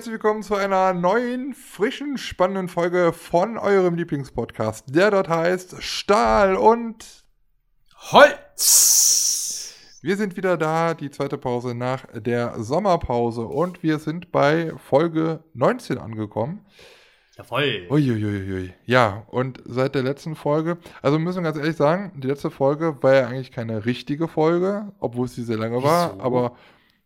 herzlich 0.00 0.14
willkommen 0.14 0.42
zu 0.42 0.54
einer 0.54 0.94
neuen, 0.94 1.52
frischen, 1.52 2.16
spannenden 2.16 2.68
Folge 2.68 3.12
von 3.12 3.58
eurem 3.58 3.96
Lieblingspodcast, 3.96 4.94
der 4.96 5.10
dort 5.10 5.28
heißt 5.28 5.82
Stahl 5.82 6.56
und 6.56 7.04
Holz. 8.10 9.74
Wir 10.00 10.16
sind 10.16 10.38
wieder 10.38 10.56
da, 10.56 10.94
die 10.94 11.10
zweite 11.10 11.36
Pause 11.36 11.74
nach 11.74 12.06
der 12.14 12.62
Sommerpause 12.62 13.42
und 13.42 13.82
wir 13.82 13.98
sind 13.98 14.32
bei 14.32 14.72
Folge 14.78 15.44
19 15.52 15.98
angekommen. 15.98 16.64
Jawohl. 17.36 17.86
Uiuiui. 17.90 18.72
Ja, 18.86 19.24
und 19.26 19.60
seit 19.66 19.94
der 19.94 20.02
letzten 20.02 20.34
Folge, 20.34 20.78
also 21.02 21.18
müssen 21.18 21.42
wir 21.42 21.52
ganz 21.52 21.58
ehrlich 21.58 21.76
sagen, 21.76 22.12
die 22.16 22.26
letzte 22.26 22.50
Folge 22.50 23.02
war 23.02 23.16
ja 23.16 23.26
eigentlich 23.26 23.52
keine 23.52 23.84
richtige 23.84 24.28
Folge, 24.28 24.94
obwohl 24.98 25.26
es 25.26 25.34
sie 25.34 25.44
sehr 25.44 25.58
lange 25.58 25.82
war, 25.82 26.14
Wieso? 26.14 26.22
aber 26.22 26.56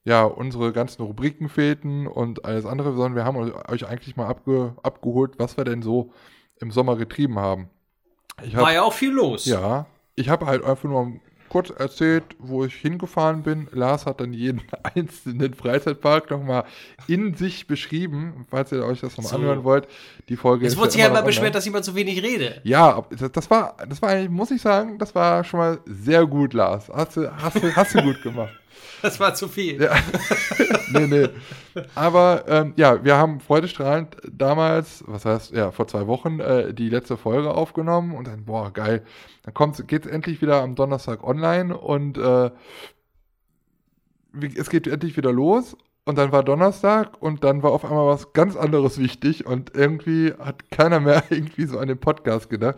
ja, 0.04 0.24
unsere 0.24 0.72
ganzen 0.72 1.02
Rubriken 1.02 1.48
fehlten 1.48 2.06
und 2.06 2.44
alles 2.44 2.66
andere, 2.66 2.92
sondern 2.92 3.14
wir 3.14 3.24
haben 3.24 3.36
euch 3.68 3.86
eigentlich 3.88 4.16
mal 4.16 4.26
abge 4.26 4.74
abgeholt, 4.82 5.34
was 5.38 5.56
wir 5.56 5.64
denn 5.64 5.82
so 5.82 6.12
im 6.60 6.70
Sommer 6.70 6.96
getrieben 6.96 7.38
haben. 7.38 7.68
Ich 8.42 8.54
hab, 8.54 8.62
War 8.62 8.72
ja 8.72 8.82
auch 8.82 8.92
viel 8.92 9.12
los. 9.12 9.46
ja, 9.46 9.86
ich 10.16 10.28
habe 10.28 10.46
halt 10.46 10.64
einfach 10.64 10.88
nur 10.88 11.12
kurz 11.48 11.70
erzählt, 11.70 12.24
wo 12.38 12.64
ich 12.64 12.74
hingefahren 12.74 13.42
bin. 13.44 13.68
Lars 13.72 14.06
hat 14.06 14.20
dann 14.20 14.32
jeden 14.32 14.60
einzelnen 14.94 15.54
Freizeitpark 15.54 16.30
nochmal 16.30 16.64
in 17.06 17.34
sich 17.34 17.66
beschrieben, 17.68 18.44
falls 18.50 18.72
ihr 18.72 18.84
euch 18.84 19.00
das 19.00 19.16
nochmal 19.16 19.30
So. 19.30 19.36
anhören 19.36 19.64
wollt. 19.64 19.86
Die 20.28 20.36
Folge 20.36 20.66
Es 20.66 20.72
ist 20.72 20.78
wurde 20.78 20.90
sich 20.90 21.00
ja 21.00 21.06
immer 21.06 21.22
beschwert, 21.22 21.42
online. 21.44 21.52
dass 21.52 21.64
ich 21.64 21.70
immer 21.70 21.82
zu 21.82 21.94
wenig 21.94 22.22
rede. 22.22 22.60
Ja, 22.64 23.04
das, 23.10 23.30
das 23.30 23.50
war, 23.50 23.76
das 23.88 24.02
war 24.02 24.10
eigentlich, 24.10 24.30
muss 24.30 24.50
ich 24.50 24.60
sagen, 24.62 24.98
das 24.98 25.14
war 25.14 25.44
schon 25.44 25.60
mal 25.60 25.78
sehr 25.86 26.26
gut, 26.26 26.54
Lars. 26.54 26.88
Hast 26.92 27.16
du, 27.18 27.30
hast 27.40 27.62
du, 27.62 27.74
hast 27.76 27.94
du 27.94 28.02
gut 28.02 28.20
gemacht. 28.22 28.52
Das 29.04 29.20
war 29.20 29.34
zu 29.34 29.48
viel. 29.48 29.82
Ja. 29.82 29.92
nee, 30.92 31.06
nee. 31.06 31.28
Aber 31.94 32.46
ähm, 32.48 32.72
ja, 32.76 33.04
wir 33.04 33.16
haben 33.16 33.38
freudestrahlend 33.38 34.16
damals, 34.32 35.04
was 35.06 35.26
heißt, 35.26 35.52
ja, 35.52 35.72
vor 35.72 35.86
zwei 35.88 36.06
Wochen 36.06 36.40
äh, 36.40 36.72
die 36.72 36.88
letzte 36.88 37.18
Folge 37.18 37.50
aufgenommen 37.50 38.14
und 38.14 38.26
dann, 38.26 38.46
boah, 38.46 38.72
geil. 38.72 39.04
Dann 39.42 39.52
kommt, 39.52 39.86
geht's 39.88 40.06
endlich 40.06 40.40
wieder 40.40 40.62
am 40.62 40.74
Donnerstag 40.74 41.22
online 41.22 41.76
und 41.76 42.16
äh, 42.16 42.50
es 44.56 44.70
geht 44.70 44.86
endlich 44.86 45.18
wieder 45.18 45.32
los. 45.32 45.76
Und 46.06 46.18
dann 46.18 46.32
war 46.32 46.42
Donnerstag 46.42 47.22
und 47.22 47.44
dann 47.44 47.62
war 47.62 47.72
auf 47.72 47.82
einmal 47.82 48.06
was 48.06 48.34
ganz 48.34 48.56
anderes 48.56 48.98
wichtig 48.98 49.46
und 49.46 49.74
irgendwie 49.74 50.34
hat 50.38 50.70
keiner 50.70 51.00
mehr 51.00 51.24
irgendwie 51.30 51.64
so 51.64 51.78
an 51.78 51.88
den 51.88 51.98
Podcast 51.98 52.50
gedacht. 52.50 52.76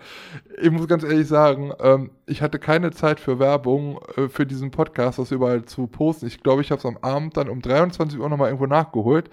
Ich 0.63 0.71
muss 0.71 0.87
ganz 0.87 1.03
ehrlich 1.03 1.27
sagen, 1.27 1.73
ähm, 1.81 2.11
ich 2.27 2.41
hatte 2.41 2.61
keine 2.61 2.93
Zeit 2.93 3.19
für 3.19 3.41
Werbung 3.41 3.99
äh, 4.17 4.29
für 4.29 4.47
diesen 4.47 4.71
Podcast, 4.71 5.19
das 5.19 5.33
überall 5.33 5.65
zu 5.65 5.89
posten. 5.89 6.29
Ich 6.29 6.41
glaube, 6.45 6.63
ich 6.63 6.71
habe 6.71 6.79
es 6.79 6.87
am 6.87 6.99
Abend 6.99 7.37
dann 7.37 7.49
um 7.49 7.61
23 7.61 8.21
Uhr 8.21 8.29
nochmal 8.29 8.49
irgendwo 8.49 8.67
nachgeholt. 8.67 9.29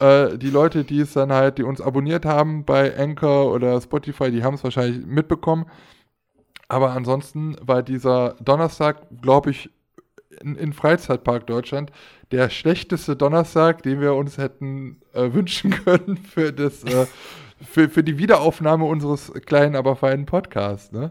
Äh, 0.00 0.36
die 0.36 0.50
Leute, 0.50 0.82
die 0.82 0.98
es 0.98 1.12
dann 1.12 1.32
halt, 1.32 1.58
die 1.58 1.62
uns 1.62 1.80
abonniert 1.80 2.24
haben 2.24 2.64
bei 2.64 2.98
Anchor 2.98 3.52
oder 3.52 3.80
Spotify, 3.80 4.32
die 4.32 4.42
haben 4.42 4.54
es 4.54 4.64
wahrscheinlich 4.64 5.06
mitbekommen. 5.06 5.66
Aber 6.66 6.92
ansonsten 6.92 7.56
war 7.60 7.82
dieser 7.84 8.34
Donnerstag, 8.40 9.06
glaube 9.22 9.50
ich, 9.50 9.70
in, 10.40 10.72
Freizeitpark 10.72 11.46
Deutschland 11.46 11.92
der 12.32 12.48
schlechteste 12.50 13.16
Donnerstag, 13.16 13.82
den 13.82 14.00
wir 14.00 14.14
uns 14.14 14.38
hätten 14.38 15.00
äh, 15.12 15.32
wünschen 15.32 15.70
können 15.70 16.16
für, 16.16 16.52
das, 16.52 16.84
äh, 16.84 17.06
für, 17.62 17.88
für 17.88 18.02
die 18.02 18.18
Wiederaufnahme 18.18 18.84
unseres 18.84 19.32
kleinen, 19.46 19.76
aber 19.76 19.96
feinen 19.96 20.26
Podcasts. 20.26 20.92
Ne? 20.92 21.10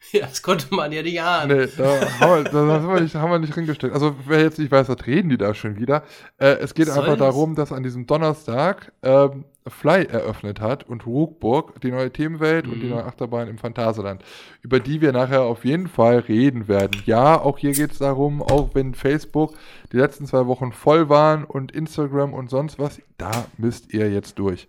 Ja, 0.12 0.20
das 0.26 0.42
konnte 0.42 0.74
man 0.74 0.90
ja 0.92 1.02
nicht 1.02 1.20
ahnen. 1.20 1.56
Nee, 1.58 1.68
da 1.76 2.00
haben 2.20 2.44
wir, 2.44 2.50
da 2.50 2.58
haben 2.80 2.88
wir, 2.94 3.00
nicht, 3.02 3.14
haben 3.14 3.30
wir 3.30 3.38
nicht 3.38 3.54
hingesteckt. 3.54 3.92
Also, 3.92 4.16
wer 4.26 4.40
jetzt 4.40 4.58
nicht 4.58 4.72
weiß, 4.72 4.88
was 4.88 5.06
reden 5.06 5.28
die 5.28 5.36
da 5.36 5.52
schon 5.54 5.76
wieder? 5.78 6.02
Äh, 6.38 6.52
es 6.54 6.74
geht 6.74 6.88
Was 6.88 6.94
einfach 6.96 7.08
soll 7.10 7.16
das? 7.18 7.26
darum, 7.28 7.54
dass 7.54 7.70
an 7.70 7.82
diesem 7.82 8.06
Donnerstag 8.06 8.92
ähm, 9.02 9.44
Fly 9.68 10.04
eröffnet 10.06 10.60
hat 10.60 10.84
und 10.88 11.04
Ruckburg, 11.06 11.80
die 11.82 11.90
neue 11.90 12.10
Themenwelt 12.10 12.66
und 12.66 12.80
die 12.80 12.86
Mhm. 12.86 12.92
neue 12.94 13.04
Achterbahn 13.04 13.46
im 13.48 13.58
Phantasialand, 13.58 14.24
über 14.62 14.80
die 14.80 15.02
wir 15.02 15.12
nachher 15.12 15.42
auf 15.42 15.66
jeden 15.66 15.86
Fall 15.86 16.20
reden 16.20 16.66
werden. 16.66 17.02
Ja, 17.04 17.38
auch 17.38 17.58
hier 17.58 17.72
geht 17.72 17.92
es 17.92 17.98
darum, 17.98 18.42
auch 18.42 18.70
wenn 18.74 18.94
Facebook 18.94 19.52
die 19.92 19.98
letzten 19.98 20.24
zwei 20.26 20.46
Wochen 20.46 20.72
voll 20.72 21.10
waren 21.10 21.44
und 21.44 21.72
Instagram 21.72 22.32
und 22.32 22.48
sonst 22.48 22.78
was, 22.78 23.00
da 23.18 23.30
müsst 23.58 23.92
ihr 23.92 24.10
jetzt 24.10 24.38
durch. 24.38 24.66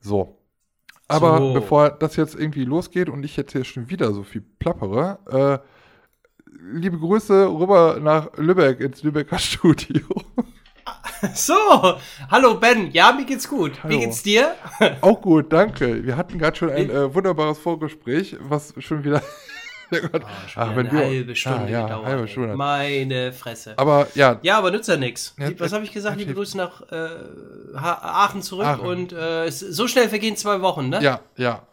So. 0.00 0.37
Aber 1.08 1.38
So. 1.38 1.54
bevor 1.54 1.90
das 1.90 2.16
jetzt 2.16 2.34
irgendwie 2.34 2.64
losgeht 2.64 3.08
und 3.08 3.24
ich 3.24 3.36
jetzt 3.36 3.52
hier 3.52 3.64
schon 3.64 3.88
wieder 3.88 4.12
so 4.12 4.22
viel 4.22 4.42
plappere, 4.58 5.18
äh, 5.30 5.58
liebe 6.72 6.98
Grüße 6.98 7.46
rüber 7.48 7.98
nach 8.00 8.28
Lübeck 8.36 8.80
ins 8.80 9.02
Lübecker 9.02 9.38
Studio. 9.38 10.02
So, 11.34 11.54
hallo 12.30 12.54
Ben. 12.60 12.90
Ja, 12.92 13.12
mir 13.12 13.24
geht's 13.24 13.48
gut. 13.48 13.82
Hallo. 13.82 13.94
Wie 13.94 13.98
geht's 14.00 14.22
dir? 14.22 14.54
Auch 15.00 15.20
gut, 15.20 15.52
danke. 15.52 16.04
Wir 16.04 16.16
hatten 16.16 16.38
gerade 16.38 16.56
schon 16.56 16.70
ein 16.70 16.90
äh, 16.90 17.12
wunderbares 17.14 17.58
Vorgespräch, 17.58 18.36
was 18.40 18.72
schon 18.78 19.04
wieder. 19.04 19.22
Ja 19.90 20.00
Gott. 20.12 20.22
Ach, 20.56 20.76
wenn 20.76 20.88
eine 20.88 20.92
wir- 20.98 21.06
halbe 21.06 21.36
Stunde 21.36 21.58
Ah, 21.60 21.68
ja, 21.68 21.82
gedauert. 21.82 22.06
halbe. 22.06 22.28
Stunde. 22.28 22.56
Meine 22.56 23.32
Fresse. 23.32 23.74
Aber 23.76 24.06
ja, 24.14 24.38
ja, 24.42 24.58
aber 24.58 24.70
nützt 24.70 24.88
ja 24.88 24.96
nichts. 24.96 25.34
Was 25.58 25.72
habe 25.72 25.84
ich 25.84 25.92
gesagt? 25.92 26.16
Liebe. 26.18 26.34
Grüße 26.34 26.56
nach 26.56 26.82
äh, 26.92 27.08
Aachen 27.76 28.42
zurück. 28.42 28.66
Aachen. 28.66 28.86
Und 28.86 29.12
äh, 29.12 29.50
so 29.50 29.88
schnell 29.88 30.08
vergehen 30.08 30.36
zwei 30.36 30.60
Wochen, 30.60 30.88
ne? 30.88 31.00
ja, 31.02 31.20
ja, 31.36 31.66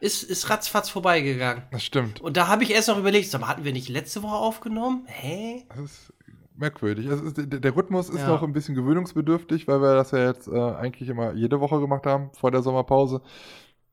Ist, 0.00 0.22
ist 0.22 0.48
ratzfatz 0.50 0.88
vorbeigegangen. 0.88 1.62
das 1.70 1.84
stimmt. 1.84 2.20
Und 2.20 2.36
da 2.36 2.48
habe 2.48 2.62
ich 2.64 2.70
erst 2.72 2.88
noch 2.88 2.98
überlegt, 2.98 3.30
sag 3.30 3.40
mal, 3.40 3.48
hatten 3.48 3.64
wir 3.64 3.72
nicht 3.72 3.88
letzte 3.88 4.22
Woche 4.22 4.34
aufgenommen? 4.36 5.04
Hä? 5.06 5.64
Das 5.68 5.78
ist 5.78 6.12
merkwürdig. 6.56 7.06
Ist, 7.06 7.36
der, 7.36 7.46
der 7.60 7.76
Rhythmus 7.76 8.08
ist 8.08 8.20
Ja. 8.20 8.28
noch 8.28 8.42
ein 8.42 8.52
bisschen 8.52 8.74
gewöhnungsbedürftig, 8.74 9.68
weil 9.68 9.80
wir 9.80 9.94
das 9.94 10.10
ja 10.12 10.26
jetzt 10.26 10.48
äh, 10.48 10.58
eigentlich 10.58 11.08
immer 11.08 11.32
jede 11.34 11.60
Woche 11.60 11.80
gemacht 11.80 12.06
haben, 12.06 12.30
vor 12.38 12.50
der 12.50 12.62
Sommerpause. 12.62 13.20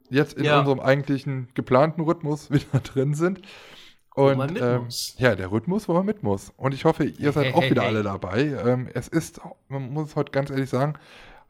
Jetzt 0.09 0.33
in 0.33 0.45
Ja. 0.45 0.59
unserem 0.59 0.79
eigentlichen 0.79 1.49
geplanten 1.53 2.01
Rhythmus 2.01 2.49
wieder 2.51 2.79
drin 2.79 3.13
sind. 3.13 3.41
Und 4.15 4.59
ähm, 4.59 4.87
ja, 5.17 5.35
der 5.35 5.51
Rhythmus, 5.51 5.87
wo 5.87 5.93
man 5.93 6.05
mit 6.05 6.23
muss. 6.23 6.51
Und 6.57 6.73
ich 6.73 6.83
hoffe, 6.83 7.05
ihr 7.05 7.31
seid 7.31 7.45
Hey, 7.45 7.53
auch 7.53 7.61
hey, 7.61 7.71
wieder 7.71 7.81
hey. 7.83 7.89
alle 7.89 8.03
dabei. 8.03 8.41
Ähm, 8.65 8.89
es 8.93 9.07
ist, 9.07 9.39
man 9.69 9.93
muss 9.93 10.09
es 10.09 10.15
heute 10.15 10.31
ganz 10.31 10.49
ehrlich 10.49 10.69
sagen, 10.69 10.93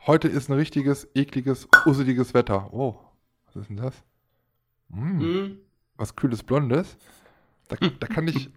heute 0.06 0.28
ist 0.28 0.50
ein 0.50 0.54
richtiges, 0.54 1.08
ekliges, 1.16 1.68
useliges 1.86 2.34
Wetter. 2.34 2.72
Oh, 2.72 2.96
was 3.46 3.56
ist 3.56 3.70
denn 3.70 3.78
das? 3.78 3.96
Mm, 4.90 5.20
Hm? 5.20 5.58
Was 5.98 6.16
kühles 6.16 6.44
Blondes. 6.44 6.98
Da, 7.70 7.76
da 7.78 8.08
kann 8.08 8.28
ich. 8.28 8.50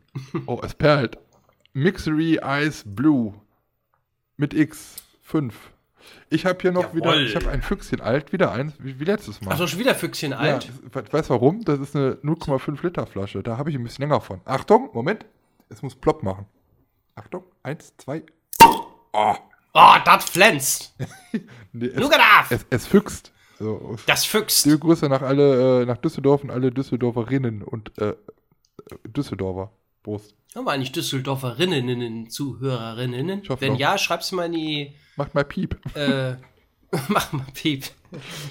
Oh, 0.46 0.60
es 0.62 0.74
perlt. 0.74 1.18
Mixery 1.72 2.38
Ice 2.44 2.82
Blue. 2.86 3.34
Mit 4.36 4.52
X. 4.54 4.96
5. 5.22 5.71
Ich 6.30 6.46
habe 6.46 6.58
hier 6.60 6.72
noch 6.72 6.82
Jawohl. 6.94 6.96
wieder. 6.96 7.16
Ich 7.20 7.36
habe 7.36 7.50
ein 7.50 7.62
Füchschen 7.62 8.00
alt, 8.00 8.32
wieder 8.32 8.52
eins, 8.52 8.74
wie, 8.78 8.98
wie 9.00 9.04
letztes 9.04 9.40
Mal. 9.40 9.52
Achso, 9.52 9.66
schon 9.66 9.78
wieder 9.78 9.94
Füchschen 9.94 10.32
alt. 10.32 10.64
Ja, 10.64 10.70
we- 11.02 11.12
weißt 11.12 11.30
du 11.30 11.34
warum? 11.34 11.64
Das 11.64 11.78
ist 11.80 11.94
eine 11.96 12.14
0,5 12.22 12.82
Liter 12.82 13.06
Flasche. 13.06 13.42
Da 13.42 13.56
habe 13.58 13.70
ich 13.70 13.76
ein 13.76 13.82
bisschen 13.84 14.02
länger 14.02 14.20
von. 14.20 14.40
Achtung, 14.44 14.90
Moment. 14.92 15.24
Es 15.68 15.82
muss 15.82 15.94
plopp 15.94 16.22
machen. 16.22 16.46
Achtung, 17.14 17.44
eins, 17.62 17.94
zwei. 17.98 18.22
Oh, 19.12 19.34
Oh, 19.74 19.94
das 20.04 20.24
flänzt. 20.28 20.94
nee, 21.72 21.86
es, 21.86 22.10
es, 22.50 22.66
es 22.68 22.86
füchst. 22.86 23.32
So, 23.58 23.96
Das 24.06 24.26
füchst. 24.26 24.66
liebe 24.66 24.78
Grüße 24.80 25.08
nach 25.08 25.22
alle, 25.22 25.82
äh, 25.82 25.86
nach 25.86 25.96
Düsseldorf 25.96 26.42
und 26.44 26.50
alle 26.50 26.70
Düsseldorferinnen 26.72 27.62
und 27.62 27.96
äh, 27.98 28.10
äh, 28.10 28.14
Düsseldorfer. 29.06 29.70
Prost. 30.02 30.34
Haben 30.54 30.66
wir 30.66 30.72
eigentlich 30.72 30.92
Düsseldorferinnen, 30.92 32.28
Zuhörerinnen? 32.28 33.42
Wenn 33.58 33.72
doch. 33.72 33.78
ja, 33.78 33.96
schreib's 33.98 34.32
mal 34.32 34.46
in 34.46 34.52
die, 34.52 34.92
Macht 35.16 35.34
mal 35.34 35.44
Piep. 35.44 35.78
äh, 35.96 36.34
mach 37.08 37.32
mal 37.32 37.46
Piep. 37.54 37.86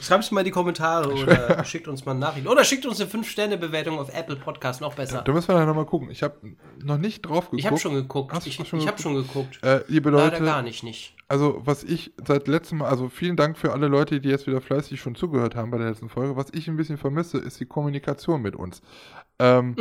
Schreib's 0.01 0.31
mal 0.31 0.41
in 0.41 0.45
die 0.45 0.51
Kommentare 0.51 1.13
oder 1.13 1.63
schickt 1.65 1.87
uns 1.87 2.03
mal 2.05 2.13
eine 2.13 2.21
Nachricht. 2.21 2.47
Oder 2.47 2.63
schickt 2.63 2.87
uns 2.87 2.99
eine 2.99 3.07
5-Sterne-Bewertung 3.07 3.99
auf 3.99 4.11
Apple 4.11 4.35
Podcast, 4.35 4.81
noch 4.81 4.95
besser. 4.95 5.21
Da 5.21 5.31
müssen 5.31 5.49
wir 5.49 5.53
dann 5.55 5.67
nochmal 5.67 5.85
gucken. 5.85 6.09
Ich 6.09 6.23
habe 6.23 6.55
noch 6.83 6.97
nicht 6.97 7.21
drauf 7.21 7.51
geguckt. 7.51 7.59
Ich 7.59 7.67
habe 7.67 7.77
schon 7.77 7.93
geguckt. 7.93 8.33
Hast 8.33 8.47
Ich, 8.47 8.55
schon 8.55 8.79
ich 8.79 8.87
habe 8.87 8.99
schon 8.99 9.13
geguckt. 9.13 9.59
Äh, 9.63 9.81
liebe 9.87 10.09
Leider 10.09 10.31
Leute, 10.31 10.43
gar 10.43 10.63
nicht, 10.63 10.81
nicht. 10.81 11.13
also 11.27 11.61
was 11.63 11.83
ich 11.83 12.11
seit 12.25 12.47
letztem 12.47 12.79
Mal, 12.79 12.89
also 12.89 13.09
vielen 13.09 13.35
Dank 13.35 13.55
für 13.55 13.71
alle 13.71 13.87
Leute, 13.87 14.19
die 14.19 14.29
jetzt 14.29 14.47
wieder 14.47 14.61
fleißig 14.61 14.99
schon 14.99 15.13
zugehört 15.13 15.55
haben 15.55 15.69
bei 15.69 15.77
der 15.77 15.89
letzten 15.89 16.09
Folge. 16.09 16.35
Was 16.35 16.47
ich 16.51 16.67
ein 16.67 16.77
bisschen 16.77 16.97
vermisse, 16.97 17.37
ist 17.37 17.59
die 17.59 17.65
Kommunikation 17.67 18.41
mit 18.41 18.55
uns. 18.55 18.81
Ähm, 19.41 19.75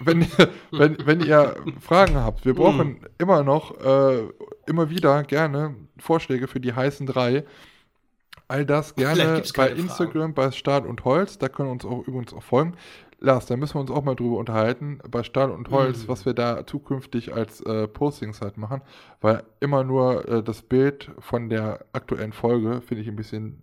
wenn, 0.00 0.22
ihr- 0.22 0.48
wenn, 0.70 0.96
wenn 1.06 1.20
ihr 1.20 1.56
Fragen 1.80 2.16
habt, 2.16 2.44
wir 2.46 2.54
brauchen 2.54 3.00
immer 3.18 3.42
noch, 3.44 3.78
äh, 3.84 4.28
immer 4.66 4.88
wieder 4.90 5.22
gerne 5.24 5.74
Vorschläge 5.98 6.48
für 6.48 6.60
die 6.60 6.72
heißen 6.72 7.06
drei. 7.06 7.44
All 8.48 8.64
das 8.66 8.94
gerne 8.94 9.42
bei 9.56 9.70
Instagram, 9.70 10.34
bei 10.34 10.50
Stahl 10.50 10.86
und 10.86 11.04
Holz. 11.04 11.38
Da 11.38 11.48
können 11.48 11.68
wir 11.68 11.72
uns 11.72 11.84
auch 11.84 12.06
übrigens 12.06 12.32
auch 12.34 12.42
folgen. 12.42 12.74
Lars, 13.20 13.46
da 13.46 13.56
müssen 13.56 13.74
wir 13.76 13.80
uns 13.80 13.90
auch 13.90 14.04
mal 14.04 14.14
drüber 14.16 14.36
unterhalten, 14.36 14.98
bei 15.10 15.22
Stahl 15.22 15.50
und 15.50 15.70
Holz, 15.70 16.02
Mhm. 16.04 16.08
was 16.08 16.26
wir 16.26 16.34
da 16.34 16.66
zukünftig 16.66 17.32
als 17.32 17.60
äh, 17.62 17.88
Postings 17.88 18.42
halt 18.42 18.58
machen. 18.58 18.82
Weil 19.22 19.44
immer 19.60 19.82
nur 19.82 20.28
äh, 20.28 20.42
das 20.42 20.60
Bild 20.62 21.10
von 21.20 21.48
der 21.48 21.86
aktuellen 21.94 22.32
Folge 22.34 22.82
finde 22.82 23.02
ich 23.02 23.08
ein 23.08 23.16
bisschen 23.16 23.62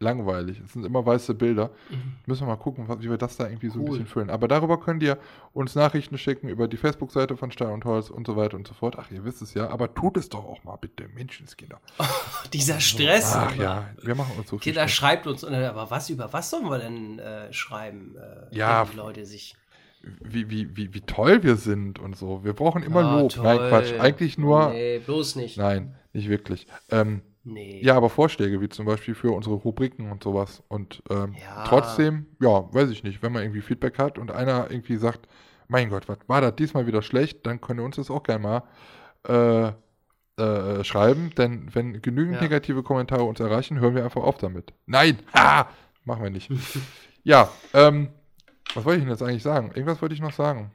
langweilig. 0.00 0.60
Es 0.64 0.72
sind 0.74 0.84
immer 0.86 1.04
weiße 1.04 1.34
Bilder. 1.34 1.70
Mhm. 1.90 2.16
Müssen 2.26 2.42
wir 2.42 2.46
mal 2.48 2.56
gucken, 2.56 2.86
wie 3.00 3.10
wir 3.10 3.16
das 3.18 3.36
da 3.36 3.48
irgendwie 3.48 3.68
so 3.68 3.78
ein 3.78 3.82
Cool. 3.82 3.90
bisschen 3.90 4.06
füllen. 4.06 4.30
Aber 4.30 4.46
darüber 4.46 4.78
könnt 4.78 5.02
ihr 5.02 5.18
uns 5.52 5.74
Nachrichten 5.74 6.16
schicken 6.18 6.48
über 6.48 6.68
die 6.68 6.76
Facebook-Seite 6.76 7.36
von 7.36 7.50
Stein 7.50 7.70
und 7.72 7.84
Holz 7.84 8.08
und 8.10 8.26
so 8.26 8.36
weiter 8.36 8.56
und 8.56 8.66
so 8.68 8.74
fort. 8.74 8.96
Ach, 8.98 9.10
ihr 9.10 9.24
wisst 9.24 9.42
es 9.42 9.54
ja, 9.54 9.68
aber 9.70 9.92
tut 9.94 10.16
es 10.16 10.28
doch 10.28 10.44
auch 10.44 10.62
mal 10.64 10.76
bitte, 10.76 11.08
Menschenskinder. 11.08 11.80
Dieser 12.52 12.78
Stress. 12.80 13.32
Ach 13.34 13.52
immer. 13.54 13.62
ja, 13.64 13.88
wir 14.02 14.14
machen 14.14 14.32
uns 14.38 14.48
so 14.50 14.58
viel 14.58 14.72
Kinder 14.72 14.86
schreibt 14.88 15.26
uns, 15.26 15.42
aber 15.44 15.90
was 15.90 16.10
über 16.10 16.32
was 16.32 16.50
sollen 16.50 16.66
wir 16.70 16.78
denn 16.78 17.18
äh, 17.18 17.52
schreiben? 17.52 18.16
Äh, 18.16 18.56
Ja, 18.56 18.84
wenn 18.84 18.92
die 18.92 18.96
Leute 18.96 19.26
sich. 19.26 19.56
Wie, 20.22 20.48
wie, 20.48 20.76
wie, 20.76 20.94
wie 20.94 21.00
toll 21.00 21.42
wir 21.42 21.56
sind 21.56 21.98
und 21.98 22.16
so. 22.16 22.44
Wir 22.44 22.52
brauchen 22.52 22.84
immer 22.84 23.00
Ah, 23.04 23.20
Lob. 23.20 23.36
Nein, 23.38 23.56
toll. 23.58 23.68
Quatsch. 23.68 23.92
Eigentlich 23.98 24.38
nur. 24.38 24.70
Nee, 24.70 25.00
bloß 25.00 25.34
nicht. 25.34 25.56
Nein, 25.58 25.96
nicht 26.12 26.28
wirklich. 26.28 26.68
Ähm, 26.88 27.20
Nee. 27.52 27.80
Ja, 27.82 27.96
aber 27.96 28.10
Vorschläge, 28.10 28.60
wie 28.60 28.68
zum 28.68 28.86
Beispiel 28.86 29.14
für 29.14 29.32
unsere 29.32 29.54
Rubriken 29.56 30.10
und 30.10 30.22
sowas. 30.22 30.62
Und 30.68 31.02
ähm, 31.10 31.34
Ja. 31.40 31.62
trotzdem, 31.64 32.26
ja, 32.40 32.72
weiß 32.72 32.90
ich 32.90 33.02
nicht, 33.04 33.22
wenn 33.22 33.32
man 33.32 33.42
irgendwie 33.42 33.62
Feedback 33.62 33.98
hat 33.98 34.18
und 34.18 34.30
einer 34.30 34.70
irgendwie 34.70 34.96
sagt, 34.96 35.26
mein 35.68 35.90
Gott, 35.90 36.08
was 36.08 36.18
war 36.26 36.40
das 36.40 36.56
diesmal 36.56 36.86
wieder 36.86 37.02
schlecht, 37.02 37.46
dann 37.46 37.60
könnt 37.60 37.80
ihr 37.80 37.84
uns 37.84 37.96
das 37.96 38.10
auch 38.10 38.22
gerne 38.22 38.42
mal 38.42 38.62
äh, 39.28 39.72
äh, 40.42 40.84
schreiben, 40.84 41.30
denn 41.36 41.74
wenn 41.74 42.00
genügend 42.00 42.36
Ja. 42.36 42.42
negative 42.42 42.82
Kommentare 42.82 43.24
uns 43.24 43.40
erreichen, 43.40 43.80
hören 43.80 43.94
wir 43.94 44.04
einfach 44.04 44.22
auf 44.22 44.38
damit. 44.38 44.72
Nein! 44.86 45.18
Ha! 45.34 45.68
Machen 46.04 46.22
wir 46.22 46.30
nicht. 46.30 46.50
ja, 47.24 47.50
ähm, 47.74 48.08
was 48.74 48.84
wollte 48.84 48.98
ich 48.98 49.04
denn 49.04 49.10
jetzt 49.12 49.22
eigentlich 49.22 49.42
sagen? 49.42 49.68
Irgendwas 49.74 50.00
wollte 50.00 50.14
ich 50.14 50.20
noch 50.20 50.32
sagen. 50.32 50.70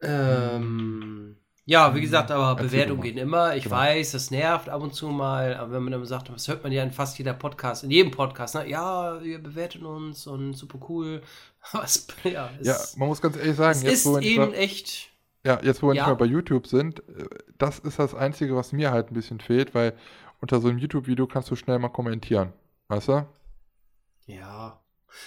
Ähm, 0.00 1.36
ja, 1.66 1.94
wie 1.94 2.00
gesagt, 2.00 2.30
aber 2.30 2.54
Bewertungen 2.62 3.00
gehen 3.00 3.16
immer. 3.18 3.56
Ich 3.56 3.64
Genau. 3.64 3.76
weiß, 3.76 4.12
das 4.12 4.30
nervt 4.30 4.68
ab 4.68 4.82
und 4.82 4.94
zu 4.94 5.08
mal, 5.08 5.54
aber 5.56 5.72
wenn 5.72 5.82
man 5.82 5.92
dann 5.92 6.04
sagt, 6.04 6.28
das 6.28 6.46
hört 6.48 6.62
man 6.62 6.72
ja 6.72 6.82
in 6.82 6.90
fast 6.92 7.16
jeder 7.18 7.32
Podcast, 7.34 7.84
in 7.84 7.90
jedem 7.90 8.10
Podcast, 8.10 8.54
ne? 8.54 8.68
Ja, 8.68 9.18
ihr 9.20 9.42
bewertet 9.42 9.82
uns 9.82 10.26
und 10.26 10.54
super 10.54 10.78
cool. 10.88 11.22
Was, 11.72 12.06
ja, 12.24 12.50
es, 12.60 12.66
Ja, 12.66 12.76
man 12.98 13.08
muss 13.08 13.22
ganz 13.22 13.36
ehrlich 13.36 13.56
sagen, 13.56 13.78
es 13.78 13.82
jetzt, 13.82 13.92
ist 13.94 14.06
wo 14.06 14.12
wir 14.14 14.20
nicht 14.20 14.30
eben 14.32 14.50
mehr, 14.50 14.60
echt. 14.60 15.08
ja, 15.44 15.58
jetzt 15.62 15.82
wo 15.82 15.88
wir 15.88 15.94
Ja. 15.94 16.02
nicht 16.02 16.08
mehr 16.08 16.16
bei 16.16 16.26
YouTube 16.26 16.66
sind, 16.66 17.00
äh, 17.08 17.26
das 17.56 17.78
ist 17.78 17.98
das 17.98 18.14
Einzige, 18.14 18.54
was 18.56 18.72
mir 18.72 18.90
halt 18.90 19.10
ein 19.10 19.14
bisschen 19.14 19.40
fehlt, 19.40 19.74
weil 19.74 19.94
unter 20.40 20.60
so 20.60 20.68
einem 20.68 20.76
YouTube-Video 20.78 21.26
kannst 21.26 21.50
du 21.50 21.56
schnell 21.56 21.78
mal 21.78 21.88
kommentieren. 21.88 22.52
Weißt 22.88 23.08
du? 23.08 23.26
Ja. 24.26 24.80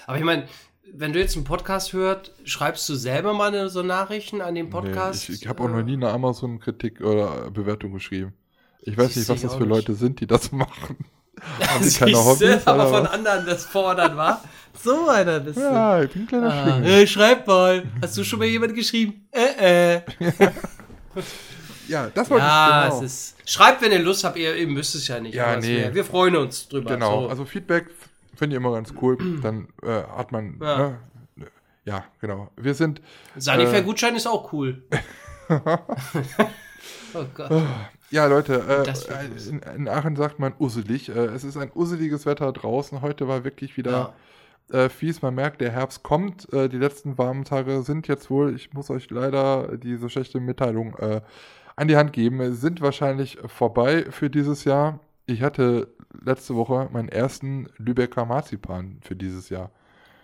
Aber 0.05 0.17
ich 0.17 0.23
meine, 0.23 0.47
wenn 0.93 1.13
du 1.13 1.19
jetzt 1.19 1.35
einen 1.35 1.43
Podcast 1.45 1.93
hörst, 1.93 2.31
schreibst 2.43 2.87
du 2.89 2.95
selber 2.95 3.33
mal 3.33 3.69
so 3.69 3.83
Nachrichten 3.83 4.41
an 4.41 4.55
den 4.55 4.69
Podcast? 4.69 5.29
Nee, 5.29 5.35
ich 5.35 5.41
ich 5.43 5.47
habe 5.47 5.63
auch 5.63 5.69
noch 5.69 5.83
nie 5.83 5.93
eine 5.93 6.09
Amazon-Kritik 6.09 7.01
oder 7.01 7.51
Bewertung 7.51 7.93
geschrieben. 7.93 8.33
Ich 8.81 8.97
weiß 8.97 9.15
nicht, 9.15 9.27
was 9.29 9.41
das 9.41 9.53
für 9.53 9.59
nicht. 9.61 9.69
Leute 9.69 9.95
sind, 9.95 10.19
die 10.21 10.27
das 10.27 10.51
machen. 10.51 10.97
Haben 11.61 11.83
die 11.87 11.93
keine 11.95 12.17
Hobbys? 12.23 12.65
aber 12.65 12.83
oder 12.85 12.93
von 12.95 13.03
was? 13.05 13.11
anderen 13.11 13.45
das 13.45 13.65
fordern 13.65 14.17
war. 14.17 14.43
So 14.81 15.07
einer 15.09 15.39
bist 15.39 15.57
du. 15.57 15.61
Ja, 15.61 16.01
ich 16.03 16.11
bin 16.11 16.23
ein 16.23 16.27
kleiner 16.27 16.51
Ah, 16.53 16.63
Schlingel. 16.73 16.91
äh, 16.91 17.07
schreib 17.07 17.47
mal. 17.47 17.83
Hast 18.01 18.17
du 18.17 18.23
schon 18.23 18.39
mal 18.39 18.45
jemand 18.47 18.75
geschrieben? 18.75 19.27
Äh, 19.31 19.95
äh. 19.97 20.01
Ja, 21.87 22.09
das 22.13 22.29
wollte 22.29 22.43
Ja, 22.45 22.83
ich 22.87 22.89
genau. 22.89 23.01
es 23.05 23.11
ist. 23.13 23.35
Schreibt, 23.49 23.81
wenn 23.81 23.93
ihr 23.93 23.99
Lust 23.99 24.23
habt, 24.25 24.37
ihr, 24.37 24.55
ihr 24.57 24.67
müsst 24.67 24.93
es 24.93 25.07
ja 25.07 25.21
nicht. 25.21 25.35
Ja, 25.35 25.55
nee. 25.55 25.83
wär- 25.83 25.95
wir 25.95 26.03
freuen 26.03 26.35
uns 26.35 26.67
drüber. 26.67 26.91
Genau, 26.91 27.21
So. 27.23 27.29
also 27.29 27.45
Feedback 27.45 27.87
finde 28.37 28.55
ich 28.55 28.61
immer 28.61 28.71
ganz 28.71 28.93
cool. 29.01 29.17
Dann 29.41 29.67
äh, 29.83 30.03
hat 30.03 30.31
man. 30.31 30.57
Ja. 30.61 30.97
Ne, 31.35 31.47
ja, 31.85 32.05
genau. 32.21 32.49
Wir 32.55 32.73
sind. 32.73 33.01
Sanifair-Gutschein 33.35 34.15
ist 34.15 34.27
auch 34.27 34.51
cool. 34.53 34.83
oh 35.49 37.25
Gott. 37.33 37.51
Ja, 38.09 38.25
Leute, 38.25 38.85
äh, 38.85 38.89
äh, 38.89 39.49
in, 39.49 39.59
in 39.59 39.87
Aachen 39.89 40.15
sagt 40.15 40.39
man 40.39 40.53
usselig. 40.59 41.09
Äh, 41.09 41.25
es 41.25 41.43
ist 41.43 41.57
ein 41.57 41.71
usseliges 41.73 42.25
Wetter 42.25 42.51
draußen. 42.51 43.01
Heute 43.01 43.27
war 43.27 43.43
wirklich 43.43 43.75
wieder 43.75 44.13
äh, 44.71 44.89
fies. 44.89 45.21
Man 45.21 45.35
merkt, 45.35 45.61
der 45.61 45.71
Herbst 45.71 46.03
kommt. 46.03 46.51
Äh, 46.53 46.69
die 46.69 46.77
letzten 46.77 47.17
warmen 47.17 47.43
Tage 47.43 47.81
sind 47.83 48.07
jetzt 48.07 48.29
wohl, 48.29 48.55
ich 48.55 48.73
muss 48.73 48.89
euch 48.89 49.09
leider 49.09 49.77
diese 49.77 50.09
schlechte 50.09 50.39
Mitteilung 50.39 50.95
äh, 50.95 51.21
an 51.75 51.87
die 51.87 51.97
Hand 51.97 52.13
geben, 52.13 52.39
äh, 52.39 52.51
sind 52.51 52.81
wahrscheinlich 52.81 53.37
vorbei 53.45 54.05
für 54.09 54.29
dieses 54.29 54.63
Jahr. 54.63 54.99
Ich 55.27 55.41
hatte 55.41 55.93
letzte 56.23 56.55
Woche 56.55 56.89
meinen 56.91 57.09
ersten 57.09 57.67
Lübecker 57.77 58.25
Marzipan 58.25 58.99
für 59.01 59.15
dieses 59.15 59.49
Jahr. 59.49 59.71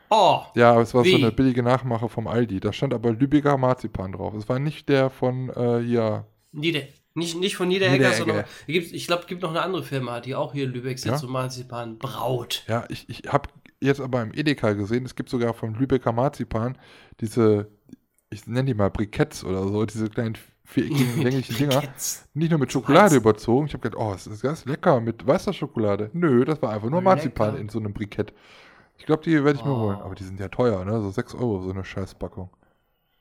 Oh, 0.09 0.41
Ja, 0.55 0.71
aber 0.71 0.81
es 0.81 0.94
war 0.94 1.03
so 1.03 1.09
Wie? 1.09 1.15
eine 1.15 1.31
billige 1.31 1.63
Nachmache 1.63 2.09
vom 2.09 2.27
Aldi. 2.27 2.59
Da 2.59 2.73
stand 2.73 2.94
aber 2.94 3.11
Lübecker 3.11 3.57
Marzipan 3.57 4.13
drauf. 4.13 4.33
Es 4.33 4.47
war 4.50 4.59
nicht 4.59 4.89
der 4.89 5.09
von 5.09 5.50
äh, 5.50 5.79
hier. 5.83 6.25
Nieder 6.51 6.81
nicht, 7.15 7.38
nicht 7.39 7.55
von 7.55 7.67
Niederegger, 7.67 8.11
sondern 8.13 8.44
ich 8.65 9.05
glaube, 9.05 9.21
es 9.21 9.27
gibt 9.27 9.44
noch 9.44 9.51
eine 9.51 9.61
andere 9.61 9.83
Firma, 9.83 10.19
die 10.19 10.33
auch 10.33 10.53
hier 10.53 10.63
in 10.63 10.71
Lübeck 10.71 10.97
sitzt 10.97 11.21
Ja? 11.21 11.27
und 11.27 11.31
Marzipan 11.31 12.00
braut. 12.00 12.63
Ja, 12.67 12.85
ich, 12.89 13.07
ich 13.07 13.31
habe 13.31 13.50
jetzt 13.79 14.01
aber 14.01 14.21
im 14.23 14.33
Edeka 14.33 14.73
gesehen, 14.73 15.05
es 15.05 15.15
gibt 15.15 15.29
sogar 15.29 15.53
vom 15.53 15.75
Lübecker 15.75 16.11
Marzipan 16.11 16.75
diese, 17.19 17.69
ich 18.31 18.47
nenne 18.47 18.65
die 18.65 18.73
mal 18.73 18.89
Briketts 18.89 19.44
oder 19.44 19.67
so, 19.67 19.85
diese 19.85 20.09
kleinen 20.09 20.38
viereckigen, 20.74 21.22
länglichen 21.24 21.56
Dinger. 21.56 21.84
Nicht 22.34 22.50
nur 22.50 22.60
mit 22.60 22.72
Schokolade 22.72 23.16
überzogen. 23.16 23.68
Ich 23.68 23.74
habe 23.74 23.81
gedacht, 23.90 24.02
oh, 24.02 24.12
das 24.14 24.28
ist 24.28 24.42
ganz 24.42 24.66
lecker 24.66 25.00
mit 25.00 25.25
weißer 25.25 25.54
Schokolade. 25.54 26.10
Nö, 26.14 26.44
das 26.46 26.62
war 26.62 26.72
einfach 26.72 26.90
nur 26.90 27.02
Marzipan 27.02 27.50
Lecker. 27.52 27.62
in 27.62 27.70
so 27.70 27.80
einem 27.80 27.94
Brikett. 27.94 28.34
Ich 28.98 29.06
glaube, 29.06 29.24
die 29.24 29.44
werde 29.44 29.58
ich 29.60 29.66
mir 29.66 29.72
Oh. 29.72 29.80
holen. 29.81 29.98
Aber 30.02 30.16
die 30.16 30.24
sind 30.24 30.40
ja 30.40 30.48
teuer, 30.50 30.84
ne? 30.86 31.02
So 31.02 31.10
6 31.10 31.36
Euro, 31.36 31.62
so 31.62 31.72
eine 31.72 31.84
Scheißpackung. 31.84 32.50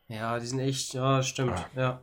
Ja, 0.09 0.39
die 0.39 0.47
sind 0.47 0.59
echt, 0.59 0.93
ja, 0.95 1.23
stimmt, 1.23 1.53
Ah. 1.53 1.67
ja. 1.81 2.01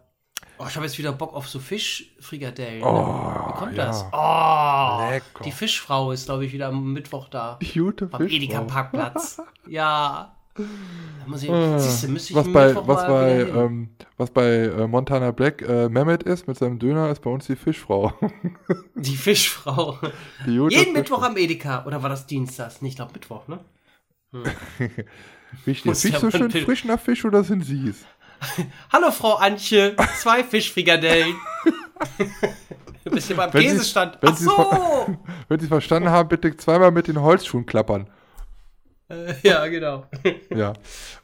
Oh, 0.58 0.66
ich 0.68 0.76
habe 0.76 0.86
jetzt 0.86 0.98
wieder 0.98 1.12
Bock 1.12 1.34
auf 1.34 1.48
so 1.50 1.60
Fischfrikadellen. 1.60 2.84
Oh, 2.84 2.94
ne? 2.94 3.44
Wie 3.48 3.54
kommt 3.60 3.76
ja. 3.78 3.86
das? 3.86 4.06
Oh, 4.12 5.10
Lecker. 5.12 5.44
die 5.44 5.52
Fischfrau 5.52 6.12
ist, 6.12 6.26
glaube 6.26 6.46
ich, 6.46 6.54
wieder 6.54 6.68
am 6.68 6.94
Mittwoch 6.94 7.28
da. 7.30 7.60
Gute 7.74 8.10
Am 8.12 8.22
Fisch. 8.22 8.34
Edeka-Parkplatz. 8.34 9.42
ja. 9.68 10.36
Ich, 10.58 11.50
Ah, 11.50 11.80
siehste, 11.80 12.36
was 12.36 12.46
am 12.48 12.54
bei, 12.54 12.76
was 12.76 13.08
bei, 13.08 13.40
ähm, 13.48 13.90
was 14.18 14.32
bei 14.32 14.46
äh, 14.66 14.88
Montana 14.88 15.32
Black 15.32 15.62
äh, 15.62 15.88
Mehmet 15.88 16.24
ist 16.24 16.48
mit 16.48 16.58
seinem 16.58 16.80
Döner, 16.80 17.10
ist 17.12 17.22
bei 17.22 17.30
uns 17.30 17.46
die 17.46 17.56
Fischfrau. 17.56 18.12
Die 18.96 19.16
Fischfrau. 19.16 19.98
Die 20.46 20.56
Jeden 20.70 20.94
Mittwoch 20.94 21.22
am 21.24 21.38
Edeka. 21.38 21.86
Oder 21.86 22.02
war 22.04 22.10
das 22.10 22.26
Dienstags? 22.26 22.82
Nicht, 22.82 22.94
ich 22.94 22.96
glaube 22.98 23.14
Mittwoch, 23.14 23.48
ne? 23.48 23.60
Riecht 25.66 25.86
der 25.86 25.96
Fisch 25.96 26.18
so 26.18 26.30
schön 26.32 26.44
ein- 26.44 26.52
frisch 26.66 26.84
nach 26.86 27.00
Fisch 27.00 27.24
oder 27.26 27.44
sind 27.44 27.64
sie 27.64 27.90
es? 27.90 28.06
Hallo 28.92 29.12
Frau 29.12 29.36
Antje, 29.36 29.96
zwei 30.20 30.44
Fischfrikadellen. 30.44 31.36
Du 33.04 33.12
bist 33.12 33.28
hier 33.28 33.36
beim 33.36 33.52
Käsestand. 33.52 34.18
Ach 34.22 34.36
so. 34.38 35.16
Wenn 35.48 35.60
Sie 35.60 35.66
es 35.66 35.70
verstanden 35.70 36.10
haben, 36.10 36.30
bitte 36.30 36.56
zweimal 36.56 36.92
mit 36.92 37.08
den 37.08 37.22
Holzschuhen 37.22 37.66
klappern. 37.66 38.10
Äh, 39.10 39.34
ja, 39.44 39.66
genau. 39.68 40.06
Ja. 40.56 40.74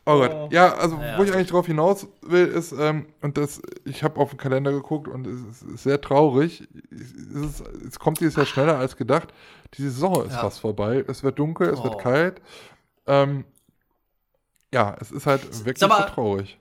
Oh 0.05 0.17
Gott. 0.19 0.51
Ja, 0.51 0.73
also 0.75 0.97
Ja, 0.97 1.17
wo 1.17 1.23
ich 1.23 1.33
eigentlich 1.33 1.49
drauf 1.49 1.67
hinaus 1.67 2.07
will, 2.21 2.47
ist, 2.47 2.71
ähm, 2.71 3.05
und 3.21 3.37
das, 3.37 3.61
ich 3.85 4.03
habe 4.03 4.19
auf 4.19 4.29
den 4.31 4.37
Kalender 4.37 4.71
geguckt 4.71 5.07
und 5.07 5.25
es 5.27 5.61
ist, 5.63 5.83
sehr 5.83 6.01
traurig. 6.01 6.67
Es, 6.91 7.11
ist, 7.11 7.63
es 7.87 7.99
kommt 7.99 8.19
dieses 8.19 8.35
Jahr 8.35 8.45
schneller 8.45 8.77
als 8.77 8.97
gedacht. 8.97 9.33
Die 9.75 9.83
Saison 9.83 10.25
ist 10.25 10.33
Ja. 10.33 10.39
fast 10.41 10.59
vorbei. 10.59 11.03
Es 11.07 11.23
wird 11.23 11.37
dunkel, 11.39 11.69
es 11.69 11.79
Oh. 11.79 11.83
wird 11.85 11.99
kalt. 11.99 12.41
Ähm, 13.07 13.45
ja, 14.73 14.95
es 14.99 15.11
ist 15.11 15.25
halt 15.25 15.43
wirklich 15.65 15.87
mal, 15.87 16.07
so 16.07 16.13
traurig. 16.13 16.57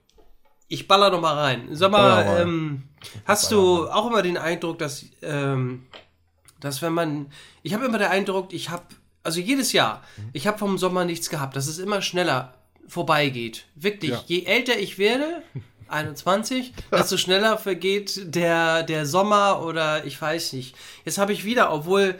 Ich 0.69 0.87
baller 0.89 1.11
noch 1.11 1.21
mal 1.21 1.35
rein. 1.35 1.69
Sag 1.73 1.91
mal. 1.91 2.41
ähm, 2.41 2.85
hast 3.25 3.51
du 3.53 3.89
auch 3.89 4.07
immer 4.07 4.23
den 4.23 4.37
Eindruck, 4.37 4.79
dass, 4.79 5.05
ähm, 5.23 5.87
dass 6.61 6.81
wenn 6.83 6.93
man, 6.93 7.27
ich 7.63 7.75
habe 7.75 7.85
immer 7.85 7.99
den 7.99 8.09
Eindruck, 8.09 8.53
ich 8.53 8.71
habe, 8.71 8.85
also 9.25 9.41
jedes 9.41 9.73
Jahr, 9.73 10.03
Mhm. 10.17 10.31
ich 10.33 10.47
habe 10.47 10.59
vom 10.59 10.79
Sommer 10.79 11.05
nichts 11.05 11.29
gehabt, 11.31 11.57
dass 11.57 11.67
es 11.67 11.79
immer 11.79 12.01
schneller 12.03 12.55
vorbeigeht. 12.87 13.65
Wirklich, 13.75 14.11
Ja. 14.13 14.23
je 14.27 14.45
älter 14.45 14.79
ich 14.79 14.99
werde, 14.99 15.43
21, 15.89 16.73
desto 16.93 17.17
schneller 17.17 17.59
vergeht 17.59 18.35
der, 18.35 18.83
der 18.85 19.05
Sommer 19.07 19.63
oder 19.65 20.05
ich 20.05 20.21
weiß 20.21 20.53
nicht. 20.55 20.77
Jetzt 21.05 21.19
habe 21.19 21.33
ich 21.33 21.45
wieder, 21.45 21.73
obwohl 21.73 22.19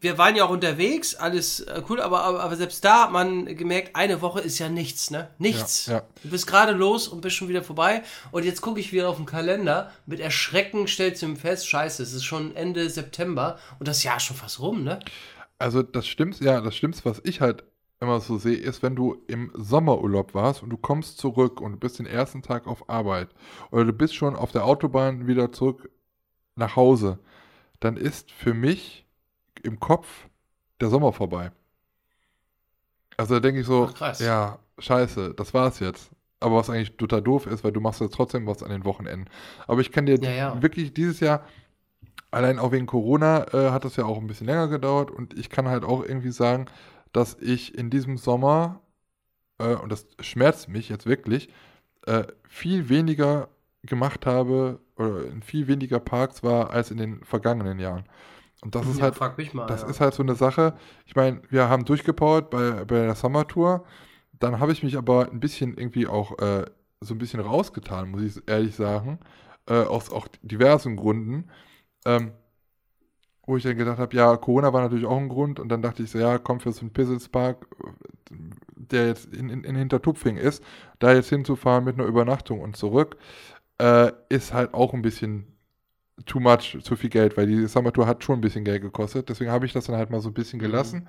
wir 0.00 0.18
waren 0.18 0.34
ja 0.34 0.44
auch 0.44 0.50
unterwegs, 0.50 1.14
alles 1.14 1.60
äh, 1.60 1.80
cool, 1.88 2.00
aber, 2.00 2.22
aber, 2.24 2.42
aber 2.42 2.56
selbst 2.56 2.84
da 2.84 3.04
hat 3.04 3.12
man 3.12 3.44
gemerkt, 3.56 3.94
eine 3.94 4.20
Woche 4.20 4.40
ist 4.40 4.58
ja 4.58 4.68
nichts, 4.68 5.12
ne? 5.12 5.30
Nichts. 5.38 5.86
Ja, 5.86 5.92
ja. 5.94 6.02
Du 6.24 6.30
bist 6.30 6.48
gerade 6.48 6.72
los 6.72 7.06
und 7.06 7.20
bist 7.20 7.36
schon 7.36 7.48
wieder 7.48 7.62
vorbei. 7.62 8.02
Und 8.32 8.44
jetzt 8.44 8.62
gucke 8.62 8.80
ich 8.80 8.92
wieder 8.92 9.08
auf 9.08 9.14
den 9.16 9.26
Kalender. 9.26 9.92
Mit 10.06 10.18
Erschrecken 10.18 10.88
stellst 10.88 11.22
du 11.22 11.26
ihm 11.26 11.36
fest, 11.36 11.68
scheiße, 11.68 12.02
es 12.02 12.12
ist 12.14 12.24
schon 12.24 12.56
Ende 12.56 12.90
September 12.90 13.60
und 13.78 13.86
das 13.86 14.02
Jahr 14.02 14.16
ist 14.16 14.24
schon 14.24 14.36
fast 14.36 14.58
rum, 14.58 14.82
ne? 14.82 14.98
Also 15.62 15.82
das 15.82 16.06
Schlimmste, 16.06 16.44
ja, 16.44 16.60
das 16.60 16.76
Schlimmste, 16.76 17.04
was 17.04 17.20
ich 17.24 17.40
halt 17.40 17.64
immer 18.00 18.20
so 18.20 18.36
sehe, 18.38 18.56
ist, 18.56 18.82
wenn 18.82 18.96
du 18.96 19.22
im 19.28 19.50
Sommerurlaub 19.54 20.34
warst 20.34 20.62
und 20.62 20.70
du 20.70 20.76
kommst 20.76 21.18
zurück 21.18 21.60
und 21.60 21.72
du 21.72 21.78
bist 21.78 21.98
den 21.98 22.06
ersten 22.06 22.42
Tag 22.42 22.66
auf 22.66 22.88
Arbeit 22.90 23.28
oder 23.70 23.84
du 23.84 23.92
bist 23.92 24.14
schon 24.14 24.34
auf 24.36 24.50
der 24.52 24.64
Autobahn 24.64 25.26
wieder 25.26 25.52
zurück 25.52 25.90
nach 26.56 26.76
Hause, 26.76 27.20
dann 27.80 27.96
ist 27.96 28.32
für 28.32 28.54
mich 28.54 29.06
im 29.62 29.80
Kopf 29.80 30.28
der 30.80 30.90
Sommer 30.90 31.12
vorbei. 31.12 31.52
Also 33.16 33.34
da 33.34 33.40
denke 33.40 33.60
ich 33.60 33.66
so, 33.66 33.90
Ach, 33.94 34.20
ja, 34.20 34.58
scheiße, 34.78 35.34
das 35.34 35.54
war's 35.54 35.80
jetzt. 35.80 36.10
Aber 36.40 36.56
was 36.56 36.70
eigentlich 36.70 36.96
total 36.96 37.22
doof 37.22 37.46
ist, 37.46 37.62
weil 37.62 37.70
du 37.72 37.80
machst 37.80 38.00
jetzt 38.00 38.14
trotzdem 38.14 38.46
was 38.46 38.62
an 38.64 38.70
den 38.70 38.84
Wochenenden. 38.84 39.30
Aber 39.68 39.80
ich 39.80 39.92
kann 39.92 40.06
dir 40.06 40.18
Ja, 40.20 40.30
ja. 40.32 40.62
wirklich 40.62 40.92
dieses 40.92 41.20
Jahr 41.20 41.44
allein 42.32 42.58
auch 42.60 42.72
wegen 42.72 42.86
Corona 42.86 43.46
äh, 43.54 43.72
hat 43.72 43.84
das 43.86 43.96
ja 43.96 44.06
auch 44.06 44.18
ein 44.18 44.28
bisschen 44.28 44.48
länger 44.48 44.68
gedauert 44.68 45.12
und 45.12 45.38
ich 45.38 45.50
kann 45.50 45.68
halt 45.68 45.84
auch 45.84 46.04
irgendwie 46.04 46.32
sagen, 46.32 46.66
dass 47.12 47.36
ich 47.40 47.76
in 47.78 47.90
diesem 47.90 48.18
Sommer, 48.18 48.80
äh, 49.58 49.74
und 49.76 49.90
das 49.92 50.06
schmerzt 50.20 50.68
mich 50.68 50.88
jetzt 50.88 51.06
wirklich, 51.06 51.48
äh, 52.06 52.24
viel 52.48 52.88
weniger 52.88 53.48
gemacht 53.84 54.26
habe 54.26 54.80
oder 54.96 55.24
in 55.26 55.42
viel 55.42 55.68
weniger 55.68 56.00
Parks 56.00 56.42
war 56.42 56.70
als 56.70 56.90
in 56.90 56.98
den 56.98 57.24
vergangenen 57.24 57.78
Jahren. 57.80 58.04
Und 58.62 58.74
das 58.74 58.88
ist 58.88 59.00
Ja, 59.00 59.02
halt, 59.02 59.16
frag 59.16 59.38
mich 59.38 59.54
mal. 59.54 59.66
das 59.66 59.82
ja. 59.82 59.88
ist 59.90 60.00
halt 60.00 60.14
so 60.14 60.22
eine 60.22 60.34
Sache. 60.36 60.74
Ich 61.06 61.16
meine, 61.16 61.42
wir 61.50 61.68
haben 61.68 61.84
durchgepowert 61.84 62.50
bei, 62.50 62.84
bei 62.84 63.06
der 63.06 63.14
Summer-Tour. 63.14 63.84
Dann 64.40 64.60
habe 64.60 64.72
ich 64.72 64.82
mich 64.82 64.96
aber 64.96 65.30
ein 65.30 65.40
bisschen 65.40 65.76
irgendwie 65.76 66.06
auch 66.06 66.38
äh, 66.40 66.66
so 67.00 67.14
ein 67.14 67.18
bisschen 67.18 67.40
rausgetan, 67.40 68.10
muss 68.10 68.22
ich 68.22 68.42
ehrlich 68.48 68.74
sagen. 68.76 69.20
Äh, 69.68 69.74
aus 69.84 70.10
auch 70.12 70.28
diversen 70.42 70.96
Gründen. 70.96 71.50
Ähm, 72.06 72.32
wo 73.46 73.56
ich 73.56 73.64
dann 73.64 73.76
gedacht 73.76 73.98
habe, 73.98 74.16
ja, 74.16 74.36
Corona 74.36 74.72
war 74.72 74.82
natürlich 74.82 75.04
auch 75.06 75.18
ein 75.18 75.28
Grund. 75.28 75.58
Und 75.58 75.68
dann 75.68 75.82
dachte 75.82 76.02
ich 76.02 76.10
so, 76.10 76.18
ja, 76.18 76.38
komm, 76.38 76.60
für 76.60 76.72
so 76.72 76.82
einen 76.82 76.92
Pizzelspark, 76.92 77.66
der 78.76 79.08
jetzt 79.08 79.34
in, 79.34 79.48
in, 79.50 79.64
in 79.64 79.74
Hintertupfing 79.76 80.36
ist, 80.36 80.62
da 80.98 81.12
jetzt 81.12 81.28
hinzufahren 81.28 81.84
mit 81.84 81.98
einer 81.98 82.06
Übernachtung 82.06 82.60
und 82.60 82.76
zurück, 82.76 83.16
äh, 83.78 84.12
ist 84.28 84.52
halt 84.52 84.74
auch 84.74 84.94
ein 84.94 85.02
bisschen 85.02 85.46
too 86.26 86.40
much, 86.40 86.78
zu 86.82 86.96
viel 86.96 87.10
Geld, 87.10 87.36
weil 87.36 87.46
die 87.46 87.66
Summer 87.68 87.92
Tour 87.92 88.06
hat 88.06 88.24
schon 88.24 88.38
ein 88.38 88.42
bisschen 88.42 88.64
Geld 88.64 88.82
gekostet. 88.82 89.28
Deswegen 89.28 89.50
habe 89.50 89.66
ich 89.66 89.72
das 89.72 89.86
dann 89.86 89.96
halt 89.96 90.10
mal 90.10 90.20
so 90.20 90.30
ein 90.30 90.34
bisschen 90.34 90.60
Mhm. 90.60 91.08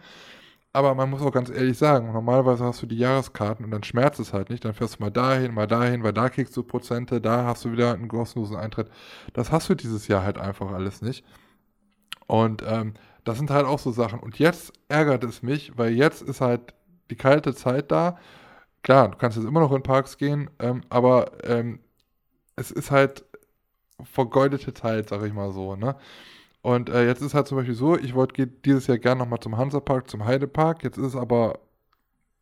Aber 0.74 0.96
man 0.96 1.10
muss 1.10 1.22
auch 1.22 1.32
ganz 1.32 1.50
ehrlich 1.52 1.78
sagen, 1.78 2.12
normalerweise 2.12 2.66
hast 2.66 2.82
du 2.82 2.88
die 2.88 2.98
Jahreskarten 2.98 3.64
und 3.64 3.72
dann 3.72 3.84
schmerzt 3.84 4.20
es 4.20 4.34
halt 4.34 4.50
nicht. 4.50 4.66
Dann 4.66 4.74
fährst 4.74 5.00
du 5.00 5.04
mal 5.04 5.12
dahin, 5.12 5.54
mal 5.54 5.68
dahin, 5.68 6.04
weil 6.04 6.14
da 6.14 6.30
kriegst 6.30 6.58
du 6.58 6.64
Prozente, 6.64 7.22
da 7.22 7.46
hast 7.46 7.64
du 7.66 7.72
wieder 7.72 7.94
einen 7.94 8.08
kostenlosen 8.08 8.58
Eintritt. 8.58 8.90
Das 9.34 9.52
hast 9.52 9.70
du 9.70 9.76
dieses 9.76 10.08
Jahr 10.08 10.24
halt 10.24 10.40
einfach 10.40 10.72
alles 10.72 11.02
nicht. 11.04 11.24
Und 12.28 12.64
ähm, 12.66 12.96
das 13.24 13.38
sind 13.38 13.52
halt 13.52 13.66
auch 13.68 13.80
so 13.80 13.92
Sachen. 13.92 14.20
Und 14.20 14.40
jetzt 14.40 14.74
ärgert 14.88 15.24
es 15.24 15.44
mich, 15.44 15.78
weil 15.78 15.94
jetzt 15.94 16.22
ist 16.24 16.42
halt 16.42 16.74
die 17.12 17.16
kalte 17.18 17.54
Zeit 17.54 17.92
da. 17.92 18.18
Klar, 18.84 19.10
du 19.12 19.18
kannst 19.18 19.38
jetzt 19.38 19.48
immer 19.48 19.60
noch 19.62 19.72
in 19.74 19.84
Parks 19.84 20.18
gehen, 20.18 20.50
ähm, 20.60 20.82
aber 20.90 21.32
ähm, 21.44 21.80
es 22.56 22.72
ist 22.72 22.92
halt 22.92 23.26
vergeudete 24.04 24.74
Zeit, 24.74 25.10
sag 25.10 25.24
ich 25.24 25.34
mal 25.34 25.52
so, 25.54 25.76
ne? 25.76 25.96
Und 26.64 26.90
äh, 26.90 27.06
jetzt 27.06 27.22
ist 27.22 27.34
halt 27.34 27.46
zum 27.46 27.58
Beispiel 27.58 27.76
so, 27.76 27.98
ich 27.98 28.16
wollte 28.16 28.48
dieses 28.48 28.88
Jahr 28.88 28.98
gerne 28.98 29.20
nochmal 29.20 29.42
zum 29.42 29.58
Hansapark, 29.58 30.10
zum 30.10 30.24
Heidepark. 30.24 30.82
Jetzt 30.82 30.98
ist 30.98 31.08
es 31.08 31.16
aber 31.18 31.60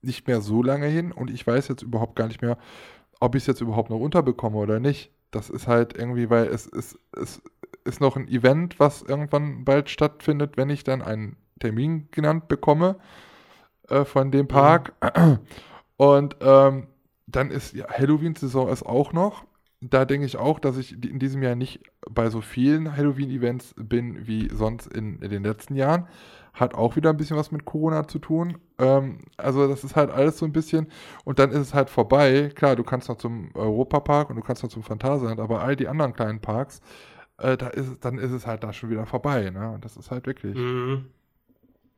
nicht 0.03 0.27
mehr 0.27 0.41
so 0.41 0.61
lange 0.61 0.85
hin 0.85 1.11
und 1.11 1.31
ich 1.31 1.45
weiß 1.45 1.67
jetzt 1.67 1.81
überhaupt 1.81 2.15
gar 2.15 2.27
nicht 2.27 2.41
mehr, 2.41 2.57
ob 3.19 3.33
ich 3.33 3.43
es 3.43 3.47
jetzt 3.47 3.61
überhaupt 3.61 3.89
noch 3.89 3.99
unterbekomme 3.99 4.57
oder 4.57 4.79
nicht. 4.79 5.11
Das 5.31 5.49
ist 5.49 5.67
halt 5.67 5.97
irgendwie, 5.97 6.29
weil 6.29 6.45
es 6.45 6.67
ist, 6.67 6.99
es 7.19 7.41
ist 7.83 7.99
noch 7.99 8.15
ein 8.15 8.27
Event, 8.27 8.79
was 8.79 9.01
irgendwann 9.01 9.65
bald 9.65 9.89
stattfindet, 9.89 10.55
wenn 10.55 10.69
ich 10.69 10.83
dann 10.83 11.01
einen 11.01 11.37
Termin 11.59 12.07
genannt 12.11 12.47
bekomme 12.47 12.97
äh, 13.89 14.05
von 14.05 14.29
dem 14.29 14.47
Park. 14.47 14.93
Und 15.97 16.35
ähm, 16.41 16.87
dann 17.25 17.49
ist 17.49 17.73
ja, 17.73 17.87
Halloween-Saison 17.89 18.69
ist 18.69 18.83
auch 18.83 19.13
noch. 19.13 19.45
Da 19.83 20.05
denke 20.05 20.27
ich 20.27 20.37
auch, 20.37 20.59
dass 20.59 20.77
ich 20.77 20.91
in 21.03 21.17
diesem 21.17 21.41
Jahr 21.41 21.55
nicht 21.55 21.81
bei 22.07 22.29
so 22.29 22.41
vielen 22.41 22.95
Halloween-Events 22.95 23.73
bin 23.77 24.27
wie 24.27 24.47
sonst 24.53 24.85
in, 24.85 25.19
in 25.19 25.31
den 25.31 25.43
letzten 25.43 25.75
Jahren. 25.75 26.07
Hat 26.53 26.75
auch 26.75 26.95
wieder 26.95 27.09
ein 27.09 27.17
bisschen 27.17 27.37
was 27.37 27.51
mit 27.51 27.65
Corona 27.65 28.07
zu 28.07 28.19
tun. 28.19 28.59
Ähm, 28.77 29.19
also 29.37 29.67
das 29.67 29.83
ist 29.83 29.95
halt 29.95 30.11
alles 30.11 30.37
so 30.37 30.45
ein 30.45 30.53
bisschen. 30.53 30.87
Und 31.23 31.39
dann 31.39 31.49
ist 31.49 31.59
es 31.59 31.73
halt 31.73 31.89
vorbei. 31.89 32.51
Klar, 32.53 32.75
du 32.75 32.83
kannst 32.83 33.09
noch 33.09 33.17
zum 33.17 33.49
Europapark 33.55 34.29
und 34.29 34.35
du 34.35 34.43
kannst 34.43 34.61
noch 34.61 34.69
zum 34.69 34.83
Phantasialand, 34.83 35.39
aber 35.39 35.61
all 35.61 35.75
die 35.75 35.87
anderen 35.87 36.13
kleinen 36.13 36.41
Parks, 36.41 36.81
äh, 37.37 37.57
da 37.57 37.67
ist, 37.67 38.05
dann 38.05 38.19
ist 38.19 38.31
es 38.31 38.45
halt 38.45 38.63
da 38.63 38.73
schon 38.73 38.91
wieder 38.91 39.07
vorbei. 39.07 39.49
Ne? 39.49 39.71
Und 39.71 39.83
das 39.83 39.97
ist 39.97 40.11
halt 40.11 40.27
wirklich. 40.27 40.55
Mhm. 40.55 41.05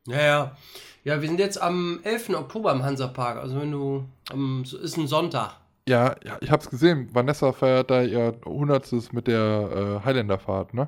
Ja, 0.08 0.22
ja. 0.22 0.58
Ja, 1.04 1.22
wir 1.22 1.28
sind 1.28 1.40
jetzt 1.40 1.62
am 1.62 2.00
11. 2.04 2.30
Oktober 2.30 2.72
im 2.72 2.84
Hansapark. 2.84 3.38
Also 3.38 3.60
wenn 3.60 3.72
du, 3.72 4.06
am, 4.32 4.64
so 4.64 4.78
ist 4.78 4.98
ein 4.98 5.08
Sonntag. 5.08 5.58
Ja, 5.88 6.16
ich 6.40 6.50
hab's 6.50 6.70
gesehen. 6.70 7.10
Vanessa 7.14 7.52
feiert 7.52 7.92
da 7.92 8.02
ihr 8.04 8.36
Hundertstes 8.46 9.12
mit 9.12 9.28
der 9.28 10.00
äh, 10.02 10.06
Highlander-Fahrt, 10.06 10.74
ne? 10.74 10.88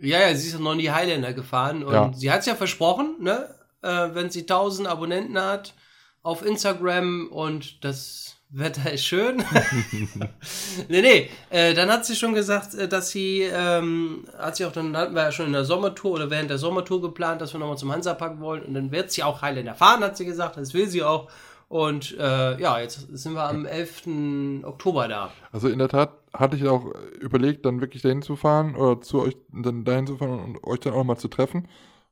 Ja, 0.00 0.20
ja, 0.20 0.34
sie 0.34 0.48
ist 0.48 0.58
noch 0.58 0.72
in 0.72 0.78
die 0.78 0.90
Highlander 0.90 1.32
gefahren 1.32 1.82
und 1.84 1.92
Ja. 1.92 2.10
sie 2.14 2.30
hat 2.30 2.40
es 2.40 2.46
ja 2.46 2.54
versprochen, 2.54 3.16
ne? 3.20 3.48
Äh, 3.82 4.08
wenn 4.14 4.30
sie 4.30 4.40
1000 4.42 4.88
Abonnenten 4.88 5.38
hat 5.38 5.74
auf 6.22 6.44
Instagram 6.44 7.28
und 7.30 7.84
das 7.84 8.36
Wetter 8.50 8.90
ist 8.92 9.04
schön. 9.04 9.38
nee, 10.88 11.02
nee, 11.02 11.30
äh, 11.50 11.74
dann 11.74 11.90
hat 11.90 12.06
sie 12.06 12.16
schon 12.16 12.34
gesagt, 12.34 12.74
äh, 12.74 12.88
dass 12.88 13.10
sie, 13.10 13.42
ähm, 13.42 14.24
hat 14.38 14.56
sie 14.56 14.64
auch, 14.64 14.72
dann 14.72 14.96
hatten 14.96 15.14
wir 15.14 15.22
ja 15.22 15.32
schon 15.32 15.46
in 15.46 15.52
der 15.52 15.64
Sommertour 15.64 16.12
oder 16.12 16.30
während 16.30 16.48
der 16.50 16.58
Sommertour 16.58 17.02
geplant, 17.02 17.40
dass 17.40 17.52
wir 17.54 17.60
nochmal 17.60 17.78
zum 17.78 17.92
Hansapark 17.92 18.40
wollen 18.40 18.62
und 18.62 18.74
dann 18.74 18.92
wird 18.92 19.10
sie 19.10 19.22
auch 19.22 19.42
Highlander 19.42 19.74
fahren, 19.74 20.02
hat 20.02 20.16
sie 20.16 20.24
gesagt, 20.26 20.56
das 20.56 20.72
will 20.74 20.88
sie 20.88 21.02
auch. 21.02 21.28
Und 21.68 22.16
äh, 22.18 22.60
ja, 22.60 22.78
jetzt 22.80 23.08
sind 23.16 23.34
wir 23.34 23.42
am 23.48 23.66
11. 23.66 24.62
Oktober 24.64 25.08
da. 25.08 25.32
Also 25.50 25.68
in 25.68 25.78
der 25.78 25.88
Tat 25.88 26.12
hatte 26.32 26.56
ich 26.56 26.66
auch 26.68 26.84
überlegt, 27.20 27.66
dann 27.66 27.80
wirklich 27.80 28.02
dahin 28.02 28.22
zu 28.22 28.36
fahren 28.36 28.76
oder 28.76 29.00
zu 29.00 29.20
euch 29.22 29.36
dann 29.52 29.84
dahin 29.84 30.06
zu 30.06 30.16
fahren 30.16 30.38
und 30.38 30.64
euch 30.64 30.80
dann 30.80 30.92
auch 30.92 31.02
mal 31.04 31.16
zu 31.16 31.28
treffen. 31.28 31.66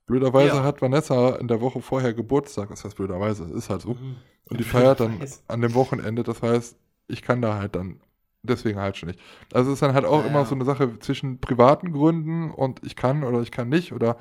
Blöderweise 0.06 0.56
Ja. 0.56 0.62
hat 0.64 0.82
Vanessa 0.82 1.36
in 1.36 1.48
der 1.48 1.60
Woche 1.60 1.80
vorher 1.80 2.12
Geburtstag. 2.14 2.70
Das 2.70 2.84
heißt 2.84 2.96
blöderweise, 2.96 3.44
es 3.44 3.50
ist 3.52 3.70
halt 3.70 3.82
so. 3.82 3.90
Mhm. 3.94 4.16
Und 4.50 4.58
die 4.60 4.64
feiert 4.64 5.00
dann 5.00 5.18
an 5.48 5.60
dem 5.60 5.74
Wochenende. 5.74 6.22
Das 6.24 6.42
heißt, 6.42 6.76
ich 7.08 7.22
kann 7.22 7.40
da 7.40 7.54
halt 7.58 7.76
dann 7.76 8.00
deswegen 8.42 8.78
halt 8.78 8.96
schon 8.96 9.08
nicht. 9.08 9.20
Also 9.52 9.70
es 9.70 9.74
ist 9.74 9.82
dann 9.82 9.94
halt 9.94 10.04
auch 10.04 10.20
Ja, 10.22 10.26
immer 10.26 10.40
ja. 10.40 10.44
so 10.44 10.54
eine 10.54 10.64
Sache 10.64 10.98
zwischen 10.98 11.40
privaten 11.40 11.92
Gründen 11.92 12.50
und 12.50 12.84
ich 12.84 12.96
kann 12.96 13.22
oder 13.24 13.40
ich 13.40 13.50
kann 13.52 13.68
nicht 13.68 13.92
oder 13.92 14.18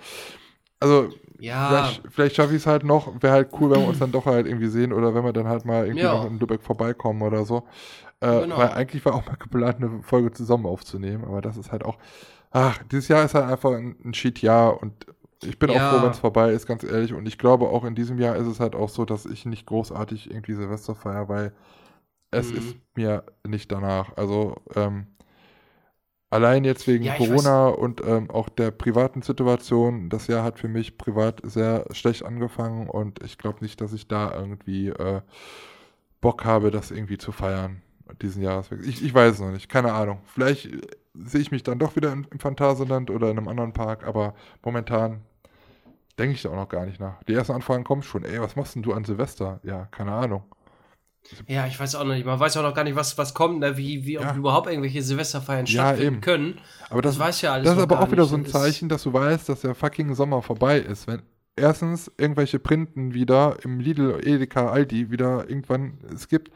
also 0.79 1.09
Ja, 1.43 1.67
Vielleicht, 1.67 2.01
vielleicht 2.13 2.35
schaffe 2.35 2.51
ich 2.51 2.57
es 2.61 2.67
halt 2.67 2.83
noch. 2.83 3.21
Wäre 3.21 3.33
halt 3.33 3.49
cool, 3.59 3.69
wenn 3.71 3.81
wir 3.81 3.87
uns 3.87 3.99
dann 3.99 4.11
doch 4.11 4.25
halt 4.25 4.47
irgendwie 4.47 4.67
sehen 4.67 4.93
oder 4.93 5.13
wenn 5.13 5.23
wir 5.25 5.33
dann 5.33 5.47
halt 5.47 5.65
mal 5.65 5.85
irgendwie 5.85 6.05
Ja. 6.05 6.13
noch 6.13 6.25
in 6.25 6.39
Lübeck 6.39 6.63
vorbeikommen 6.63 7.21
oder 7.21 7.43
so. 7.45 7.67
Äh, 8.21 8.41
Genau. 8.41 8.57
Weil 8.57 8.69
eigentlich 8.71 9.03
war 9.05 9.15
auch 9.15 9.25
mal 9.27 9.35
geplant, 9.35 9.77
eine 9.77 10.01
Folge 10.03 10.31
zusammen 10.31 10.65
aufzunehmen, 10.65 11.25
aber 11.25 11.41
das 11.41 11.57
ist 11.57 11.71
halt 11.71 11.83
auch. 11.85 11.97
Ach, 12.51 12.79
dieses 12.91 13.07
Jahr 13.09 13.25
ist 13.25 13.33
halt 13.35 13.45
einfach 13.45 13.71
ein, 13.73 13.95
ein 14.05 14.13
Shit-Jahr 14.13 14.81
und 14.81 15.07
ich 15.43 15.59
bin 15.59 15.69
Ja. 15.69 15.75
auch 15.75 15.89
froh, 15.89 16.01
wenn 16.05 16.11
es 16.11 16.19
vorbei 16.19 16.51
ist, 16.51 16.67
ganz 16.67 16.83
ehrlich. 16.83 17.13
Und 17.13 17.27
ich 17.27 17.37
glaube, 17.37 17.67
auch 17.69 17.83
in 17.83 17.95
diesem 17.95 18.19
Jahr 18.19 18.35
ist 18.37 18.47
es 18.47 18.59
halt 18.61 18.75
auch 18.75 18.89
so, 18.89 19.05
dass 19.05 19.25
ich 19.25 19.45
nicht 19.45 19.65
großartig 19.65 20.29
irgendwie 20.31 20.53
Silvester 20.53 20.95
feier, 20.95 21.27
weil 21.29 21.53
es 22.31 22.51
Mhm. 22.51 22.57
ist 22.57 22.75
mir 22.95 23.23
nicht 23.47 23.71
danach. 23.71 24.15
Also, 24.17 24.55
ähm, 24.75 25.07
Allein 26.33 26.63
jetzt 26.63 26.87
wegen 26.87 27.03
Ja, 27.03 27.15
Corona 27.15 27.67
und 27.67 28.01
ähm, 28.03 28.31
auch 28.31 28.49
der 28.49 28.71
privaten 28.71 29.21
Situation. 29.21 30.09
Das 30.09 30.25
Jahr 30.25 30.43
hat 30.43 30.57
für 30.57 30.67
mich 30.67 30.97
privat 30.97 31.41
sehr 31.43 31.85
schlecht 31.91 32.25
angefangen 32.25 32.89
und 32.89 33.21
ich 33.23 33.37
glaube 33.37 33.59
nicht, 33.61 33.79
dass 33.81 33.93
ich 33.93 34.07
da 34.07 34.33
irgendwie 34.33 34.87
äh, 34.87 35.21
Bock 36.21 36.43
habe, 36.43 36.71
das 36.71 36.89
irgendwie 36.89 37.19
zu 37.19 37.31
feiern. 37.31 37.83
Diesen 38.21 38.41
Jahreswechsel. 38.41 38.89
Ich, 38.89 39.03
ich 39.03 39.13
weiß 39.13 39.35
es 39.35 39.39
noch 39.41 39.51
nicht, 39.51 39.69
keine 39.69 39.93
Ahnung. 39.93 40.21
Vielleicht 40.25 40.65
äh, 40.65 40.81
sehe 41.13 41.41
ich 41.41 41.51
mich 41.51 41.61
dann 41.61 41.77
doch 41.77 41.95
wieder 41.95 42.11
im, 42.11 42.25
im 42.31 42.39
Phantasialand 42.39 43.11
oder 43.11 43.29
in 43.29 43.37
einem 43.37 43.47
anderen 43.47 43.73
Park, 43.73 44.03
aber 44.03 44.33
momentan 44.63 45.21
denke 46.17 46.33
ich 46.33 46.41
da 46.41 46.49
auch 46.49 46.55
noch 46.55 46.69
gar 46.69 46.85
nicht 46.87 46.99
nach. 46.99 47.21
Die 47.23 47.33
ersten 47.35 47.53
Anfragen 47.53 47.83
kommen 47.83 48.01
schon. 48.01 48.23
Ey, 48.23 48.41
was 48.41 48.55
machst 48.55 48.73
denn 48.73 48.81
du 48.81 48.93
an 48.93 49.05
Silvester? 49.05 49.59
Ja, 49.63 49.85
keine 49.91 50.13
Ahnung. 50.13 50.43
Ja, 51.47 51.65
ich 51.67 51.79
weiß 51.79 51.95
auch 51.95 52.03
noch 52.03 52.13
nicht. 52.13 52.25
Man 52.25 52.39
weiß 52.39 52.57
auch 52.57 52.63
noch 52.63 52.73
gar 52.73 52.83
nicht, 52.83 52.95
was, 52.95 53.17
was 53.17 53.33
kommt, 53.33 53.59
ne? 53.59 53.77
wie, 53.77 54.05
wie 54.05 54.17
ob 54.19 54.25
Ja. 54.25 54.35
überhaupt 54.35 54.67
irgendwelche 54.67 55.01
Silvesterfeiern 55.01 55.65
Ja, 55.65 55.71
stattfinden 55.87 56.13
eben. 56.15 56.21
können. 56.21 56.59
Aber 56.89 57.01
das, 57.01 57.15
Das 57.17 57.27
weiß 57.27 57.41
ja 57.41 57.53
alles 57.53 57.65
Das 57.69 57.77
ist 57.77 57.83
aber 57.83 58.01
auch 58.01 58.11
wieder 58.11 58.25
so 58.25 58.35
ein 58.35 58.45
Zeichen, 58.45 58.89
dass 58.89 59.03
du 59.03 59.13
weißt, 59.13 59.47
dass 59.49 59.61
der 59.61 59.73
fucking 59.75 60.15
Sommer 60.15 60.41
vorbei 60.41 60.79
ist. 60.79 61.07
Wenn 61.07 61.21
erstens 61.55 62.11
irgendwelche 62.17 62.59
Printen 62.59 63.13
wieder 63.13 63.57
im 63.63 63.79
Lidl, 63.79 64.19
Edeka, 64.23 64.69
Aldi 64.69 65.11
wieder 65.11 65.49
irgendwann 65.49 65.99
es 66.13 66.27
gibt. 66.27 66.51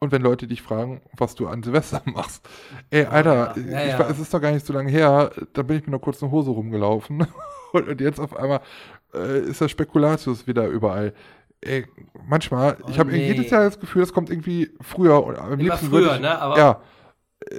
Und 0.00 0.12
wenn 0.12 0.20
Leute 0.20 0.46
dich 0.46 0.60
fragen, 0.60 1.00
was 1.16 1.34
du 1.34 1.46
an 1.48 1.62
Silvester 1.62 2.02
machst. 2.04 2.46
Ey, 2.90 3.06
Alter, 3.06 3.54
ja. 3.56 3.62
Ja, 3.70 3.84
ich, 3.84 3.90
ja. 3.92 3.98
war- 4.00 4.10
es 4.10 4.18
ist 4.18 4.34
doch 4.34 4.40
gar 4.40 4.52
nicht 4.52 4.66
so 4.66 4.74
lange 4.74 4.90
her, 4.90 5.30
da 5.54 5.62
bin 5.62 5.76
ich 5.78 5.82
mit 5.82 5.88
einer 5.88 5.98
kurzen 5.98 6.30
Hose 6.30 6.50
rumgelaufen. 6.50 7.26
Und, 7.72 7.88
und 7.88 8.00
jetzt 8.02 8.20
auf 8.20 8.36
einmal 8.36 8.60
äh, 9.14 9.40
ist 9.40 9.62
der 9.62 9.68
Spekulatius 9.68 10.46
wieder 10.46 10.66
überall. 10.66 11.14
Ey, 11.64 11.86
manchmal, 12.28 12.76
Oh, 12.82 12.86
ich 12.90 12.98
habe 12.98 13.10
nee. 13.10 13.26
jedes 13.28 13.50
Jahr 13.50 13.64
das 13.64 13.78
Gefühl, 13.80 14.02
es 14.02 14.12
kommt 14.12 14.30
irgendwie 14.30 14.70
früher. 14.80 15.24
Und 15.24 15.38
am 15.38 15.52
Immer 15.54 15.62
liebsten 15.62 15.88
früher, 15.88 16.14
ich, 16.14 16.20
ne? 16.20 16.38
Aber 16.38 16.58
ja, 16.58 16.80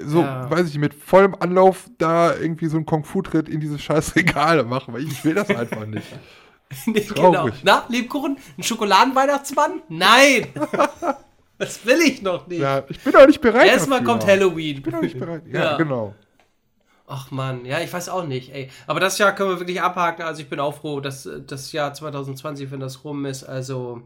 so, 0.06 0.22
Ja. 0.22 0.50
weiß 0.50 0.68
ich, 0.70 0.78
mit 0.78 0.94
vollem 0.94 1.36
Anlauf 1.36 1.90
da 1.98 2.36
irgendwie 2.36 2.68
so 2.68 2.78
einen 2.78 2.86
Kung-Fu-Tritt 2.86 3.50
in 3.50 3.60
diese 3.60 3.78
scheiß 3.80 4.16
Regale 4.16 4.64
machen, 4.64 4.94
weil 4.94 5.04
ich 5.04 5.24
will 5.26 5.34
das 5.36 5.50
einfach 5.50 5.86
nicht. 5.86 6.08
nee, 6.86 7.00
genau. 7.02 7.34
traurig. 7.34 7.56
Na, 7.64 7.84
Lebkuchen? 7.90 8.38
Ein 8.58 8.64
Schokoladenweihnachtsmann? 8.64 9.82
Nein! 9.90 10.48
das 11.58 11.86
will 11.86 12.02
ich 12.02 12.22
noch 12.22 12.48
nicht. 12.48 12.62
Ja, 12.62 12.84
ich 12.90 13.00
bin 13.00 13.14
doch 13.14 13.26
nicht 13.28 13.42
bereit 13.42 13.68
Erstmal 13.68 14.04
kommt 14.04 14.26
Halloween. 14.26 14.78
Ich 14.78 14.84
bin 14.84 14.94
doch 14.94 15.02
nicht 15.02 15.18
bereit. 15.20 15.44
Ja, 15.52 15.64
Ja. 15.64 15.78
genau. 15.78 16.14
Ach 17.08 17.30
man, 17.32 17.66
ja, 17.66 17.80
ich 17.82 17.94
weiß 17.94 18.10
auch 18.10 18.24
nicht, 18.26 18.52
ey. 18.54 18.70
Aber 18.88 19.00
das 19.00 19.18
Jahr 19.20 19.34
können 19.36 19.52
wir 19.52 19.60
wirklich 19.60 19.82
abhaken. 19.82 20.24
Also 20.24 20.42
ich 20.42 20.50
bin 20.50 20.60
auch 20.60 20.74
froh, 20.76 21.00
dass 21.02 21.26
äh, 21.26 21.42
das 21.46 21.72
Jahr 21.72 21.94
2020, 21.94 22.72
wenn 22.72 22.80
das 22.80 23.04
rum 23.04 23.26
ist, 23.26 23.44
also 23.44 24.02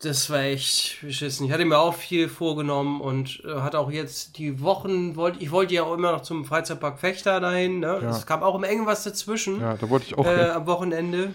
das 0.00 0.28
war 0.30 0.40
echt 0.40 1.00
beschissen. 1.02 1.46
Ich 1.46 1.52
hatte 1.52 1.64
mir 1.64 1.78
auch 1.78 1.94
viel 1.94 2.28
vorgenommen 2.28 3.00
und 3.00 3.40
äh, 3.44 3.60
hatte 3.60 3.78
auch 3.78 3.90
jetzt 3.90 4.36
die 4.38 4.60
Wochen, 4.60 5.14
wollte 5.14 5.38
ich 5.38 5.52
wollte 5.52 5.74
ja 5.74 5.84
auch 5.84 5.94
immer 5.94 6.10
noch 6.10 6.22
zum 6.22 6.44
Freizeitpark 6.44 6.98
Fechter 6.98 7.38
dahin. 7.38 7.78
Ne? 7.78 8.00
Ja. 8.02 8.10
Es 8.10 8.26
kam 8.26 8.42
auch 8.42 8.56
immer 8.56 8.68
irgendwas 8.68 9.04
dazwischen 9.04 9.60
Ja, 9.60 9.76
da 9.76 9.88
wollte 9.88 10.06
ich 10.06 10.18
auch 10.18 10.26
äh, 10.26 10.50
am 10.50 10.66
Wochenende. 10.66 11.30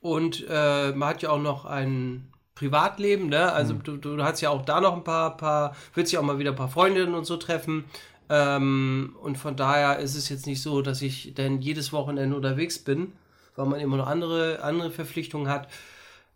Und 0.00 0.46
äh, 0.48 0.92
man 0.92 1.08
hat 1.08 1.22
ja 1.22 1.30
auch 1.30 1.40
noch 1.40 1.64
ein 1.64 2.30
Privatleben, 2.54 3.28
ne? 3.28 3.52
Also 3.52 3.74
Mhm. 3.74 3.82
du, 3.82 3.96
du 3.96 4.22
hast 4.22 4.40
ja 4.40 4.50
auch 4.50 4.64
da 4.64 4.80
noch 4.80 4.94
ein 4.94 5.02
paar, 5.04 5.36
paar, 5.36 5.74
willst 5.94 6.12
ja 6.12 6.20
auch 6.20 6.24
mal 6.24 6.38
wieder 6.38 6.50
ein 6.52 6.56
paar 6.56 6.68
Freundinnen 6.68 7.14
und 7.14 7.24
so 7.24 7.36
treffen. 7.36 7.84
Ähm, 8.28 9.16
und 9.22 9.38
von 9.38 9.56
daher 9.56 9.98
ist 9.98 10.16
es 10.16 10.28
jetzt 10.28 10.46
nicht 10.46 10.62
so, 10.62 10.82
dass 10.82 11.02
ich 11.02 11.34
dann 11.34 11.60
jedes 11.60 11.92
Wochenende 11.92 12.34
unterwegs 12.36 12.78
bin, 12.78 13.12
weil 13.54 13.66
man 13.66 13.80
immer 13.80 13.96
noch 13.96 14.08
andere, 14.08 14.62
andere 14.62 14.90
Verpflichtungen 14.90 15.48
hat. 15.48 15.68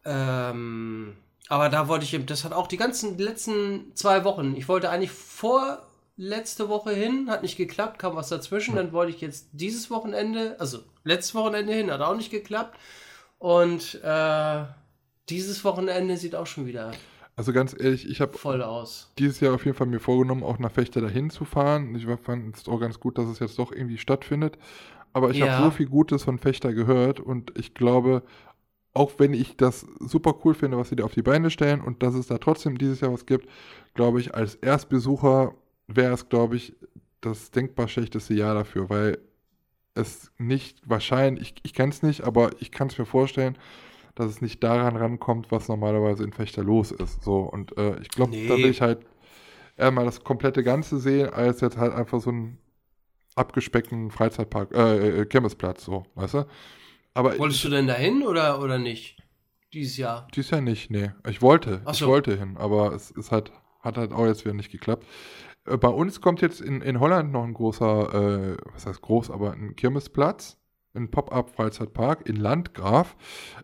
Ähm, 0.04 1.16
aber 1.48 1.68
da 1.68 1.88
wollte 1.88 2.04
ich, 2.04 2.14
eben- 2.14 2.26
das 2.26 2.44
hat 2.44 2.52
auch 2.52 2.68
die 2.68 2.76
ganzen 2.76 3.18
letzten 3.18 3.94
zwei 3.94 4.24
Wochen. 4.24 4.54
Ich 4.56 4.68
wollte 4.68 4.90
eigentlich 4.90 5.10
vor 5.10 5.82
letzte 6.16 6.68
Woche 6.68 6.92
hin, 6.92 7.28
hat 7.28 7.42
nicht 7.42 7.56
geklappt, 7.56 7.98
kam 7.98 8.14
was 8.14 8.28
dazwischen. 8.28 8.76
Dann 8.76 8.92
wollte 8.92 9.12
ich 9.12 9.20
jetzt 9.20 9.48
dieses 9.52 9.90
Wochenende, 9.90 10.56
also 10.60 10.78
letztes 11.02 11.34
Wochenende 11.34 11.72
hin, 11.72 11.90
hat 11.90 12.02
auch 12.02 12.16
nicht 12.16 12.30
geklappt. 12.30 12.78
Und 13.38 14.00
äh, 14.04 14.64
dieses 15.28 15.64
Wochenende 15.64 16.16
sieht 16.16 16.36
auch 16.36 16.46
schon 16.46 16.66
wieder 16.66 16.92
Also 17.40 17.54
ganz 17.54 17.74
ehrlich, 17.80 18.06
ich 18.06 18.20
habe 18.20 18.32
dieses 19.18 19.40
Jahr 19.40 19.54
auf 19.54 19.64
jeden 19.64 19.74
Fall 19.74 19.86
mir 19.86 19.98
vorgenommen, 19.98 20.42
auch 20.42 20.58
nach 20.58 20.70
Fechter 20.72 21.00
dahin 21.00 21.30
zu 21.30 21.46
fahren. 21.46 21.94
Ich 21.94 22.04
fand 22.22 22.54
es 22.54 22.68
auch 22.68 22.78
ganz 22.78 23.00
gut, 23.00 23.16
dass 23.16 23.28
es 23.28 23.38
jetzt 23.38 23.58
doch 23.58 23.72
irgendwie 23.72 23.96
stattfindet. 23.96 24.58
Aber 25.14 25.30
ich 25.30 25.38
Ja. 25.38 25.46
habe 25.46 25.64
so 25.64 25.70
viel 25.70 25.86
Gutes 25.86 26.24
von 26.24 26.36
Fechter 26.38 26.74
gehört 26.74 27.18
und 27.18 27.58
ich 27.58 27.72
glaube, 27.72 28.22
auch 28.92 29.12
wenn 29.16 29.32
ich 29.32 29.56
das 29.56 29.86
super 30.00 30.34
cool 30.44 30.52
finde, 30.52 30.76
was 30.76 30.90
sie 30.90 30.96
da 30.96 31.04
auf 31.04 31.14
die 31.14 31.22
Beine 31.22 31.48
stellen 31.48 31.80
und 31.80 32.02
dass 32.02 32.12
es 32.12 32.26
da 32.26 32.36
trotzdem 32.36 32.76
dieses 32.76 33.00
Jahr 33.00 33.10
was 33.14 33.24
gibt, 33.24 33.48
glaube 33.94 34.20
ich, 34.20 34.34
als 34.34 34.56
Erstbesucher 34.56 35.54
wäre 35.86 36.12
es, 36.12 36.28
glaube 36.28 36.56
ich, 36.56 36.76
das 37.22 37.50
denkbar 37.52 37.88
schlechteste 37.88 38.34
Jahr 38.34 38.52
dafür, 38.52 38.90
weil 38.90 39.16
es 39.94 40.30
nicht 40.36 40.82
wahrscheinlich, 40.84 41.54
ich, 41.54 41.54
ich 41.62 41.72
kenne 41.72 41.90
es 41.90 42.02
nicht, 42.02 42.22
aber 42.22 42.50
ich 42.60 42.70
kann 42.70 42.88
es 42.88 42.98
mir 42.98 43.06
vorstellen, 43.06 43.56
dass 44.14 44.26
es 44.26 44.40
nicht 44.42 44.62
daran 44.62 44.96
rankommt, 44.96 45.50
was 45.50 45.68
normalerweise 45.68 46.24
in 46.24 46.32
Fechter 46.32 46.62
los 46.62 46.90
ist. 46.92 47.22
So, 47.22 47.40
und 47.40 47.76
äh, 47.78 47.98
ich 48.00 48.08
glaube, 48.08 48.32
Nee. 48.32 48.48
da 48.48 48.56
will 48.56 48.66
ich 48.70 48.80
halt 48.80 49.06
eher 49.76 49.90
mal 49.90 50.04
das 50.04 50.24
komplette 50.24 50.62
Ganze 50.62 50.98
sehen, 50.98 51.30
als 51.30 51.60
jetzt 51.60 51.76
halt 51.76 51.92
einfach 51.92 52.20
so 52.20 52.30
einen 52.30 52.58
abgespeckten 53.36 54.10
Freizeitpark, 54.10 54.72
äh, 54.74 55.20
äh, 55.20 55.26
Kirmesplatz, 55.26 55.84
so, 55.84 56.04
weißt 56.14 56.34
du? 56.34 56.46
Aber 57.14 57.38
Wolltest 57.38 57.64
du 57.64 57.68
denn 57.70 57.86
dahin 57.86 58.22
oder, 58.22 58.60
oder 58.62 58.78
nicht? 58.78 59.16
Dieses 59.72 59.96
Jahr. 59.96 60.26
dies 60.34 60.50
Jahr 60.50 60.60
nicht, 60.60 60.90
nee. 60.90 61.10
Ich 61.28 61.42
wollte, 61.42 61.82
Ach 61.84 61.92
ich 61.92 61.98
so. 62.00 62.08
wollte 62.08 62.36
hin, 62.36 62.56
aber 62.56 62.92
es 62.92 63.10
ist 63.12 63.30
halt, 63.30 63.52
hat 63.80 63.96
halt 63.96 64.12
auch 64.12 64.26
jetzt 64.26 64.44
wieder 64.44 64.54
nicht 64.54 64.72
geklappt. 64.72 65.06
Äh, 65.64 65.76
Bei 65.76 65.88
uns 65.88 66.20
kommt 66.20 66.40
jetzt 66.40 66.60
in, 66.60 66.82
in 66.82 66.98
Holland 67.00 67.30
noch 67.32 67.44
ein 67.44 67.54
großer, 67.54 68.52
äh, 68.52 68.56
was 68.74 68.86
heißt 68.86 69.00
groß, 69.00 69.30
aber 69.30 69.52
ein 69.52 69.76
Kirmesplatz, 69.76 70.58
ein 70.94 71.10
Pop-Up-Freizeitpark 71.10 72.28
in 72.28 72.36
Landgraf. 72.36 73.16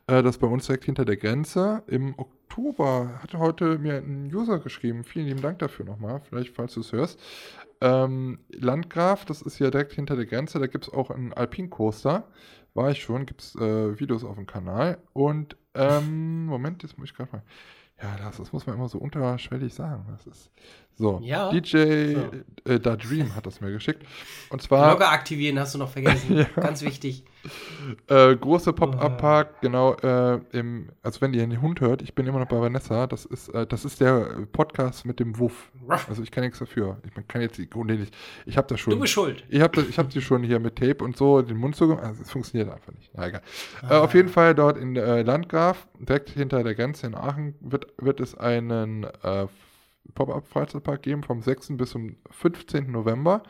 Äh, 0.06 0.22
das 0.22 0.38
bei 0.38 0.46
uns 0.46 0.66
direkt 0.66 0.84
hinter 0.84 1.04
der 1.04 1.16
Grenze. 1.16 1.82
Im 1.86 2.14
Oktober 2.18 3.20
hat 3.22 3.34
heute 3.34 3.78
mir 3.78 3.96
ein 3.96 4.30
User 4.32 4.58
geschrieben. 4.58 5.04
Vielen 5.04 5.26
lieben 5.26 5.42
Dank 5.42 5.58
dafür 5.58 5.84
nochmal, 5.84 6.20
vielleicht 6.20 6.54
falls 6.54 6.74
du 6.74 6.80
es 6.80 6.92
hörst. 6.92 7.20
Ähm, 7.80 8.38
Landgraf, 8.50 9.24
das 9.24 9.42
ist 9.42 9.58
ja 9.58 9.70
direkt 9.70 9.92
hinter 9.92 10.16
der 10.16 10.26
Grenze, 10.26 10.58
da 10.58 10.66
gibt 10.66 10.86
es 10.86 10.92
auch 10.92 11.10
einen 11.10 11.32
Alpin-Coaster. 11.32 12.26
War 12.74 12.90
ich 12.90 13.02
schon, 13.02 13.26
gibt 13.26 13.42
es 13.42 13.54
äh, 13.56 13.98
Videos 13.98 14.24
auf 14.24 14.36
dem 14.36 14.46
Kanal. 14.46 14.98
Und, 15.12 15.56
ähm, 15.74 16.46
Moment, 16.46 16.82
jetzt 16.82 16.98
muss 16.98 17.10
ich 17.10 17.16
gerade 17.16 17.32
mal. 17.32 17.42
Ja, 18.02 18.16
das, 18.18 18.36
das 18.36 18.52
muss 18.52 18.66
man 18.66 18.76
immer 18.76 18.88
so 18.88 18.98
unterschwellig 18.98 19.72
sagen. 19.72 20.04
Das 20.10 20.26
ist 20.26 20.50
so. 20.96 21.20
Ja. 21.22 21.50
DJ 21.50 22.14
So. 22.14 22.70
Äh, 22.70 22.80
Da 22.80 22.96
Dream 22.96 23.34
hat 23.34 23.46
das 23.46 23.60
mir 23.60 23.70
geschickt. 23.72 24.04
Und 24.50 24.60
zwar 24.60 24.90
Logger 24.92 25.10
aktivieren 25.10 25.58
hast 25.58 25.74
du 25.74 25.78
noch 25.78 25.90
vergessen. 25.90 26.36
Ja. 26.36 26.44
Ganz 26.56 26.82
wichtig. 26.82 27.24
äh, 28.08 28.34
große 28.36 28.72
Pop-Up-Park, 28.72 29.60
genau, 29.60 29.94
äh, 29.94 30.40
im, 30.52 30.88
also 31.02 31.20
wenn 31.20 31.34
ihr 31.34 31.46
den 31.46 31.60
Hund 31.60 31.80
hört, 31.80 32.02
ich 32.02 32.14
bin 32.14 32.26
immer 32.26 32.38
noch 32.38 32.48
bei 32.48 32.60
Vanessa, 32.60 33.06
das 33.06 33.24
ist, 33.24 33.48
äh, 33.48 33.66
das 33.66 33.84
ist 33.84 34.00
der 34.00 34.46
Podcast 34.52 35.04
mit 35.06 35.20
dem 35.20 35.38
Wuff. 35.38 35.70
Also 36.08 36.22
ich 36.22 36.30
kann 36.30 36.44
nichts 36.44 36.58
dafür. 36.58 36.98
Ich 37.04 37.28
kann 37.28 37.40
jetzt 37.40 37.58
die 37.58 37.68
nicht. 37.84 38.14
Ich 38.46 38.56
habe 38.56 38.66
das 38.68 38.80
schon. 38.80 38.92
Du 38.92 39.00
bist 39.00 39.12
schuld. 39.12 39.44
Ich 39.48 39.60
habe 39.60 39.80
ich 39.82 39.98
hab 39.98 40.10
die 40.10 40.20
schon 40.20 40.42
hier 40.42 40.58
mit 40.60 40.76
Tape 40.76 41.02
und 41.04 41.16
so 41.16 41.42
den 41.42 41.56
Mund 41.56 41.76
zugemacht. 41.76 42.04
Also 42.04 42.22
es 42.22 42.30
funktioniert 42.30 42.70
einfach 42.70 42.92
nicht. 42.92 43.10
Na 43.14 43.28
egal. 43.28 43.42
Äh, 43.82 43.86
Ah. 43.96 44.00
auf 44.00 44.14
jeden 44.14 44.28
Fall 44.28 44.54
dort 44.54 44.76
in 44.78 44.96
äh, 44.96 45.22
Landgraf, 45.22 45.86
direkt 45.98 46.30
hinter 46.30 46.62
der 46.62 46.74
Grenze 46.74 47.06
in 47.06 47.14
Aachen, 47.14 47.54
wird, 47.60 47.86
wird 47.98 48.20
es 48.20 48.34
einen 48.36 49.04
äh, 49.22 49.46
Pop-Up-Freizeitpark 50.14 51.02
geben 51.02 51.22
vom 51.22 51.42
6. 51.42 51.76
bis 51.76 51.90
zum 51.90 52.16
15. 52.30 52.90
November. 52.90 53.42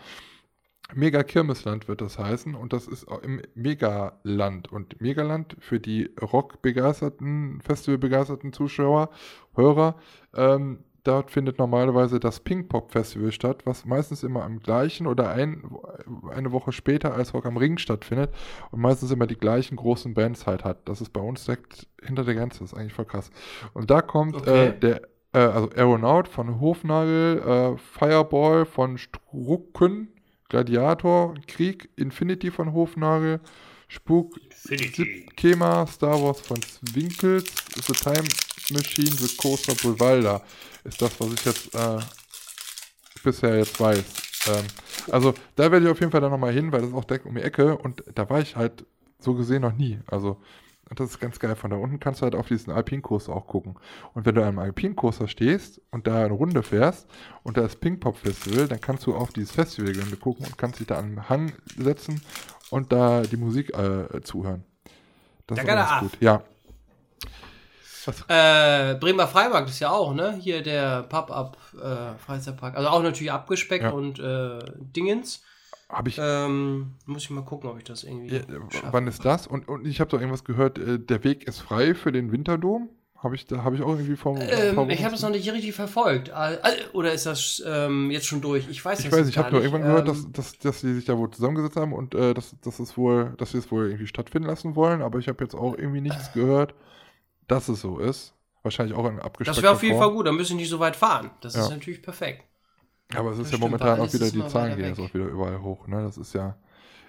Mega 0.94 1.22
Kirmesland 1.24 1.88
wird 1.88 2.00
das 2.00 2.18
heißen 2.18 2.54
und 2.54 2.72
das 2.72 2.86
ist 2.86 3.08
auch 3.08 3.20
im 3.22 3.42
Megaland. 3.54 4.70
Und 4.72 5.00
Megaland 5.00 5.56
für 5.58 5.80
die 5.80 6.10
Rock-begeisterten, 6.20 7.60
Festival-begeisterten 7.60 8.52
Zuschauer, 8.52 9.10
Hörer, 9.54 9.96
ähm, 10.34 10.84
dort 11.02 11.30
findet 11.30 11.58
normalerweise 11.58 12.20
das 12.20 12.40
Pink 12.40 12.68
Pop 12.68 12.92
Festival 12.92 13.32
statt, 13.32 13.62
was 13.64 13.84
meistens 13.84 14.22
immer 14.22 14.44
am 14.44 14.60
gleichen 14.60 15.06
oder 15.06 15.30
ein, 15.30 15.64
eine 16.30 16.52
Woche 16.52 16.72
später 16.72 17.14
als 17.14 17.34
Rock 17.34 17.46
am 17.46 17.56
Ring 17.56 17.78
stattfindet 17.78 18.32
und 18.70 18.80
meistens 18.80 19.10
immer 19.10 19.26
die 19.26 19.36
gleichen 19.38 19.76
großen 19.76 20.14
Bands 20.14 20.46
halt 20.46 20.64
hat. 20.64 20.88
Das 20.88 21.00
ist 21.00 21.10
bei 21.12 21.20
uns 21.20 21.44
direkt 21.44 21.88
hinter 22.02 22.24
der 22.24 22.34
Grenze, 22.34 22.60
das 22.60 22.72
ist 22.72 22.78
eigentlich 22.78 22.92
voll 22.92 23.04
krass. 23.06 23.30
Und 23.72 23.90
da 23.90 24.02
kommt 24.02 24.36
Okay. 24.36 24.68
äh, 24.68 24.72
der, 24.78 25.02
äh, 25.32 25.38
also 25.38 25.68
Aeronaut 25.70 26.28
von 26.28 26.60
Hofnagel, 26.60 27.38
äh, 27.40 27.78
Fireball 27.78 28.66
von 28.66 28.98
Strucken, 28.98 30.08
Gladiator, 30.48 31.34
Krieg, 31.46 31.88
Infinity 31.96 32.50
von 32.50 32.72
Hofnagel, 32.72 33.40
Spuk, 33.88 34.38
Kema, 35.36 35.86
Star 35.86 36.20
Wars 36.22 36.40
von 36.40 36.60
Zwinkels, 36.60 37.44
The 37.74 37.92
Time 37.92 38.28
Machine, 38.72 39.10
The 39.10 39.36
Coaster 39.36 39.74
Bulvalda 39.74 40.42
ist 40.84 41.00
das, 41.00 41.20
was 41.20 41.32
ich 41.34 41.44
jetzt 41.44 41.74
äh, 41.74 41.98
bisher 43.22 43.58
jetzt 43.58 43.78
weiß. 43.78 44.04
Ähm, 44.48 44.64
also 45.10 45.34
da 45.54 45.70
werde 45.70 45.86
ich 45.86 45.92
auf 45.92 46.00
jeden 46.00 46.12
Fall 46.12 46.20
dann 46.20 46.30
nochmal 46.30 46.52
hin, 46.52 46.72
weil 46.72 46.80
das 46.80 46.90
ist 46.90 46.96
auch 46.96 47.04
direkt 47.04 47.26
um 47.26 47.34
die 47.34 47.42
Ecke 47.42 47.76
und 47.76 48.02
da 48.14 48.28
war 48.28 48.40
ich 48.40 48.56
halt 48.56 48.84
so 49.18 49.34
gesehen 49.34 49.62
noch 49.62 49.74
nie. 49.74 49.98
Also 50.06 50.40
das 50.94 51.10
ist 51.10 51.18
ganz 51.20 51.38
geil. 51.40 51.56
Von 51.56 51.70
da 51.70 51.76
unten 51.76 51.98
kannst 51.98 52.20
du 52.20 52.24
halt 52.24 52.34
auf 52.34 52.46
diesen 52.46 52.72
Alpincoaster 52.72 53.34
auch 53.34 53.46
gucken. 53.46 53.76
Und 54.14 54.24
wenn 54.24 54.34
du 54.34 54.42
an 54.42 54.48
einem 54.48 54.58
Alpincoaster 54.60 55.26
stehst 55.26 55.80
und 55.90 56.06
da 56.06 56.24
eine 56.24 56.32
Runde 56.32 56.62
fährst 56.62 57.08
und 57.42 57.56
da 57.56 57.64
ist 57.64 57.80
Pink 57.80 58.00
Pop 58.00 58.16
Festival, 58.16 58.68
dann 58.68 58.80
kannst 58.80 59.06
du 59.06 59.14
auf 59.14 59.32
dieses 59.32 59.50
Festivalgelände 59.50 60.16
gucken 60.16 60.46
und 60.46 60.56
kannst 60.56 60.78
dich 60.78 60.86
da 60.86 60.96
an 60.98 61.10
den 61.10 61.28
Hang 61.28 61.52
setzen 61.76 62.22
und 62.70 62.92
da 62.92 63.22
die 63.22 63.36
Musik 63.36 63.76
äh, 63.76 64.22
zuhören. 64.22 64.64
Das 65.46 65.56
Da 65.56 65.62
ist 65.62 65.66
ganz 65.68 66.00
gut. 66.00 66.12
Ja. 66.20 66.42
Äh, 68.28 68.94
Bremer 68.94 69.26
Freimarkt 69.26 69.68
ist 69.68 69.80
ja 69.80 69.90
auch, 69.90 70.14
ne? 70.14 70.38
Hier 70.40 70.62
der 70.62 71.02
Pop-Up 71.04 71.56
äh, 71.74 72.16
Freizeitpark. 72.24 72.76
Also 72.76 72.88
auch 72.88 73.02
natürlich 73.02 73.32
abgespeckt 73.32 73.84
Ja. 73.84 73.90
und 73.90 74.20
äh, 74.20 74.60
Dingens. 74.78 75.42
Habe 75.96 76.08
ich 76.08 76.18
Ähm, 76.20 76.94
muss 77.06 77.22
ich 77.24 77.30
mal 77.30 77.44
gucken, 77.44 77.70
ob 77.70 77.78
ich 77.78 77.84
das 77.84 78.04
irgendwie. 78.04 78.36
Ja, 78.36 78.42
wann 78.92 79.06
ist 79.06 79.24
das? 79.24 79.46
Und, 79.46 79.68
und 79.68 79.86
ich 79.86 80.00
habe 80.00 80.10
doch 80.10 80.18
irgendwas 80.20 80.44
gehört, 80.44 80.78
äh, 80.78 80.98
der 80.98 81.24
Weg 81.24 81.44
ist 81.48 81.60
frei 81.60 81.94
für 81.94 82.12
den 82.12 82.32
Winterdom. 82.32 82.90
Habe 83.18 83.34
ich, 83.34 83.46
da 83.46 83.64
habe 83.64 83.74
ich 83.74 83.82
auch 83.82 83.88
irgendwie 83.88 84.14
vom. 84.16 84.36
Ähm, 84.38 84.90
ich 84.90 85.02
habe 85.02 85.12
das 85.12 85.22
noch 85.22 85.30
nicht 85.30 85.50
richtig 85.50 85.74
verfolgt. 85.74 86.30
Oder 86.92 87.12
ist 87.14 87.24
das 87.24 87.62
ähm, 87.66 88.10
jetzt 88.10 88.26
schon 88.26 88.42
durch? 88.42 88.68
Ich 88.68 88.84
weiß 88.84 88.98
Ich 89.00 89.06
das 89.06 89.18
weiß, 89.18 89.28
ich 89.28 89.38
habe 89.38 89.50
nur 89.52 89.60
nicht. 89.62 89.72
irgendwann 89.72 89.88
gehört, 89.90 90.08
Ähm, 90.08 90.32
dass, 90.32 90.52
dass, 90.52 90.58
dass 90.58 90.80
sie 90.82 90.94
sich 90.94 91.06
da 91.06 91.16
wohl 91.16 91.30
zusammengesetzt 91.30 91.76
haben 91.76 91.92
und 91.94 92.14
äh, 92.14 92.34
dass, 92.34 92.54
dass, 92.60 92.78
es 92.78 92.96
wohl, 92.98 93.32
dass 93.38 93.52
sie 93.52 93.58
es 93.58 93.70
wohl 93.72 93.86
irgendwie 93.86 94.06
stattfinden 94.06 94.48
lassen 94.48 94.76
wollen, 94.76 95.00
aber 95.00 95.18
ich 95.18 95.28
habe 95.28 95.42
jetzt 95.42 95.54
auch 95.54 95.76
irgendwie 95.78 96.02
nichts 96.02 96.32
gehört, 96.34 96.74
dass 97.48 97.68
es 97.68 97.80
so 97.80 97.98
ist. 97.98 98.34
Wahrscheinlich 98.62 98.96
auch 98.96 99.06
in 99.08 99.20
abgespeckter 99.20 99.52
Das 99.52 99.62
wäre 99.62 99.72
auf 99.74 99.82
jeden 99.84 99.96
Fall 99.98 100.10
gut, 100.10 100.26
dann 100.26 100.36
müssen 100.36 100.56
die 100.58 100.62
nicht 100.64 100.70
so 100.70 100.80
weit 100.80 100.96
fahren. 100.96 101.30
Das 101.40 101.54
ist 101.54 101.68
Ja. 101.70 101.74
natürlich 101.76 102.02
perfekt. 102.02 102.44
Aber 103.14 103.30
es 103.30 103.38
ist 103.38 103.52
ja 103.52 103.58
momentan 103.58 104.00
auch 104.00 104.12
wieder, 104.12 104.30
die 104.30 104.46
Zahlen 104.46 104.76
gehen 104.76 104.86
jetzt 104.86 105.00
auch 105.00 105.14
wieder 105.14 105.26
überall 105.26 105.60
hoch. 105.62 105.86
Ne? 105.86 106.02
Das 106.02 106.18
ist 106.18 106.32
ja 106.34 106.56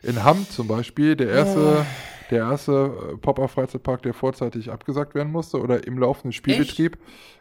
in 0.04 0.24
Hamm 0.24 0.48
zum 0.48 0.68
Beispiel 0.68 1.16
der 1.16 1.30
erste, 1.30 1.86
der 2.30 2.40
erste 2.50 3.14
äh, 3.14 3.18
Pop-Up-Freizeitpark, 3.18 4.04
der 4.04 4.14
vorzeitig 4.14 4.72
abgesagt 4.72 5.16
werden 5.16 5.32
musste 5.32 5.60
oder 5.60 5.88
im 5.88 5.98
laufenden 5.98 6.34
Spielbetrieb. 6.34 6.98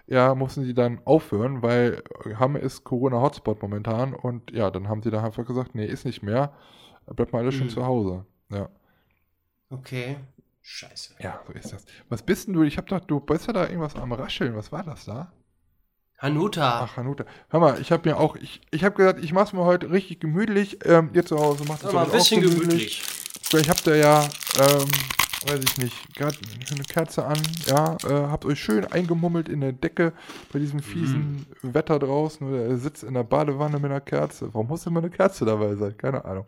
Ja, 0.06 0.34
mussten 0.34 0.64
die 0.64 0.72
dann 0.72 1.00
aufhören, 1.04 1.62
weil 1.62 2.02
Hamm 2.38 2.56
ist 2.56 2.84
Corona-Hotspot 2.84 3.60
momentan 3.60 4.14
und 4.14 4.52
ja, 4.52 4.70
dann 4.70 4.88
haben 4.88 5.02
sie 5.02 5.10
da 5.10 5.22
einfach 5.22 5.44
gesagt, 5.44 5.74
nee, 5.74 5.84
ist 5.84 6.06
nicht 6.06 6.22
mehr. 6.22 6.54
Bleibt 7.14 7.32
mal 7.32 7.40
alles 7.40 7.54
schön 7.54 7.66
Mhm. 7.66 7.70
zu 7.70 7.84
Hause. 7.84 8.24
Ja. 8.50 8.68
Okay. 9.70 10.16
Scheiße. 10.62 11.14
ja, 11.20 11.40
so 11.46 11.52
ist 11.52 11.72
das. 11.72 11.84
Was 12.08 12.22
bist 12.22 12.48
denn 12.48 12.54
du? 12.54 12.62
Ich 12.62 12.76
hab 12.76 12.86
doch, 12.88 12.98
du 13.00 13.20
bist 13.20 13.46
ja 13.46 13.52
da 13.52 13.64
irgendwas 13.68 13.94
am 13.94 14.12
Rascheln. 14.12 14.56
Was 14.56 14.72
war 14.72 14.82
das 14.82 15.04
da? 15.04 15.32
Hanuta. 16.18 16.80
Ach, 16.84 16.96
Hanuta. 16.96 17.24
Hör 17.50 17.60
mal, 17.60 17.80
ich 17.80 17.92
habe 17.92 18.08
mir 18.08 18.16
auch, 18.18 18.36
ich, 18.36 18.60
ich 18.70 18.84
habe 18.84 18.94
gesagt, 18.96 19.22
ich 19.22 19.32
mach's 19.32 19.52
mir 19.52 19.64
heute 19.64 19.90
richtig 19.90 20.20
gemütlich. 20.20 20.78
Ähm, 20.84 21.10
ihr 21.12 21.24
zu 21.26 21.38
Hause 21.38 21.64
macht 21.64 21.84
es 21.84 21.92
mal, 21.92 22.02
ein 22.04 22.08
auch 22.08 22.12
bisschen 22.12 22.40
gemütlich. 22.40 23.02
Weil 23.52 23.60
Ich 23.60 23.68
habe 23.68 23.80
da 23.84 23.94
ja, 23.94 24.22
ähm, 24.58 24.88
weiß 25.46 25.60
ich 25.62 25.78
nicht, 25.78 26.14
gerade 26.16 26.36
eine 26.72 26.82
Kerze 26.84 27.24
an, 27.26 27.38
ja, 27.66 27.96
äh, 28.04 28.28
habt 28.28 28.44
euch 28.46 28.58
schön 28.60 28.84
eingemummelt 28.86 29.48
in 29.48 29.60
der 29.60 29.72
Decke 29.72 30.12
bei 30.52 30.58
diesem 30.58 30.80
fiesen 30.80 31.46
Mhm. 31.62 31.74
Wetter 31.74 31.98
draußen 31.98 32.48
oder 32.48 32.66
ihr 32.66 32.78
sitzt 32.78 33.04
in 33.04 33.14
der 33.14 33.22
Badewanne 33.24 33.76
mit 33.78 33.90
einer 33.90 34.00
Kerze. 34.00 34.48
Warum 34.52 34.68
muss 34.68 34.86
immer 34.86 35.00
eine 35.00 35.10
Kerze 35.10 35.44
dabei 35.44 35.74
sein? 35.76 35.96
Keine 35.98 36.24
Ahnung. 36.24 36.46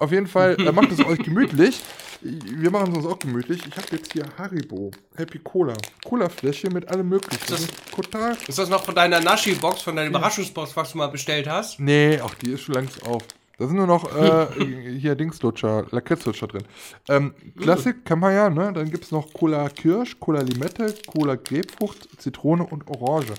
Auf 0.00 0.12
jeden 0.12 0.26
Fall 0.28 0.56
äh, 0.60 0.70
macht 0.72 0.92
es 0.92 1.00
euch 1.04 1.18
gemütlich. 1.18 1.80
Wir 2.20 2.70
machen 2.70 2.90
es 2.92 2.98
uns 2.98 3.06
auch 3.06 3.18
gemütlich. 3.18 3.62
Ich 3.66 3.76
habe 3.76 3.86
jetzt 3.92 4.12
hier 4.12 4.24
Haribo, 4.36 4.90
Happy 5.16 5.38
Cola, 5.38 5.74
Cola-Fläschchen 6.04 6.72
mit 6.72 6.88
allem 6.88 7.08
möglichen. 7.08 7.40
das- 7.48 7.66
total. 7.94 8.36
Ist 8.46 8.58
das 8.58 8.68
noch 8.68 8.84
von 8.84 8.94
deiner 8.94 9.20
Naschi-Box, 9.20 9.82
von 9.82 9.96
deiner 9.96 10.08
Überraschungsbox, 10.08 10.76
was 10.76 10.92
du 10.92 10.98
mal 10.98 11.08
bestellt 11.08 11.48
hast? 11.48 11.78
Nee, 11.80 12.20
ach, 12.24 12.34
die 12.34 12.52
ist 12.52 12.62
schon 12.62 12.74
längst 12.76 13.04
auf. 13.06 13.22
Da 13.58 13.66
sind 13.66 13.76
nur 13.76 13.86
noch 13.86 14.16
äh, 14.16 14.98
hier 14.98 15.16
Dingslutscher, 15.16 15.86
Lakritzlutscher 15.90 16.46
drin. 16.46 16.62
Ähm, 17.08 17.34
Klassik 17.60 18.04
kann 18.04 18.20
man 18.20 18.34
ja, 18.34 18.48
ne? 18.48 18.72
Dann 18.72 18.90
gibt 18.90 19.04
es 19.04 19.10
noch 19.10 19.32
Cola 19.32 19.68
Kirsch, 19.68 20.18
Cola 20.20 20.40
Limette, 20.40 20.94
Cola 21.06 21.34
Grapefrucht, 21.34 22.08
Zitrone 22.20 22.64
und 22.64 22.88
Orange. 22.88 23.34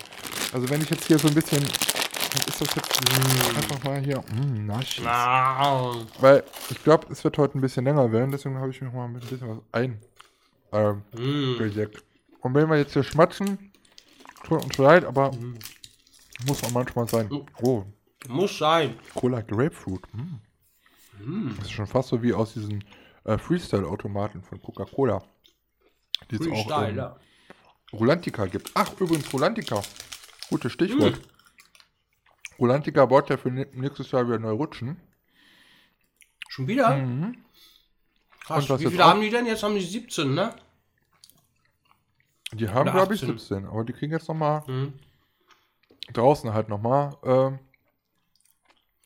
Also 0.53 0.69
wenn 0.69 0.81
ich 0.81 0.89
jetzt 0.89 1.05
hier 1.05 1.17
so 1.17 1.29
ein 1.29 1.33
bisschen, 1.33 1.63
was 1.63 2.47
ist 2.47 2.61
das 2.61 2.75
jetzt? 2.75 2.99
Einfach 3.55 3.83
mal 3.83 3.99
hier, 3.99 4.19
mm, 4.19 4.65
Naschis. 4.65 5.05
Weil 6.19 6.43
ich 6.69 6.83
glaube, 6.83 7.07
es 7.11 7.23
wird 7.23 7.37
heute 7.37 7.57
ein 7.57 7.61
bisschen 7.61 7.85
länger 7.85 8.11
werden, 8.11 8.31
deswegen 8.31 8.57
habe 8.57 8.71
ich 8.71 8.81
mir 8.81 8.91
mal 8.91 9.07
mit 9.07 9.23
ein 9.23 9.29
bisschen 9.29 9.49
was 9.49 9.63
ein 9.71 9.99
ähm, 10.73 11.03
gedeckt. 11.57 12.03
Und 12.41 12.53
wenn 12.55 12.69
wir 12.69 12.77
jetzt 12.77 12.93
hier 12.93 13.03
schmatzen, 13.03 13.71
tut 14.43 14.63
uns 14.63 14.77
leid, 14.77 15.05
aber 15.05 15.31
muss 16.45 16.63
auch 16.63 16.71
manchmal 16.71 17.07
sein. 17.07 17.29
Oh, 17.61 17.85
Muss 18.27 18.57
sein. 18.57 18.99
Cola 19.13 19.41
Grapefruit. 19.41 20.01
Mm. 20.13 21.49
Das 21.57 21.65
ist 21.65 21.71
schon 21.71 21.87
fast 21.87 22.09
so 22.09 22.21
wie 22.21 22.33
aus 22.33 22.53
diesen 22.53 22.83
äh, 23.23 23.37
Freestyle-Automaten 23.37 24.41
von 24.43 24.61
Coca-Cola. 24.61 25.23
Die 26.31 26.35
es 26.35 26.47
auch 26.47 26.83
ähm, 26.87 26.95
ja. 26.97 27.15
Rolantica 27.93 28.45
gibt. 28.45 28.71
Ach, 28.75 28.91
übrigens 28.99 29.31
Rolantica. 29.33 29.81
Gutes 30.49 30.71
Stichwort. 30.73 31.19
Rolantica 32.59 33.05
baut 33.05 33.29
ja 33.29 33.37
für 33.37 33.49
nä- 33.49 33.67
nächstes 33.73 34.11
Jahr 34.11 34.27
wieder 34.27 34.37
neue 34.39 34.53
Rutschen. 34.53 34.99
Schon 36.49 36.67
wieder? 36.67 36.87
Krass. 36.87 36.99
Mhm. 36.99 37.37
Und 38.49 38.69
was 38.69 38.79
Wie 38.81 38.87
viele 38.87 39.05
haben 39.05 39.21
die 39.21 39.29
denn? 39.29 39.45
Jetzt 39.45 39.63
haben 39.63 39.75
die 39.75 39.81
17, 39.81 40.33
ne? 40.33 40.53
Die 42.53 42.67
haben, 42.67 42.91
glaube 42.91 43.13
ich, 43.13 43.21
18. 43.23 43.37
17. 43.37 43.65
Aber 43.67 43.83
die 43.83 43.93
kriegen 43.93 44.11
jetzt 44.11 44.27
nochmal 44.27 44.63
Mhm. 44.67 44.93
draußen 46.13 46.51
halt 46.53 46.67
nochmal, 46.67 47.15
ähm, 47.23 47.59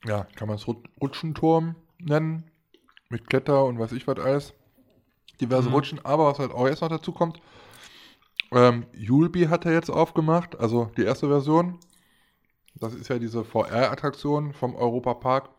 ja, 0.06 0.28
kann 0.36 0.48
man 0.48 0.58
es 0.58 0.68
Rut 0.68 0.78
Rutschenturm 1.02 1.76
nennen. 2.00 2.44
Mit 3.10 3.30
Kletter 3.30 3.66
und 3.66 3.80
weiß 3.80 3.92
ich 3.94 4.08
was 4.08 4.20
alles. 4.20 4.54
Diverse 5.42 5.70
Mhm. 5.70 5.74
Rutschen, 5.74 6.06
aber 6.06 6.28
was 6.28 6.40
halt 6.40 6.52
auch 6.52 6.68
jetzt 6.68 6.82
noch 6.82 6.90
dazu 6.90 7.12
kommt, 7.14 7.42
ähm, 8.52 8.86
Julbi 8.94 9.46
hat 9.46 9.66
er 9.66 9.74
jetzt 9.74 9.90
aufgemacht, 9.90 10.60
also 10.60 10.92
die 10.98 11.04
erste 11.04 11.28
Version. 11.28 11.80
Das 12.76 12.94
ist 12.94 13.08
ja 13.10 13.20
diese 13.20 13.44
VR-Attraktion 13.44 14.54
vom 14.54 14.76
Europapark, 14.76 15.50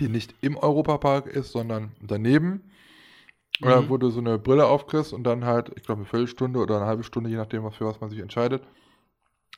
die 0.00 0.08
nicht 0.08 0.34
im 0.42 0.56
Europapark 0.56 1.26
ist, 1.26 1.52
sondern 1.52 1.92
daneben. 2.00 2.64
Äh, 3.62 3.82
Mhm. 3.82 3.88
wo 3.88 3.96
du 3.96 4.10
so 4.10 4.20
eine 4.20 4.38
Brille 4.38 4.66
aufkriegst 4.66 5.12
und 5.12 5.24
dann 5.24 5.44
halt, 5.44 5.70
ich 5.76 5.84
glaube, 5.84 6.00
eine 6.00 6.06
Viertelstunde 6.10 6.58
oder 6.60 6.76
eine 6.76 6.86
halbe 6.86 7.04
Stunde, 7.04 7.30
je 7.30 7.36
nachdem, 7.36 7.64
was 7.64 7.76
für 7.76 7.86
was 7.86 8.00
man 8.00 8.10
sich 8.10 8.18
entscheidet, 8.20 8.62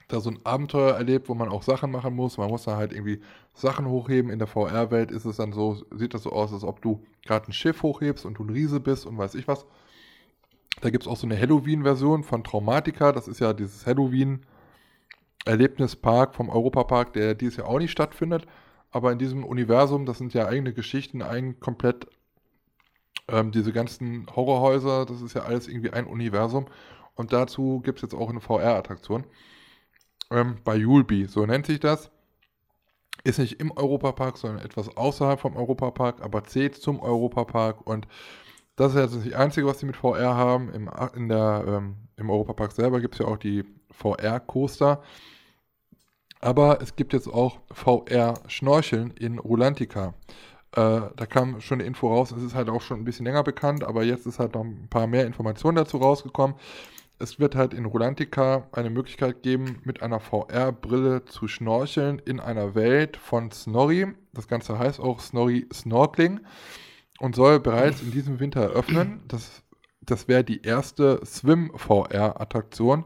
da 0.09 0.21
so 0.21 0.31
ein 0.31 0.41
Abenteuer 0.45 0.95
erlebt, 0.95 1.29
wo 1.29 1.35
man 1.35 1.49
auch 1.49 1.63
Sachen 1.63 1.91
machen 1.91 2.15
muss. 2.15 2.39
Man 2.39 2.51
muss 2.51 2.65
da 2.65 2.77
halt 2.77 2.93
irgendwie 2.93 3.21
Sachen 3.55 3.87
hochheben. 3.87 4.31
In 4.31 4.39
der 4.39 4.49
VR-Welt 4.49 5.11
ist 5.11 5.25
es 5.25 5.37
dann 5.37 5.53
so, 5.53 5.83
sieht 5.95 6.13
das 6.15 6.23
so 6.25 6.33
aus, 6.33 6.53
als 6.53 6.65
ob 6.65 6.83
du 6.83 7.03
gerade 7.25 7.49
ein 7.49 7.53
Schiff 7.53 7.83
hochhebst 7.83 8.27
und 8.27 8.39
du 8.39 8.45
ein 8.45 8.51
Riese 8.51 8.81
bist 8.81 9.07
und 9.07 9.17
weiß 9.17 9.35
ich 9.35 9.49
was. 9.49 9.67
Da 10.81 10.91
gibt 10.91 11.05
es 11.05 11.09
auch 11.09 11.17
so 11.17 11.27
eine 11.27 11.41
Halloween-Version 11.41 12.25
von 12.25 12.45
Traumatica. 12.45 13.13
Das 13.13 13.29
ist 13.29 13.41
ja 13.41 13.53
dieses 13.53 13.87
Halloween-Erlebnispark 13.87 16.35
vom 16.35 16.51
Europapark, 16.51 17.13
der 17.15 17.35
dieses 17.35 17.57
Jahr 17.57 17.69
auch 17.69 17.79
nicht 17.79 17.93
stattfindet. 17.93 18.47
Aber 18.91 19.13
in 19.13 19.19
diesem 19.19 19.45
Universum, 19.45 20.07
das 20.07 20.19
sind 20.19 20.35
ja 20.35 20.47
eigene 20.47 20.73
Geschichten, 20.75 21.23
ein 21.23 21.61
komplett 21.61 22.07
ähm, 23.29 23.53
diese 23.53 23.73
ganzen 23.73 24.27
Horrorhäuser, 24.35 25.07
das 25.07 25.23
ist 25.23 25.35
ja 25.35 25.43
alles 25.43 25.69
irgendwie 25.69 25.91
ein 25.91 26.07
Universum. 26.07 26.67
Und 27.15 27.33
dazu 27.33 27.81
gibt 27.85 27.99
es 27.99 28.03
jetzt 28.03 28.15
auch 28.15 28.31
eine 28.31 28.41
VR-Attraktion. 28.41 29.25
Ähm, 30.35 30.57
bei 30.65 30.77
Julbi, 30.77 31.27
so 31.27 31.47
nennt 31.47 31.67
sich 31.67 31.81
das. 31.81 32.11
Ist 33.23 33.39
nicht 33.39 33.61
im 33.61 33.71
Europapark, 33.71 34.37
sondern 34.37 34.65
etwas 34.65 34.97
außerhalb 34.97 35.41
vom 35.41 35.57
Europapark, 35.57 36.23
aber 36.23 36.45
zählt 36.45 36.75
zum 36.75 37.01
Europapark. 37.01 37.87
Und 37.87 38.09
das 38.77 38.95
ist 38.95 39.15
jetzt 39.15 39.27
das 39.27 39.33
Einzige, 39.33 39.67
was 39.67 39.79
sie 39.79 39.87
mit 39.87 39.97
VR 39.97 40.35
haben. 40.35 40.71
Im, 40.71 40.91
in 41.15 41.29
der, 41.29 41.65
ähm, 41.67 41.97
Im 42.17 42.29
Europapark 42.29 42.73
selber 42.73 43.01
gibt 43.01 43.15
es 43.15 43.21
ja 43.21 43.27
auch 43.27 43.39
die 43.39 43.65
VR-Coaster. 43.93 45.03
Aber 46.41 46.83
es 46.83 46.97
gibt 46.97 47.13
jetzt 47.13 47.29
auch 47.29 47.61
VR-Schnorcheln 47.71 49.13
in 49.13 49.39
Rulantica. 49.39 50.15
Äh, 50.73 51.03
da 51.17 51.27
kam 51.27 51.61
schon 51.61 51.79
eine 51.79 51.87
Info 51.87 52.09
raus, 52.09 52.33
es 52.33 52.43
ist 52.43 52.55
halt 52.55 52.69
auch 52.69 52.83
schon 52.83 53.01
ein 53.01 53.05
bisschen 53.05 53.25
länger 53.25 53.45
bekannt, 53.45 53.85
aber 53.85 54.03
jetzt 54.03 54.27
ist 54.27 54.41
halt 54.41 54.55
noch 54.55 54.65
ein 54.65 54.89
paar 54.91 55.07
mehr 55.07 55.27
Informationen 55.27 55.77
dazu 55.77 55.99
rausgekommen. 55.99 56.57
Es 57.19 57.39
wird 57.39 57.55
halt 57.55 57.75
in 57.75 57.85
Rulantica 57.85 58.67
eine 58.73 58.91
Möglichkeit 58.91 59.43
geben, 59.43 59.81
mit 59.85 60.03
einer 60.03 60.19
VR-Brille 60.19 61.25
zu 61.25 61.47
schnorcheln 61.47 62.19
in 62.19 62.41
einer 62.41 62.75
Welt 62.75 63.17
von 63.17 63.51
Snorri. 63.53 64.07
Das 64.33 64.49
Ganze 64.49 64.79
heißt 64.79 64.99
auch 64.99 65.21
Snorri 65.21 65.67
Snorkeling 65.73 66.41
und 67.21 67.37
soll 67.37 67.61
bereits 67.61 68.03
in 68.03 68.11
diesem 68.11 68.41
Winter 68.41 68.63
eröffnen. 68.63 69.23
Das, 69.29 69.63
das 70.01 70.27
wäre 70.27 70.43
die 70.43 70.63
erste 70.63 71.21
Swim-VR-Attraktion, 71.25 73.05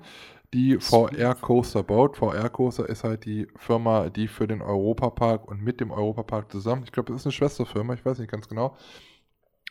die 0.54 0.78
VR 0.80 1.34
Coaster 1.34 1.82
baut. 1.82 2.16
VR 2.16 2.48
Coaster 2.48 2.88
ist 2.88 3.04
halt 3.04 3.26
die 3.26 3.46
Firma, 3.56 4.08
die 4.08 4.28
für 4.28 4.46
den 4.46 4.62
Europapark 4.62 5.46
und 5.46 5.62
mit 5.62 5.80
dem 5.80 5.90
Europapark 5.90 6.50
zusammen, 6.50 6.82
ich 6.84 6.92
glaube, 6.92 7.12
das 7.12 7.20
ist 7.20 7.26
eine 7.26 7.32
Schwesterfirma, 7.32 7.94
ich 7.94 8.04
weiß 8.04 8.18
nicht 8.18 8.30
ganz 8.30 8.48
genau, 8.48 8.76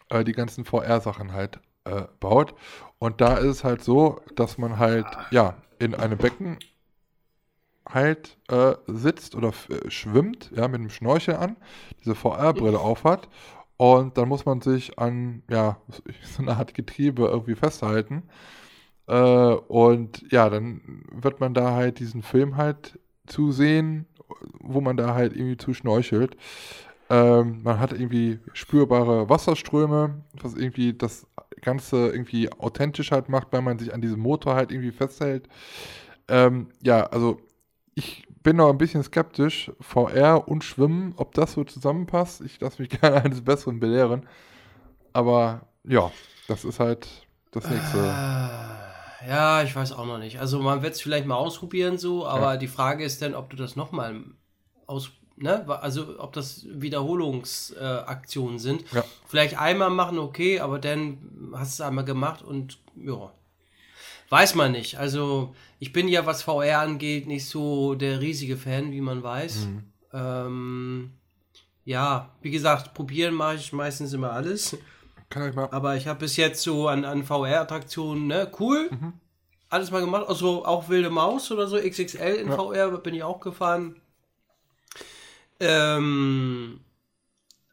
äh, 0.10 0.24
die 0.24 0.34
ganzen 0.34 0.66
VR-Sachen 0.66 1.34
halt 1.34 1.60
äh, 1.88 2.08
baut. 2.20 2.54
Und 3.00 3.22
da 3.22 3.38
ist 3.38 3.48
es 3.48 3.64
halt 3.64 3.84
so, 3.84 4.22
dass 4.36 4.58
man 4.58 4.80
halt, 4.80 5.06
ja, 5.32 5.56
in 5.80 5.96
einem 5.96 6.18
Becken 6.18 6.58
halt 7.88 8.38
äh, 8.50 8.76
sitzt 8.88 9.36
oder 9.36 9.54
äh, 9.70 9.90
schwimmt, 9.90 10.52
ja, 10.56 10.68
mit 10.68 10.82
einem 10.82 10.90
Schnorchel 10.90 11.36
an, 11.36 11.56
diese 12.04 12.16
VR-Brille 12.16 12.80
aufhat 12.80 13.30
und 13.78 14.18
dann 14.18 14.28
muss 14.28 14.46
man 14.46 14.62
sich 14.62 14.98
an, 15.00 15.44
ja, 15.50 15.78
so 16.24 16.42
eine 16.42 16.58
Art 16.58 16.74
Getriebe 16.74 17.26
irgendwie 17.26 17.56
festhalten. 17.56 18.24
Äh, 19.08 19.14
und 19.14 20.26
ja, 20.32 20.50
dann 20.50 21.04
wird 21.12 21.40
man 21.40 21.54
da 21.54 21.72
halt 21.74 22.00
diesen 22.00 22.24
Film 22.24 22.58
halt 22.58 23.00
zusehen, 23.28 24.08
wo 24.60 24.82
man 24.82 24.98
da 24.98 25.14
halt 25.14 25.34
irgendwie 25.36 25.58
zu 25.58 25.74
schnorchelt. 25.74 26.36
Ähm, 27.10 27.62
man 27.64 27.80
hat 27.80 27.94
irgendwie 27.94 28.40
spürbare 28.54 29.30
Wasserströme, 29.30 30.24
was 30.42 30.56
irgendwie 30.56 30.94
das 30.94 31.26
Ganze 31.62 32.10
irgendwie 32.10 32.52
authentisch 32.54 33.12
halt 33.12 33.30
macht, 33.30 33.48
weil 33.52 33.62
man 33.62 33.80
sich 33.80 33.94
an 33.94 34.02
diesem 34.02 34.20
Motor 34.20 34.56
halt 34.56 34.72
irgendwie 34.72 34.92
festhält. 34.92 35.48
Ähm, 36.28 36.70
ja, 36.84 37.06
also 37.08 37.40
ich 37.96 38.28
bin 38.44 38.58
noch 38.58 38.70
ein 38.70 38.78
bisschen 38.78 39.04
skeptisch, 39.04 39.72
VR 39.80 40.48
und 40.48 40.64
Schwimmen, 40.64 41.14
ob 41.18 41.34
das 41.34 41.54
so 41.54 41.64
zusammenpasst. 41.64 42.42
Ich 42.42 42.60
lasse 42.62 42.82
mich 42.82 42.90
gerne 43.02 43.24
eines 43.24 43.44
Besseren 43.44 43.80
belehren. 43.80 44.28
Aber 45.14 45.68
ja, 45.86 46.12
das 46.48 46.66
ist 46.66 46.80
halt 46.80 47.28
das 47.52 47.70
nächste. 47.70 48.20
Ah, 48.34 48.94
Ja, 49.28 49.64
ich 49.64 49.76
weiß 49.76 49.92
auch 49.94 50.06
noch 50.06 50.20
nicht. 50.20 50.40
Also 50.40 50.60
man 50.60 50.82
wird 50.84 50.94
es 50.94 51.02
vielleicht 51.02 51.26
mal 51.26 51.36
ausprobieren 51.36 51.98
so, 51.98 52.26
aber 52.28 52.54
Ja. 52.54 52.58
die 52.58 52.68
Frage 52.68 53.04
ist 53.04 53.22
dann, 53.22 53.34
ob 53.36 53.50
du 53.50 53.56
das 53.58 53.76
nochmal 53.76 54.24
aus, 54.86 55.12
ne? 55.38 55.66
Also 55.82 56.20
ob 56.20 56.34
das 56.34 56.66
Wiederholungsaktionen 56.70 58.56
äh, 58.58 58.60
sind. 58.60 58.92
Ja. 58.92 59.04
Vielleicht 59.28 59.58
einmal 59.60 59.90
machen, 59.90 60.20
okay, 60.20 60.60
aber 60.60 60.80
dann 60.80 61.52
hast 61.54 61.80
du 61.80 61.84
es 61.84 61.88
einmal 61.88 62.06
gemacht 62.06 62.44
und 62.44 62.80
ja. 62.96 63.32
Weiß 64.30 64.56
man 64.56 64.74
nicht. 64.74 64.98
Also 64.98 65.56
ich 65.80 65.94
bin 65.94 66.08
ja, 66.08 66.26
was 66.26 66.44
VR 66.44 66.80
angeht, 66.80 67.28
nicht 67.28 67.48
so 67.48 67.96
der 67.96 68.20
riesige 68.20 68.58
Fan, 68.58 68.92
wie 68.92 69.02
man 69.02 69.24
weiß. 69.24 69.68
Mhm. 69.68 69.84
Ähm, 70.12 71.12
ja, 71.86 72.36
wie 72.42 72.52
gesagt, 72.52 72.94
probieren 72.94 73.34
mache 73.34 73.56
ich 73.56 73.72
meistens 73.72 74.12
immer 74.12 74.32
alles. 74.34 74.78
Kann 75.30 75.50
ich 75.50 75.56
mal. 75.56 75.70
Aber 75.72 75.96
ich 75.96 76.08
habe 76.08 76.20
bis 76.20 76.36
jetzt 76.36 76.62
so 76.62 76.88
an, 76.90 77.06
an 77.06 77.24
VR-Attraktionen, 77.24 78.28
ne, 78.28 78.52
cool. 78.60 78.90
Mhm. 78.92 79.14
Alles 79.70 79.92
mal 79.92 80.02
gemacht. 80.02 80.26
Also 80.28 80.66
auch 80.66 80.90
Wilde 80.90 81.10
Maus 81.10 81.52
oder 81.52 81.68
so, 81.68 81.78
XXL 81.78 82.36
in 82.36 82.50
Ja. 82.50 82.56
VR 82.56 82.98
bin 82.98 83.14
ich 83.14 83.24
auch 83.24 83.40
gefahren. 83.40 83.96
Ähm, 85.60 86.82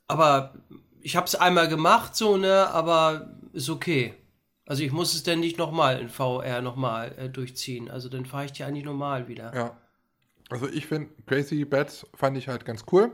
aber 0.07 0.55
ich 1.01 1.17
habe 1.17 1.27
es 1.27 1.35
einmal 1.35 1.69
gemacht, 1.69 2.17
so, 2.17 2.37
ne, 2.37 2.69
aber 2.71 3.37
ist 3.53 3.69
okay. 3.69 4.15
Also 4.67 4.83
ich 4.83 4.93
muss 4.93 5.15
es 5.15 5.23
dann 5.23 5.41
nicht 5.41 5.59
nochmal 5.59 6.01
in 6.01 6.09
VR 6.09 6.63
nochmal 6.63 7.15
äh, 7.19 7.29
durchziehen. 7.29 7.91
Also 7.91 8.09
dann 8.09 8.25
fahre 8.25 8.47
ich 8.47 8.53
die 8.53 8.65
eigentlich 8.65 8.85
normal 8.85 9.29
wieder. 9.29 9.55
Ja. 9.55 9.77
Also 10.49 10.69
ich 10.69 10.87
finde 10.87 11.11
Crazy 11.27 11.65
Bats 11.65 12.07
fand 12.15 12.37
ich 12.39 12.49
halt 12.49 12.65
ganz 12.65 12.85
cool. 12.93 13.13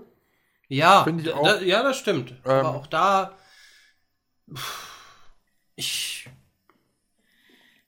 Ja, 0.68 1.02
Finde 1.02 1.24
ich 1.24 1.32
auch. 1.32 1.42
Da, 1.42 1.60
ja, 1.60 1.82
das 1.82 1.98
stimmt. 1.98 2.30
Ähm, 2.44 2.50
Aber 2.50 2.76
auch 2.76 2.86
da. 2.86 3.36
Ich 5.74 6.28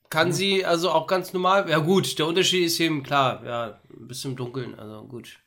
kann 0.09 0.33
sie 0.33 0.65
also 0.65 0.91
auch 0.91 1.07
ganz 1.07 1.31
normal. 1.33 1.69
Ja, 1.69 1.79
gut, 1.79 2.19
der 2.19 2.27
Unterschied 2.27 2.65
ist 2.65 2.79
eben 2.79 3.03
klar, 3.03 3.43
ja, 3.45 3.79
ein 3.89 4.07
bisschen 4.07 4.31
im 4.31 4.37
Dunkeln, 4.37 4.77
also 4.77 5.03
gut. 5.05 5.39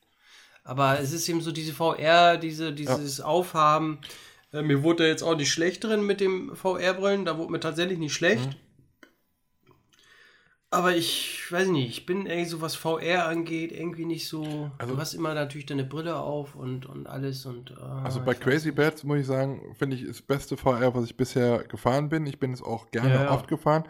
Aber 0.66 0.98
es 0.98 1.12
ist 1.12 1.29
eben 1.29 1.40
so 1.40 1.52
diese 1.52 1.72
VR, 1.72 2.37
diese, 2.38 2.72
dieses 2.72 3.20
Aufhaben. 3.20 3.98
Äh, 4.52 4.62
mir 4.62 4.83
wurde 4.83 5.07
jetzt 5.07 5.22
auch 5.22 5.37
nicht 5.37 5.52
schlecht 5.52 5.85
drin 5.85 6.05
mit 6.05 6.20
dem 6.20 6.55
VR-Brillen, 6.57 7.24
da 7.24 7.38
wurde 7.38 7.52
mir 7.52 7.61
tatsächlich 7.61 7.98
nicht 7.98 8.14
schlecht. 8.14 8.57
Aber 10.70 10.96
ich 10.96 11.40
weiß 11.50 11.68
nicht, 11.68 11.88
ich 11.88 12.07
bin 12.07 12.26
irgendwie 12.26 12.50
so, 12.50 12.61
was 12.61 12.74
VR 12.74 13.26
angeht, 13.29 13.70
irgendwie 13.70 14.05
nicht 14.05 14.26
so. 14.29 14.70
Also- 14.79 14.94
du 14.94 15.00
hast 15.00 15.14
immer 15.14 15.33
natürlich 15.33 15.66
deine 15.66 15.85
Brille 15.85 16.16
auf 16.16 16.57
und, 16.57 16.87
und 16.87 17.07
alles 17.07 17.46
und. 17.46 17.72
ah, 17.79 18.02
Also 18.05 18.20
bei 18.20 18.35
Crazy. 18.35 18.72
Bats 18.72 19.05
muss 19.05 19.20
ich 19.20 19.26
sagen, 19.26 19.74
finde 19.79 19.96
ich, 19.96 20.05
das 20.07 20.20
beste 20.20 20.57
VR, 20.57 20.92
was 20.94 21.05
ich 21.05 21.16
bisher 21.16 21.62
gefahren 21.64 22.09
bin. 22.09 22.26
Ich 22.26 22.40
bin 22.40 22.52
es 22.52 22.61
auch 22.62 22.90
gerne 22.90 23.14
Ja, 23.14 23.22
ja. 23.24 23.31
oft 23.31 23.46
gefahren. 23.46 23.85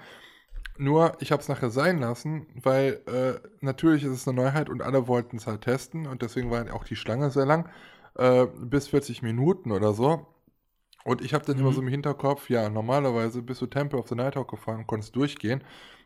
Nur, 0.79 1.17
ich 1.21 1.33
habe 1.33 1.41
es 1.43 1.49
nachher 1.49 1.71
sein 1.71 1.99
lassen, 1.99 2.47
weil 2.63 3.01
äh, 3.07 3.49
natürlich 3.61 4.05
ist 4.05 4.11
es 4.13 4.29
eine 4.29 4.37
Neuheit 4.37 4.69
und 4.69 4.83
alle 4.83 5.09
wollten 5.09 5.37
es 5.39 5.47
halt 5.47 5.63
testen 5.63 6.07
und 6.07 6.23
deswegen 6.23 6.51
war 6.51 6.73
auch 6.75 6.85
die 6.85 6.97
Schlange 6.97 7.31
sehr 7.31 7.47
lang, 7.47 7.69
äh, 8.17 8.47
bis 8.47 8.89
40 8.89 9.23
Minuten 9.23 9.73
oder 9.73 9.95
so. 9.95 10.27
Und 11.05 11.23
ich 11.23 11.35
habe 11.35 11.45
dann 11.47 11.59
immer 11.59 11.73
Mhm. 11.73 11.75
so 11.75 11.83
im 11.83 11.89
Hinterkopf, 11.89 12.51
ja, 12.51 12.69
normalerweise 12.69 13.43
bist 13.43 13.63
du 13.63 13.67
Temple 13.67 13.99
of 13.99 14.09
the 14.09 14.15
Nighthawk 14.17 14.51
gefahren 14.51 14.87
konntest 14.87 15.17
durchgehen 15.17 15.65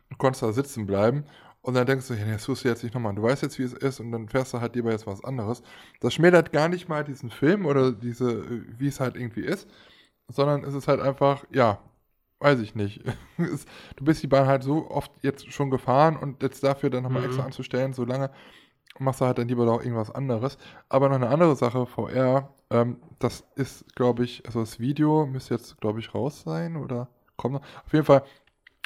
und 0.09 0.17
konntest 0.19 0.43
da 0.43 0.53
sitzen 0.53 0.85
bleiben. 0.87 1.25
Und 1.61 1.75
dann 1.75 1.85
denkst 1.87 2.07
du, 2.09 2.15
ja, 2.15 2.25
das 2.25 2.45
tust 2.45 2.63
du 2.65 2.69
jetzt 2.69 2.83
nicht 2.83 2.93
nochmal. 2.95 3.15
Du 3.15 3.23
weißt 3.23 3.43
jetzt, 3.43 3.59
wie 3.59 3.63
es 3.63 3.73
ist 3.73 3.99
und 3.99 4.11
dann 4.11 4.29
fährst 4.29 4.53
du 4.53 4.61
halt 4.61 4.75
lieber 4.75 4.91
jetzt 4.91 5.07
was 5.07 5.23
anderes. 5.23 5.63
Das 6.01 6.13
schmälert 6.15 6.51
gar 6.53 6.69
nicht 6.69 6.89
mal 6.89 7.03
diesen 7.03 7.29
Film 7.31 7.65
oder 7.67 7.91
diese, 7.91 8.31
äh, 8.31 8.63
wie 8.79 8.87
es 8.87 8.99
halt 8.99 9.15
irgendwie 9.15 9.41
ist, 9.41 9.69
sondern 10.27 10.63
es 10.63 10.73
ist 10.73 10.87
halt 10.87 11.01
einfach, 11.01 11.45
ja, 11.51 11.79
weiß 12.41 12.59
ich 12.59 12.75
nicht. 12.75 13.01
Du 13.95 14.05
bist 14.05 14.23
die 14.23 14.27
Bahn 14.27 14.47
halt 14.47 14.63
so 14.63 14.89
oft 14.91 15.11
jetzt 15.21 15.51
schon 15.53 15.71
gefahren 15.71 16.17
und 16.17 16.43
jetzt 16.43 16.63
dafür 16.63 16.89
dann 16.89 17.03
nochmal 17.03 17.21
Mhm. 17.23 17.27
extra 17.29 17.43
anzustellen, 17.45 17.93
so 17.93 18.05
lange 18.05 18.31
machst 18.99 19.21
du 19.21 19.25
halt 19.25 19.37
dann 19.37 19.47
lieber 19.47 19.65
doch 19.65 19.81
irgendwas 19.81 20.11
anderes. 20.11 20.57
Aber 20.89 21.09
noch 21.09 21.15
eine 21.15 21.29
andere 21.29 21.55
Sache, 21.55 21.85
VR, 21.85 22.53
ähm, 22.69 22.97
das 23.19 23.43
ist, 23.55 23.95
glaube 23.95 24.23
ich, 24.25 24.45
also 24.45 24.59
das 24.61 24.79
Video 24.79 25.25
müsste 25.25 25.55
jetzt, 25.55 25.79
glaube 25.81 25.99
ich, 25.99 26.13
raus 26.13 26.43
sein 26.43 26.77
oder 26.77 27.09
kommt 27.37 27.55
noch. 27.55 27.61
Auf 27.85 27.93
jeden 27.93 28.05
Fall 28.05 28.23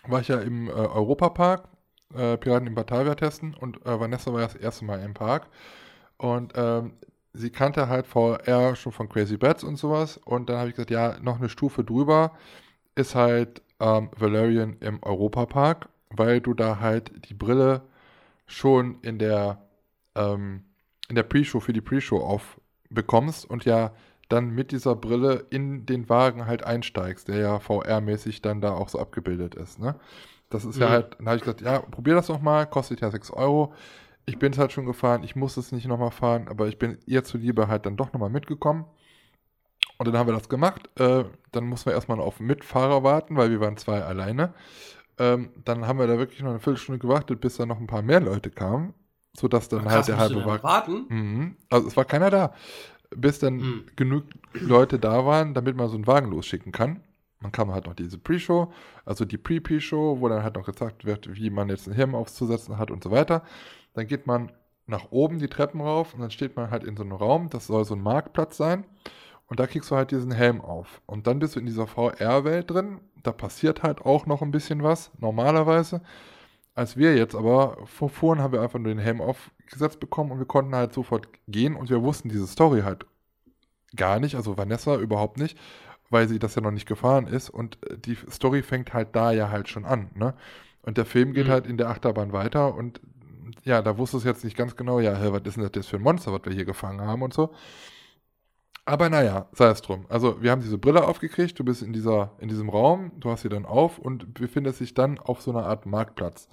war 0.08 0.22
ich 0.22 0.28
ja 0.30 0.39
im 0.41 0.68
äh, 0.70 0.72
Europapark, 0.72 1.68
äh, 2.15 2.38
Piraten 2.38 2.68
in 2.68 2.76
Batavia 2.76 3.15
testen 3.15 3.54
und 3.56 3.86
äh, 3.86 4.00
Vanessa 4.00 4.32
war 4.34 4.41
ja 4.41 4.48
das 4.48 4.56
erste 4.56 4.86
Mal 4.86 5.02
im 5.04 5.13
Park 5.13 5.48
und 6.18 6.54
ähm, 6.56 6.94
sie 7.34 7.50
kannte 7.50 7.89
halt 7.89 8.08
VR 8.08 8.76
schon 8.76 8.91
von 8.94 9.10
Crazy 9.10 9.38
Bats 9.38 9.63
und 9.63 9.78
sowas 9.78 10.18
und 10.18 10.50
dann 10.50 10.58
habe 10.58 10.70
ich 10.70 10.76
gesagt, 10.76 10.91
ja, 10.91 11.18
noch 11.22 11.38
eine 11.38 11.50
Stufe 11.50 11.84
drüber 11.84 12.32
ist 12.95 13.15
halt 13.15 13.62
ähm, 13.79 14.10
Valerian 14.17 14.77
im 14.79 15.01
Europapark, 15.03 15.89
weil 16.10 16.41
du 16.41 16.53
da 16.53 16.79
halt 16.79 17.29
die 17.29 17.34
Brille 17.34 17.84
schon 18.47 18.99
in 19.01 19.19
der 19.19 19.62
ähm, 20.15 20.63
in 21.10 21.15
der 21.15 21.23
Pre-Show 21.23 21.60
für 21.60 21.73
die 21.73 21.81
Pre-Show 21.81 22.19
aufbekommst 22.19 23.49
und 23.49 23.65
ja 23.65 23.91
dann 24.29 24.49
mit 24.51 24.71
dieser 24.71 24.95
Brille 24.95 25.45
in 25.51 25.86
den 25.86 26.10
Wagen 26.10 26.47
halt 26.47 26.63
einsteigst, 26.63 27.27
der 27.27 27.38
ja 27.38 27.60
VR-mäßig 27.60 28.41
dann 28.41 28.62
da 28.62 28.73
auch 28.73 28.89
so 28.89 28.99
abgebildet 28.99 29.55
ist, 29.55 29.79
ne? 29.79 29.95
Das 30.49 30.65
ist 30.65 30.79
ja 30.79 30.89
Mhm. 30.89 30.91
halt, 30.91 31.15
dann 31.19 31.27
habe 31.27 31.38
ich 31.38 31.43
gesagt, 31.43 31.62
ja, 31.62 31.79
probier 31.79 32.15
das 32.15 32.27
doch 32.27 32.41
mal, 32.41 32.65
kostet 32.65 33.01
ja 33.01 33.12
6 33.12 33.31
Euro. 33.31 33.73
Ich 34.25 34.39
bin 34.39 34.53
es 34.53 34.60
halt 34.60 34.71
schon 34.73 34.86
gefahren, 34.86 35.23
ich 35.23 35.36
muss 35.36 35.58
es 35.58 35.71
nicht 35.71 35.88
nochmal 35.88 36.12
fahren, 36.12 36.47
aber 36.49 36.67
ich 36.67 36.79
bin 36.79 36.99
ihr 37.08 37.23
zuliebe 37.23 37.67
halt 37.67 37.86
dann 37.86 37.97
doch 37.97 38.13
nochmal 38.13 38.29
mitgekommen. 38.31 38.86
Und 39.97 40.08
dann 40.08 40.17
haben 40.17 40.27
wir 40.27 40.34
das 40.34 40.49
gemacht. 40.49 40.89
Äh, 40.99 41.23
dann 41.51 41.65
mussten 41.65 41.89
wir 41.89 41.93
erstmal 41.93 42.19
auf 42.19 42.39
Mitfahrer 42.39 43.03
warten, 43.03 43.36
weil 43.38 43.49
wir 43.51 43.60
waren 43.62 43.77
zwei 43.77 44.01
alleine. 44.03 44.53
Ähm, 45.17 45.49
dann 45.63 45.88
haben 45.88 45.99
wir 45.99 46.08
da 46.08 46.17
wirklich 46.17 46.41
noch 46.41 46.49
eine 46.49 46.60
Viertelstunde 46.60 46.99
gewartet, 46.99 47.39
bis 47.39 47.55
dann 47.58 47.69
noch 47.69 47.79
ein 47.79 47.88
paar 47.88 48.01
mehr 48.01 48.19
Leute 48.19 48.49
kamen, 48.49 48.93
sodass 49.38 49.69
dann 49.69 49.86
halt 49.86 49.91
Krass, 49.91 50.05
der 50.08 50.17
halbe 50.17 50.45
Wagen. 50.45 50.63
warten? 50.63 51.05
Mhm. 51.08 51.55
Also 51.69 51.88
es 51.88 51.95
war 51.95 52.03
keiner 52.05 52.29
da. 52.29 52.53
Bis 53.15 53.39
dann 53.39 53.55
Mhm. 53.58 53.84
genug 53.95 54.25
Leute 54.53 54.99
da 54.99 55.25
waren, 55.25 55.53
damit 55.53 55.77
man 55.77 55.88
so 55.88 55.95
einen 55.95 56.08
Wagen 56.08 56.31
losschicken 56.31 56.73
kann. 56.73 57.01
Man 57.39 57.51
kam 57.53 57.71
halt 57.71 57.86
noch 57.86 57.93
diese 57.93 58.17
Pre-Show, 58.17 58.73
also 59.05 59.23
die 59.23 59.38
Pre-Pre-Show, 59.38 60.17
wo 60.19 60.27
dann 60.27 60.43
halt 60.43 60.55
noch 60.55 60.65
gezeigt 60.65 61.05
wird, 61.05 61.34
wie 61.36 61.49
man 61.49 61.69
jetzt 61.69 61.88
einen 61.88 61.95
Hirn 61.95 62.15
aufzusetzen 62.15 62.77
hat 62.77 62.91
und 62.91 63.03
so 63.03 63.12
weiter. 63.12 63.43
Dann 63.93 64.08
geht 64.08 64.25
man 64.27 64.51
nach 64.88 65.12
oben 65.12 65.39
die 65.39 65.47
Treppen 65.47 65.79
rauf 65.79 66.13
und 66.13 66.21
dann 66.21 66.31
steht 66.31 66.55
man 66.58 66.71
halt 66.71 66.84
in 66.84 66.97
so 66.97 67.03
einem 67.03 67.13
Raum, 67.13 67.49
das 67.49 67.67
soll 67.67 67.86
so 67.86 67.95
ein 67.95 68.01
Marktplatz 68.01 68.58
sein. 68.58 68.84
Und 69.47 69.60
da 69.60 69.67
kriegst 69.67 69.91
du 69.91 69.95
halt 69.95 70.12
diesen 70.12 70.31
Helm 70.31 70.62
auf. 70.62 71.01
Und 71.05 71.27
dann 71.27 71.39
bist 71.39 71.55
du 71.55 71.60
in 71.60 71.65
dieser 71.67 71.88
VR-Welt 71.88 72.71
drin. 72.71 72.99
Da 73.23 73.31
passiert 73.31 73.84
halt 73.84 74.01
auch 74.01 74.25
noch 74.25 74.41
ein 74.41 74.51
bisschen 74.51 74.84
was, 74.84 75.12
normalerweise. 75.19 76.01
Als 76.75 76.97
wir 76.97 77.15
jetzt 77.15 77.36
aber 77.36 77.77
vorfuhren, 77.86 78.41
haben 78.41 78.53
wir 78.53 78.62
einfach 78.62 78.79
nur 78.79 78.93
den 78.93 78.99
Helm 78.99 79.21
aufgesetzt 79.21 79.99
bekommen 79.99 80.31
und 80.31 80.39
wir 80.39 80.45
konnten 80.47 80.75
halt 80.75 80.93
sofort 80.93 81.27
gehen 81.47 81.75
und 81.75 81.89
wir 81.89 82.03
wussten 82.03 82.29
diese 82.29 82.47
Story 82.47 82.81
halt 82.81 83.05
gar 83.95 84.19
nicht, 84.19 84.36
also 84.36 84.58
Vanessa 84.58 84.95
überhaupt 84.97 85.38
nicht, 85.38 85.58
weil 86.10 86.27
sie 86.27 86.39
das 86.39 86.55
ja 86.55 86.62
noch 86.62 86.71
nicht 86.71 86.88
gefahren 86.88 87.27
ist 87.27 87.49
und 87.49 87.77
äh, 87.89 87.97
die 87.97 88.17
Story 88.29 88.62
fängt 88.63 88.93
halt 88.93 89.15
da 89.15 89.31
ja 89.31 89.49
halt 89.49 89.69
schon 89.69 89.86
an, 89.86 90.10
ne? 90.15 90.34
Und 90.81 90.97
der 90.97 91.05
Film 91.05 91.34
geht 91.34 91.47
Mhm. 91.47 91.51
halt 91.51 91.67
in 91.67 91.77
der 91.77 91.89
Achterbahn 91.89 92.31
weiter 92.34 92.75
und 92.75 93.01
ja, 93.63 93.81
da 93.81 93.97
wusste 93.97 94.17
es 94.17 94.23
jetzt 94.23 94.43
nicht 94.43 94.58
ganz 94.58 94.75
genau, 94.75 94.99
ja, 94.99 95.13
was 95.34 95.41
ist 95.45 95.58
denn 95.58 95.63
das 95.63 95.71
jetzt 95.75 95.89
für 95.89 95.97
ein 95.97 96.03
Monster, 96.03 96.31
was 96.34 96.41
wir 96.45 96.53
hier 96.53 96.65
gefangen 96.65 97.01
haben 97.01 97.21
und 97.23 97.34
so. 97.34 97.53
Aber 98.86 99.10
naja, 99.10 99.48
sei 99.52 99.67
es 99.69 99.82
drum. 99.82 100.06
Also 100.10 100.41
wir 100.43 100.52
haben 100.52 100.62
diese 100.62 100.78
Brille 100.78 101.08
aufgekriegt, 101.08 101.58
du 101.58 101.63
bist 101.63 101.82
in, 101.82 101.91
dieser, 101.91 102.32
in 102.39 102.50
diesem 102.50 102.69
Raum, 102.69 103.12
du 103.19 103.32
hast 103.32 103.41
sie 103.41 103.50
dann 103.50 103.65
auf 103.65 103.98
und 103.98 104.36
befindest 104.36 104.80
dich 104.80 104.93
dann 104.93 105.17
auf 105.17 105.41
so 105.41 105.52
einer 105.52 105.65
Art 105.65 105.88
Marktplatz. 105.88 106.48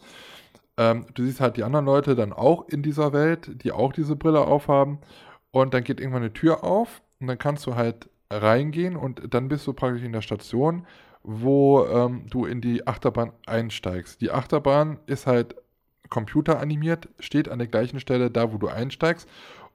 Ähm, 0.79 1.07
du 1.13 1.25
siehst 1.25 1.41
halt 1.41 1.59
die 1.59 1.65
anderen 1.65 1.85
Leute 1.85 2.15
dann 2.15 2.33
auch 2.33 2.67
in 2.69 2.83
dieser 2.83 3.13
Welt, 3.13 3.63
die 3.63 3.73
auch 3.73 3.93
diese 3.93 4.17
Brille 4.17 4.41
aufhaben. 4.41 4.99
Und 5.51 5.75
dann 5.75 5.85
geht 5.85 6.01
irgendwann 6.01 6.23
eine 6.23 6.33
Tür 6.33 6.65
auf 6.65 7.03
und 7.21 7.27
dann 7.27 7.39
kannst 7.39 7.67
du 7.67 7.75
halt 7.75 8.09
reingehen 8.31 8.97
und 8.97 9.35
dann 9.35 9.49
bist 9.49 9.67
du 9.67 9.75
praktisch 9.75 10.03
in 10.03 10.13
der 10.13 10.23
Station, 10.23 10.87
wo 11.23 11.85
ähm, 11.85 12.27
du 12.31 12.47
in 12.47 12.63
die 12.63 12.87
Achterbahn 12.87 13.33
einsteigst. 13.47 14.23
Die 14.23 14.31
Achterbahn 14.31 14.99
ist 15.05 15.27
halt 15.27 15.55
computeranimiert, 16.09 17.09
steht 17.21 17.49
an 17.49 17.59
der 17.59 17.69
gleichen 17.69 18.01
Stelle 18.01 18.31
da, 18.31 18.53
wo 18.53 18.59
du 18.59 18.69
einsteigst. 18.69 19.29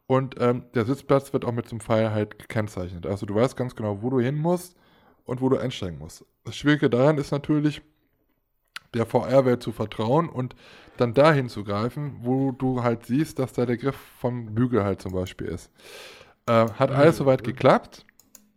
Und 0.07 0.35
ähm, 0.39 0.63
der 0.73 0.85
Sitzplatz 0.85 1.33
wird 1.33 1.43
auch 1.43 1.51
mit 1.51 1.69
einem 1.69 1.81
Pfeil 1.81 2.11
halt 2.11 2.39
gekennzeichnet. 2.39 3.05
Also 3.05 3.25
du 3.25 3.35
weißt 3.35 3.57
ganz 3.57 3.75
genau, 3.75 4.01
wo 4.01 4.09
du 4.09 4.19
hin 4.19 4.35
musst 4.35 4.77
und 5.25 5.41
wo 5.41 5.49
du 5.49 5.57
einsteigen 5.57 5.99
musst. 5.99 6.25
Das 6.45 6.55
Schwierige 6.55 6.89
daran 6.89 7.17
ist 7.17 7.31
natürlich, 7.31 7.81
der 8.93 9.05
VR-Welt 9.05 9.61
zu 9.61 9.73
vertrauen 9.73 10.29
und 10.29 10.55
dann 10.95 11.13
dahin 11.13 11.49
zu 11.49 11.65
greifen, 11.65 12.17
wo 12.21 12.51
du 12.51 12.83
halt 12.83 13.05
siehst, 13.05 13.37
dass 13.37 13.51
da 13.51 13.65
der 13.65 13.77
Griff 13.77 13.97
vom 14.19 14.55
Bügel 14.55 14.83
halt 14.83 15.01
zum 15.01 15.11
Beispiel 15.11 15.47
ist. 15.47 15.71
Äh, 16.47 16.69
hat 16.71 16.91
alles 16.91 17.17
soweit 17.17 17.43
geklappt. 17.43 18.05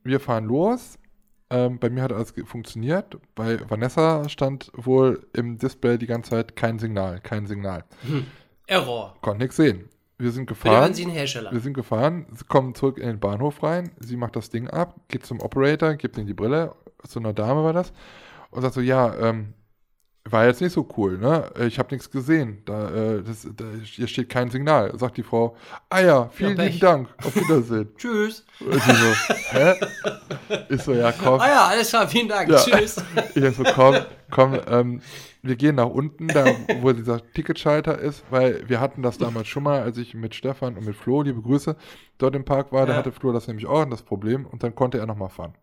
Wir 0.05 0.21
fahren 0.21 0.45
los. 0.45 0.99
Ähm, 1.51 1.81
bei 1.81 1.91
mir 1.91 2.05
hat 2.05 2.13
alles 2.13 2.33
funktioniert. 2.45 3.19
Bei 3.35 3.59
Vanessa 3.69 4.29
stand 4.29 4.71
wohl 4.75 5.27
im 5.33 5.59
Display 5.59 5.99
die 5.99 6.07
ganze 6.07 6.31
Zeit 6.31 6.55
kein 6.55 6.79
Signal, 6.79 7.21
kein 7.21 7.49
Signal. 7.49 7.85
Error. 8.69 9.17
Konnte 9.21 9.43
nichts 9.43 9.57
sehen. 9.57 9.89
Wir 10.21 10.33
sind 10.33 10.47
gefahren. 10.47 10.75
Wir 11.51 11.61
sind 11.61 11.75
gefahren, 11.75 12.27
kommen 12.49 12.75
zurück 12.75 12.99
in 12.99 13.07
den 13.07 13.21
Bahnhof 13.21 13.63
rein, 13.63 13.91
sie 13.99 14.17
macht 14.17 14.37
das 14.37 14.51
Ding 14.51 14.69
ab, 14.69 14.95
geht 15.09 15.25
zum 15.25 15.41
Operator, 15.41 15.95
gibt 15.95 16.19
ihm 16.19 16.27
die 16.27 16.35
Brille, 16.35 16.75
so 17.07 17.21
einer 17.21 17.33
Dame 17.33 17.65
war 17.65 17.73
das, 17.73 17.93
und 18.51 18.61
sagt 18.61 18.75
so, 18.75 18.83
ja, 18.83 19.15
ähm, 19.15 19.55
war 20.29 20.45
jetzt 20.47 20.61
nicht 20.61 20.73
so 20.73 20.87
cool, 20.97 21.19
ne? 21.19 21.51
Ich 21.67 21.79
habe 21.79 21.95
nichts 21.95 22.11
gesehen. 22.11 22.63
Da, 22.67 22.91
äh, 22.91 23.23
das, 23.23 23.49
da, 23.57 23.65
hier 23.83 24.07
steht 24.07 24.29
kein 24.29 24.51
Signal. 24.51 24.97
Sagt 24.99 25.17
die 25.17 25.23
Frau, 25.23 25.57
ah 25.89 26.01
ja, 26.01 26.29
vielen 26.29 26.57
Ja, 26.57 26.65
lieben. 26.65 26.79
Dank, 26.81 27.09
auf 27.25 27.35
Wiedersehen. 27.35 27.89
Tschüss. 27.97 28.45
Und 28.61 28.75
sie 28.83 28.95
so, 28.95 29.35
hä? 29.51 29.75
Ich 30.69 30.83
so, 30.83 30.93
ja, 30.93 31.11
komm. 31.13 31.41
Ah 31.41 31.49
ja, 31.49 31.67
alles 31.69 31.89
klar, 31.89 32.07
vielen 32.07 32.29
Dank. 32.29 32.51
Ja. 32.51 32.59
Tschüss. 32.59 33.03
Ich 33.35 33.57
so, 33.57 33.65
komm, 33.75 33.97
komm, 34.31 34.59
ähm, 34.69 35.01
wir 35.43 35.57
gehen 35.57 35.77
nach 35.77 35.87
unten, 35.89 36.29
da 36.29 36.45
wo 36.81 36.93
dieser 36.93 37.21
Ticketschalter 37.33 37.99
ist, 37.99 38.23
weil 38.31 38.69
wir 38.69 38.79
hatten 38.79 39.03
das 39.03 39.17
damals 39.17 39.49
schon 39.49 39.63
mal, 39.63 39.81
als 39.81 39.97
ich 39.97 40.15
mit 40.15 40.35
Stefan 40.35 40.77
und 40.77 40.85
mit 40.85 40.97
Flo, 40.97 41.23
liebe 41.23 41.41
Grüße, 41.41 41.77
dort 42.19 42.37
im 42.37 42.45
Park 42.45 42.73
war, 42.73 42.85
da 42.85 42.93
Ja. 42.93 42.99
hatte 42.99 43.11
Flo 43.13 43.33
das 43.33 43.49
nämlich 43.49 43.67
auch 43.67 43.85
das 43.87 44.03
Problem 44.03 44.45
und 44.45 44.63
dann 44.63 44.75
konnte 44.75 44.99
er 44.99 45.07
nochmal 45.07 45.31
fahren. 45.31 45.55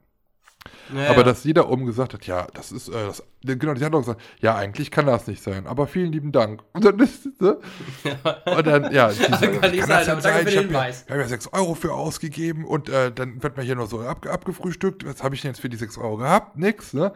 Naja. 0.93 1.09
Aber 1.09 1.23
dass 1.23 1.43
sie 1.43 1.53
da 1.53 1.65
oben 1.65 1.85
gesagt 1.85 2.13
hat, 2.13 2.25
ja, 2.27 2.47
das 2.53 2.71
ist, 2.71 2.89
äh, 2.89 2.93
das, 2.93 3.23
genau, 3.43 3.73
die 3.73 3.83
hat 3.83 3.93
auch 3.93 3.99
gesagt, 3.99 4.21
ja, 4.39 4.55
eigentlich 4.55 4.91
kann 4.91 5.05
das 5.05 5.27
nicht 5.27 5.41
sein, 5.43 5.67
aber 5.67 5.87
vielen 5.87 6.11
lieben 6.11 6.31
Dank. 6.31 6.63
Und 6.73 6.85
dann 6.85 6.99
ist, 6.99 7.25
ne? 7.41 7.57
Und 8.57 8.67
dann, 8.67 8.91
ja, 8.93 9.09
sie 9.09 9.23
so, 9.23 9.29
Kann 9.29 9.71
nicht 9.71 9.85
sein, 9.85 10.09
aber 10.09 10.21
danke 10.21 10.39
für 10.39 10.45
den 10.45 10.47
Ich 10.47 10.55
habe 10.55 10.55
ja, 10.55 10.61
Hinweis. 10.61 11.03
ich 11.05 11.11
hab 11.11 11.19
ja 11.19 11.27
6 11.27 11.53
Euro 11.53 11.75
für 11.75 11.93
ausgegeben 11.93 12.65
und 12.65 12.89
äh, 12.89 13.11
dann 13.11 13.41
wird 13.43 13.57
mir 13.57 13.63
hier 13.63 13.75
nur 13.75 13.87
so 13.87 14.01
ab, 14.01 14.25
abgefrühstückt. 14.25 15.05
Was 15.05 15.23
habe 15.23 15.35
ich 15.35 15.41
denn 15.41 15.51
jetzt 15.51 15.59
für 15.61 15.69
die 15.69 15.77
6 15.77 15.97
Euro 15.97 16.17
gehabt? 16.17 16.57
Nix, 16.57 16.93
ne? 16.93 17.11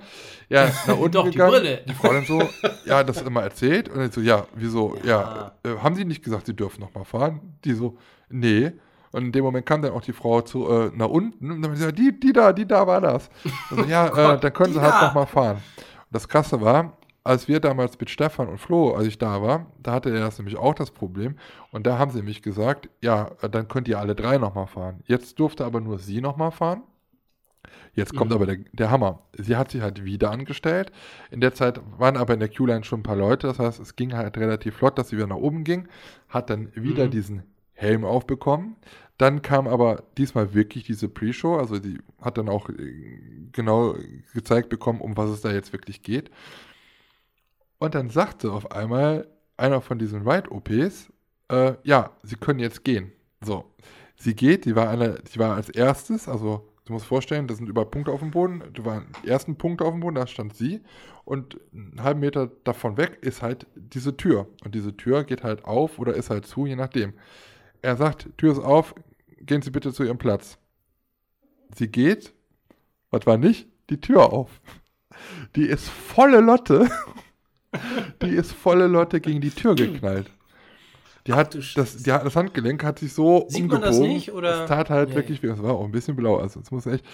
Ja, 0.50 0.66
nach 0.88 0.98
unten 0.98 1.12
Doch, 1.12 1.26
die 1.26 1.32
gegangen. 1.32 1.52
Brille. 1.52 1.82
Die 1.88 1.94
Frau 1.94 2.14
dann 2.14 2.26
so, 2.26 2.42
ja, 2.86 3.04
das 3.04 3.22
immer 3.22 3.42
erzählt. 3.44 3.90
Und 3.90 4.00
dann 4.00 4.12
so, 4.12 4.22
ja, 4.22 4.46
wieso? 4.56 4.98
Ja, 5.04 5.54
äh, 5.64 5.78
haben 5.82 5.96
Sie 5.96 6.06
nicht 6.06 6.24
gesagt, 6.24 6.46
Sie 6.46 6.56
dürfen 6.56 6.82
noch 6.82 6.94
mal 6.94 7.04
fahren? 7.06 7.40
Die 7.64 7.74
so, 7.74 7.98
nee. 8.30 8.72
Und 9.12 9.26
in 9.26 9.32
dem 9.32 9.44
Moment 9.44 9.66
kam 9.66 9.82
dann 9.82 9.92
auch 9.94 10.02
die 10.02 10.14
Frau 10.14 10.42
zu, 10.42 10.70
äh, 10.70 10.92
nach 10.96 11.10
unten 11.10 11.52
und 11.52 11.62
dann 11.62 11.72
gesagt, 11.72 11.98
die, 12.00 12.18
die 12.20 12.32
da, 12.34 12.54
die 12.54 12.66
da 12.66 12.88
war 12.88 13.02
das. 13.02 13.30
Also, 13.70 13.84
ja, 13.86 14.08
äh, 14.36 14.40
dann 14.40 14.54
können 14.54 14.74
Sie 14.74 14.82
halt 14.82 14.94
da. 14.94 15.08
noch 15.08 15.14
mal 15.14 15.26
fahren. 15.26 15.58
Das 16.12 16.28
Krasse 16.28 16.62
war, 16.62 16.98
als 17.24 17.48
wir 17.48 17.60
damals 17.60 18.00
mit 18.00 18.10
Stefan 18.10 18.48
und 18.48 18.58
Flo, 18.58 18.94
als 18.96 19.06
ich 19.08 19.18
da 19.18 19.42
war, 19.42 19.68
da 19.84 19.92
hatte 19.94 20.10
er 20.10 20.22
das 20.22 20.38
nämlich 20.40 20.58
auch 20.58 20.74
das 20.74 20.92
Problem. 20.92 21.36
Und 21.72 21.86
da 21.86 21.98
haben 22.00 22.10
sie 22.12 22.18
nämlich 22.18 22.42
gesagt, 22.42 22.90
ja, 23.02 23.32
dann 23.52 23.68
könnt 23.68 23.88
ihr 23.88 24.00
alle 24.00 24.16
drei 24.16 24.38
nochmal 24.38 24.68
fahren. 24.68 25.02
Jetzt 25.06 25.40
durfte 25.40 25.64
aber 25.66 25.80
nur 25.82 26.00
sie 26.00 26.20
nochmal 26.20 26.52
fahren. 26.52 26.82
Jetzt 27.94 28.16
kommt 28.16 28.32
Mhm. 28.32 28.36
aber 28.38 28.46
der, 28.48 28.58
der 28.72 28.90
Hammer. 28.90 29.20
Sie 29.38 29.56
hat 29.58 29.72
sich 29.72 29.82
halt 29.82 30.04
wieder 30.06 30.32
angestellt. 30.32 30.92
In 31.30 31.42
der 31.42 31.54
Zeit 31.54 31.80
waren 31.98 32.18
aber 32.18 32.34
in 32.34 32.40
der 32.40 32.50
Q-Line 32.50 32.84
schon 32.86 33.02
ein 33.02 33.04
paar 33.04 33.16
Leute. 33.18 33.48
Das 33.48 33.60
heißt, 33.60 33.80
es 33.80 33.96
ging 33.96 34.14
halt 34.14 34.38
relativ 34.38 34.78
flott, 34.78 34.98
dass 34.98 35.10
sie 35.10 35.18
wieder 35.18 35.28
nach 35.28 35.36
oben 35.36 35.64
ging. 35.64 35.88
Hat 36.30 36.50
dann 36.50 36.72
wieder 36.76 37.06
Mhm. 37.06 37.12
diesen 37.12 37.44
Helm 37.82 38.06
aufbekommen. 38.06 38.76
Dann 39.18 39.42
kam 39.42 39.68
aber 39.68 40.04
diesmal 40.18 40.54
wirklich 40.54 40.86
diese 40.86 41.10
Pre-Show. 41.10 41.58
Also 41.58 41.80
die 41.80 42.00
hat 42.22 42.38
dann 42.38 42.50
auch 42.50 42.70
äh, 42.70 42.94
genau 43.52 43.96
gezeigt 44.34 44.70
bekommen, 44.70 45.02
um 45.02 45.18
was 45.18 45.30
es 45.30 45.42
da 45.42 45.52
jetzt 45.52 45.74
wirklich 45.74 46.02
geht. 46.02 46.32
Und 47.78 47.96
dann 47.96 48.10
sagte 48.10 48.52
auf 48.52 48.72
einmal 48.72 49.28
einer 49.58 49.82
von 49.82 50.00
diesen 50.00 50.28
Ride-OPs, 50.28 51.12
äh, 51.50 51.74
ja, 51.84 52.12
sie 52.24 52.36
können 52.36 52.60
jetzt 52.60 52.84
gehen. 52.84 53.12
So, 53.42 53.66
sie 54.16 54.36
geht, 54.36 54.66
die 54.66 54.76
war, 54.76 54.90
eine, 54.90 55.20
die 55.34 55.40
war 55.40 55.56
als 55.56 55.70
erstes, 55.70 56.28
also 56.28 56.68
du 56.86 56.94
musst 56.94 57.06
vorstellen, 57.06 57.48
da 57.48 57.56
sind 57.56 57.68
überall 57.68 57.88
Punkte 57.88 58.12
auf 58.12 58.20
dem 58.20 58.32
Boden, 58.32 58.64
da 58.74 58.86
waren 58.86 59.08
die 59.24 59.30
ersten 59.30 59.56
Punkte 59.56 59.84
auf 59.86 59.92
dem 59.92 60.02
Boden, 60.02 60.16
da 60.16 60.28
stand 60.28 60.56
sie 60.56 60.82
und 61.26 61.60
einen 61.74 62.04
halben 62.04 62.20
Meter 62.20 62.52
davon 62.64 62.98
weg 62.98 63.20
ist 63.22 63.42
halt 63.42 63.68
diese 63.76 64.16
Tür. 64.18 64.48
Und 64.64 64.76
diese 64.76 64.96
Tür 64.96 65.24
geht 65.24 65.44
halt 65.44 65.66
auf 65.66 66.00
oder 66.00 66.14
ist 66.14 66.30
halt 66.30 66.46
zu, 66.46 66.66
je 66.66 66.76
nachdem. 66.76 67.14
Er 67.82 67.96
sagt, 67.98 68.30
Tür 68.38 68.52
ist 68.54 68.60
auf, 68.60 68.94
gehen 69.40 69.62
Sie 69.62 69.72
bitte 69.72 69.92
zu 69.94 70.04
Ihrem 70.04 70.18
Platz. 70.18 70.58
Sie 71.76 71.88
geht, 71.88 72.34
was 73.10 73.26
war 73.26 73.38
nicht? 73.38 73.68
Die 73.90 74.00
Tür 74.00 74.32
auf. 74.32 74.62
Die 75.56 75.66
ist 75.66 75.90
volle 75.90 76.40
Lotte. 76.42 76.90
Die 78.22 78.28
ist 78.36 78.52
volle 78.52 78.88
Lotte 78.88 79.22
gegen 79.22 79.40
die 79.40 79.50
Tür 79.50 79.76
geknallt. 79.76 80.30
Die 81.26 81.32
hat, 81.34 81.56
das, 81.78 81.96
die 81.98 82.04
das 82.10 82.36
Handgelenk 82.36 82.84
hat 82.84 83.00
sich 83.00 83.14
so 83.14 83.46
Sieht 83.48 83.68
man 83.70 83.80
das 83.80 83.92
umgebogen. 83.96 84.14
nicht, 84.14 84.32
oder? 84.34 84.64
Es 84.64 84.68
tat 84.70 84.90
halt 84.90 85.10
Nee. 85.10 85.16
wirklich, 85.16 85.42
es 85.42 85.62
war 85.64 85.76
auch 85.76 85.86
ein 85.86 85.92
bisschen 85.92 86.18
blau, 86.18 86.38
also 86.38 86.60
es 86.60 86.70
muss 86.72 86.86
echt. 86.86 87.06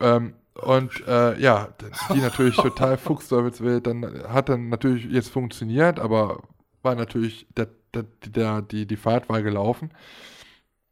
Ähm, 0.00 0.34
und 0.60 1.06
äh, 1.06 1.40
ja, 1.40 1.68
die 2.12 2.18
natürlich 2.20 2.56
total 2.62 2.98
fuchsteufelswild, 2.98 3.86
dann 3.86 4.24
hat 4.28 4.50
dann 4.50 4.68
natürlich 4.68 5.06
jetzt 5.06 5.28
funktioniert, 5.30 5.98
aber 5.98 6.42
war 6.82 6.94
natürlich, 6.96 7.46
der, 7.56 7.68
der, 7.94 8.04
der, 8.26 8.62
die, 8.62 8.86
die 8.86 8.96
Fahrt 8.96 9.28
war 9.28 9.42
gelaufen. 9.42 9.90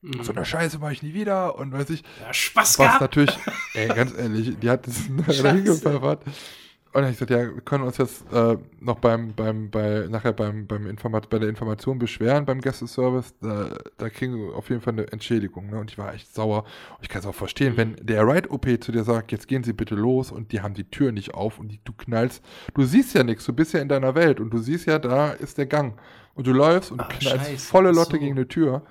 Mhm. 0.03 0.23
So 0.25 0.33
eine 0.33 0.45
Scheiße 0.45 0.79
mache 0.79 0.93
ich 0.95 1.03
nie 1.03 1.15
wieder 1.15 1.57
und 1.59 1.73
weiß 1.73 1.91
ich, 1.91 2.03
Ja, 2.21 2.33
Spaß 2.33 2.79
was 2.79 2.87
gehabt. 2.87 3.01
natürlich, 3.01 3.37
ey, 3.75 3.88
ganz 3.88 4.17
ehrlich, 4.17 4.59
die 4.61 4.71
hat 4.71 4.87
das 4.87 4.97
Scheiße. 5.27 5.43
dahin 5.43 5.65
gepfeffert. 5.65 6.25
Und 6.95 7.01
dann 7.01 7.05
hab 7.05 7.12
ich 7.12 7.19
gesagt, 7.27 7.31
ja, 7.31 7.55
wir 7.55 7.62
können 7.62 7.85
uns 7.85 7.97
jetzt 7.97 8.31
äh, 8.35 8.59
noch 8.81 8.99
beim, 8.99 9.33
beim, 9.35 9.71
bei, 9.71 10.07
nachher 10.11 10.35
beim, 10.35 10.67
beim 10.67 10.87
Informat 10.87 11.31
bei 11.31 11.38
der 11.38 11.49
Information 11.49 11.99
beschweren 11.99 12.45
beim 12.45 12.61
Gästeservice. 12.61 13.33
Da, 13.41 13.79
da 13.97 14.11
kriegen 14.11 14.37
wir 14.37 14.55
auf 14.55 14.69
jeden 14.69 14.83
Fall 14.83 14.93
eine 14.93 15.11
Entschädigung. 15.11 15.71
Ne? 15.71 15.79
Und 15.79 15.91
ich 15.91 15.97
war 15.97 16.12
echt 16.12 16.35
sauer. 16.35 16.65
Und 16.99 16.99
ich 17.01 17.09
kann 17.09 17.21
es 17.21 17.27
auch 17.27 17.35
verstehen, 17.35 17.79
wenn 17.79 17.97
der 17.97 18.27
Ride-OP 18.29 18.67
zu 18.85 18.93
dir 18.93 19.05
sagt, 19.05 19.33
jetzt 19.33 19.49
gehen 19.49 19.65
Sie 19.65 19.73
bitte 19.73 19.95
los 19.95 20.31
und 20.31 20.53
die 20.53 20.61
haben 20.61 20.75
die 20.75 20.85
Tür 20.85 21.12
nicht 21.12 21.33
auf 21.33 21.59
und 21.59 21.69
die, 21.69 21.81
du 21.83 21.95
knallst. 21.95 22.45
Du 22.75 22.85
siehst 22.85 23.15
ja 23.15 23.23
nichts, 23.25 23.47
du 23.47 23.55
bist 23.55 23.73
ja 23.73 23.81
in 23.81 23.88
deiner 23.88 24.15
Welt 24.15 24.38
und 24.38 24.51
du 24.51 24.59
siehst 24.59 24.85
ja, 24.85 24.99
da 24.99 25.31
ist 25.31 25.57
der 25.57 25.65
Gang. 25.67 25.99
Und 26.35 26.47
du 26.47 26.53
läufst 26.53 26.92
und 26.92 27.01
Ah, 27.01 27.09
knallst 27.09 27.47
scheiße, 27.47 27.59
volle 27.59 27.90
ach 27.90 27.95
Lotte 27.95 28.16
so. 28.16 28.18
gegen 28.18 28.33
eine 28.37 28.49
Tür. 28.49 28.83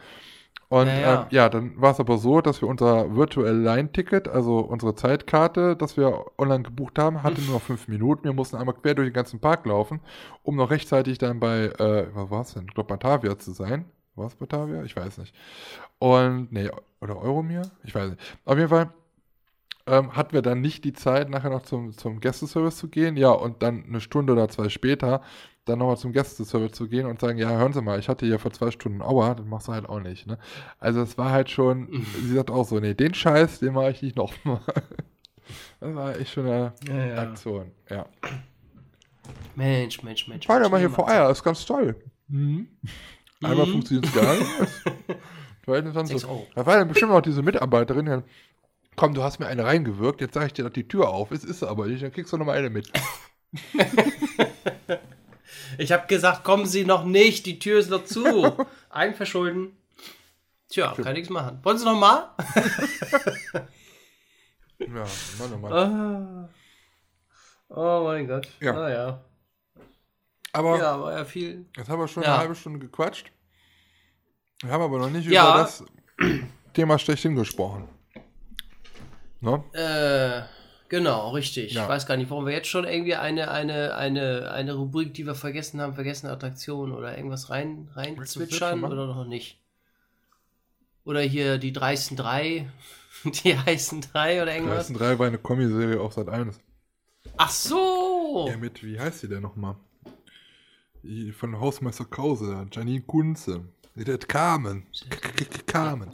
Und 0.70 0.88
Ja, 0.88 0.94
ja, 0.96 1.02
ja. 1.02 1.22
Ähm, 1.24 1.28
ja 1.32 1.50
dann 1.50 1.82
war 1.82 1.92
es 1.92 2.00
aber 2.00 2.18
so, 2.18 2.42
dass 2.42 2.62
wir 2.62 2.70
unser 2.70 3.16
Virtual 3.16 3.56
Line 3.56 3.92
Ticket, 3.92 4.28
also 4.28 4.60
unsere 4.60 4.96
Zeitkarte, 4.96 5.76
das 5.76 5.98
wir 5.98 6.26
online 6.38 6.64
gebucht 6.64 6.98
haben, 7.00 7.24
hatte 7.24 7.42
nur 7.42 7.56
noch 7.56 7.62
fünf 7.62 7.88
Minuten. 7.88 8.24
Wir 8.26 8.34
mussten 8.34 8.56
einmal 8.58 8.76
quer 8.76 8.96
durch 8.96 9.10
den 9.10 9.14
ganzen 9.14 9.40
Park 9.42 9.66
laufen, 9.66 10.00
um 10.44 10.56
noch 10.56 10.72
rechtzeitig 10.72 11.18
dann 11.18 11.40
bei, 11.40 11.66
äh, 11.66 12.08
was 12.16 12.30
war 12.32 12.42
es 12.42 12.54
denn? 12.54 12.66
Ich 12.70 12.74
glaube 12.76 12.88
Batavia 12.88 13.38
zu 13.38 13.52
sein. 13.52 13.86
War 14.16 14.28
es 14.28 14.36
Batavia? 14.36 14.84
Ich 14.84 14.96
weiß 14.96 15.18
nicht. 15.20 15.34
Und, 16.00 16.52
nee, 16.52 16.70
oder 17.02 17.18
Euromir? 17.22 17.64
Ich 17.84 17.96
weiß 17.96 18.12
nicht. 18.12 18.22
Auf 18.46 18.58
jeden 18.58 18.70
Fall 18.70 18.92
ähm, 19.92 20.16
hatten 20.16 20.34
wir 20.34 20.42
dann 20.42 20.62
nicht 20.62 20.84
die 20.86 20.94
Zeit, 20.94 21.30
nachher 21.30 21.50
noch 21.50 21.64
zum, 21.64 21.92
zum 21.98 22.20
Gästeservice 22.20 22.78
zu 22.78 22.88
gehen. 22.88 23.18
Ja, 23.18 23.32
und 23.32 23.62
dann 23.62 23.84
eine 23.88 24.02
Stunde 24.02 24.34
oder 24.34 24.48
zwei 24.50 24.70
später 24.70 25.22
dann 25.66 25.78
nochmal 25.80 25.98
zum 25.98 26.12
Gästeservice 26.14 26.72
zu 26.72 26.88
gehen 26.88 27.06
und 27.06 27.20
sagen, 27.20 27.38
ja, 27.38 27.50
hören 27.50 27.74
Sie 27.74 27.82
mal, 27.82 28.00
ich 28.00 28.10
hatte 28.10 28.26
hier 28.26 28.40
vor 28.40 28.52
zwei 28.52 28.72
Stunden 28.72 29.02
Aua, 29.02 29.36
das 29.36 29.46
machst 29.46 29.68
du 29.68 29.74
halt 29.74 29.88
auch 29.88 30.00
nicht, 30.00 30.26
ne? 30.26 30.40
Also 30.80 31.02
es 31.02 31.18
war 31.20 31.30
halt 31.32 31.50
schon, 31.52 31.88
sie 32.24 32.34
sagt 32.34 32.50
auch 32.50 32.66
so, 32.66 32.80
nee, 32.80 32.94
den 32.96 33.14
Scheiß, 33.14 33.60
den 33.60 33.74
mache 33.74 33.92
ich 33.92 34.02
nicht 34.02 34.16
nochmal. 34.16 34.62
Das 35.82 35.94
war 35.96 36.16
echt 36.18 36.32
schon 36.32 36.46
eine 36.46 36.74
Ja, 36.88 37.06
ja. 37.08 37.16
Aktion, 37.18 37.72
ja. 37.90 38.06
Mensch, 39.56 40.02
Mensch, 40.02 40.28
Mensch. 40.28 40.46
Fahr 40.46 40.70
mal 40.70 40.80
hier 40.80 40.90
vor. 40.90 41.10
Eier, 41.10 41.30
ist 41.30 41.44
ganz 41.44 41.66
toll. 41.66 41.96
Einmal 42.30 43.66
Mhm. 43.66 43.72
funktioniert 43.72 44.06
es 44.06 44.14
gar 44.14 44.34
nicht. 44.36 44.48
Euro. 45.68 46.48
da 46.56 46.66
war 46.66 46.78
dann 46.78 46.88
bestimmt 46.88 47.12
noch 47.12 47.22
diese 47.22 47.42
Mitarbeiterin, 47.42 48.24
komm, 48.96 49.14
du 49.14 49.24
hast 49.24 49.40
mir 49.40 49.48
eine 49.48 49.64
reingewirkt, 49.66 50.22
jetzt 50.22 50.34
sage 50.34 50.48
ich 50.48 50.54
dir, 50.54 50.64
dass 50.64 50.74
die 50.74 50.88
Tür 50.88 51.10
auf 51.10 51.32
ist, 51.32 51.44
ist 51.46 51.64
aber 51.64 51.88
nicht, 51.88 52.04
dann 52.04 52.12
kriegst 52.12 52.32
du 52.34 52.38
nochmal 52.38 52.58
eine 52.58 52.70
mit. 52.70 52.92
Ich 55.78 55.92
habe 55.92 56.06
gesagt, 56.08 56.44
kommen 56.44 56.66
Sie 56.66 56.84
noch 56.86 57.04
nicht, 57.06 57.46
die 57.46 57.58
Tür 57.60 57.80
ist 57.80 57.90
noch 57.90 58.04
zu. 58.06 58.54
Einverschulden. 58.90 59.76
Tja, 60.70 60.94
kann 61.02 61.14
nichts 61.14 61.30
machen. 61.30 61.60
Wollen 61.64 61.78
Sie 61.78 61.86
noch 61.86 61.98
mal? 62.00 62.30
Ja, 64.80 64.88
Mann, 65.38 65.54
oh 65.54 65.58
Mann. 65.58 65.74
Ah. 65.74 66.50
Oh 67.70 68.04
mein 68.06 68.28
Gott. 68.28 68.48
Ja. 68.60 68.74
Naja. 68.74 69.24
Aber 70.54 70.78
Ja, 70.80 71.00
war 71.00 71.18
ja 71.20 71.24
viel. 71.24 71.68
jetzt 71.78 71.88
haben 71.88 72.00
wir 72.00 72.08
schon 72.08 72.24
Ja. 72.24 72.30
eine 72.30 72.38
halbe 72.40 72.56
Stunde 72.56 72.80
gequatscht. 72.80 73.32
Wir 74.64 74.72
haben 74.72 74.82
aber 74.82 74.98
noch 74.98 75.12
nicht 75.12 75.30
Ja. 75.30 75.44
über 75.54 75.60
das 75.62 75.84
Thema 76.74 76.98
schlechthin 76.98 77.36
gesprochen. 77.36 77.88
Ne? 79.42 79.64
Äh, 79.74 80.44
genau, 80.88 81.32
richtig. 81.32 81.74
Ja. 81.74 81.84
Ich 81.84 81.90
weiß 81.90 82.06
gar 82.06 82.16
nicht, 82.16 82.30
warum 82.30 82.46
wir 82.46 82.54
jetzt 82.54 82.68
schon 82.68 82.86
irgendwie 82.86 83.16
eine, 83.16 83.50
eine, 83.52 83.96
eine, 83.96 84.52
eine 84.52 84.74
Rubrik, 84.74 85.14
die 85.16 85.26
wir 85.26 85.36
vergessen 85.36 85.82
haben, 85.82 85.96
vergessene 85.96 86.32
Attraktion 86.32 86.92
oder 86.92 87.18
irgendwas 87.18 87.50
rein, 87.50 87.90
rein 87.96 88.24
zwitschern 88.24 88.84
oder 88.84 89.08
noch 89.08 89.26
nicht. 89.26 89.58
Oder 91.04 91.22
hier 91.22 91.58
die 91.58 91.74
dreisten 91.74 92.16
drei, 92.16 92.70
die 93.24 93.58
heißen 93.58 94.02
drei 94.02 94.42
oder 94.44 94.54
irgendwas. 94.54 94.94
3 94.94 95.18
war 95.18 95.28
eine 95.28 95.40
Kommiserie 95.40 96.00
auf 96.00 96.14
Sat 96.14 96.30
1. 96.30 96.60
Ach 97.38 97.50
so! 97.50 98.46
Ja, 98.48 98.58
mit, 98.58 98.84
wie 98.84 99.00
heißt 99.00 99.24
die 99.24 99.28
denn 99.28 99.42
nochmal? 99.42 99.76
Die 101.02 101.32
Von 101.32 101.60
Hausmeister 101.60 102.06
Krause, 102.06 102.68
Janine 102.72 103.02
Kunze. 103.02 103.66
Der 103.96 104.18
Carmen. 104.20 104.86
Carmen. 105.66 106.10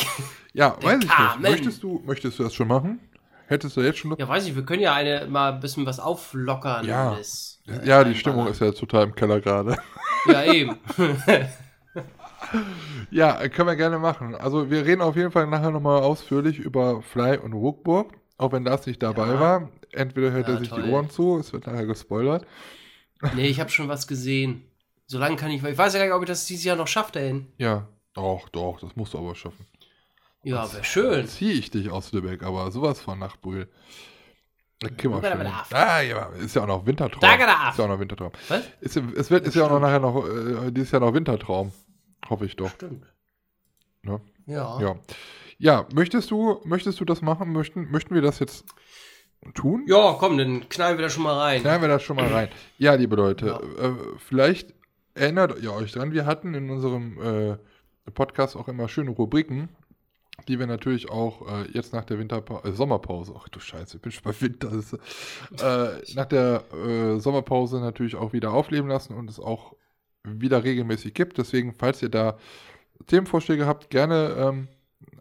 Ja, 0.53 0.75
weiß 0.81 1.03
ich 1.03 1.09
nicht. 1.09 1.39
Möchtest 1.39 1.83
du, 1.83 2.01
möchtest 2.05 2.39
du 2.39 2.43
das 2.43 2.53
schon 2.53 2.67
machen? 2.67 2.99
Hättest 3.47 3.75
du 3.77 3.81
jetzt 3.81 3.97
schon. 3.99 4.15
Ja, 4.17 4.27
weiß 4.27 4.45
ich, 4.47 4.55
wir 4.55 4.63
können 4.65 4.81
ja 4.81 4.93
eine 4.93 5.25
mal 5.27 5.53
ein 5.53 5.59
bisschen 5.59 5.85
was 5.85 5.99
auflockern. 5.99 6.85
Ja. 6.85 7.15
Das, 7.15 7.61
äh, 7.67 7.87
Ja, 7.87 8.03
die. 8.03 8.13
Stimmung 8.15 8.47
ist 8.47 8.61
ja 8.61 8.71
total 8.71 9.03
im 9.05 9.15
Keller 9.15 9.39
gerade. 9.41 9.77
Ja, 10.27 10.43
eben. 10.43 10.77
Ja, 13.11 13.47
können 13.49 13.67
wir 13.67 13.75
gerne 13.75 13.99
machen. 13.99 14.35
Also 14.35 14.69
wir 14.69 14.85
reden 14.85 15.01
auf 15.01 15.15
jeden 15.15 15.31
Fall 15.31 15.47
nachher 15.47 15.71
nochmal 15.71 16.01
ausführlich 16.01 16.59
über 16.59 17.01
Fly 17.01 17.37
und 17.37 17.53
Ruckburg, 17.53 18.13
auch 18.37 18.51
wenn 18.51 18.63
das 18.63 18.85
nicht 18.85 19.01
dabei 19.03 19.27
Ja. 19.27 19.39
war. 19.39 19.69
Entweder 19.91 20.31
hört 20.31 20.47
Ja, 20.47 20.53
er 20.53 20.59
sich 20.59 20.69
toll. 20.69 20.83
die 20.83 20.91
Ohren 20.91 21.09
zu, 21.09 21.37
es 21.39 21.51
wird 21.53 21.65
nachher 21.67 21.85
gespoilert. 21.85 22.45
nee, 23.35 23.47
ich 23.47 23.59
habe 23.59 23.69
schon 23.69 23.87
was 23.89 24.07
gesehen. 24.07 24.63
So 25.07 25.17
lange 25.17 25.35
kann 25.37 25.49
ich, 25.51 25.63
ich 25.63 25.77
weiß 25.77 25.93
ja 25.93 25.99
gar 25.99 26.05
nicht, 26.05 26.13
ob 26.15 26.21
ich 26.23 26.27
das 26.27 26.45
dieses 26.45 26.63
Jahr 26.65 26.75
noch 26.75 26.87
schaffe 26.87 27.13
dahin. 27.13 27.47
Ja, 27.57 27.87
doch, 28.13 28.49
doch, 28.49 28.79
das 28.81 28.95
musst 28.95 29.13
du 29.13 29.17
aber 29.19 29.33
schaffen. 29.35 29.65
Ja, 30.49 30.71
wäre 30.73 30.83
schön. 30.83 31.27
Ziehe 31.27 31.53
ich 31.53 31.71
dich 31.71 31.89
aus 31.89 32.11
Lübeck, 32.13 32.43
aber 32.43 32.71
sowas 32.71 33.01
von 33.01 33.19
nach 33.19 33.37
Brühl. 33.37 33.67
Da 34.79 34.89
hin. 34.89 35.11
laugh. 35.43 35.73
Ah, 35.73 36.01
ja, 36.01 36.27
ist 36.39 36.55
ja 36.55 36.63
auch 36.63 36.67
noch 36.67 36.85
Wintertraum. 36.85 37.21
Da 37.21 37.69
Ist 37.69 37.77
ja 37.79 37.85
auch 37.85 37.89
noch 37.89 37.99
Wintertraum. 37.99 38.31
Was? 38.47 38.63
Ist, 38.79 38.95
es 38.97 39.31
wird, 39.31 39.47
ist 39.47 39.55
ja 39.55 39.65
auch 39.65 39.71
noch 39.71 39.79
nachher 39.79 39.99
noch, 39.99 40.23
äh, 40.27 40.71
dieses 40.71 40.91
Jahr 40.91 41.01
noch 41.01 41.13
Wintertraum. 41.15 41.71
Hoffe 42.29 42.45
ich 42.45 42.55
doch. 42.55 42.69
Stimmt. 42.69 43.05
Ne? 44.03 44.21
Ja. 44.45 44.79
Ja. 44.79 44.95
Ja, 45.57 45.87
möchtest 45.93 46.29
du, 46.29 46.61
möchtest 46.65 46.99
du 46.99 47.05
das 47.05 47.23
machen? 47.23 47.51
Möchten, 47.51 47.89
möchten 47.89 48.13
wir 48.13 48.21
das 48.21 48.37
jetzt 48.37 48.65
tun? 49.55 49.83
Ja, 49.87 50.15
komm, 50.19 50.37
dann 50.37 50.69
knallen 50.69 50.97
wir 50.99 51.03
da 51.05 51.09
schon 51.09 51.23
mal 51.23 51.37
rein. 51.37 51.61
Knallen 51.61 51.81
wir 51.81 51.87
das 51.87 52.03
schon 52.03 52.15
mal 52.15 52.27
rein. 52.31 52.49
Ja, 52.77 52.93
liebe 52.93 53.15
Leute, 53.15 53.47
Ja. 53.47 53.59
äh, 53.87 53.93
vielleicht 54.19 54.75
erinnert 55.15 55.59
ihr 55.59 55.73
euch 55.73 55.91
dran, 55.91 56.11
wir 56.11 56.27
hatten 56.27 56.53
in 56.53 56.69
unserem 56.69 57.57
äh, 58.05 58.11
Podcast 58.11 58.55
auch 58.55 58.67
immer 58.67 58.87
schöne 58.87 59.09
Rubriken, 59.09 59.69
die 60.47 60.59
wir 60.59 60.67
natürlich 60.67 61.09
auch 61.09 61.47
äh, 61.47 61.71
jetzt 61.71 61.93
nach 61.93 62.05
der 62.05 62.19
Winterpa 62.19 62.61
äh, 62.67 62.71
Sommerpause, 62.71 63.33
ach 63.37 63.49
du 63.49 63.59
Scheiße, 63.59 63.97
ich 63.97 64.01
bin 64.01 64.11
schon 64.11 64.23
bei 64.23 64.41
Winter, 64.41 64.71
äh, 64.71 66.13
nach 66.15 66.25
der 66.25 66.63
äh, 66.73 67.19
Sommerpause 67.19 67.79
natürlich 67.79 68.15
auch 68.15 68.33
wieder 68.33 68.53
aufleben 68.53 68.89
lassen 68.89 69.13
und 69.13 69.29
es 69.29 69.39
auch 69.39 69.75
wieder 70.23 70.63
regelmäßig 70.63 71.13
gibt. 71.13 71.37
Deswegen, 71.37 71.73
falls 71.73 72.01
ihr 72.01 72.09
da 72.09 72.37
Themenvorschläge 73.07 73.65
habt, 73.65 73.89
gerne 73.89 74.35
ähm, 74.37 74.67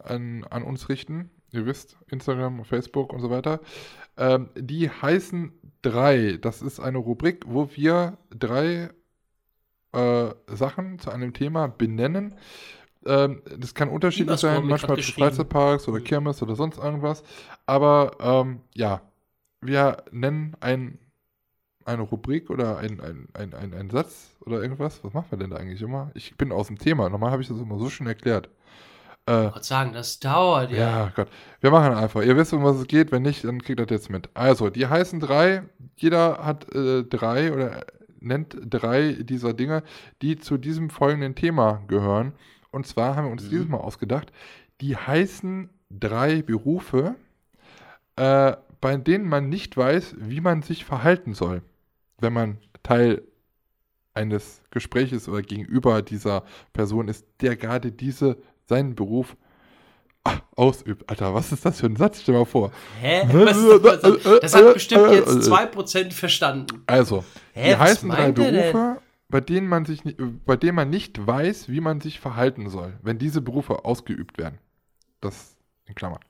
an, 0.02 0.44
an 0.44 0.62
uns 0.62 0.88
richten. 0.88 1.30
ihr 1.52 1.66
wisst, 1.66 1.96
Instagram, 2.08 2.64
Facebook 2.64 3.12
und 3.12 3.20
so 3.20 3.30
weiter. 3.30 3.60
Ähm, 4.16 4.48
die 4.56 4.88
heißen 4.88 5.52
drei. 5.82 6.38
Das 6.40 6.62
ist 6.62 6.80
eine 6.80 6.98
Rubrik, 6.98 7.44
wo 7.46 7.70
wir 7.74 8.18
drei 8.30 8.90
äh, 9.92 10.28
Sachen 10.48 10.98
zu 10.98 11.10
einem 11.10 11.32
Thema 11.32 11.68
benennen. 11.68 12.34
Ähm, 13.06 13.42
das 13.58 13.74
kann 13.74 13.88
unterschiedlich 13.88 14.40
sein, 14.40 14.66
manchmal 14.66 14.98
zu. 14.98 15.12
Freizeitparks 15.12 15.88
oder 15.88 16.00
Mhm. 16.00 16.04
Kirmes 16.04 16.42
oder 16.42 16.56
sonst 16.56 16.78
irgendwas. 16.78 17.22
Aber 17.66 18.16
ähm, 18.20 18.60
ja, 18.74 19.02
wir 19.60 20.04
nennen 20.12 20.56
ein, 20.60 20.98
eine 21.84 22.02
Rubrik 22.02 22.50
oder 22.50 22.78
ein, 22.78 23.00
ein, 23.00 23.28
ein, 23.34 23.74
ein, 23.74 23.90
Satz 23.90 24.36
oder 24.40 24.62
irgendwas. 24.62 25.02
Was 25.04 25.12
machen 25.14 25.26
wir 25.30 25.38
denn 25.38 25.50
da 25.50 25.56
eigentlich 25.56 25.82
immer? 25.82 26.10
Ich 26.14 26.36
bin 26.36 26.52
aus 26.52 26.68
dem 26.68 26.78
Thema. 26.78 27.08
Normal 27.08 27.30
habe 27.32 27.42
ich 27.42 27.48
das 27.48 27.58
immer 27.60 27.78
so 27.78 27.90
schön 27.90 28.06
erklärt. 28.06 28.50
Äh, 29.28 29.48
Ich 29.48 29.54
wollte 29.54 29.66
sagen, 29.66 29.92
das 29.92 30.20
dauert 30.20 30.70
ja. 30.72 31.06
ja, 31.06 31.12
Gott. 31.14 31.28
Wir 31.60 31.70
machen 31.70 31.94
einfach. 31.94 32.22
Ihr 32.22 32.36
wisst, 32.36 32.52
um 32.52 32.64
was 32.64 32.76
es 32.76 32.86
geht. 32.88 33.12
Wenn 33.12 33.22
nicht, 33.22 33.44
dann 33.44 33.62
kriegt 33.62 33.80
ihr 33.80 33.86
das 33.86 33.94
jetzt 34.00 34.10
mit. 34.10 34.28
Also, 34.34 34.70
die 34.70 34.86
heißen 34.86 35.20
drei. 35.20 35.64
Jeder 35.96 36.44
hat 36.44 36.72
äh, 36.74 37.04
drei 37.04 37.52
oder 37.52 37.86
nennt 38.20 38.56
drei 38.62 39.12
dieser 39.12 39.54
Dinge, 39.54 39.82
die 40.22 40.38
zu 40.38 40.58
diesem 40.58 40.90
folgenden 40.90 41.34
Thema 41.34 41.82
gehören. 41.88 42.32
Und 42.70 42.86
zwar 42.86 43.16
haben 43.16 43.26
wir 43.26 43.32
uns 43.32 43.44
Mhm. 43.44 43.50
dieses 43.50 43.68
Mal 43.68 43.78
ausgedacht, 43.78 44.32
die 44.80 44.96
heißen 44.96 45.70
drei 45.90 46.42
Berufe, 46.42 47.14
äh, 48.16 48.52
bei 48.80 48.96
denen 48.96 49.28
man 49.28 49.48
nicht 49.48 49.76
weiß, 49.76 50.16
wie 50.18 50.40
man 50.40 50.62
sich 50.62 50.84
verhalten 50.84 51.34
soll, 51.34 51.62
wenn 52.18 52.32
man 52.32 52.58
Teil 52.82 53.22
eines 54.14 54.62
Gespräches 54.70 55.28
oder 55.28 55.42
gegenüber 55.42 56.02
dieser 56.02 56.44
Person 56.72 57.08
ist, 57.08 57.26
der 57.40 57.56
gerade 57.56 57.92
diese, 57.92 58.36
seinen 58.66 58.94
Beruf 58.94 59.36
ausübt. 60.56 61.08
Alter, 61.08 61.34
was 61.34 61.52
ist 61.52 61.64
das 61.64 61.78
für 61.80 61.86
ein 61.86 61.96
Satz? 61.96 62.22
Stell 62.22 62.34
mal 62.34 62.44
vor. 62.44 62.72
Hä? 63.00 63.22
Das, 63.44 64.40
das 64.40 64.54
hat 64.54 64.74
bestimmt 64.74 65.12
jetzt 65.12 65.28
2% 65.28 66.10
verstanden. 66.12 66.82
Also, 66.86 67.24
Hä, 67.52 67.70
die 67.70 67.76
heißen 67.76 68.08
drei 68.10 68.26
er? 68.26 68.32
Berufe, 68.32 68.96
bei 69.28 69.40
denen 69.40 69.68
man 69.68 69.84
sich 69.84 70.04
nicht, 70.04 70.18
bei 70.44 70.56
denen 70.56 70.76
man 70.76 70.90
nicht 70.90 71.26
weiß, 71.26 71.68
wie 71.68 71.80
man 71.80 72.00
sich 72.00 72.20
verhalten 72.20 72.68
soll, 72.68 72.94
wenn 73.02 73.18
diese 73.18 73.40
Berufe 73.40 73.84
ausgeübt 73.84 74.38
werden. 74.38 74.58
Das 75.20 75.56
in 75.86 75.94
Klammern. 75.94 76.20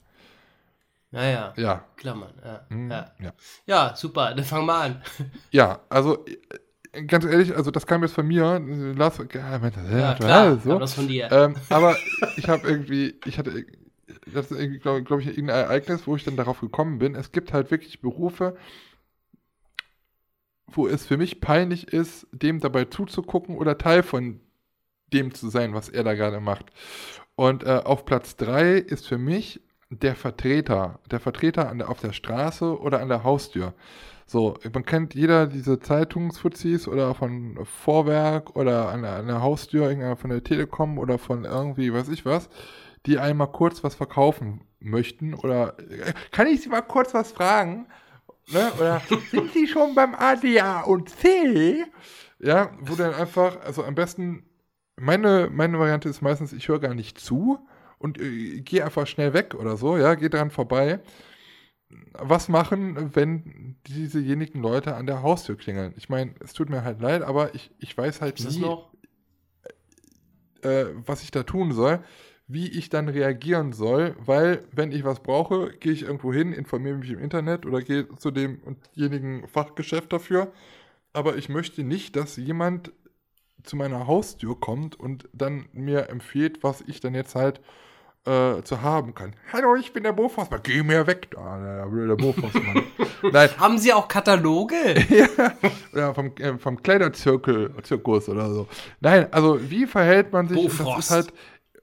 Naja, 1.10 1.54
Ja. 1.56 1.84
Klammern. 1.96 2.32
Ja, 2.44 2.66
Hm, 2.68 2.90
ja. 2.90 3.06
ja. 3.22 3.32
ja, 3.66 3.96
super, 3.96 4.34
dann 4.34 4.44
fang 4.44 4.66
mal 4.66 4.80
an. 4.86 5.02
Ja, 5.50 5.80
also 5.88 6.24
äh, 6.92 7.04
ganz 7.04 7.24
ehrlich, 7.24 7.54
also 7.56 7.70
das 7.70 7.86
kam 7.86 8.02
jetzt 8.02 8.12
von 8.14 8.26
mir. 8.26 8.58
Lars, 8.96 9.18
ja, 9.32 9.58
meinte, 9.58 9.80
Ja, 9.90 10.14
klar, 10.14 10.56
so. 10.58 10.78
das 10.78 10.94
von 10.94 11.08
dir. 11.08 11.30
Ähm, 11.30 11.54
aber 11.70 11.96
ich 12.36 12.48
habe 12.48 12.66
irgendwie, 12.68 13.14
ich 13.24 13.38
hatte, 13.38 13.64
das 14.32 14.50
ist 14.50 14.58
irgendwie, 14.60 14.78
glaube 14.80 15.02
glaub 15.04 15.20
ich, 15.20 15.28
irgendein 15.28 15.64
Ereignis, 15.64 16.06
wo 16.06 16.16
ich 16.16 16.24
dann 16.24 16.36
darauf 16.36 16.60
gekommen 16.60 16.98
bin. 16.98 17.14
Es 17.14 17.32
gibt 17.32 17.52
halt 17.52 17.70
wirklich 17.70 18.00
Berufe, 18.00 18.56
wo 20.70 20.86
es 20.86 21.06
für 21.06 21.16
mich 21.16 21.40
peinlich 21.40 21.88
ist, 21.92 22.26
dem 22.32 22.60
dabei 22.60 22.86
zuzugucken 22.86 23.56
oder 23.56 23.78
Teil 23.78 24.02
von 24.02 24.40
dem 25.12 25.32
zu 25.32 25.48
sein, 25.48 25.74
was 25.74 25.88
er 25.88 26.04
da 26.04 26.14
gerade 26.14 26.40
macht. 26.40 26.66
Und 27.36 27.64
äh, 27.64 27.82
auf 27.84 28.04
Platz 28.04 28.36
3 28.36 28.72
ist 28.72 29.06
für 29.06 29.18
mich 29.18 29.60
der 29.90 30.16
Vertreter. 30.16 31.00
Der 31.10 31.20
Vertreter 31.20 31.68
an 31.68 31.78
der, 31.78 31.90
auf 31.90 32.00
der 32.00 32.12
Straße 32.12 32.78
oder 32.80 33.00
an 33.00 33.08
der 33.08 33.22
Haustür. 33.24 33.74
So, 34.26 34.54
man 34.72 34.84
kennt 34.84 35.14
jeder 35.14 35.46
diese 35.46 35.78
Zeitungsfuzis 35.78 36.88
oder 36.88 37.14
von 37.14 37.58
Vorwerk 37.64 38.56
oder 38.56 38.88
an 38.88 39.02
der, 39.02 39.16
an 39.16 39.28
der 39.28 39.40
Haustür 39.40 40.16
von 40.16 40.30
der 40.30 40.42
Telekom 40.42 40.98
oder 40.98 41.18
von 41.18 41.44
irgendwie, 41.44 41.92
weiß 41.92 42.08
ich 42.08 42.24
was, 42.24 42.48
die 43.06 43.18
einmal 43.20 43.52
kurz 43.52 43.84
was 43.84 43.94
verkaufen 43.94 44.62
möchten 44.80 45.32
oder 45.32 45.78
äh, 45.78 46.12
kann 46.32 46.48
ich 46.48 46.60
Sie 46.62 46.68
mal 46.68 46.82
kurz 46.82 47.14
was 47.14 47.30
fragen? 47.30 47.86
Ne? 48.48 48.72
Oder 48.78 49.02
sind 49.30 49.52
Sie 49.52 49.66
schon 49.66 49.94
beim 49.94 50.14
A, 50.14 50.36
D, 50.36 50.60
A 50.60 50.82
und 50.82 51.08
C? 51.10 51.84
Ja, 52.38 52.70
wo 52.80 52.94
dann 52.94 53.14
einfach, 53.14 53.60
also 53.62 53.82
am 53.84 53.94
besten, 53.94 54.44
meine, 54.96 55.48
meine 55.50 55.78
Variante 55.78 56.08
ist 56.08 56.22
meistens, 56.22 56.52
ich 56.52 56.68
höre 56.68 56.80
gar 56.80 56.94
nicht 56.94 57.18
zu 57.18 57.58
und 57.98 58.20
äh, 58.20 58.60
gehe 58.60 58.84
einfach 58.84 59.06
schnell 59.06 59.32
weg 59.32 59.54
oder 59.54 59.76
so, 59.76 59.96
ja, 59.96 60.14
gehe 60.14 60.30
dran 60.30 60.50
vorbei. 60.50 61.00
Was 62.12 62.48
machen, 62.48 63.14
wenn 63.14 63.76
diesejenigen 63.86 64.60
Leute 64.60 64.96
an 64.96 65.06
der 65.06 65.22
Haustür 65.22 65.56
klingeln? 65.56 65.94
Ich 65.96 66.08
meine, 66.08 66.34
es 66.40 66.52
tut 66.52 66.68
mir 66.68 66.82
halt 66.82 67.00
leid, 67.00 67.22
aber 67.22 67.54
ich, 67.54 67.70
ich 67.78 67.96
weiß 67.96 68.20
halt 68.20 68.44
das 68.44 68.56
nie, 68.56 68.60
noch? 68.60 68.90
äh, 70.62 70.86
was 70.94 71.22
ich 71.22 71.30
da 71.30 71.42
tun 71.42 71.72
soll, 71.72 72.00
wie 72.48 72.68
ich 72.68 72.88
dann 72.88 73.08
reagieren 73.08 73.72
soll, 73.72 74.14
weil 74.24 74.62
wenn 74.70 74.92
ich 74.92 75.04
was 75.04 75.20
brauche, 75.20 75.70
gehe 75.80 75.92
ich 75.92 76.02
irgendwo 76.02 76.32
hin, 76.32 76.52
informiere 76.52 76.96
mich 76.96 77.10
im 77.10 77.18
Internet 77.18 77.66
oder 77.66 77.82
gehe 77.82 78.06
zu 78.16 78.30
demjenigen 78.30 79.48
Fachgeschäft 79.48 80.12
dafür. 80.12 80.52
Aber 81.12 81.36
ich 81.36 81.48
möchte 81.48 81.82
nicht, 81.82 82.14
dass 82.14 82.36
jemand 82.36 82.92
zu 83.64 83.74
meiner 83.74 84.06
Haustür 84.06 84.58
kommt 84.60 84.98
und 84.98 85.28
dann 85.32 85.66
mir 85.72 86.08
empfiehlt, 86.08 86.62
was 86.62 86.84
ich 86.86 87.00
dann 87.00 87.14
jetzt 87.14 87.34
halt 87.34 87.60
äh, 88.26 88.62
zu 88.62 88.82
haben 88.82 89.14
kann. 89.14 89.34
Hallo, 89.52 89.76
ich 89.76 89.92
bin 89.92 90.02
der 90.02 90.12
Boforstmann. 90.12 90.60
Geh 90.62 90.82
mir 90.82 91.06
weg, 91.06 91.28
da, 91.30 91.58
der 91.58 91.86
blöde 91.86 92.16
Boforstmann. 92.16 92.84
Nein, 93.32 93.50
Haben 93.58 93.78
Sie 93.78 93.92
auch 93.92 94.08
Kataloge? 94.08 94.76
ja, 95.94 96.12
vom, 96.14 96.32
äh, 96.36 96.58
vom 96.58 96.82
Kleiderzirkel, 96.82 97.72
Zirkus 97.82 98.28
oder 98.28 98.52
so. 98.52 98.68
Nein, 99.00 99.32
also 99.32 99.58
wie 99.70 99.86
verhält 99.86 100.32
man 100.32 100.48
sich? 100.48 100.62
Das 100.62 100.76
Bofrost. 100.76 100.98
ist 100.98 101.10
halt, 101.10 101.32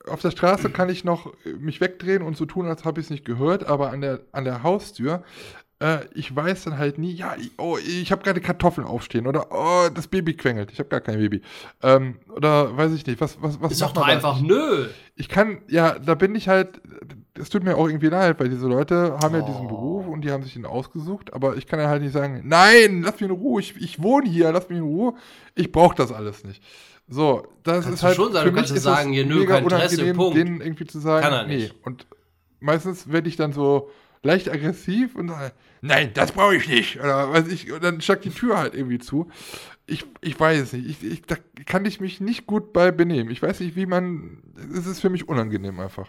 auf 0.07 0.21
der 0.21 0.31
Straße 0.31 0.69
kann 0.69 0.89
ich 0.89 1.03
noch 1.03 1.33
äh, 1.45 1.53
mich 1.53 1.81
wegdrehen 1.81 2.21
und 2.23 2.37
so 2.37 2.45
tun, 2.45 2.67
als 2.67 2.85
habe 2.85 2.99
ich 2.99 3.07
es 3.07 3.09
nicht 3.09 3.25
gehört, 3.25 3.65
aber 3.65 3.91
an 3.91 4.01
der, 4.01 4.21
an 4.31 4.43
der 4.45 4.63
Haustür, 4.63 5.23
äh, 5.79 5.99
ich 6.13 6.33
weiß 6.33 6.63
dann 6.65 6.77
halt 6.77 6.97
nie, 6.97 7.11
ja, 7.11 7.35
ich, 7.37 7.51
oh, 7.57 7.77
ich 7.77 8.11
habe 8.11 8.23
gerade 8.23 8.39
Kartoffeln 8.41 8.87
aufstehen 8.87 9.27
oder 9.27 9.47
oh, 9.51 9.89
das 9.93 10.07
Baby 10.07 10.33
quengelt. 10.35 10.71
Ich 10.71 10.79
habe 10.79 10.89
gar 10.89 11.01
kein 11.01 11.17
Baby. 11.17 11.41
Ähm, 11.81 12.19
oder 12.35 12.75
weiß 12.77 12.93
ich 12.93 13.05
nicht, 13.05 13.19
was, 13.19 13.41
was, 13.41 13.61
was 13.61 13.73
Ist 13.73 13.81
doch 13.81 13.91
da? 13.91 14.03
einfach 14.03 14.39
nö. 14.39 14.87
ich 15.15 15.27
kann, 15.29 15.61
ja, 15.67 15.99
da 15.99 16.15
bin 16.15 16.35
ich 16.35 16.47
halt, 16.47 16.81
es 17.37 17.49
tut 17.49 17.63
mir 17.63 17.75
auch 17.75 17.87
irgendwie 17.87 18.07
leid, 18.07 18.39
weil 18.39 18.49
diese 18.49 18.67
Leute 18.67 19.17
haben 19.21 19.35
ja 19.35 19.41
diesen 19.41 19.65
Oh. 19.65 19.67
Beruf 19.67 20.07
und 20.07 20.21
die 20.21 20.31
haben 20.31 20.43
sich 20.43 20.55
ihn 20.55 20.65
ausgesucht, 20.65 21.33
aber 21.33 21.57
ich 21.57 21.67
kann 21.67 21.79
ja 21.79 21.87
halt 21.89 22.01
nicht 22.01 22.13
sagen, 22.13 22.43
nein, 22.45 23.01
lass 23.01 23.13
mich 23.15 23.23
in 23.23 23.31
Ruhe, 23.31 23.59
ich, 23.59 23.75
ich 23.81 24.01
wohne 24.01 24.29
hier, 24.29 24.51
lass 24.51 24.69
mich 24.69 24.77
in 24.77 24.83
Ruhe, 24.85 25.15
ich 25.55 25.71
brauche 25.71 25.95
das 25.95 26.11
alles 26.11 26.43
nicht. 26.43 26.63
So, 27.07 27.47
das 27.63 27.83
Kannst 27.83 27.99
ist 27.99 28.03
halt, 28.03 28.15
schon 28.15 28.31
sagen, 28.31 28.45
für 28.45 28.51
du 28.51 28.55
mich 28.55 28.61
kannst 28.61 28.75
ist 28.77 28.83
sagen, 28.83 29.11
hier, 29.11 29.25
nö, 29.25 29.39
mega 29.39 29.55
kein 29.55 29.63
Interesse, 29.63 30.13
Punkt. 30.13 30.37
denen 30.37 30.61
irgendwie 30.61 30.85
zu 30.85 30.99
sagen, 30.99 31.23
Kann 31.23 31.33
er 31.33 31.47
nee. 31.47 31.55
nicht. 31.55 31.75
Und 31.85 32.07
meistens 32.59 33.11
werde 33.11 33.27
ich 33.27 33.35
dann 33.35 33.53
so 33.53 33.89
leicht 34.23 34.49
aggressiv 34.49 35.15
und 35.15 35.29
sage, 35.29 35.51
nein, 35.81 36.11
das 36.13 36.31
brauche 36.31 36.55
ich 36.55 36.67
nicht. 36.67 36.99
Oder 36.99 37.31
weiß 37.31 37.47
ich, 37.49 37.71
und 37.71 37.83
dann 37.83 38.01
steckt 38.01 38.25
die 38.25 38.29
Tür 38.29 38.57
halt 38.57 38.73
irgendwie 38.73 38.99
zu. 38.99 39.29
Ich, 39.85 40.05
ich 40.21 40.39
weiß 40.39 40.61
es 40.61 40.73
nicht. 40.73 40.89
Ich, 40.89 41.03
ich, 41.03 41.21
da 41.23 41.35
kann 41.65 41.85
ich 41.85 41.99
mich 41.99 42.21
nicht 42.21 42.47
gut 42.47 42.71
bei 42.71 42.91
benehmen. 42.91 43.29
Ich 43.29 43.41
weiß 43.41 43.59
nicht, 43.59 43.75
wie 43.75 43.85
man. 43.85 44.41
Es 44.73 44.87
ist 44.87 45.01
für 45.01 45.09
mich 45.09 45.27
unangenehm 45.27 45.79
einfach. 45.81 46.07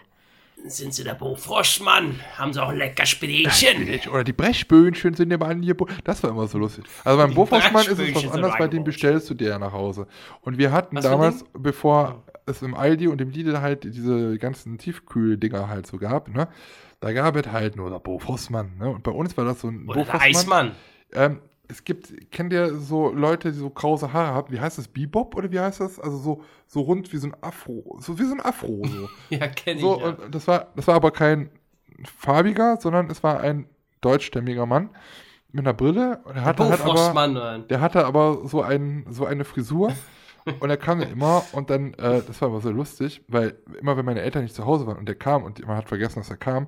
Sind 0.67 0.93
Sie 0.93 1.03
der 1.03 1.13
Bo 1.13 1.35
Froschmann? 1.35 2.19
Haben 2.37 2.53
Sie 2.53 2.61
auch 2.61 2.69
ein 2.69 2.77
lecker 2.77 3.05
Spinätchen? 3.05 3.99
Oder 4.09 4.23
die 4.23 4.33
Brechböhnchen 4.33 5.13
sind 5.13 5.31
ja 5.31 5.37
bei 5.37 5.47
Angebot. 5.47 5.91
Das 6.03 6.23
war 6.23 6.31
immer 6.31 6.47
so 6.47 6.57
lustig. 6.57 6.85
Also 7.03 7.17
beim 7.17 7.33
Bofroschmann 7.33 7.85
ist 7.85 7.99
es 7.99 8.15
was 8.15 8.31
anderes, 8.31 8.55
bei 8.57 8.67
dem 8.67 8.83
bestellst 8.83 9.29
du 9.29 9.33
dir 9.35 9.49
ja 9.49 9.59
nach 9.59 9.73
Hause. 9.73 10.07
Und 10.41 10.57
wir 10.57 10.71
hatten 10.71 10.95
Was 10.97 11.03
damals, 11.03 11.45
bevor 11.53 12.23
es 12.45 12.61
im 12.61 12.73
Aldi 12.73 13.07
und 13.07 13.21
im 13.21 13.29
Lidl 13.29 13.61
halt 13.61 13.83
diese 13.83 14.37
ganzen 14.37 14.77
Tiefkühldinger 14.77 15.67
halt 15.67 15.87
so 15.87 15.97
gab, 15.97 16.29
ne? 16.29 16.47
Da 16.99 17.11
gab 17.13 17.35
es 17.35 17.51
halt 17.51 17.75
nur 17.75 17.89
der 17.89 17.99
Bofroschmann, 17.99 18.77
ne? 18.77 18.89
Und 18.89 19.03
bei 19.03 19.11
uns 19.11 19.37
war 19.37 19.45
das 19.45 19.61
so 19.61 19.67
ein 19.67 19.87
Oder 19.87 20.03
der 20.03 20.11
Bofroschmann. 20.11 20.29
Eismann? 20.29 20.71
Ähm, 21.13 21.39
es 21.67 21.83
gibt, 21.83 22.31
kennt 22.31 22.53
ihr 22.53 22.75
so 22.75 23.11
Leute, 23.11 23.51
die 23.51 23.57
so 23.57 23.69
krause 23.69 24.13
Haare 24.13 24.33
haben? 24.33 24.53
Wie 24.53 24.59
heißt 24.59 24.77
das? 24.77 24.87
Bebop 24.87 25.35
oder 25.35 25.51
wie 25.51 25.59
heißt 25.59 25.79
das? 25.79 25.99
Also 25.99 26.17
so, 26.17 26.43
so 26.67 26.81
rund 26.81 27.11
wie 27.13 27.17
so 27.17 27.27
ein 27.27 27.35
Afro. 27.41 27.97
So 27.99 28.17
wie 28.19 28.23
so 28.23 28.33
ein 28.33 28.41
Afro. 28.41 28.81
So. 28.83 29.09
Ja, 29.29 29.47
kenne 29.47 29.77
ich. 29.77 29.81
So, 29.81 29.99
ja. 29.99 30.09
und 30.09 30.33
das 30.33 30.47
war, 30.47 30.67
das 30.75 30.87
war 30.87 30.95
aber 30.95 31.11
kein 31.11 31.49
farbiger, 32.03 32.77
sondern 32.79 33.09
es 33.09 33.23
war 33.23 33.39
ein 33.39 33.67
deutschstämmiger 34.01 34.65
Mann 34.65 34.89
mit 35.51 35.65
einer 35.65 35.73
Brille. 35.73 36.19
Und 36.25 36.35
er 36.35 36.45
hatte 36.45 36.63
Bo 36.63 36.69
halt 36.69 36.81
aber, 36.81 37.59
der 37.59 37.81
hatte 37.81 38.05
aber 38.05 38.47
so, 38.47 38.61
ein, 38.61 39.05
so 39.09 39.25
eine 39.25 39.45
Frisur. 39.45 39.93
und 40.59 40.69
er 40.69 40.77
kam 40.77 41.01
ja 41.01 41.07
immer 41.07 41.43
und 41.53 41.69
dann, 41.69 41.93
äh, 41.95 42.21
das 42.25 42.41
war 42.41 42.49
aber 42.49 42.61
so 42.61 42.69
lustig, 42.69 43.23
weil 43.27 43.57
immer 43.79 43.97
wenn 43.97 44.05
meine 44.05 44.21
Eltern 44.21 44.43
nicht 44.43 44.55
zu 44.55 44.65
Hause 44.65 44.85
waren 44.85 44.97
und 44.97 45.07
der 45.07 45.15
kam 45.15 45.43
und 45.43 45.65
man 45.65 45.77
hat 45.77 45.89
vergessen, 45.89 46.19
dass 46.19 46.29
er 46.29 46.37
kam, 46.37 46.67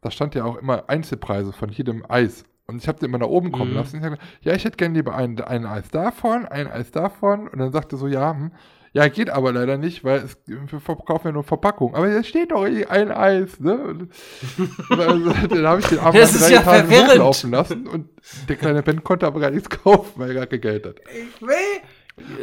da 0.00 0.10
stand 0.10 0.34
ja 0.34 0.44
auch 0.44 0.56
immer 0.56 0.88
Einzelpreise 0.88 1.52
von 1.52 1.68
jedem 1.68 2.04
Eis. 2.08 2.44
Und 2.66 2.76
ich 2.80 2.88
habe 2.88 2.98
den 2.98 3.08
immer 3.08 3.18
nach 3.18 3.26
oben 3.26 3.50
kommen 3.52 3.70
Mhm. 3.70 3.76
lassen. 3.76 3.96
Ich 3.98 4.02
hab 4.04 4.10
gesagt, 4.12 4.28
ja, 4.42 4.54
ich 4.54 4.64
hätte 4.64 4.76
gerne 4.76 4.94
lieber 4.94 5.14
ein, 5.14 5.40
ein 5.40 5.66
Eis 5.66 5.88
davon, 5.90 6.46
ein 6.46 6.68
Eis 6.68 6.90
davon. 6.90 7.48
Und 7.48 7.58
dann 7.58 7.72
sagte 7.72 7.96
er 7.96 7.98
so, 7.98 8.06
ja, 8.06 8.30
hm, 8.32 8.52
ja, 8.94 9.08
geht 9.08 9.30
aber 9.30 9.52
leider 9.52 9.78
nicht, 9.78 10.04
weil 10.04 10.18
es, 10.20 10.36
wir 10.46 10.78
verkaufen 10.80 11.28
ja 11.28 11.32
nur 11.32 11.44
Verpackung. 11.44 11.94
Aber 11.94 12.08
da 12.08 12.22
steht 12.22 12.50
doch 12.52 12.66
eh 12.66 12.84
ein 12.86 13.10
Eis, 13.10 13.58
ne? 13.58 14.06
Also, 14.90 15.32
dann 15.48 15.66
habe 15.66 15.80
ich 15.80 15.86
den 15.86 15.98
Abend 15.98 16.20
Das 16.20 16.34
ist 16.34 16.48
ja 16.50 16.60
Etagen 16.60 16.88
verwirrend. 16.88 17.10
hochlaufen 17.12 17.50
lassen 17.50 17.86
und 17.86 18.08
der 18.48 18.56
kleine 18.56 18.82
Ben 18.82 19.02
konnte 19.02 19.26
aber 19.26 19.40
gar 19.40 19.50
nichts 19.50 19.70
kaufen, 19.70 20.12
weil 20.16 20.28
er 20.30 20.34
gar 20.34 20.46
kein 20.46 20.60
Geld 20.60 20.86
hat. 20.86 20.96
Ich 21.10 21.40
will. 21.42 21.48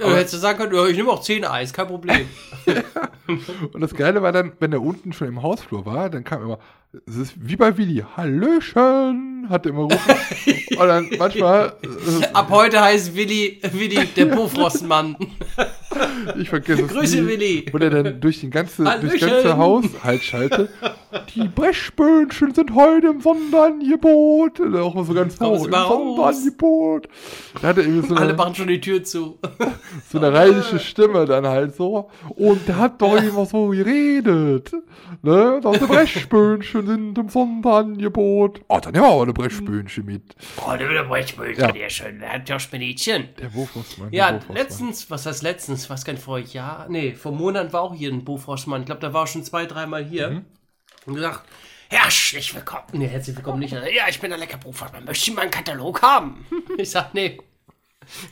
Äh, 0.01 0.15
hättest 0.15 0.33
du 0.33 0.37
sagen 0.39 0.57
können, 0.57 0.73
ja, 0.73 0.87
ich 0.87 0.97
nehme 0.97 1.11
auch 1.11 1.21
10 1.21 1.45
Eis, 1.45 1.71
kein 1.71 1.85
Problem. 1.87 2.27
Und 3.73 3.81
das 3.81 3.93
Geile 3.93 4.21
war 4.23 4.31
dann, 4.31 4.53
wenn 4.59 4.73
er 4.73 4.81
unten 4.81 5.13
schon 5.13 5.27
im 5.27 5.43
Hausflur 5.43 5.85
war, 5.85 6.09
dann 6.09 6.23
kam 6.23 6.41
immer, 6.41 6.57
es 7.05 7.15
ist 7.15 7.33
wie 7.37 7.55
bei 7.55 7.77
Willi, 7.77 8.03
Hallöchen, 8.17 9.45
hat 9.47 9.65
er 9.65 9.69
immer 9.71 9.83
rufen. 9.83 10.15
Und 10.79 10.87
dann 10.87 11.09
manchmal, 11.19 11.73
äh, 11.83 12.25
Ab 12.33 12.49
heute 12.49 12.81
heißt 12.81 13.15
Willi, 13.15 13.59
Willi 13.73 14.07
der 14.07 14.25
Bofrostmann. 14.25 15.15
ich 16.37 16.49
vergesse 16.49 16.83
es 16.83 16.87
Grüße, 16.91 17.21
nie, 17.21 17.27
Willi. 17.27 17.65
wo 17.71 17.77
der 17.77 17.89
dann 17.89 18.21
durch, 18.21 18.41
den 18.41 18.51
ganze, 18.51 18.83
durch 19.01 19.19
das 19.19 19.29
ganze 19.29 19.57
Haus 19.57 19.85
halt 20.03 20.21
schallte. 20.21 20.69
Die 21.35 21.47
Brechböhnchen 21.47 22.53
sind 22.53 22.75
heute 22.75 23.07
im 23.07 23.21
Sonderangebot. 23.21 24.59
Und 24.59 24.75
auch 24.77 24.93
mal 24.93 25.05
so 25.05 25.13
ganz 25.13 25.39
hoch, 25.39 25.65
im. 25.65 25.71
Sonderangebot. 25.71 27.07
Da 27.61 27.67
hat 27.69 27.77
er 27.77 27.83
irgendwie 27.83 28.07
so 28.07 28.15
Alle 28.15 28.25
eine, 28.29 28.33
machen 28.33 28.55
schon 28.55 28.67
die 28.67 28.79
Tür 28.81 29.03
zu. 29.03 29.39
so 30.11 30.17
eine 30.19 30.31
rheinische 30.33 30.79
Stimme 30.79 31.25
dann 31.25 31.47
halt 31.47 31.75
so. 31.75 32.09
Und 32.35 32.67
der 32.67 32.77
hat 32.77 33.01
doch 33.01 33.15
immer 33.21 33.45
so 33.45 33.69
geredet. 33.69 34.71
Ne? 35.21 35.59
Dass 35.63 35.79
die 35.79 35.85
Brechböhnchen 35.85 36.85
sind 36.85 37.17
im 37.17 37.29
Sonderangebot. 37.29 38.61
Oh, 38.67 38.79
dann 38.79 38.93
nehmen 38.93 39.05
wir 39.05 39.11
aber 39.11 39.23
eine 39.23 39.33
Brechböhnchen 39.33 40.05
mit. 40.05 40.35
Oh, 40.57 40.75
der 40.77 40.87
will 40.89 41.03
Brechböhnchen, 41.05 41.63
Ja. 41.65 41.71
der 41.71 41.89
schön. 41.89 42.19
Der 42.19 42.33
hat 42.33 42.47
ja 42.49 42.59
Spinitchen. 42.59 43.29
Der 43.39 43.47
Bofrostmann. 43.47 44.09
Ja, 44.11 44.39
letztens, 44.53 45.09
was 45.09 45.25
heißt 45.25 45.41
letztens? 45.43 45.78
Was 45.89 46.03
kann 46.05 46.17
vor 46.17 46.39
Jahr? 46.39 46.87
Nee, 46.89 47.13
vor 47.13 47.31
Monaten 47.31 47.71
war 47.73 47.81
auch 47.81 47.93
hier 47.93 48.11
ein 48.11 48.25
Bofrostmann. 48.25 48.81
Ich 48.81 48.85
glaube, 48.87 49.01
der 49.01 49.13
war 49.13 49.23
auch 49.23 49.27
schon 49.27 49.43
zwei, 49.43 49.65
dreimal 49.65 50.03
hier. 50.03 50.29
Mhm. 50.31 50.45
Und 51.05 51.13
gesagt, 51.15 51.47
herzlich 51.89 52.53
willkommen. 52.55 52.83
Nee, 52.93 53.07
herzlich 53.07 53.35
willkommen 53.35 53.59
nicht. 53.59 53.71
Ja, 53.73 54.07
ich 54.09 54.19
bin 54.19 54.31
der 54.31 54.39
lecker 54.39 54.57
Bofrostmann. 54.57 55.05
Möchtest 55.05 55.27
du 55.27 55.33
mal 55.33 55.41
einen 55.43 55.51
Katalog 55.51 56.01
haben? 56.01 56.45
Ich 56.77 56.89
sag, 56.91 57.13
nee. 57.13 57.37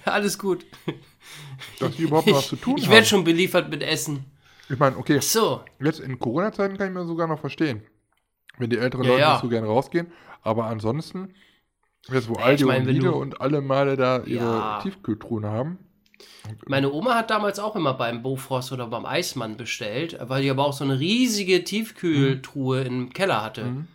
Alles 0.06 0.39
gut. 0.39 0.66
Dass 1.80 1.95
die 1.95 2.04
überhaupt 2.04 2.28
noch 2.28 2.38
was 2.38 2.48
zu 2.48 2.56
tun 2.56 2.78
Ich 2.78 2.86
haben. 2.86 2.93
werde 2.93 3.06
schon 3.06 3.24
beliefert 3.24 3.70
mit 3.70 3.84
Essen. 3.84 4.26
Ich 4.70 4.80
meine, 4.80 4.98
okay, 4.98 5.20
So. 5.20 5.64
jetzt 5.80 6.00
in 6.00 6.18
Corona-Zeiten 6.20 6.78
kann 6.78 6.88
ich 6.88 6.93
mir 6.93 7.06
sogar 7.06 7.28
noch 7.28 7.39
verstehen. 7.39 7.84
Wenn 8.58 8.70
die 8.70 8.78
älteren 8.78 9.04
Ja, 9.06 9.10
Leute 9.12 9.22
ja. 9.22 9.32
nicht 9.34 9.41
so 9.43 9.50
gerne 9.50 9.68
rausgehen. 9.68 10.12
Aber 10.41 10.66
ansonsten, 10.66 11.34
jetzt 12.10 12.28
wo 12.30 12.36
Aldi 12.36 12.64
ich 12.64 12.68
mein, 12.68 12.82
und 12.82 12.88
wenn 12.88 12.95
Lidl 12.95 13.08
du- 13.12 13.16
und 13.16 13.39
alle 13.41 13.62
Male 13.62 13.95
da 13.98 14.24
ihre 14.24 14.43
Ja. 14.45 14.80
Tiefkühltruhen 14.82 15.45
haben. 15.45 15.78
Meine 16.65 16.91
Oma 16.91 17.15
hat 17.15 17.30
damals 17.30 17.59
auch 17.59 17.76
immer 17.76 17.93
beim 17.93 18.24
Bofrost 18.24 18.72
oder 18.72 18.88
beim 18.88 19.05
Eismann 19.05 19.57
bestellt, 19.57 20.18
weil 20.22 20.43
die 20.43 20.49
aber 20.49 20.65
auch 20.65 20.74
so 20.74 20.84
eine 20.84 20.99
riesige 20.99 21.63
Tiefkühltruhe 21.63 22.82
im 22.82 23.13
Keller 23.13 23.43
hatte. 23.43 23.65
Mhm. 23.65 23.88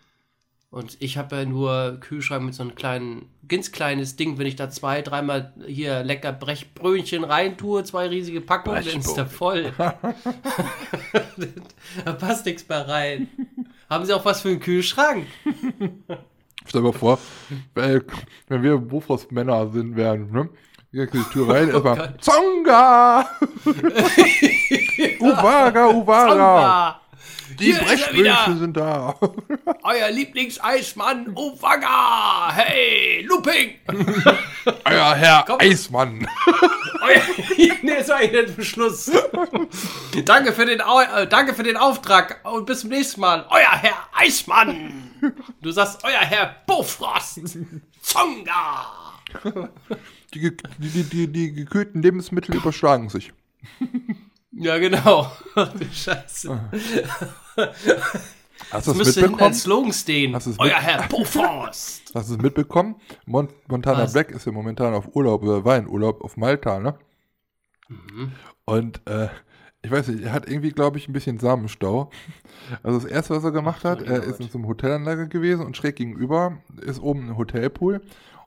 Und 0.73 0.97
ich 1.01 1.19
habe 1.19 1.37
ja 1.37 1.45
nur 1.45 1.99
Kühlschrank 2.01 2.45
mit 2.47 2.55
so 2.55 2.63
einem 2.63 2.75
kleinen, 2.75 3.27
ganz 3.47 3.73
kleines 3.73 4.17
Ding, 4.17 4.39
wenn 4.39 4.47
ich 4.47 4.57
da 4.57 4.71
zwei, 4.71 5.03
dreimal 5.03 5.53
hier 5.67 6.03
lecker 6.03 6.33
Brechbrötchen 6.33 7.25
reintue, 7.25 7.85
zwei 7.85 8.07
riesige 8.09 8.41
Packungen, 8.41 8.83
dann 8.83 9.01
ist 9.01 9.15
der 9.15 9.27
voll. 9.27 9.71
da 12.07 12.13
passt 12.15 12.47
nichts 12.47 12.67
mehr 12.67 12.89
rein. 12.89 13.29
Haben 13.91 14.07
Sie 14.07 14.15
auch 14.15 14.25
was 14.25 14.41
für 14.41 14.49
einen 14.49 14.61
Kühlschrank? 14.61 15.27
Stell 16.65 16.81
dir 16.81 16.87
mal 16.89 16.95
vor, 16.95 17.19
wenn 17.75 18.63
wir 18.63 18.79
Bofrost-Männer 18.79 19.71
sind, 19.73 19.95
werden, 19.95 20.33
ne? 20.33 20.49
Geht 20.93 21.15
die 21.15 21.25
Tür 21.33 21.49
rein, 21.49 21.71
erstmal 21.75 21.75
Oh 21.75 21.81
Gott. 21.81 22.23
Zonga! 22.23 23.27
Uwaga, 25.21 25.89
Uwaga! 25.89 27.01
Die 27.59 27.71
wieder! 28.13 28.57
sind 28.59 28.77
da. 28.77 29.15
Euer 29.85 30.11
Lieblingseismann, 30.11 31.35
Uwaga! 31.35 32.53
Hey, 32.53 33.23
Looping! 33.23 33.75
Euer 34.85 35.15
Herr 35.15 35.45
Komm. 35.47 35.61
Eismann. 35.61 36.29
Euer, 37.03 37.23
nee, 37.83 38.03
hier 38.03 38.31
der 38.31 38.53
Beschluss. 38.53 39.11
danke, 40.27 40.53
für 40.53 40.67
den, 40.67 40.81
äh, 40.81 41.27
danke 41.27 41.55
für 41.55 41.63
den 41.63 41.79
Auftrag 41.79 42.41
und 42.45 42.67
bis 42.67 42.81
zum 42.81 42.91
nächsten 42.91 43.23
Mal. 43.23 43.47
Euer 43.49 43.73
Herr 43.81 44.09
Eismann. 44.15 45.11
Du 45.63 45.71
sagst, 45.71 46.05
euer 46.05 46.21
Herr 46.21 46.57
Bofrost. 46.67 47.41
Zonga. 48.03 48.93
Die, 50.35 50.57
die, 50.79 51.03
die, 51.05 51.27
die, 51.29 51.53
gekühlten 51.53 52.03
Lebensmittel 52.03 52.57
überschlagen 52.57 53.09
sich. 53.09 53.33
Ja, 54.55 54.77
genau. 54.77 55.33
Scheiße. 55.93 56.61
Hast 56.67 56.77
du 57.57 57.65
Das 58.71 58.85
das 58.85 58.97
müsste 58.97 59.21
hinten 59.21 59.31
mitbekommen? 59.33 59.41
als 59.41 59.63
Slogan 59.63 59.93
stehen. 59.95 60.35
Hast 60.35 60.47
es 60.47 60.59
Euer 60.59 60.79
Herr 60.79 61.09
Bofrost. 61.09 62.03
Hast 62.15 62.29
du 62.31 62.35
es 62.35 62.43
mitbekommen? 62.43 62.97
Mon 63.25 63.49
Montana 63.69 64.01
Was? 64.05 64.13
Black 64.13 64.31
ist 64.31 64.45
ja 64.45 64.53
momentan 64.53 64.93
auf 64.95 65.15
Urlaub, 65.17 65.43
oder 65.43 65.65
war 65.65 65.79
in 65.79 65.89
Urlaub 65.89 66.23
auf 66.23 66.37
Malta, 66.37 66.81
ne? 66.81 66.95
Mhm. 67.89 68.33
Und 68.67 69.01
äh, 69.07 69.29
ich 69.81 69.91
weiß 69.91 70.09
nicht, 70.09 70.23
er 70.23 70.33
hat 70.33 70.49
irgendwie, 70.49 70.71
glaube 70.71 70.99
ich, 70.99 71.09
ein 71.09 71.13
bisschen 71.13 71.39
Samenstau. 71.41 72.11
Also 72.83 73.01
das 73.01 73.11
erste, 73.11 73.35
was 73.35 73.43
er 73.45 73.51
gemacht 73.51 73.85
hat, 73.85 74.03
er 74.03 74.23
ist 74.23 74.39
in 74.39 74.49
so 74.49 74.59
einem 74.59 74.69
Hotelanlage 74.69 75.29
gewesen 75.29 75.67
und 75.67 75.77
schräg 75.77 75.97
gegenüber 75.97 76.59
ist 76.83 77.01
oben 77.01 77.31
ein 77.31 77.37
Hotelpool. 77.37 78.01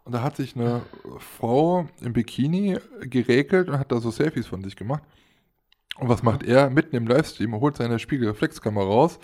Und 0.06 0.14
da 0.14 0.22
hat 0.22 0.36
sich 0.38 0.56
eine 0.56 0.84
Frau 1.18 1.88
im 2.01 2.14
Bikini 2.14 2.78
geregelt 3.01 3.70
und 3.70 3.80
hat 3.80 3.91
da 3.91 3.99
so 3.99 4.12
Selfies 4.12 4.45
von 4.45 4.64
sich 4.64 4.76
gemacht. 4.76 5.03
Und 5.97 6.10
was 6.10 6.22
macht 6.22 6.43
er? 6.43 6.70
Mitten 6.70 6.95
im 6.95 7.08
Livestream, 7.08 7.60
holt 7.60 7.76
seine 7.76 7.97
Spiegelreflexkamera 7.97 8.86
raus 8.86 9.20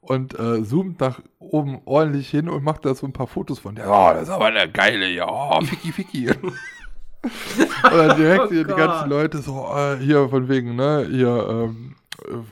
und 0.00 0.38
äh, 0.38 0.62
zoomt 0.64 1.00
nach 1.00 1.20
oben 1.38 1.80
ordentlich 1.84 2.30
hin 2.30 2.48
und 2.48 2.62
macht 2.62 2.84
da 2.84 2.94
so 2.94 3.06
ein 3.06 3.12
paar 3.12 3.26
Fotos 3.26 3.58
von 3.58 3.74
der. 3.74 3.90
Oh, 3.90 4.10
das 4.12 4.24
ist 4.24 4.30
aber 4.30 4.46
eine 4.46 4.70
geile, 4.70 5.08
ja, 5.08 5.26
oh, 5.28 5.60
Ficky 5.62 5.92
Ficky. 5.92 6.30
und 6.30 6.54
dann 7.82 8.16
direkt 8.16 8.44
Oh 8.46 8.50
hier 8.50 8.64
die 8.64 8.74
ganzen 8.74 9.10
Leute 9.10 9.38
so, 9.38 9.66
äh, 9.74 9.96
hier 9.98 10.28
von 10.28 10.48
wegen, 10.48 10.76
ne, 10.76 11.08
hier 11.10 11.48
ähm, 11.50 11.96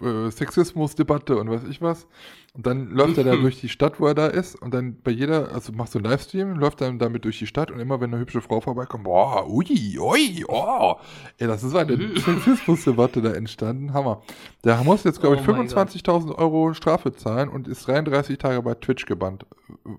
äh, 0.02 0.30
Sexismusdebatte 0.30 1.36
und 1.36 1.50
weiß 1.50 1.64
ich 1.64 1.80
was. 1.82 2.06
Und 2.54 2.66
dann 2.66 2.90
läuft 2.90 3.18
er 3.18 3.24
da 3.24 3.36
durch 3.36 3.60
die 3.60 3.68
Stadt, 3.68 4.00
wo 4.00 4.06
er 4.06 4.14
da 4.14 4.26
ist, 4.26 4.56
und 4.56 4.72
dann 4.74 5.00
bei 5.02 5.10
jeder, 5.10 5.52
also 5.52 5.72
macht 5.72 5.92
so 5.92 5.98
einen 5.98 6.06
Livestream, 6.06 6.56
läuft 6.56 6.80
dann 6.80 6.98
damit 6.98 7.24
durch 7.24 7.38
die 7.38 7.46
Stadt 7.46 7.70
und 7.70 7.78
immer 7.78 8.00
wenn 8.00 8.12
eine 8.12 8.20
hübsche 8.20 8.40
Frau 8.40 8.60
vorbeikommt, 8.60 9.04
boah, 9.04 9.48
ui, 9.48 9.98
ui, 9.98 10.44
oh. 10.48 10.94
Ey, 11.36 11.46
das 11.46 11.62
ist 11.62 11.76
eine 11.76 11.96
Sexismusdebatte 12.18 13.22
da 13.22 13.32
entstanden, 13.32 13.92
Hammer. 13.92 14.22
Der 14.64 14.82
muss 14.82 15.04
jetzt, 15.04 15.20
glaube 15.20 15.36
ich, 15.36 15.48
Oh 15.48 15.52
mein 15.52 15.68
25.000 15.68 16.34
Euro 16.36 16.74
Strafe 16.74 17.14
zahlen 17.14 17.48
und 17.48 17.68
ist 17.68 17.86
33 17.86 18.38
Tage 18.38 18.62
bei 18.62 18.74
Twitch 18.74 19.06
gebannt. 19.06 19.46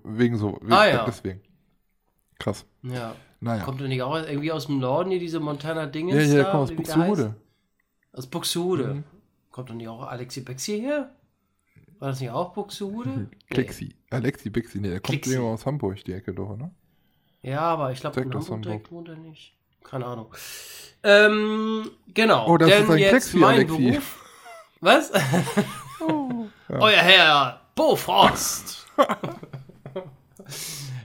Wegen 0.04 0.36
so, 0.36 0.58
wegen, 0.60 0.72
Ah, 0.72 0.86
ja. 0.86 1.04
deswegen. 1.06 1.40
Krass. 2.38 2.66
Ja. 2.82 3.14
Naja. 3.40 3.64
Kommt 3.64 3.80
er 3.80 3.88
nicht 3.88 4.02
auch 4.02 4.16
irgendwie 4.16 4.52
aus 4.52 4.66
dem 4.66 4.80
Norden 4.80 5.10
hier, 5.10 5.18
diese 5.18 5.40
Montana-Dinge? 5.40 6.14
ja, 6.14 6.36
ja, 6.38 6.44
komm 6.44 6.60
aus 6.60 6.72
Buxtehude. 6.74 7.36
Aus 8.12 8.26
Buxtehude. 8.26 8.84
Mhm. 8.94 9.04
Kommt 9.50 9.70
doch 9.70 9.74
nicht 9.74 9.88
auch 9.88 10.06
Alexi 10.06 10.40
Bexi 10.40 10.80
her? 10.80 11.10
War 11.98 12.10
das 12.10 12.20
nicht 12.20 12.30
auch 12.30 12.52
Buxtehude? 12.52 13.28
Klexi. 13.50 13.94
Alexi 14.10 14.50
Bexi, 14.50 14.80
nee, 14.80 14.90
der 14.90 15.00
kommt 15.00 15.22
Klexi. 15.22 15.38
aus 15.38 15.66
Hamburg, 15.66 16.04
die 16.04 16.12
Ecke 16.12 16.32
doch, 16.32 16.56
ne? 16.56 16.70
Nee. 17.42 17.50
Ja, 17.50 17.60
aber 17.60 17.92
ich 17.92 18.00
glaube, 18.00 18.20
in 18.20 18.26
Hamburg 18.26 18.44
Hamburg. 18.44 18.62
direkt 18.62 18.92
wohnt 18.92 19.08
er 19.08 19.16
nicht. 19.16 19.54
Keine 19.82 20.06
Ahnung. 20.06 20.32
Ähm, 21.02 21.90
genau. 22.12 22.48
Oh, 22.48 22.58
das 22.58 22.68
Denn 22.68 22.84
ist 22.84 22.90
ein 22.90 22.98
jetzt 22.98 23.10
Klexi, 23.10 23.36
mein 23.38 23.54
Alexi. 23.54 23.90
Beruf. 23.90 24.24
Was? 24.80 25.12
Euer 26.68 27.00
Herr 27.00 27.60
Bofrost. 27.74 28.86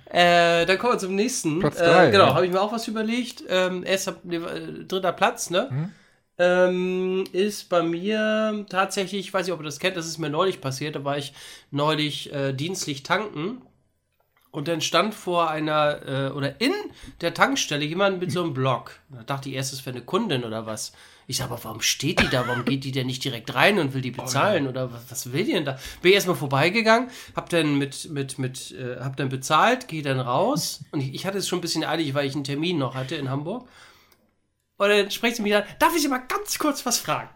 äh, 0.06 0.66
dann 0.66 0.78
kommen 0.78 0.93
wir 0.93 1.00
zum 1.00 1.16
nächsten. 1.16 1.60
Platz 1.60 1.80
äh, 1.80 1.86
drei, 1.86 2.12
genau, 2.12 2.28
ja. 2.28 2.36
habe 2.36 2.46
ich 2.46 2.52
mir 2.52 2.62
auch 2.62 2.72
was 2.72 2.88
überlegt. 2.88 3.43
Ähm, 3.50 3.84
erster, 3.84 4.16
nee, 4.24 4.38
äh, 4.38 4.86
dritter 4.86 5.12
Platz, 5.14 5.50
ne? 5.50 5.70
Mhm. 5.72 5.91
Ähm, 6.38 7.24
ist 7.32 7.70
bei 7.70 7.82
mir 7.82 8.66
tatsächlich, 8.70 9.28
ich 9.28 9.34
weiß 9.34 9.46
nicht, 9.46 9.54
ob 9.54 9.62
ihr 9.62 9.66
das 9.66 9.80
kennt, 9.80 9.96
das 9.96 10.06
ist 10.06 10.18
mir 10.18 10.30
neulich 10.30 10.60
passiert, 10.60 10.96
da 10.96 11.06
war 11.06 11.18
ich 11.18 11.34
neulich 11.72 12.34
äh, 12.34 12.52
dienstlich 12.52 13.04
tanken 13.04 13.62
und 14.56 14.70
dann 14.70 14.80
stand 14.80 15.14
vor 15.14 15.50
einer 15.50 16.00
äh, 16.08 16.32
oder 16.32 16.62
in 16.62 16.72
der 17.20 17.34
Tankstelle 17.34 17.84
jemand 17.84 18.22
mit 18.22 18.32
so 18.32 18.42
einem 18.42 18.54
Block. 18.54 19.00
Da 19.10 19.24
dachte 19.24 19.50
ich 19.50 19.56
erst, 19.56 19.74
es 19.74 19.86
wäre 19.86 19.98
eine 19.98 20.06
Kundin 20.06 20.46
oder 20.46 20.66
was. 20.66 20.94
Ich 21.28 21.38
sag, 21.38 21.48
aber 21.48 21.62
warum 21.64 21.82
steht 21.82 22.22
die 22.22 22.30
da? 22.30 22.48
Warum 22.48 22.64
geht 22.64 22.86
die 22.86 22.92
denn 22.92 23.08
nicht 23.08 23.24
direkt 23.24 23.54
rein 23.54 23.80
und 23.80 23.94
will 23.94 24.02
die 24.02 24.12
bezahlen? 24.12 24.68
Oder 24.68 24.94
was, 24.94 25.02
was 25.10 25.34
will 25.34 25.44
die 25.44 25.54
denn 25.54 25.66
da? 25.66 25.78
Bin 26.02 26.10
ich 26.12 26.16
erstmal 26.16 26.38
vorbeigegangen, 26.38 27.10
hab 27.36 27.50
dann 27.50 27.78
mit, 27.78 28.10
mit, 28.12 28.40
mit, 28.40 28.72
äh, 28.72 29.02
hab 29.02 29.18
dann 29.18 29.28
bezahlt, 29.28 29.90
gehe 29.90 30.04
dann 30.04 30.22
raus. 30.22 30.86
Und 30.92 31.02
ich, 31.02 31.14
ich 31.14 31.26
hatte 31.26 31.40
es 31.40 31.48
schon 31.48 31.60
ein 31.60 31.62
bisschen 31.62 31.84
eilig, 31.84 32.14
weil 32.14 32.26
ich 32.26 32.36
einen 32.36 32.44
Termin 32.46 32.78
noch 32.78 32.96
hatte 32.96 33.16
in 33.16 33.30
Hamburg. 33.30 33.68
Und 34.78 34.90
dann 34.90 35.10
spricht 35.12 35.38
sie 35.38 35.42
mich 35.42 35.56
an, 35.56 35.64
darf 35.80 35.96
ich 35.96 36.02
Sie 36.02 36.08
mal 36.08 36.20
ganz 36.20 36.58
kurz 36.58 36.86
was 36.86 36.98
fragen? 37.00 37.30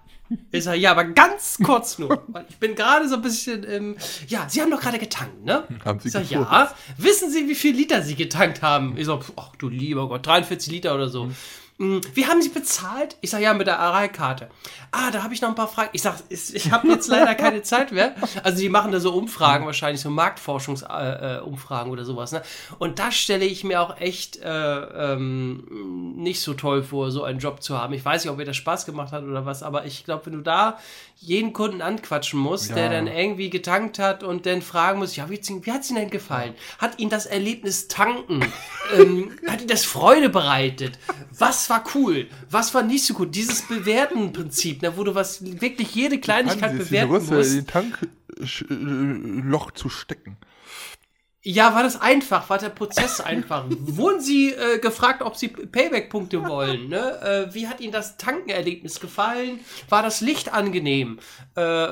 Ich 0.52 0.64
sage, 0.64 0.78
ja, 0.78 0.92
aber 0.92 1.06
ganz 1.06 1.58
kurz 1.64 1.98
nur. 1.98 2.24
Ich 2.50 2.58
bin 2.58 2.76
gerade 2.76 3.08
so 3.10 3.16
ein 3.16 3.22
bisschen, 3.22 3.66
ähm, 3.68 3.98
ja, 4.28 4.48
Sie 4.48 4.62
haben 4.62 4.70
doch 4.70 4.80
gerade 4.80 5.00
getankt, 5.00 5.44
ne? 5.44 5.64
Haben 5.86 6.00
Sie 6.00 6.10
ich 6.10 6.14
sage, 6.14 6.28
ja. 6.30 6.76
Wissen 6.98 7.32
Sie, 7.32 7.48
wie 7.48 7.56
viel 7.56 7.76
Liter 7.76 8.02
Sie 8.04 8.16
getankt 8.16 8.62
haben? 8.62 8.96
Ich 8.98 9.06
so, 9.06 9.20
ach 9.36 9.56
du 9.56 9.70
lieber 9.70 10.08
Gott, 10.08 10.26
43 10.28 10.72
Liter 10.72 10.94
oder 10.94 11.10
so. 11.10 11.32
Hm, 11.80 12.02
wie 12.14 12.26
haben 12.26 12.42
Sie 12.42 12.50
bezahlt? 12.50 13.16
Ich 13.22 13.30
sage, 13.30 13.46
ja, 13.46 13.54
mit 13.54 13.66
der 13.66 13.80
Arai-Karte. 13.80 14.50
Ah, 14.92 15.12
da 15.12 15.24
habe 15.24 15.34
ich 15.34 15.42
noch 15.42 15.48
ein 15.48 15.56
paar 15.56 15.70
Fragen. 15.70 15.90
Ich 15.94 16.02
sage, 16.02 16.18
ich 16.28 16.72
habe 16.72 16.90
jetzt 16.90 17.08
leider 17.08 17.36
keine 17.36 17.62
Zeit 17.62 17.94
mehr. 17.94 18.16
Also 18.44 18.60
die 18.60 18.68
machen 18.68 18.92
da 18.92 19.00
so 19.00 19.14
Umfragen, 19.14 19.66
wahrscheinlich 19.66 20.02
so 20.02 20.10
Marktforschungsumfragen 20.10 21.90
äh, 21.90 21.94
oder 21.94 22.04
sowas. 22.04 22.34
Ne? 22.34 22.42
Und 22.80 23.00
da 23.00 23.14
stelle 23.14 23.46
ich 23.46 23.64
mir 23.64 23.82
auch 23.82 23.98
echt 23.98 24.42
äh, 24.42 24.50
ähm, 24.50 26.16
nicht 26.18 26.42
so 26.42 26.54
toll 26.54 26.84
vor, 26.84 27.12
so 27.12 27.24
einen 27.24 27.40
Job 27.40 27.64
zu 27.64 27.78
haben. 27.78 27.94
Ich 27.94 28.04
weiß 28.04 28.26
nicht, 28.26 28.32
ob 28.32 28.38
mir 28.38 28.46
das 28.46 28.58
Spaß 28.58 28.86
gemacht 28.86 29.14
hat 29.14 29.24
oder 29.24 29.46
was, 29.46 29.64
aber 29.64 29.86
ich 29.86 30.04
glaube, 30.04 30.26
wenn 30.26 30.34
du 30.34 30.42
da 30.42 30.78
jeden 31.22 31.54
Kunden 31.54 31.82
anquatschen 31.82 32.40
musst, 32.40 32.70
ja. 32.70 32.76
der 32.76 32.90
dann 32.90 33.08
irgendwie 33.08 33.50
getankt 33.50 34.00
hat 34.00 34.24
und 34.24 34.46
dann 34.46 34.62
fragen 34.62 35.00
muss, 35.00 35.16
ja, 35.16 35.30
wie, 35.30 35.40
wie 35.62 35.72
hat 35.72 35.82
es 35.82 35.90
Ihnen 35.90 36.00
denn 36.00 36.10
gefallen? 36.10 36.56
Hat 36.78 37.00
Ihnen 37.00 37.10
das 37.10 37.26
Erlebnis 37.26 37.88
tanken, 37.88 38.42
ähm, 38.98 39.32
hat 39.48 39.60
Ihnen 39.60 39.68
das 39.68 39.86
Freude 39.86 40.30
bereitet? 40.30 40.98
Was 41.38 41.69
war 41.70 41.84
cool? 41.96 42.28
Was 42.50 42.74
war 42.74 42.84
nicht 42.84 43.06
so 43.06 43.14
gut? 43.14 43.36
Dieses 43.36 43.62
Bewerten-Prinzip, 43.64 44.82
ne, 44.82 44.98
wo 44.98 45.04
du 45.04 45.16
was 45.16 45.44
wirklich 45.62 45.94
jede 45.96 46.20
Kleinigkeit 46.20 46.78
bewerten 46.78 47.12
musst. 47.12 47.54
in 47.54 47.66
den 47.66 47.68
Tankloch 48.40 49.72
zu 49.72 49.90
stecken. 49.90 50.38
Ja, 51.42 51.74
war 51.74 51.84
das 51.84 52.00
einfach? 52.00 52.50
War 52.50 52.58
der 52.58 52.70
Prozess 52.70 53.22
einfach? 53.22 53.66
Wurden 53.70 54.22
Sie 54.22 54.52
äh, 54.52 54.80
gefragt, 54.80 55.22
ob 55.22 55.38
Sie 55.38 55.48
Payback-Punkte 55.48 56.46
wollen? 56.46 56.90
Ne? 56.90 57.48
Äh, 57.50 57.54
wie 57.54 57.68
hat 57.68 57.80
Ihnen 57.80 57.94
das 57.94 58.18
Tankenerlebnis 58.18 59.00
gefallen? 59.00 59.60
War 59.88 60.04
das 60.04 60.20
Licht 60.20 60.54
angenehm? 60.54 61.20
Äh, 61.56 61.88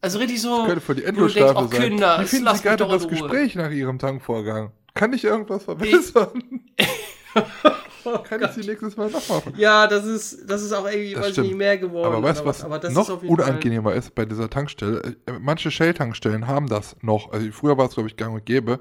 also 0.00 0.18
richtig 0.18 0.42
so. 0.42 0.58
Das 0.58 0.66
könnte 0.66 0.80
für 0.80 0.94
die 0.96 1.04
Endlosschleife 1.04 1.68
sein. 1.70 1.70
Kinder, 1.70 2.20
wie 2.20 2.26
finden 2.26 2.56
Sie 2.56 2.62
gerade 2.62 2.86
das 2.88 3.06
Gespräch 3.06 3.54
nach 3.54 3.70
Ihrem 3.70 3.98
Tankvorgang? 3.98 4.72
Kann 4.94 5.12
ich 5.12 5.24
irgendwas 5.24 5.64
verbessern? 5.64 6.42
Oh 8.04 8.18
Kann 8.22 8.40
Gott. 8.40 8.50
ich 8.50 8.62
sie 8.62 8.68
nächstes 8.68 8.96
Mal 8.96 9.10
noch 9.10 9.28
machen? 9.28 9.54
Ja, 9.56 9.86
das 9.86 10.04
ist, 10.04 10.48
das 10.48 10.62
ist 10.62 10.72
auch 10.72 10.86
irgendwie, 10.86 11.14
das 11.14 11.28
weiß 11.28 11.38
nicht, 11.38 11.56
mehr 11.56 11.78
geworden. 11.78 12.14
Aber 12.14 12.22
weißt 12.22 12.40
du, 12.40 12.44
was, 12.46 12.68
was 12.68 12.92
noch 12.92 13.22
unangenehmer 13.22 13.90
Fall. 13.90 13.98
ist 13.98 14.14
bei 14.14 14.24
dieser 14.24 14.48
Tankstelle? 14.50 15.16
Äh, 15.26 15.32
manche 15.40 15.70
Shell-Tankstellen 15.70 16.46
haben 16.46 16.68
das 16.68 16.96
noch. 17.02 17.32
Also 17.32 17.50
früher 17.52 17.76
war 17.78 17.86
es, 17.88 17.94
glaube 17.94 18.08
ich, 18.08 18.16
gang 18.16 18.34
und 18.34 18.46
gäbe. 18.46 18.80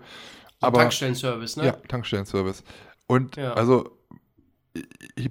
Aber, 0.61 0.80
Tankstellenservice, 0.80 1.57
ne? 1.57 1.65
Ja, 1.65 1.72
Tankstellenservice. 1.72 2.63
Und 3.07 3.38
ja. 3.38 3.53
also 3.53 3.97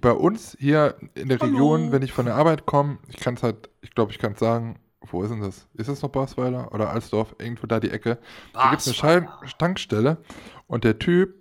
bei 0.00 0.12
uns 0.12 0.56
hier 0.58 0.96
in 1.14 1.28
der 1.28 1.38
Hallo. 1.38 1.52
Region, 1.52 1.92
wenn 1.92 2.02
ich 2.02 2.12
von 2.12 2.26
der 2.26 2.34
Arbeit 2.34 2.66
komme, 2.66 2.98
ich 3.08 3.16
kann 3.16 3.34
es 3.34 3.42
halt, 3.42 3.70
ich 3.82 3.94
glaube, 3.94 4.12
ich 4.12 4.18
kann 4.18 4.32
es 4.32 4.38
sagen, 4.38 4.78
wo 5.00 5.22
ist 5.22 5.30
denn 5.30 5.40
das? 5.40 5.66
Ist 5.74 5.88
das 5.88 6.02
noch 6.02 6.10
Basweiler 6.10 6.72
oder 6.74 6.90
Alsdorf? 6.90 7.34
Irgendwo 7.38 7.66
da 7.66 7.80
die 7.80 7.90
Ecke. 7.90 8.18
Da 8.52 8.70
gibt 8.70 8.86
es 8.86 9.02
eine 9.02 9.28
Tankstelle 9.58 10.18
und 10.66 10.84
der 10.84 10.98
Typ, 10.98 11.34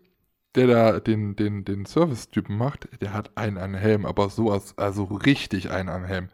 der 0.58 0.68
da 0.68 1.00
den, 1.00 1.36
den, 1.36 1.64
den 1.64 1.86
Service-Typen 1.86 2.58
macht, 2.58 2.88
der 3.02 3.14
hat 3.14 3.32
einen 3.36 3.58
an 3.58 3.76
Helm, 3.76 4.06
aber 4.06 4.30
sowas, 4.30 4.74
also 4.78 5.04
richtig 5.04 5.70
einen 5.72 5.90
an 5.90 6.04
Helm. 6.04 6.30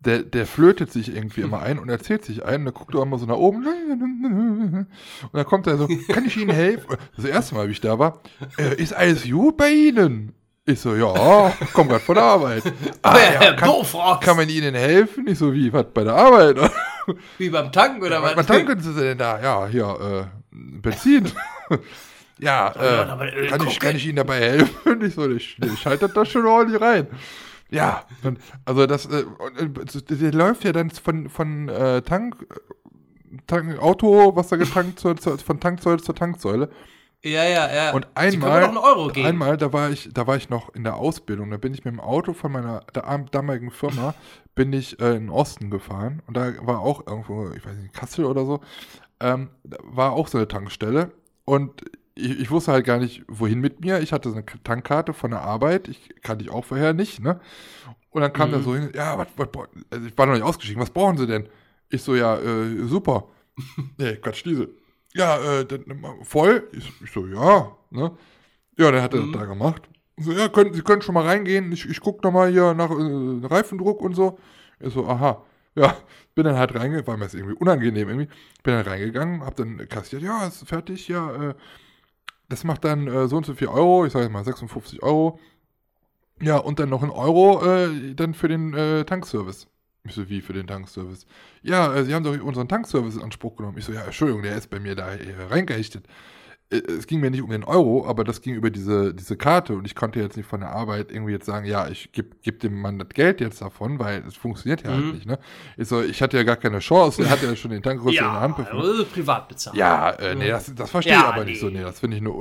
Der, 0.00 0.22
der 0.22 0.46
flötet 0.46 0.90
sich 0.90 1.14
irgendwie 1.14 1.42
immer 1.42 1.60
ein 1.60 1.78
und 1.78 1.88
erzählt 1.88 2.24
sich 2.24 2.44
ein 2.44 2.60
und 2.60 2.64
dann 2.66 2.74
guckt 2.74 2.94
er 2.94 3.02
immer 3.02 3.18
so 3.18 3.26
nach 3.26 3.36
oben 3.36 3.64
und 3.66 4.88
dann 5.32 5.44
kommt 5.44 5.66
er 5.66 5.76
so, 5.76 5.86
kann 6.08 6.24
ich 6.24 6.36
Ihnen 6.38 6.50
helfen? 6.50 6.96
Das 7.16 7.26
erste 7.26 7.54
Mal, 7.54 7.68
wie 7.68 7.72
ich 7.72 7.80
da 7.80 7.98
war, 7.98 8.20
äh, 8.58 8.74
ist 8.76 8.94
alles 8.94 9.30
gut 9.30 9.56
bei 9.58 9.70
Ihnen? 9.70 10.32
Ich 10.64 10.80
so, 10.80 10.94
ja, 10.94 11.52
komm 11.72 11.88
gerade 11.88 12.00
von 12.00 12.14
der 12.14 12.24
Arbeit. 12.24 12.62
Ah, 13.02 13.18
ja, 13.18 13.52
kann, 13.54 13.70
kann 14.20 14.36
man 14.36 14.48
Ihnen 14.48 14.74
helfen? 14.74 15.26
Ich 15.26 15.38
so, 15.38 15.52
wie, 15.52 15.72
was, 15.72 15.86
bei 15.92 16.04
der 16.04 16.14
Arbeit? 16.14 16.58
Wie 17.38 17.50
beim 17.50 17.72
Tanken 17.72 18.02
oder 18.02 18.16
ja, 18.16 18.22
was? 18.22 18.36
Was 18.36 18.46
tanken 18.46 18.80
Sie 18.80 18.94
denn 18.94 19.18
da? 19.18 19.40
Ja, 19.40 19.66
hier, 19.66 20.30
äh, 20.30 20.56
Benzin. 20.80 21.30
Ja, 22.40 22.72
äh, 22.72 23.46
kann, 23.48 23.66
ich, 23.66 23.78
kann 23.78 23.96
ich 23.96 24.06
Ihnen 24.06 24.16
dabei 24.16 24.40
helfen? 24.40 25.02
Ich 25.02 25.14
so, 25.14 25.30
ich, 25.30 25.58
ich 25.62 25.86
halte 25.86 26.08
das 26.08 26.28
schon 26.28 26.46
ordentlich 26.46 26.80
rein. 26.80 27.06
Ja, 27.70 28.04
also 28.64 28.86
das, 28.86 29.06
äh, 29.06 29.24
der 30.10 30.32
läuft 30.32 30.64
ja 30.64 30.72
dann 30.72 30.90
von, 30.90 31.28
von 31.28 31.68
äh, 31.68 32.02
Tank, 32.02 32.36
Tank, 33.46 33.78
Auto, 33.78 34.34
was 34.34 34.48
da 34.48 34.56
getankt, 34.56 34.98
zur, 34.98 35.16
zur, 35.16 35.38
von 35.38 35.60
Tanksäule 35.60 35.98
zur 35.98 36.14
Tanksäule. 36.14 36.68
Ja, 37.22 37.44
ja, 37.44 37.72
ja. 37.72 37.92
Und 37.92 38.08
einmal, 38.14 38.72
einmal, 39.16 39.56
da 39.58 39.72
war 39.72 39.90
ich, 39.90 40.08
da 40.12 40.26
war 40.26 40.36
ich 40.36 40.48
noch 40.48 40.74
in 40.74 40.84
der 40.84 40.96
Ausbildung. 40.96 41.50
Da 41.50 41.58
bin 41.58 41.74
ich 41.74 41.84
mit 41.84 41.92
dem 41.92 42.00
Auto 42.00 42.32
von 42.32 42.50
meiner 42.50 42.80
damaligen 43.30 43.70
Firma 43.70 44.14
bin 44.54 44.72
ich 44.72 44.98
äh, 45.00 45.16
in 45.16 45.26
den 45.26 45.30
Osten 45.30 45.70
gefahren 45.70 46.22
und 46.26 46.36
da 46.36 46.52
war 46.62 46.80
auch 46.80 47.06
irgendwo, 47.06 47.50
ich 47.50 47.64
weiß 47.64 47.76
nicht, 47.76 47.94
Kassel 47.94 48.24
oder 48.24 48.44
so, 48.44 48.60
ähm, 49.20 49.50
war 49.62 50.12
auch 50.12 50.28
so 50.28 50.38
eine 50.38 50.48
Tankstelle 50.48 51.12
und 51.44 51.82
ich, 52.20 52.40
ich, 52.40 52.50
wusste 52.50 52.72
halt 52.72 52.84
gar 52.84 52.98
nicht, 52.98 53.22
wohin 53.28 53.60
mit 53.60 53.80
mir. 53.80 54.00
Ich 54.00 54.12
hatte 54.12 54.30
so 54.30 54.36
eine 54.36 54.44
Tankkarte 54.64 55.12
von 55.12 55.30
der 55.30 55.42
Arbeit, 55.42 55.88
ich 55.88 56.14
kannte 56.22 56.44
ich 56.44 56.50
auch 56.50 56.64
vorher 56.64 56.92
nicht, 56.92 57.20
ne? 57.20 57.40
Und 58.10 58.22
dann 58.22 58.32
kam 58.32 58.48
mhm. 58.48 58.54
er 58.54 58.62
so 58.62 58.74
hin, 58.74 58.90
ja, 58.94 59.18
was, 59.18 59.28
was, 59.36 59.48
also 59.90 60.06
ich 60.06 60.16
war 60.18 60.26
noch 60.26 60.34
nicht 60.34 60.42
ausgestiegen, 60.42 60.82
was 60.82 60.90
brauchen 60.90 61.16
Sie 61.16 61.26
denn? 61.26 61.48
Ich 61.88 62.02
so, 62.02 62.14
ja, 62.14 62.36
äh, 62.38 62.84
super. 62.86 63.28
nee, 63.98 64.16
Quatsch, 64.16 64.44
diese. 64.44 64.68
Ja, 65.14 65.38
äh, 65.38 65.64
dann, 65.64 66.04
voll? 66.22 66.68
Ich, 66.72 66.92
ich, 67.02 67.10
so, 67.10 67.26
ja, 67.26 67.76
ne? 67.90 68.12
Ja, 68.76 68.90
der 68.90 69.02
hat 69.02 69.12
mhm. 69.12 69.32
das 69.32 69.40
da 69.40 69.46
gemacht. 69.46 69.82
So, 70.16 70.32
ja, 70.32 70.48
können, 70.48 70.72
Sie 70.74 70.82
können 70.82 71.02
schon 71.02 71.14
mal 71.14 71.24
reingehen, 71.26 71.72
ich, 71.72 71.88
ich 71.88 72.00
gucke 72.00 72.26
nochmal 72.26 72.50
hier 72.50 72.74
nach 72.74 72.90
äh, 72.90 73.46
Reifendruck 73.46 74.02
und 74.02 74.14
so. 74.14 74.38
Ich 74.80 74.92
so, 74.92 75.06
aha. 75.06 75.42
Ja, 75.76 75.96
bin 76.34 76.44
dann 76.44 76.56
halt 76.56 76.74
reingegangen, 76.74 77.06
war 77.06 77.16
mir 77.16 77.24
das 77.24 77.34
irgendwie 77.34 77.54
unangenehm 77.54 78.08
irgendwie. 78.08 78.28
Bin 78.62 78.74
dann 78.74 78.86
reingegangen, 78.86 79.44
hab 79.44 79.56
dann 79.56 79.88
kassiert, 79.88 80.22
ja, 80.22 80.46
ist 80.46 80.66
fertig, 80.68 81.08
ja, 81.08 81.50
äh, 81.50 81.54
das 82.50 82.64
macht 82.64 82.84
dann 82.84 83.06
äh, 83.06 83.28
so 83.28 83.36
und 83.36 83.46
so 83.46 83.54
viel 83.54 83.68
Euro, 83.68 84.04
ich 84.04 84.12
sage 84.12 84.28
mal 84.28 84.44
56 84.44 85.02
Euro. 85.02 85.38
Ja, 86.42 86.56
und 86.56 86.78
dann 86.78 86.88
noch 86.88 87.02
ein 87.02 87.10
Euro 87.10 87.64
äh, 87.64 88.14
dann 88.14 88.34
für 88.34 88.48
den 88.48 88.74
äh, 88.74 89.04
Tankservice. 89.04 89.68
Ich 90.04 90.14
so, 90.14 90.28
wie 90.28 90.40
für 90.40 90.54
den 90.54 90.66
Tankservice? 90.66 91.26
Ja, 91.62 91.94
äh, 91.94 92.04
Sie 92.04 92.14
haben 92.14 92.24
doch 92.24 92.38
unseren 92.42 92.68
Tankservice 92.68 93.16
in 93.16 93.22
Anspruch 93.22 93.56
genommen. 93.56 93.78
Ich 93.78 93.84
so, 93.84 93.92
ja, 93.92 94.02
Entschuldigung, 94.02 94.42
der 94.42 94.56
ist 94.56 94.68
bei 94.68 94.80
mir 94.80 94.94
da 94.94 95.10
äh, 95.14 95.34
reingerichtet. 95.48 96.06
Äh, 96.70 96.78
es 96.92 97.06
ging 97.06 97.20
mir 97.20 97.30
nicht 97.30 97.42
um 97.42 97.50
den 97.50 97.64
Euro, 97.64 98.06
aber 98.06 98.24
das 98.24 98.40
ging 98.40 98.54
über 98.54 98.70
diese, 98.70 99.14
diese 99.14 99.36
Karte 99.36 99.74
und 99.74 99.84
ich 99.84 99.94
konnte 99.94 100.20
jetzt 100.20 100.36
nicht 100.36 100.46
von 100.46 100.60
der 100.60 100.70
Arbeit 100.70 101.10
irgendwie 101.12 101.32
jetzt 101.32 101.46
sagen, 101.46 101.66
ja, 101.66 101.88
ich 101.88 102.12
gebe 102.12 102.30
geb 102.42 102.60
dem 102.60 102.80
Mann 102.80 102.98
das 102.98 103.08
Geld 103.10 103.40
jetzt 103.40 103.60
davon, 103.60 103.98
weil 103.98 104.24
es 104.26 104.36
funktioniert 104.36 104.82
ja 104.82 104.90
halt 104.90 105.00
mhm. 105.00 105.04
halt 105.04 105.14
nicht, 105.14 105.26
ne? 105.26 105.38
Ich 105.76 105.88
so, 105.88 106.02
ich 106.02 106.22
hatte 106.22 106.36
ja 106.36 106.42
gar 106.42 106.56
keine 106.56 106.78
Chance, 106.78 107.22
er 107.22 107.30
hat 107.30 107.42
ja 107.42 107.54
schon 107.56 107.70
den 107.70 107.82
Tankrüssel 107.82 108.14
ja, 108.14 108.26
in 108.26 108.32
der 108.32 108.40
Hand. 108.40 108.58
Ja, 108.58 109.04
privat 109.12 109.48
bezahlt. 109.48 109.76
Ja, 109.76 110.10
äh, 110.10 110.34
nee, 110.34 110.48
das, 110.48 110.74
das 110.74 110.90
verstehe 110.90 111.14
ja, 111.14 111.20
ich 111.20 111.26
aber 111.26 111.44
nee. 111.44 111.50
nicht 111.50 111.60
so, 111.60 111.68
nee, 111.68 111.82
das 111.82 112.00
finde 112.00 112.16
ich 112.16 112.22
eine, 112.22 112.32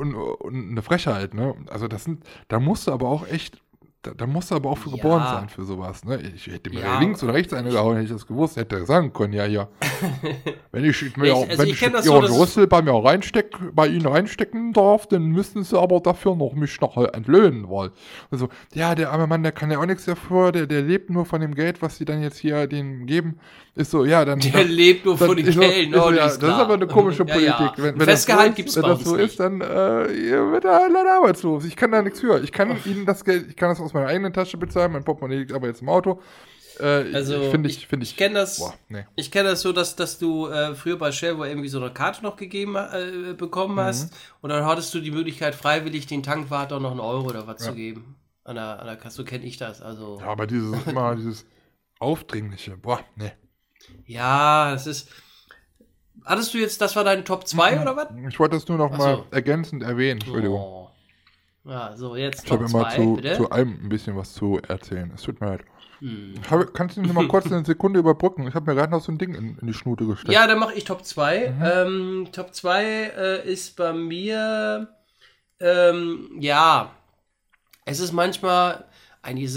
eine 0.43 0.82
Frechheit, 0.82 1.34
ne? 1.34 1.55
Also 1.69 1.88
das 1.88 2.03
sind, 2.03 2.23
da 2.47 2.59
musst 2.59 2.88
du 2.88 2.91
aber 2.91 3.07
auch 3.09 3.27
echt 3.27 3.59
da, 4.01 4.11
da 4.15 4.25
musst 4.25 4.49
du 4.49 4.55
aber 4.55 4.69
auch 4.69 4.77
für 4.77 4.89
ja. 4.91 4.95
geboren 4.95 5.23
sein 5.23 5.49
für 5.49 5.65
sowas. 5.65 6.05
Ne? 6.05 6.21
Ich 6.33 6.47
hätte 6.47 6.69
mir 6.69 6.79
ja. 6.79 6.99
links 6.99 7.21
oder 7.21 7.33
rechts 7.33 7.51
eine 7.51 7.69
gehauen, 7.69 7.95
hätte 7.95 8.05
ich 8.05 8.11
das 8.11 8.25
gewusst, 8.25 8.55
hätte 8.55 8.77
er 8.77 8.85
sagen 8.85 9.11
können, 9.11 9.33
ja, 9.33 9.45
ja. 9.45 9.67
wenn 10.71 10.85
ich, 10.85 11.17
mir 11.17 11.25
ich, 11.25 11.31
auch, 11.33 11.47
also 11.47 11.57
wenn 11.61 11.67
ich, 11.67 11.81
ich 11.81 11.81
Ihren 11.81 12.01
so, 12.03 12.17
Rüssel 12.17 12.67
bei 12.67 12.81
mir 12.81 12.93
reinsteck, 12.93 13.57
bei 13.73 13.87
Ihnen 13.87 14.05
reinstecken 14.05 14.71
darf, 14.71 15.07
dann 15.07 15.25
müssen 15.25 15.63
Sie 15.63 15.77
aber 15.77 15.99
dafür 15.99 16.35
noch 16.35 16.53
mich 16.53 16.79
noch 16.79 16.95
entlöhnen 16.95 17.67
wollen. 17.67 17.91
Also, 18.31 18.47
ja, 18.73 18.95
der 18.95 19.11
arme 19.11 19.27
Mann, 19.27 19.43
der 19.43 19.51
kann 19.51 19.69
ja 19.69 19.79
auch 19.79 19.85
nichts 19.85 20.05
dafür, 20.05 20.53
der, 20.53 20.65
der 20.65 20.81
lebt 20.81 21.09
nur 21.09 21.25
von 21.25 21.41
dem 21.41 21.53
Geld, 21.53 21.81
was 21.81 21.97
Sie 21.97 22.05
dann 22.05 22.21
jetzt 22.21 22.37
hier 22.37 22.67
denen 22.67 23.05
geben. 23.05 23.39
Ist 23.75 23.91
so, 23.91 24.03
ja, 24.03 24.25
dann. 24.25 24.39
Der 24.39 24.51
dann, 24.51 24.67
lebt 24.67 25.05
nur 25.05 25.17
von 25.17 25.37
den 25.37 25.45
Geld, 25.45 25.91
no, 25.91 26.11
ja, 26.11 26.25
Das 26.25 26.35
ist 26.35 26.43
aber 26.43 26.73
eine 26.73 26.87
komische 26.87 27.23
Politik. 27.25 27.49
Ja, 27.49 27.73
wenn, 27.77 27.99
wenn 27.99 28.07
Festgehalt 28.07 28.55
gibt 28.55 28.69
es 28.69 28.75
Wenn 28.75 28.83
das 28.83 29.03
so 29.03 29.15
ist, 29.15 29.39
dann 29.39 29.61
äh, 29.61 29.65
wird 29.65 30.65
er 30.65 30.81
halt 30.81 30.91
leider 30.91 31.15
arbeitslos. 31.17 31.65
Ich 31.65 31.75
kann 31.75 31.91
da 31.91 32.01
nichts 32.01 32.19
für. 32.19 32.41
Ich 32.43 32.51
kann 32.51 32.75
Ihnen 32.85 33.05
das 33.05 33.23
Geld, 33.23 33.45
ich 33.49 33.55
kann 33.55 33.69
das 33.69 33.79
aus 33.79 33.88
meiner 33.93 34.07
eigenen 34.07 34.33
Tasche 34.33 34.57
bezahlen, 34.57 34.91
mein 34.91 35.03
Portemonnaie 35.03 35.39
liegt 35.39 35.53
aber 35.53 35.67
jetzt 35.67 35.81
im 35.81 35.89
Auto. 35.89 36.21
Äh, 36.79 37.13
also 37.13 37.51
finde 37.51 37.69
ich, 37.69 37.87
finde 37.87 38.05
ich, 38.05 38.11
ich 38.11 38.17
kenne 38.17 38.35
das. 38.35 38.59
Boah, 38.59 38.73
nee. 38.87 39.05
Ich 39.15 39.31
kenne 39.31 39.49
das 39.49 39.61
so, 39.61 39.73
dass, 39.73 39.95
dass 39.95 40.17
du 40.17 40.47
äh, 40.47 40.75
früher 40.75 40.97
bei 40.97 41.11
Shell 41.11 41.37
wo 41.37 41.43
irgendwie 41.43 41.67
so 41.67 41.79
eine 41.79 41.91
Karte 41.91 42.23
noch 42.23 42.37
gegeben 42.37 42.75
äh, 42.75 43.33
bekommen 43.33 43.75
mhm. 43.75 43.81
hast 43.81 44.15
und 44.41 44.49
dann 44.49 44.65
hattest 44.65 44.93
du 44.93 44.99
die 44.99 45.11
Möglichkeit 45.11 45.55
freiwillig 45.55 46.07
den 46.07 46.23
Tankwart 46.23 46.71
auch 46.71 46.79
noch 46.79 46.91
einen 46.91 47.01
Euro 47.01 47.27
oder 47.27 47.47
was 47.47 47.61
ja. 47.61 47.71
zu 47.71 47.75
geben 47.75 48.15
an 48.45 48.55
der, 48.55 48.79
an 48.79 48.87
der 48.87 48.95
Kasse. 48.95 49.17
So 49.17 49.23
kenne 49.25 49.45
ich 49.45 49.57
das. 49.57 49.81
Also. 49.81 50.19
Ja, 50.19 50.27
aber 50.27 50.47
dieses 50.47 50.75
immer 50.87 51.15
dieses 51.15 51.45
aufdringliche. 51.99 52.77
Boah, 52.77 53.01
nee. 53.15 53.31
Ja, 54.05 54.73
es 54.73 54.87
ist. 54.87 55.09
Hattest 56.25 56.53
du 56.53 56.57
jetzt, 56.57 56.81
das 56.81 56.95
war 56.95 57.03
dein 57.03 57.25
Top 57.25 57.47
2 57.47 57.75
mhm. 57.75 57.81
oder 57.81 57.95
was? 57.95 58.07
Ich 58.29 58.39
wollte 58.39 58.55
das 58.55 58.67
nur 58.67 58.77
noch 58.77 58.91
Ach 58.93 58.97
mal 58.97 59.15
so. 59.17 59.25
ergänzend 59.31 59.83
erwähnen. 59.83 60.19
Entschuldigung. 60.19 60.59
Oh. 60.59 60.88
Ja, 61.70 61.95
so 61.95 62.15
jetzt 62.15 62.45
Ich 62.45 62.51
habe 62.51 62.65
immer 62.65 62.89
zu, 62.89 63.17
zu 63.36 63.49
allem 63.51 63.80
ein 63.84 63.89
bisschen 63.89 64.15
was 64.17 64.34
zu 64.34 64.59
erzählen. 64.67 65.11
Es 65.13 65.22
tut 65.22 65.39
mir 65.39 65.47
leid. 65.47 65.61
Hm. 65.99 66.34
Hab, 66.49 66.74
kannst 66.74 66.97
du 66.97 67.01
mir 67.01 67.13
mal 67.13 67.28
kurz 67.28 67.51
eine 67.51 67.63
Sekunde 67.63 67.99
überbrücken? 67.99 68.47
Ich 68.47 68.55
habe 68.55 68.72
mir 68.72 68.76
gerade 68.76 68.91
noch 68.91 69.03
so 69.03 69.11
ein 69.11 69.17
Ding 69.17 69.36
in, 69.36 69.57
in 69.59 69.67
die 69.67 69.74
Schnute 69.74 70.05
gestellt. 70.05 70.34
Ja, 70.34 70.47
dann 70.47 70.57
mache 70.57 70.74
ich 70.74 70.86
Top 70.86 71.05
2. 71.05 71.49
Mhm. 71.49 71.63
Ähm, 71.63 72.28
Top 72.32 72.55
2 72.55 72.84
äh, 72.84 73.51
ist 73.51 73.76
bei 73.76 73.93
mir, 73.93 74.88
ähm, 75.59 76.38
ja, 76.39 76.91
es 77.86 77.99
ist 77.99 78.13
manchmal 78.13 78.86
eine, 79.22 79.47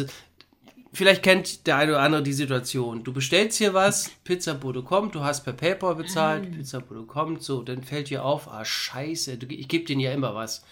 vielleicht 0.93 1.23
kennt 1.23 1.67
der 1.67 1.77
eine 1.77 1.93
oder 1.93 2.03
andere 2.03 2.23
die 2.23 2.33
Situation. 2.33 3.05
Du 3.05 3.13
bestellst 3.13 3.59
hier 3.59 3.73
was, 3.73 4.11
Pizzabude 4.25 4.83
kommt, 4.83 5.15
du 5.15 5.23
hast 5.23 5.45
per 5.45 5.53
PayPal 5.53 5.95
bezahlt, 5.95 6.51
mhm. 6.51 6.57
Pizzabude 6.57 7.05
kommt, 7.05 7.43
so, 7.43 7.63
dann 7.63 7.85
fällt 7.85 8.11
dir 8.11 8.25
auf, 8.25 8.49
ah, 8.49 8.65
scheiße, 8.65 9.39
ich 9.49 9.69
gebe 9.69 9.85
denen 9.85 10.01
ja 10.01 10.13
immer 10.13 10.35
was. 10.35 10.65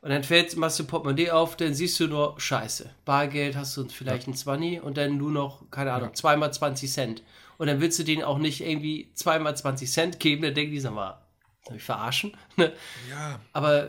Und 0.00 0.10
dann 0.10 0.22
fällt, 0.22 0.56
machst 0.56 0.78
du 0.78 0.84
Portemonnaie 0.84 1.30
auf, 1.30 1.56
dann 1.56 1.74
siehst 1.74 1.98
du 1.98 2.06
nur 2.06 2.38
Scheiße. 2.38 2.90
Bargeld 3.04 3.56
hast 3.56 3.76
du 3.76 3.88
vielleicht 3.88 4.28
ein 4.28 4.34
20 4.34 4.82
und 4.82 4.96
dann 4.96 5.16
nur 5.16 5.32
noch, 5.32 5.70
keine 5.70 5.92
Ahnung, 5.92 6.14
zweimal 6.14 6.52
20 6.52 6.90
Cent. 6.90 7.22
Und 7.56 7.66
dann 7.66 7.80
willst 7.80 7.98
du 7.98 8.04
denen 8.04 8.22
auch 8.22 8.38
nicht 8.38 8.60
irgendwie 8.60 9.10
zweimal 9.14 9.56
20 9.56 9.90
Cent 9.90 10.20
geben, 10.20 10.42
dann 10.42 10.54
denken 10.54 10.72
die, 10.72 10.80
sag 10.80 10.94
mal, 10.94 11.20
soll 11.66 11.76
ich 11.76 11.82
verarschen? 11.82 12.36
Ne? 12.56 12.72
Ja. 13.10 13.40
Aber 13.52 13.88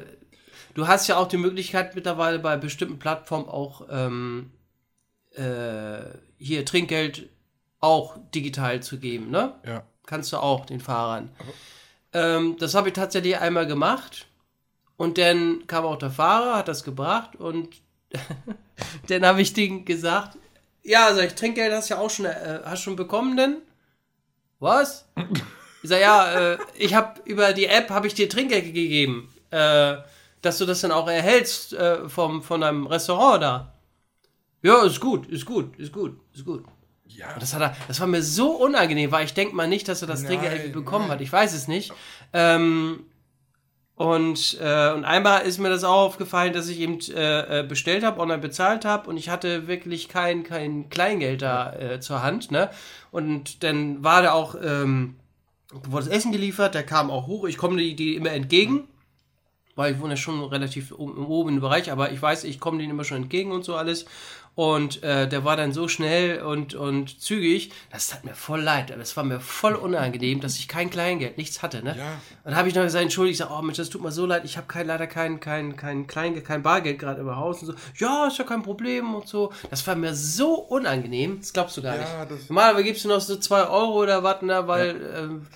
du 0.73 0.87
hast 0.87 1.07
ja 1.07 1.17
auch 1.17 1.27
die 1.27 1.37
Möglichkeit 1.37 1.95
mittlerweile 1.95 2.39
bei 2.39 2.57
bestimmten 2.57 2.97
Plattformen 2.97 3.47
auch 3.47 3.87
ähm, 3.89 4.51
äh, 5.31 5.99
hier 6.37 6.65
Trinkgeld 6.65 7.29
auch 7.79 8.17
digital 8.33 8.81
zu 8.81 8.99
geben, 8.99 9.29
ne? 9.29 9.55
Ja. 9.65 9.83
Kannst 10.05 10.33
du 10.33 10.37
auch 10.37 10.65
den 10.65 10.79
Fahrern. 10.79 11.29
Ähm, 12.13 12.57
das 12.59 12.73
habe 12.73 12.89
ich 12.89 12.95
tatsächlich 12.95 13.37
einmal 13.37 13.67
gemacht. 13.67 14.27
Und 14.99 15.17
dann 15.17 15.65
kam 15.65 15.85
auch 15.85 15.95
der 15.95 16.11
Fahrer, 16.11 16.57
hat 16.57 16.67
das 16.67 16.83
gebracht 16.83 17.37
und 17.37 17.69
dann 19.07 19.25
habe 19.25 19.41
ich 19.41 19.53
denen 19.53 19.85
gesagt, 19.85 20.37
ja, 20.83 21.13
sag 21.13 21.27
ich, 21.27 21.35
Trinkgeld 21.35 21.71
hast 21.71 21.89
du 21.89 21.93
ja 21.93 22.01
auch 22.01 22.09
schon, 22.09 22.25
äh, 22.25 22.59
hast 22.65 22.81
schon 22.81 22.97
bekommen 22.97 23.37
denn? 23.37 23.59
Was? 24.59 25.07
Ich 25.83 25.89
sag, 25.89 26.01
ja, 26.01 26.51
äh, 26.51 26.57
ich 26.75 26.95
habe 26.95 27.21
über 27.23 27.53
die 27.53 27.67
App 27.67 27.89
habe 27.91 28.07
ich 28.07 28.13
dir 28.13 28.27
Trinkgeld 28.27 28.65
gegeben, 28.65 29.33
äh, 29.51 29.95
dass 30.41 30.57
du 30.57 30.65
das 30.65 30.81
dann 30.81 30.91
auch 30.91 31.07
erhältst 31.07 31.71
äh, 31.71 32.09
vom, 32.09 32.43
von 32.43 32.61
einem 32.61 32.85
Restaurant 32.85 33.41
da. 33.41 33.73
Ja, 34.63 34.83
ist 34.83 34.99
gut, 34.99 35.27
ist 35.29 35.45
gut, 35.45 35.77
ist 35.79 35.93
gut, 35.93 36.19
ist 36.33 36.43
gut. 36.43 36.65
Ja. 37.07 37.33
Und 37.35 37.41
das, 37.41 37.53
hat 37.53 37.61
er, 37.61 37.73
das 37.87 38.01
war 38.01 38.07
mir 38.07 38.21
so 38.21 38.51
unangenehm, 38.51 39.13
weil 39.13 39.23
ich 39.23 39.33
denke 39.33 39.55
mal 39.55 39.69
nicht, 39.69 39.87
dass 39.87 40.01
er 40.01 40.09
das 40.09 40.25
Trinkgeld 40.25 40.51
Nein, 40.51 40.61
irgendwie 40.61 40.79
bekommen 40.79 41.05
nein. 41.07 41.15
hat. 41.15 41.21
Ich 41.21 41.31
weiß 41.31 41.53
es 41.53 41.69
nicht. 41.69 41.93
Ähm, 42.33 43.05
und, 43.99 44.57
äh, 44.61 44.93
und 44.93 45.03
einmal 45.03 45.41
ist 45.41 45.59
mir 45.59 45.67
das 45.67 45.83
auch 45.83 46.05
aufgefallen, 46.05 46.53
dass 46.53 46.69
ich 46.69 46.79
eben 46.79 46.99
äh, 47.13 47.59
äh, 47.59 47.63
bestellt 47.63 48.05
habe, 48.05 48.21
online 48.21 48.39
bezahlt 48.39 48.85
habe 48.85 49.09
und 49.09 49.17
ich 49.17 49.27
hatte 49.27 49.67
wirklich 49.67 50.07
kein, 50.07 50.43
kein 50.43 50.89
Kleingeld 50.89 51.41
da 51.41 51.73
äh, 51.73 51.99
zur 51.99 52.23
Hand. 52.23 52.49
Ne? 52.49 52.69
Und 53.11 53.61
dann 53.61 54.01
war 54.01 54.21
da 54.21 54.31
auch, 54.31 54.55
ähm, 54.63 55.17
wurde 55.83 56.05
das 56.05 56.15
Essen 56.15 56.31
geliefert, 56.31 56.75
der 56.75 56.85
kam 56.85 57.11
auch 57.11 57.27
hoch. 57.27 57.43
Ich 57.43 57.57
komme 57.57 57.75
die, 57.75 57.93
die 57.93 58.15
immer 58.15 58.31
entgegen, 58.31 58.87
weil 59.75 59.95
ich 59.95 59.99
wohne 59.99 60.15
schon 60.15 60.41
relativ 60.45 60.93
oben 60.93 61.55
im 61.55 61.59
Bereich, 61.59 61.91
aber 61.91 62.13
ich 62.13 62.21
weiß, 62.21 62.45
ich 62.45 62.61
komme 62.61 62.77
denen 62.77 62.91
immer 62.91 63.03
schon 63.03 63.23
entgegen 63.23 63.51
und 63.51 63.65
so 63.65 63.75
alles. 63.75 64.05
Und 64.59 65.03
äh, 65.03 65.25
der 65.25 65.45
war 65.45 65.55
dann 65.55 65.71
so 65.71 65.87
schnell 65.87 66.41
und, 66.41 66.73
und 66.73 67.21
zügig, 67.21 67.71
das 67.93 68.09
tat 68.09 68.25
mir 68.25 68.35
voll 68.35 68.59
leid. 68.59 68.89
Das 68.89 69.15
war 69.15 69.23
mir 69.23 69.39
voll 69.39 69.73
unangenehm, 69.73 70.41
dass 70.41 70.57
ich 70.57 70.67
kein 70.67 70.89
Kleingeld, 70.89 71.37
nichts 71.37 71.61
hatte. 71.61 71.81
Ne? 71.81 71.95
Ja. 71.97 72.17
Dann 72.43 72.57
habe 72.57 72.67
ich 72.67 72.75
noch 72.75 72.83
gesagt, 72.83 73.01
entschuldigt, 73.01 73.39
ich 73.39 73.47
sag, 73.47 73.57
oh 73.57 73.61
Mensch, 73.61 73.77
das 73.77 73.89
tut 73.89 74.01
mir 74.01 74.11
so 74.11 74.25
leid, 74.25 74.43
ich 74.43 74.57
habe 74.57 74.67
kein, 74.67 74.85
leider 74.85 75.07
kein, 75.07 75.39
kein, 75.39 75.77
kein 75.77 76.07
Kleingeld, 76.07 76.43
kein 76.43 76.61
Bargeld 76.61 76.99
gerade 76.99 77.21
im 77.21 77.33
Haus 77.33 77.61
und 77.61 77.67
so. 77.67 77.73
Ja, 77.95 78.27
ist 78.27 78.37
ja 78.37 78.43
kein 78.43 78.61
Problem 78.61 79.15
und 79.15 79.29
so. 79.29 79.53
Das 79.69 79.87
war 79.87 79.95
mir 79.95 80.13
so 80.13 80.55
unangenehm, 80.55 81.39
das 81.39 81.53
glaubst 81.53 81.77
du 81.77 81.81
gar 81.81 81.95
Ja, 81.95 82.25
nicht. 82.25 82.49
Normalerweise 82.49 82.83
gibst 82.83 83.05
du 83.05 83.07
noch 83.07 83.21
so 83.21 83.37
zwei 83.37 83.65
Euro 83.65 84.01
oder 84.01 84.23
was, 84.23 84.41
ne, 84.41 84.67
weil 84.67 85.09
ähm, 85.15 85.47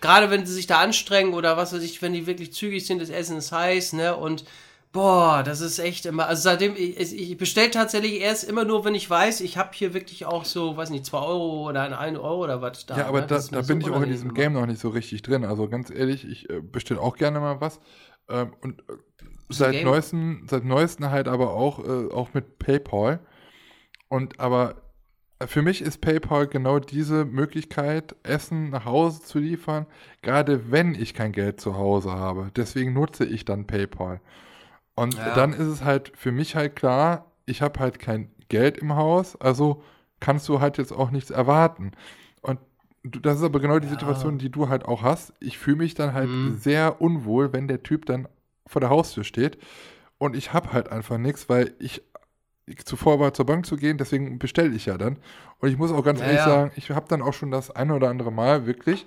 gerade 0.00 0.30
wenn 0.30 0.46
sie 0.46 0.54
sich 0.54 0.68
da 0.68 0.78
anstrengen 0.78 1.34
oder 1.34 1.56
was 1.56 1.72
weiß 1.72 1.82
ich, 1.82 2.00
wenn 2.00 2.12
die 2.12 2.28
wirklich 2.28 2.52
zügig 2.52 2.86
sind, 2.86 3.02
das 3.02 3.10
Essen 3.10 3.38
ist 3.38 3.50
heiß, 3.50 3.94
ne, 3.94 4.14
und 4.14 4.44
boah, 4.92 5.42
das 5.42 5.60
ist 5.60 5.78
echt 5.78 6.06
immer, 6.06 6.26
also 6.26 6.42
seitdem, 6.42 6.74
ich, 6.76 6.98
ich 6.98 7.36
bestelle 7.36 7.70
tatsächlich 7.70 8.20
erst 8.20 8.44
immer 8.44 8.64
nur, 8.64 8.84
wenn 8.84 8.94
ich 8.94 9.08
weiß, 9.08 9.40
ich 9.40 9.56
habe 9.56 9.70
hier 9.72 9.94
wirklich 9.94 10.26
auch 10.26 10.44
so, 10.44 10.76
weiß 10.76 10.90
nicht, 10.90 11.06
zwei 11.06 11.20
Euro 11.20 11.68
oder 11.68 11.82
ein, 11.82 11.94
ein 11.94 12.16
Euro 12.16 12.44
oder 12.44 12.60
was 12.60 12.84
da. 12.86 12.98
Ja, 12.98 13.06
aber 13.06 13.22
ne? 13.22 13.26
da, 13.26 13.38
da 13.38 13.62
bin 13.62 13.80
ich 13.80 13.90
auch 13.90 14.02
in 14.02 14.10
diesem. 14.10 14.34
Game 14.34 14.52
noch 14.52 14.66
nicht 14.66 14.80
so 14.80 14.90
richtig 14.90 15.22
drin. 15.22 15.44
Also 15.44 15.68
ganz 15.68 15.90
ehrlich, 15.90 16.28
ich 16.28 16.48
äh, 16.50 16.60
bestelle 16.60 17.00
auch 17.00 17.16
gerne 17.16 17.40
mal 17.40 17.60
was. 17.60 17.80
Ähm, 18.28 18.52
und 18.60 18.80
äh, 18.80 18.94
seit 19.48 19.72
Game. 19.72 19.84
neuesten, 19.84 20.46
seit 20.48 20.64
neuesten 20.64 21.10
halt 21.10 21.28
aber 21.28 21.54
auch, 21.54 21.78
äh, 21.78 22.12
auch 22.12 22.34
mit 22.34 22.58
PayPal. 22.58 23.20
Und 24.08 24.40
aber 24.40 24.76
für 25.46 25.62
mich 25.62 25.80
ist 25.80 26.00
PayPal 26.00 26.46
genau 26.46 26.78
diese 26.78 27.24
Möglichkeit, 27.24 28.14
Essen 28.22 28.70
nach 28.70 28.84
Hause 28.84 29.22
zu 29.22 29.38
liefern, 29.38 29.86
gerade 30.20 30.70
wenn 30.70 30.94
ich 30.94 31.14
kein 31.14 31.32
Geld 31.32 31.60
zu 31.60 31.76
Hause 31.76 32.12
habe. 32.12 32.50
Deswegen 32.56 32.92
nutze 32.92 33.24
ich 33.24 33.44
dann 33.44 33.66
PayPal. 33.66 34.20
Und 34.94 35.14
Ja. 35.16 35.30
dann 35.32 35.52
ist 35.52 35.66
es 35.66 35.82
halt 35.84 36.12
für 36.14 36.32
mich 36.32 36.54
halt 36.56 36.76
klar, 36.76 37.30
ich 37.46 37.62
habe 37.62 37.80
halt 37.80 37.98
kein 37.98 38.30
Geld 38.48 38.78
im 38.78 38.94
Haus, 38.94 39.36
also 39.40 39.82
kannst 40.20 40.48
du 40.48 40.60
halt 40.60 40.78
jetzt 40.78 40.92
auch 40.92 41.10
nichts 41.10 41.30
erwarten. 41.30 41.92
Und 42.42 42.58
das 43.02 43.38
ist 43.38 43.42
aber 43.44 43.58
genau 43.60 43.78
die 43.78 43.86
Ja. 43.86 43.90
Situation, 43.90 44.38
die 44.38 44.50
du 44.50 44.68
halt 44.68 44.84
auch 44.84 45.02
hast. 45.02 45.32
Ich 45.40 45.58
fühle 45.58 45.78
mich 45.78 45.94
dann 45.94 46.12
halt 46.14 46.28
Mhm. 46.30 46.56
sehr 46.58 47.00
unwohl, 47.00 47.52
wenn 47.52 47.66
der 47.68 47.82
Typ 47.82 48.06
dann 48.06 48.28
vor 48.66 48.80
der 48.80 48.90
Haustür 48.90 49.24
steht 49.24 49.58
und 50.18 50.36
ich 50.36 50.52
habe 50.52 50.72
halt 50.72 50.88
einfach 50.90 51.18
nichts, 51.18 51.48
weil 51.48 51.74
ich, 51.80 52.02
zuvor 52.84 53.18
war 53.20 53.34
zur 53.34 53.46
Bank 53.46 53.66
zu 53.66 53.76
gehen, 53.76 53.98
deswegen 53.98 54.38
bestelle 54.38 54.74
ich 54.74 54.86
ja 54.86 54.98
dann. 54.98 55.18
Und 55.58 55.68
ich 55.68 55.78
muss 55.78 55.90
auch 55.92 56.04
ganz 56.04 56.20
Ja, 56.20 56.26
ehrlich 56.26 56.42
sagen, 56.42 56.72
ich 56.76 56.90
habe 56.90 57.06
dann 57.08 57.22
auch 57.22 57.34
schon 57.34 57.50
das 57.50 57.70
eine 57.70 57.94
oder 57.94 58.08
andere 58.08 58.32
Mal 58.32 58.66
wirklich, 58.66 59.06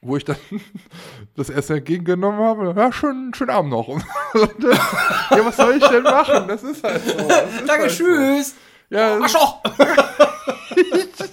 wo 0.00 0.16
ich 0.16 0.24
dann 0.24 0.36
das 1.36 1.50
Essen 1.50 1.78
entgegengenommen 1.78 2.40
habe, 2.40 2.74
ja, 2.76 2.92
schönen, 2.92 3.34
schönen 3.34 3.50
Abend 3.50 3.70
noch. 3.72 3.88
Und, 3.88 4.02
dann, 4.34 4.72
ja, 4.72 5.44
was 5.44 5.56
soll 5.56 5.76
ich 5.76 5.86
denn 5.86 6.02
machen? 6.02 6.46
Das 6.48 6.62
ist 6.62 6.82
halt 6.84 7.02
so. 7.04 7.10
Ist 7.12 7.28
Danke, 7.66 7.82
halt 7.82 7.90
so. 7.90 8.04
tschüss. 8.04 8.54
Ja, 8.90 9.18
das- 9.18 9.34
Arschloch. 9.34 9.60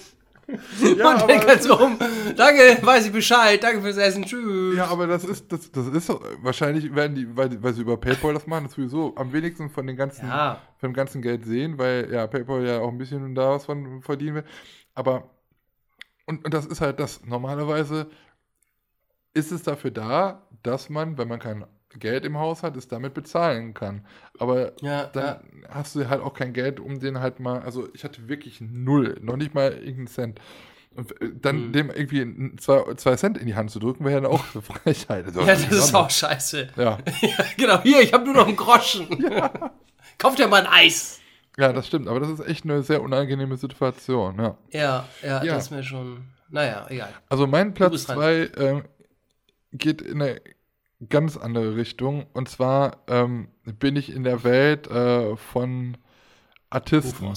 ja, 0.79 0.91
und 0.91 1.01
aber, 1.01 1.27
dann 1.27 1.39
kannst 1.41 1.67
du 1.69 1.73
um. 1.75 1.97
Danke, 2.35 2.77
weiß 2.81 3.07
ich 3.07 3.11
Bescheid. 3.11 3.61
Danke 3.63 3.81
fürs 3.81 3.97
Essen. 3.97 4.23
Tschüss. 4.25 4.75
ja, 4.77 4.87
aber 4.87 5.07
das 5.07 5.23
ist, 5.23 5.51
das, 5.51 5.71
das 5.71 5.87
ist 5.87 6.05
so- 6.07 6.21
wahrscheinlich 6.41 6.93
werden 6.93 7.15
die, 7.15 7.35
weil, 7.35 7.61
weil 7.63 7.73
sie 7.73 7.81
über 7.81 7.97
PayPal 7.97 8.33
das 8.33 8.45
machen, 8.47 8.65
das 8.65 8.73
sowieso 8.73 9.13
am 9.15 9.31
wenigsten 9.33 9.69
von 9.69 9.87
den 9.87 9.95
ganzen, 9.95 10.27
Ja. 10.27 10.59
von 10.77 10.89
dem 10.91 10.93
ganzen 10.95 11.21
Geld 11.21 11.45
sehen, 11.45 11.77
weil 11.77 12.09
ja 12.11 12.27
PayPal 12.27 12.65
ja 12.65 12.79
auch 12.79 12.89
ein 12.89 12.97
bisschen 12.97 13.33
da 13.35 13.51
was 13.51 13.65
von 13.65 14.01
verdienen 14.01 14.35
will. 14.35 14.43
Aber 14.93 15.29
und, 16.27 16.43
und 16.45 16.53
das 16.53 16.65
ist 16.65 16.81
halt 16.81 16.99
das. 16.99 17.21
Normalerweise 17.25 18.07
ist 19.35 19.51
es 19.51 19.61
dafür 19.61 19.91
da, 19.91 20.41
dass 20.63 20.89
man, 20.89 21.17
wenn 21.19 21.27
man 21.27 21.39
kein 21.39 21.65
Geld 21.99 22.25
im 22.25 22.37
Haus 22.37 22.63
hat, 22.63 22.75
es 22.75 22.87
damit 22.87 23.13
bezahlen 23.13 23.73
kann. 23.73 24.05
Aber 24.39 24.73
Ja, 24.81 25.05
dann 25.05 25.23
ja. 25.25 25.39
hast 25.69 25.95
du 25.95 26.09
halt 26.09 26.21
auch 26.21 26.33
kein 26.33 26.51
Geld, 26.53 26.79
um 26.79 26.99
den 26.99 27.19
halt 27.19 27.39
mal, 27.39 27.61
also 27.61 27.87
ich 27.93 28.03
hatte 28.03 28.27
wirklich 28.27 28.59
null, 28.61 29.17
noch 29.21 29.37
nicht 29.37 29.53
mal 29.53 29.71
irgendeinen 29.71 30.07
Cent. 30.07 30.41
Und 30.95 31.11
äh, 31.21 31.29
dann 31.41 31.67
Mhm. 31.67 31.71
dem 31.73 31.89
irgendwie 31.89 32.55
zwei, 32.57 32.93
zwei 32.95 33.15
Cent 33.17 33.37
in 33.37 33.47
die 33.47 33.55
Hand 33.55 33.69
zu 33.71 33.79
drücken, 33.79 34.03
wäre 34.05 34.15
ja 34.15 34.21
dann 34.21 34.31
auch 34.31 34.43
eine 34.53 34.61
Frechheit. 34.61 35.25
Also, 35.25 35.41
Ja, 35.41 35.47
das 35.47 35.67
ist 35.71 35.93
auch 35.93 36.09
scheiße. 36.09 36.69
Ja. 36.77 36.97
Ja, 37.21 37.45
genau, 37.57 37.81
hier, 37.83 38.01
ich 38.01 38.13
habe 38.13 38.25
nur 38.25 38.33
noch 38.33 38.47
einen 38.47 38.55
Groschen. 38.57 39.07
Kauf 40.17 40.35
dir 40.35 40.47
mal 40.47 40.65
ein 40.65 40.71
Eis. 40.71 41.19
ja, 41.57 41.71
das 41.73 41.87
stimmt, 41.87 42.07
aber 42.07 42.19
das 42.19 42.29
ist 42.29 42.39
echt 42.47 42.63
eine 42.65 42.81
sehr 42.83 43.01
unangenehme 43.01 43.57
Situation, 43.57 44.37
ja. 44.39 44.57
Ja, 44.71 45.05
ja, 45.21 45.43
Ja. 45.43 45.53
das 45.55 45.65
ist 45.65 45.71
mir 45.71 45.83
schon. 45.83 46.25
Naja, 46.49 46.85
egal. 46.89 47.09
Also 47.29 47.47
mein 47.47 47.73
Platz. 47.73 48.03
2 48.03 48.49
ähm, 48.57 48.83
geht 49.77 50.01
in 50.01 50.21
eine 50.21 50.41
ganz 51.09 51.37
andere 51.37 51.75
Richtung. 51.75 52.25
Und 52.33 52.49
zwar 52.49 53.03
ähm, 53.07 53.49
bin 53.79 53.95
ich 53.95 54.11
in 54.11 54.23
der 54.23 54.43
Welt 54.43 54.87
äh, 54.87 55.35
von 55.35 55.97
Artisten. 56.69 57.35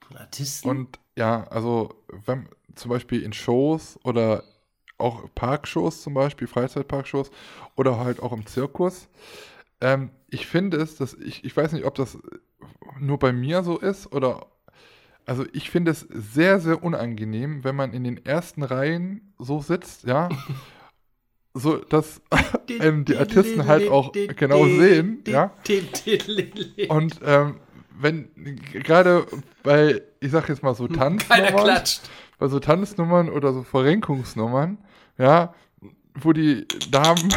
Von 0.00 0.16
Artisten? 0.16 0.68
Und 0.68 0.98
ja, 1.16 1.44
also 1.48 1.94
wenn, 2.08 2.48
zum 2.74 2.90
Beispiel 2.90 3.22
in 3.22 3.32
Shows 3.32 3.98
oder 4.04 4.44
auch 4.98 5.24
Parkshows 5.34 6.02
zum 6.02 6.14
Beispiel, 6.14 6.46
Freizeitparkshows 6.46 7.30
oder 7.76 7.98
halt 7.98 8.20
auch 8.20 8.32
im 8.32 8.46
Zirkus. 8.46 9.08
Ähm, 9.80 10.10
ich 10.28 10.46
finde 10.46 10.76
es, 10.76 10.96
dass 10.96 11.14
ich, 11.14 11.44
ich 11.44 11.56
weiß 11.56 11.72
nicht, 11.72 11.84
ob 11.84 11.96
das 11.96 12.18
nur 13.00 13.18
bei 13.18 13.32
mir 13.32 13.62
so 13.62 13.78
ist 13.78 14.12
oder 14.12 14.46
also 15.24 15.44
ich 15.52 15.70
finde 15.70 15.92
es 15.92 16.00
sehr, 16.00 16.60
sehr 16.60 16.82
unangenehm, 16.82 17.62
wenn 17.64 17.76
man 17.76 17.92
in 17.92 18.04
den 18.04 18.24
ersten 18.24 18.62
Reihen 18.62 19.34
so 19.38 19.60
sitzt, 19.60 20.04
ja. 20.04 20.28
So, 21.54 21.76
dass 21.76 22.20
ähm, 22.80 23.04
die 23.04 23.16
Artisten 23.16 23.66
halt 23.66 23.88
auch 23.90 24.12
genau 24.12 24.64
sehen, 24.64 25.22
ja. 25.26 25.52
Und 26.88 27.20
ähm, 27.24 27.56
wenn 27.98 28.28
gerade 28.72 29.26
bei, 29.62 30.02
ich 30.20 30.30
sag 30.30 30.48
jetzt 30.48 30.62
mal 30.62 30.74
so 30.74 30.88
Keiner 30.88 31.18
Tanznummern, 31.18 31.82
bei 32.38 32.48
so 32.48 32.58
Tanznummern 32.58 33.28
oder 33.28 33.52
so 33.52 33.62
Verrenkungsnummern, 33.62 34.78
ja, 35.18 35.54
wo 36.14 36.32
die 36.32 36.66
Damen 36.90 37.34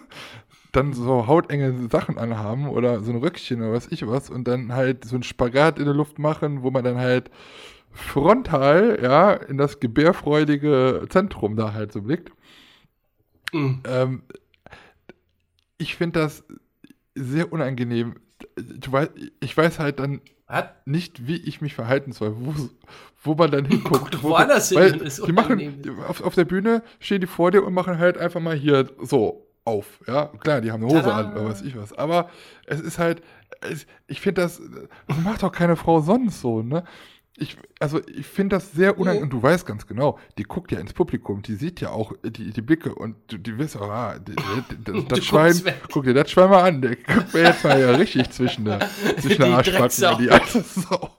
dann 0.72 0.92
so 0.92 1.26
hautenge 1.26 1.88
Sachen 1.90 2.18
anhaben 2.18 2.68
oder 2.68 3.02
so 3.02 3.10
ein 3.10 3.18
Röckchen 3.18 3.60
oder 3.60 3.72
was 3.72 3.88
ich 3.88 4.06
was 4.06 4.30
und 4.30 4.46
dann 4.46 4.72
halt 4.72 5.04
so 5.04 5.16
einen 5.16 5.22
Spagat 5.22 5.78
in 5.78 5.84
der 5.84 5.94
Luft 5.94 6.18
machen, 6.18 6.62
wo 6.62 6.70
man 6.70 6.84
dann 6.84 6.98
halt 6.98 7.30
frontal, 7.92 8.98
ja, 9.02 9.32
in 9.32 9.58
das 9.58 9.80
gebärfreudige 9.80 11.06
Zentrum 11.08 11.56
da 11.56 11.72
halt 11.72 11.92
so 11.92 12.02
blickt. 12.02 12.30
Mhm. 13.52 13.82
Ähm, 13.86 14.22
ich 15.78 15.96
finde 15.96 16.20
das 16.20 16.44
sehr 17.14 17.52
unangenehm. 17.52 18.16
Du 18.56 18.92
weißt, 18.92 19.12
ich 19.40 19.56
weiß 19.56 19.78
halt 19.78 19.98
dann 20.00 20.20
Was? 20.46 20.64
nicht, 20.84 21.26
wie 21.26 21.36
ich 21.36 21.60
mich 21.60 21.74
verhalten 21.74 22.12
soll, 22.12 22.34
wo, 22.38 22.54
wo 23.22 23.34
man 23.34 23.50
dann 23.50 23.64
hinguckt. 23.64 24.00
Guck 24.02 24.10
doch 24.10 24.22
wo, 24.22 24.30
woanders 24.30 24.68
hin, 24.68 24.78
weil 24.78 25.02
es 25.02 25.16
die 25.16 25.32
machen, 25.32 25.58
unangenehm 25.58 25.98
ist. 25.98 26.06
auf, 26.06 26.20
auf 26.22 26.34
der 26.34 26.44
Bühne 26.44 26.82
stehen 27.00 27.20
die 27.20 27.26
vor 27.26 27.50
dir 27.50 27.64
und 27.64 27.74
machen 27.74 27.98
halt 27.98 28.18
einfach 28.18 28.40
mal 28.40 28.56
hier 28.56 28.88
so. 29.02 29.46
auf. 29.64 30.00
Ja, 30.06 30.26
klar, 30.26 30.60
die 30.60 30.70
haben 30.72 30.82
eine 30.82 30.92
Hose 30.92 31.02
Tada. 31.02 31.28
an, 31.28 31.32
oder 31.32 31.44
weiß 31.50 31.62
ich 31.62 31.76
was. 31.76 31.92
Aber 31.92 32.30
es 32.66 32.80
ist 32.80 32.98
halt, 32.98 33.22
es, 33.60 33.86
ich 34.06 34.20
finde 34.20 34.42
das, 34.42 34.60
das 35.06 35.18
macht 35.18 35.42
doch 35.42 35.52
keine 35.52 35.76
Frau 35.76 36.00
sonst 36.00 36.40
so, 36.40 36.62
ne? 36.62 36.84
Ich, 37.40 37.56
also 37.78 38.00
ich 38.06 38.26
finde 38.26 38.56
das 38.56 38.72
sehr 38.72 38.98
unangenehm. 38.98 39.24
Und 39.24 39.32
du 39.32 39.42
weißt 39.42 39.64
ganz 39.64 39.86
genau, 39.86 40.18
die 40.38 40.42
guckt 40.42 40.72
ja 40.72 40.80
ins 40.80 40.92
Publikum, 40.92 41.40
die 41.42 41.54
sieht 41.54 41.80
ja 41.80 41.90
auch 41.90 42.12
die, 42.24 42.50
die 42.52 42.62
Blicke 42.62 42.94
und 42.94 43.14
du, 43.28 43.38
die 43.38 43.56
wisst 43.58 43.76
auch, 43.76 43.88
ah, 43.88 44.18
die, 44.18 44.34
die, 44.34 45.04
das, 45.08 45.24
Schwein, 45.24 45.54
guck 45.92 46.04
dir 46.04 46.14
das 46.14 46.30
Schwein 46.30 46.50
mal 46.50 46.62
an, 46.64 46.82
der 46.82 46.96
guckt 46.96 47.32
mir 47.34 47.42
jetzt 47.44 47.62
mal 47.64 47.80
ja 47.80 47.90
richtig 47.92 48.30
zwischen 48.30 48.64
der, 48.64 48.80
zwischen 49.20 49.28
Die 49.28 49.36
der 49.38 49.56
Arschbacken 49.56 50.04
in 50.12 50.18
die 50.18 50.30
alte 50.30 50.60
Sau. 50.62 51.10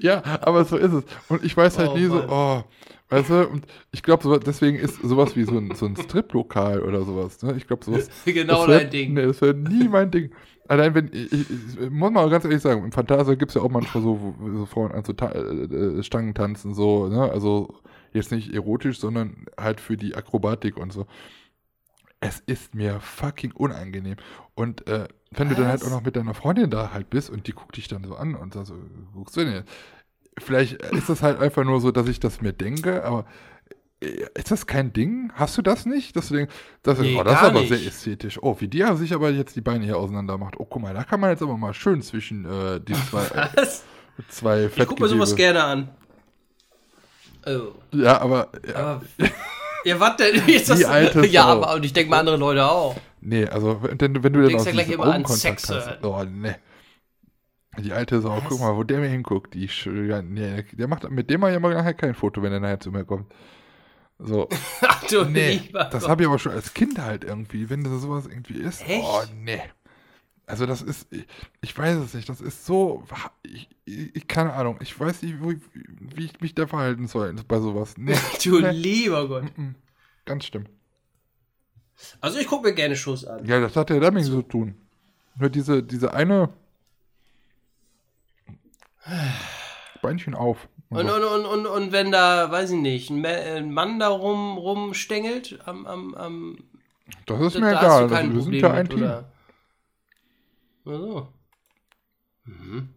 ja, 0.00 0.22
aber 0.42 0.64
so 0.64 0.76
ist 0.76 0.92
es. 0.92 1.04
Und 1.28 1.42
ich 1.44 1.56
weiß 1.56 1.78
halt 1.78 1.90
Oh, 1.92 1.96
nie 1.96 2.04
so, 2.06 2.14
Mann. 2.16 2.28
oh, 2.28 2.64
weißt 3.08 3.30
du, 3.30 3.48
und 3.48 3.66
ich 3.92 4.02
glaube, 4.02 4.22
so, 4.22 4.36
deswegen 4.36 4.76
ist 4.78 5.00
sowas 5.02 5.34
wie 5.36 5.44
so 5.44 5.56
ein, 5.56 5.74
so 5.74 5.86
ein 5.86 5.96
Striplokal 5.96 6.80
oder 6.82 7.02
sowas, 7.04 7.42
ne? 7.42 7.54
Ich 7.56 7.66
glaube, 7.66 7.84
sowas. 7.84 8.10
Genau 8.26 8.60
das 8.66 8.68
wär- 8.68 8.78
dein 8.80 8.90
Ding. 8.90 9.14
Nee, 9.14 9.22
das 9.26 9.40
wäre 9.40 9.54
nie 9.54 9.88
mein 9.88 10.10
Ding. 10.10 10.30
Allein 10.66 10.94
wenn, 10.94 11.10
ich, 11.12 11.32
ich, 11.32 11.50
ich 11.50 11.90
muss 11.90 12.10
mal 12.10 12.28
ganz 12.30 12.44
ehrlich 12.44 12.62
sagen, 12.62 12.84
im 12.84 12.92
Phantasia 12.92 13.34
gibt 13.34 13.50
es 13.50 13.54
ja 13.54 13.62
auch 13.62 13.70
manchmal 13.70 14.02
so, 14.02 14.34
wo 14.38 14.58
so 14.58 14.66
Frauen 14.66 14.92
an 14.92 15.04
so 15.04 15.12
Ta 15.12 15.28
äh, 15.28 15.38
äh, 15.38 16.02
Stangen 16.02 16.34
tanzen, 16.34 16.74
so, 16.74 17.08
ne? 17.08 17.30
Also 17.30 17.74
jetzt 18.12 18.32
nicht 18.32 18.52
erotisch, 18.52 18.98
sondern 18.98 19.46
halt 19.58 19.80
für 19.80 19.96
die 19.96 20.14
Akrobatik 20.14 20.76
und 20.76 20.92
so. 20.92 21.06
Es 22.20 22.40
ist 22.46 22.74
mir 22.74 23.00
fucking 23.00 23.52
unangenehm. 23.52 24.16
Und 24.54 24.86
äh, 24.86 25.08
wenn 25.32 25.50
du 25.50 25.54
dann 25.54 25.66
halt 25.66 25.82
Was? 25.82 25.88
auch 25.88 25.96
noch 25.96 26.04
mit 26.04 26.16
deiner 26.16 26.32
Freundin 26.32 26.70
da 26.70 26.92
halt 26.92 27.10
bist 27.10 27.28
und 27.28 27.46
die 27.46 27.52
guckt 27.52 27.76
dich 27.76 27.88
dann 27.88 28.04
so 28.04 28.16
an 28.16 28.34
und 28.34 28.54
dann 28.54 28.64
so, 28.64 28.74
guckst 29.12 29.36
du 29.36 29.44
denn 29.44 29.52
jetzt? 29.54 29.70
Vielleicht 30.38 30.80
ist 30.82 31.08
das 31.08 31.22
halt 31.22 31.38
einfach 31.40 31.64
nur 31.64 31.80
so, 31.80 31.90
dass 31.90 32.08
ich 32.08 32.20
das 32.20 32.40
mir 32.40 32.52
denke, 32.52 33.04
aber 33.04 33.26
ist 34.34 34.50
das 34.50 34.66
kein 34.66 34.92
Ding? 34.92 35.32
Hast 35.34 35.56
du 35.58 35.62
das 35.62 35.86
nicht? 35.86 36.16
Dass 36.16 36.28
du 36.28 36.34
denkst, 36.34 36.54
das, 36.82 36.98
Nee, 36.98 37.16
oh, 37.18 37.22
das 37.22 37.40
ist 37.40 37.48
aber 37.48 37.60
nicht. 37.60 37.68
sehr 37.68 37.86
ästhetisch. 37.86 38.38
Oh, 38.42 38.56
wie 38.60 38.68
die 38.68 38.84
sich 38.96 39.12
aber 39.14 39.30
jetzt 39.30 39.56
die 39.56 39.60
Beine 39.60 39.84
hier 39.84 39.96
auseinander 39.98 40.38
macht. 40.38 40.58
Oh, 40.58 40.64
guck 40.64 40.82
mal, 40.82 40.94
da 40.94 41.04
kann 41.04 41.20
man 41.20 41.30
jetzt 41.30 41.42
aber 41.42 41.56
mal 41.56 41.74
schön 41.74 42.02
zwischen 42.02 42.44
äh, 42.44 42.80
die 42.80 42.92
zwei, 43.10 43.24
äh, 43.26 43.48
Was? 43.54 43.84
zwei 44.28 44.70
Ich 44.74 44.86
guck 44.86 45.00
mir 45.00 45.08
sowas 45.08 45.34
gerne 45.34 45.64
an. 45.64 45.88
Oh. 47.46 47.74
Ja, 47.92 48.20
aber, 48.20 48.48
ja, 48.66 48.74
Aber, 48.76 49.02
ja, 49.84 50.00
was 50.00 50.16
denn? 50.16 50.34
Ist 50.48 50.70
das, 50.70 50.78
Die 50.78 50.86
alte 50.86 51.26
ja, 51.26 51.44
aber 51.44 51.74
und 51.74 51.84
ich 51.84 51.92
denke 51.92 52.10
mal 52.10 52.20
andere 52.20 52.36
Leute 52.36 52.64
auch. 52.66 52.96
nee, 53.20 53.46
also 53.46 53.82
wenn, 53.82 53.98
wenn 54.00 54.32
du 54.32 54.40
dann 54.40 54.48
denkst 54.48 54.54
aus 54.62 54.66
ja 54.66 54.72
gleich 54.72 54.90
immer 54.90 55.12
an 55.12 55.26
Sex 55.26 55.68
hast. 55.70 55.86
hören. 55.86 55.98
Oh, 56.02 56.24
nee. 56.24 56.54
Die 57.80 57.92
alte 57.92 58.20
Sau, 58.20 58.40
guck 58.48 58.60
mal, 58.60 58.76
wo 58.76 58.84
der 58.84 59.00
mir 59.00 59.08
hinguckt. 59.08 59.54
Die, 59.54 59.68
ja, 60.08 60.22
nee, 60.22 60.64
der 60.72 60.86
macht 60.88 61.10
mit 61.10 61.28
dem 61.28 61.40
mal 61.40 61.52
ja 61.52 61.58
mal 61.58 61.74
nachher 61.74 61.94
kein 61.94 62.14
Foto, 62.14 62.40
wenn 62.42 62.52
er 62.52 62.60
nachher 62.60 62.80
zu 62.80 62.92
mir 62.92 63.04
kommt. 63.04 63.26
So. 64.18 64.48
Ach 64.82 65.04
du 65.08 65.24
Nee, 65.24 65.56
lieber 65.64 65.84
das 65.84 66.08
habe 66.08 66.22
ich 66.22 66.28
aber 66.28 66.38
schon 66.38 66.52
als 66.52 66.72
Kind 66.72 66.98
halt 66.98 67.24
irgendwie, 67.24 67.68
wenn 67.70 67.84
das 67.84 68.00
sowas 68.02 68.26
irgendwie 68.26 68.54
ist. 68.54 68.82
Echt? 68.88 69.02
Oh, 69.04 69.22
nee. 69.34 69.62
Also 70.46 70.66
das 70.66 70.82
ist, 70.82 71.10
ich, 71.10 71.26
ich 71.62 71.76
weiß 71.76 71.96
es 71.98 72.12
nicht, 72.14 72.28
das 72.28 72.40
ist 72.42 72.66
so, 72.66 73.02
ich, 73.42 73.68
ich, 73.86 74.14
ich 74.14 74.28
keine 74.28 74.52
Ahnung, 74.52 74.78
ich 74.82 74.98
weiß 74.98 75.22
nicht, 75.22 75.42
wie, 75.42 75.58
wie 75.72 76.26
ich 76.26 76.40
mich 76.40 76.54
da 76.54 76.66
verhalten 76.66 77.06
soll 77.06 77.32
bei 77.48 77.60
sowas. 77.60 77.94
Nee, 77.96 78.14
Du 78.44 78.60
nee, 78.60 78.70
lieber 78.70 79.26
Gott. 79.26 79.44
ganz 80.26 80.44
schlimm. 80.44 80.66
Also 82.20 82.38
ich 82.38 82.46
gucke 82.46 82.68
mir 82.68 82.74
gerne 82.74 82.94
Shows 82.96 83.24
an. 83.24 83.46
Ja, 83.46 83.60
das 83.60 83.74
hat 83.76 83.88
ja 83.88 83.98
damit 84.00 84.24
zu 84.26 84.42
tun. 84.42 84.74
Nur 85.36 85.48
diese, 85.48 85.82
diese 85.82 86.12
eine 86.12 86.50
Beinchen 90.02 90.34
auf. 90.34 90.68
Und, 90.90 91.10
und, 91.10 91.24
und, 91.24 91.44
und, 91.46 91.66
und 91.66 91.92
wenn 91.92 92.12
da, 92.12 92.50
weiß 92.50 92.70
ich 92.70 92.80
nicht, 92.80 93.10
ein, 93.10 93.20
Ma- 93.20 93.28
ein 93.28 93.72
Mann 93.72 93.98
da 93.98 94.08
rum, 94.08 94.56
rumstängelt 94.58 95.58
am, 95.66 95.86
am, 95.86 96.14
am 96.14 96.56
das 97.26 97.40
ist 97.40 97.54
mir 97.60 97.72
da 97.72 97.80
egal, 97.80 98.08
kein 98.08 98.34
wir 98.34 98.42
sind 98.42 98.54
ja 98.54 98.70
ein 98.72 98.88
Team. 98.88 98.98
oder? 98.98 99.32
Ach 100.86 100.90
so. 100.92 101.28
Mhm. 102.44 102.88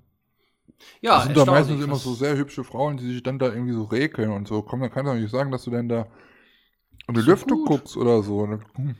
Ja, 1.01 1.15
Das 1.15 1.23
sind 1.25 1.37
da 1.37 1.45
meistens 1.45 1.83
immer 1.83 1.95
so 1.95 2.13
sehr 2.13 2.37
hübsche 2.37 2.63
Frauen, 2.63 2.97
die 2.97 3.11
sich 3.13 3.23
dann 3.23 3.39
da 3.39 3.47
irgendwie 3.47 3.73
so 3.73 3.83
rekeln 3.85 4.29
und 4.31 4.47
so. 4.47 4.61
Komm, 4.61 4.81
dann 4.81 4.91
kannst 4.91 5.07
du 5.09 5.13
doch 5.15 5.19
nicht 5.19 5.31
sagen, 5.31 5.51
dass 5.51 5.63
du 5.63 5.71
denn 5.71 5.89
da 5.89 6.07
in 7.07 7.15
die 7.15 7.21
Lüfte 7.21 7.53
gut. 7.55 7.65
guckst 7.67 7.97
oder 7.97 8.21
so. 8.21 8.45
Dann, 8.45 8.63
hm. 8.75 8.95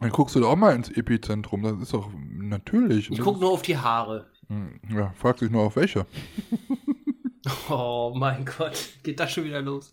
dann 0.00 0.10
guckst 0.10 0.34
du 0.36 0.40
da 0.40 0.48
auch 0.48 0.56
mal 0.56 0.74
ins 0.74 0.90
Epizentrum. 0.90 1.62
Das 1.62 1.80
ist 1.80 1.94
doch 1.94 2.10
natürlich. 2.12 3.10
Ich 3.10 3.18
ist- 3.18 3.24
nur 3.24 3.50
auf 3.50 3.62
die 3.62 3.78
Haare. 3.78 4.30
Hm, 4.48 4.80
Ja, 4.90 5.12
fragt 5.16 5.38
sich 5.38 5.50
nur 5.50 5.62
auf 5.62 5.76
welche. 5.76 6.04
Oh 7.70 8.12
mein 8.14 8.44
Gott, 8.44 8.76
geht 9.02 9.20
das 9.20 9.32
schon 9.32 9.44
wieder 9.44 9.60
los. 9.62 9.92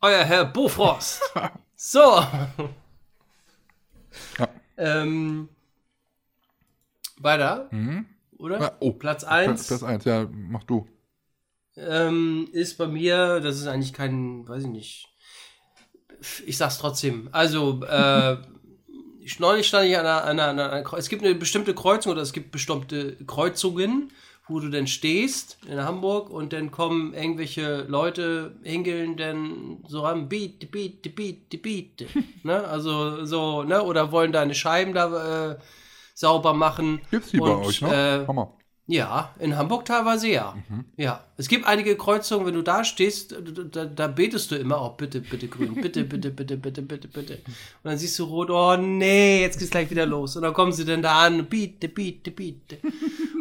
Euer 0.00 0.24
Herr 0.24 0.44
Bofrost. 0.46 1.22
so. 1.76 2.00
Ja. 4.38 4.48
Ähm, 4.76 5.48
weiter, 7.18 7.68
Mhm. 7.70 8.06
oder? 8.38 8.60
Ja, 8.60 8.72
oh, 8.80 8.92
Platz 8.92 9.22
Platz 9.22 9.24
1 9.24 9.66
Platz 9.68 9.82
1, 9.82 10.04
ja, 10.04 10.26
mach 10.30 10.64
du. 10.64 10.88
ähm, 11.76 12.48
ist 12.52 12.78
bei 12.78 12.86
mir, 12.86 13.40
das 13.40 13.56
ist 13.58 13.66
eigentlich 13.66 13.92
kein, 13.92 14.46
weiß 14.48 14.64
ich 14.64 14.68
nicht. 14.70 15.08
Ich 16.46 16.56
sag's 16.56 16.78
trotzdem. 16.78 17.28
Also, 17.32 17.82
äh, 17.84 18.36
ich- 19.20 19.38
neulich 19.40 19.66
stand 19.68 19.86
ich 19.88 19.96
an 19.96 20.04
einer, 20.06 20.24
an 20.24 20.40
einer, 20.40 20.64
an 20.64 20.70
einer 20.84 20.92
es 20.94 21.08
gibt 21.08 21.22
eine 21.24 21.34
bestimmte 21.34 21.74
Kreuzung 21.74 22.12
oder 22.12 22.22
es 22.22 22.32
gibt 22.32 22.50
bestimmte 22.50 23.16
Kreuzungen, 23.26 24.12
wo 24.52 24.60
du 24.60 24.68
dann 24.68 24.86
stehst 24.86 25.58
in 25.66 25.82
Hamburg 25.82 26.30
und 26.30 26.52
dann 26.52 26.70
kommen 26.70 27.14
irgendwelche 27.14 27.82
Leute 27.88 28.54
hingeln 28.62 29.16
dann 29.16 29.78
so 29.88 30.04
am 30.04 30.28
Beat, 30.28 30.70
Beat, 30.70 31.14
Beat, 31.14 31.62
Beat, 31.62 32.06
ne? 32.44 32.62
Also 32.64 33.24
so, 33.24 33.62
ne? 33.64 33.82
Oder 33.82 34.12
wollen 34.12 34.32
deine 34.32 34.54
Scheiben 34.54 34.94
da 34.94 35.52
äh, 35.52 35.58
sauber 36.14 36.52
machen. 36.54 37.00
Gibt's 37.10 37.30
die 37.30 37.38
bei 37.38 37.50
Und, 37.50 37.66
euch 37.66 37.80
noch? 37.80 37.92
äh, 37.92 38.26
Hammer. 38.26 38.52
Ja, 38.88 39.34
in 39.38 39.56
Hamburg 39.56 39.84
teilweise 39.84 40.28
ja. 40.28 40.56
Mhm. 40.68 40.84
Ja. 40.96 41.24
Es 41.36 41.48
gibt 41.48 41.66
einige 41.66 41.96
Kreuzungen, 41.96 42.46
wenn 42.46 42.54
du 42.54 42.62
da 42.62 42.84
stehst, 42.84 43.34
da, 43.70 43.84
da 43.84 44.06
betest 44.08 44.50
du 44.50 44.56
immer, 44.56 44.82
oh, 44.82 44.90
bitte, 44.90 45.20
bitte 45.20 45.46
grün, 45.48 45.80
bitte, 45.80 46.04
bitte, 46.04 46.30
bitte, 46.30 46.56
bitte, 46.56 46.82
bitte, 46.82 47.08
bitte. 47.08 47.34
Und 47.34 47.54
dann 47.84 47.96
siehst 47.96 48.18
du 48.18 48.24
rot, 48.24 48.50
oh 48.50 48.76
nee, 48.76 49.40
jetzt 49.40 49.58
geht's 49.58 49.70
gleich 49.70 49.88
wieder 49.88 50.04
los. 50.04 50.36
Und 50.36 50.42
dann 50.42 50.52
kommen 50.52 50.72
sie 50.72 50.84
dann 50.84 51.00
da 51.00 51.20
an, 51.22 51.46
biete, 51.46 51.88
biete, 51.88 52.32
biete. 52.32 52.78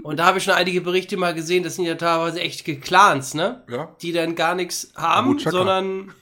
Und 0.04 0.18
da 0.18 0.26
habe 0.26 0.38
ich 0.40 0.44
schon 0.44 0.54
einige 0.54 0.82
Berichte 0.82 1.18
mal 1.18 1.34
gesehen, 1.34 1.64
das 1.64 1.76
sind 1.76 1.86
ja 1.86 1.96
teilweise 1.96 2.42
echte 2.42 2.76
Clans, 2.80 3.34
ne? 3.34 3.64
Ja. 3.70 3.96
Die 4.02 4.12
dann 4.12 4.36
gar 4.36 4.56
nichts 4.56 4.92
haben, 4.96 5.38
sondern, 5.40 6.14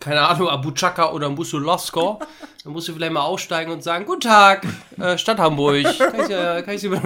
keine 0.00 0.22
Ahnung, 0.22 0.48
Abu 0.48 0.72
Chaka 0.72 1.12
oder 1.12 1.28
Musulosko. 1.28 2.20
Dann 2.64 2.72
musst 2.72 2.88
du 2.88 2.94
vielleicht 2.94 3.12
mal 3.12 3.22
aussteigen 3.22 3.70
und 3.72 3.82
sagen, 3.82 4.06
guten 4.06 4.20
Tag, 4.20 4.66
äh, 4.98 5.16
Stadt 5.18 5.38
Hamburg. 5.38 5.84
Kann 5.98 6.20
ich, 6.20 6.30
äh, 6.30 6.62
kann 6.62 6.74
ich 6.74 6.80
Sie 6.80 6.90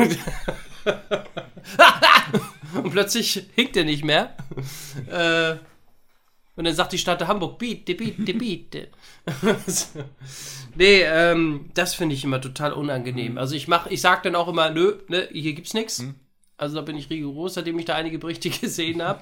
Und 2.74 2.90
plötzlich 2.90 3.46
hinkt 3.54 3.76
er 3.76 3.84
nicht 3.84 4.04
mehr. 4.04 4.34
Äh, 5.10 5.56
und 6.56 6.64
dann 6.64 6.74
sagt 6.74 6.92
die 6.92 6.98
Stadt 6.98 7.26
Hamburg, 7.26 7.58
biete, 7.58 7.94
biete, 7.94 8.34
biete. 8.34 8.88
nee, 10.76 11.02
ähm, 11.02 11.70
das 11.74 11.94
finde 11.94 12.14
ich 12.14 12.24
immer 12.24 12.40
total 12.40 12.72
unangenehm. 12.72 13.38
Also 13.38 13.56
ich 13.56 13.66
mach, 13.66 13.86
ich 13.86 14.00
sag 14.00 14.22
dann 14.22 14.36
auch 14.36 14.48
immer, 14.48 14.70
nö, 14.70 14.98
ne, 15.08 15.28
hier 15.32 15.54
gibt's 15.54 15.74
nichts. 15.74 16.04
Also 16.56 16.76
da 16.76 16.82
bin 16.82 16.96
ich 16.96 17.10
rigoros, 17.10 17.54
seitdem 17.54 17.78
ich 17.78 17.84
da 17.86 17.96
einige 17.96 18.18
Berichte 18.18 18.50
gesehen 18.60 19.02
habe. 19.02 19.20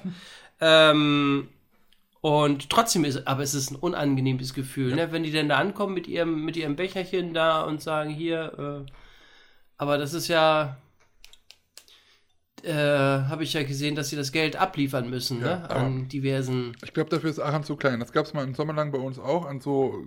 ähm, 0.61 1.47
und 2.21 2.69
trotzdem 2.69 3.03
ist, 3.03 3.27
aber 3.27 3.43
es 3.43 3.53
ist 3.53 3.71
ein 3.71 3.75
unangenehmes 3.75 4.53
Gefühl, 4.53 4.95
ne? 4.95 5.11
wenn 5.11 5.23
die 5.23 5.31
dann 5.31 5.49
da 5.49 5.57
ankommen 5.57 5.93
mit 5.93 6.07
ihrem, 6.07 6.45
mit 6.45 6.55
ihrem 6.55 6.77
Becherchen 6.77 7.33
da 7.33 7.63
und 7.63 7.81
sagen, 7.81 8.11
hier, 8.11 8.85
äh, 8.87 8.91
aber 9.77 9.97
das 9.97 10.13
ist 10.13 10.29
ja, 10.29 10.77
äh, 12.63 12.73
habe 12.73 13.43
ich 13.43 13.53
ja 13.53 13.63
gesehen, 13.63 13.95
dass 13.95 14.09
sie 14.09 14.15
das 14.15 14.31
Geld 14.31 14.55
abliefern 14.55 15.09
müssen, 15.09 15.41
Ja, 15.41 15.57
ne? 15.57 15.69
An 15.69 16.07
diversen. 16.07 16.75
Ich 16.83 16.93
glaube, 16.93 17.09
dafür 17.09 17.29
ist 17.29 17.39
Aachen 17.39 17.63
zu 17.63 17.75
klein. 17.75 17.99
Das 17.99 18.11
gab 18.11 18.25
es 18.25 18.33
mal 18.33 18.43
einen 18.43 18.55
Sommer 18.55 18.73
lang 18.73 18.91
bei 18.91 18.99
uns 18.99 19.19
auch 19.19 19.45
an 19.45 19.59
so 19.61 20.05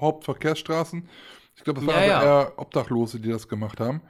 Hauptverkehrsstraßen. 0.00 1.08
Ich 1.56 1.64
glaube, 1.64 1.80
es 1.80 1.86
waren 1.86 2.02
Ja, 2.02 2.06
ja. 2.06 2.22
eher 2.22 2.52
Obdachlose, 2.58 3.20
die 3.20 3.30
das 3.30 3.48
gemacht 3.48 3.78
haben. 3.80 4.00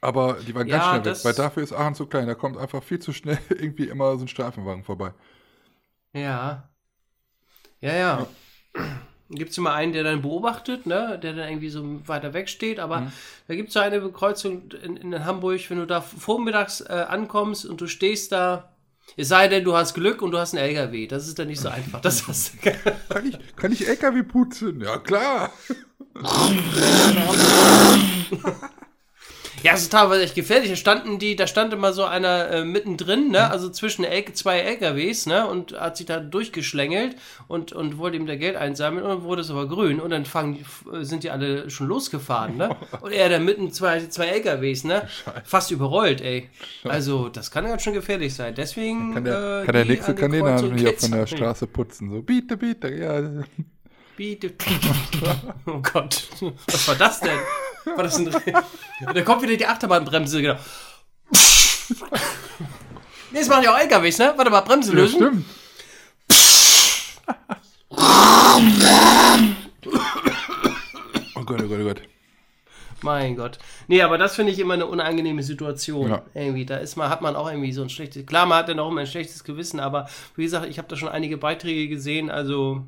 Aber 0.00 0.34
die 0.46 0.54
waren 0.54 0.68
ganz 0.68 0.84
schnell 0.84 0.98
weg, 1.00 1.04
das- 1.04 1.24
weil 1.24 1.34
dafür 1.34 1.62
ist 1.62 1.72
Aachen 1.72 1.94
zu 1.94 2.06
klein. 2.06 2.26
Da 2.26 2.34
kommt 2.34 2.56
einfach 2.56 2.82
viel 2.82 2.98
zu 2.98 3.12
schnell 3.12 3.38
irgendwie 3.50 3.88
immer 3.88 4.16
so 4.16 4.24
ein 4.24 4.28
Streifenwagen 4.28 4.84
vorbei. 4.84 5.12
Ja. 6.12 6.68
Ja, 7.80 7.94
ja. 7.94 8.26
Gibt 9.28 9.50
es 9.50 9.58
immer 9.58 9.74
einen, 9.74 9.92
der 9.92 10.04
dann 10.04 10.22
beobachtet, 10.22 10.86
ne? 10.86 11.18
der 11.20 11.32
dann 11.32 11.48
irgendwie 11.48 11.68
so 11.68 11.82
weiter 12.06 12.32
weg 12.32 12.48
steht, 12.48 12.78
aber 12.78 13.00
Mhm. 13.00 13.12
da 13.48 13.54
gibt 13.56 13.68
es 13.68 13.74
so 13.74 13.80
eine 13.80 14.00
Kreuzung 14.12 14.70
in, 14.84 14.96
in 14.96 15.24
Hamburg, 15.24 15.68
wenn 15.68 15.78
du 15.78 15.86
da 15.86 16.00
vormittags 16.00 16.80
äh, 16.82 17.04
ankommst 17.08 17.66
und 17.66 17.80
du 17.80 17.88
stehst 17.88 18.30
da, 18.30 18.68
es 19.16 19.26
sei 19.28 19.48
denn, 19.48 19.64
du 19.64 19.76
hast 19.76 19.94
Glück 19.94 20.22
und 20.22 20.30
du 20.30 20.38
hast 20.38 20.54
einen 20.54 20.62
LKW, 20.64 21.08
das 21.08 21.26
ist 21.26 21.40
dann 21.40 21.48
nicht 21.48 21.60
so 21.60 21.68
einfach. 21.68 22.00
Das 22.00 22.26
hast 22.28 22.52
Kann 22.62 23.26
ich, 23.26 23.36
kann 23.56 23.72
ich 23.72 23.88
LKW 23.88 24.22
putzen? 24.22 24.80
Ja, 24.80 24.98
klar. 24.98 25.50
Ja, 29.66 29.74
es 29.74 29.82
ist 29.82 29.92
teilweise 29.92 30.22
echt 30.22 30.36
gefährlich. 30.36 30.70
Da 30.70 30.76
standen 30.76 31.18
die, 31.18 31.34
da 31.34 31.48
stand 31.48 31.72
immer 31.72 31.92
so 31.92 32.04
einer 32.04 32.50
äh, 32.50 32.64
mittendrin, 32.64 33.30
ne? 33.32 33.50
Also 33.50 33.68
zwischen 33.68 34.04
L 34.04 34.24
zwei 34.32 34.60
LKWs, 34.60 35.26
ne? 35.26 35.44
Und 35.48 35.72
hat 35.72 35.96
sich 35.96 36.06
da 36.06 36.20
durchgeschlängelt 36.20 37.16
und, 37.48 37.72
und 37.72 37.98
wollte 37.98 38.16
ihm 38.16 38.26
da 38.26 38.36
Geld 38.36 38.54
einsammeln 38.54 39.04
und 39.04 39.10
dann 39.10 39.22
wurde 39.24 39.42
es 39.42 39.50
aber 39.50 39.66
grün 39.66 39.98
und 39.98 40.10
dann 40.10 40.24
fangen 40.24 40.54
die, 40.54 41.04
sind 41.04 41.24
die 41.24 41.30
alle 41.30 41.68
schon 41.68 41.88
losgefahren, 41.88 42.56
ne? 42.56 42.76
Und 43.00 43.12
er 43.12 43.28
da 43.28 43.38
mitten 43.38 43.72
zwei, 43.72 44.06
zwei 44.06 44.26
LKWs, 44.26 44.84
ne? 44.84 45.08
Fast 45.44 45.70
überrollt, 45.72 46.20
ey. 46.20 46.48
Also, 46.84 47.28
das 47.28 47.50
kann 47.50 47.64
ganz 47.64 47.82
schön 47.82 47.94
gefährlich 47.94 48.34
sein. 48.34 48.54
Deswegen. 48.54 49.14
Kann 49.14 49.24
der, 49.24 49.62
äh, 49.62 49.66
kann 49.66 49.74
der 49.74 49.84
nächste 49.84 50.12
und 50.14 50.78
hier 50.78 50.94
von 50.94 51.10
der. 51.10 51.26
Straße 51.26 51.66
putzen. 51.66 52.10
So, 52.10 52.22
biete, 52.22 52.56
biete, 52.56 52.94
ja. 52.94 53.44
Biete. 54.16 54.52
Oh 55.66 55.80
Gott, 55.82 56.28
was 56.66 56.88
war 56.88 56.94
das 56.94 57.20
denn? 57.20 57.38
War 57.94 58.02
das 58.04 58.16
ein. 58.18 58.30
Da 59.14 59.22
kommt 59.22 59.42
wieder 59.42 59.56
die 59.56 59.66
Achterbahnbremse, 59.66 60.40
genau. 60.42 60.56
Nee, 63.30 63.38
das 63.40 63.48
machen 63.48 63.64
ja 63.64 63.74
auch 63.74 63.78
LKWs, 63.78 64.18
ne? 64.18 64.32
Warte 64.36 64.50
mal, 64.50 64.60
Bremse 64.62 64.92
Ja, 64.92 64.98
lösen. 64.98 65.16
stimmt. 65.16 65.44
Oh 71.34 71.42
Gott, 71.44 71.62
oh 71.62 71.68
Gott, 71.68 71.78
oh 71.80 71.84
Gott. 71.84 72.02
Mein 73.02 73.36
Gott. 73.36 73.58
Nee, 73.88 74.02
aber 74.02 74.16
das 74.18 74.34
finde 74.34 74.52
ich 74.52 74.58
immer 74.58 74.74
eine 74.74 74.86
unangenehme 74.86 75.42
Situation. 75.42 76.10
Ja. 76.10 76.22
Irgendwie, 76.34 76.64
da 76.64 76.78
ist 76.78 76.96
man, 76.96 77.10
hat 77.10 77.20
man 77.22 77.36
auch 77.36 77.48
irgendwie 77.48 77.72
so 77.72 77.82
ein 77.82 77.90
schlechtes. 77.90 78.24
Klar, 78.26 78.46
man 78.46 78.58
hat 78.58 78.68
dann 78.68 78.78
auch 78.80 78.90
immer 78.90 79.02
ein 79.02 79.06
schlechtes 79.06 79.44
Gewissen, 79.44 79.78
aber 79.80 80.08
wie 80.34 80.42
gesagt, 80.44 80.66
ich 80.66 80.78
habe 80.78 80.88
da 80.88 80.96
schon 80.96 81.08
einige 81.10 81.36
Beiträge 81.36 81.88
gesehen, 81.88 82.30
also 82.30 82.84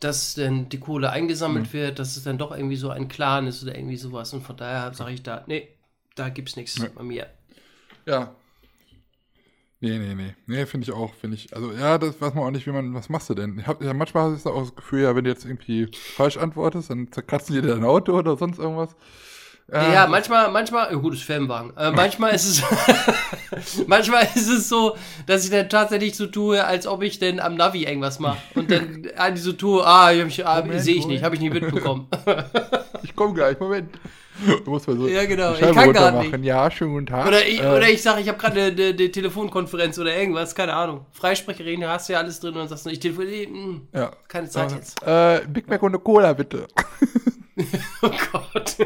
dass 0.00 0.34
dann 0.34 0.68
die 0.68 0.80
Kohle 0.80 1.10
eingesammelt 1.10 1.72
wird, 1.72 1.98
dass 1.98 2.16
es 2.16 2.24
dann 2.24 2.38
doch 2.38 2.52
irgendwie 2.56 2.76
so 2.76 2.90
ein 2.90 3.08
Clan 3.08 3.46
ist 3.46 3.62
oder 3.62 3.76
irgendwie 3.76 3.96
sowas. 3.96 4.32
Und 4.32 4.42
von 4.42 4.56
daher 4.56 4.94
sage 4.94 5.12
ich 5.14 5.22
da, 5.22 5.44
nee, 5.46 5.68
da 6.14 6.28
gibt's 6.28 6.56
nichts 6.56 6.78
Nee. 6.78 6.88
bei 6.94 7.02
mir. 7.02 7.26
Ja. 8.06 8.34
Nee, 9.80 9.98
nee, 9.98 10.14
nee. 10.14 10.34
Nee, 10.46 10.66
finde 10.66 10.84
ich 10.86 10.92
auch, 10.92 11.14
finde 11.14 11.36
ich. 11.36 11.54
Also, 11.54 11.72
ja, 11.72 11.98
das 11.98 12.20
weiß 12.20 12.34
man 12.34 12.44
auch 12.44 12.50
nicht, 12.50 12.66
wie 12.66 12.72
man, 12.72 12.94
was 12.94 13.08
machst 13.08 13.30
du 13.30 13.34
denn? 13.34 13.58
Ich 13.60 13.66
hab, 13.68 13.80
ja, 13.80 13.94
manchmal 13.94 14.32
hast 14.32 14.44
du 14.44 14.50
auch 14.50 14.62
das 14.62 14.74
Gefühl, 14.74 15.02
ja, 15.02 15.14
wenn 15.14 15.22
du 15.24 15.30
jetzt 15.30 15.44
irgendwie 15.44 15.88
falsch 16.16 16.36
antwortest, 16.36 16.90
dann 16.90 17.12
zerkratzen 17.12 17.54
die 17.54 17.62
dir 17.62 17.68
dein 17.74 17.84
Auto 17.84 18.12
oder 18.18 18.36
sonst 18.36 18.58
irgendwas. 18.58 18.96
Äh, 19.70 19.92
Ja, 19.92 20.06
manchmal, 20.06 20.50
manchmal, 20.50 20.94
oh, 20.94 20.98
gutes 21.00 21.20
Firmenwagen. 21.20 21.76
Äh, 21.76 21.90
manchmal 21.90 22.34
ist 22.34 22.46
es, 22.46 23.86
manchmal 23.86 24.26
ist 24.34 24.48
es 24.48 24.68
so, 24.68 24.96
dass 25.26 25.44
ich 25.44 25.50
dann 25.50 25.68
tatsächlich 25.68 26.16
so 26.16 26.26
tue, 26.26 26.64
als 26.64 26.86
ob 26.86 27.02
ich 27.02 27.18
denn 27.18 27.38
am 27.38 27.54
Navi 27.54 27.84
irgendwas 27.84 28.18
mache. 28.18 28.38
Und 28.54 28.70
dann 28.70 29.06
eigentlich 29.16 29.42
so 29.42 29.52
tue, 29.52 29.86
ah, 29.86 30.10
ah, 30.10 30.62
sehe 30.78 30.96
ich 30.96 31.06
nicht, 31.06 31.22
habe 31.22 31.34
ich 31.34 31.40
nicht 31.40 31.52
mitbekommen. 31.52 32.08
Ich 33.04 33.14
komme 33.14 33.32
gleich, 33.32 33.58
Moment. 33.60 33.96
Du 34.64 34.70
musst 34.70 34.88
mal 34.88 34.96
so 34.96 35.06
Ja, 35.06 35.24
genau, 35.24 35.52
die 35.52 35.64
ich 35.64 35.72
kann 35.72 35.92
grad 35.92 36.14
runtermachen. 36.14 36.44
Ja, 36.44 36.70
schönen 36.70 36.94
guten 36.94 37.06
Tag. 37.06 37.26
Oder 37.26 37.46
ich, 37.46 37.60
Äh, 37.60 37.66
oder 37.66 37.88
ich 37.88 38.02
sage, 38.02 38.20
ich 38.20 38.28
habe 38.28 38.38
gerade 38.38 38.60
eine, 38.60 38.86
eine, 38.86 39.10
Telefonkonferenz 39.10 39.98
oder 39.98 40.16
irgendwas, 40.16 40.54
keine 40.54 40.74
Ahnung. 40.74 41.06
Freisprecherin, 41.12 41.86
hast 41.86 42.08
du 42.08 42.14
ja 42.14 42.18
alles 42.18 42.40
drin 42.40 42.54
und 42.54 42.58
dann 42.58 42.68
sagst 42.68 42.86
du, 42.86 42.90
ich 42.90 43.00
telefoniere, 43.00 43.46
hm, 43.46 43.88
ja. 43.94 44.10
keine 44.26 44.48
Zeit 44.48 44.72
jetzt. 44.72 45.00
Äh, 45.06 45.42
Big 45.48 45.68
Mac 45.68 45.82
und 45.82 45.90
eine 45.90 46.00
Cola, 46.00 46.32
bitte. 46.32 46.66
Oh 48.02 48.10
Gott. 48.32 48.76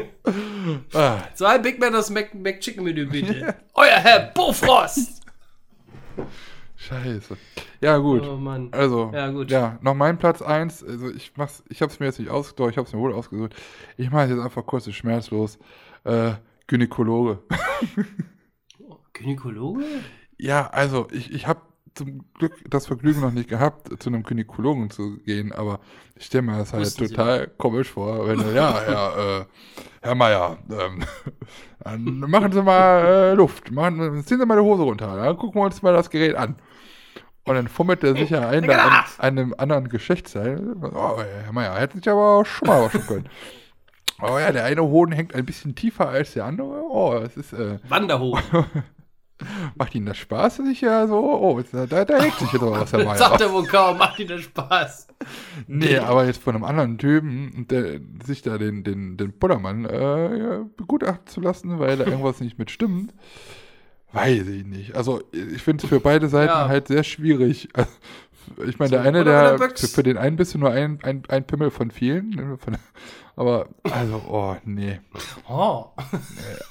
Ah, 0.93 1.17
So 1.35 1.45
ein 1.45 1.61
Big 1.61 1.79
Mac, 1.79 1.91
das 1.91 2.09
Mac, 2.09 2.33
Mac 2.33 2.59
Chicken 2.61 2.83
Menü 2.83 3.05
bitte. 3.05 3.55
Euer 3.73 3.97
Herr 3.97 4.31
Bofrost. 4.33 5.21
scheiße. 6.77 7.37
Ja, 7.81 7.97
gut. 7.97 8.23
Oh 8.23 8.37
Mann. 8.37 8.69
Also, 8.71 9.11
Ja, 9.13 9.29
gut. 9.29 9.51
ja, 9.51 9.77
noch 9.81 9.93
mein 9.93 10.17
Platz 10.17 10.41
1. 10.41 10.83
Also, 10.83 11.09
ich 11.11 11.33
mach's, 11.35 11.63
ich 11.69 11.81
hab's 11.81 11.99
mir 11.99 12.07
jetzt 12.07 12.19
nicht 12.19 12.31
ausgesucht, 12.31 12.71
ich 12.71 12.77
hab's 12.77 12.93
mir 12.93 12.99
wohl 12.99 13.13
ausgesucht. 13.13 13.53
Ich 13.97 14.09
mache 14.09 14.29
jetzt 14.29 14.39
einfach 14.39 14.65
kurz 14.65 14.87
und 14.87 14.93
schmerzlos. 14.93 15.59
Äh, 16.03 16.33
Gynäkologe. 16.67 17.39
Gynäkologe? 19.13 19.83
Ja, 20.37 20.67
also, 20.69 21.07
ich, 21.11 21.31
ich 21.33 21.47
habe 21.47 21.61
zum 21.95 22.25
Glück 22.33 22.53
das 22.69 22.87
Vergnügen 22.87 23.21
noch 23.21 23.31
nicht 23.31 23.49
gehabt, 23.49 24.01
zu 24.01 24.09
einem 24.09 24.23
Gynäkologen 24.23 24.89
zu 24.89 25.17
gehen, 25.17 25.51
aber 25.51 25.79
ich 26.15 26.25
stelle 26.25 26.43
mir 26.43 26.57
das 26.57 26.73
halt 26.73 26.83
Wussten 26.83 27.07
Sie 27.07 27.13
total 27.13 27.47
komisch 27.57 27.89
vor, 27.89 28.27
wenn 28.27 28.39
du, 28.39 28.53
ja, 28.53 28.81
ja, 28.89 29.39
äh, 29.39 29.45
Herr 30.01 30.15
Meier, 30.15 30.57
ähm, 30.69 31.03
dann 31.83 32.19
machen 32.29 32.51
Sie 32.51 32.61
mal 32.61 33.05
äh, 33.05 33.33
Luft, 33.33 33.71
machen, 33.71 34.23
ziehen 34.25 34.39
Sie 34.39 34.45
mal 34.45 34.57
die 34.57 34.63
Hose 34.63 34.83
runter, 34.83 35.15
dann 35.15 35.37
gucken 35.37 35.61
wir 35.61 35.65
uns 35.65 35.81
mal 35.81 35.93
das 35.93 36.09
Gerät 36.09 36.35
an. 36.35 36.55
Und 37.45 37.55
dann 37.55 37.67
fummelt 37.67 38.03
er 38.05 38.15
sich 38.15 38.29
ja 38.29 38.47
ein, 38.47 38.63
da 38.65 39.05
an 39.17 39.37
einem 39.37 39.53
anderen 39.57 39.89
Geschlechtsteil. 39.89 40.75
Oh, 40.81 41.17
Herr 41.19 41.51
Meier, 41.51 41.77
hätten 41.77 42.01
Sie 42.01 42.09
aber 42.09 42.39
auch 42.39 42.45
schon 42.45 42.69
mal 42.69 42.81
waschen 42.83 43.05
können. 43.05 43.29
Oh 44.21 44.39
ja, 44.39 44.53
der 44.53 44.63
eine 44.63 44.83
Hoden 44.83 45.11
hängt 45.11 45.35
ein 45.35 45.45
bisschen 45.45 45.75
tiefer 45.75 46.07
als 46.07 46.33
der 46.33 46.45
andere. 46.45 46.83
Oh, 46.89 47.15
es 47.15 47.35
ist, 47.35 47.51
äh, 47.51 47.79
Wanderhof. 47.89 48.41
Macht 49.75 49.95
Ihnen 49.95 50.05
das 50.05 50.17
Spaß? 50.17 50.59
Ich 50.71 50.81
ja 50.81 51.07
so, 51.07 51.17
oh, 51.19 51.61
da, 51.71 51.85
da, 51.85 52.21
hängt 52.21 52.35
sich 52.37 52.51
jetzt 52.53 52.61
aber 52.61 52.79
was 52.81 52.91
dabei. 52.91 53.17
Sagt 53.17 53.41
er 53.41 53.51
wohl 53.51 53.65
kaum, 53.65 53.97
macht 53.97 54.19
dir 54.19 54.27
das 54.27 54.41
Spaß. 54.41 55.07
Nee, 55.67 55.97
aber 55.97 56.25
jetzt 56.25 56.41
von 56.41 56.55
einem 56.55 56.63
anderen 56.63 56.97
Typen, 56.97 57.65
der, 57.69 57.99
sich 58.25 58.41
da 58.41 58.57
den, 58.57 58.83
den, 58.83 59.17
den 59.17 59.37
Pullermann 59.37 59.85
äh, 59.85 60.59
begutachten 60.77 61.27
zu 61.27 61.41
lassen, 61.41 61.79
weil 61.79 61.97
da 61.97 62.05
irgendwas 62.05 62.39
nicht 62.41 62.57
mit 62.59 62.71
stimmt, 62.71 63.13
weiß 64.13 64.47
ich 64.47 64.65
nicht. 64.65 64.95
Also 64.95 65.21
ich 65.31 65.61
finde 65.61 65.83
es 65.83 65.89
für 65.89 65.99
beide 65.99 66.29
Seiten 66.29 66.53
Ja. 66.53 66.67
halt 66.67 66.87
sehr 66.87 67.03
schwierig. 67.03 67.69
Also, 67.73 67.89
Ich 68.67 68.77
meine, 68.79 68.91
der 68.91 69.01
So, 69.03 69.07
eine, 69.07 69.21
oder- 69.21 69.49
der 69.51 69.57
Böcks. 69.57 69.81
für, 69.81 69.87
für 69.87 70.03
den 70.03 70.17
einen 70.17 70.35
bist 70.35 70.53
du 70.53 70.57
nur 70.59 70.71
ein, 70.71 70.99
ein, 71.03 71.23
ein 71.29 71.45
Pimmel 71.45 71.71
von 71.71 71.89
vielen. 71.91 72.29
ne, 72.29 72.57
Von, 72.57 72.77
aber, 73.35 73.67
also, 73.83 74.21
oh, 74.29 74.55
nee. 74.65 74.99
Oh. 75.49 75.85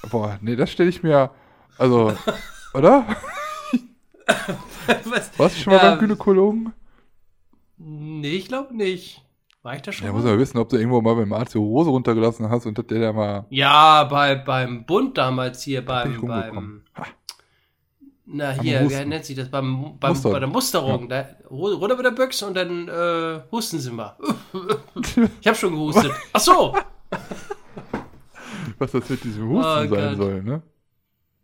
Boah, 0.09 0.37
nee, 0.41 0.55
das 0.55 0.71
stelle 0.71 0.89
ich 0.89 1.03
mir, 1.03 1.31
also, 1.77 2.13
oder? 2.73 3.05
Was? 5.05 5.37
Warst 5.39 5.57
du 5.57 5.61
schon 5.61 5.73
mal 5.73 5.83
Ja. 5.83 5.89
beim 5.91 5.99
Gynäkologen? 5.99 6.73
Nee, 7.77 8.35
ich 8.35 8.47
glaube 8.47 8.75
nicht. 8.75 9.21
War 9.61 9.75
ich 9.75 9.81
da 9.81 9.91
schon? 9.91 10.05
Ja, 10.05 10.11
mal? 10.11 10.19
muss 10.19 10.27
aber 10.27 10.39
wissen, 10.39 10.57
ob 10.57 10.69
du 10.69 10.77
irgendwo 10.77 11.01
mal 11.01 11.15
beim 11.15 11.31
Arzt 11.33 11.53
die 11.53 11.57
Hose 11.59 11.89
runtergelassen 11.89 12.49
hast 12.49 12.65
und 12.65 12.77
der 12.91 12.99
da 12.99 13.13
mal. 13.13 13.45
Ja, 13.49 14.03
bei, 14.05 14.35
beim 14.35 14.85
Bund 14.85 15.17
damals 15.17 15.63
hier, 15.63 15.83
beim, 15.85 16.19
beim 16.21 16.81
na 18.25 18.51
hier, 18.51 18.89
wie 18.89 19.05
nennt 19.05 19.25
sich 19.25 19.35
das? 19.35 19.49
Beim, 19.49 19.97
beim, 19.99 20.21
bei 20.21 20.39
der 20.39 20.47
Musterung. 20.47 21.09
Da, 21.09 21.25
ru- 21.49 21.73
runter 21.75 21.95
mit 21.97 22.05
der 22.05 22.11
Büchse 22.11 22.47
und 22.47 22.53
dann 22.55 22.87
äh, 22.87 23.41
husten 23.51 23.79
sie 23.79 23.91
mal. 23.91 24.15
ich 25.41 25.47
habe 25.47 25.57
schon 25.57 25.73
gehustet. 25.73 26.11
Ach 26.31 26.39
so. 26.39 26.75
Was 28.79 28.91
das 28.91 29.09
mit 29.09 29.23
diesem 29.23 29.49
Husten 29.49 29.65
Oh 29.65 29.75
sein 29.75 29.89
Gott. 29.89 30.17
soll, 30.17 30.41
ne? 30.43 30.61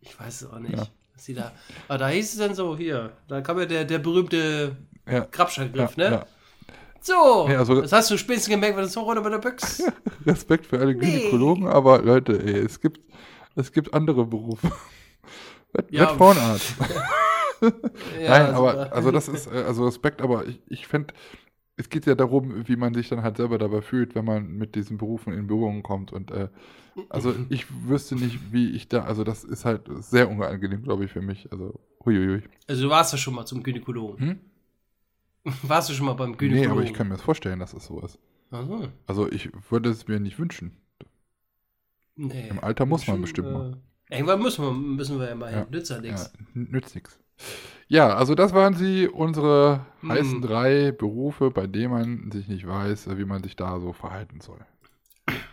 Ich 0.02 0.20
weiß 0.20 0.42
es 0.42 0.50
auch 0.50 0.60
nicht. 0.60 0.76
Ja. 0.78 0.88
Sie 1.18 1.34
da, 1.34 1.52
aber 1.90 1.98
da 1.98 2.08
hieß 2.08 2.32
es 2.34 2.38
dann 2.40 2.56
so, 2.56 2.78
hier, 2.78 3.12
da 3.28 3.42
kam 3.42 3.60
ja 3.60 3.66
der, 3.66 3.84
der 3.84 4.00
berühmte 4.00 4.78
Ja. 5.10 5.28
Grabschallgriff, 5.30 5.98
ja, 5.98 6.10
ne? 6.10 6.16
ja. 6.16 6.26
So, 7.02 7.46
Nee, 7.48 7.56
also- 7.58 7.82
das 7.82 7.92
hast 7.92 8.10
du 8.12 8.18
spätestens 8.18 8.50
gemerkt, 8.54 8.78
wenn 8.78 8.86
es 8.86 8.94
so 8.94 9.02
runter 9.02 9.22
mit 9.22 9.34
der 9.34 9.38
Büchse. 9.40 9.92
Respekt 10.26 10.66
für 10.66 10.80
alle 10.80 10.94
Nee. 10.96 11.00
Gynäkologen, 11.20 11.68
aber 11.68 12.02
Leute, 12.02 12.42
ey, 12.42 12.60
es 12.60 12.80
gibt, 12.80 13.02
es 13.56 13.72
gibt 13.72 13.94
andere 13.94 14.26
Berufe. 14.26 14.72
Ja. 15.92 16.00
werd 16.08 16.18
Frauenarzt. 16.18 16.74
Ja, 17.62 18.30
Nein, 18.30 18.56
aber 18.56 18.72
super. 18.72 18.94
also 18.96 19.12
das 19.12 19.28
ist, 19.28 19.48
äh, 19.48 19.64
also 19.68 19.84
Respekt, 19.86 20.22
aber 20.22 20.46
ich, 20.48 20.62
ich 20.70 20.88
finde, 20.88 21.14
es 21.80 21.90
geht 21.90 22.06
ja 22.06 22.16
darum, 22.16 22.68
wie 22.68 22.76
man 22.76 22.94
sich 22.94 23.10
dann 23.10 23.24
halt 23.24 23.38
selber 23.38 23.58
dabei 23.58 23.82
fühlt, 23.82 24.16
wenn 24.16 24.26
man 24.26 24.52
mit 24.58 24.76
diesen 24.76 24.98
Berufen 24.98 25.34
in 25.34 25.48
Berührung 25.48 25.82
kommt. 25.84 26.12
Und 26.14 26.32
äh, 26.32 26.50
also 27.10 27.34
ich 27.50 27.66
wüsste 27.88 28.16
nicht, 28.16 28.52
wie 28.54 28.72
ich 28.72 28.88
da, 28.90 29.04
also 29.06 29.24
das 29.24 29.44
ist 29.44 29.66
halt 29.66 29.90
sehr 30.00 30.30
unangenehm, 30.30 30.84
glaube 30.84 31.06
ich, 31.06 31.12
für 31.12 31.22
mich. 31.22 31.52
Also, 31.52 31.80
huiuiui. 32.06 32.44
Also 32.68 32.84
du 32.84 32.90
warst 32.90 33.14
ja 33.14 33.18
schon 33.18 33.34
mal 33.36 33.46
zum 33.46 33.64
Gynäkologen. 33.64 34.30
Hm? 34.30 34.40
Warst 35.64 35.90
du 35.90 35.94
schon 35.94 36.06
mal 36.06 36.14
beim 36.14 36.32
Nee, 36.32 36.38
Gynäkologen? 36.38 36.72
aber 36.72 36.84
ich 36.84 36.94
kann 36.94 37.08
mir 37.08 37.14
das 37.16 37.24
vorstellen, 37.24 37.60
dass 37.60 37.74
es 37.74 37.86
so 37.86 38.00
ist. 38.02 38.20
Aha. 38.52 38.90
Also 39.08 39.32
ich 39.32 39.50
würde 39.72 39.90
es 39.90 40.08
mir 40.08 40.20
nicht 40.20 40.38
wünschen. 40.40 40.78
Nee. 42.16 42.50
Im 42.50 42.60
Alter 42.64 42.86
muss 42.86 43.08
man 43.08 43.16
Schon, 43.16 43.22
bestimmt 43.22 43.52
mal. 43.54 43.78
Äh, 44.10 44.16
irgendwann 44.18 44.42
müssen 44.42 44.64
wir, 44.64 44.72
müssen 44.74 45.20
wir 45.20 45.30
ja 45.30 45.36
mal 45.36 45.52
Ja. 45.52 45.60
hin. 45.60 45.68
Nützt 45.72 45.90
ja 45.90 45.96
Ja, 45.98 46.02
nichts. 46.02 46.34
n- 46.56 46.68
nützt 46.72 46.96
nix. 46.96 47.20
Ja, 47.92 48.16
also 48.16 48.36
das 48.36 48.54
waren 48.54 48.76
sie, 48.76 49.08
unsere 49.08 49.86
Hm. 50.02 50.12
heißen 50.12 50.42
drei 50.42 50.92
Berufe, 50.92 51.50
bei 51.50 51.66
denen 51.66 51.92
man 51.92 52.32
sich 52.32 52.48
nicht 52.48 52.68
weiß, 52.68 53.18
wie 53.18 53.26
man 53.26 53.44
sich 53.44 53.56
da 53.56 53.80
so 53.80 53.94
verhalten 53.94 54.42
soll. 54.42 54.60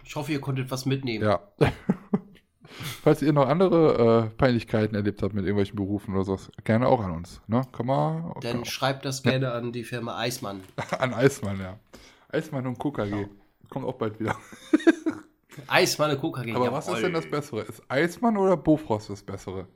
Ich 0.05 0.15
hoffe, 0.17 0.33
ihr 0.33 0.41
konntet 0.41 0.71
was 0.71 0.85
mitnehmen. 0.85 1.25
Ja. 1.25 1.41
Falls 3.03 3.23
ihr 3.23 3.33
noch 3.33 3.49
andere 3.49 4.27
äh, 4.27 4.37
Peinlichkeiten 4.37 4.95
erlebt 4.95 5.23
habt 5.23 5.33
mit 5.33 5.45
irgendwelchen 5.45 5.77
Berufen 5.77 6.15
oder 6.15 6.25
sowas, 6.25 6.51
gerne 6.65 6.89
auch 6.89 7.03
an 7.03 7.13
uns. 7.13 7.41
Ne? 7.47 7.63
Kann 7.73 7.87
man 7.87 8.35
Dann 8.43 8.67
schreibt 8.67 9.07
das 9.07 9.23
gerne 9.23 9.53
an 9.53 9.73
die 9.73 9.85
Firma 9.85 10.19
Eismann. 10.19 10.61
an 10.99 11.15
Eismann, 11.15 11.59
ja. 11.59 11.79
Eismann 12.29 12.67
und 12.67 12.79
KKG. 12.79 13.29
Kommt 13.71 13.87
auch 13.87 13.95
bald 13.95 14.21
wieder. 14.21 14.37
Eismann 15.69 16.11
und 16.11 16.21
Coca 16.21 16.43
Aber 16.55 16.71
was 16.71 16.89
ist 16.89 17.03
denn 17.03 17.15
das 17.15 17.29
Bessere? 17.31 17.63
Ist 17.63 17.83
Eismann 17.89 18.37
oder 18.37 18.59
Bofrost 18.59 19.09
das 19.09 19.23
Bessere? 19.23 19.67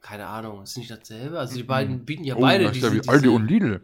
Keine 0.00 0.26
Ahnung, 0.26 0.62
ist 0.62 0.76
nicht 0.76 0.90
dasselbe? 0.90 1.38
Also 1.38 1.56
die 1.56 1.62
beiden 1.64 2.04
bieten 2.04 2.24
ja 2.24 2.36
Oh, 2.36 2.40
beide 2.40 2.64
das 2.64 2.76
ist 2.76 2.82
ja 2.82 2.90
diese, 2.90 3.04
wie 3.04 3.08
Aldi 3.08 3.22
diese 3.22 3.34
und 3.34 3.46
Lidl. 3.48 3.82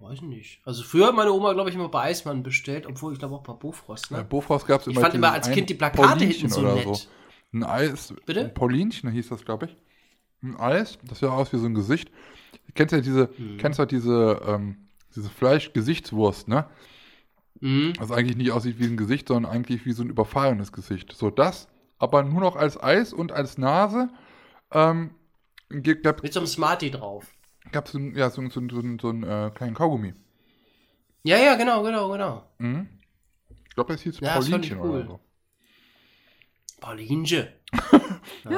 Weiß 0.00 0.20
nicht. 0.22 0.60
Also 0.64 0.82
früher 0.82 1.06
hat 1.08 1.14
meine 1.14 1.32
Oma, 1.32 1.52
glaube 1.54 1.70
ich, 1.70 1.76
immer 1.76 1.88
bei 1.88 2.02
Eismann 2.02 2.42
bestellt, 2.42 2.86
obwohl 2.86 3.12
ich 3.12 3.18
glaube 3.18 3.34
auch 3.36 3.42
bei 3.42 3.52
Bofrost. 3.54 4.10
Bei 4.10 4.18
Ne? 4.18 4.24
Bofrost 4.24 4.66
gab 4.66 4.80
es 4.82 4.86
immer 4.86 4.96
Ich 4.96 5.00
fand 5.00 5.14
immer 5.14 5.32
als 5.32 5.50
Kind 5.50 5.70
die 5.70 5.74
Plakate 5.74 6.24
hinten 6.24 6.48
so 6.50 6.60
nett. 6.62 7.08
Ein 7.52 7.64
Eis. 7.64 8.12
Bitte? 8.26 8.40
Ein 8.40 8.54
Paulinchen 8.54 9.10
hieß 9.10 9.28
das, 9.28 9.44
glaube 9.44 9.66
ich. 9.66 9.76
Ein 10.42 10.56
Eis, 10.56 10.98
das 11.04 11.20
sah 11.20 11.30
aus 11.30 11.52
wie 11.52 11.58
so 11.58 11.66
ein 11.66 11.74
Gesicht. 11.74 12.10
Du 12.66 12.72
kennst 12.74 12.92
ja 12.92 13.00
diese, 13.00 13.30
Mhm. 13.38 13.56
kennst 13.58 13.78
ja 13.78 13.86
diese, 13.86 14.42
ähm, 14.46 14.88
diese 15.14 15.30
Fleisch-Gesichtswurst, 15.30 16.48
ne? 16.48 16.66
Mhm. 17.60 17.92
Was 17.98 18.10
eigentlich 18.10 18.36
nicht 18.36 18.50
aussieht 18.50 18.78
wie 18.78 18.86
ein 18.86 18.96
Gesicht, 18.96 19.28
sondern 19.28 19.50
eigentlich 19.50 19.86
wie 19.86 19.92
so 19.92 20.02
ein 20.02 20.10
überfahrenes 20.10 20.72
Gesicht. 20.72 21.12
So 21.12 21.30
das, 21.30 21.68
aber 22.04 22.22
nur 22.22 22.40
noch 22.40 22.54
als 22.56 22.80
Eis 22.82 23.12
und 23.12 23.32
als 23.32 23.58
Nase. 23.58 24.08
Ähm, 24.72 25.10
gab 26.02 26.22
Mit 26.22 26.32
so 26.32 26.40
einem 26.40 26.46
Smartie 26.46 26.90
drauf. 26.90 27.26
es 27.72 27.90
so, 27.92 27.98
ein- 27.98 28.14
ja, 28.14 28.30
so, 28.30 28.42
so, 28.48 28.60
so, 28.68 28.80
so 29.00 29.08
einen 29.08 29.22
äh, 29.24 29.50
kleinen 29.54 29.74
Kaugummi. 29.74 30.14
Ja, 31.24 31.38
ja, 31.38 31.54
genau, 31.56 31.82
genau, 31.82 32.10
genau. 32.10 32.48
Mhm. 32.58 32.88
Ich 33.68 33.74
glaube, 33.74 33.92
das 33.94 34.02
hieß 34.02 34.20
Ja, 34.20 34.34
Paulinchen 34.34 34.78
cool. 34.80 34.90
oder 34.90 35.06
so. 35.06 35.20
Paulinche. 36.80 37.52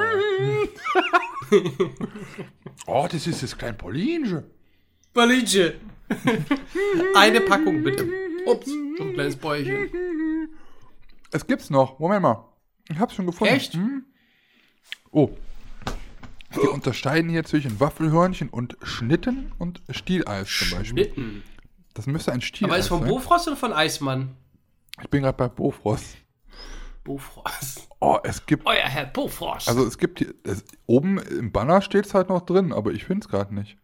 Oh, 2.85 3.07
das 3.11 3.25
ist 3.27 3.43
das 3.43 3.57
kleine 3.57 3.75
Paulinchen. 3.77 4.43
Paulinche. 5.13 5.75
Eine 7.15 7.41
Packung 7.41 7.83
bitte. 7.83 8.07
Ups, 8.45 8.67
so 8.67 9.03
ein 9.03 9.13
kleines 9.13 9.35
Bäuchchen. 9.35 9.89
Es 11.31 11.45
gibt's 11.45 11.69
noch. 11.69 11.99
Moment 11.99 12.21
mal. 12.21 12.46
Ich 12.89 12.97
hab's 12.99 13.15
schon 13.15 13.25
gefunden. 13.25 13.53
Echt? 13.53 13.73
Hm? 13.73 14.05
Oh. 15.11 15.29
Wir 16.51 16.71
unterscheiden 16.71 17.29
hier 17.29 17.43
zwischen 17.43 17.79
Waffelhörnchen 17.79 18.49
und 18.49 18.77
Schnitten 18.81 19.51
und 19.59 19.81
Stieleis 19.89 20.47
zum 20.49 20.77
Beispiel. 20.77 21.03
Schnitten. 21.05 21.43
Das 21.93 22.07
müsste 22.07 22.31
ein 22.31 22.41
Stieleis 22.41 22.71
Aber 22.71 22.79
ist 22.79 22.87
von 22.87 22.99
sein. 23.01 23.09
Bofrost 23.09 23.47
oder 23.47 23.57
von 23.57 23.73
Eismann? 23.73 24.35
Ich 25.01 25.09
bin 25.09 25.23
gerade 25.23 25.37
bei 25.37 25.47
Bofrost. 25.49 26.17
Bofrost. 27.03 27.87
Oh, 27.99 28.17
es 28.23 28.45
gibt. 28.45 28.65
Euer 28.65 28.75
Herr 28.83 29.05
Bofrost. 29.05 29.67
Also 29.67 29.85
es 29.85 29.97
gibt 29.97 30.19
hier. 30.19 30.33
Es, 30.43 30.63
oben 30.85 31.17
im 31.19 31.51
Banner 31.51 31.81
steht's 31.81 32.13
halt 32.13 32.29
noch 32.29 32.41
drin, 32.41 32.71
aber 32.73 32.91
ich 32.91 33.03
find's 33.05 33.27
gerade 33.27 33.53
nicht. 33.53 33.77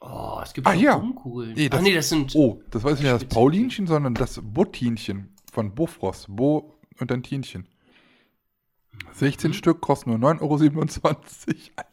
oh, 0.00 0.40
es 0.42 0.52
gibt 0.52 0.66
Ah, 0.66 0.72
hier. 0.72 0.96
Blumenkugeln. 0.96 1.52
Nee, 1.54 1.66
Ach 1.66 1.76
das- 1.76 1.82
nee, 1.82 1.94
das 1.94 2.08
sind. 2.08 2.34
Oh, 2.34 2.62
das 2.70 2.82
weiß 2.84 2.94
ich 2.98 3.02
nicht 3.04 3.12
das. 3.14 3.24
Paulinchen, 3.26 3.86
sondern 3.86 4.14
das 4.14 4.40
Buttinchen 4.42 5.34
von 5.52 5.74
Bofrost. 5.74 6.26
Bo 6.28 6.74
und 7.02 7.10
dann 7.10 7.22
Tienchen. 7.22 7.66
16 9.12 9.50
Mhm. 9.50 9.54
Stück 9.54 9.80
kosten 9.80 10.10
nur 10.10 10.18
9,27 10.18 11.00
Euro. 11.04 11.16
Alter. 11.76 11.86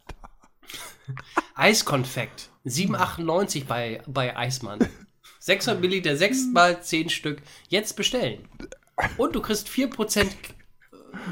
Eiskonfekt. 1.54 2.50
7,98 2.66 3.64
bei, 3.66 4.02
bei 4.06 4.36
Eismann. 4.36 4.78
600 5.40 5.80
Milliliter, 5.80 6.16
6 6.16 6.48
mal 6.52 6.82
10 6.82 7.08
Stück. 7.08 7.42
Jetzt 7.68 7.96
bestellen. 7.96 8.46
Und 9.16 9.34
du 9.34 9.40
kriegst 9.40 9.68
4% 9.68 10.26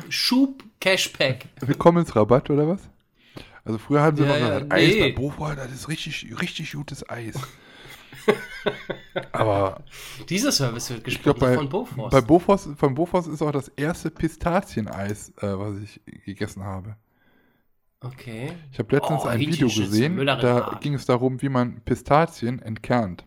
Schub 0.09 0.65
Cashback. 0.81 1.47
Willkommensrabatt 1.61 2.51
oder 2.51 2.67
was? 2.69 2.81
Also 3.65 3.79
früher 3.79 4.01
haben 4.01 4.17
sie 4.17 4.23
Ja, 4.25 4.37
ja, 4.37 4.49
gesagt, 4.59 4.73
Eis 4.73 4.95
nee. 4.95 5.01
bei 5.01 5.13
Bofrost, 5.13 5.59
das 5.59 5.73
ist 5.73 5.89
richtig, 5.89 6.41
richtig 6.41 6.73
gutes 6.73 7.09
Eis. 7.09 7.35
Aber 9.33 9.85
Dieser 10.29 10.53
Service 10.53 10.91
wird 10.91 11.07
ich 11.09 11.23
glaube, 11.23 11.41
gesponsert 11.41 11.41
bei, 11.41 11.55
von 11.55 11.69
Bofrost. 11.69 12.11
bei 12.11 12.21
Bofrost, 12.21 12.69
von 12.77 12.95
Bofrost 12.95 13.29
ist 13.29 13.43
auch 13.43 13.53
das 13.53 13.69
erste 13.69 14.11
Pistazieneis, 14.11 15.31
äh, 15.39 15.59
was 15.59 15.77
ich 15.79 16.01
gegessen 16.25 16.65
habe. 16.65 16.97
okay. 18.01 18.53
Ich 18.73 18.79
habe 18.79 18.95
letztens 18.97 19.25
Oh, 19.25 19.29
ein 19.29 19.41
Video 19.41 19.69
gesehen, 19.69 20.17
da 20.25 20.79
ging 20.81 20.95
es 20.95 21.07
darum, 21.07 21.43
wie 21.43 21.49
man 21.49 21.81
Pistazien 21.85 22.61
entkernt. 22.63 23.27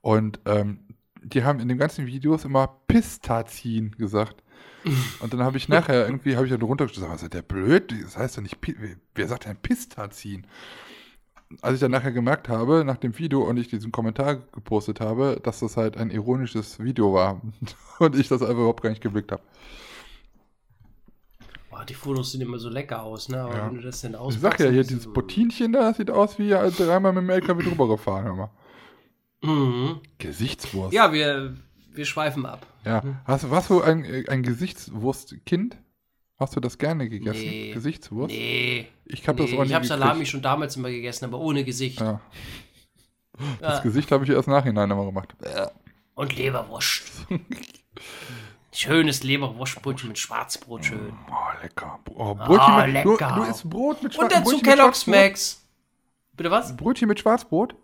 Und 0.00 0.40
ähm, 0.46 0.80
die 1.22 1.44
haben 1.44 1.60
in 1.60 1.68
den 1.68 1.78
ganzen 1.78 2.06
Videos 2.06 2.44
immer 2.44 2.68
Pistazien 2.86 3.92
gesagt. 3.98 4.42
Und 5.20 5.32
dann 5.34 5.42
habe 5.42 5.56
ich 5.58 5.68
nachher 5.68 6.06
irgendwie, 6.06 6.36
habe 6.36 6.46
ich 6.46 6.52
dann 6.52 6.62
runtergestellt, 6.62 7.08
was 7.10 7.22
ist 7.22 7.34
der 7.34 7.42
blöd? 7.42 7.92
Das 8.04 8.16
heißt 8.16 8.38
doch 8.38 8.42
nicht, 8.42 8.58
wer 9.14 9.28
sagt 9.28 9.44
denn 9.46 9.56
Pistazien? 9.56 10.46
Als 11.62 11.74
ich 11.74 11.80
dann 11.80 11.90
nachher 11.90 12.12
gemerkt 12.12 12.48
habe, 12.48 12.84
nach 12.84 12.98
dem 12.98 13.18
Video 13.18 13.42
und 13.42 13.56
ich 13.56 13.68
diesen 13.68 13.90
Kommentar 13.90 14.36
gepostet 14.36 15.00
habe, 15.00 15.40
dass 15.42 15.60
das 15.60 15.76
halt 15.78 15.96
ein 15.96 16.10
ironisches 16.10 16.78
Video 16.78 17.14
war 17.14 17.40
und 17.98 18.16
ich 18.16 18.28
das 18.28 18.42
einfach 18.42 18.54
überhaupt 18.56 18.82
gar 18.82 18.90
nicht 18.90 19.02
geblickt 19.02 19.32
habe. 19.32 19.42
Boah, 21.70 21.84
die 21.84 21.94
Fotos 21.94 22.32
sehen 22.32 22.40
immer 22.40 22.58
so 22.58 22.68
lecker 22.68 23.02
aus, 23.02 23.28
ne? 23.28 23.40
Aber 23.42 23.56
Ja. 23.56 23.66
wenn 23.68 23.76
du 23.76 23.82
das 23.82 24.00
denn 24.00 24.12
Ich 24.12 24.18
auspackst... 24.18 24.58
sag 24.58 24.66
ja 24.66 24.70
hier, 24.72 24.82
dieses 24.84 25.04
so- 25.04 25.12
Bottinchen 25.12 25.72
da, 25.72 25.92
sieht 25.94 26.10
aus 26.10 26.38
wie 26.38 26.48
dreimal 26.50 27.12
mit 27.12 27.22
dem 27.22 27.30
LKW 27.30 27.62
drüber 27.68 27.88
gefahren. 27.88 28.24
Hör 28.24 28.34
mal. 28.34 28.50
Mhm. 29.42 30.00
Gesichtswurst. 30.18 30.92
Ja, 30.92 31.12
wir, 31.12 31.54
wir 31.92 32.04
schweifen 32.04 32.44
ab. 32.46 32.66
Ja. 32.84 33.02
Hast, 33.24 33.50
warst 33.50 33.70
du 33.70 33.80
ein, 33.80 34.04
ein 34.28 34.42
Gesichtswurstkind? 34.42 35.76
Hast 36.38 36.54
du 36.54 36.60
das 36.60 36.78
gerne 36.78 37.08
gegessen? 37.08 37.40
Nee. 37.40 37.72
Gesichtswurst? 37.72 38.32
Nee. 38.34 38.86
Ich 39.06 39.26
habe 39.26 39.42
nee. 39.42 39.50
das 39.50 39.56
auch 39.58 39.62
nicht 39.62 39.70
ich 39.70 39.74
habe 39.74 39.86
Salami 39.86 40.24
schon 40.24 40.40
damals 40.42 40.76
immer 40.76 40.88
gegessen, 40.90 41.24
aber 41.24 41.38
ohne 41.38 41.64
Gesicht. 41.64 42.00
Ja. 42.00 42.20
Das 43.60 43.78
Ja. 43.78 43.82
Gesicht 43.82 44.10
habe 44.12 44.24
ich 44.24 44.30
erst 44.30 44.48
nachhinein 44.48 44.90
immer 44.90 45.04
gemacht. 45.04 45.34
Und 46.14 46.36
Leberwurst. 46.36 47.02
Schönes 48.72 49.22
Leberwurstbrötchen 49.24 50.08
mit 50.08 50.18
Schwarzbrot 50.18 50.84
schön. 50.84 51.12
Oh, 51.30 51.62
lecker. 51.62 51.98
Oh, 52.14 52.34
Brötchen 52.34 52.60
Ah, 52.60 52.84
mit, 52.86 52.94
lecker. 52.94 53.32
Du, 53.36 53.42
du 53.44 53.50
isst 53.50 53.68
Brot 53.68 54.02
mit 54.02 54.16
Und 54.16 54.30
Schwarzbrot. 54.30 54.52
dazu 54.54 54.62
Kellogg's 54.62 55.06
Max. 55.08 55.64
Bitte 56.34 56.50
was? 56.52 56.76
Brötchen 56.76 57.08
mit 57.08 57.18
Schwarzbrot? 57.18 57.74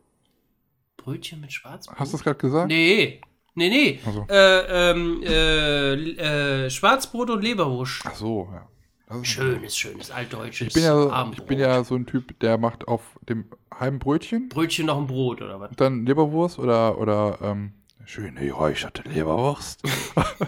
Brötchen 0.96 1.40
mit 1.40 1.52
Schwarzbrot? 1.52 1.98
Hast 1.98 2.12
du 2.12 2.16
das 2.16 2.22
gerade 2.24 2.38
gesagt? 2.38 2.68
Nee. 2.68 3.20
Nee, 3.56 3.68
nee. 3.68 4.00
Ach 4.06 4.12
so. 4.12 4.26
Äh, 4.28 4.90
ähm, 4.90 5.22
äh, 5.22 6.64
äh, 6.64 6.70
Schwarzbrot 6.70 7.30
und 7.30 7.42
Leberwurst. 7.42 8.02
Ach 8.04 8.14
so, 8.14 8.48
ja. 8.52 8.68
Ist- 9.20 9.26
Schönes, 9.28 9.76
schönes 9.76 10.10
altdeutsches 10.10 10.68
Ich 10.68 10.74
bin, 10.74 10.82
ja, 10.82 11.04
ich 11.06 11.12
Abendbrot. 11.12 11.46
bin 11.46 11.58
ja 11.60 11.84
so 11.84 11.94
ein 11.94 12.04
Typ, 12.06 12.38
der 12.40 12.58
macht 12.58 12.88
auf 12.88 13.02
dem 13.28 13.44
halben 13.72 13.98
Brötchen 14.00 14.48
Brötchen 14.48 14.86
noch 14.86 14.98
ein 14.98 15.06
Brot 15.06 15.40
oder 15.42 15.60
was? 15.60 15.70
dann 15.76 16.04
Leberwurst 16.06 16.58
oder, 16.58 16.98
oder 16.98 17.38
ähm, 17.42 17.74
schöne 18.06 18.40
geräucherte 18.40 19.02
Leberwurst. 19.08 19.82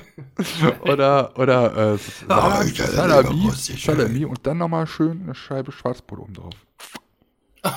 oder 0.81 1.39
oder 1.39 1.95
äh, 1.95 1.99
Salami, 1.99 2.71
Salami, 2.71 3.51
Salami 3.53 4.25
und 4.25 4.47
dann 4.47 4.59
nochmal 4.59 4.87
schön 4.87 5.23
eine 5.23 5.35
Scheibe 5.35 5.71
Schwarzbrot 5.71 6.19
oben 6.19 6.35
drauf. 6.35 6.55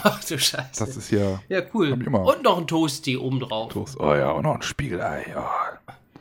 Ach 0.03 0.23
du 0.23 0.37
Scheiße. 0.37 0.79
Das 0.79 0.95
ist 0.95 1.11
ja 1.11 1.41
ja, 1.49 1.61
cool. 1.73 1.91
Und 1.91 2.43
noch 2.43 2.57
ein 2.57 2.67
Toasty 2.67 3.17
obendrauf. 3.17 3.73
Toast. 3.73 3.99
Oh 3.99 4.13
ja, 4.13 4.31
und 4.31 4.43
noch 4.43 4.55
ein 4.55 4.61
Spiegelei. 4.61 5.25
Ja. 5.29 5.49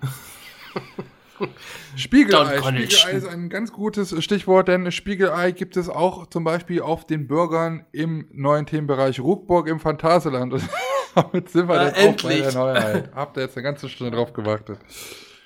Spiegelei. 1.97 2.59
Spiegelei 2.59 3.13
ist 3.13 3.29
ein 3.29 3.49
ganz 3.49 3.73
gutes 3.73 4.23
Stichwort, 4.25 4.69
denn 4.69 4.91
Spiegelei 4.91 5.53
gibt 5.53 5.77
es 5.77 5.89
auch 5.89 6.27
zum 6.27 6.45
Beispiel 6.45 6.81
auf 6.83 7.07
den 7.07 7.29
Burgern 7.29 7.85
im 7.93 8.29
neuen 8.33 8.67
Themenbereich 8.67 9.21
Ruckburg 9.21 9.69
im 9.69 9.81
Phantasialand. 9.81 10.55
Und 10.55 10.63
damit 11.15 11.49
sind 11.51 11.69
wir 11.69 11.75
dann 11.75 11.89
auch 11.89 11.93
bei 11.95 12.01
endlich. 12.01 12.43
der 12.43 12.55
Neuheit. 12.55 13.11
Habt 13.15 13.37
ihr 13.37 13.43
jetzt 13.45 13.57
eine 13.57 13.65
ganze 13.65 13.89
Stunde 13.89 14.17
drauf 14.17 14.33
gewartet. 14.33 14.79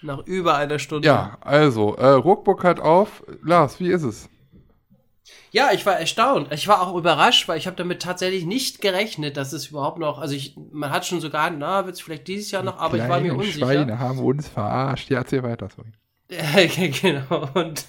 Nach 0.02 0.24
über 0.26 0.56
einer 0.56 0.78
Stunde. 0.78 1.06
Ja, 1.06 1.38
also, 1.40 1.94
äh, 1.96 2.06
Ruckburg 2.06 2.64
hat 2.64 2.80
auf. 2.80 3.22
Lars, 3.42 3.78
wie 3.78 3.90
ist 3.90 4.02
es? 4.02 4.28
Ja, 5.52 5.70
ich 5.72 5.84
war 5.84 6.00
erstaunt. 6.00 6.50
Ich 6.50 6.66
war 6.66 6.80
auch 6.80 6.96
überrascht, 6.96 7.46
weil 7.46 7.58
ich 7.58 7.66
habe 7.66 7.76
damit 7.76 8.00
tatsächlich 8.00 8.46
nicht 8.46 8.80
gerechnet, 8.80 9.36
dass 9.36 9.52
es 9.52 9.66
überhaupt 9.66 9.98
noch, 9.98 10.18
also 10.18 10.34
ich, 10.34 10.56
man 10.72 10.90
hat 10.90 11.04
schon 11.04 11.20
sogar, 11.20 11.50
na, 11.50 11.84
wird 11.84 11.96
es 11.96 12.00
vielleicht 12.00 12.26
dieses 12.26 12.50
Jahr 12.50 12.62
noch, 12.62 12.78
aber 12.78 12.96
ich 12.96 13.06
war 13.06 13.20
mir 13.20 13.34
unsicher. 13.34 13.58
Schweine 13.58 13.98
haben 13.98 14.18
uns 14.18 14.48
verarscht. 14.48 15.10
Ja, 15.10 15.18
erzähl 15.18 15.42
weiter, 15.42 15.68
sorry. 15.68 15.90
Genau. 17.02 17.50
Und 17.52 17.84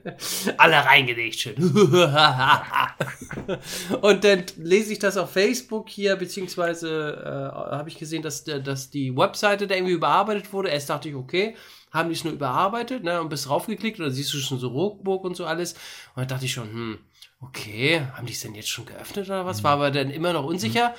alle 0.56 0.76
reingelegt 0.76 1.38
schön. 1.38 1.56
und 4.00 4.24
dann 4.24 4.44
lese 4.56 4.94
ich 4.94 4.98
das 4.98 5.18
auf 5.18 5.30
Facebook 5.30 5.90
hier, 5.90 6.16
beziehungsweise 6.16 7.22
äh, 7.22 7.76
habe 7.76 7.90
ich 7.90 7.98
gesehen, 7.98 8.22
dass, 8.22 8.44
dass 8.44 8.88
die 8.88 9.14
Webseite 9.14 9.66
da 9.66 9.74
irgendwie 9.74 9.92
überarbeitet 9.92 10.50
wurde. 10.54 10.70
Erst 10.70 10.88
dachte 10.88 11.10
ich, 11.10 11.14
okay, 11.14 11.54
haben 11.92 12.08
die 12.08 12.14
es 12.14 12.24
nur 12.24 12.32
überarbeitet, 12.32 13.04
ne? 13.04 13.20
Und 13.20 13.28
bist 13.28 13.48
raufgeklickt 13.48 14.00
dann 14.00 14.10
siehst 14.10 14.32
du 14.32 14.38
schon 14.38 14.58
so 14.58 14.68
Ruckburg 14.68 15.24
und 15.24 15.36
so 15.36 15.44
alles. 15.44 15.74
Und 15.74 16.20
dann 16.20 16.28
dachte 16.28 16.46
ich 16.46 16.52
schon, 16.52 16.70
hm, 16.70 16.98
okay, 17.40 18.06
haben 18.14 18.26
die 18.26 18.32
es 18.32 18.40
denn 18.40 18.54
jetzt 18.54 18.70
schon 18.70 18.86
geöffnet 18.86 19.26
oder 19.26 19.44
was? 19.46 19.62
War 19.62 19.72
aber 19.72 19.90
dann 19.90 20.10
immer 20.10 20.32
noch 20.32 20.44
unsicher. 20.44 20.94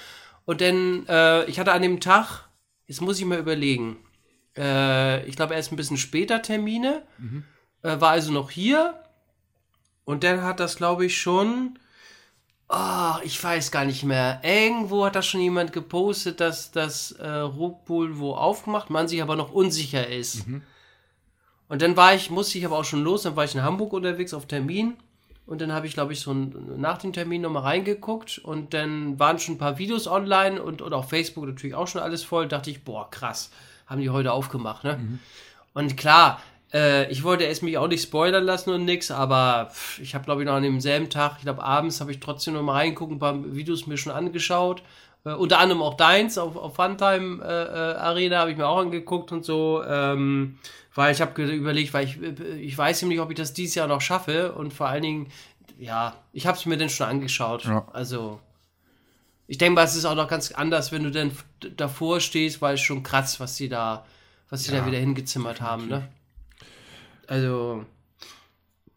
Und 0.46 0.62
dann, 0.62 1.06
äh, 1.08 1.46
ich 1.46 1.60
hatte 1.60 1.72
an 1.72 1.82
dem 1.82 2.00
Tag, 2.00 2.48
jetzt 2.86 3.02
muss 3.02 3.20
ich 3.20 3.26
mal 3.26 3.40
überlegen, 3.40 3.98
äh, 4.58 5.26
ich 5.26 5.36
glaube, 5.36 5.56
erst 5.56 5.72
ein 5.72 5.78
bisschen 5.78 5.98
später 5.98 6.42
Termine. 6.42 7.04
Äh, 7.82 8.00
war 8.00 8.12
also 8.12 8.32
noch 8.32 8.52
hier. 8.52 9.00
Und 10.06 10.24
dann 10.24 10.44
hat 10.44 10.60
das, 10.60 10.76
glaube 10.76 11.06
ich, 11.06 11.18
schon. 11.20 11.80
Ah, 12.68 13.20
ich 13.24 13.42
weiß 13.44 13.72
gar 13.72 13.86
nicht 13.86 14.04
mehr. 14.04 14.42
Irgendwo 14.44 15.06
hat 15.06 15.16
das 15.16 15.26
schon 15.28 15.42
jemand 15.42 15.74
gepostet, 15.74 16.40
dass 16.40 16.72
das 16.72 17.12
äh, 17.14 17.28
Ruckpool 17.28 18.20
wo 18.20 18.34
aufgemacht, 18.34 18.90
man 18.90 19.08
sich 19.08 19.22
aber 19.22 19.36
noch 19.36 19.52
unsicher 19.52 20.08
ist. 20.08 20.46
Und 21.74 21.82
dann 21.82 21.98
war 21.98 22.14
ich, 22.14 22.30
musste 22.30 22.60
ich 22.60 22.68
aber 22.68 22.78
auch 22.78 22.86
schon 22.86 23.04
los, 23.04 23.24
dann 23.24 23.36
war 23.36 23.46
ich 23.46 23.56
in 23.56 23.64
Hamburg 23.64 23.94
unterwegs 23.94 24.36
auf 24.36 24.46
Termin. 24.46 24.94
Und 25.48 25.60
dann 25.60 25.72
habe 25.72 25.88
ich, 25.88 25.96
glaube 25.96 26.14
ich, 26.14 26.20
so 26.20 26.32
ein, 26.32 26.80
nach 26.80 27.00
dem 27.00 27.14
Termin 27.14 27.42
nochmal 27.42 27.64
reingeguckt 27.64 28.38
und 28.38 28.76
dann 28.76 29.18
waren 29.18 29.40
schon 29.40 29.56
ein 29.56 29.58
paar 29.58 29.80
Videos 29.80 30.06
online 30.06 30.62
und, 30.62 30.84
und 30.84 30.94
auf 30.94 31.10
Facebook 31.10 31.48
natürlich 31.48 31.74
auch 31.74 31.88
schon 31.88 32.02
alles 32.02 32.24
voll. 32.24 32.48
Da 32.48 32.58
dachte 32.58 32.70
ich, 32.70 32.84
boah, 32.84 33.10
krass, 33.10 33.50
haben 33.88 34.02
die 34.02 34.12
heute 34.12 34.34
aufgemacht, 34.34 34.84
ne? 34.84 34.98
Mhm. 34.98 35.20
Und 35.74 35.98
klar, 35.98 36.40
äh, 36.72 37.12
ich 37.12 37.24
wollte 37.24 37.46
erst 37.46 37.64
mich 37.64 37.76
auch 37.80 37.88
nicht 37.88 38.04
spoilern 38.04 38.44
lassen 38.44 38.70
und 38.70 38.86
nix, 38.86 39.10
aber 39.10 39.72
pff, 39.74 39.98
ich 39.98 40.14
habe, 40.14 40.26
glaube 40.26 40.44
ich, 40.44 40.46
noch 40.46 40.54
an 40.54 40.62
demselben 40.62 41.10
Tag, 41.10 41.38
ich 41.38 41.44
glaube, 41.46 41.64
abends 41.64 42.00
habe 42.02 42.12
ich 42.12 42.20
trotzdem 42.20 42.54
noch 42.54 42.62
mal 42.62 42.74
reingucken, 42.74 43.16
ein 43.16 43.20
paar 43.20 43.56
Videos 43.56 43.88
mir 43.88 43.98
schon 43.98 44.14
angeschaut. 44.14 44.84
Äh, 45.26 45.34
unter 45.34 45.60
anderem 45.60 45.82
auch 45.82 45.96
deins 45.96 46.38
auf, 46.38 46.56
auf 46.56 46.76
Funtime 46.76 47.44
äh, 47.44 47.48
äh 47.48 47.96
Arena 47.96 48.40
habe 48.40 48.52
ich 48.52 48.58
mir 48.58 48.68
auch 48.68 48.80
angeguckt 48.80 49.32
und 49.32 49.46
so. 49.46 49.84
Ähm, 49.88 50.58
weil 50.96 51.14
ich 51.14 51.22
habe 51.22 51.42
überlegt, 51.44 51.94
weil 51.94 52.06
ich, 52.06 52.22
ich 52.22 52.78
weiß 52.78 53.02
nämlich, 53.02 53.20
ob 53.20 53.32
ich 53.32 53.38
das 53.38 53.54
dieses 53.54 53.76
Jahr 53.76 53.88
noch 53.88 54.02
schaffe 54.02 54.54
und 54.54 54.74
vor 54.74 54.88
allen 54.88 55.02
Dingen, 55.02 55.32
ja, 55.80 56.16
ich 56.34 56.46
habe 56.46 56.58
es 56.58 56.66
mir 56.66 56.78
dann 56.78 56.90
schon 56.90 57.08
angeschaut. 57.08 57.66
Ja. 57.66 57.88
Also, 57.94 58.40
ich 59.48 59.58
denke 59.58 59.76
mal, 59.76 59.86
es 59.86 59.96
ist 59.96 60.06
auch 60.06 60.16
noch 60.16 60.28
ganz 60.28 60.52
anders, 60.52 60.92
wenn 60.92 61.04
du 61.04 61.12
dann 61.12 61.32
davor 61.76 62.20
stehst, 62.20 62.62
weil 62.62 62.76
es 62.76 62.82
schon 62.82 63.02
krass, 63.02 63.40
was 63.40 63.58
sie 63.58 63.70
da, 63.70 64.06
was 64.50 64.64
sie 64.64 64.74
ja. 64.74 64.80
da 64.80 64.86
wieder 64.86 65.00
hingezimmert 65.00 65.62
haben, 65.62 65.88
ne? 65.88 66.08
Also, 67.28 67.86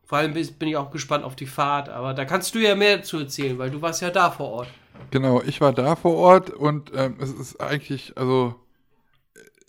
vor 0.05 0.19
allem 0.19 0.35
bin 0.35 0.69
ich 0.69 0.77
auch 0.77 0.91
gespannt 0.91 1.25
auf 1.25 1.37
die 1.37 1.47
Fahrt, 1.47 1.89
aber 1.89 2.13
da 2.13 2.25
kannst 2.25 2.55
du 2.55 2.59
ja 2.59 2.75
mehr 2.75 3.03
zu 3.03 3.19
erzählen, 3.19 3.59
weil 3.59 3.71
du 3.71 3.81
warst 3.81 4.03
ja 4.03 4.11
da 4.11 4.31
vor 4.31 4.51
Ort. 4.51 4.69
Genau, 5.11 5.43
ich 5.43 5.61
war 5.61 5.73
da 5.73 5.97
vor 5.97 6.15
Ort 6.17 6.51
und 6.51 6.93
ähm, 6.95 7.17
es 7.21 7.33
ist 7.33 7.61
eigentlich, 7.61 8.17
also 8.17 8.55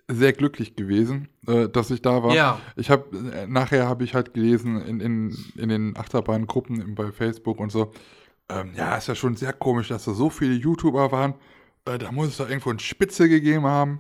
sehr 0.10 0.34
glücklich 0.34 0.76
gewesen, 0.76 1.28
äh, 1.48 1.68
dass 1.68 1.92
ich 1.92 2.02
da 2.02 2.24
war. 2.24 2.34
Ja. 2.34 2.60
Ich 2.76 2.90
habe 2.90 3.18
äh, 3.18 3.48
nachher 3.48 3.88
habe 3.88 4.04
ich 4.04 4.14
halt 4.16 4.34
gelesen 4.34 4.82
in, 4.82 5.00
in, 5.00 5.38
in 5.58 5.70
den 5.70 5.98
Achterbahngruppen 5.98 6.96
bei 6.96 7.12
Facebook 7.12 7.60
und 7.60 7.72
so. 7.72 7.92
Ähm, 8.50 8.74
ja, 8.76 8.96
ist 8.96 9.08
ja 9.08 9.16
schon 9.16 9.36
sehr 9.36 9.54
komisch, 9.54 9.90
dass 9.90 10.06
da 10.06 10.14
so 10.14 10.30
viele 10.30 10.54
YouTuber 10.56 11.12
waren. 11.12 11.34
Äh, 11.86 11.98
da 11.98 12.12
muss 12.12 12.30
es 12.30 12.38
da 12.38 12.48
irgendwo 12.48 12.70
eine 12.70 12.80
Spitze 12.80 13.28
gegeben 13.28 13.66
haben. 13.66 14.00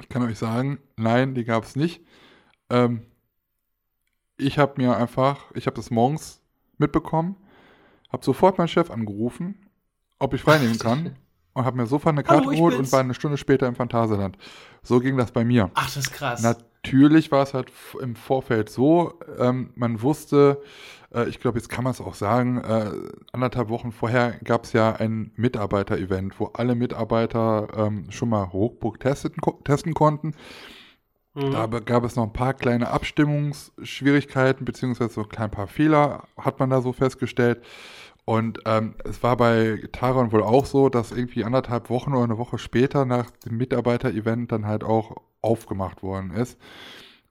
Ich 0.00 0.08
kann 0.08 0.22
euch 0.22 0.38
sagen, 0.38 0.78
nein, 0.96 1.34
die 1.34 1.44
gab 1.44 1.64
es 1.64 1.76
nicht. 1.76 2.02
Ähm, 2.70 3.02
ich 4.38 4.58
habe 4.58 4.80
mir 4.80 4.96
einfach, 4.96 5.50
ich 5.54 5.66
habe 5.66 5.76
das 5.76 5.90
morgens 5.90 6.40
mitbekommen, 6.78 7.36
habe 8.10 8.24
sofort 8.24 8.58
meinen 8.58 8.68
Chef 8.68 8.90
angerufen, 8.90 9.65
ob 10.18 10.34
ich 10.34 10.42
frei 10.42 10.58
nehmen 10.58 10.78
kann 10.80 11.16
und 11.52 11.64
habe 11.64 11.76
mir 11.76 11.86
sofort 11.86 12.14
eine 12.14 12.22
Karte 12.22 12.48
geholt 12.50 12.76
und 12.76 12.90
war 12.92 13.00
eine 13.00 13.14
Stunde 13.14 13.38
später 13.38 13.66
im 13.66 13.74
Phantasialand. 13.74 14.36
So 14.82 15.00
ging 15.00 15.16
das 15.16 15.32
bei 15.32 15.44
mir. 15.44 15.70
Ach, 15.74 15.86
das 15.86 15.96
ist 15.96 16.12
krass. 16.12 16.42
Natürlich 16.42 17.32
war 17.32 17.42
es 17.42 17.54
halt 17.54 17.72
im 18.00 18.14
Vorfeld 18.14 18.68
so, 18.68 19.18
ähm, 19.38 19.70
man 19.74 20.02
wusste, 20.02 20.62
äh, 21.14 21.28
ich 21.28 21.40
glaube, 21.40 21.58
jetzt 21.58 21.68
kann 21.68 21.82
man 21.82 21.92
es 21.92 22.00
auch 22.00 22.14
sagen, 22.14 22.58
äh, 22.58 22.90
anderthalb 23.32 23.70
Wochen 23.70 23.90
vorher 23.90 24.38
gab 24.44 24.64
es 24.64 24.74
ja 24.74 24.92
ein 24.92 25.32
Mitarbeiter-Event, 25.36 26.38
wo 26.38 26.46
alle 26.46 26.74
Mitarbeiter 26.74 27.68
ähm, 27.74 28.10
schon 28.10 28.28
mal 28.28 28.52
Hochburg 28.52 29.00
testen, 29.00 29.34
testen 29.64 29.94
konnten. 29.94 30.34
Mhm. 31.34 31.52
Da 31.52 31.66
gab 31.66 32.04
es 32.04 32.16
noch 32.16 32.24
ein 32.24 32.32
paar 32.32 32.54
kleine 32.54 32.88
Abstimmungsschwierigkeiten, 32.90 34.64
beziehungsweise 34.64 35.14
so 35.14 35.22
ein 35.22 35.28
klein 35.28 35.50
paar 35.50 35.66
Fehler, 35.66 36.24
hat 36.36 36.58
man 36.60 36.70
da 36.70 36.80
so 36.80 36.92
festgestellt. 36.92 37.62
Und 38.26 38.58
ähm, 38.66 38.96
es 39.04 39.22
war 39.22 39.36
bei 39.36 39.80
Taron 39.92 40.32
wohl 40.32 40.42
auch 40.42 40.66
so, 40.66 40.88
dass 40.88 41.12
irgendwie 41.12 41.44
anderthalb 41.44 41.88
Wochen 41.90 42.12
oder 42.12 42.24
eine 42.24 42.38
Woche 42.38 42.58
später 42.58 43.04
nach 43.04 43.30
dem 43.30 43.56
Mitarbeiter-Event 43.56 44.50
dann 44.50 44.66
halt 44.66 44.82
auch 44.82 45.14
aufgemacht 45.42 46.02
worden 46.02 46.32
ist. 46.32 46.58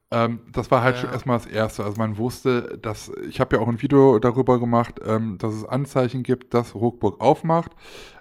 Ähm, 0.10 0.40
das 0.54 0.72
war 0.72 0.84
halt 0.84 0.96
ja. 0.96 1.02
schon 1.02 1.10
erstmal 1.12 1.38
das 1.38 1.48
Erste. 1.48 1.84
Also 1.84 1.98
man 1.98 2.18
wusste, 2.18 2.80
dass, 2.82 3.12
ich 3.28 3.42
habe 3.42 3.58
ja 3.58 3.62
auch 3.62 3.68
ein 3.68 3.82
Video 3.82 4.20
darüber 4.20 4.58
gemacht, 4.58 5.02
ähm, 5.06 5.38
dass 5.38 5.54
es 5.54 5.66
Anzeichen 5.66 6.24
gibt, 6.24 6.54
dass 6.54 6.74
Ruckburg 6.76 7.20
aufmacht. 7.20 7.72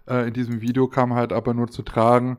Äh, 0.09 0.27
in 0.27 0.35
diesem 0.35 0.61
Video 0.61 0.89
kam 0.89 1.15
halt 1.15 1.33
aber 1.33 1.55
nur 1.55 1.69
zu 1.69 1.83
tragen, 1.83 2.39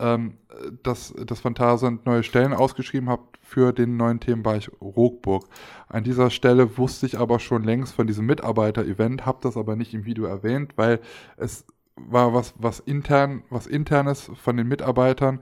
ähm, 0.00 0.38
dass 0.82 1.14
das 1.24 1.38
Phantasand 1.38 2.06
neue 2.06 2.24
Stellen 2.24 2.52
ausgeschrieben 2.52 3.08
hat 3.08 3.20
für 3.46 3.72
den 3.72 3.96
neuen 3.96 4.18
Themenbereich 4.18 4.70
Rockburg. 4.80 5.44
An 5.88 6.02
dieser 6.02 6.30
Stelle 6.30 6.76
wusste 6.78 7.06
ich 7.06 7.18
aber 7.18 7.38
schon 7.38 7.62
längst 7.62 7.94
von 7.94 8.08
diesem 8.08 8.26
Mitarbeiter-Event, 8.26 9.24
habe 9.24 9.38
das 9.40 9.56
aber 9.56 9.76
nicht 9.76 9.94
im 9.94 10.04
Video 10.04 10.24
erwähnt, 10.24 10.72
weil 10.76 11.00
es 11.36 11.64
war 11.94 12.34
was, 12.34 12.54
was 12.58 12.80
intern, 12.80 13.44
was 13.48 13.66
internes 13.66 14.30
von 14.34 14.56
den 14.56 14.66
Mitarbeitern 14.66 15.40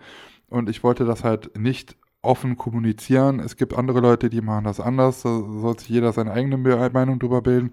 und 0.48 0.68
ich 0.68 0.84
wollte 0.84 1.06
das 1.06 1.24
halt 1.24 1.58
nicht 1.58 1.96
offen 2.20 2.56
kommunizieren. 2.56 3.40
Es 3.40 3.56
gibt 3.56 3.74
andere 3.74 4.00
Leute, 4.00 4.30
die 4.30 4.40
machen 4.40 4.64
das 4.64 4.80
anders. 4.80 5.22
Da 5.22 5.30
soll 5.30 5.78
sich 5.78 5.88
jeder 5.88 6.12
seine 6.12 6.32
eigene 6.32 6.56
Meinung 6.58 7.18
drüber 7.18 7.42
bilden. 7.42 7.72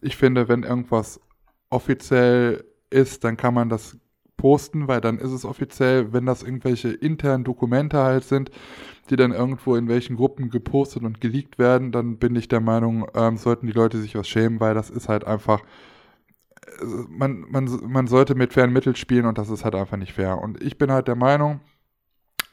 Ich 0.00 0.16
finde, 0.16 0.48
wenn 0.48 0.62
irgendwas 0.62 1.20
offiziell 1.68 2.64
ist, 2.90 3.24
dann 3.24 3.36
kann 3.36 3.54
man 3.54 3.68
das 3.68 3.98
posten, 4.44 4.88
weil 4.88 5.00
dann 5.00 5.18
ist 5.18 5.30
es 5.30 5.46
offiziell, 5.46 6.12
wenn 6.12 6.26
das 6.26 6.42
irgendwelche 6.42 6.90
internen 6.90 7.44
Dokumente 7.44 7.96
halt 7.96 8.24
sind, 8.24 8.50
die 9.08 9.16
dann 9.16 9.32
irgendwo 9.32 9.74
in 9.74 9.88
welchen 9.88 10.16
Gruppen 10.16 10.50
gepostet 10.50 11.02
und 11.02 11.18
geleakt 11.18 11.58
werden, 11.58 11.92
dann 11.92 12.18
bin 12.18 12.36
ich 12.36 12.46
der 12.46 12.60
Meinung, 12.60 13.06
ähm, 13.14 13.38
sollten 13.38 13.66
die 13.66 13.72
Leute 13.72 13.96
sich 13.96 14.14
was 14.14 14.28
schämen, 14.28 14.60
weil 14.60 14.74
das 14.74 14.90
ist 14.90 15.08
halt 15.08 15.26
einfach, 15.26 15.62
äh, 15.62 16.84
man, 17.08 17.46
man, 17.48 17.70
man 17.86 18.06
sollte 18.06 18.34
mit 18.34 18.52
fairen 18.52 18.70
Mitteln 18.70 18.96
spielen 18.96 19.24
und 19.24 19.38
das 19.38 19.48
ist 19.48 19.64
halt 19.64 19.74
einfach 19.74 19.96
nicht 19.96 20.12
fair. 20.12 20.36
Und 20.36 20.62
ich 20.62 20.76
bin 20.76 20.92
halt 20.92 21.08
der 21.08 21.16
Meinung, 21.16 21.60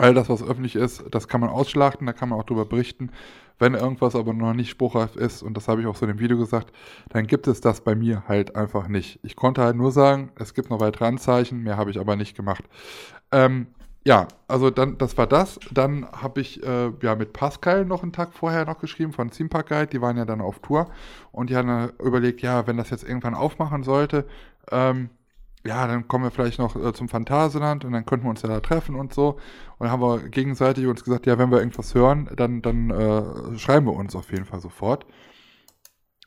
all 0.02 0.14
das, 0.14 0.30
was 0.30 0.44
öffentlich 0.44 0.76
ist, 0.76 1.04
das 1.12 1.28
kann 1.28 1.42
man 1.42 1.50
ausschlachten, 1.50 2.08
da 2.08 2.14
kann 2.14 2.30
man 2.30 2.40
auch 2.40 2.44
drüber 2.44 2.66
berichten. 2.66 3.12
Wenn 3.60 3.76
irgendwas 3.76 4.16
aber 4.16 4.34
noch 4.34 4.54
nicht 4.54 4.72
spruchreif 4.72 5.16
ist, 5.16 5.44
und 5.44 5.56
das 5.56 5.68
habe 5.68 5.82
ich 5.82 5.88
auch 5.88 5.96
so 5.96 6.06
in 6.06 6.14
dem 6.14 6.20
Video 6.20 6.38
gesagt, 6.38 6.74
dann 7.10 7.28
gibt 7.28 7.48
es 7.48 7.62
das 7.62 7.82
bei 7.82 7.94
mir 7.94 8.24
halt 8.28 8.56
einfach 8.56 8.88
nicht. 8.88 9.20
Ich 9.22 9.36
konnte 9.36 9.62
halt 9.62 9.76
nur 9.76 9.92
sagen, 9.92 10.32
es 10.36 10.56
gibt 10.56 10.72
noch 10.72 10.80
weitere 10.80 11.06
Anzeichen, 11.06 11.62
mehr 11.62 11.78
habe 11.78 11.92
ich 11.92 12.00
aber 12.00 12.16
nicht 12.16 12.36
gemacht. 12.36 12.64
Ähm, 13.32 13.68
ja, 14.04 14.28
also 14.48 14.72
dann, 14.72 14.98
das 14.98 15.16
war 15.20 15.28
das. 15.28 15.60
Dann 15.72 16.08
habe 16.12 16.42
ich 16.42 16.64
äh, 16.64 16.92
ja 17.04 17.16
mit 17.16 17.34
Pascal 17.34 17.86
noch 17.86 18.02
einen 18.02 18.14
Tag 18.14 18.34
vorher 18.34 18.66
noch 18.66 18.80
geschrieben 18.80 19.14
von 19.14 19.30
Theme 19.30 19.50
Park 19.50 19.70
Guide. 19.70 19.88
Die 19.88 20.02
waren 20.02 20.18
ja 20.18 20.26
dann 20.26 20.42
auf 20.42 20.58
Tour 20.60 20.90
und 21.32 21.52
die 21.52 21.56
haben 21.56 21.92
überlegt, 22.04 22.42
ja, 22.42 22.66
wenn 22.66 22.78
das 22.78 22.90
jetzt 22.90 23.04
irgendwann 23.08 23.36
aufmachen 23.36 23.84
sollte, 23.84 24.26
ähm, 24.72 25.12
ja, 25.66 25.86
dann 25.86 26.08
kommen 26.08 26.24
wir 26.24 26.32
vielleicht 26.32 26.60
noch 26.60 26.76
äh, 26.76 26.94
zum 26.94 27.08
Phantasialand 27.08 27.86
und 27.86 27.92
dann 27.92 28.06
könnten 28.06 28.26
wir 28.26 28.32
uns 28.32 28.42
ja 28.42 28.50
da 28.50 28.60
treffen 28.62 28.96
und 28.96 29.14
so. 29.14 29.38
Und 29.78 29.86
dann 29.86 29.92
haben 29.92 30.02
wir 30.02 30.30
gegenseitig 30.30 30.88
uns 30.88 31.04
gesagt, 31.04 31.28
ja, 31.28 31.38
wenn 31.38 31.52
wir 31.52 31.60
irgendwas 31.60 31.94
hören, 31.94 32.30
dann, 32.36 32.62
dann 32.62 32.90
äh, 32.90 33.58
schreiben 33.60 33.86
wir 33.86 33.94
uns 33.94 34.16
auf 34.16 34.32
jeden 34.32 34.46
Fall 34.46 34.60
sofort. 34.60 35.06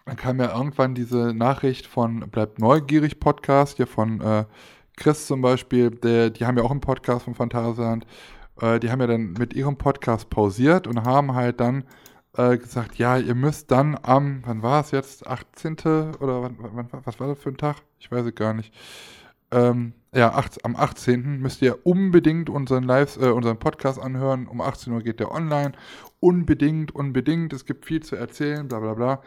Dann 0.07 0.17
kam 0.17 0.39
ja 0.39 0.57
irgendwann 0.57 0.95
diese 0.95 1.35
Nachricht 1.35 1.87
von 1.87 2.21
Bleibt 2.31 2.59
neugierig 2.59 3.19
Podcast, 3.19 3.79
hier 3.79 3.87
von 3.87 4.21
äh, 4.21 4.45
Chris 4.97 5.27
zum 5.27 5.41
Beispiel, 5.41 5.91
der, 5.91 6.31
die 6.31 6.47
haben 6.47 6.57
ja 6.57 6.63
auch 6.63 6.71
einen 6.71 6.81
Podcast 6.81 7.25
von 7.25 7.35
Phantasialand. 7.35 8.07
Äh, 8.61 8.79
die 8.79 8.91
haben 8.91 9.01
ja 9.01 9.09
dann 9.09 9.33
mit 9.33 9.55
ihrem 9.55 9.77
Podcast 9.77 10.31
pausiert 10.31 10.87
und 10.87 11.05
haben 11.05 11.35
halt 11.35 11.59
dann 11.59 11.85
äh, 12.37 12.57
gesagt, 12.57 12.97
ja, 12.97 13.17
ihr 13.17 13.35
müsst 13.35 13.73
dann 13.73 13.99
am, 14.01 14.43
wann 14.47 14.63
war 14.63 14.81
es 14.83 14.93
jetzt, 14.93 15.27
18. 15.27 15.77
oder 16.21 16.43
wann, 16.43 16.57
wann, 16.59 16.89
was 17.05 17.19
war 17.19 17.27
das 17.27 17.39
für 17.41 17.49
ein 17.49 17.57
Tag? 17.57 17.79
Ich 17.99 18.13
weiß 18.13 18.27
es 18.27 18.35
gar 18.37 18.55
nicht 18.55 18.73
ähm, 19.55 19.93
ja, 20.15 20.33
acht, 20.33 20.65
am 20.65 20.77
18. 20.77 21.41
müsst 21.41 21.61
ihr 21.63 21.87
unbedingt 21.87 22.49
unseren 22.49 22.85
Live, 22.85 23.17
äh, 23.17 23.31
unseren 23.31 23.59
Podcast 23.59 24.01
anhören. 24.01 24.47
Um 24.47 24.61
18 24.61 24.93
Uhr 24.93 25.03
geht 25.03 25.19
der 25.19 25.33
online. 25.33 25.73
Unbedingt, 26.21 26.95
unbedingt. 26.95 27.53
Es 27.53 27.65
gibt 27.65 27.85
viel 27.85 28.03
zu 28.03 28.17
erzählen, 28.17 28.69
bla 28.69 28.79
bla 28.79 28.95
bla. 28.95 29.23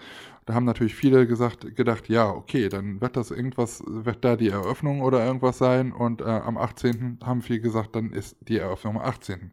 Da 0.46 0.54
haben 0.54 0.66
natürlich 0.66 0.96
viele 0.96 1.28
gesagt, 1.28 1.76
gedacht, 1.76 2.08
ja, 2.08 2.30
okay, 2.30 2.70
dann 2.70 3.02
wird 3.02 3.18
das 3.18 3.32
irgendwas, 3.32 3.84
wird 3.86 4.24
da 4.24 4.38
die 4.38 4.50
Eröffnung 4.50 5.02
oder 5.02 5.26
irgendwas 5.26 5.58
sein. 5.58 5.92
Und 5.92 6.22
äh, 6.22 6.26
am 6.26 6.58
18. 6.58 7.20
haben 7.24 7.42
viele 7.42 7.60
gesagt, 7.60 7.96
dann 7.96 8.12
ist 8.12 8.38
die 8.42 8.58
Eröffnung 8.58 8.96
am 8.96 9.02
18. 9.02 9.52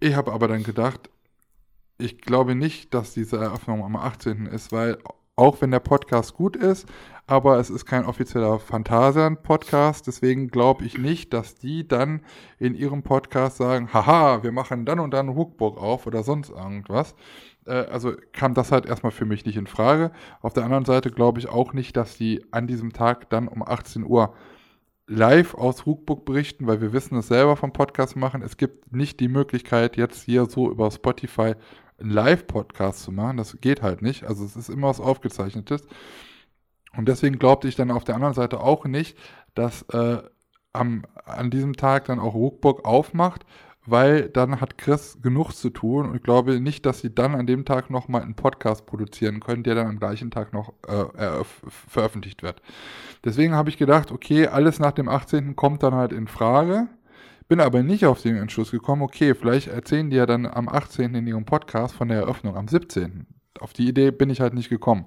Ich 0.00 0.16
habe 0.16 0.32
aber 0.32 0.48
dann 0.48 0.64
gedacht, 0.64 1.10
ich 1.98 2.20
glaube 2.20 2.56
nicht, 2.56 2.92
dass 2.92 3.14
diese 3.14 3.36
Eröffnung 3.36 3.84
am 3.84 3.94
18. 3.94 4.46
ist, 4.46 4.72
weil 4.72 4.98
auch 5.36 5.60
wenn 5.60 5.70
der 5.70 5.80
Podcast 5.80 6.34
gut 6.34 6.56
ist, 6.56 6.86
aber 7.26 7.58
es 7.58 7.70
ist 7.70 7.86
kein 7.86 8.04
offizieller 8.04 8.58
Phantasian-Podcast, 8.58 10.06
deswegen 10.06 10.48
glaube 10.48 10.84
ich 10.84 10.98
nicht, 10.98 11.32
dass 11.32 11.54
die 11.54 11.86
dann 11.88 12.20
in 12.58 12.74
ihrem 12.74 13.02
Podcast 13.02 13.56
sagen, 13.56 13.92
haha, 13.92 14.42
wir 14.42 14.52
machen 14.52 14.84
dann 14.84 15.00
und 15.00 15.12
dann 15.12 15.34
Hookbook 15.34 15.78
auf 15.78 16.06
oder 16.06 16.22
sonst 16.22 16.50
irgendwas. 16.50 17.14
Äh, 17.66 17.86
also 17.86 18.12
kam 18.32 18.54
das 18.54 18.72
halt 18.72 18.86
erstmal 18.86 19.12
für 19.12 19.24
mich 19.26 19.44
nicht 19.46 19.56
in 19.56 19.66
Frage. 19.66 20.12
Auf 20.42 20.52
der 20.52 20.64
anderen 20.64 20.84
Seite 20.84 21.10
glaube 21.10 21.40
ich 21.40 21.48
auch 21.48 21.72
nicht, 21.72 21.96
dass 21.96 22.16
die 22.16 22.44
an 22.50 22.66
diesem 22.66 22.92
Tag 22.92 23.30
dann 23.30 23.48
um 23.48 23.62
18 23.62 24.04
Uhr 24.04 24.34
live 25.06 25.54
aus 25.54 25.86
Hookbook 25.86 26.24
berichten, 26.24 26.66
weil 26.66 26.80
wir 26.80 26.92
wissen 26.92 27.18
es 27.18 27.28
selber 27.28 27.56
vom 27.56 27.72
Podcast 27.72 28.16
machen. 28.16 28.42
Es 28.42 28.56
gibt 28.56 28.94
nicht 28.94 29.20
die 29.20 29.28
Möglichkeit, 29.28 29.96
jetzt 29.96 30.22
hier 30.24 30.46
so 30.46 30.70
über 30.70 30.90
Spotify 30.90 31.54
einen 31.98 32.10
Live-Podcast 32.10 33.02
zu 33.02 33.12
machen. 33.12 33.36
Das 33.36 33.58
geht 33.60 33.82
halt 33.82 34.02
nicht. 34.02 34.24
Also 34.24 34.44
es 34.44 34.56
ist 34.56 34.68
immer 34.68 34.88
was 34.88 35.00
Aufgezeichnetes. 35.00 35.86
Und 36.96 37.08
deswegen 37.08 37.38
glaubte 37.38 37.68
ich 37.68 37.76
dann 37.76 37.90
auf 37.90 38.04
der 38.04 38.14
anderen 38.14 38.34
Seite 38.34 38.60
auch 38.60 38.84
nicht, 38.84 39.16
dass 39.54 39.82
äh, 39.90 40.18
am, 40.72 41.04
an 41.24 41.50
diesem 41.50 41.74
Tag 41.76 42.06
dann 42.06 42.18
auch 42.18 42.34
Ruckburg 42.34 42.84
aufmacht, 42.84 43.44
weil 43.86 44.28
dann 44.30 44.60
hat 44.60 44.78
Chris 44.78 45.18
genug 45.22 45.52
zu 45.52 45.70
tun 45.70 46.08
und 46.08 46.16
ich 46.16 46.22
glaube 46.22 46.58
nicht, 46.60 46.86
dass 46.86 47.00
sie 47.00 47.14
dann 47.14 47.34
an 47.34 47.46
dem 47.46 47.64
Tag 47.64 47.90
nochmal 47.90 48.22
einen 48.22 48.34
Podcast 48.34 48.86
produzieren 48.86 49.40
können, 49.40 49.62
der 49.62 49.74
dann 49.74 49.86
am 49.86 49.98
gleichen 49.98 50.30
Tag 50.30 50.52
noch 50.52 50.72
äh, 50.88 51.44
veröffentlicht 51.68 52.42
wird. 52.42 52.62
Deswegen 53.24 53.54
habe 53.54 53.68
ich 53.68 53.76
gedacht, 53.76 54.10
okay, 54.10 54.46
alles 54.46 54.78
nach 54.78 54.92
dem 54.92 55.08
18. 55.08 55.54
kommt 55.54 55.82
dann 55.82 55.94
halt 55.94 56.12
in 56.12 56.28
Frage. 56.28 56.88
Bin 57.46 57.60
aber 57.60 57.82
nicht 57.82 58.06
auf 58.06 58.22
den 58.22 58.36
Entschluss 58.36 58.70
gekommen, 58.70 59.02
okay, 59.02 59.34
vielleicht 59.34 59.68
erzählen 59.68 60.08
die 60.08 60.16
ja 60.16 60.24
dann 60.24 60.46
am 60.46 60.68
18. 60.68 61.14
in 61.14 61.26
ihrem 61.26 61.44
Podcast 61.44 61.94
von 61.94 62.08
der 62.08 62.20
Eröffnung 62.20 62.56
am 62.56 62.68
17. 62.68 63.26
Auf 63.60 63.74
die 63.74 63.86
Idee 63.86 64.10
bin 64.10 64.30
ich 64.30 64.40
halt 64.40 64.54
nicht 64.54 64.70
gekommen. 64.70 65.04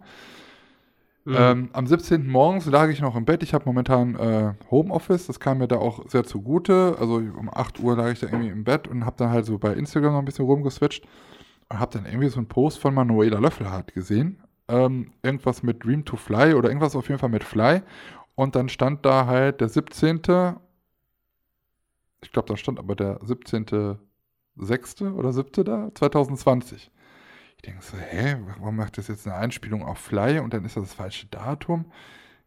Mhm. 1.28 1.36
Ähm, 1.38 1.70
am 1.74 1.86
17. 1.86 2.26
morgens 2.26 2.68
lag 2.68 2.88
ich 2.88 3.02
noch 3.02 3.18
im 3.18 3.26
Bett. 3.26 3.44
Ich 3.44 3.54
habe 3.54 3.66
momentan 3.66 4.16
äh, 4.16 4.54
Homeoffice. 4.72 5.28
Das 5.28 5.42
kam 5.42 5.58
mir 5.58 5.68
da 5.68 5.76
auch 5.76 6.08
sehr 6.08 6.24
zugute. 6.24 6.96
Also 7.02 7.16
um 7.16 7.50
8 7.54 7.82
Uhr 7.82 7.98
lag 7.98 8.14
ich 8.14 8.22
da 8.22 8.28
irgendwie 8.28 8.48
im 8.48 8.64
Bett 8.64 8.88
und 8.88 9.06
habe 9.06 9.18
dann 9.18 9.32
halt 9.32 9.46
so 9.46 9.58
bei 9.58 9.74
Instagram 9.74 10.14
noch 10.14 10.20
ein 10.20 10.26
bisschen 10.26 10.46
rumgeswitcht 10.46 11.06
und 11.68 11.80
habe 11.80 11.92
dann 11.92 12.06
irgendwie 12.06 12.30
so 12.30 12.38
einen 12.38 12.48
Post 12.48 12.80
von 12.80 12.94
Manuela 12.94 13.40
Löffelhardt 13.40 13.94
gesehen. 13.94 14.42
Ähm, 14.70 15.12
irgendwas 15.22 15.64
mit 15.64 15.84
Dream 15.84 16.06
to 16.06 16.16
Fly 16.16 16.54
oder 16.54 16.70
irgendwas 16.70 16.96
auf 16.96 17.10
jeden 17.10 17.20
Fall 17.20 17.28
mit 17.28 17.44
Fly. 17.44 17.82
Und 18.36 18.56
dann 18.56 18.70
stand 18.70 19.06
da 19.06 19.26
halt 19.26 19.60
der 19.60 19.68
17. 19.68 20.22
Ich 22.24 22.32
glaube, 22.32 22.48
da 22.48 22.56
stand 22.56 22.80
aber 22.80 22.96
der 22.96 23.20
17.6. 23.20 25.14
oder 25.14 25.34
7. 25.34 25.66
da, 25.66 25.92
2020. 25.94 26.90
Ich 27.58 27.64
denke 27.64 27.84
so, 27.84 27.98
hä, 27.98 28.38
warum 28.60 28.76
macht 28.76 28.98
das 28.98 29.08
jetzt 29.08 29.28
eine 29.28 29.36
Einspielung 29.36 29.84
auf 29.84 29.98
Fly 29.98 30.40
und 30.40 30.54
dann 30.54 30.64
ist 30.64 30.78
das 30.78 30.84
das 30.84 30.94
falsche 30.94 31.28
Datum? 31.28 31.92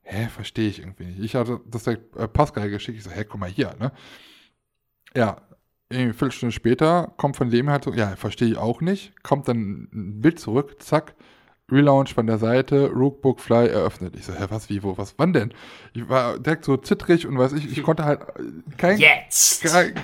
Hä, 0.03 0.29
verstehe 0.29 0.69
ich 0.69 0.79
irgendwie 0.81 1.05
nicht. 1.05 1.21
Ich 1.21 1.35
hatte 1.35 1.61
das 1.67 1.85
der 1.85 1.99
äh, 2.17 2.29
Pascal 2.29 2.71
geschickt. 2.71 2.99
Ich 2.99 3.05
so, 3.05 3.11
hä, 3.11 3.25
guck 3.25 3.41
mal 3.41 3.51
hier, 3.51 3.75
ne? 3.79 3.93
Ja, 5.15 5.43
eine 5.91 6.15
Viertelstunde 6.15 6.53
später 6.53 7.13
kommt 7.17 7.37
von 7.37 7.51
dem 7.51 7.69
halt 7.69 7.85
so, 7.85 7.93
ja, 7.93 8.15
verstehe 8.17 8.49
ich 8.49 8.57
auch 8.57 8.81
nicht. 8.81 9.13
Kommt 9.23 9.49
dann 9.49 9.89
ein 9.93 10.21
Bild 10.21 10.39
zurück, 10.39 10.81
zack, 10.81 11.15
Relaunch 11.71 12.15
von 12.15 12.27
der 12.27 12.39
Seite, 12.39 12.91
Rookbook 12.91 13.41
Fly 13.41 13.69
eröffnet. 13.69 14.17
Ich 14.17 14.27
so, 14.27 14.33
hä, 14.33 14.47
was, 14.49 14.69
wie, 14.69 14.83
wo, 14.83 14.97
was, 14.99 15.15
wann 15.19 15.33
denn? 15.33 15.53
Ich 15.93 16.09
war 16.09 16.39
direkt 16.39 16.65
so 16.65 16.77
zittrig 16.77 17.27
und 17.27 17.39
weiß 17.39 17.53
ich, 17.53 17.71
ich 17.71 17.83
konnte 17.83 18.05
halt 18.05 18.21
keinen 18.77 19.01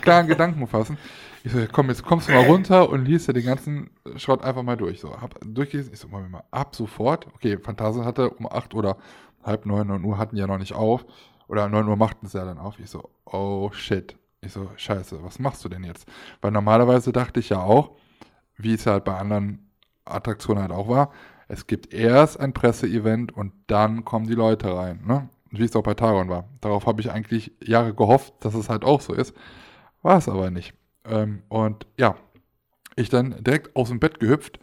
klaren 0.03 0.27
Gedanken 0.27 0.67
fassen. 0.67 0.99
Ich 1.47 1.53
so, 1.53 1.61
komm, 1.71 1.91
jetzt 1.91 2.03
kommst 2.03 2.27
du 2.27 2.33
mal 2.33 2.45
runter 2.45 2.91
und 2.91 3.05
liest 3.05 3.29
ja 3.29 3.33
den 3.33 3.45
ganzen 3.45 3.91
Schrott 4.17 4.43
einfach 4.43 4.65
mal 4.65 4.77
durch. 4.77 4.99
So, 4.99 5.21
hab 5.21 5.39
durchgelesen, 5.45 5.93
ich 5.93 6.01
so, 6.01 6.09
mal, 6.09 6.29
mal 6.29 6.43
ab 6.51 6.75
sofort. 6.75 7.29
Okay, 7.37 7.57
Phantasien 7.57 8.05
hatte 8.05 8.31
um 8.31 8.49
8 8.51 8.75
oder 8.75 8.97
halb 9.45 9.65
9, 9.65 9.87
9 9.87 10.03
Uhr 10.03 10.19
hatten 10.19 10.37
ja 10.37 10.49
noch 10.49 10.59
nicht 10.59 10.73
auf. 10.73 11.07
Oder 11.47 11.69
9 11.69 11.87
Uhr 11.87 11.95
machten 11.95 12.27
sie 12.27 12.37
ja 12.37 12.45
dann 12.45 12.59
auf. 12.59 12.81
Ich 12.81 12.91
so, 12.91 13.11
oh 13.27 13.71
shit. 13.71 14.17
Ich 14.41 14.55
so, 14.55 14.69
scheiße, 14.75 15.23
was 15.23 15.39
machst 15.39 15.65
du 15.65 15.69
denn 15.69 15.85
jetzt? 15.85 16.09
Weil 16.41 16.51
normalerweise 16.51 17.13
dachte 17.13 17.39
ich 17.39 17.51
ja 17.51 17.61
auch, 17.61 17.93
wie 18.57 18.75
es 18.75 18.85
halt 18.85 19.05
bei 19.05 19.17
anderen 19.17 19.71
Attraktionen 20.05 20.61
halt 20.61 20.73
auch 20.73 20.89
war, 20.89 21.13
es 21.47 21.69
gibt 21.69 21.95
erst 21.95 22.41
ein 22.41 22.55
Presseevent 22.55 23.31
und 23.31 23.53
dann 23.69 24.05
kommen 24.05 24.27
die 24.27 24.35
Leute 24.35 24.77
rein. 24.77 25.05
Ne? 25.07 25.29
Wie 25.53 25.63
es 25.63 25.77
auch 25.77 25.85
bei 25.85 25.95
Taron 25.95 26.29
war. 26.29 26.49
Darauf 26.61 26.87
habe 26.87 27.01
ich 27.03 27.13
eigentlich 27.13 27.53
Jahre 27.63 27.95
gehofft, 27.95 28.35
dass 28.41 28.55
es 28.55 28.69
halt 28.69 28.85
auch 28.85 29.01
so 29.01 29.15
ist. 29.15 29.33
War 30.03 30.19
es 30.19 30.29
aber 30.29 30.51
nicht. 30.51 30.75
Ähm, 31.09 31.43
und 31.49 31.87
ja, 31.97 32.17
ich 32.97 33.09
dann 33.09 33.43
direkt 33.43 33.77
aus 33.77 33.89
dem 33.89 34.01
Bett 34.01 34.21
gehüpft, 34.21 34.59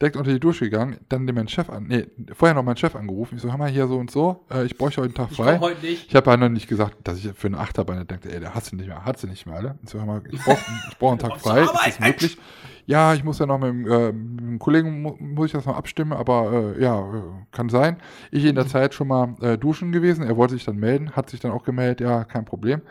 direkt 0.00 0.16
unter 0.16 0.32
die 0.32 0.40
Dusche 0.40 0.64
gegangen, 0.64 0.98
dann 1.08 1.24
meinen 1.24 1.48
Chef 1.48 1.70
an, 1.70 1.86
nee, 1.86 2.06
vorher 2.32 2.54
noch 2.54 2.62
meinen 2.62 2.76
Chef 2.76 2.96
angerufen. 2.96 3.36
Ich 3.36 3.42
so, 3.42 3.50
hör 3.50 3.58
mal 3.58 3.70
hier 3.70 3.86
so 3.86 3.96
und 3.96 4.10
so, 4.10 4.44
äh, 4.50 4.64
ich 4.64 4.76
bräuchte 4.76 5.00
heute 5.00 5.16
einen 5.16 5.28
Tag 5.28 5.36
frei. 5.36 5.54
Ich, 5.54 5.60
heute 5.60 5.86
nicht. 5.86 6.08
ich 6.08 6.16
habe 6.16 6.30
halt 6.30 6.40
noch 6.40 6.48
nicht 6.48 6.68
gesagt, 6.68 6.96
dass 7.04 7.18
ich 7.18 7.32
für 7.32 7.46
eine 7.46 7.58
Achterbahn 7.58 8.06
denke, 8.06 8.32
ey, 8.32 8.40
der 8.40 8.54
hat 8.54 8.64
sie 8.64 8.76
nicht 8.76 8.88
mehr, 8.88 9.04
hat 9.04 9.18
sie 9.18 9.28
nicht 9.28 9.46
mehr 9.46 9.56
alle. 9.56 9.78
Ich 9.82 9.90
so, 9.90 9.98
hör 9.98 10.06
mal, 10.06 10.22
ich 10.30 10.40
brauche 10.42 10.60
brauch 10.98 11.10
einen 11.10 11.20
Tag 11.20 11.40
frei, 11.40 11.62
ist 11.62 11.72
das 11.72 12.00
möglich? 12.00 12.38
Ja, 12.86 13.14
ich 13.14 13.24
muss 13.24 13.38
ja 13.38 13.46
noch 13.46 13.58
mit 13.58 13.68
dem, 13.70 13.90
äh, 13.90 14.12
mit 14.12 14.40
dem 14.40 14.58
Kollegen, 14.58 15.00
mu 15.00 15.16
muss 15.18 15.46
ich 15.46 15.52
das 15.52 15.64
noch 15.64 15.76
abstimmen, 15.76 16.12
aber 16.12 16.74
äh, 16.76 16.82
ja, 16.82 17.24
kann 17.50 17.70
sein. 17.70 17.96
Ich 18.30 18.44
in 18.44 18.56
der 18.56 18.64
mhm. 18.64 18.68
Zeit 18.68 18.94
schon 18.94 19.08
mal 19.08 19.34
äh, 19.40 19.56
duschen 19.56 19.90
gewesen, 19.90 20.22
er 20.22 20.36
wollte 20.36 20.54
sich 20.54 20.64
dann 20.64 20.76
melden, 20.76 21.12
hat 21.12 21.30
sich 21.30 21.40
dann 21.40 21.52
auch 21.52 21.64
gemeldet, 21.64 22.00
ja, 22.00 22.24
kein 22.24 22.44
Problem. 22.44 22.82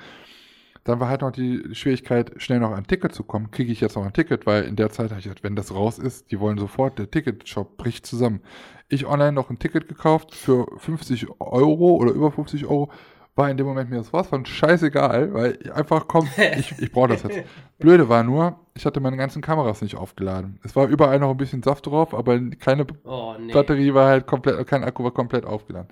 Dann 0.84 1.00
war 1.00 1.08
halt 1.08 1.22
noch 1.22 1.32
die 1.32 1.64
Schwierigkeit, 1.74 2.34
schnell 2.38 2.60
noch 2.60 2.72
ein 2.72 2.86
Ticket 2.86 3.16
zu 3.16 3.24
kommen. 3.24 3.52
Kriege 3.52 3.72
ich 3.72 3.80
jetzt 3.80 3.96
noch 3.96 4.06
ein 4.06 4.12
Ticket, 4.12 4.46
weil 4.46 4.64
in 4.64 4.76
der 4.76 4.90
Zeit 4.90 5.12
habe 5.12 5.20
ich 5.20 5.26
gedacht, 5.26 5.44
wenn 5.44 5.56
das 5.56 5.74
raus 5.74 5.98
ist, 5.98 6.32
die 6.32 6.40
wollen 6.40 6.58
sofort, 6.58 7.00
der 7.00 7.10
Ticketshop 7.10 7.78
bricht 7.78 8.06
zusammen. 8.06 8.42
Ich 8.90 9.06
online 9.06 9.32
noch 9.32 9.50
ein 9.50 9.60
Ticket 9.60 9.88
gekauft 9.88 10.36
für 10.36 10.68
50 10.78 11.28
Euro 11.40 11.96
oder 11.96 12.12
über 12.12 12.32
50 12.32 12.66
Euro. 12.66 12.92
War 13.36 13.50
in 13.50 13.58
dem 13.58 13.66
Moment 13.66 13.90
mir 13.90 13.96
das 13.96 14.14
was 14.14 14.28
von 14.28 14.46
scheißegal, 14.46 15.34
weil 15.34 15.58
ich 15.60 15.74
einfach 15.74 16.08
komm, 16.08 16.28
ich, 16.58 16.78
ich 16.78 16.92
brauche 16.92 17.08
das 17.08 17.24
jetzt. 17.24 17.44
Blöde 17.80 18.08
war 18.08 18.24
nur, 18.24 18.60
ich 18.76 18.86
hatte 18.86 19.00
meine 19.00 19.18
ganzen 19.18 19.42
Kameras 19.42 19.82
nicht 19.82 19.96
aufgeladen. 19.96 20.60
Es 20.64 20.76
war 20.76 20.88
überall 20.88 21.18
noch 21.18 21.32
ein 21.32 21.38
bisschen 21.38 21.64
Saft 21.64 21.88
drauf, 21.88 22.14
aber 22.14 22.40
keine 22.60 22.86
oh, 23.06 23.34
nee. 23.40 23.52
Batterie 23.52 23.94
war 23.96 24.10
halt 24.10 24.28
komplett, 24.28 24.68
kein 24.68 24.84
Akku 24.84 25.04
war 25.04 25.12
komplett 25.12 25.46
aufgeladen. 25.46 25.90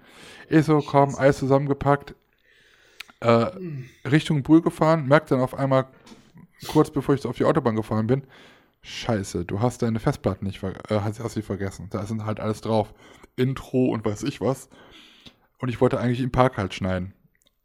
Ich 0.49 0.65
so, 0.65 0.83
komm, 0.85 1.15
alles 1.15 1.39
zusammengepackt, 1.39 2.13
äh, 3.21 3.51
Richtung 4.07 4.43
Brühl 4.43 4.61
gefahren, 4.61 5.07
merkt 5.07 5.31
dann 5.31 5.39
auf 5.39 5.55
einmal, 5.55 5.87
kurz 6.67 6.91
bevor 6.91 7.15
ich 7.15 7.25
auf 7.25 7.37
die 7.37 7.45
Autobahn 7.45 7.75
gefahren 7.75 8.07
bin, 8.07 8.23
Scheiße, 8.83 9.45
du 9.45 9.59
hast 9.59 9.83
deine 9.83 9.99
Festplatten 9.99 10.45
nicht, 10.45 10.61
äh, 10.63 10.73
hast, 10.89 11.19
hast 11.19 11.35
sie 11.35 11.43
vergessen. 11.43 11.87
Da 11.91 12.05
sind 12.05 12.25
halt 12.25 12.39
alles 12.39 12.61
drauf. 12.61 12.93
Intro 13.35 13.85
und 13.85 14.03
weiß 14.03 14.23
ich 14.23 14.41
was. 14.41 14.69
Und 15.59 15.69
ich 15.69 15.79
wollte 15.79 15.99
eigentlich 15.99 16.19
im 16.19 16.31
Park 16.31 16.57
halt 16.57 16.73
schneiden. 16.73 17.13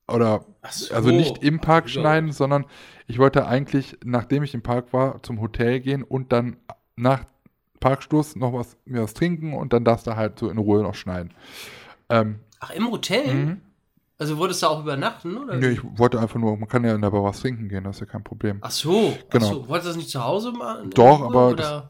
Oder, 0.09 0.45
so. 0.69 0.95
also 0.95 1.11
nicht 1.11 1.43
im 1.43 1.61
Park 1.61 1.89
so. 1.89 2.01
schneiden, 2.01 2.33
sondern 2.33 2.67
ich 3.07 3.19
wollte 3.19 3.47
eigentlich, 3.47 3.97
nachdem 4.05 4.43
ich 4.43 4.55
im 4.55 4.63
Park 4.63 4.93
war, 4.93 5.23
zum 5.23 5.41
Hotel 5.41 5.81
gehen 5.81 6.03
und 6.03 6.33
dann 6.33 6.59
nach 6.97 7.25
Parkstoß 7.81 8.37
noch 8.37 8.53
was, 8.53 8.77
mir 8.85 9.03
was 9.03 9.15
trinken 9.15 9.55
und 9.55 9.73
dann 9.73 9.85
darfst 9.85 10.07
du 10.07 10.17
halt 10.17 10.39
so 10.39 10.51
in 10.51 10.59
Ruhe 10.59 10.83
noch 10.83 10.95
schneiden. 10.95 11.33
Ähm, 12.11 12.41
Ach, 12.61 12.71
im 12.71 12.91
Hotel? 12.91 13.59
Also 14.19 14.39
wolltest 14.39 14.63
du 14.63 14.67
auch 14.69 14.81
übernachten, 14.81 15.37
oder? 15.37 15.57
Nee, 15.57 15.73
ich 15.73 15.81
wollte 15.99 16.19
einfach 16.19 16.39
nur, 16.39 16.57
man 16.57 16.69
kann 16.69 16.85
ja 16.85 16.95
in 16.95 17.03
der 17.03 17.11
Bar 17.11 17.23
was 17.23 17.41
trinken 17.41 17.69
gehen, 17.69 17.85
das 17.85 17.97
ist 17.97 18.01
ja 18.01 18.07
kein 18.07 18.25
Problem. 18.25 18.59
Ach 18.63 18.71
so, 18.71 19.17
genau. 19.29 19.47
Ach 19.47 19.51
so. 19.51 19.69
Wolltest 19.69 19.87
du 19.87 19.91
das 19.91 19.97
nicht 19.97 20.11
zu 20.11 20.25
Hause 20.25 20.53
machen? 20.53 20.91
Doch, 20.91 21.21
aber 21.21 21.55
das, 21.55 21.83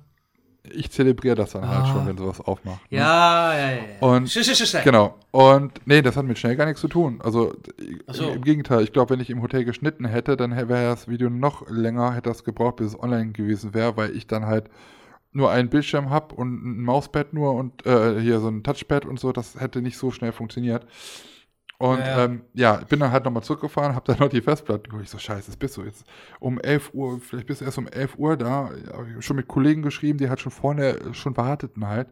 ich 0.73 0.91
zelebriere 0.91 1.37
das 1.37 1.53
dann 1.53 1.65
ah. 1.65 1.69
halt 1.69 1.89
schon, 1.89 2.07
wenn 2.07 2.19
sowas 2.19 2.41
aufmacht. 2.41 2.81
Ne? 2.91 2.99
Ja, 2.99 3.55
ja, 3.57 3.71
ja. 3.71 3.79
Und, 4.01 4.29
sch, 4.29 4.43
sch, 4.43 4.67
sch, 4.67 4.85
genau. 4.85 5.15
Und 5.31 5.73
nee, 5.87 6.03
das 6.03 6.17
hat 6.17 6.25
mit 6.25 6.39
schnell 6.39 6.57
gar 6.57 6.67
nichts 6.67 6.81
zu 6.81 6.89
tun. 6.89 7.21
Also 7.23 7.55
so. 8.09 8.31
im 8.31 8.43
Gegenteil, 8.43 8.83
ich 8.83 8.93
glaube, 8.93 9.11
wenn 9.11 9.21
ich 9.21 9.31
im 9.31 9.43
Hotel 9.43 9.65
geschnitten 9.65 10.05
hätte, 10.05 10.37
dann 10.37 10.51
wäre 10.57 10.69
das 10.69 11.09
Video 11.09 11.31
noch 11.31 11.69
länger, 11.69 12.13
hätte 12.15 12.31
das 12.31 12.45
gebraucht, 12.45 12.77
bis 12.77 12.89
es 12.89 13.01
online 13.01 13.33
gewesen 13.33 13.75
wäre, 13.75 13.97
weil 13.97 14.17
ich 14.17 14.27
dann 14.27 14.47
halt 14.47 14.69
nur 15.33 15.51
einen 15.51 15.69
Bildschirm 15.69 16.11
habe 16.11 16.35
und 16.35 16.65
ein 16.65 16.83
Mauspad 16.83 17.35
nur 17.35 17.53
und 17.53 17.85
äh, 17.85 18.21
hier 18.21 18.41
so 18.41 18.49
ein 18.49 18.65
Touchpad 18.65 19.05
und 19.05 19.21
so, 19.21 19.33
das 19.33 19.61
hätte 19.61 19.83
nicht 19.83 19.99
so 19.99 20.11
schnell 20.11 20.33
funktioniert. 20.33 20.87
Und 21.79 21.99
ja. 21.99 22.25
Ähm, 22.25 22.43
ja, 22.55 22.77
bin 22.89 23.01
dann 23.01 23.13
halt 23.13 23.25
nochmal 23.25 23.43
zurückgefahren, 23.43 23.95
habe 23.95 24.07
dann 24.07 24.19
noch 24.19 24.31
die 24.31 24.41
Festplatte 24.41 24.89
geholt. 24.89 25.05
Ich 25.05 25.11
so, 25.11 25.19
scheiße, 25.19 25.51
jetzt 25.51 25.59
bist 25.59 25.77
du 25.77 25.83
jetzt 25.83 26.05
um 26.41 26.59
11 26.59 26.91
Uhr, 26.95 27.21
vielleicht 27.21 27.47
bist 27.47 27.61
du 27.61 27.67
erst 27.67 27.77
um 27.77 27.87
11 27.87 28.17
Uhr 28.17 28.37
da. 28.37 28.71
Schon 29.21 29.37
mit 29.37 29.47
Kollegen 29.47 29.83
geschrieben, 29.83 30.19
die 30.19 30.29
halt 30.29 30.41
schon 30.41 30.53
vorne 30.53 30.99
schon 31.13 31.37
warteten 31.37 31.87
halt. 31.87 32.09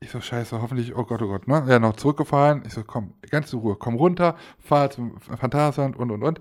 Ich 0.00 0.10
so, 0.10 0.20
scheiße, 0.20 0.60
hoffentlich, 0.60 0.96
oh 0.96 1.04
Gott, 1.04 1.20
oh 1.20 1.28
Gott, 1.28 1.46
ne? 1.48 1.64
Ja, 1.68 1.78
noch 1.78 1.96
zurückgefahren. 1.96 2.62
Ich 2.66 2.72
so, 2.72 2.82
komm, 2.82 3.14
ganz 3.30 3.52
in 3.52 3.58
Ruhe, 3.58 3.76
komm 3.78 3.96
runter, 3.96 4.36
fahr 4.58 4.90
zum 4.90 5.20
Phantasialand 5.20 5.96
und, 5.96 6.10
und, 6.10 6.22
und. 6.22 6.40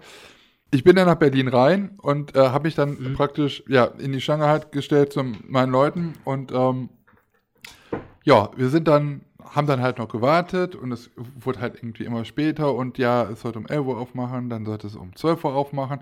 Ich 0.72 0.84
bin 0.84 0.95
dann 0.95 1.06
nach 1.06 1.15
Berlin 1.15 1.49
rein 1.49 1.98
und 2.02 2.35
äh, 2.35 2.40
habe 2.40 2.68
mich 2.68 2.76
dann 2.76 2.98
mhm. 2.98 3.14
praktisch, 3.14 3.64
ja, 3.68 3.85
in 3.85 4.11
die 4.11 4.22
Schlange 4.22 4.48
halt 4.48 4.72
gestellt 4.72 5.14
zu 5.14 5.23
meinen 5.23 5.72
Leuten 5.72 6.14
und, 6.23 6.52
ähm, 6.52 6.90
ja, 8.23 8.49
wir 8.56 8.69
sind 8.69 8.88
dann 8.88 9.26
haben 9.49 9.68
dann 9.68 9.82
halt 9.82 9.98
noch 9.98 10.07
gewartet 10.07 10.76
und 10.76 10.91
es 10.91 11.10
wurde 11.40 11.61
halt 11.61 11.76
irgendwie 11.76 12.06
immer 12.06 12.26
später 12.26 12.74
und 12.74 12.98
ja, 12.98 13.24
es 13.30 13.41
sollte 13.41 13.60
um 13.60 13.68
11 13.68 13.86
Uhr 13.86 13.98
aufmachen, 13.98 14.49
dann 14.49 14.65
sollte 14.65 14.88
es 14.88 14.95
um 14.95 15.15
12 15.15 15.44
Uhr 15.45 15.56
aufmachen. 15.56 15.99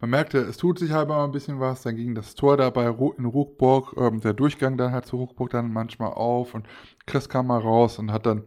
Man 0.00 0.10
merkte, 0.10 0.38
es 0.38 0.56
tut 0.56 0.78
sich 0.78 0.90
halt 0.90 1.08
mal 1.08 1.24
ein 1.24 1.32
bisschen 1.32 1.60
was, 1.60 1.82
dann 1.82 1.96
ging 1.96 2.14
das 2.14 2.34
Tor 2.34 2.56
dabei 2.56 2.86
in 2.86 3.24
Ruckburg, 3.24 3.94
ähm, 3.96 4.20
der 4.20 4.34
Durchgang 4.34 4.76
dann 4.76 4.92
halt 4.92 5.06
zu 5.06 5.16
Ruckburg 5.16 5.50
dann 5.50 5.72
manchmal 5.72 6.12
auf 6.12 6.54
und 6.54 6.66
Chris 7.06 7.28
kam 7.28 7.46
mal 7.48 7.60
raus 7.60 7.98
und 7.98 8.12
hat 8.12 8.26
dann 8.26 8.44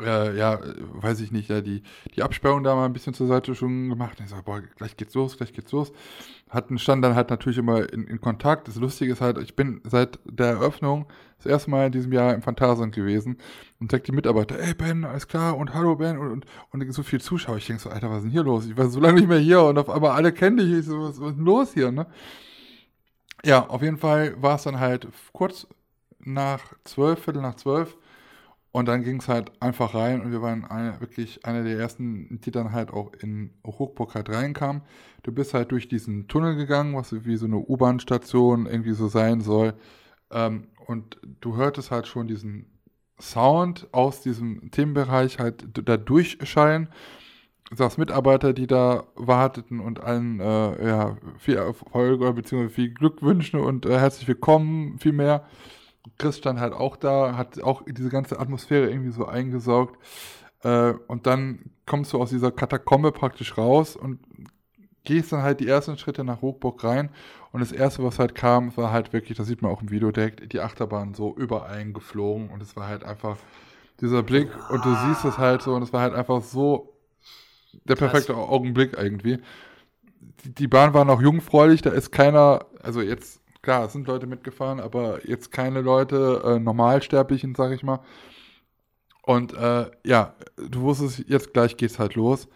äh, 0.00 0.36
ja, 0.36 0.58
weiß 0.94 1.20
ich 1.20 1.32
nicht, 1.32 1.48
ja, 1.48 1.60
die, 1.60 1.82
die 2.14 2.22
Absperrung 2.22 2.62
da 2.62 2.74
mal 2.74 2.86
ein 2.86 2.92
bisschen 2.92 3.14
zur 3.14 3.26
Seite 3.26 3.54
schon 3.54 3.88
gemacht. 3.88 4.18
Und 4.18 4.24
ich 4.24 4.30
sage, 4.30 4.42
boah, 4.42 4.60
gleich 4.60 4.96
geht's 4.96 5.14
los, 5.14 5.36
gleich 5.36 5.52
geht's 5.52 5.72
los. 5.72 5.92
Hatten, 6.48 6.78
stand 6.78 7.04
dann 7.04 7.14
halt 7.14 7.30
natürlich 7.30 7.58
immer 7.58 7.92
in, 7.92 8.06
in 8.06 8.20
Kontakt. 8.20 8.68
Das 8.68 8.76
Lustige 8.76 9.12
ist 9.12 9.20
halt, 9.20 9.38
ich 9.38 9.56
bin 9.56 9.80
seit 9.84 10.18
der 10.24 10.48
Eröffnung 10.48 11.06
das 11.44 11.52
erste 11.52 11.70
Mal 11.70 11.86
in 11.86 11.92
diesem 11.92 12.12
Jahr 12.12 12.34
im 12.34 12.42
Phantasialand 12.42 12.94
gewesen 12.94 13.38
und 13.80 13.90
sagt 13.90 14.06
die 14.08 14.12
Mitarbeiter, 14.12 14.58
ey 14.58 14.74
Ben, 14.74 15.04
alles 15.04 15.26
klar 15.28 15.56
und 15.56 15.74
hallo 15.74 15.96
Ben 15.96 16.18
und, 16.18 16.30
und, 16.30 16.46
und 16.72 16.92
so 16.92 17.02
viel 17.02 17.20
Zuschauer. 17.20 17.56
Ich 17.58 17.66
denke 17.66 17.82
so, 17.82 17.90
Alter, 17.90 18.10
was 18.10 18.18
ist 18.18 18.22
denn 18.24 18.30
hier 18.32 18.44
los? 18.44 18.66
Ich 18.66 18.76
war 18.76 18.88
so 18.88 19.00
lange 19.00 19.20
nicht 19.20 19.28
mehr 19.28 19.38
hier 19.38 19.62
und 19.62 19.78
auf 19.78 19.90
einmal 19.90 20.12
alle 20.12 20.32
kennen 20.32 20.56
dich. 20.58 20.72
Ich 20.72 20.86
so, 20.86 21.00
was, 21.00 21.20
was 21.20 21.30
ist 21.30 21.36
denn 21.36 21.44
los 21.44 21.72
hier, 21.74 21.92
ne? 21.92 22.06
Ja, 23.44 23.66
auf 23.68 23.82
jeden 23.82 23.98
Fall 23.98 24.40
war 24.40 24.56
es 24.56 24.62
dann 24.62 24.78
halt 24.80 25.08
kurz 25.32 25.66
nach 26.20 26.60
zwölf, 26.84 27.20
Viertel 27.24 27.42
nach 27.42 27.56
zwölf 27.56 27.96
Und 28.74 28.86
dann 28.88 29.02
ging 29.02 29.18
es 29.20 29.28
halt 29.28 29.52
einfach 29.60 29.94
rein 29.94 30.22
und 30.22 30.32
wir 30.32 30.40
waren 30.40 30.64
eine, 30.64 30.98
wirklich 31.00 31.44
einer 31.44 31.62
der 31.62 31.78
ersten, 31.78 32.40
die 32.40 32.50
dann 32.50 32.72
halt 32.72 32.90
auch 32.90 33.12
in 33.20 33.50
Hochburg 33.66 34.14
halt 34.14 34.30
reinkamen. 34.30 34.82
Du 35.22 35.32
bist 35.32 35.52
halt 35.52 35.72
durch 35.72 35.88
diesen 35.88 36.26
Tunnel 36.26 36.56
gegangen, 36.56 36.96
was 36.96 37.12
wie 37.26 37.36
so 37.36 37.44
eine 37.46 37.58
U-Bahn-Station 37.58 38.66
irgendwie 38.66 38.92
so 38.94 39.08
sein 39.08 39.42
soll. 39.42 39.74
Ähm, 40.32 40.68
und 40.86 41.18
du 41.40 41.56
hörtest 41.56 41.90
halt 41.90 42.06
schon 42.06 42.26
diesen 42.26 42.66
Sound 43.20 43.88
aus 43.92 44.20
diesem 44.20 44.70
Themenbereich 44.70 45.38
halt 45.38 45.64
da 45.86 45.96
durchscheinen. 45.96 46.88
Du 47.70 47.76
sagst 47.76 47.96
Mitarbeiter, 47.96 48.52
die 48.52 48.66
da 48.66 49.04
warteten 49.14 49.80
und 49.80 50.00
allen 50.00 50.40
äh, 50.40 50.88
ja, 50.88 51.16
viel 51.38 51.56
Erfolg 51.56 52.20
oder 52.20 52.32
beziehungsweise 52.32 52.74
viel 52.74 52.92
Glück 52.92 53.22
wünschen 53.22 53.60
und 53.60 53.86
äh, 53.86 53.98
herzlich 53.98 54.28
willkommen, 54.28 54.98
viel 54.98 55.12
mehr. 55.12 55.46
Chris 56.18 56.38
stand 56.38 56.58
halt 56.58 56.74
auch 56.74 56.96
da, 56.96 57.36
hat 57.36 57.62
auch 57.62 57.82
diese 57.86 58.08
ganze 58.10 58.40
Atmosphäre 58.40 58.90
irgendwie 58.90 59.12
so 59.12 59.26
eingesaugt. 59.26 59.98
Äh, 60.62 60.92
und 61.06 61.26
dann 61.26 61.70
kommst 61.86 62.12
du 62.12 62.20
aus 62.20 62.30
dieser 62.30 62.50
Katakombe 62.50 63.12
praktisch 63.12 63.56
raus 63.56 63.96
und 63.96 64.20
gehst 65.04 65.32
dann 65.32 65.42
halt 65.42 65.60
die 65.60 65.68
ersten 65.68 65.96
Schritte 65.98 66.24
nach 66.24 66.42
Hochburg 66.42 66.82
rein. 66.84 67.10
Und 67.52 67.60
das 67.60 67.70
erste, 67.72 68.02
was 68.02 68.18
halt 68.18 68.34
kam, 68.34 68.74
war 68.76 68.92
halt 68.92 69.12
wirklich, 69.12 69.36
das 69.36 69.46
sieht 69.46 69.60
man 69.62 69.70
auch 69.70 69.82
im 69.82 69.90
Video 69.90 70.10
direkt, 70.10 70.52
die 70.52 70.60
Achterbahn 70.60 71.14
so 71.14 71.34
überall 71.36 71.92
geflogen. 71.92 72.48
Und 72.48 72.62
es 72.62 72.76
war 72.76 72.88
halt 72.88 73.04
einfach 73.04 73.36
dieser 74.00 74.22
Blick 74.22 74.48
und 74.70 74.84
du 74.84 74.94
siehst 75.06 75.24
es 75.24 75.38
halt 75.38 75.62
so 75.62 75.74
und 75.74 75.82
es 75.82 75.92
war 75.92 76.00
halt 76.00 76.14
einfach 76.14 76.42
so 76.42 76.92
der 77.84 77.94
perfekte 77.94 78.32
Krass. 78.32 78.48
Augenblick 78.48 78.94
irgendwie. 78.96 79.38
Die, 80.44 80.54
die 80.54 80.68
Bahn 80.68 80.94
war 80.94 81.04
noch 81.04 81.20
jungfräulich, 81.20 81.82
da 81.82 81.90
ist 81.90 82.10
keiner, 82.10 82.66
also 82.82 83.00
jetzt 83.00 83.40
klar, 83.62 83.84
es 83.84 83.92
sind 83.92 84.06
Leute 84.06 84.26
mitgefahren, 84.26 84.80
aber 84.80 85.26
jetzt 85.26 85.52
keine 85.52 85.80
Leute, 85.80 86.42
äh, 86.44 86.58
Normalsterblichen, 86.58 87.54
sag 87.54 87.72
ich 87.72 87.82
mal. 87.82 88.00
Und 89.22 89.54
äh, 89.54 89.90
ja, 90.04 90.34
du 90.56 90.80
wusstest, 90.80 91.24
jetzt 91.28 91.52
gleich 91.52 91.76
geht's 91.76 91.98
halt 91.98 92.16
los. 92.16 92.48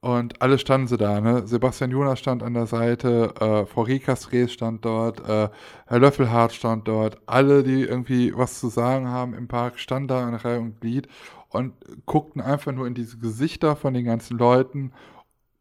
Und 0.00 0.40
alle 0.40 0.58
standen 0.58 0.86
sie 0.86 0.96
da, 0.96 1.20
ne? 1.20 1.46
Sebastian 1.46 1.90
Jonas 1.90 2.20
stand 2.20 2.44
an 2.44 2.54
der 2.54 2.66
Seite, 2.66 3.34
äh, 3.40 3.66
Frau 3.66 3.82
Riekas-Rees 3.82 4.52
stand 4.52 4.84
dort, 4.84 5.28
äh, 5.28 5.48
Herr 5.86 5.98
Löffelhardt 5.98 6.52
stand 6.52 6.86
dort, 6.86 7.18
alle, 7.26 7.64
die 7.64 7.82
irgendwie 7.82 8.32
was 8.36 8.60
zu 8.60 8.68
sagen 8.68 9.08
haben 9.08 9.34
im 9.34 9.48
Park, 9.48 9.80
standen 9.80 10.06
da 10.06 10.28
in 10.28 10.34
Reihe 10.36 10.60
und 10.60 10.80
Glied 10.80 11.08
und 11.48 11.74
guckten 12.06 12.40
einfach 12.40 12.70
nur 12.70 12.86
in 12.86 12.94
diese 12.94 13.18
Gesichter 13.18 13.74
von 13.74 13.92
den 13.92 14.04
ganzen 14.04 14.38
Leuten, 14.38 14.92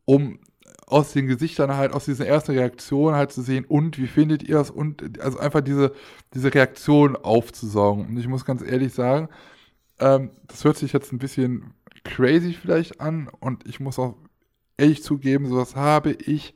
um 0.05 0.39
aus 0.85 1.13
den 1.13 1.25
Gesichtern 1.27 1.75
halt, 1.75 1.93
aus 1.93 2.05
diesen 2.05 2.25
ersten 2.27 2.51
Reaktionen 2.51 3.15
halt 3.15 3.31
zu 3.31 3.41
sehen, 3.41 3.65
und 3.65 3.97
wie 3.97 4.07
findet 4.07 4.43
ihr 4.43 4.59
es? 4.59 4.69
Und 4.69 5.19
also 5.19 5.39
einfach 5.39 5.61
diese, 5.61 5.93
diese 6.35 6.53
Reaktion 6.53 7.15
aufzusaugen. 7.15 8.05
Und 8.05 8.17
ich 8.17 8.27
muss 8.27 8.45
ganz 8.45 8.61
ehrlich 8.61 8.93
sagen, 8.93 9.29
ähm, 9.99 10.29
das 10.47 10.63
hört 10.63 10.77
sich 10.77 10.93
jetzt 10.93 11.11
ein 11.11 11.17
bisschen 11.17 11.73
crazy 12.03 12.53
vielleicht 12.53 13.01
an 13.01 13.29
und 13.39 13.67
ich 13.67 13.79
muss 13.79 13.99
auch 13.99 14.15
ehrlich 14.77 15.03
zugeben, 15.03 15.47
sowas 15.47 15.75
habe 15.75 16.11
ich 16.11 16.53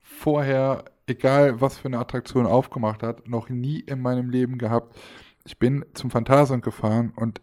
vorher, 0.00 0.84
egal 1.06 1.60
was 1.60 1.78
für 1.78 1.88
eine 1.88 1.98
Attraktion 1.98 2.46
aufgemacht 2.46 3.02
hat, 3.02 3.28
noch 3.28 3.48
nie 3.48 3.80
in 3.80 4.00
meinem 4.00 4.30
Leben 4.30 4.58
gehabt. 4.58 4.96
Ich 5.44 5.58
bin 5.58 5.84
zum 5.94 6.10
Phantasialand 6.10 6.64
gefahren 6.64 7.12
und 7.14 7.40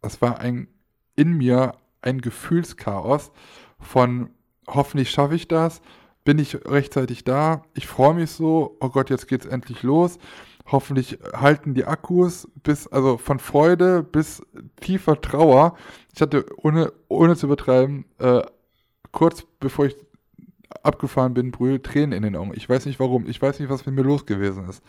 das 0.00 0.20
war 0.22 0.38
ein 0.38 0.68
in 1.16 1.32
mir 1.32 1.72
ein 2.00 2.20
Gefühlschaos 2.20 3.32
von 3.80 4.30
hoffentlich 4.68 5.10
schaffe 5.10 5.34
ich 5.34 5.48
das. 5.48 5.80
Bin 6.24 6.38
ich 6.38 6.66
rechtzeitig 6.66 7.24
da? 7.24 7.62
Ich 7.74 7.86
freue 7.86 8.14
mich 8.14 8.30
so. 8.30 8.76
Oh 8.80 8.90
Gott, 8.90 9.10
jetzt 9.10 9.28
geht's 9.28 9.46
endlich 9.46 9.82
los. 9.82 10.18
Hoffentlich 10.66 11.18
halten 11.32 11.74
die 11.74 11.86
Akkus 11.86 12.48
bis, 12.62 12.86
also 12.86 13.16
von 13.16 13.38
Freude 13.38 14.02
bis 14.02 14.42
tiefer 14.80 15.20
Trauer. 15.20 15.74
Ich 16.14 16.20
hatte, 16.20 16.44
ohne, 16.58 16.92
ohne 17.08 17.34
zu 17.36 17.46
übertreiben, 17.46 18.04
äh, 18.18 18.42
kurz 19.12 19.44
bevor 19.60 19.86
ich 19.86 19.96
abgefahren 20.82 21.34
bin, 21.34 21.50
Brühl, 21.50 21.80
Tränen 21.80 22.12
in 22.12 22.22
den 22.22 22.36
Augen. 22.36 22.52
Ich 22.54 22.68
weiß 22.68 22.86
nicht 22.86 23.00
warum. 23.00 23.26
Ich 23.28 23.40
weiß 23.40 23.58
nicht, 23.60 23.70
was 23.70 23.86
mit 23.86 23.94
mir 23.94 24.02
los 24.02 24.26
gewesen 24.26 24.68
ist. 24.68 24.82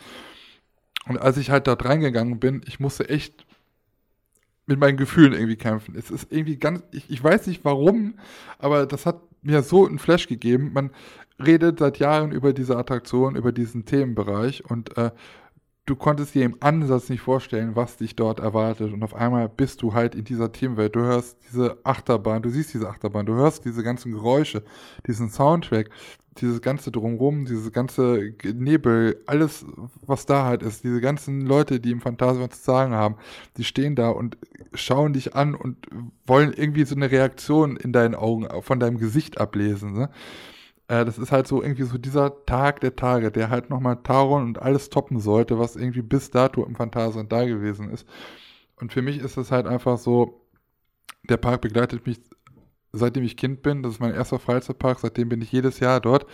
Und 1.07 1.17
als 1.17 1.37
ich 1.37 1.49
halt 1.49 1.67
dort 1.67 1.85
reingegangen 1.85 2.39
bin, 2.39 2.61
ich 2.67 2.79
musste 2.79 3.09
echt 3.09 3.45
mit 4.65 4.79
meinen 4.79 4.97
Gefühlen 4.97 5.33
irgendwie 5.33 5.55
kämpfen. 5.55 5.95
Es 5.97 6.11
ist 6.11 6.31
irgendwie 6.31 6.57
ganz, 6.57 6.83
ich, 6.91 7.09
ich 7.09 7.23
weiß 7.23 7.47
nicht 7.47 7.65
warum, 7.65 8.19
aber 8.59 8.85
das 8.85 9.05
hat 9.05 9.19
mir 9.41 9.63
so 9.63 9.87
einen 9.87 9.97
Flash 9.97 10.27
gegeben. 10.27 10.71
Man 10.73 10.91
redet 11.43 11.79
seit 11.79 11.97
Jahren 11.97 12.31
über 12.31 12.53
diese 12.53 12.77
Attraktion, 12.77 13.35
über 13.35 13.51
diesen 13.51 13.85
Themenbereich 13.85 14.63
und 14.65 14.95
äh, 14.97 15.11
du 15.89 15.95
konntest 15.95 16.35
dir 16.35 16.45
im 16.45 16.55
Ansatz 16.59 17.09
nicht 17.09 17.21
vorstellen, 17.21 17.75
was 17.75 17.97
dich 17.97 18.15
dort 18.15 18.39
erwartet. 18.39 18.93
Und 18.93 19.03
auf 19.03 19.15
einmal 19.15 19.49
bist 19.49 19.81
du 19.81 19.93
halt 19.93 20.13
in 20.13 20.23
dieser 20.23 20.51
Themenwelt. 20.51 20.95
Du 20.95 21.01
hörst 21.01 21.37
diese 21.47 21.77
Achterbahn, 21.83 22.43
du 22.43 22.49
siehst 22.49 22.73
diese 22.73 22.87
Achterbahn, 22.87 23.25
du 23.25 23.33
hörst 23.33 23.65
diese 23.65 23.81
ganzen 23.81 24.11
Geräusche, 24.11 24.63
diesen 25.07 25.29
Soundtrack, 25.29 25.89
dieses 26.37 26.61
ganze 26.61 26.91
Drumrum, 26.91 27.45
dieses 27.45 27.71
ganze 27.71 28.33
Nebel, 28.53 29.21
alles, 29.25 29.65
was 30.05 30.25
da 30.25 30.45
halt 30.45 30.61
ist, 30.61 30.83
diese 30.83 31.01
ganzen 31.01 31.41
Leute, 31.41 31.79
die 31.79 31.91
im 31.91 32.01
Phantasialand 32.01 32.53
zu 32.53 32.63
sagen 32.63 32.93
haben, 32.93 33.15
die 33.57 33.63
stehen 33.63 33.95
da 33.95 34.09
und 34.09 34.37
schauen 34.73 35.13
dich 35.13 35.35
an 35.35 35.55
und 35.55 35.87
wollen 36.27 36.53
irgendwie 36.53 36.85
so 36.85 36.95
eine 36.95 37.09
Reaktion 37.11 37.77
in 37.77 37.91
deinen 37.91 38.15
Augen, 38.15 38.47
von 38.61 38.79
deinem 38.79 38.99
Gesicht 38.99 39.41
ablesen. 39.41 39.93
Ne? 39.93 40.09
Äh, 40.89 41.05
das 41.05 41.17
ist 41.17 41.31
halt 41.31 41.47
so 41.47 41.61
irgendwie 41.61 41.83
so 41.83 41.97
dieser 41.97 42.45
Tag 42.45 42.81
der 42.81 42.95
Tage, 42.95 43.31
der 43.31 43.49
halt 43.49 43.69
nochmal 43.69 43.97
Taron 44.03 44.43
und 44.43 44.61
alles 44.61 44.89
toppen 44.89 45.19
sollte, 45.19 45.59
was 45.59 45.77
irgendwie 45.77 46.01
bis 46.01 46.31
dato 46.31 46.65
im 46.65 46.75
Phantasialand 46.75 47.31
da 47.31 47.45
gewesen 47.45 47.89
ist. 47.91 48.05
Und 48.75 48.91
für 48.91 49.01
mich 49.01 49.19
ist 49.19 49.37
es 49.37 49.51
halt 49.51 49.67
einfach 49.67 49.97
so, 49.97 50.41
der 51.29 51.37
Park 51.37 51.61
begleitet 51.61 52.05
mich 52.07 52.19
seitdem 52.91 53.23
ich 53.23 53.37
Kind 53.37 53.61
bin. 53.61 53.83
Das 53.83 53.93
ist 53.93 53.99
mein 53.99 54.13
erster 54.13 54.39
Freizeitpark, 54.39 54.99
seitdem 54.99 55.29
bin 55.29 55.41
ich 55.41 55.51
jedes 55.51 55.79
Jahr 55.79 56.01
dort. 56.01 56.25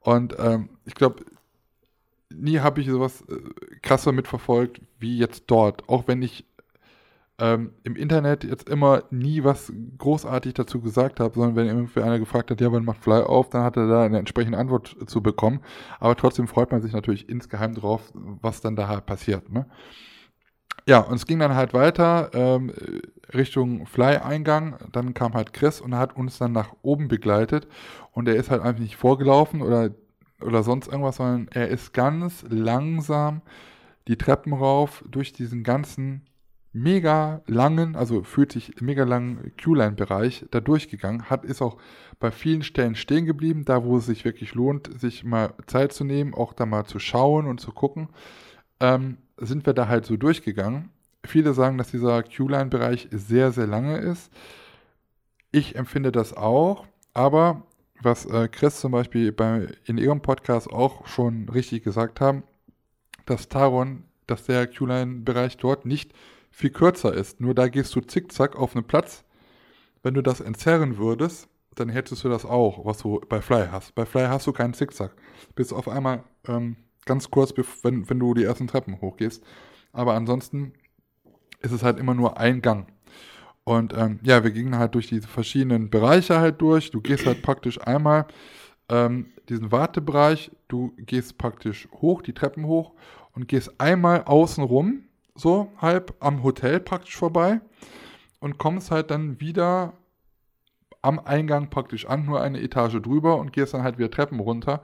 Und 0.00 0.36
ähm, 0.38 0.68
ich 0.84 0.94
glaube, 0.94 1.24
nie 2.30 2.60
habe 2.60 2.80
ich 2.82 2.88
sowas 2.88 3.22
äh, 3.22 3.36
krasser 3.80 4.12
mitverfolgt 4.12 4.82
wie 4.98 5.18
jetzt 5.18 5.44
dort. 5.46 5.88
Auch 5.88 6.06
wenn 6.08 6.20
ich 6.22 6.44
ähm, 7.38 7.72
im 7.82 7.96
Internet 7.96 8.44
jetzt 8.44 8.68
immer 8.68 9.04
nie 9.10 9.42
was 9.42 9.72
großartig 9.98 10.54
dazu 10.54 10.80
gesagt 10.80 11.18
habe, 11.18 11.34
sondern 11.34 11.56
wenn 11.56 11.66
irgendwie 11.66 12.00
einer 12.00 12.18
gefragt 12.18 12.50
hat, 12.50 12.60
ja, 12.60 12.70
wann 12.70 12.84
macht 12.84 13.02
Fly 13.02 13.22
auf, 13.22 13.48
dann 13.48 13.64
hat 13.64 13.76
er 13.76 13.88
da 13.88 14.04
eine 14.04 14.18
entsprechende 14.18 14.58
Antwort 14.58 14.96
zu 15.06 15.22
bekommen. 15.22 15.60
Aber 15.98 16.16
trotzdem 16.16 16.46
freut 16.46 16.70
man 16.70 16.82
sich 16.82 16.92
natürlich 16.92 17.28
insgeheim 17.28 17.74
drauf, 17.74 18.12
was 18.14 18.60
dann 18.60 18.76
da 18.76 18.86
halt 18.88 19.06
passiert. 19.06 19.50
Ne? 19.52 19.66
Ja, 20.86 21.00
und 21.00 21.14
es 21.16 21.26
ging 21.26 21.38
dann 21.40 21.54
halt 21.54 21.74
weiter 21.74 22.30
ähm, 22.34 22.72
Richtung 23.32 23.86
Fly-Eingang. 23.86 24.76
Dann 24.92 25.14
kam 25.14 25.34
halt 25.34 25.52
Chris 25.52 25.80
und 25.80 25.96
hat 25.96 26.16
uns 26.16 26.38
dann 26.38 26.52
nach 26.52 26.74
oben 26.82 27.08
begleitet. 27.08 27.66
Und 28.12 28.28
er 28.28 28.36
ist 28.36 28.50
halt 28.50 28.62
einfach 28.62 28.80
nicht 28.82 28.96
vorgelaufen 28.96 29.60
oder, 29.62 29.90
oder 30.40 30.62
sonst 30.62 30.86
irgendwas, 30.86 31.16
sondern 31.16 31.48
er 31.52 31.68
ist 31.68 31.92
ganz 31.94 32.44
langsam 32.48 33.42
die 34.06 34.18
Treppen 34.18 34.52
rauf 34.52 35.04
durch 35.10 35.32
diesen 35.32 35.64
ganzen 35.64 36.26
mega 36.74 37.40
langen, 37.46 37.94
also 37.94 38.24
fühlt 38.24 38.50
sich 38.50 38.80
mega 38.80 39.04
langen 39.04 39.52
Q-Line-Bereich 39.62 40.46
da 40.50 40.60
durchgegangen, 40.60 41.30
hat, 41.30 41.44
ist 41.44 41.62
auch 41.62 41.78
bei 42.18 42.32
vielen 42.32 42.64
Stellen 42.64 42.96
stehen 42.96 43.26
geblieben, 43.26 43.64
da 43.64 43.84
wo 43.84 43.96
es 43.98 44.06
sich 44.06 44.24
wirklich 44.24 44.54
lohnt, 44.54 45.00
sich 45.00 45.22
mal 45.22 45.54
Zeit 45.66 45.92
zu 45.92 46.04
nehmen, 46.04 46.34
auch 46.34 46.52
da 46.52 46.66
mal 46.66 46.84
zu 46.84 46.98
schauen 46.98 47.46
und 47.46 47.60
zu 47.60 47.70
gucken. 47.70 48.08
Ähm, 48.80 49.18
sind 49.36 49.66
wir 49.66 49.72
da 49.72 49.86
halt 49.86 50.04
so 50.04 50.16
durchgegangen. 50.16 50.90
Viele 51.24 51.54
sagen, 51.54 51.78
dass 51.78 51.92
dieser 51.92 52.24
Q-Line-Bereich 52.24 53.08
sehr, 53.12 53.52
sehr 53.52 53.68
lange 53.68 53.98
ist. 53.98 54.32
Ich 55.52 55.76
empfinde 55.76 56.10
das 56.10 56.36
auch, 56.36 56.86
aber 57.14 57.62
was 58.02 58.26
äh, 58.26 58.48
Chris 58.48 58.80
zum 58.80 58.90
Beispiel 58.90 59.30
bei, 59.30 59.68
in 59.84 59.96
ihrem 59.96 60.20
Podcast 60.22 60.68
auch 60.68 61.06
schon 61.06 61.48
richtig 61.48 61.84
gesagt 61.84 62.20
haben, 62.20 62.42
dass 63.26 63.48
Taron, 63.48 64.02
dass 64.26 64.46
der 64.46 64.66
Q-Line-Bereich 64.66 65.56
dort 65.56 65.86
nicht 65.86 66.12
viel 66.54 66.70
kürzer 66.70 67.12
ist. 67.12 67.40
Nur 67.40 67.54
da 67.54 67.68
gehst 67.68 67.94
du 67.96 68.00
zickzack 68.00 68.56
auf 68.56 68.76
einen 68.76 68.86
Platz. 68.86 69.24
Wenn 70.02 70.14
du 70.14 70.22
das 70.22 70.40
entzerren 70.40 70.98
würdest, 70.98 71.48
dann 71.74 71.88
hättest 71.88 72.22
du 72.22 72.28
das 72.28 72.44
auch, 72.44 72.84
was 72.84 72.98
du 72.98 73.20
bei 73.28 73.40
Fly 73.42 73.66
hast. 73.72 73.94
Bei 73.96 74.06
Fly 74.06 74.26
hast 74.26 74.46
du 74.46 74.52
keinen 74.52 74.72
Zickzack. 74.72 75.16
Bis 75.56 75.72
auf 75.72 75.88
einmal 75.88 76.22
ähm, 76.46 76.76
ganz 77.06 77.30
kurz, 77.30 77.52
wenn, 77.82 78.08
wenn 78.08 78.20
du 78.20 78.34
die 78.34 78.44
ersten 78.44 78.68
Treppen 78.68 79.00
hochgehst. 79.00 79.42
Aber 79.92 80.14
ansonsten 80.14 80.74
ist 81.60 81.72
es 81.72 81.82
halt 81.82 81.98
immer 81.98 82.14
nur 82.14 82.38
ein 82.38 82.62
Gang. 82.62 82.86
Und 83.64 83.92
ähm, 83.96 84.20
ja, 84.22 84.44
wir 84.44 84.52
gingen 84.52 84.78
halt 84.78 84.94
durch 84.94 85.08
diese 85.08 85.26
verschiedenen 85.26 85.90
Bereiche 85.90 86.38
halt 86.38 86.60
durch. 86.60 86.92
Du 86.92 87.00
gehst 87.00 87.26
halt 87.26 87.42
praktisch 87.42 87.80
einmal 87.80 88.26
ähm, 88.88 89.32
diesen 89.48 89.72
Wartebereich, 89.72 90.52
du 90.68 90.92
gehst 90.98 91.36
praktisch 91.36 91.88
hoch, 92.00 92.22
die 92.22 92.34
Treppen 92.34 92.66
hoch 92.66 92.92
und 93.32 93.48
gehst 93.48 93.80
einmal 93.80 94.22
außen 94.24 94.62
rum, 94.62 95.04
so 95.34 95.72
halb 95.78 96.14
am 96.20 96.42
Hotel 96.42 96.80
praktisch 96.80 97.16
vorbei 97.16 97.60
und 98.40 98.58
kommst 98.58 98.90
halt 98.90 99.10
dann 99.10 99.40
wieder 99.40 99.94
am 101.02 101.18
Eingang 101.18 101.70
praktisch 101.70 102.06
an, 102.06 102.24
nur 102.24 102.40
eine 102.40 102.60
Etage 102.60 103.00
drüber 103.02 103.38
und 103.38 103.52
gehst 103.52 103.74
dann 103.74 103.82
halt 103.82 103.98
wieder 103.98 104.10
Treppen 104.10 104.40
runter 104.40 104.82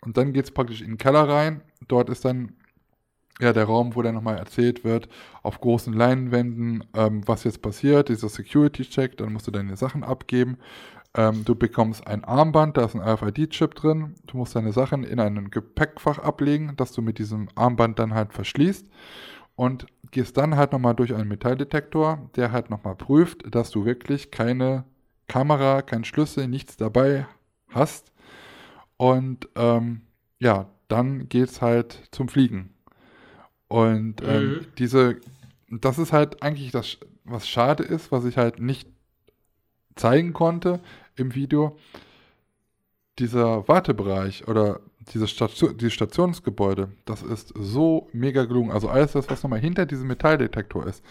und 0.00 0.16
dann 0.16 0.32
geht 0.32 0.44
es 0.44 0.50
praktisch 0.50 0.80
in 0.80 0.92
den 0.92 0.98
Keller 0.98 1.28
rein. 1.28 1.62
Dort 1.88 2.08
ist 2.08 2.24
dann 2.24 2.54
ja, 3.40 3.52
der 3.52 3.64
Raum, 3.64 3.94
wo 3.94 4.02
dann 4.02 4.14
nochmal 4.14 4.36
erzählt 4.36 4.84
wird, 4.84 5.08
auf 5.42 5.60
großen 5.60 5.92
Leinwänden, 5.92 6.84
ähm, 6.94 7.26
was 7.26 7.44
jetzt 7.44 7.62
passiert, 7.62 8.08
dieser 8.08 8.28
Security-Check, 8.28 9.16
dann 9.16 9.32
musst 9.32 9.46
du 9.46 9.50
deine 9.50 9.76
Sachen 9.76 10.02
abgeben. 10.02 10.58
Ähm, 11.14 11.44
du 11.44 11.54
bekommst 11.54 12.06
ein 12.06 12.24
Armband, 12.24 12.76
da 12.76 12.84
ist 12.84 12.94
ein 12.94 13.00
RFID-Chip 13.00 13.74
drin. 13.74 14.14
Du 14.26 14.36
musst 14.36 14.56
deine 14.56 14.72
Sachen 14.72 15.04
in 15.04 15.20
ein 15.20 15.50
Gepäckfach 15.50 16.18
ablegen, 16.18 16.74
das 16.76 16.92
du 16.92 17.00
mit 17.00 17.18
diesem 17.18 17.48
Armband 17.54 17.98
dann 17.98 18.14
halt 18.14 18.32
verschließt. 18.32 18.86
Und 19.58 19.86
gehst 20.12 20.36
dann 20.36 20.54
halt 20.54 20.70
nochmal 20.70 20.94
durch 20.94 21.12
einen 21.12 21.26
Metalldetektor, 21.26 22.30
der 22.36 22.52
halt 22.52 22.70
nochmal 22.70 22.94
prüft, 22.94 23.42
dass 23.52 23.72
du 23.72 23.84
wirklich 23.84 24.30
keine 24.30 24.84
Kamera, 25.26 25.82
kein 25.82 26.04
Schlüssel, 26.04 26.46
nichts 26.46 26.76
dabei 26.76 27.26
hast. 27.68 28.12
Und 28.96 29.48
ähm, 29.56 30.02
ja, 30.38 30.70
dann 30.86 31.28
geht's 31.28 31.60
halt 31.60 32.04
zum 32.12 32.28
Fliegen. 32.28 32.72
Und 33.66 34.22
ähm, 34.22 34.48
mhm. 34.48 34.66
diese, 34.78 35.16
das 35.68 35.98
ist 35.98 36.12
halt 36.12 36.40
eigentlich 36.40 36.70
das, 36.70 36.98
was 37.24 37.48
schade 37.48 37.82
ist, 37.82 38.12
was 38.12 38.24
ich 38.26 38.36
halt 38.36 38.60
nicht 38.60 38.88
zeigen 39.96 40.34
konnte 40.34 40.78
im 41.16 41.34
Video. 41.34 41.76
Dieser 43.18 43.66
Wartebereich 43.66 44.46
oder 44.46 44.78
dieses, 45.14 45.30
Station, 45.30 45.76
dieses 45.76 45.94
Stationsgebäude, 45.94 46.90
das 47.04 47.22
ist 47.22 47.52
so 47.56 48.08
mega 48.12 48.44
gelungen. 48.44 48.70
Also 48.70 48.88
alles 48.88 49.12
das, 49.12 49.28
was 49.28 49.42
nochmal 49.42 49.60
hinter 49.60 49.86
diesem 49.86 50.08
Metalldetektor 50.08 50.86
ist. 50.86 51.04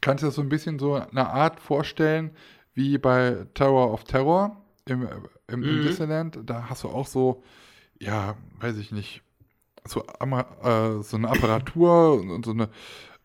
Kannst 0.00 0.22
du 0.22 0.28
dir 0.28 0.32
so 0.32 0.42
ein 0.42 0.48
bisschen 0.48 0.78
so 0.78 0.94
eine 0.94 1.28
Art 1.28 1.60
vorstellen, 1.60 2.30
wie 2.74 2.98
bei 2.98 3.46
Tower 3.54 3.92
of 3.92 4.04
Terror 4.04 4.62
im, 4.86 5.08
im, 5.48 5.60
mhm. 5.60 5.68
im 5.68 5.82
Disneyland. 5.82 6.38
Da 6.44 6.68
hast 6.68 6.84
du 6.84 6.88
auch 6.88 7.06
so, 7.06 7.42
ja, 7.98 8.36
weiß 8.60 8.78
ich 8.78 8.92
nicht, 8.92 9.22
so, 9.86 10.00
äh, 10.00 11.02
so 11.02 11.16
eine 11.16 11.28
Apparatur 11.28 12.20
und 12.20 12.44
so 12.44 12.52
eine, 12.52 12.68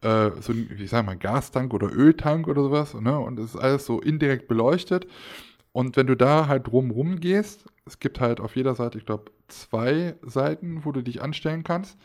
äh, 0.02 0.41
so 0.41 0.53
ein, 0.53 0.69
wie 0.72 0.88
sag 0.88 1.06
mal, 1.06 1.18
Gastank 1.18 1.73
oder 1.73 1.91
Öltank 1.91 2.48
oder 2.48 2.64
sowas, 2.64 2.94
ne? 2.94 3.18
Und 3.18 3.39
es 3.39 3.56
ist 3.56 3.61
alles 3.61 3.85
so 3.85 4.02
indirekt 4.02 4.48
beleuchtet. 4.48 5.07
Und 5.78 5.95
wenn 5.95 6.08
du 6.08 6.18
da 6.18 6.48
halt 6.48 6.66
drumrum 6.66 7.20
gehst, 7.20 7.66
es 7.86 7.99
gibt 7.99 8.20
halt 8.20 8.40
auf 8.40 8.56
jeder 8.56 8.74
Seite, 8.74 8.98
ich 8.98 9.06
glaube, 9.06 9.32
zwei 9.48 10.16
Seiten, 10.24 10.84
wo 10.86 10.91
du 10.91 11.04
dich 11.04 11.22
anstellen 11.22 11.64
kannst. 11.64 11.99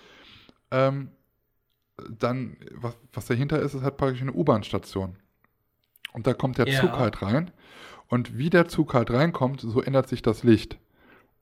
Ähm, 0.70 1.08
dann, 2.18 2.58
was, 2.72 2.98
was 3.14 3.24
dahinter 3.24 3.60
ist, 3.60 3.72
ist 3.72 3.80
halt 3.82 3.96
praktisch 3.96 4.20
eine 4.20 4.34
U-Bahn-Station. 4.34 5.16
Und 6.12 6.26
da 6.26 6.34
kommt 6.34 6.58
der 6.58 6.68
ja. 6.68 6.82
Zug 6.82 6.98
halt 6.98 7.22
rein. 7.22 7.50
Und 8.08 8.36
wie 8.36 8.50
der 8.50 8.68
Zug 8.68 8.92
halt 8.92 9.10
reinkommt, 9.10 9.62
so 9.62 9.80
ändert 9.80 10.06
sich 10.06 10.20
das 10.20 10.42
Licht. 10.42 10.76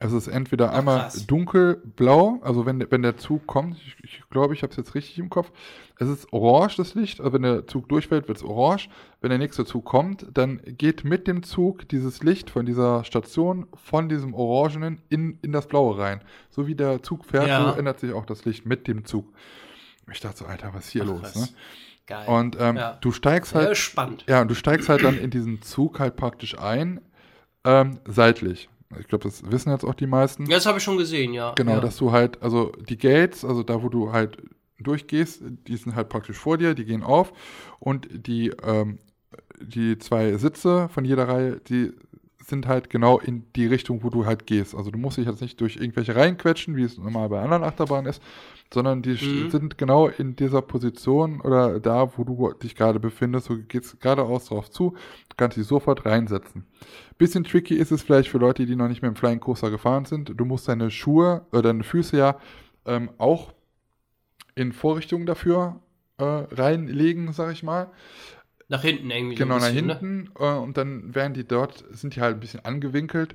Es 0.02 0.12
ist 0.12 0.28
entweder 0.28 0.70
Ach, 0.72 0.78
einmal 0.78 1.00
krass. 1.00 1.26
dunkelblau, 1.26 2.40
also 2.42 2.64
wenn, 2.64 2.90
wenn 2.90 3.02
der 3.02 3.18
Zug 3.18 3.46
kommt, 3.46 3.76
ich, 3.76 3.96
ich 4.02 4.22
glaube, 4.30 4.54
ich 4.54 4.62
habe 4.62 4.70
es 4.70 4.78
jetzt 4.78 4.94
richtig 4.94 5.18
im 5.18 5.28
Kopf, 5.28 5.52
es 5.98 6.08
ist 6.08 6.32
orange 6.32 6.76
das 6.78 6.94
Licht, 6.94 7.20
also 7.20 7.34
wenn 7.34 7.42
der 7.42 7.66
Zug 7.66 7.86
durchfällt, 7.90 8.26
wird 8.26 8.38
es 8.38 8.42
orange. 8.42 8.88
Wenn 9.20 9.28
der 9.28 9.38
nächste 9.38 9.66
Zug 9.66 9.84
kommt, 9.84 10.26
dann 10.32 10.62
geht 10.64 11.04
mit 11.04 11.28
dem 11.28 11.42
Zug 11.42 11.86
dieses 11.90 12.22
Licht 12.22 12.48
von 12.48 12.64
dieser 12.64 13.04
Station, 13.04 13.66
von 13.74 14.08
diesem 14.08 14.32
Orangenen 14.32 15.02
in, 15.10 15.38
in 15.42 15.52
das 15.52 15.68
Blaue 15.68 15.98
rein. 15.98 16.22
So 16.48 16.66
wie 16.66 16.74
der 16.74 17.02
Zug 17.02 17.26
fährt, 17.26 17.48
ja. 17.48 17.70
so 17.70 17.78
ändert 17.78 18.00
sich 18.00 18.14
auch 18.14 18.24
das 18.24 18.46
Licht 18.46 18.64
mit 18.64 18.88
dem 18.88 19.04
Zug. 19.04 19.30
Ich 20.10 20.20
dachte 20.20 20.38
so, 20.38 20.44
Alter, 20.46 20.72
was 20.72 20.86
ist 20.86 20.92
hier 20.92 21.02
Ach, 21.02 21.08
los? 21.08 21.34
Ne? 21.34 21.48
Geil. 22.06 22.26
Und 22.26 22.56
ähm, 22.58 22.76
ja. 22.76 22.96
du 23.02 23.12
steigst 23.12 23.54
halt. 23.54 23.76
spannend. 23.76 24.24
Ja, 24.26 24.40
und 24.40 24.48
du 24.48 24.54
steigst 24.54 24.88
halt 24.88 25.04
dann 25.04 25.18
in 25.18 25.28
diesen 25.28 25.60
Zug 25.60 26.00
halt 26.00 26.16
praktisch 26.16 26.58
ein, 26.58 27.02
ähm, 27.64 28.00
seitlich. 28.06 28.70
Ich 28.98 29.06
glaube, 29.06 29.24
das 29.24 29.48
wissen 29.50 29.70
jetzt 29.70 29.84
auch 29.84 29.94
die 29.94 30.06
meisten. 30.06 30.46
Ja, 30.46 30.56
das 30.56 30.66
habe 30.66 30.78
ich 30.78 30.84
schon 30.84 30.96
gesehen, 30.96 31.32
ja. 31.32 31.52
Genau, 31.54 31.74
ja. 31.74 31.80
dass 31.80 31.96
du 31.96 32.10
halt, 32.10 32.42
also 32.42 32.72
die 32.88 32.98
Gates, 32.98 33.44
also 33.44 33.62
da, 33.62 33.82
wo 33.82 33.88
du 33.88 34.12
halt 34.12 34.38
durchgehst, 34.78 35.42
die 35.42 35.76
sind 35.76 35.94
halt 35.94 36.08
praktisch 36.08 36.36
vor 36.36 36.58
dir, 36.58 36.74
die 36.74 36.84
gehen 36.84 37.02
auf 37.02 37.32
und 37.78 38.08
die, 38.10 38.50
ähm, 38.64 38.98
die 39.60 39.98
zwei 39.98 40.36
Sitze 40.38 40.88
von 40.88 41.04
jeder 41.04 41.28
Reihe, 41.28 41.60
die 41.68 41.92
sind 42.50 42.66
halt 42.66 42.90
genau 42.90 43.18
in 43.18 43.44
die 43.56 43.66
Richtung, 43.66 44.04
wo 44.04 44.10
du 44.10 44.26
halt 44.26 44.46
gehst. 44.46 44.74
Also 44.74 44.90
du 44.90 44.98
musst 44.98 45.16
dich 45.16 45.26
jetzt 45.26 45.40
nicht 45.40 45.60
durch 45.60 45.76
irgendwelche 45.76 46.14
Reihen 46.14 46.36
quetschen, 46.36 46.76
wie 46.76 46.82
es 46.82 46.98
normal 46.98 47.28
bei 47.30 47.40
anderen 47.40 47.64
Achterbahnen 47.64 48.10
ist, 48.10 48.22
sondern 48.72 49.02
die 49.02 49.12
mhm. 49.12 49.50
sind 49.50 49.78
genau 49.78 50.08
in 50.08 50.36
dieser 50.36 50.60
Position 50.60 51.40
oder 51.40 51.80
da, 51.80 52.12
wo 52.16 52.24
du 52.24 52.52
dich 52.62 52.74
gerade 52.74 53.00
befindest. 53.00 53.48
Du 53.48 53.62
gehst 53.62 54.00
geradeaus 54.00 54.46
drauf 54.46 54.70
zu, 54.70 54.94
kannst 55.36 55.56
dich 55.56 55.66
sofort 55.66 56.04
reinsetzen. 56.04 56.66
Bisschen 57.16 57.44
tricky 57.44 57.74
ist 57.74 57.90
es 57.90 58.02
vielleicht 58.02 58.28
für 58.28 58.38
Leute, 58.38 58.66
die 58.66 58.76
noch 58.76 58.88
nicht 58.88 59.02
mehr 59.02 59.08
im 59.08 59.16
Flying 59.16 59.40
Coaster 59.40 59.70
gefahren 59.70 60.04
sind. 60.04 60.32
Du 60.36 60.44
musst 60.44 60.68
deine 60.68 60.90
Schuhe 60.90 61.46
oder 61.50 61.62
deine 61.62 61.82
Füße 61.82 62.16
ja 62.16 62.38
ähm, 62.84 63.10
auch 63.18 63.52
in 64.54 64.72
Vorrichtungen 64.72 65.26
dafür 65.26 65.80
äh, 66.18 66.24
reinlegen, 66.24 67.32
sag 67.32 67.52
ich 67.52 67.62
mal. 67.62 67.90
Nach 68.70 68.82
hinten 68.82 69.10
irgendwie. 69.10 69.34
Genau, 69.34 69.58
so 69.58 69.66
bisschen, 69.66 69.86
nach 69.86 70.00
ne? 70.00 70.08
hinten. 70.08 70.32
Ne? 70.38 70.60
Und 70.60 70.76
dann 70.76 71.12
werden 71.14 71.34
die 71.34 71.46
dort, 71.46 71.84
sind 71.90 72.14
die 72.14 72.20
halt 72.20 72.36
ein 72.36 72.40
bisschen 72.40 72.64
angewinkelt. 72.64 73.34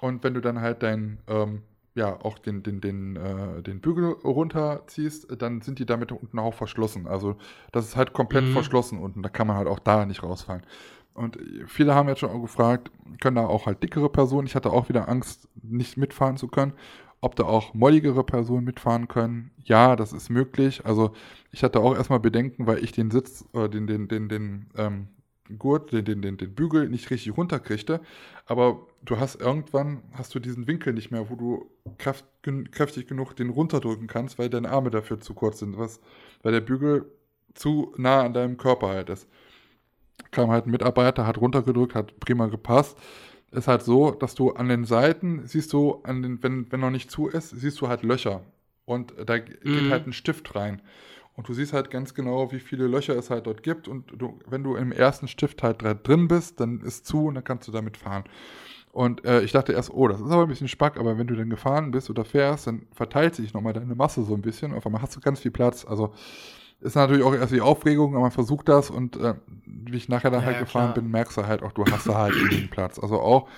Und 0.00 0.24
wenn 0.24 0.34
du 0.34 0.40
dann 0.40 0.60
halt 0.60 0.82
dein, 0.82 1.20
ähm, 1.28 1.62
ja, 1.94 2.18
auch 2.20 2.38
den, 2.38 2.64
den, 2.64 2.80
den, 2.80 3.14
äh, 3.14 3.62
den 3.62 3.80
Bügel 3.80 4.10
runterziehst, 4.24 5.40
dann 5.40 5.60
sind 5.62 5.78
die 5.78 5.86
damit 5.86 6.10
unten 6.10 6.40
auch 6.40 6.52
verschlossen. 6.52 7.06
Also 7.06 7.36
das 7.70 7.86
ist 7.86 7.96
halt 7.96 8.12
komplett 8.12 8.44
mhm. 8.44 8.52
verschlossen 8.52 8.98
unten. 8.98 9.22
Da 9.22 9.28
kann 9.28 9.46
man 9.46 9.56
halt 9.56 9.68
auch 9.68 9.78
da 9.78 10.04
nicht 10.04 10.24
rausfallen. 10.24 10.66
Und 11.14 11.38
viele 11.68 11.94
haben 11.94 12.08
jetzt 12.08 12.18
schon 12.18 12.30
auch 12.30 12.42
gefragt, 12.42 12.90
können 13.20 13.36
da 13.36 13.46
auch 13.46 13.66
halt 13.66 13.82
dickere 13.82 14.10
Personen, 14.10 14.48
ich 14.48 14.56
hatte 14.56 14.70
auch 14.70 14.88
wieder 14.90 15.08
Angst, 15.08 15.48
nicht 15.62 15.96
mitfahren 15.96 16.36
zu 16.36 16.48
können, 16.48 16.74
ob 17.20 17.36
da 17.36 17.44
auch 17.44 17.74
molligere 17.74 18.24
Personen 18.24 18.64
mitfahren 18.64 19.08
können. 19.08 19.50
Ja, 19.64 19.96
das 19.96 20.12
ist 20.12 20.30
möglich. 20.30 20.84
Also 20.84 21.12
ich 21.50 21.62
hatte 21.64 21.80
auch 21.80 21.94
erstmal 21.94 22.20
Bedenken, 22.20 22.66
weil 22.66 22.82
ich 22.82 22.92
den 22.92 23.10
Sitz, 23.10 23.44
äh, 23.52 23.68
den, 23.68 23.86
den, 23.86 24.08
den, 24.08 24.28
den 24.28 24.66
ähm, 24.76 25.08
Gurt, 25.58 25.92
den, 25.92 26.04
den, 26.04 26.22
den, 26.22 26.36
den 26.36 26.54
Bügel 26.54 26.88
nicht 26.88 27.10
richtig 27.10 27.36
runterkriegte. 27.36 28.00
Aber 28.46 28.86
du 29.04 29.18
hast 29.18 29.36
irgendwann, 29.36 30.02
hast 30.12 30.34
du 30.34 30.40
diesen 30.40 30.66
Winkel 30.66 30.92
nicht 30.92 31.10
mehr, 31.10 31.30
wo 31.30 31.36
du 31.36 31.70
kraft, 31.98 32.24
kräftig 32.70 33.06
genug 33.06 33.34
den 33.34 33.50
runterdrücken 33.50 34.06
kannst, 34.06 34.38
weil 34.38 34.50
deine 34.50 34.70
Arme 34.70 34.90
dafür 34.90 35.20
zu 35.20 35.34
kurz 35.34 35.60
sind, 35.60 35.78
was, 35.78 36.00
weil 36.42 36.52
der 36.52 36.60
Bügel 36.60 37.10
zu 37.54 37.94
nah 37.96 38.22
an 38.22 38.34
deinem 38.34 38.56
Körper 38.56 38.88
halt 38.88 39.08
ist 39.10 39.28
kam 40.30 40.50
halt 40.50 40.66
ein 40.66 40.70
Mitarbeiter, 40.70 41.26
hat 41.26 41.38
runtergedrückt, 41.38 41.94
hat 41.94 42.18
prima 42.20 42.46
gepasst. 42.46 42.98
Ist 43.56 43.68
halt 43.68 43.82
so, 43.82 44.10
dass 44.10 44.34
du 44.34 44.52
an 44.52 44.68
den 44.68 44.84
Seiten 44.84 45.46
siehst 45.46 45.72
du, 45.72 46.00
an 46.02 46.22
den, 46.22 46.42
wenn, 46.42 46.70
wenn 46.70 46.80
noch 46.80 46.90
nicht 46.90 47.10
zu 47.10 47.26
ist, 47.26 47.50
siehst 47.50 47.80
du 47.80 47.88
halt 47.88 48.02
Löcher. 48.02 48.42
Und 48.84 49.14
da 49.24 49.38
geht 49.38 49.64
mhm. 49.64 49.90
halt 49.90 50.06
ein 50.06 50.12
Stift 50.12 50.54
rein. 50.54 50.82
Und 51.34 51.48
du 51.48 51.54
siehst 51.54 51.72
halt 51.72 51.90
ganz 51.90 52.12
genau, 52.14 52.52
wie 52.52 52.60
viele 52.60 52.86
Löcher 52.86 53.16
es 53.16 53.30
halt 53.30 53.46
dort 53.46 53.62
gibt. 53.62 53.88
Und 53.88 54.12
du, 54.14 54.38
wenn 54.46 54.62
du 54.62 54.76
im 54.76 54.92
ersten 54.92 55.26
Stift 55.26 55.62
halt 55.62 55.82
drin 55.82 56.28
bist, 56.28 56.60
dann 56.60 56.80
ist 56.80 57.06
zu 57.06 57.26
und 57.26 57.34
dann 57.34 57.44
kannst 57.44 57.66
du 57.66 57.72
damit 57.72 57.96
fahren. 57.96 58.24
Und 58.92 59.24
äh, 59.24 59.42
ich 59.42 59.52
dachte 59.52 59.72
erst, 59.72 59.90
oh, 59.90 60.08
das 60.08 60.20
ist 60.20 60.30
aber 60.30 60.42
ein 60.42 60.48
bisschen 60.48 60.68
Spack, 60.68 60.98
aber 60.98 61.18
wenn 61.18 61.26
du 61.26 61.34
dann 61.34 61.50
gefahren 61.50 61.90
bist 61.90 62.08
oder 62.08 62.24
fährst, 62.24 62.66
dann 62.66 62.86
verteilt 62.92 63.34
sich 63.34 63.52
nochmal 63.52 63.72
deine 63.72 63.94
Masse 63.94 64.22
so 64.22 64.34
ein 64.34 64.42
bisschen. 64.42 64.74
Auf 64.74 64.86
einmal 64.86 65.02
hast 65.02 65.16
du 65.16 65.20
ganz 65.20 65.40
viel 65.40 65.50
Platz. 65.50 65.84
Also 65.84 66.14
ist 66.80 66.94
natürlich 66.94 67.24
auch 67.24 67.34
erst 67.34 67.52
die 67.52 67.60
Aufregung, 67.60 68.14
aber 68.14 68.22
man 68.22 68.30
versucht 68.30 68.68
das 68.68 68.90
und 68.90 69.16
äh, 69.16 69.34
wie 69.64 69.96
ich 69.96 70.08
nachher 70.08 70.30
dann 70.30 70.40
ja, 70.40 70.46
halt 70.46 70.58
gefahren 70.58 70.92
klar. 70.92 70.94
bin, 70.94 71.10
merkst 71.10 71.36
du 71.36 71.46
halt 71.46 71.62
auch, 71.62 71.72
du 71.72 71.84
hast 71.86 72.08
da 72.08 72.14
halt 72.14 72.34
den 72.52 72.68
Platz. 72.70 72.98
Also 72.98 73.20
auch 73.20 73.48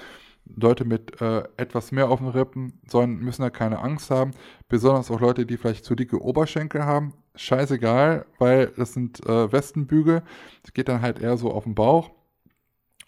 Leute 0.56 0.84
mit 0.84 1.20
äh, 1.20 1.42
etwas 1.56 1.92
mehr 1.92 2.08
auf 2.08 2.20
den 2.20 2.28
Rippen 2.28 2.80
sollen, 2.86 3.18
müssen 3.18 3.42
da 3.42 3.50
keine 3.50 3.80
Angst 3.80 4.10
haben. 4.10 4.30
Besonders 4.68 5.10
auch 5.10 5.20
Leute, 5.20 5.46
die 5.46 5.56
vielleicht 5.56 5.84
zu 5.84 5.94
dicke 5.94 6.22
Oberschenkel 6.22 6.84
haben. 6.84 7.12
Scheißegal, 7.34 8.24
weil 8.38 8.68
das 8.76 8.94
sind 8.94 9.24
äh, 9.26 9.52
Westenbügel. 9.52 10.22
Das 10.62 10.72
geht 10.72 10.88
dann 10.88 11.02
halt 11.02 11.20
eher 11.20 11.36
so 11.36 11.52
auf 11.52 11.64
den 11.64 11.74
Bauch. 11.74 12.10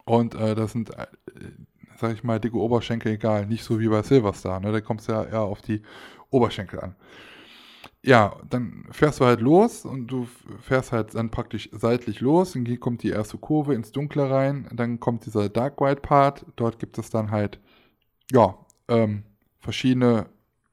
Und 0.04 0.34
äh, 0.34 0.54
das 0.54 0.72
sind, 0.72 0.90
äh, 0.90 1.06
sag 1.96 2.12
ich 2.12 2.24
mal, 2.24 2.40
dicke 2.40 2.58
Oberschenkel 2.58 3.12
egal. 3.12 3.46
Nicht 3.46 3.64
so 3.64 3.80
wie 3.80 3.88
bei 3.88 4.02
Silverstar. 4.02 4.60
Ne? 4.60 4.72
Da 4.72 4.80
kommt 4.80 5.00
es 5.00 5.06
ja 5.06 5.24
eher 5.24 5.42
auf 5.42 5.62
die 5.62 5.82
Oberschenkel 6.30 6.80
an 6.80 6.94
ja, 8.02 8.36
dann 8.48 8.86
fährst 8.90 9.20
du 9.20 9.26
halt 9.26 9.40
los 9.40 9.84
und 9.84 10.06
du 10.06 10.26
fährst 10.60 10.92
halt 10.92 11.14
dann 11.14 11.30
praktisch 11.30 11.68
seitlich 11.72 12.20
los. 12.20 12.54
Hier 12.54 12.80
kommt 12.80 13.02
die 13.02 13.10
erste 13.10 13.36
Kurve 13.36 13.74
ins 13.74 13.92
Dunkle 13.92 14.30
rein. 14.30 14.68
Dann 14.72 15.00
kommt 15.00 15.26
dieser 15.26 15.48
Dark 15.50 15.80
White 15.80 16.00
Part. 16.00 16.46
Dort 16.56 16.78
gibt 16.78 16.96
es 16.98 17.10
dann 17.10 17.30
halt, 17.30 17.60
ja, 18.32 18.56
ähm, 18.88 19.24
verschiedene, 19.58 20.26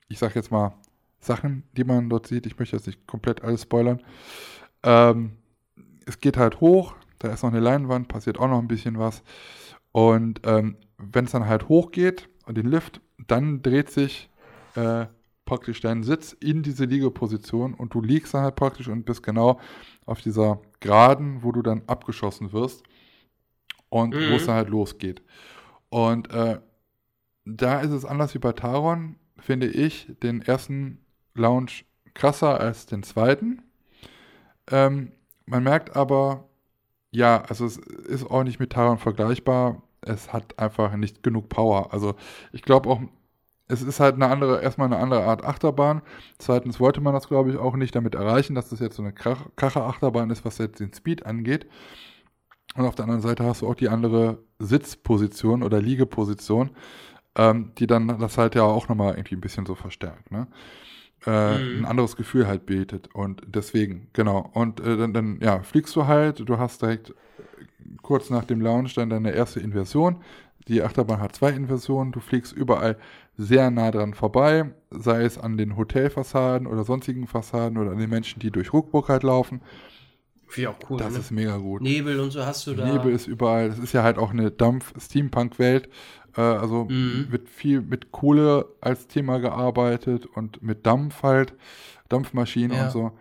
ich 0.07 0.19
sag 0.19 0.35
jetzt 0.35 0.51
mal, 0.51 0.73
Sachen, 1.19 1.63
die 1.73 1.83
man 1.83 2.09
dort 2.09 2.27
sieht. 2.27 2.45
Ich 2.45 2.57
möchte 2.57 2.77
jetzt 2.77 2.87
nicht 2.87 3.05
komplett 3.07 3.43
alles 3.43 3.63
spoilern. 3.63 4.01
Ähm, 4.83 5.33
es 6.05 6.21
geht 6.21 6.37
halt 6.37 6.61
hoch. 6.61 6.95
Da 7.19 7.29
ist 7.29 7.43
noch 7.43 7.49
eine 7.49 7.59
Leinwand, 7.59 8.07
passiert 8.07 8.39
auch 8.39 8.47
noch 8.47 8.59
ein 8.59 8.67
bisschen 8.67 8.99
was. 8.99 9.23
Und 9.91 10.41
ähm, 10.45 10.77
wenn 10.97 11.25
es 11.25 11.31
dann 11.31 11.47
halt 11.47 11.67
hochgeht 11.67 12.29
und 12.45 12.55
den 12.57 12.67
Lift, 12.67 13.01
dann 13.27 13.61
dreht 13.61 13.89
sich 13.89 14.29
äh, 14.75 15.07
praktisch 15.47 15.81
deinen 15.81 16.03
Sitz 16.03 16.33
in 16.33 16.61
diese 16.61 16.85
Liegeposition 16.85 17.73
und 17.73 17.95
du 17.95 18.01
liegst 18.01 18.35
dann 18.35 18.43
halt 18.43 18.55
praktisch 18.55 18.87
und 18.87 19.05
bist 19.05 19.23
genau 19.23 19.59
auf 20.05 20.21
dieser 20.21 20.61
Geraden, 20.79 21.41
wo 21.41 21.51
du 21.51 21.63
dann 21.63 21.81
abgeschossen 21.87 22.53
wirst 22.53 22.83
und 23.89 24.13
mhm. 24.13 24.31
wo 24.31 24.35
es 24.35 24.45
dann 24.45 24.55
halt 24.55 24.69
losgeht. 24.69 25.23
Und 25.89 26.31
äh, 26.31 26.59
da 27.45 27.79
ist 27.79 27.91
es 27.91 28.05
anders 28.05 28.35
wie 28.35 28.39
bei 28.39 28.51
Taron, 28.51 29.15
finde 29.39 29.67
ich, 29.67 30.11
den 30.21 30.41
ersten 30.41 30.99
Lounge 31.33 31.71
krasser 32.13 32.59
als 32.59 32.85
den 32.85 33.03
zweiten. 33.03 33.63
Ähm, 34.69 35.11
man 35.45 35.63
merkt 35.63 35.95
aber, 35.95 36.49
ja, 37.11 37.41
also 37.43 37.65
es 37.65 37.77
ist 37.77 38.29
auch 38.29 38.43
nicht 38.43 38.59
mit 38.59 38.73
Taron 38.73 38.97
vergleichbar. 38.97 39.81
Es 40.01 40.33
hat 40.33 40.59
einfach 40.59 40.95
nicht 40.95 41.23
genug 41.23 41.49
Power. 41.49 41.93
Also 41.93 42.15
ich 42.51 42.61
glaube 42.61 42.89
auch, 42.89 43.01
es 43.67 43.81
ist 43.81 43.99
halt 43.99 44.15
eine 44.15 44.27
andere, 44.27 44.61
erstmal 44.61 44.87
eine 44.87 44.97
andere 44.97 45.23
Art 45.23 45.43
Achterbahn. 45.43 46.01
Zweitens 46.37 46.79
wollte 46.79 47.01
man 47.01 47.13
das, 47.13 47.27
glaube 47.27 47.51
ich, 47.51 47.57
auch 47.57 47.75
nicht 47.75 47.95
damit 47.95 48.15
erreichen, 48.15 48.55
dass 48.55 48.69
das 48.69 48.79
jetzt 48.79 48.95
so 48.95 49.03
eine 49.03 49.13
Kracher-Achterbahn 49.13 50.29
ist, 50.29 50.45
was 50.45 50.57
jetzt 50.57 50.79
den 50.79 50.93
Speed 50.93 51.25
angeht. 51.25 51.67
Und 52.75 52.85
auf 52.85 52.95
der 52.95 53.05
anderen 53.05 53.21
Seite 53.21 53.43
hast 53.43 53.61
du 53.61 53.67
auch 53.67 53.75
die 53.75 53.89
andere 53.89 54.39
Sitzposition 54.59 55.63
oder 55.63 55.81
Liegeposition, 55.81 56.71
ähm, 57.35 57.71
die 57.77 57.87
dann 57.87 58.19
das 58.19 58.37
halt 58.37 58.55
ja 58.55 58.63
auch 58.63 58.87
nochmal 58.87 59.15
irgendwie 59.15 59.35
ein 59.35 59.41
bisschen 59.41 59.65
so 59.65 59.75
verstärkt. 59.75 60.31
Ne? 60.31 60.47
Äh, 61.25 61.57
mhm. 61.57 61.79
Ein 61.79 61.85
anderes 61.85 62.15
Gefühl 62.15 62.47
halt 62.47 62.65
bietet. 62.65 63.13
Und 63.13 63.41
deswegen, 63.47 64.09
genau. 64.13 64.49
Und 64.53 64.79
äh, 64.79 64.95
dann, 64.97 65.13
dann, 65.13 65.39
ja, 65.41 65.61
fliegst 65.61 65.95
du 65.95 66.05
halt, 66.07 66.47
du 66.47 66.57
hast 66.57 66.81
direkt 66.81 67.13
kurz 68.01 68.29
nach 68.29 68.45
dem 68.45 68.61
Launch 68.61 68.93
dann 68.93 69.09
deine 69.09 69.31
erste 69.31 69.59
Inversion. 69.59 70.21
Die 70.67 70.81
Achterbahn 70.83 71.21
hat 71.21 71.35
zwei 71.35 71.51
Inversionen. 71.51 72.11
Du 72.11 72.19
fliegst 72.19 72.53
überall 72.53 72.97
sehr 73.37 73.69
nah 73.69 73.91
dran 73.91 74.13
vorbei, 74.13 74.71
sei 74.89 75.23
es 75.23 75.37
an 75.37 75.57
den 75.57 75.77
Hotelfassaden 75.77 76.67
oder 76.67 76.83
sonstigen 76.83 77.27
Fassaden 77.27 77.77
oder 77.77 77.91
an 77.91 77.99
den 77.99 78.09
Menschen, 78.09 78.39
die 78.39 78.51
durch 78.51 78.73
Ruckburg 78.73 79.09
halt 79.09 79.23
laufen. 79.23 79.61
Finde 80.47 80.71
ich 80.71 80.75
auch 80.75 80.89
cool. 80.89 80.97
Das 80.97 81.13
ne? 81.13 81.19
ist 81.19 81.31
mega 81.31 81.57
gut. 81.57 81.81
Nebel 81.81 82.19
und 82.19 82.31
so 82.31 82.45
hast 82.45 82.65
du 82.67 82.73
da. 82.73 82.91
Nebel 82.91 83.11
ist 83.11 83.27
überall. 83.27 83.69
Das 83.69 83.79
ist 83.79 83.93
ja 83.93 84.01
halt 84.01 84.17
auch 84.17 84.31
eine 84.31 84.49
Dampf-Steampunk-Welt. 84.49 85.89
Äh, 86.35 86.41
also 86.41 86.85
mhm. 86.85 87.27
wird 87.29 87.49
viel 87.49 87.81
mit 87.81 88.11
Kohle 88.11 88.65
als 88.81 89.07
Thema 89.07 89.39
gearbeitet 89.39 90.25
und 90.25 90.63
mit 90.63 90.85
Dampf 90.85 91.21
halt, 91.23 91.53
Dampfmaschinen 92.09 92.75
ja. 92.75 92.85
und 92.85 92.91
so. 92.91 93.11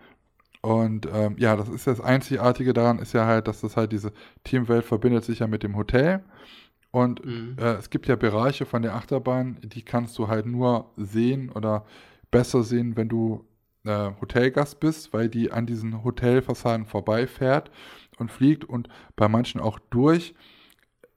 Und 0.61 1.07
ähm, 1.13 1.35
ja, 1.37 1.55
das 1.55 1.69
ist 1.69 1.87
das 1.87 2.01
Einzigartige 2.01 2.73
daran, 2.73 2.99
ist 2.99 3.13
ja 3.13 3.25
halt, 3.25 3.47
dass 3.47 3.61
das 3.61 3.77
halt 3.77 3.91
diese 3.91 4.11
Teamwelt 4.43 4.85
verbindet 4.85 5.23
sich 5.23 5.39
ja 5.39 5.47
mit 5.47 5.63
dem 5.63 5.75
Hotel. 5.75 6.23
Und 6.97 7.23
mhm. 7.23 7.55
äh, 7.59 7.73
es 7.73 7.91
gibt 7.91 8.07
ja 8.07 8.15
Bereiche 8.15 8.65
von 8.65 8.81
der 8.81 8.95
Achterbahn, 8.95 9.59
die 9.61 9.83
kannst 9.83 10.17
du 10.17 10.29
halt 10.29 10.47
nur 10.47 10.89
sehen 10.97 11.51
oder 11.51 11.85
besser 12.31 12.63
sehen, 12.63 12.95
wenn 12.95 13.07
du 13.07 13.45
äh, 13.83 14.09
Hotelgast 14.19 14.79
bist, 14.79 15.13
weil 15.13 15.29
die 15.29 15.51
an 15.51 15.67
diesen 15.67 16.03
Hotelfassaden 16.03 16.87
vorbeifährt 16.87 17.69
und 18.17 18.31
fliegt 18.31 18.65
und 18.65 18.89
bei 19.15 19.27
manchen 19.27 19.61
auch 19.61 19.77
durch. 19.91 20.33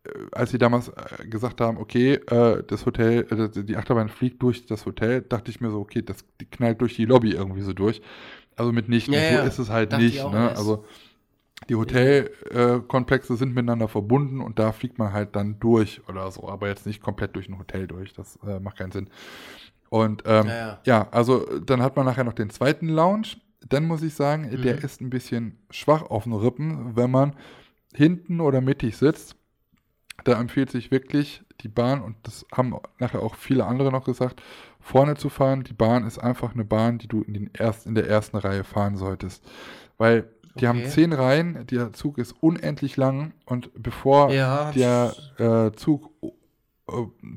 Äh, 0.05 0.11
als 0.32 0.51
sie 0.51 0.59
damals 0.59 0.89
äh, 0.89 1.27
gesagt 1.27 1.62
haben, 1.62 1.78
okay, 1.78 2.16
äh, 2.27 2.62
das 2.66 2.85
Hotel, 2.85 3.24
die 3.51 3.77
Achterbahn 3.78 4.11
fliegt 4.11 4.43
durch 4.43 4.66
das 4.66 4.85
Hotel, 4.85 5.23
dachte 5.23 5.51
ich 5.51 5.62
mir 5.62 5.70
so, 5.70 5.81
okay, 5.81 6.02
das 6.02 6.27
knallt 6.51 6.82
durch 6.82 6.94
die 6.97 7.07
Lobby 7.07 7.31
irgendwie 7.31 7.62
so 7.62 7.73
durch. 7.73 8.02
Also 8.55 8.70
mitnichten, 8.73 9.15
ja, 9.15 9.20
so 9.31 9.35
ja. 9.36 9.43
ist 9.44 9.59
es 9.59 9.70
halt 9.70 9.93
dachte 9.93 10.05
nicht. 10.05 10.23
Ne? 10.23 10.51
Also 10.51 10.85
die 11.69 11.77
Hotelkomplexe 11.77 13.37
sind 13.37 13.55
miteinander 13.55 13.89
verbunden 13.89 14.41
und 14.41 14.59
da 14.59 14.73
fliegt 14.73 14.99
man 14.99 15.12
halt 15.12 15.37
dann 15.37 15.61
durch 15.61 16.01
oder 16.09 16.31
so, 16.31 16.49
aber 16.49 16.69
jetzt 16.69 16.87
nicht 16.87 17.03
komplett 17.03 17.37
durch 17.37 17.49
ein 17.49 17.59
Hotel 17.59 17.87
durch. 17.87 18.12
Das 18.12 18.39
äh, 18.47 18.59
macht 18.59 18.78
keinen 18.78 18.93
Sinn. 18.93 19.09
Und 19.89 20.23
ähm, 20.24 20.47
ja, 20.47 20.57
ja. 20.57 20.78
ja, 20.85 21.09
also 21.11 21.61
dann 21.61 21.82
hat 21.82 21.97
man 21.97 22.07
nachher 22.07 22.24
noch 22.24 22.32
den 22.32 22.51
zweiten 22.51 22.89
Lounge. 22.89 23.37
Dann 23.69 23.87
muss 23.87 24.03
ich 24.03 24.15
sagen, 24.15 24.51
mhm. 24.51 24.62
der 24.62 24.82
ist 24.82 25.01
ein 25.01 25.11
bisschen 25.11 25.59
schwach 25.70 26.03
auf 26.03 26.24
den 26.24 26.32
Rippen, 26.32 26.97
wenn 26.97 27.11
man 27.11 27.37
hinten 27.95 28.41
oder 28.41 28.61
mittig 28.61 28.97
sitzt. 28.97 29.37
Da 30.24 30.39
empfiehlt 30.41 30.70
sich 30.70 30.91
wirklich 30.91 31.43
die 31.61 31.69
Bahn, 31.69 32.03
und 32.03 32.16
das 32.23 32.47
haben 32.53 32.74
nachher 32.99 33.23
auch 33.23 33.35
viele 33.35 33.66
andere 33.66 33.91
noch 33.91 34.05
gesagt, 34.05 34.43
vorne 34.81 35.16
zu 35.16 35.28
fahren. 35.28 35.65
Die 35.65 35.73
Bahn 35.73 36.07
ist 36.07 36.19
einfach 36.19 36.55
eine 36.55 36.65
Bahn, 36.65 36.99
die 36.99 37.09
du 37.09 37.23
in, 37.23 37.35
den 37.35 37.51
erst, 37.53 37.87
in 37.87 37.95
der 37.95 38.09
ersten 38.09 38.37
Reihe 38.37 38.65
fahren 38.65 38.97
solltest. 38.97 39.45
Weil 39.99 40.31
die 40.57 40.67
okay. 40.67 40.67
haben 40.67 40.87
zehn 40.87 41.13
Reihen, 41.13 41.67
der 41.67 41.93
Zug 41.93 42.19
ist 42.19 42.35
unendlich 42.41 42.97
lang 42.97 43.33
und 43.47 43.71
bevor 43.75 44.31
ja. 44.33 44.73
der 44.73 45.15
äh, 45.39 45.73
Zug, 45.77 46.11
äh, 46.23 46.31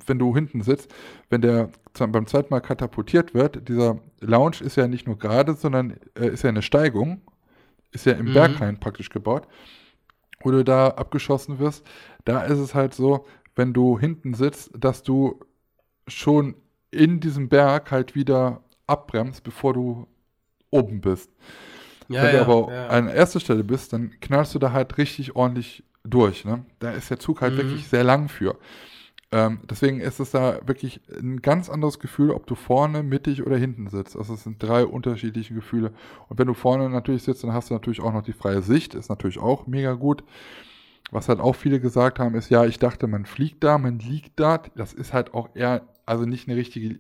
wenn 0.05 0.19
du 0.19 0.33
hinten 0.33 0.61
sitzt, 0.61 0.93
wenn 1.29 1.41
der 1.41 1.69
beim 1.93 2.25
zweiten 2.25 2.49
Mal 2.49 2.61
katapultiert 2.61 3.33
wird, 3.33 3.69
dieser 3.69 3.99
Lounge 4.19 4.57
ist 4.61 4.77
ja 4.77 4.87
nicht 4.87 5.05
nur 5.05 5.17
gerade, 5.17 5.53
sondern 5.53 5.97
äh, 6.19 6.29
ist 6.29 6.43
ja 6.43 6.49
eine 6.49 6.63
Steigung, 6.63 7.21
ist 7.91 8.05
ja 8.05 8.13
im 8.13 8.27
mhm. 8.27 8.33
Berghain 8.33 8.79
praktisch 8.79 9.09
gebaut, 9.09 9.47
wo 10.41 10.49
du 10.51 10.63
da 10.63 10.87
abgeschossen 10.87 11.59
wirst. 11.59 11.85
Da 12.25 12.43
ist 12.43 12.57
es 12.57 12.73
halt 12.73 12.95
so, 12.95 13.25
wenn 13.55 13.73
du 13.73 13.99
hinten 13.99 14.33
sitzt, 14.33 14.71
dass 14.75 15.03
du 15.03 15.39
schon 16.07 16.55
in 16.89 17.19
diesem 17.19 17.49
Berg 17.49 17.91
halt 17.91 18.15
wieder 18.15 18.63
abbremst, 18.87 19.43
bevor 19.43 19.73
du 19.73 20.07
oben 20.71 21.01
bist. 21.01 21.31
Ja, 22.09 22.23
Wenn 22.23 22.35
ja, 22.35 22.43
du 22.43 22.51
aber 22.51 22.73
ja. 22.73 22.87
an 22.87 23.07
erster 23.07 23.39
Stelle 23.39 23.63
bist, 23.63 23.93
dann 23.93 24.11
knallst 24.21 24.53
du 24.55 24.59
da 24.59 24.71
halt 24.71 24.97
richtig 24.97 25.35
ordentlich 25.35 25.83
durch. 26.03 26.45
Ne? 26.45 26.65
Da 26.79 26.91
ist 26.91 27.09
der 27.09 27.19
Zug 27.19 27.41
halt 27.41 27.53
mhm. 27.53 27.57
wirklich 27.57 27.87
sehr 27.87 28.03
lang 28.03 28.29
für. 28.29 28.57
Ähm, 29.33 29.61
deswegen 29.67 29.99
ist 29.99 30.19
es 30.19 30.29
da 30.29 30.59
wirklich 30.67 31.01
ein 31.19 31.41
ganz 31.41 31.67
anderes 31.67 31.97
Gefühl, 31.97 32.29
ob 32.29 32.45
du 32.45 32.53
vorne, 32.53 33.01
mittig 33.01 33.43
oder 33.43 33.57
hinten 33.57 33.87
sitzt. 33.87 34.15
Also 34.15 34.35
es 34.35 34.43
sind 34.43 34.61
drei 34.61 34.85
unterschiedliche 34.85 35.55
Gefühle. 35.55 35.91
Und 36.29 36.37
wenn 36.37 36.45
du 36.45 36.53
vorne 36.53 36.87
natürlich 36.87 37.23
sitzt, 37.23 37.43
dann 37.43 37.51
hast 37.51 37.71
du 37.71 37.73
natürlich 37.73 37.99
auch 37.99 38.13
noch 38.13 38.21
die 38.21 38.33
freie 38.33 38.61
Sicht, 38.61 38.93
ist 38.93 39.09
natürlich 39.09 39.39
auch 39.39 39.65
mega 39.65 39.93
gut. 39.93 40.23
Was 41.09 41.29
halt 41.29 41.39
auch 41.39 41.55
viele 41.55 41.79
gesagt 41.79 42.19
haben, 42.19 42.35
ist, 42.35 42.51
ja, 42.51 42.65
ich 42.65 42.77
dachte, 42.77 43.07
man 43.07 43.25
fliegt 43.25 43.63
da, 43.63 43.79
man 43.79 43.97
liegt 43.97 44.39
da. 44.39 44.59
Das 44.75 44.93
ist 44.93 45.13
halt 45.13 45.33
auch 45.33 45.49
eher, 45.55 45.81
also 46.05 46.25
nicht 46.25 46.47
eine 46.47 46.55
richtige, 46.55 46.99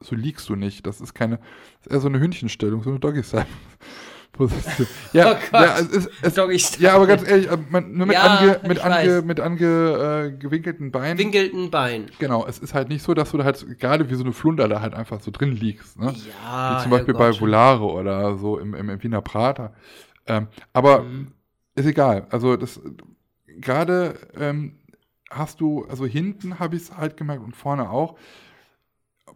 so 0.00 0.14
liegst 0.14 0.48
du 0.48 0.54
nicht. 0.54 0.86
Das 0.86 1.00
ist 1.00 1.12
keine, 1.12 1.38
das 1.38 1.86
ist 1.86 1.92
eher 1.92 2.00
so 2.00 2.08
eine 2.08 2.20
Hündchenstellung, 2.20 2.84
so 2.84 2.90
eine 2.90 3.00
Doggy-Style. 3.00 3.46
Position. 4.34 4.86
Ja, 5.12 5.38
oh 5.52 5.56
ja, 5.56 5.78
es, 5.78 6.08
es, 6.22 6.78
ja, 6.78 6.94
aber 6.94 7.06
ganz 7.06 7.26
ehrlich, 7.26 7.50
äh, 7.50 7.56
man, 7.70 7.92
nur 7.92 8.06
mit, 8.06 8.14
ja, 8.14 8.22
ange, 8.22 8.60
mit, 8.68 8.80
ange, 8.80 9.22
mit 9.22 9.40
angewinkelten 9.40 10.88
äh, 10.88 10.90
Beinen. 10.90 11.18
Winkelten 11.18 11.70
Beinen. 11.70 12.10
Genau, 12.18 12.46
es 12.46 12.58
ist 12.58 12.74
halt 12.74 12.88
nicht 12.88 13.02
so, 13.02 13.14
dass 13.14 13.30
du 13.30 13.38
da 13.38 13.44
halt 13.44 13.78
gerade 13.78 14.10
wie 14.10 14.14
so 14.14 14.24
eine 14.24 14.32
Flunder 14.32 14.68
da 14.68 14.80
halt 14.80 14.92
einfach 14.92 15.20
so 15.20 15.30
drin 15.30 15.52
liegst. 15.52 15.98
Ne? 15.98 16.14
Ja, 16.42 16.76
wie 16.76 16.82
zum 16.82 16.90
Beispiel 16.90 17.14
bei 17.14 17.32
Volare 17.40 17.84
oder 17.84 18.36
so 18.36 18.58
im, 18.58 18.74
im, 18.74 18.90
im 18.90 19.02
Wiener 19.02 19.22
Prater. 19.22 19.72
Ähm, 20.26 20.48
aber 20.72 21.02
mhm. 21.02 21.32
ist 21.74 21.86
egal. 21.86 22.26
Also 22.30 22.56
das 22.56 22.80
gerade 23.60 24.14
ähm, 24.38 24.78
hast 25.30 25.60
du, 25.60 25.86
also 25.88 26.06
hinten 26.06 26.58
habe 26.58 26.76
ich 26.76 26.82
es 26.82 26.96
halt 26.96 27.16
gemerkt 27.16 27.42
und 27.42 27.56
vorne 27.56 27.88
auch, 27.88 28.16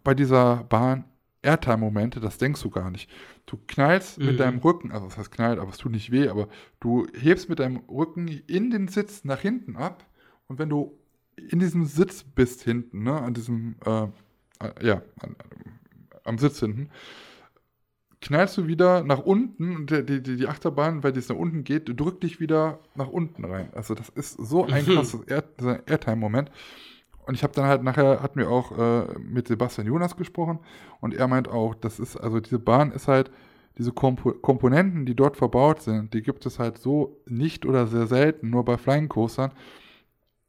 bei 0.04 0.14
dieser 0.14 0.64
Bahn 0.64 1.04
Airtime-Momente, 1.48 2.20
das 2.20 2.36
denkst 2.38 2.62
du 2.62 2.70
gar 2.70 2.90
nicht. 2.90 3.10
Du 3.46 3.58
knallst 3.66 4.18
mhm. 4.18 4.26
mit 4.26 4.40
deinem 4.40 4.58
Rücken, 4.58 4.92
also 4.92 5.06
das 5.06 5.16
heißt 5.16 5.32
knallt, 5.32 5.58
aber 5.58 5.70
es 5.70 5.78
tut 5.78 5.92
nicht 5.92 6.10
weh, 6.10 6.28
aber 6.28 6.48
du 6.80 7.06
hebst 7.14 7.48
mit 7.48 7.58
deinem 7.58 7.78
Rücken 7.88 8.28
in 8.28 8.70
den 8.70 8.88
Sitz 8.88 9.24
nach 9.24 9.40
hinten 9.40 9.76
ab 9.76 10.04
und 10.46 10.58
wenn 10.58 10.68
du 10.68 10.98
in 11.36 11.58
diesem 11.58 11.84
Sitz 11.84 12.22
bist 12.22 12.62
hinten, 12.62 13.04
ne, 13.04 13.20
an 13.20 13.32
diesem, 13.32 13.76
äh, 13.84 14.04
äh 14.60 14.86
ja, 14.86 15.02
an, 15.20 15.36
am 16.24 16.38
Sitz 16.38 16.60
hinten, 16.60 16.90
knallst 18.20 18.58
du 18.58 18.66
wieder 18.66 19.02
nach 19.04 19.20
unten 19.20 19.76
und 19.76 19.90
die, 19.90 20.22
die, 20.22 20.36
die 20.36 20.46
Achterbahn, 20.46 21.02
weil 21.02 21.16
es 21.16 21.28
nach 21.28 21.36
unten 21.36 21.64
geht, 21.64 21.88
drückt 21.98 22.24
dich 22.24 22.40
wieder 22.40 22.80
nach 22.94 23.08
unten 23.08 23.44
rein. 23.44 23.70
Also 23.74 23.94
das 23.94 24.08
ist 24.08 24.32
so 24.32 24.66
ein 24.66 24.84
krasses 24.86 25.22
Air, 25.22 25.44
Airtime-Moment. 25.86 26.50
Und 27.28 27.34
ich 27.34 27.42
habe 27.42 27.52
dann 27.52 27.66
halt 27.66 27.82
nachher, 27.82 28.22
hatten 28.22 28.40
wir 28.40 28.48
auch 28.48 28.72
äh, 28.72 29.18
mit 29.18 29.48
Sebastian 29.48 29.86
Jonas 29.86 30.16
gesprochen 30.16 30.60
und 31.02 31.12
er 31.12 31.28
meint 31.28 31.46
auch, 31.46 31.74
das 31.74 32.00
ist, 32.00 32.16
also 32.16 32.40
diese 32.40 32.58
Bahn 32.58 32.90
ist 32.90 33.06
halt, 33.06 33.30
diese 33.76 33.92
Kompo 33.92 34.32
Komponenten, 34.32 35.04
die 35.04 35.14
dort 35.14 35.36
verbaut 35.36 35.82
sind, 35.82 36.14
die 36.14 36.22
gibt 36.22 36.46
es 36.46 36.58
halt 36.58 36.78
so 36.78 37.20
nicht 37.26 37.66
oder 37.66 37.86
sehr 37.86 38.06
selten, 38.06 38.48
nur 38.48 38.64
bei 38.64 38.78
Flying 38.78 39.10
Coastern. 39.10 39.52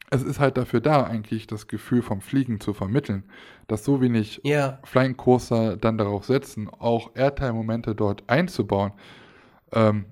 Es 0.10 0.24
ist 0.24 0.40
halt 0.40 0.56
dafür 0.56 0.80
da, 0.80 1.04
eigentlich 1.04 1.48
das 1.48 1.68
Gefühl 1.68 2.02
vom 2.02 2.22
Fliegen 2.22 2.62
zu 2.62 2.74
vermitteln, 2.74 3.26
dass 3.68 3.84
so 3.84 4.00
wenig 4.00 4.42
yeah. 4.46 4.80
Flying 4.86 5.18
Coaster 5.18 5.76
dann 5.76 5.98
darauf 5.98 6.24
setzen, 6.24 6.70
auch 6.70 7.14
Airtime-Momente 7.14 7.94
dort 7.94 8.24
einzubauen, 8.28 8.94
ähm, 9.74 10.06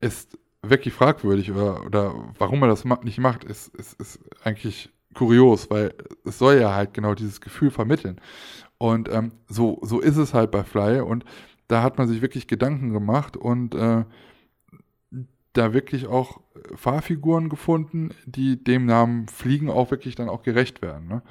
ist 0.00 0.36
wirklich 0.62 0.94
fragwürdig 0.94 1.52
oder, 1.52 1.86
oder 1.86 2.12
warum 2.38 2.60
er 2.62 2.68
das 2.68 2.84
nicht 3.04 3.18
macht, 3.18 3.44
ist, 3.44 3.72
ist, 3.76 4.00
ist 4.00 4.18
eigentlich 4.42 4.90
kurios, 5.14 5.70
weil 5.70 5.94
es 6.24 6.38
soll 6.38 6.60
ja 6.60 6.74
halt 6.74 6.94
genau 6.94 7.14
dieses 7.14 7.40
Gefühl 7.40 7.70
vermitteln. 7.70 8.20
Und 8.78 9.08
ähm, 9.12 9.32
so, 9.48 9.78
so 9.82 10.00
ist 10.00 10.16
es 10.16 10.34
halt 10.34 10.50
bei 10.50 10.64
Fly 10.64 11.00
und 11.00 11.24
da 11.68 11.82
hat 11.82 11.98
man 11.98 12.08
sich 12.08 12.20
wirklich 12.20 12.48
Gedanken 12.48 12.92
gemacht 12.92 13.36
und 13.36 13.74
äh, 13.74 14.04
da 15.52 15.72
wirklich 15.72 16.06
auch 16.06 16.40
Fahrfiguren 16.74 17.48
gefunden, 17.48 18.10
die 18.26 18.62
dem 18.62 18.86
Namen 18.86 19.28
Fliegen 19.28 19.70
auch 19.70 19.90
wirklich 19.90 20.14
dann 20.14 20.28
auch 20.28 20.42
gerecht 20.42 20.82
werden. 20.82 21.08
Ne? 21.08 21.22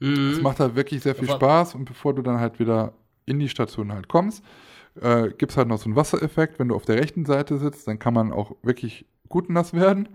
Mhm. 0.00 0.30
Es 0.30 0.40
macht 0.40 0.60
halt 0.60 0.76
wirklich 0.76 1.02
sehr 1.02 1.14
viel 1.14 1.28
Spaß 1.28 1.74
und 1.74 1.84
bevor 1.84 2.14
du 2.14 2.22
dann 2.22 2.40
halt 2.40 2.58
wieder 2.58 2.94
in 3.26 3.38
die 3.38 3.48
Station 3.48 3.92
halt 3.92 4.08
kommst, 4.08 4.44
äh, 5.00 5.28
gibt 5.28 5.52
es 5.52 5.56
halt 5.56 5.68
noch 5.68 5.78
so 5.78 5.86
einen 5.86 5.96
Wassereffekt. 5.96 6.58
Wenn 6.58 6.68
du 6.68 6.74
auf 6.74 6.84
der 6.84 6.96
rechten 6.96 7.24
Seite 7.24 7.58
sitzt, 7.58 7.86
dann 7.88 7.98
kann 7.98 8.14
man 8.14 8.32
auch 8.32 8.56
wirklich 8.62 9.06
gut 9.28 9.50
nass 9.50 9.72
werden. 9.72 10.08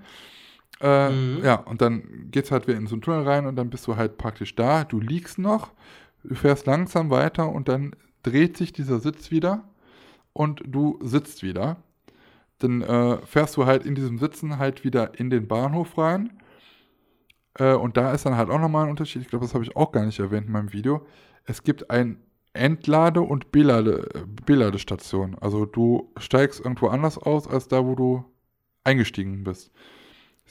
Äh, 0.81 1.09
mhm. 1.09 1.43
Ja, 1.43 1.55
und 1.55 1.81
dann 1.81 2.27
geht 2.31 2.45
es 2.45 2.51
halt 2.51 2.67
wieder 2.67 2.77
in 2.77 2.87
so 2.87 2.95
einen 2.95 3.01
Tunnel 3.01 3.27
rein 3.27 3.45
und 3.45 3.55
dann 3.55 3.69
bist 3.69 3.87
du 3.87 3.95
halt 3.95 4.17
praktisch 4.17 4.55
da. 4.55 4.83
Du 4.83 4.99
liegst 4.99 5.37
noch, 5.37 5.71
du 6.23 6.35
fährst 6.35 6.65
langsam 6.65 7.09
weiter 7.09 7.49
und 7.49 7.69
dann 7.69 7.95
dreht 8.23 8.57
sich 8.57 8.73
dieser 8.73 8.99
Sitz 8.99 9.31
wieder 9.31 9.63
und 10.33 10.61
du 10.65 10.99
sitzt 11.01 11.43
wieder. 11.43 11.77
Dann 12.59 12.81
äh, 12.81 13.17
fährst 13.25 13.57
du 13.57 13.65
halt 13.65 13.85
in 13.85 13.95
diesem 13.95 14.17
Sitzen 14.19 14.57
halt 14.57 14.83
wieder 14.83 15.19
in 15.19 15.29
den 15.29 15.47
Bahnhof 15.47 15.97
rein. 15.97 16.31
Äh, 17.55 17.73
und 17.73 17.97
da 17.97 18.11
ist 18.13 18.25
dann 18.25 18.37
halt 18.37 18.49
auch 18.49 18.59
nochmal 18.59 18.85
ein 18.85 18.91
Unterschied. 18.91 19.21
Ich 19.21 19.27
glaube, 19.27 19.45
das 19.45 19.53
habe 19.53 19.63
ich 19.63 19.75
auch 19.75 19.91
gar 19.91 20.05
nicht 20.05 20.19
erwähnt 20.19 20.47
in 20.47 20.53
meinem 20.53 20.73
Video. 20.73 21.05
Es 21.45 21.63
gibt 21.63 21.89
ein 21.89 22.17
Entlade- 22.53 23.21
und 23.21 23.51
Belade, 23.51 24.09
äh, 24.13 24.19
Beladestation. 24.45 25.37
Also 25.39 25.65
du 25.65 26.11
steigst 26.17 26.59
irgendwo 26.59 26.87
anders 26.87 27.17
aus, 27.17 27.47
als 27.47 27.67
da, 27.67 27.85
wo 27.85 27.95
du 27.95 28.25
eingestiegen 28.83 29.43
bist. 29.43 29.71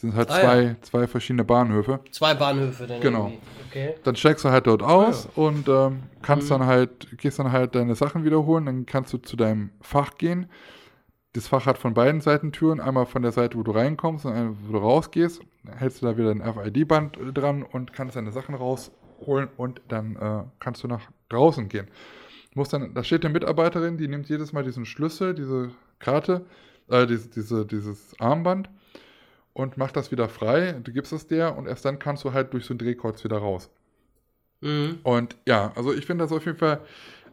Es 0.00 0.02
sind 0.02 0.14
halt 0.14 0.30
Ah, 0.30 0.40
zwei, 0.40 0.62
ja. 0.62 0.76
zwei 0.80 1.06
verschiedene 1.06 1.44
Bahnhöfe. 1.44 2.00
Zwei 2.10 2.32
Bahnhöfe 2.32 2.86
dann 2.86 3.02
Genau. 3.02 3.32
Okay. 3.68 3.96
Dann 4.02 4.16
steigst 4.16 4.46
du 4.46 4.48
halt 4.48 4.66
dort 4.66 4.82
aus 4.82 5.26
Ah, 5.26 5.30
und 5.34 5.68
ähm, 5.68 6.04
kannst 6.22 6.46
Mhm. 6.46 6.54
dann 6.60 6.66
halt, 6.66 7.18
gehst 7.18 7.38
dann 7.38 7.52
halt 7.52 7.74
deine 7.74 7.94
Sachen 7.94 8.24
wiederholen, 8.24 8.64
dann 8.64 8.86
kannst 8.86 9.12
du 9.12 9.18
zu 9.18 9.36
deinem 9.36 9.72
Fach 9.82 10.14
gehen. 10.16 10.46
Das 11.34 11.48
Fach 11.48 11.66
hat 11.66 11.76
von 11.76 11.92
beiden 11.92 12.22
Seiten 12.22 12.50
Türen, 12.50 12.80
einmal 12.80 13.04
von 13.04 13.20
der 13.20 13.32
Seite, 13.32 13.58
wo 13.58 13.62
du 13.62 13.72
reinkommst 13.72 14.24
und 14.24 14.32
eine, 14.32 14.56
wo 14.66 14.72
du 14.72 14.78
rausgehst. 14.78 15.42
Dann 15.64 15.76
hältst 15.76 16.00
du 16.00 16.06
da 16.06 16.16
wieder 16.16 16.30
ein 16.30 16.40
FID-Band 16.42 17.18
äh, 17.18 17.32
dran 17.34 17.62
und 17.62 17.92
kannst 17.92 18.16
deine 18.16 18.32
Sachen 18.32 18.54
rausholen 18.54 19.50
und 19.58 19.82
dann 19.88 20.16
äh, 20.16 20.44
kannst 20.60 20.82
du 20.82 20.88
nach 20.88 21.02
draußen 21.28 21.68
gehen. 21.68 21.88
Du 22.54 22.58
musst 22.58 22.72
dann, 22.72 22.94
da 22.94 23.04
steht 23.04 23.22
eine 23.22 23.34
Mitarbeiterin, 23.34 23.98
die 23.98 24.08
nimmt 24.08 24.30
jedes 24.30 24.54
Mal 24.54 24.64
diesen 24.64 24.86
Schlüssel, 24.86 25.34
diese 25.34 25.72
Karte, 25.98 26.46
äh, 26.88 27.06
diese, 27.06 27.28
diese, 27.28 27.66
dieses 27.66 28.18
Armband 28.18 28.70
und 29.60 29.76
macht 29.76 29.96
das 29.96 30.10
wieder 30.10 30.28
frei. 30.28 30.72
Du 30.82 30.92
gibst 30.92 31.12
es 31.12 31.26
der 31.26 31.56
und 31.56 31.66
erst 31.66 31.84
dann 31.84 31.98
kannst 31.98 32.24
du 32.24 32.32
halt 32.32 32.52
durch 32.52 32.64
so 32.64 32.74
ein 32.74 32.78
Drehkreuz 32.78 33.22
wieder 33.24 33.38
raus. 33.38 33.70
Mhm. 34.60 34.98
Und 35.02 35.36
ja, 35.46 35.72
also 35.76 35.92
ich 35.92 36.06
finde 36.06 36.24
das 36.24 36.32
auf 36.32 36.44
jeden 36.44 36.58
Fall 36.58 36.80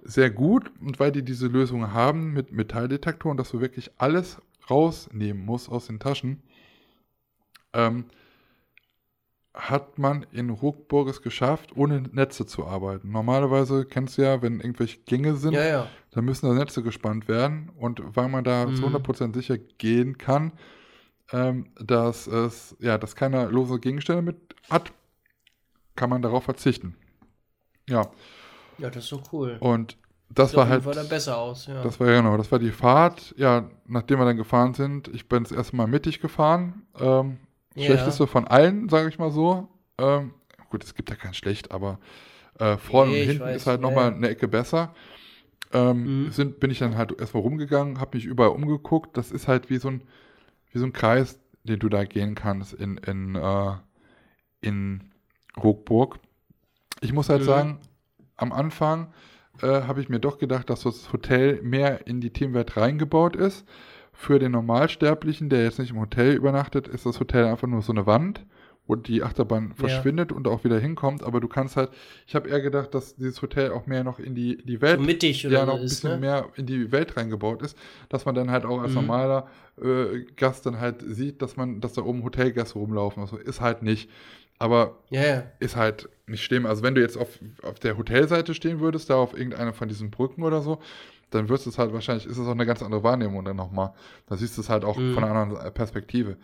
sehr 0.04 0.30
gut 0.30 0.72
und 0.82 0.99
weil 0.99 1.12
die 1.12 1.24
diese 1.24 1.48
Lösung 1.48 1.91
haben 1.91 2.32
mit 2.34 2.52
Metalldetektoren, 2.52 3.38
dass 3.38 3.49
du 3.52 3.60
wirklich 3.60 3.91
alles 3.98 4.38
rausnehmen 4.70 5.44
musst 5.45 5.70
aus 5.70 5.88
den 5.88 5.99
Taschen, 5.99 6.41
ähm, 7.74 8.06
hat 9.54 9.98
man 9.98 10.26
in 10.32 10.49
Ruckburg 10.52 11.08
es 11.10 11.22
geschafft, 11.24 11.76
ohne 11.76 12.02
Netze 12.12 12.45
zu 12.45 12.68
arbeiten. 12.68 13.12
Normalerweise 13.12 13.86
kennst 13.86 14.18
du 14.18 14.22
ja, 14.22 14.41
wenn 14.41 14.60
irgendwelche 14.60 14.99
Gänge 14.99 15.36
sind, 15.36 15.54
Ja, 15.54 15.66
ja. 15.66 15.88
dann 16.12 16.26
müssen 16.26 16.48
da 16.48 16.54
Netze 16.54 16.84
gespannt 16.84 17.28
werden. 17.28 17.72
Und 17.76 18.02
weil 18.16 18.30
man 18.30 18.44
da 18.44 18.68
Mhm. 18.68 18.76
zu 18.76 18.84
100% 18.86 19.34
sicher 19.36 19.58
gehen 19.58 20.18
kann, 20.20 20.52
ähm, 21.32 21.72
dass 21.80 22.28
es, 22.28 22.76
ja, 22.80 22.98
dass 22.98 23.16
keiner 23.16 23.48
lose 23.52 23.80
Gegenstände 23.80 24.22
mit 24.22 24.56
hat, 24.70 24.91
kann 25.95 26.10
man 26.10 26.22
darauf 26.22 26.44
verzichten. 26.44 26.95
Ja, 27.90 28.12
Ja, 28.78 28.90
das 28.90 29.04
ist 29.06 29.10
so 29.10 29.22
cool. 29.32 29.58
und 29.60 29.98
das 30.30 30.49
Sieht 30.49 30.58
war 30.58 30.68
halt, 30.68 30.84
Fall 30.84 30.94
dann 30.95 31.10
besser 31.10 31.38
aus, 31.38 31.68
ja. 31.68 31.82
das 31.84 31.99
war 31.99 32.08
ja 32.08 32.18
genau, 32.22 32.38
das 32.38 32.52
war 32.52 32.60
die 32.60 32.72
Fahrt. 32.72 33.34
Ja, 33.38 33.70
nachdem 33.86 34.20
wir 34.20 34.26
dann 34.26 34.38
gefahren 34.38 34.74
sind, 34.74 35.08
ich 35.10 35.28
bin 35.30 35.44
das 35.44 35.52
erste 35.52 35.76
Mal 35.76 35.88
mittig 35.88 36.20
gefahren. 36.20 36.84
Ähm, 36.99 37.38
Ja. 37.76 37.86
Schlechteste 37.86 38.28
von 38.28 38.48
allen, 38.48 38.90
sage 38.90 39.10
ich 39.10 39.20
mal 39.20 39.32
so. 39.32 39.70
Ähm, 39.98 40.34
gut, 40.70 40.84
es 40.84 40.95
gibt 40.95 41.10
ja 41.10 41.16
kein 41.16 41.34
schlecht, 41.34 41.72
aber 41.72 41.99
äh, 42.60 42.78
vorne 42.78 43.12
Nee, 43.12 43.22
und 43.22 43.28
hinten 43.28 43.41
weiß, 43.44 43.58
ist 43.58 43.68
halt 43.68 43.80
ja, 43.80 43.88
nochmal 43.88 44.14
eine 44.14 44.30
Ecke 44.30 44.48
besser. 44.48 44.94
Ähm, 45.74 46.26
Mhm. 46.28 46.32
sind, 46.32 46.60
bin 46.60 46.72
ich 46.72 46.80
dann 46.80 46.98
halt 46.98 47.20
erstmal 47.20 47.44
rumgegangen, 47.44 47.99
habe 47.99 48.18
mich 48.18 48.26
überall 48.26 48.52
umgeguckt. 48.52 49.18
Das 49.18 49.32
ist 49.32 49.48
halt 49.48 49.70
wie 49.70 49.78
so 49.78 49.90
ein, 49.90 50.02
wie 50.78 50.82
so 50.82 50.86
ein 50.86 50.94
Kreis, 50.94 51.40
den 51.64 51.80
du 51.80 51.90
da 51.90 52.06
gehen 52.06 52.36
kannst 52.36 52.74
in, 52.74 52.98
in, 52.98 53.36
äh, 53.36 53.74
in 54.62 55.12
Hochburg. 55.60 56.20
Ich 57.02 57.14
muss 57.14 57.30
halt 57.30 57.41
Mhm. 57.41 57.45
sagen, 57.45 57.80
am 58.38 58.52
Anfang 58.54 59.14
äh, 59.62 59.84
habe 59.84 60.02
ich 60.02 60.10
mir 60.10 60.20
doch 60.20 60.38
gedacht, 60.38 60.70
dass 60.70 60.84
das 60.84 61.12
Hotel 61.14 61.62
mehr 61.64 62.08
in 62.08 62.22
die 62.22 62.32
Teamwelt 62.32 62.78
reingebaut 62.78 63.36
ist. 63.36 63.68
Für 64.14 64.40
den 64.40 64.52
Normalsterblichen, 64.54 65.49
der 65.49 65.64
jetzt 65.64 65.80
nicht 65.80 65.91
im 65.91 65.99
Hotel 65.99 66.34
übernachtet, 66.36 66.88
ist 66.88 67.06
das 67.06 67.20
Hotel 67.20 67.45
einfach 67.45 67.68
nur 67.68 67.82
so 67.82 67.91
eine 67.94 68.06
Wand, 68.08 68.45
wo 68.88 68.95
die 68.95 69.22
Achterbahn 69.23 69.73
verschwindet 69.73 70.31
und 70.31 70.47
auch 70.47 70.64
wieder 70.64 70.80
hinkommt. 70.80 71.22
Aber 71.23 71.39
du 71.41 71.47
kannst 71.47 71.76
halt, 71.76 71.89
ich 72.26 72.35
habe 72.35 72.49
eher 72.49 72.61
gedacht, 72.61 72.93
dass 72.93 73.15
dieses 73.15 73.41
Hotel 73.41 73.72
auch 73.72 73.85
mehr 73.85 74.03
noch 74.03 74.18
in 74.19 74.34
die, 74.34 74.57
die 74.64 74.81
Welt 74.81 74.99
so 74.99 75.05
mittig 75.05 75.45
oder 75.45 75.59
ja, 75.59 75.65
noch 75.65 75.76
ein 75.76 75.81
bisschen 75.81 76.11
ne? 76.14 76.18
mehr 76.18 76.45
in 76.55 76.65
die 76.65 76.91
Welt 76.91 77.18
reingebaut 77.18 77.61
ist, 77.61 77.77
dass 78.09 78.26
man 78.26 78.34
dann 78.35 78.49
halt 78.49 78.65
auch 78.65 78.80
als 78.81 78.91
Mhm. 78.91 78.95
normaler 78.95 79.47
äh, 79.81 80.22
Gast 80.35 80.65
dann 80.65 80.80
halt 80.80 81.03
sieht, 81.05 81.41
dass 81.41 81.57
man, 81.57 81.81
dass 81.81 81.93
da 81.93 82.01
oben 82.01 82.23
Hotelgäste 82.23 82.80
rumlaufen. 82.80 83.22
Also 83.22 83.38
ist 83.38 83.61
halt 83.61 83.84
nicht. 83.84 84.09
Aber 84.59 84.97
Ja, 85.09 85.22
ja. 85.23 85.43
ist 85.59 85.76
halt 85.76 86.09
nicht 86.26 86.43
schlimm. 86.43 86.65
Also 86.65 86.81
wenn 86.81 86.95
du 86.95 87.01
jetzt 87.01 87.18
auf, 87.18 87.27
auf 87.61 87.80
der 87.80 87.97
Hotelseite 87.97 88.53
stehen 88.55 88.80
würdest, 88.80 89.09
da 89.09 89.15
auf 89.15 89.38
irgendeiner 89.38 89.73
von 89.73 89.88
diesen 89.88 90.09
Brücken 90.09 90.43
oder 90.43 90.61
so, 90.61 90.80
dann 91.30 91.49
wirst 91.49 91.65
du 91.65 91.69
es 91.69 91.77
halt 91.77 91.93
wahrscheinlich, 91.93 92.26
ist 92.26 92.38
es 92.38 92.47
auch 92.47 92.51
eine 92.51 92.65
ganz 92.65 92.81
andere 92.81 93.03
Wahrnehmung 93.03 93.43
dann 93.45 93.57
nochmal. 93.57 93.93
Da 94.27 94.38
siehst 94.38 94.57
du 94.57 94.61
es 94.61 94.69
halt 94.69 94.84
auch 94.85 94.97
Mhm. 94.97 95.14
von 95.14 95.23
einer 95.26 95.35
anderen 95.35 95.73
Perspektive. 95.73 96.38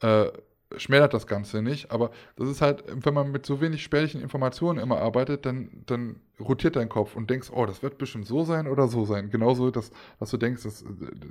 Äh, 0.00 0.26
schmälert 0.76 1.12
das 1.14 1.26
Ganze 1.26 1.62
nicht, 1.62 1.90
aber 1.90 2.10
das 2.36 2.48
ist 2.48 2.60
halt, 2.62 2.84
wenn 2.88 3.12
man 3.14 3.30
mit 3.32 3.44
so 3.44 3.60
wenig 3.60 3.82
spärlichen 3.82 4.20
Informationen 4.22 4.78
immer 4.78 4.98
arbeitet, 4.98 5.44
dann, 5.44 5.68
dann 5.86 6.16
rotiert 6.38 6.76
dein 6.76 6.88
Kopf 6.88 7.16
und 7.16 7.28
denkst, 7.28 7.50
oh, 7.52 7.66
das 7.66 7.82
wird 7.82 7.98
bestimmt 7.98 8.26
so 8.26 8.44
sein 8.44 8.66
oder 8.68 8.86
so 8.88 9.04
sein. 9.04 9.30
Genauso, 9.30 9.70
dass, 9.70 9.90
dass 10.20 10.30
du 10.30 10.36
denkst, 10.36 10.62
dass 10.62 10.84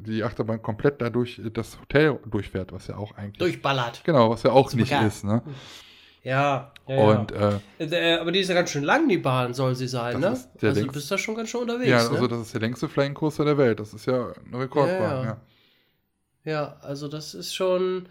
die 0.06 0.24
Achterbahn 0.24 0.62
komplett 0.62 1.02
dadurch 1.02 1.42
das 1.54 1.80
Hotel 1.80 2.20
durchfährt, 2.30 2.74
was 2.74 2.88
ja 2.88 2.98
auch 2.98 3.16
eigentlich. 3.16 3.38
Durchballert. 3.40 4.02
Genau, 4.04 4.30
was 4.30 4.44
ja 4.44 4.52
auch 4.52 4.74
nicht 4.74 4.90
Sogar. 4.90 5.08
ist, 5.08 5.24
ne? 5.24 5.42
Ja, 6.22 6.74
ja, 6.86 6.96
ja. 6.96 7.02
Und 7.20 7.32
äh, 7.32 7.60
Äh, 7.80 8.20
aber 8.20 8.34
die 8.34 8.40
ist 8.40 8.50
ja 8.50 8.56
ganz 8.56 8.72
schön 8.72 8.84
lang, 8.84 9.08
die 9.08 9.18
Bahn 9.18 9.54
soll 9.54 9.74
sie 9.76 9.88
sein, 9.88 10.20
ne? 10.20 10.28
Also 10.32 10.48
du 10.60 10.68
längst- 10.72 10.92
bist 10.94 11.10
da 11.10 11.18
schon 11.18 11.36
ganz 11.36 11.50
schön 11.50 11.62
unterwegs, 11.62 11.90
ja, 11.90 12.00
also 12.00 12.22
ne? 12.22 12.28
das 12.28 12.42
ist 12.42 12.54
der 12.54 12.60
längste 12.62 12.90
Flying 12.90 13.14
Coaster 13.14 13.46
der 13.46 13.58
Welt. 13.58 13.80
Das 13.80 13.94
ist 13.94 14.06
ja 14.06 14.34
eine 14.46 14.60
Rekordbahn, 14.60 15.00
Ja, 15.00 15.24
ja. 15.24 15.24
ja. 15.24 15.38
Ja, 16.46 16.78
also 16.82 17.08
das 17.08 17.34
ist 17.34 17.54
schon. 17.56 18.08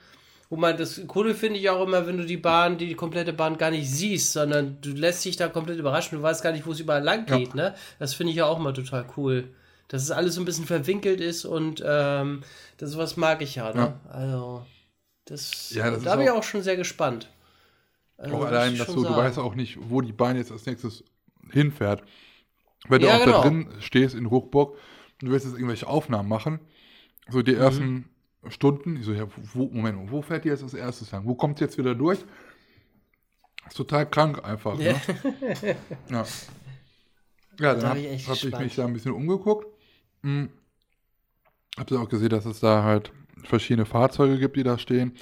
Wo 0.51 0.57
man 0.57 0.77
das 0.79 1.01
Coole 1.07 1.35
finde 1.35 1.61
ich 1.61 1.69
auch 1.69 1.87
immer, 1.87 2.07
wenn 2.07 2.17
du 2.17 2.25
die 2.25 2.39
Bahn, 2.39 2.79
die 2.79 2.95
komplette 2.95 3.35
Bahn 3.35 3.59
gar 3.59 3.71
nicht 3.71 3.91
siehst, 3.91 4.33
sondern 4.33 4.81
du 4.81 4.91
lässt 4.93 5.25
dich 5.25 5.37
da 5.37 5.49
komplett 5.49 5.79
überraschen, 5.79 6.17
du 6.17 6.23
weißt 6.23 6.43
gar 6.43 6.53
nicht, 6.53 6.67
wo 6.67 6.73
es 6.73 6.81
überall 6.81 7.03
lang 7.03 7.27
Ja. 7.29 7.37
geht, 7.37 7.55
ne? 7.55 7.75
Das 7.99 8.15
finde 8.15 8.31
ich 8.31 8.39
ja 8.39 8.47
auch 8.47 8.59
immer 8.59 8.73
total 8.73 9.05
cool. 9.19 9.51
Dass 9.89 10.03
es 10.03 10.11
alles 10.11 10.35
so 10.35 10.41
ein 10.43 10.45
bisschen 10.47 10.65
verwinkelt 10.67 11.21
ist 11.21 11.45
und 11.45 11.83
ähm, 11.87 12.43
das 12.79 12.97
was 12.97 13.17
mag 13.19 13.43
ich 13.43 13.57
ja, 13.57 13.73
ne? 13.75 13.99
Ja. 14.05 14.11
Also, 14.11 14.67
das, 15.27 15.71
Ja, 15.75 15.91
das 15.91 16.03
da 16.05 16.17
bin 16.17 16.25
ich 16.25 16.31
auch- 16.31 16.43
schon 16.43 16.63
sehr 16.63 16.77
gespannt. 16.77 17.29
Also, 18.17 18.37
Auch 18.37 18.45
allein, 18.47 18.77
dass 18.77 18.87
du, 18.89 19.05
du 19.05 19.17
weißt 19.17 19.39
auch 19.39 19.55
nicht, 19.55 19.79
wo 19.81 20.01
die 20.01 20.13
Bahn 20.13 20.37
jetzt 20.37 20.51
als 20.51 20.65
nächstes 20.67 21.05
hinfährt. 21.53 22.03
Wenn 22.89 23.03
Ja, 23.03 23.09
du 23.09 23.15
auch 23.15 23.25
genau. 23.25 23.43
da 23.43 23.49
drin 23.49 23.69
stehst 23.81 24.15
in 24.15 24.31
Hochburg 24.31 24.73
und 25.21 25.29
du 25.29 25.31
willst 25.31 25.45
jetzt 25.47 25.55
irgendwelche 25.55 25.87
Aufnahmen 25.87 26.29
machen, 26.29 26.59
so 27.29 27.39
Mhm. 27.39 27.45
die 27.45 27.55
ersten 27.55 28.09
Stunden, 28.51 28.97
ich 28.97 29.05
so, 29.05 29.13
ja, 29.13 29.27
wo, 29.55 29.67
Moment, 29.67 30.11
wo 30.11 30.23
fährt 30.23 30.45
die 30.45 30.49
jetzt 30.49 30.63
als 30.63 30.75
erstes 30.75 31.11
lang? 31.13 31.25
Wo 31.27 31.35
kommt 31.35 31.61
jetzt 31.61 31.79
wieder 31.79 31.95
durch? 31.95 32.25
Ist 33.67 33.77
total 33.77 34.09
krank 34.09 34.43
einfach, 34.45 34.79
Ja. 34.79 34.93
ne? 34.93 35.77
Ja. 36.11 36.25
Ja, 37.61 37.73
dann 37.73 37.81
Da 37.83 37.89
habe 37.89 37.99
ich 37.99 38.29
hab 38.29 38.37
ich 38.37 38.57
mich 38.59 38.77
da 38.77 38.87
ein 38.87 38.93
bisschen 38.93 39.11
umgeguckt. 39.11 39.67
Hm. 40.23 40.49
Hab 41.77 41.89
dann 41.89 41.99
auch 41.99 42.09
gesehen, 42.09 42.29
dass 42.29 42.45
es 42.47 42.61
da 42.61 42.85
halt 42.85 43.13
verschiedene 43.43 43.85
Fahrzeuge 43.85 44.39
gibt, 44.39 44.57
die 44.57 44.63
da 44.63 44.79
stehen. 44.79 45.13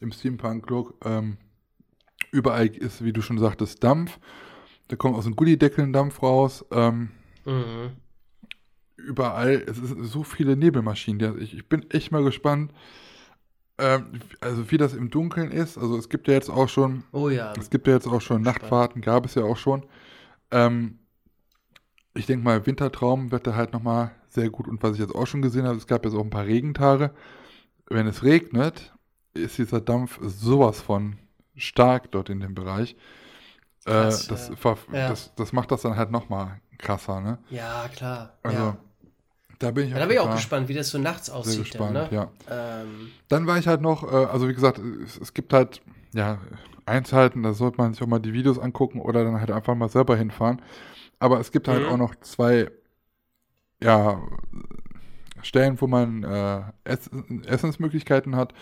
Im 0.00 0.12
Steampunk-Look. 0.12 0.94
Ähm, 1.04 1.36
überall 2.30 2.68
ist, 2.68 3.04
wie 3.04 3.12
du 3.12 3.22
schon 3.22 3.38
sagtest, 3.38 3.82
Dampf. 3.82 4.20
Da 4.86 4.94
kommt 4.94 5.16
aus 5.16 5.24
dem 5.24 5.34
Gullideckel 5.34 5.82
ein 5.84 5.92
Dampf 5.92 6.22
raus. 6.22 6.64
Ähm, 6.70 7.10
Mhm. 7.44 7.90
Überall, 9.06 9.64
es 9.66 9.78
ist 9.78 9.94
so 10.10 10.22
viele 10.24 10.56
Nebelmaschinen. 10.56 11.40
Ich, 11.40 11.54
ich 11.54 11.68
bin 11.68 11.88
echt 11.90 12.12
mal 12.12 12.22
gespannt, 12.24 12.72
ähm, 13.78 14.20
also 14.40 14.70
wie 14.70 14.76
das 14.76 14.94
im 14.94 15.10
Dunkeln 15.10 15.50
ist. 15.50 15.78
Also 15.78 15.96
es 15.96 16.08
gibt 16.08 16.28
ja 16.28 16.34
jetzt 16.34 16.50
auch 16.50 16.68
schon 16.68 17.04
Oh 17.12 17.28
ja. 17.28 17.52
es 17.58 17.70
gibt 17.70 17.86
ja 17.86 17.94
jetzt 17.94 18.06
auch 18.06 18.20
schon 18.20 18.42
Nachtfahrten, 18.42 19.02
gab 19.02 19.24
es 19.26 19.34
ja 19.34 19.42
auch 19.44 19.56
schon. 19.56 19.84
Ähm, 20.50 20.98
ich 22.14 22.26
denke 22.26 22.44
mal, 22.44 22.66
Wintertraum 22.66 23.30
wird 23.30 23.46
da 23.46 23.54
halt 23.54 23.72
nochmal 23.72 24.10
sehr 24.28 24.50
gut. 24.50 24.66
Und 24.68 24.82
was 24.82 24.94
ich 24.94 25.00
jetzt 25.00 25.14
auch 25.14 25.26
schon 25.26 25.42
gesehen 25.42 25.64
habe, 25.66 25.76
es 25.76 25.86
gab 25.86 26.04
jetzt 26.04 26.14
auch 26.14 26.24
ein 26.24 26.30
paar 26.30 26.44
Regentage. 26.46 27.12
Wenn 27.88 28.06
es 28.06 28.22
regnet, 28.22 28.92
ist 29.34 29.58
dieser 29.58 29.80
Dampf 29.80 30.18
sowas 30.22 30.80
von 30.80 31.18
stark 31.56 32.10
dort 32.12 32.28
in 32.30 32.40
dem 32.40 32.54
Bereich. 32.54 32.96
Äh, 33.86 33.90
Krass, 33.92 34.26
das, 34.26 34.48
ja. 34.48 34.56
ver- 34.56 34.76
Ja. 34.92 35.08
das, 35.08 35.34
das 35.36 35.52
macht 35.52 35.70
das 35.70 35.82
dann 35.82 35.96
halt 35.96 36.10
nochmal 36.10 36.60
krasser, 36.78 37.20
ne? 37.20 37.38
Ja, 37.48 37.88
klar. 37.88 38.38
Also, 38.42 38.58
ja. 38.58 38.76
Da 39.60 39.70
bin 39.70 39.86
ich 39.86 39.94
da 39.94 40.00
bin 40.00 40.10
ich 40.10 40.18
auch 40.18 40.32
gespannt, 40.34 40.68
wie 40.68 40.74
das 40.74 40.88
so 40.90 40.98
nachts 40.98 41.30
aussieht. 41.30 41.64
gespannt, 41.70 41.94
dann, 41.94 42.10
ne? 42.10 42.30
ja. 42.48 42.80
Ähm, 42.82 43.10
Dann 43.28 43.46
war 43.46 43.58
ich 43.58 43.68
halt 43.68 43.80
noch, 43.82 44.02
äh, 44.02 44.26
also 44.26 44.48
wie 44.48 44.54
gesagt, 44.54 44.80
es, 45.20 45.32
gibt 45.34 45.52
halt, 45.52 45.82
ja, 46.14 46.38
Einzelheiten, 46.86 47.42
da 47.42 47.52
sollte 47.52 47.76
man 47.76 47.92
sich 47.92 48.02
auch 48.02 48.06
mal 48.06 48.18
die 48.18 48.32
Videos 48.32 48.58
angucken 48.58 49.00
oder 49.00 49.22
dann 49.22 49.38
halt 49.38 49.50
einfach 49.50 49.74
mal 49.74 49.88
selber 49.88 50.16
hinfahren. 50.16 50.60
Aber 51.18 51.38
es 51.38 51.52
gibt 51.52 51.68
halt 51.68 51.82
Mhm. 51.82 51.88
auch 51.90 51.96
noch 51.98 52.14
zwei, 52.16 52.70
ja, 53.82 54.20
Stellen, 55.42 55.80
wo 55.80 55.86
man 55.86 56.22
äh, 56.24 56.62
Ess 56.84 57.08
Essensmöglichkeiten 57.46 58.36
hat. 58.36 58.52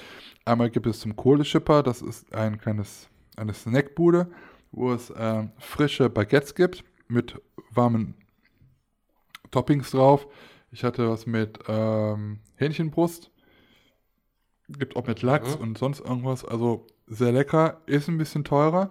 Einmal 0.44 0.70
gibt 0.70 0.86
es 0.86 1.00
zum 1.00 1.16
Kohleschipper, 1.16 1.82
das 1.82 2.02
ist 2.02 2.32
ein 2.32 2.58
kleines, 2.58 3.08
eine 3.36 3.52
Snackbude, 3.54 4.30
wo 4.72 4.92
es 4.92 5.10
äh, 5.10 5.44
frische 5.58 6.08
Baguettes 6.10 6.54
gibt 6.54 6.84
mit 7.08 7.40
warmen 7.70 8.14
Toppings 9.50 9.90
drauf. 9.90 10.26
Ich 10.70 10.84
hatte 10.84 11.08
was 11.08 11.26
mit 11.26 11.58
ähm, 11.68 12.40
Hähnchenbrust. 12.56 13.30
Gibt 14.68 14.96
auch 14.96 15.06
mit 15.06 15.22
Lachs 15.22 15.56
Mhm. 15.56 15.62
und 15.62 15.78
sonst 15.78 16.00
irgendwas. 16.00 16.44
Also 16.44 16.86
sehr 17.06 17.32
lecker. 17.32 17.80
Ist 17.86 18.08
ein 18.08 18.18
bisschen 18.18 18.44
teurer. 18.44 18.90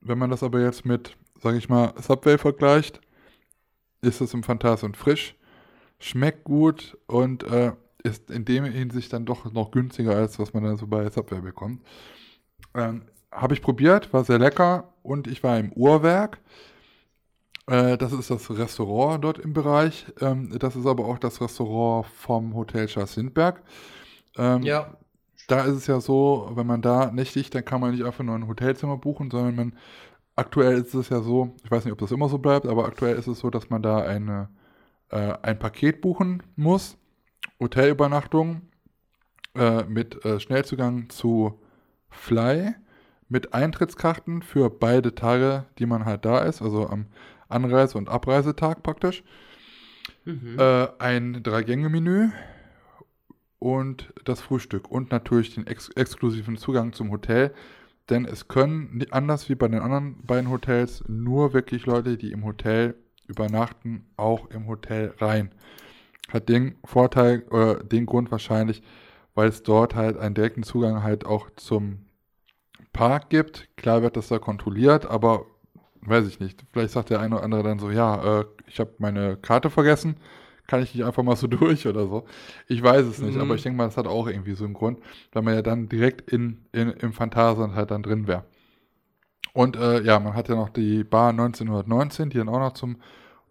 Wenn 0.00 0.18
man 0.18 0.30
das 0.30 0.42
aber 0.44 0.60
jetzt 0.60 0.84
mit, 0.84 1.16
sage 1.42 1.58
ich 1.58 1.68
mal, 1.68 1.92
Subway 2.00 2.38
vergleicht, 2.38 3.00
ist 4.00 4.20
es 4.20 4.32
im 4.32 4.44
Phantasialand 4.44 4.96
frisch. 4.96 5.34
Schmeckt 5.98 6.44
gut 6.44 6.96
und 7.08 7.42
äh, 7.42 7.72
ist 8.04 8.30
in 8.30 8.44
dem 8.44 8.64
Hinsicht 8.64 9.12
dann 9.12 9.24
doch 9.26 9.52
noch 9.52 9.72
günstiger, 9.72 10.14
als 10.14 10.38
was 10.38 10.54
man 10.54 10.62
dann 10.62 10.76
so 10.76 10.86
bei 10.86 11.10
Subway 11.10 11.40
bekommt. 11.40 11.82
Ähm, 12.74 13.02
Habe 13.32 13.54
ich 13.54 13.62
probiert, 13.62 14.12
war 14.12 14.22
sehr 14.24 14.38
lecker 14.38 14.92
und 15.02 15.26
ich 15.26 15.42
war 15.42 15.58
im 15.58 15.72
Uhrwerk. 15.72 16.38
Äh, 17.68 17.98
das 17.98 18.12
ist 18.12 18.30
das 18.30 18.50
Restaurant 18.50 19.24
dort 19.24 19.38
im 19.38 19.52
Bereich. 19.52 20.06
Ähm, 20.20 20.58
das 20.58 20.76
ist 20.76 20.86
aber 20.86 21.04
auch 21.06 21.18
das 21.18 21.40
Restaurant 21.40 22.06
vom 22.06 22.54
Hotel 22.54 22.86
Charles 22.86 23.16
Lindbergh. 23.16 23.60
Ähm, 24.36 24.62
Ja. 24.62 24.96
Da 25.48 25.62
ist 25.64 25.74
es 25.76 25.86
ja 25.86 26.00
so, 26.00 26.50
wenn 26.54 26.66
man 26.66 26.82
da 26.82 27.10
nächtigt, 27.10 27.54
dann 27.54 27.64
kann 27.64 27.80
man 27.80 27.92
nicht 27.92 28.04
einfach 28.04 28.24
nur 28.24 28.34
ein 28.36 28.48
Hotelzimmer 28.48 28.98
buchen, 28.98 29.30
sondern 29.30 29.56
man, 29.56 29.78
aktuell 30.36 30.78
ist 30.78 30.94
es 30.94 31.08
ja 31.10 31.22
so, 31.22 31.56
ich 31.64 31.70
weiß 31.70 31.84
nicht, 31.84 31.92
ob 31.92 31.98
das 32.00 32.12
immer 32.12 32.28
so 32.28 32.38
bleibt, 32.38 32.66
aber 32.66 32.86
aktuell 32.86 33.16
ist 33.16 33.26
es 33.28 33.40
so, 33.40 33.50
dass 33.50 33.70
man 33.70 33.82
da 33.82 33.98
eine, 34.02 34.50
äh, 35.10 35.34
ein 35.42 35.58
Paket 35.58 36.00
buchen 36.02 36.42
muss. 36.56 36.98
Hotelübernachtung 37.60 38.62
äh, 39.56 39.84
mit 39.84 40.24
äh, 40.24 40.40
Schnellzugang 40.40 41.10
zu 41.10 41.60
Fly, 42.10 42.74
mit 43.28 43.54
Eintrittskarten 43.54 44.42
für 44.42 44.70
beide 44.70 45.14
Tage, 45.14 45.66
die 45.78 45.86
man 45.86 46.04
halt 46.04 46.24
da 46.24 46.40
ist, 46.40 46.62
also 46.62 46.88
am 46.88 47.06
Anreise- 47.48 47.98
und 47.98 48.08
Abreisetag 48.08 48.82
praktisch. 48.82 49.22
Mhm. 50.24 50.56
Äh, 50.58 50.88
ein 50.98 51.42
Drei-Gänge-Menü 51.42 52.30
und 53.58 54.12
das 54.24 54.40
Frühstück 54.40 54.90
und 54.90 55.10
natürlich 55.10 55.54
den 55.54 55.66
ex 55.66 55.88
exklusiven 55.90 56.56
Zugang 56.56 56.92
zum 56.92 57.10
Hotel. 57.10 57.52
Denn 58.10 58.24
es 58.24 58.48
können, 58.48 59.04
anders 59.10 59.48
wie 59.48 59.54
bei 59.54 59.68
den 59.68 59.80
anderen 59.80 60.22
beiden 60.24 60.50
Hotels, 60.50 61.04
nur 61.08 61.52
wirklich 61.52 61.84
Leute, 61.86 62.16
die 62.16 62.32
im 62.32 62.44
Hotel 62.44 62.94
übernachten, 63.26 64.06
auch 64.16 64.48
im 64.50 64.66
Hotel 64.66 65.14
rein. 65.18 65.50
Hat 66.30 66.48
den 66.48 66.76
Vorteil, 66.84 67.42
oder 67.50 67.82
den 67.84 68.06
Grund 68.06 68.30
wahrscheinlich, 68.30 68.82
weil 69.34 69.48
es 69.48 69.62
dort 69.62 69.94
halt 69.94 70.16
einen 70.16 70.34
direkten 70.34 70.62
Zugang 70.62 71.02
halt 71.02 71.26
auch 71.26 71.50
zum 71.56 72.06
Park 72.92 73.28
gibt. 73.28 73.68
Klar 73.76 74.02
wird 74.02 74.16
das 74.16 74.28
da 74.28 74.38
kontrolliert, 74.38 75.06
aber 75.06 75.46
weiß 76.02 76.26
ich 76.26 76.40
nicht. 76.40 76.64
Vielleicht 76.72 76.92
sagt 76.92 77.10
der 77.10 77.20
eine 77.20 77.36
oder 77.36 77.44
andere 77.44 77.62
dann 77.62 77.78
so, 77.78 77.90
ja, 77.90 78.40
äh, 78.40 78.44
ich 78.66 78.80
habe 78.80 78.92
meine 78.98 79.36
Karte 79.36 79.70
vergessen, 79.70 80.16
kann 80.66 80.82
ich 80.82 80.94
nicht 80.94 81.04
einfach 81.04 81.22
mal 81.22 81.36
so 81.36 81.46
durch 81.48 81.86
oder 81.86 82.06
so. 82.06 82.26
Ich 82.68 82.82
weiß 82.82 83.06
es 83.06 83.22
nicht, 83.22 83.36
Mhm. 83.36 83.40
aber 83.40 83.54
ich 83.54 83.62
denke 83.62 83.76
mal, 83.78 83.86
das 83.86 83.96
hat 83.96 84.06
auch 84.06 84.26
irgendwie 84.28 84.54
so 84.54 84.64
einen 84.64 84.74
Grund, 84.74 85.00
weil 85.32 85.42
man 85.42 85.54
ja 85.54 85.62
dann 85.62 85.88
direkt 85.88 86.30
in, 86.30 86.66
in, 86.72 86.90
im 86.90 87.12
Phantasialand 87.12 87.74
halt 87.74 87.90
dann 87.90 88.02
drin 88.02 88.26
wäre. 88.26 88.44
Und 89.52 89.76
äh, 89.76 90.02
ja, 90.02 90.18
man 90.20 90.34
hat 90.34 90.48
ja 90.48 90.54
noch 90.54 90.68
die 90.68 91.04
Bar 91.04 91.32
1919, 91.32 92.30
die 92.30 92.38
dann 92.38 92.48
auch 92.48 92.58
noch 92.60 92.72
zum 92.74 92.96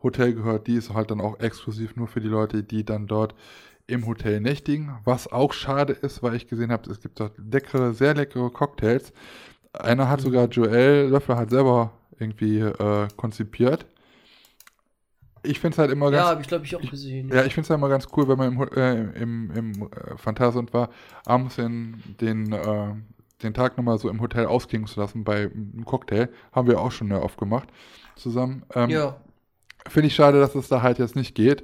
Hotel 0.03 0.33
gehört. 0.33 0.67
Die 0.67 0.75
ist 0.75 0.93
halt 0.93 1.11
dann 1.11 1.21
auch 1.21 1.39
exklusiv 1.39 1.95
nur 1.95 2.07
für 2.07 2.21
die 2.21 2.27
Leute, 2.27 2.63
die 2.63 2.85
dann 2.85 3.07
dort 3.07 3.35
im 3.87 4.05
Hotel 4.07 4.41
nächtigen. 4.41 4.97
Was 5.05 5.31
auch 5.31 5.53
schade 5.53 5.93
ist, 5.93 6.23
weil 6.23 6.35
ich 6.35 6.47
gesehen 6.47 6.71
habe, 6.71 6.89
es 6.91 7.01
gibt 7.01 7.19
dort 7.19 7.37
leckere, 7.37 7.93
sehr 7.93 8.13
leckere 8.15 8.51
Cocktails. 8.51 9.13
Einer 9.73 10.09
hat 10.09 10.21
sogar 10.21 10.47
Joel 10.49 11.09
Löffler 11.09 11.37
halt 11.37 11.51
selber 11.51 11.93
irgendwie 12.19 12.59
äh, 12.59 13.07
konzipiert. 13.17 13.85
Ich 15.43 15.59
finde 15.59 15.75
es 15.75 15.77
halt 15.77 15.91
immer 15.91 16.11
ganz 16.11 16.23
Ja, 16.23 16.29
habe 16.31 16.41
ich 16.41 16.47
glaube 16.47 16.65
ich 16.65 16.75
auch 16.75 16.81
gesehen. 16.89 17.29
ja, 17.29 17.45
ich 17.45 17.53
finde 17.53 17.61
es 17.61 17.69
ja 17.69 17.75
immer 17.75 17.89
ganz 17.89 18.07
cool, 18.15 18.27
wenn 18.27 18.37
man 18.37 18.53
im, 18.53 18.61
äh, 18.75 19.21
im, 19.21 19.51
im 19.51 19.71
äh, 19.83 20.17
Phantasialand 20.17 20.73
war, 20.73 20.89
abends 21.25 21.55
den, 21.55 22.03
den, 22.19 22.51
äh, 22.51 22.93
den 23.43 23.53
Tag 23.53 23.77
nochmal 23.77 23.97
so 23.99 24.09
im 24.09 24.19
Hotel 24.19 24.45
ausklingen 24.47 24.87
zu 24.87 24.99
lassen 24.99 25.23
bei 25.23 25.43
einem 25.43 25.85
Cocktail. 25.85 26.29
Haben 26.51 26.67
wir 26.67 26.81
auch 26.81 26.91
schon 26.91 27.09
ja 27.09 27.21
oft 27.21 27.37
gemacht 27.37 27.69
zusammen. 28.15 28.63
Ähm, 28.75 28.89
Ja. 28.89 29.17
Finde 29.87 30.07
ich 30.07 30.15
schade, 30.15 30.39
dass 30.39 30.55
es 30.55 30.67
da 30.67 30.81
halt 30.81 30.99
jetzt 30.99 31.15
nicht 31.15 31.33
geht. 31.35 31.63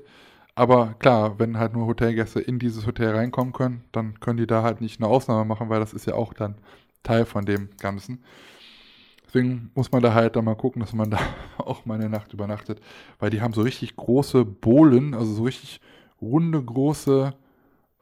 Aber 0.56 0.94
klar, 1.00 1.40
wenn 1.40 1.58
halt 1.58 1.74
nur 1.74 1.88
Hotelgäste 1.88 2.40
in 2.40 2.60
dieses 2.60 2.86
Hotel 2.86 3.10
reinkommen 3.16 3.54
können, 3.54 3.84
dann 3.92 4.20
können 4.20 4.38
die 4.38 4.48
da 4.48 4.62
halt 4.64 4.82
nicht 4.82 5.02
eine 5.02 5.10
Ausnahme 5.10 5.46
machen, 5.46 5.70
weil 5.70 5.80
das 5.80 5.94
ist 5.94 6.06
ja 6.06 6.14
auch 6.14 6.34
dann 6.34 6.56
Teil 7.02 7.26
von 7.26 7.44
dem 7.46 7.70
Ganzen. 7.80 8.24
Deswegen 9.34 9.72
muss 9.74 9.92
man 9.92 10.04
da 10.04 10.14
halt 10.14 10.36
dann 10.36 10.46
mal 10.46 10.56
gucken, 10.56 10.80
dass 10.82 10.94
man 10.94 11.10
da 11.10 11.18
auch 11.58 11.86
mal 11.86 11.96
eine 11.96 12.10
Nacht 12.10 12.34
übernachtet. 12.34 12.80
Weil 13.20 13.32
die 13.32 13.42
haben 13.42 13.54
so 13.54 13.62
richtig 13.62 13.96
große 13.96 14.46
Bohlen, 14.46 15.14
also 15.16 15.34
so 15.34 15.44
richtig 15.44 15.82
runde, 16.22 16.62
große 16.62 17.34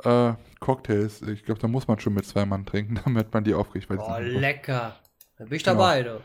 äh, 0.04 0.34
Cocktails. 0.60 1.22
Ich 1.24 1.44
glaube, 1.44 1.62
da 1.62 1.68
muss 1.68 1.88
man 1.88 2.00
schon 2.00 2.14
mit 2.14 2.26
zwei 2.26 2.46
Mann 2.46 2.66
trinken, 2.66 3.00
damit 3.06 3.34
man 3.34 3.44
die 3.44 3.54
aufkriegt. 3.54 3.90
Weil 3.90 4.00
Oh, 4.00 4.18
lecker. 4.20 4.96
Da 5.38 5.46
bin 5.46 5.54
ich 5.56 5.64
Genau. 5.64 5.78
dabei, 5.78 6.04
du. 6.04 6.22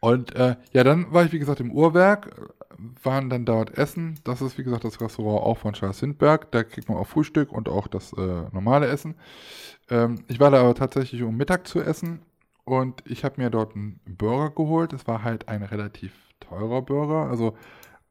und 0.00 0.34
äh, 0.34 0.56
ja, 0.72 0.84
dann 0.84 1.12
war 1.12 1.24
ich, 1.24 1.32
wie 1.32 1.38
gesagt, 1.38 1.60
im 1.60 1.70
Uhrwerk, 1.72 2.54
waren 3.02 3.30
dann 3.30 3.44
dort 3.44 3.76
essen. 3.78 4.18
Das 4.24 4.40
ist, 4.42 4.58
wie 4.58 4.64
gesagt, 4.64 4.84
das 4.84 5.00
Restaurant 5.00 5.42
auch 5.44 5.58
von 5.58 5.72
Charles 5.74 6.00
Lindbergh. 6.02 6.46
Da 6.50 6.62
kriegt 6.64 6.88
man 6.88 6.98
auch 6.98 7.06
Frühstück 7.06 7.52
und 7.52 7.68
auch 7.68 7.88
das 7.88 8.12
äh, 8.12 8.44
normale 8.52 8.86
Essen. 8.86 9.14
Ähm, 9.90 10.24
ich 10.28 10.40
war 10.40 10.50
da 10.50 10.60
aber 10.60 10.74
tatsächlich, 10.74 11.22
um 11.22 11.36
Mittag 11.36 11.66
zu 11.66 11.80
essen. 11.80 12.20
Und 12.66 13.02
ich 13.06 13.24
habe 13.24 13.40
mir 13.40 13.48
dort 13.48 13.76
einen 13.76 14.00
Burger 14.04 14.50
geholt. 14.50 14.92
Es 14.92 15.06
war 15.06 15.22
halt 15.22 15.48
ein 15.48 15.62
relativ 15.62 16.12
teurer 16.40 16.82
Burger. 16.82 17.30
Also 17.30 17.56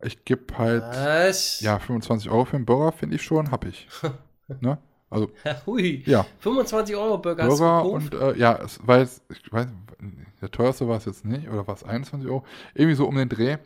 ich 0.02 0.24
gebe 0.24 0.58
halt, 0.58 0.82
Was? 0.82 1.60
ja, 1.60 1.78
25 1.78 2.30
Euro 2.30 2.46
für 2.46 2.56
einen 2.56 2.66
Burger, 2.66 2.94
finde 2.94 3.18
ich 3.18 3.22
schon, 3.22 3.52
habe 3.52 3.68
ich. 3.68 3.88
ne? 4.62 4.78
Also, 5.10 5.30
Hui. 5.66 6.04
ja. 6.06 6.26
25 6.40 6.96
Euro 6.96 7.18
Burger 7.18 7.48
Burger 7.48 7.86
und 7.86 8.14
äh, 8.14 8.38
ja, 8.38 8.56
es 8.64 8.80
war 8.88 9.00
jetzt, 9.00 9.24
ich 9.30 9.52
weiß, 9.52 9.68
der 10.42 10.52
teuerste 10.52 10.88
war 10.88 10.98
es 10.98 11.06
jetzt 11.06 11.26
nicht, 11.26 11.50
oder 11.50 11.68
war 11.68 11.76
es 11.76 11.84
21 11.84 12.30
Euro? 12.30 12.46
Irgendwie 12.74 12.96
so 12.96 13.08
um 13.08 13.16
den 13.16 13.30
Dreh. 13.30 13.58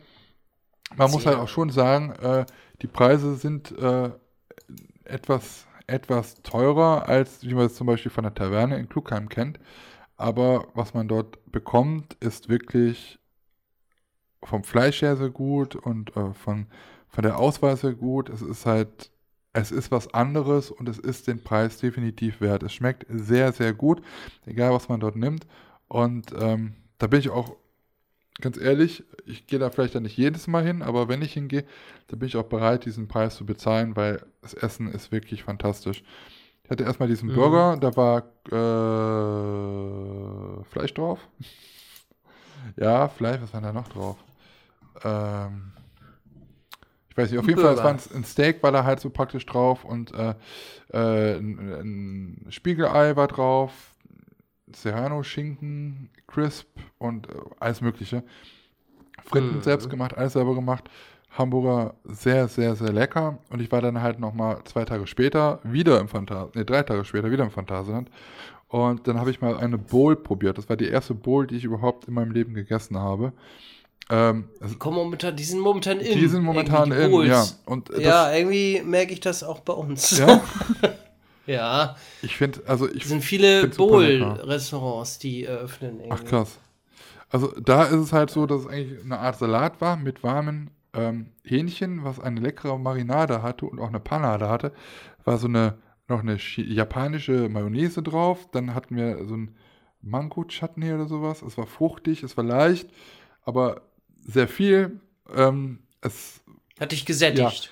Man 0.96 1.10
muss 1.10 1.22
Zehn 1.22 1.32
halt 1.32 1.40
auch 1.40 1.48
schon 1.48 1.70
sagen, 1.70 2.10
äh, 2.20 2.46
die 2.82 2.88
Preise 2.88 3.36
sind 3.36 3.76
äh, 3.78 4.10
etwas, 5.04 5.66
etwas 5.86 6.42
teurer, 6.42 7.08
als 7.08 7.42
wie 7.44 7.54
man 7.54 7.66
es 7.66 7.76
zum 7.76 7.86
Beispiel 7.86 8.10
von 8.10 8.24
der 8.24 8.34
Taverne 8.34 8.76
in 8.78 8.88
Klugheim 8.88 9.28
kennt. 9.28 9.60
Aber 10.20 10.68
was 10.74 10.92
man 10.92 11.08
dort 11.08 11.38
bekommt, 11.50 12.14
ist 12.20 12.50
wirklich 12.50 13.18
vom 14.42 14.64
Fleisch 14.64 15.00
her 15.00 15.16
sehr 15.16 15.30
gut 15.30 15.76
und 15.76 16.14
äh, 16.14 16.34
von, 16.34 16.66
von 17.08 17.22
der 17.22 17.38
Auswahl 17.38 17.74
sehr 17.78 17.94
gut. 17.94 18.28
Es 18.28 18.42
ist 18.42 18.66
halt, 18.66 19.10
es 19.54 19.72
ist 19.72 19.90
was 19.90 20.12
anderes 20.12 20.70
und 20.70 20.90
es 20.90 20.98
ist 20.98 21.26
den 21.26 21.42
Preis 21.42 21.78
definitiv 21.78 22.42
wert. 22.42 22.62
Es 22.62 22.74
schmeckt 22.74 23.06
sehr, 23.08 23.52
sehr 23.52 23.72
gut, 23.72 24.02
egal 24.44 24.72
was 24.72 24.90
man 24.90 25.00
dort 25.00 25.16
nimmt. 25.16 25.46
Und 25.88 26.34
ähm, 26.38 26.74
da 26.98 27.06
bin 27.06 27.20
ich 27.20 27.30
auch 27.30 27.56
ganz 28.42 28.58
ehrlich, 28.58 29.04
ich 29.24 29.46
gehe 29.46 29.58
da 29.58 29.70
vielleicht 29.70 29.94
dann 29.94 30.02
nicht 30.02 30.18
jedes 30.18 30.46
Mal 30.46 30.66
hin, 30.66 30.82
aber 30.82 31.08
wenn 31.08 31.22
ich 31.22 31.32
hingehe, 31.32 31.64
dann 32.08 32.18
bin 32.18 32.28
ich 32.28 32.36
auch 32.36 32.44
bereit, 32.44 32.84
diesen 32.84 33.08
Preis 33.08 33.36
zu 33.36 33.46
bezahlen, 33.46 33.96
weil 33.96 34.22
das 34.42 34.52
Essen 34.52 34.86
ist 34.92 35.12
wirklich 35.12 35.44
fantastisch. 35.44 36.02
Ich 36.70 36.72
hatte 36.72 36.84
erstmal 36.84 37.08
diesen 37.08 37.32
Mhm. 37.32 37.32
Burger, 37.32 37.76
da 37.80 37.96
war 37.96 38.18
äh, 40.60 40.62
Fleisch 40.66 40.94
drauf. 40.94 41.18
ja, 42.76 43.08
Fleisch, 43.08 43.40
was 43.42 43.52
war 43.52 43.60
da 43.60 43.72
noch 43.72 43.88
drauf? 43.88 44.16
Ähm, 45.04 45.72
ich 47.10 47.16
weiß 47.16 47.30
nicht, 47.30 47.40
auf 47.40 47.48
jeden 47.48 47.58
Fall, 47.58 47.74
es 47.74 47.82
Burger. 47.82 47.82
war 47.82 47.92
ein, 47.92 48.00
ein 48.14 48.24
Steak, 48.24 48.62
war 48.62 48.70
da 48.72 48.84
halt 48.84 49.00
so 49.00 49.10
praktisch 49.10 49.44
drauf 49.44 49.84
und 49.84 50.12
äh, 50.14 50.34
äh, 50.92 51.38
ein, 51.38 52.44
ein 52.46 52.52
Spiegelei 52.52 53.16
war 53.16 53.26
drauf, 53.28 53.72
Serrano-Schinken, 54.74 56.10
Crisp 56.28 56.68
und 56.98 57.28
äh, 57.28 57.32
alles 57.60 57.80
Mögliche. 57.80 58.24
Fritten 59.22 59.60
Mhm. 59.60 59.62
selbst 59.62 59.90
gemacht, 59.90 60.16
alles 60.16 60.34
selber 60.34 60.54
gemacht. 60.54 60.90
Hamburger 61.30 61.94
sehr, 62.04 62.48
sehr, 62.48 62.74
sehr 62.76 62.92
lecker. 62.92 63.38
Und 63.50 63.60
ich 63.62 63.70
war 63.70 63.80
dann 63.80 64.02
halt 64.02 64.18
nochmal 64.18 64.58
zwei 64.64 64.84
Tage 64.84 65.06
später 65.06 65.60
wieder 65.62 66.00
im 66.00 66.08
Phantasialand, 66.08 66.56
ne, 66.56 66.64
drei 66.64 66.82
Tage 66.82 67.04
später 67.04 67.30
wieder 67.30 67.44
im 67.44 67.50
Phantasialand. 67.50 68.10
Und 68.68 69.06
dann 69.08 69.18
habe 69.18 69.30
ich 69.30 69.40
mal 69.40 69.56
eine 69.56 69.78
Bowl 69.78 70.16
probiert. 70.16 70.58
Das 70.58 70.68
war 70.68 70.76
die 70.76 70.88
erste 70.88 71.14
Bowl, 71.14 71.46
die 71.46 71.56
ich 71.56 71.64
überhaupt 71.64 72.06
in 72.06 72.14
meinem 72.14 72.30
Leben 72.30 72.54
gegessen 72.54 72.96
habe. 72.98 73.32
Ähm, 74.08 74.48
Die, 74.68 74.74
kommen 74.76 74.96
momentan, 74.96 75.36
die 75.36 75.44
sind 75.44 75.60
momentan 75.60 76.00
in. 76.00 76.18
die 76.18 76.26
sind 76.26 76.42
momentan 76.42 76.90
die 76.90 76.96
in, 76.96 77.26
ja. 77.26 77.44
Und 77.64 77.90
äh, 77.90 78.02
Ja, 78.02 78.32
irgendwie 78.32 78.82
merke 78.84 79.12
ich 79.12 79.20
das 79.20 79.42
auch 79.44 79.60
bei 79.60 79.72
uns. 79.72 80.18
ja, 80.18 80.40
Ja, 81.46 81.96
ich 82.22 82.36
finde, 82.36 82.60
also 82.66 82.88
ich 82.88 83.02
es 83.02 83.08
sind 83.08 83.22
viele. 83.22 83.66
Bowl-Restaurants, 83.68 85.18
die 85.18 85.44
eröffnen. 85.44 86.00
Irgendwie. 86.00 86.10
Ach 86.12 86.24
krass. 86.24 86.58
Also 87.28 87.52
da 87.60 87.84
ist 87.84 87.94
es 87.96 88.12
halt 88.12 88.30
so, 88.30 88.46
dass 88.46 88.62
es 88.62 88.66
eigentlich 88.66 89.04
eine 89.04 89.18
Art 89.18 89.38
Salat 89.38 89.80
war 89.80 89.96
mit 89.96 90.22
warmen 90.22 90.70
ähm, 90.94 91.32
Hähnchen, 91.44 92.04
was 92.04 92.20
eine 92.20 92.40
leckere 92.40 92.78
Marinade 92.78 93.42
hatte 93.42 93.66
und 93.66 93.78
auch 93.78 93.88
eine 93.88 94.00
Panade 94.00 94.48
hatte. 94.48 94.72
War 95.24 95.38
so 95.38 95.46
eine 95.46 95.78
noch 96.10 96.20
eine 96.20 96.36
japanische 96.56 97.48
Mayonnaise 97.48 98.02
drauf. 98.02 98.48
Dann 98.52 98.74
hatten 98.74 98.96
wir 98.96 99.24
so 99.26 99.36
ein 99.36 99.54
Mango-Chutney 100.02 100.92
oder 100.92 101.06
sowas. 101.06 101.40
Es 101.42 101.56
war 101.56 101.66
fruchtig, 101.66 102.22
es 102.22 102.36
war 102.36 102.44
leicht, 102.44 102.90
aber 103.44 103.82
sehr 104.20 104.48
viel. 104.48 105.00
Ähm, 105.34 105.78
es 106.02 106.42
Hat 106.78 106.92
dich 106.92 107.06
gesättigt. 107.06 107.70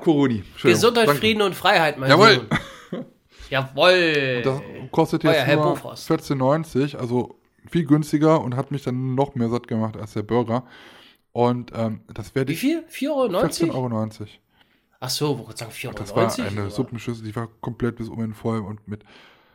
Coroni. 0.00 0.42
Gesundheit, 0.62 1.08
Danke. 1.08 1.20
Frieden 1.20 1.42
und 1.42 1.54
Freiheit, 1.54 1.98
mein 1.98 2.10
Jawohl. 2.10 2.46
Sohn. 2.90 3.04
Jawohl. 3.50 4.42
Das 4.42 4.60
kostet 4.90 5.24
jetzt 5.24 5.44
Herr 5.44 5.56
nur 5.56 5.76
14,90, 5.76 6.96
also 6.96 7.38
viel 7.68 7.84
günstiger 7.84 8.40
und 8.40 8.56
hat 8.56 8.70
mich 8.70 8.82
dann 8.82 9.14
noch 9.14 9.34
mehr 9.34 9.48
satt 9.48 9.68
gemacht 9.68 9.96
als 9.96 10.14
der 10.14 10.22
Burger. 10.22 10.64
Und 11.32 11.72
ähm, 11.74 12.00
das 12.12 12.34
werde 12.34 12.52
ich. 12.52 12.62
Wie 12.62 12.82
viel? 12.90 13.08
4,90 13.08 13.10
Euro? 13.10 13.36
14,90 13.38 13.70
Euro. 13.72 14.10
Ach 15.00 15.10
so, 15.10 15.38
wo 15.38 15.50
sagen 15.52 15.72
4,90 15.72 15.86
Euro? 15.86 15.94
Das 15.94 16.16
war 16.16 16.46
eine 16.46 16.70
Suppenschüssel, 16.70 17.24
die 17.24 17.34
war 17.34 17.48
komplett 17.60 17.96
bis 17.96 18.08
oben 18.08 18.34
voll 18.34 18.60
und 18.60 18.86
mit 18.86 19.04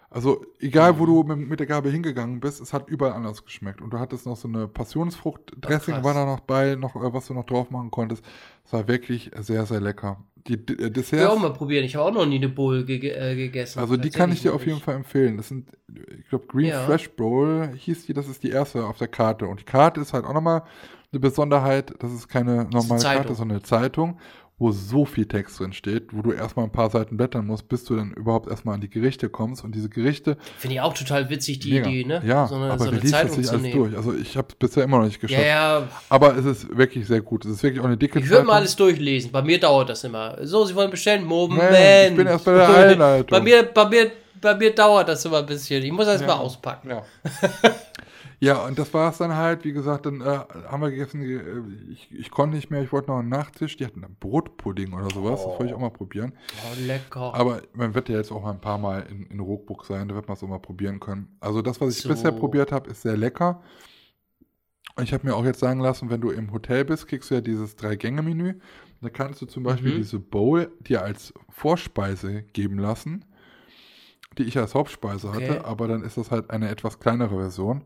also 0.09 0.45
egal, 0.59 0.97
wo 0.99 1.05
du 1.05 1.23
mit, 1.23 1.49
mit, 1.49 1.59
der 1.59 1.67
Gabel 1.67 1.91
hingegangen 1.91 2.39
bist, 2.39 2.61
es 2.61 2.71
hat 2.71 2.87
überall 2.87 3.11
anders 3.11 3.43
geschmeckt. 3.43 3.81
Und 3.81 3.91
du 3.91 3.99
hattest 3.99 4.25
noch 4.25 4.37
so 4.37 4.47
eine 4.47 4.67
Passionsfrucht-Dressing 4.67 6.01
war 6.01 6.13
da 6.13 6.25
noch 6.25 6.39
bei, 6.39 6.75
noch 6.75 6.95
äh, 6.95 7.13
was 7.13 7.27
du 7.27 7.33
noch 7.33 7.45
drauf 7.45 7.71
machen 7.71 7.91
konntest. 7.91 8.23
Es 8.65 8.71
war 8.71 8.87
wirklich 8.87 9.31
sehr, 9.39 9.65
sehr 9.65 9.81
lecker. 9.81 10.23
Die 10.47 10.65
D 10.65 10.73
äh, 10.75 10.89
Desserts. 10.89 11.23
Ich 11.23 11.29
auch 11.29 11.39
mal 11.39 11.51
probieren. 11.51 11.83
Ich 11.83 11.97
habe 11.97 12.05
auch 12.05 12.13
noch 12.13 12.25
nie 12.25 12.37
eine 12.37 12.47
Bowl 12.47 12.85
ge 12.85 13.09
äh, 13.09 13.35
gegessen. 13.35 13.79
Also 13.79 13.97
die 13.97 14.09
kann 14.09 14.31
ich 14.31 14.41
dir 14.41 14.53
auf 14.53 14.65
jeden 14.65 14.79
Fall 14.79 14.95
empfehlen. 14.95 15.35
Das 15.35 15.49
sind, 15.49 15.71
ich 16.17 16.29
glaube, 16.29 16.45
Green 16.47 16.67
ja. 16.67 16.85
Fresh 16.85 17.09
Bowl 17.09 17.69
hieß 17.75 18.05
die. 18.05 18.13
Das 18.13 18.29
ist 18.29 18.43
die 18.43 18.51
erste 18.51 18.85
auf 18.85 18.97
der 18.97 19.09
Karte. 19.09 19.45
Und 19.45 19.59
die 19.59 19.65
Karte 19.65 19.99
ist 19.99 20.13
halt 20.13 20.23
auch 20.23 20.33
nochmal 20.33 20.63
eine 21.11 21.19
Besonderheit. 21.19 21.93
Das 21.99 22.11
ist 22.11 22.27
keine 22.27 22.65
normale 22.65 23.01
Karte, 23.01 23.35
sondern 23.35 23.57
eine 23.57 23.63
Zeitung 23.63 24.19
wo 24.59 24.71
so 24.71 25.05
viel 25.05 25.27
Text 25.27 25.59
drin 25.59 25.71
steht, 25.71 26.07
wo 26.13 26.23
du 26.23 26.31
erstmal 26.31 26.65
ein 26.65 26.71
paar 26.71 26.89
Seiten 26.89 27.15
blättern 27.15 27.45
musst, 27.45 27.69
bis 27.69 27.83
du 27.83 27.95
dann 27.95 28.13
überhaupt 28.13 28.49
erstmal 28.49 28.73
an 28.73 28.81
die 28.81 28.89
Gerichte 28.89 29.29
kommst. 29.29 29.63
Und 29.63 29.75
diese 29.75 29.87
Gerichte. 29.87 30.37
Finde 30.57 30.75
ich 30.75 30.81
auch 30.81 30.95
total 30.95 31.29
witzig, 31.29 31.59
die 31.59 31.77
Idee, 31.77 32.03
ne? 32.03 32.23
Ja, 32.25 32.47
so 32.47 32.55
eine, 32.55 32.71
aber 32.71 32.85
so 32.85 32.89
eine 32.89 33.03
Zeitung 33.03 33.43
sich 33.43 33.51
alles 33.51 33.71
durch. 33.71 33.95
Also 33.95 34.15
ich 34.15 34.35
habe 34.35 34.47
es 34.49 34.55
bisher 34.55 34.83
immer 34.83 34.97
noch 34.97 35.05
nicht 35.05 35.21
geschafft. 35.21 35.43
Ja, 35.43 35.79
ja. 35.79 35.87
Aber 36.09 36.35
es 36.35 36.45
ist 36.45 36.75
wirklich 36.75 37.05
sehr 37.05 37.21
gut. 37.21 37.45
Es 37.45 37.51
ist 37.51 37.63
wirklich 37.63 37.81
auch 37.81 37.85
eine 37.85 37.97
dicke 37.97 38.19
Ich 38.19 38.29
würde 38.29 38.45
mal 38.45 38.55
alles 38.55 38.75
durchlesen. 38.75 39.31
Bei 39.31 39.43
mir 39.43 39.59
dauert 39.59 39.89
das 39.89 40.03
immer. 40.03 40.35
So, 40.41 40.65
Sie 40.65 40.73
wollen 40.73 40.89
bestellen? 40.89 41.23
Moment. 41.23 41.71
Nee, 41.71 42.07
ich 42.07 42.15
bin 42.15 42.25
erst 42.25 42.45
bei 42.45 42.53
der 42.53 42.69
Einleitung. 42.75 43.29
bei, 43.29 43.41
mir, 43.41 43.61
bei, 43.61 43.87
mir, 43.87 44.11
bei 44.41 44.55
mir 44.55 44.73
dauert 44.73 45.07
das 45.07 45.23
immer 45.23 45.37
ein 45.37 45.45
bisschen. 45.45 45.83
Ich 45.83 45.91
muss 45.91 46.07
erst 46.07 46.21
ja. 46.21 46.27
mal 46.27 46.37
auspacken. 46.37 46.89
Ja. 46.89 47.03
Ja, 48.39 48.65
und 48.65 48.77
das 48.77 48.93
war 48.93 49.11
es 49.11 49.17
dann 49.17 49.35
halt. 49.35 49.65
Wie 49.65 49.73
gesagt, 49.73 50.05
dann 50.05 50.21
äh, 50.21 50.25
haben 50.25 50.81
wir 50.81 50.91
gegessen. 50.91 51.21
Äh, 51.21 51.91
ich, 51.91 52.11
ich 52.11 52.29
konnte 52.29 52.55
nicht 52.55 52.69
mehr. 52.69 52.83
Ich 52.83 52.91
wollte 52.91 53.09
noch 53.09 53.19
einen 53.19 53.29
Nachtisch. 53.29 53.77
Die 53.77 53.85
hatten 53.85 54.03
einen 54.03 54.15
Brotpudding 54.19 54.93
oder 54.93 55.09
sowas. 55.09 55.41
Oh. 55.43 55.49
Das 55.49 55.59
wollte 55.59 55.65
ich 55.65 55.73
auch 55.73 55.79
mal 55.79 55.89
probieren. 55.89 56.33
Oh, 56.63 56.75
lecker. 56.79 57.33
Aber 57.33 57.61
man 57.73 57.95
wird 57.95 58.09
ja 58.09 58.17
jetzt 58.17 58.31
auch 58.31 58.43
mal 58.43 58.51
ein 58.51 58.61
paar 58.61 58.77
Mal 58.77 59.07
in, 59.09 59.25
in 59.25 59.39
Rookbook 59.39 59.85
sein. 59.85 60.07
Da 60.07 60.15
wird 60.15 60.27
man 60.27 60.37
es 60.37 60.43
auch 60.43 60.47
mal 60.47 60.59
probieren 60.59 60.99
können. 60.99 61.35
Also 61.39 61.61
das, 61.61 61.81
was 61.81 61.97
ich 61.97 62.03
so. 62.03 62.09
bisher 62.09 62.31
probiert 62.31 62.71
habe, 62.71 62.89
ist 62.91 63.01
sehr 63.01 63.17
lecker. 63.17 63.61
Ich 65.01 65.13
habe 65.13 65.27
mir 65.27 65.35
auch 65.35 65.45
jetzt 65.45 65.59
sagen 65.59 65.79
lassen, 65.79 66.09
wenn 66.09 66.21
du 66.21 66.31
im 66.31 66.51
Hotel 66.51 66.85
bist, 66.85 67.07
kriegst 67.07 67.29
du 67.29 67.35
ja 67.35 67.41
dieses 67.41 67.75
Drei-Gänge-Menü. 67.75 68.55
Da 69.01 69.09
kannst 69.09 69.41
du 69.41 69.45
zum 69.45 69.63
Beispiel 69.63 69.93
mhm. 69.93 69.97
diese 69.97 70.19
Bowl 70.19 70.71
dir 70.79 71.03
als 71.03 71.33
Vorspeise 71.49 72.43
geben 72.53 72.79
lassen, 72.79 73.25
die 74.37 74.43
ich 74.43 74.57
als 74.57 74.73
Hauptspeise 74.73 75.29
okay. 75.29 75.49
hatte, 75.49 75.65
aber 75.65 75.87
dann 75.87 76.03
ist 76.03 76.17
das 76.17 76.31
halt 76.31 76.49
eine 76.49 76.69
etwas 76.69 76.99
kleinere 76.99 77.35
Version. 77.35 77.83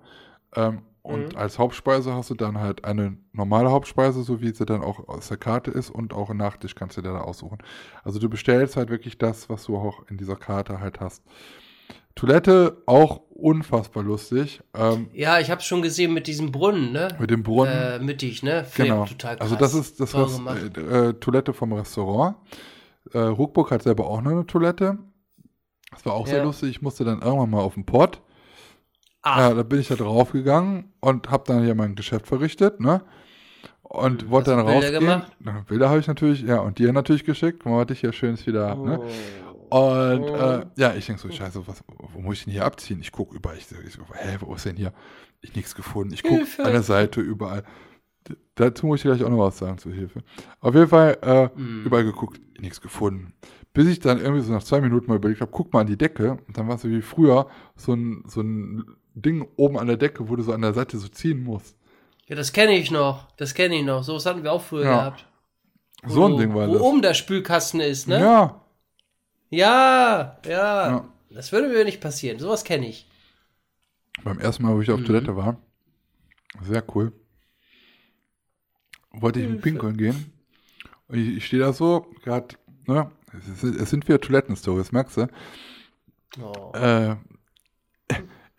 Ähm, 0.56 0.82
und 1.04 1.34
mhm. 1.34 1.38
als 1.38 1.58
Hauptspeise 1.58 2.14
hast 2.14 2.30
du 2.30 2.36
dann 2.36 2.60
halt 2.60 2.86
eine 2.86 3.18
normale 3.34 3.72
Hauptspeise, 3.72 4.22
so 4.22 4.40
wie 4.40 4.54
sie 4.54 4.66
dann 4.66 4.84
auch 4.84 5.08
aus 5.08 5.30
der 5.30 5.38
Karte 5.38 5.72
ist 5.72 5.90
und 5.90 6.14
auch 6.14 6.30
einen 6.30 6.38
Nachtisch 6.38 6.76
kannst 6.76 6.98
du 6.98 7.02
dir 7.02 7.14
da 7.14 7.22
aussuchen. 7.22 7.58
Also 8.04 8.20
du 8.20 8.30
bestellst 8.30 8.78
halt 8.78 8.90
wirklich 8.90 9.18
das, 9.18 9.50
was 9.50 9.66
du 9.66 9.78
auch 9.78 10.08
in 10.10 10.18
dieser 10.18 10.36
Karte 10.36 10.80
halt 10.80 11.00
hast. 11.00 11.24
Toilette 12.14 12.84
auch 12.86 13.22
unfassbar 13.30 14.04
lustig. 14.04 14.62
Ähm, 14.76 15.10
ja, 15.14 15.40
ich 15.40 15.50
habe 15.50 15.60
es 15.60 15.66
schon 15.66 15.82
gesehen 15.82 16.14
mit 16.14 16.28
diesem 16.28 16.52
Brunnen, 16.52 16.92
ne? 16.92 17.08
Mit 17.20 17.32
dem 17.32 17.42
Brunnen. 17.42 17.74
Äh, 17.74 18.00
mittig, 18.00 18.44
ne? 18.44 18.64
Film, 18.66 18.90
genau. 18.90 19.06
Total 19.06 19.38
krass. 19.38 19.44
Also 19.44 19.56
das 19.56 19.74
ist 19.74 20.00
das 20.00 20.14
was, 20.14 20.40
äh, 20.40 20.80
äh, 20.80 21.14
Toilette 21.14 21.54
vom 21.54 21.74
Restaurant. 21.74 22.36
Äh, 23.14 23.20
Ruckburg 23.20 23.72
hat 23.72 23.84
selber 23.84 24.08
auch 24.08 24.20
eine 24.20 24.46
Toilette. 24.46 25.00
Das 25.92 26.06
war 26.06 26.14
auch 26.14 26.28
ja. 26.28 26.36
sehr 26.36 26.44
lustig. 26.44 26.70
Ich 26.70 26.82
musste 26.82 27.06
dann 27.06 27.22
irgendwann 27.22 27.50
mal 27.50 27.62
auf 27.62 27.74
den 27.74 27.86
Pott. 27.86 28.22
Ach. 29.24 29.38
Ja, 29.38 29.54
da 29.54 29.64
bin 29.64 29.80
ich 29.80 29.88
da 29.88 29.96
drauf 29.96 30.32
gegangen 30.32 30.92
und 31.00 31.30
habe 31.30 31.44
dann 31.46 31.64
hier 31.64 31.76
mein 31.76 31.96
Geschäft 31.96 32.28
verrichtet, 32.28 32.80
ne? 32.80 33.02
Und 33.84 34.24
hm, 34.24 34.30
wollte 34.30 34.52
dann 34.52 34.66
Bilder 34.66 34.74
rausgehen. 34.74 35.00
Gemacht? 35.00 35.32
Na, 35.40 35.66
Bilder 35.68 35.90
habe 35.90 36.00
ich 36.00 36.08
natürlich, 36.08 36.42
ja, 36.42 36.60
und 36.60 36.80
dir 36.80 36.92
natürlich 36.94 37.26
geschickt. 37.26 37.60
Guck 37.62 37.72
mal, 37.72 37.86
was 37.86 37.92
ich 37.92 38.00
hier 38.00 38.14
schönes 38.14 38.48
wieder 38.48 38.70
habe, 38.70 38.86
ne? 38.88 39.00
Oh. 39.00 39.10
Und 39.72 40.28
äh, 40.28 40.66
ja, 40.76 40.94
ich 40.96 41.06
denke 41.06 41.22
so, 41.22 41.32
scheiße, 41.32 41.66
was, 41.66 41.84
wo 41.88 42.20
muss 42.20 42.40
ich 42.40 42.44
denn 42.44 42.54
hier 42.54 42.66
abziehen? 42.66 43.00
Ich 43.00 43.12
gucke 43.12 43.36
überall, 43.36 43.58
ich, 43.58 43.68
ich 43.86 43.94
so, 43.94 44.02
hä, 44.14 44.38
wo 44.42 44.54
ist 44.54 44.66
denn 44.66 44.76
hier? 44.76 44.92
Ich 45.40 45.56
nichts 45.56 45.76
gefunden. 45.76 46.14
Ich 46.14 46.24
gucke 46.24 46.46
an 46.60 46.72
der 46.72 46.84
Seite 46.84 47.22
überall. 47.22 47.64
Dazu 48.56 48.86
muss 48.86 49.00
ich 49.00 49.04
gleich 49.04 49.24
auch 49.24 49.30
noch 49.30 49.40
was 49.40 49.58
sagen 49.58 49.78
zur 49.78 49.94
Hilfe. 49.94 50.24
Auf 50.60 50.76
jeden 50.76 50.90
Fall 50.90 51.18
äh, 51.22 51.48
mm. 51.48 51.86
überall 51.86 52.04
geguckt, 52.04 52.40
nichts 52.60 52.82
gefunden. 52.82 53.34
Bis 53.74 53.88
ich 53.88 54.00
dann 54.00 54.20
irgendwie 54.20 54.42
so 54.42 54.52
nach 54.52 54.64
zwei 54.64 54.82
Minuten 54.82 55.08
mal 55.08 55.16
überlegt 55.16 55.42
habe, 55.42 55.52
guck 55.52 55.72
mal 55.74 55.82
an 55.82 55.88
die 55.88 55.98
Decke. 55.98 56.38
Und 56.46 56.58
dann 56.58 56.68
war 56.68 56.76
es 56.76 56.82
so 56.82 56.90
wie 56.90 57.02
früher 57.02 57.48
so 57.76 57.94
ein, 57.94 58.24
so 58.28 58.42
ein 58.42 58.84
Ding 59.14 59.48
oben 59.58 59.78
an 59.78 59.88
der 59.88 59.98
Decke, 59.98 60.30
wo 60.30 60.36
du 60.36 60.44
so 60.44 60.54
an 60.54 60.62
der 60.62 60.74
Seite 60.74 60.98
so 60.98 61.08
ziehen 61.08 61.44
musst. 61.44 61.78
Ja, 62.28 62.36
das 62.36 62.54
kenne 62.54 62.78
ich 62.78 62.92
noch. 62.92 63.32
Das 63.36 63.54
kenne 63.54 63.76
ich 63.76 63.84
noch. 63.84 64.04
So 64.04 64.16
was 64.16 64.26
hatten 64.26 64.44
wir 64.44 64.52
auch 64.52 64.62
früher 64.62 64.86
ja. 64.86 64.96
gehabt. 64.98 65.28
Wo, 66.04 66.14
so 66.14 66.26
ein 66.26 66.38
Ding 66.38 66.56
war 66.56 66.68
wo 66.68 66.74
das. 66.74 66.82
Wo 66.82 66.88
oben 66.88 67.02
der 67.02 67.14
Spülkasten 67.14 67.82
ist, 67.82 68.08
ne? 68.08 68.20
Ja. 68.20 68.62
Ja, 69.50 70.38
ja. 70.46 70.90
ja. 70.90 71.10
Das 71.30 71.52
würde 71.52 71.68
mir 71.68 71.84
nicht 71.84 72.02
passieren. 72.02 72.40
Sowas 72.40 72.64
kenne 72.64 72.88
ich. 72.88 73.08
Beim 74.24 74.40
ersten 74.40 74.64
Mal, 74.64 74.76
wo 74.76 74.82
ich 74.82 74.92
auf 74.92 75.00
mhm. 75.00 75.06
Toilette 75.06 75.36
war, 75.36 75.58
sehr 76.62 76.84
cool, 76.96 77.14
wollte 79.12 79.40
ich 79.40 79.46
in 79.46 79.62
Pinkeln 79.62 79.98
gehen. 79.98 80.34
Und 81.08 81.18
ich, 81.18 81.38
ich 81.38 81.46
stehe 81.46 81.62
da 81.62 81.74
so, 81.74 82.08
gerade, 82.24 82.56
ne, 82.88 83.12
es, 83.34 83.64
es, 83.64 83.90
sind 83.90 84.08
wieder 84.08 84.20
Toilettenstories, 84.20 84.92
merkst 84.92 85.18
du? 85.18 85.28
Oh. 86.42 86.72
Äh, 86.76 87.16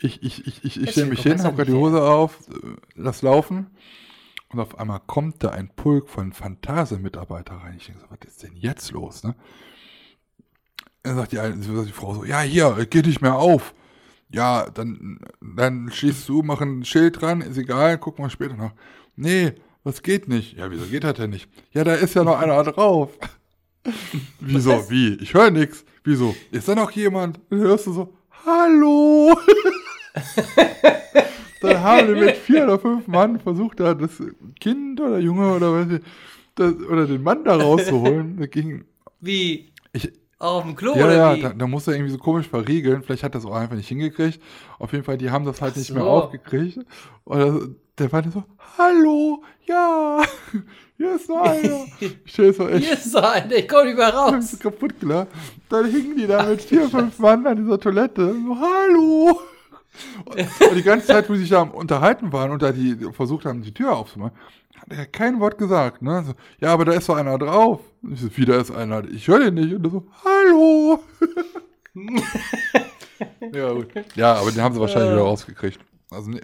ich, 0.03 0.23
ich, 0.23 0.47
ich, 0.47 0.65
ich, 0.65 0.83
ich 0.83 0.91
stelle 0.91 1.07
mich 1.07 1.23
hin, 1.23 1.43
habe 1.43 1.65
die 1.65 1.73
Hose 1.73 2.03
auf, 2.03 2.39
äh, 2.49 2.77
lass 2.95 3.23
laufen. 3.23 3.69
Und 4.49 4.61
auf 4.61 4.79
einmal 4.79 5.01
kommt 5.07 5.43
da 5.43 5.51
ein 5.51 5.71
Pulk 5.75 6.11
von 6.11 6.33
Phantase-Mitarbeiter 6.33 7.55
rein. 7.55 7.77
Ich 7.79 7.87
denke 7.87 8.03
so, 8.03 8.07
was 8.11 8.19
ist 8.27 8.43
denn 8.43 8.55
jetzt 8.55 8.91
los, 8.91 9.25
ne? 9.25 9.35
Dann 11.03 11.17
sagt 11.17 11.33
die, 11.33 11.39
eine, 11.39 11.57
die 11.57 11.93
Frau 11.93 12.15
so, 12.15 12.25
ja, 12.25 12.41
hier, 12.41 12.87
geht 12.87 13.07
nicht 13.07 13.23
mehr 13.23 13.37
auf. 13.37 13.75
Ja, 14.31 14.69
dann, 14.71 15.21
dann 15.41 15.91
schließt 15.91 16.29
du, 16.29 16.43
mach 16.43 16.61
ein 16.61 16.85
Schild 16.85 17.21
dran, 17.21 17.41
ist 17.41 17.59
egal, 17.59 17.99
gucken 17.99 18.25
wir 18.25 18.31
später 18.31 18.55
nach. 18.55 18.73
Nee, 19.17 19.55
was 19.85 20.03
geht 20.03 20.29
nicht? 20.29 20.57
Ja, 20.57 20.71
wieso 20.71 20.87
geht 20.87 21.05
das 21.05 21.15
denn 21.15 21.31
nicht? 21.31 21.49
Ja, 21.73 21.85
da 21.85 21.95
ist 21.95 22.15
ja 22.15 22.23
noch 22.23 22.39
einer 22.39 22.63
drauf. 22.63 23.11
wieso? 24.41 24.89
Wie? 24.91 25.15
Ich 25.15 25.35
höre 25.35 25.51
nichts. 25.51 25.85
Wieso? 26.05 26.35
Ist 26.51 26.69
da 26.69 26.75
noch 26.75 26.91
jemand? 26.93 27.41
Dann 27.51 27.59
hörst 27.59 27.87
du 27.87 27.93
so, 27.93 28.15
hallo. 28.47 29.37
dann 31.61 31.81
haben 31.81 32.09
wir 32.09 32.17
mit 32.17 32.37
vier 32.37 32.65
oder 32.65 32.79
fünf 32.79 33.07
Mann 33.07 33.41
versucht, 33.41 33.81
da 33.81 33.95
das 33.95 34.23
Kind 34.61 35.01
oder 35.01 35.19
Junge 35.19 35.55
oder 35.55 35.73
was 35.73 36.01
das, 36.55 36.75
oder 36.91 37.07
den 37.07 37.23
Mann 37.23 37.45
da 37.45 37.57
rauszuholen. 37.57 38.37
Das 38.39 38.51
ging. 38.51 38.85
Wie? 39.21 39.73
Ich, 39.93 40.13
auf 40.39 40.65
dem 40.65 40.75
Klo 40.75 40.97
ja, 40.97 41.05
oder 41.05 41.17
ja, 41.17 41.37
wie? 41.37 41.41
Da, 41.41 41.51
da 41.51 41.67
muss 41.67 41.87
er 41.87 41.95
irgendwie 41.95 42.13
so 42.13 42.19
komisch 42.19 42.49
verriegeln. 42.49 43.03
Vielleicht 43.03 43.23
hat 43.23 43.35
er 43.35 43.41
das 43.41 43.47
auch 43.47 43.55
einfach 43.55 43.77
nicht 43.77 43.89
hingekriegt. 43.89 44.41
Auf 44.79 44.93
jeden 44.93 45.05
Fall, 45.05 45.17
die 45.17 45.31
haben 45.31 45.45
das 45.45 45.61
halt 45.63 45.75
Ach 45.75 45.77
nicht 45.79 45.89
so. 45.89 45.95
mehr 45.95 46.05
aufgekriegt. 46.05 46.81
Und 47.25 47.77
der 47.99 48.11
war 48.11 48.23
dann 48.23 48.33
so, 48.33 48.43
hallo, 48.77 49.43
ja, 49.67 50.23
hier 50.97 51.15
ist 51.15 51.29
noch 51.29 51.43
einer. 51.43 51.87
Ich 52.25 52.35
so 52.35 52.43
echt. 52.43 52.85
Hier 52.85 52.95
ist 52.95 53.15
noch 53.15 53.23
einer, 53.23 53.55
ich 53.55 53.69
komme 53.69 53.85
nicht 53.85 53.97
mehr 53.97 54.09
raus. 54.15 54.53
Ich 54.55 54.59
kaputt 54.59 54.99
klar. 54.99 55.29
Dann 55.69 55.91
hingen 55.91 56.17
die 56.17 56.27
da 56.27 56.43
mit 56.43 56.61
vier, 56.61 56.89
fünf 56.89 57.19
Mann 57.19 57.47
an 57.47 57.57
dieser 57.57 57.79
Toilette. 57.79 58.33
So, 58.33 58.57
hallo. 58.59 59.41
Und 60.25 60.77
die 60.77 60.83
ganze 60.83 61.09
Zeit, 61.09 61.29
wo 61.29 61.35
sie 61.35 61.41
sich 61.41 61.51
da 61.51 61.63
unterhalten 61.63 62.33
waren 62.33 62.51
und 62.51 62.63
da 62.63 62.73
die 62.73 62.97
versucht 63.13 63.45
haben, 63.45 63.63
die 63.63 63.75
Tür 63.75 63.95
aufzumachen, 63.95 64.37
hat 64.75 64.91
er 64.91 65.07
kein 65.07 65.39
Wort 65.39 65.59
gesagt. 65.59 66.01
Ne? 66.01 66.25
So, 66.27 66.35
ja, 66.61 66.73
aber 66.73 66.87
da 66.87 66.93
ist 66.93 67.09
doch 67.09 67.17
einer 67.17 67.39
drauf. 67.39 67.81
Und 68.03 68.15
ich 68.15 68.21
so, 68.21 68.37
wieder 68.37 68.59
ist 68.59 68.71
einer. 68.71 69.05
Ich 69.11 69.29
höre 69.29 69.41
den 69.41 69.55
nicht. 69.55 69.75
Und 69.75 69.85
er 69.85 69.91
so, 69.91 70.07
hallo. 70.25 71.03
ja, 73.53 73.73
gut. 73.73 73.89
Ja, 74.15 74.35
aber 74.35 74.51
den 74.51 74.63
haben 74.63 74.75
sie 74.75 74.81
wahrscheinlich 74.81 75.13
wieder 75.13 75.23
rausgekriegt. 75.23 75.79
Also, 76.11 76.31
nee, 76.31 76.41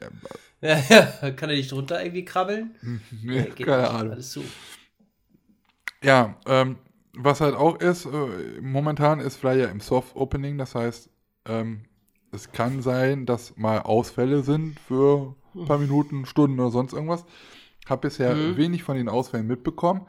ja, 0.60 0.78
ja, 0.88 1.30
kann 1.30 1.50
er 1.50 1.56
nicht 1.56 1.70
drunter 1.70 2.02
irgendwie 2.02 2.24
krabbeln? 2.24 2.74
nee, 3.22 3.46
nee 3.56 3.64
keine 3.64 3.90
Ahnung. 3.90 4.12
Alles 4.12 4.30
zu. 4.30 4.42
Ja, 6.02 6.36
ähm, 6.46 6.76
was 7.14 7.40
halt 7.40 7.54
auch 7.54 7.80
ist, 7.80 8.06
äh, 8.06 8.60
momentan 8.60 9.20
ist 9.20 9.36
Flyer 9.36 9.70
im 9.70 9.80
Soft 9.80 10.14
Opening, 10.14 10.58
das 10.58 10.74
heißt, 10.74 11.10
ähm, 11.46 11.84
es 12.32 12.52
kann 12.52 12.82
sein, 12.82 13.26
dass 13.26 13.56
mal 13.56 13.80
Ausfälle 13.80 14.42
sind 14.42 14.78
für 14.80 15.34
ein 15.54 15.66
paar 15.66 15.78
Minuten, 15.78 16.26
Stunden 16.26 16.60
oder 16.60 16.70
sonst 16.70 16.92
irgendwas. 16.92 17.24
Habe 17.88 18.02
bisher 18.02 18.34
mhm. 18.34 18.56
wenig 18.56 18.82
von 18.82 18.96
den 18.96 19.08
Ausfällen 19.08 19.46
mitbekommen. 19.46 20.06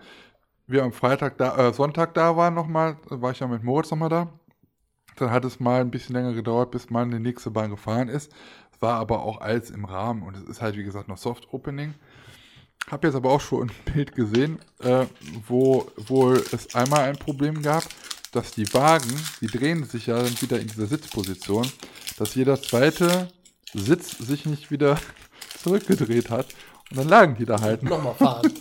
Wir 0.67 0.83
am 0.83 0.91
Freitag 0.91 1.37
da, 1.37 1.69
äh, 1.69 1.73
Sonntag 1.73 2.13
da 2.13 2.35
waren 2.35 2.53
nochmal, 2.53 2.97
war 3.09 3.31
ich 3.31 3.39
ja 3.39 3.47
mit 3.47 3.63
Moritz 3.63 3.89
nochmal 3.89 4.09
da. 4.09 4.27
Dann 5.15 5.31
hat 5.31 5.45
es 5.45 5.59
mal 5.59 5.81
ein 5.81 5.91
bisschen 5.91 6.15
länger 6.15 6.33
gedauert, 6.33 6.71
bis 6.71 6.89
man 6.89 7.11
die 7.11 7.19
nächste 7.19 7.51
Bahn 7.51 7.71
gefahren 7.71 8.09
ist. 8.09 8.31
War 8.79 8.95
aber 8.95 9.23
auch 9.23 9.41
alles 9.41 9.71
im 9.71 9.85
Rahmen 9.85 10.23
und 10.23 10.35
es 10.35 10.43
ist 10.43 10.61
halt, 10.61 10.77
wie 10.77 10.83
gesagt, 10.83 11.07
noch 11.07 11.17
Soft 11.17 11.51
Opening. 11.53 11.93
Habe 12.89 13.07
jetzt 13.07 13.15
aber 13.15 13.29
auch 13.29 13.41
schon 13.41 13.69
ein 13.69 13.93
Bild 13.93 14.15
gesehen, 14.15 14.59
äh, 14.79 15.05
wo 15.47 15.91
wohl 15.97 16.37
es 16.51 16.73
einmal 16.75 17.01
ein 17.01 17.17
Problem 17.17 17.61
gab, 17.61 17.83
dass 18.31 18.51
die 18.51 18.71
Wagen, 18.73 19.13
die 19.41 19.47
drehen 19.47 19.83
sich 19.83 20.07
ja 20.07 20.21
dann 20.21 20.41
wieder 20.41 20.59
in 20.59 20.67
dieser 20.67 20.87
Sitzposition, 20.87 21.69
dass 22.19 22.35
jeder 22.35 22.61
zweite 22.61 23.29
Sitz 23.73 24.17
sich 24.17 24.45
nicht 24.45 24.71
wieder 24.71 24.97
zurückgedreht 25.63 26.29
hat. 26.29 26.47
Und 26.91 26.97
dann 26.97 27.07
lagen 27.07 27.35
die 27.35 27.45
da 27.45 27.61
halt. 27.61 27.83
Nochmal 27.83 28.15
fahren. 28.15 28.51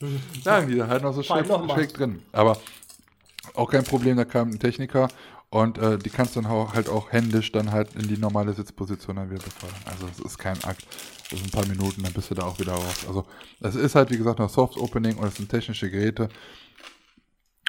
lagen 0.44 0.68
die 0.68 0.76
da 0.76 0.88
halt 0.88 1.02
noch 1.02 1.14
so 1.14 1.22
schräg, 1.22 1.46
schräg 1.46 1.94
drin. 1.94 2.22
Aber 2.32 2.58
auch 3.54 3.70
kein 3.70 3.84
Problem, 3.84 4.16
da 4.16 4.24
kam 4.24 4.50
ein 4.50 4.58
Techniker 4.58 5.08
und 5.50 5.78
äh, 5.78 5.98
die 5.98 6.10
kannst 6.10 6.36
du 6.36 6.40
dann 6.40 6.50
auch, 6.50 6.74
halt 6.74 6.88
auch 6.88 7.10
händisch 7.12 7.50
dann 7.52 7.72
halt 7.72 7.94
in 7.96 8.06
die 8.06 8.16
normale 8.16 8.52
Sitzposition 8.52 9.16
dann 9.16 9.30
wieder 9.30 9.42
befördern. 9.42 9.80
Also 9.84 10.06
es 10.06 10.24
ist 10.24 10.38
kein 10.38 10.62
Akt. 10.64 10.86
Das 11.28 11.38
sind 11.38 11.48
ein 11.48 11.50
paar 11.50 11.66
Minuten, 11.66 12.02
dann 12.02 12.12
bist 12.12 12.30
du 12.30 12.34
da 12.34 12.44
auch 12.44 12.58
wieder 12.58 12.72
raus. 12.72 13.04
Also 13.06 13.26
es 13.60 13.74
ist 13.74 13.94
halt, 13.94 14.10
wie 14.10 14.16
gesagt, 14.16 14.38
noch 14.38 14.48
Soft 14.48 14.76
Opening 14.76 15.16
und 15.16 15.26
es 15.26 15.36
sind 15.36 15.48
technische 15.48 15.90
Geräte. 15.90 16.28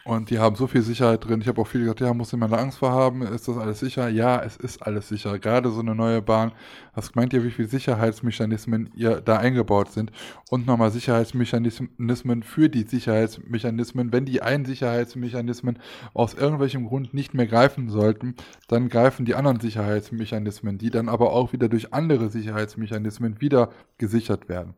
Und 0.03 0.31
die 0.31 0.39
haben 0.39 0.55
so 0.55 0.65
viel 0.65 0.81
Sicherheit 0.81 1.23
drin. 1.23 1.41
Ich 1.41 1.47
habe 1.47 1.61
auch 1.61 1.67
viel 1.67 1.81
gesagt, 1.81 1.99
ja, 1.99 2.11
muss 2.13 2.31
jemand 2.31 2.53
Angst 2.53 2.79
vor 2.79 2.91
haben. 2.91 3.21
Ist 3.21 3.47
das 3.47 3.57
alles 3.57 3.79
sicher? 3.79 4.09
Ja, 4.09 4.41
es 4.41 4.57
ist 4.57 4.81
alles 4.81 5.07
sicher. 5.07 5.37
Gerade 5.37 5.69
so 5.69 5.79
eine 5.79 5.93
neue 5.93 6.23
Bahn. 6.23 6.53
Was 6.95 7.13
meint 7.13 7.33
ihr, 7.33 7.43
wie 7.43 7.51
viele 7.51 7.67
Sicherheitsmechanismen 7.67 8.89
ihr 8.95 9.21
da 9.21 9.37
eingebaut 9.37 9.91
sind? 9.91 10.11
Und 10.49 10.65
nochmal 10.65 10.89
Sicherheitsmechanismen 10.89 12.43
für 12.43 12.69
die 12.69 12.83
Sicherheitsmechanismen. 12.83 14.11
Wenn 14.11 14.25
die 14.25 14.41
einen 14.41 14.65
Sicherheitsmechanismen 14.65 15.77
aus 16.15 16.33
irgendwelchem 16.33 16.87
Grund 16.87 17.13
nicht 17.13 17.35
mehr 17.35 17.45
greifen 17.45 17.89
sollten, 17.89 18.35
dann 18.67 18.89
greifen 18.89 19.25
die 19.25 19.35
anderen 19.35 19.59
Sicherheitsmechanismen, 19.59 20.79
die 20.79 20.89
dann 20.89 21.09
aber 21.09 21.31
auch 21.31 21.53
wieder 21.53 21.69
durch 21.69 21.93
andere 21.93 22.29
Sicherheitsmechanismen 22.29 23.39
wieder 23.39 23.69
gesichert 23.99 24.49
werden. 24.49 24.73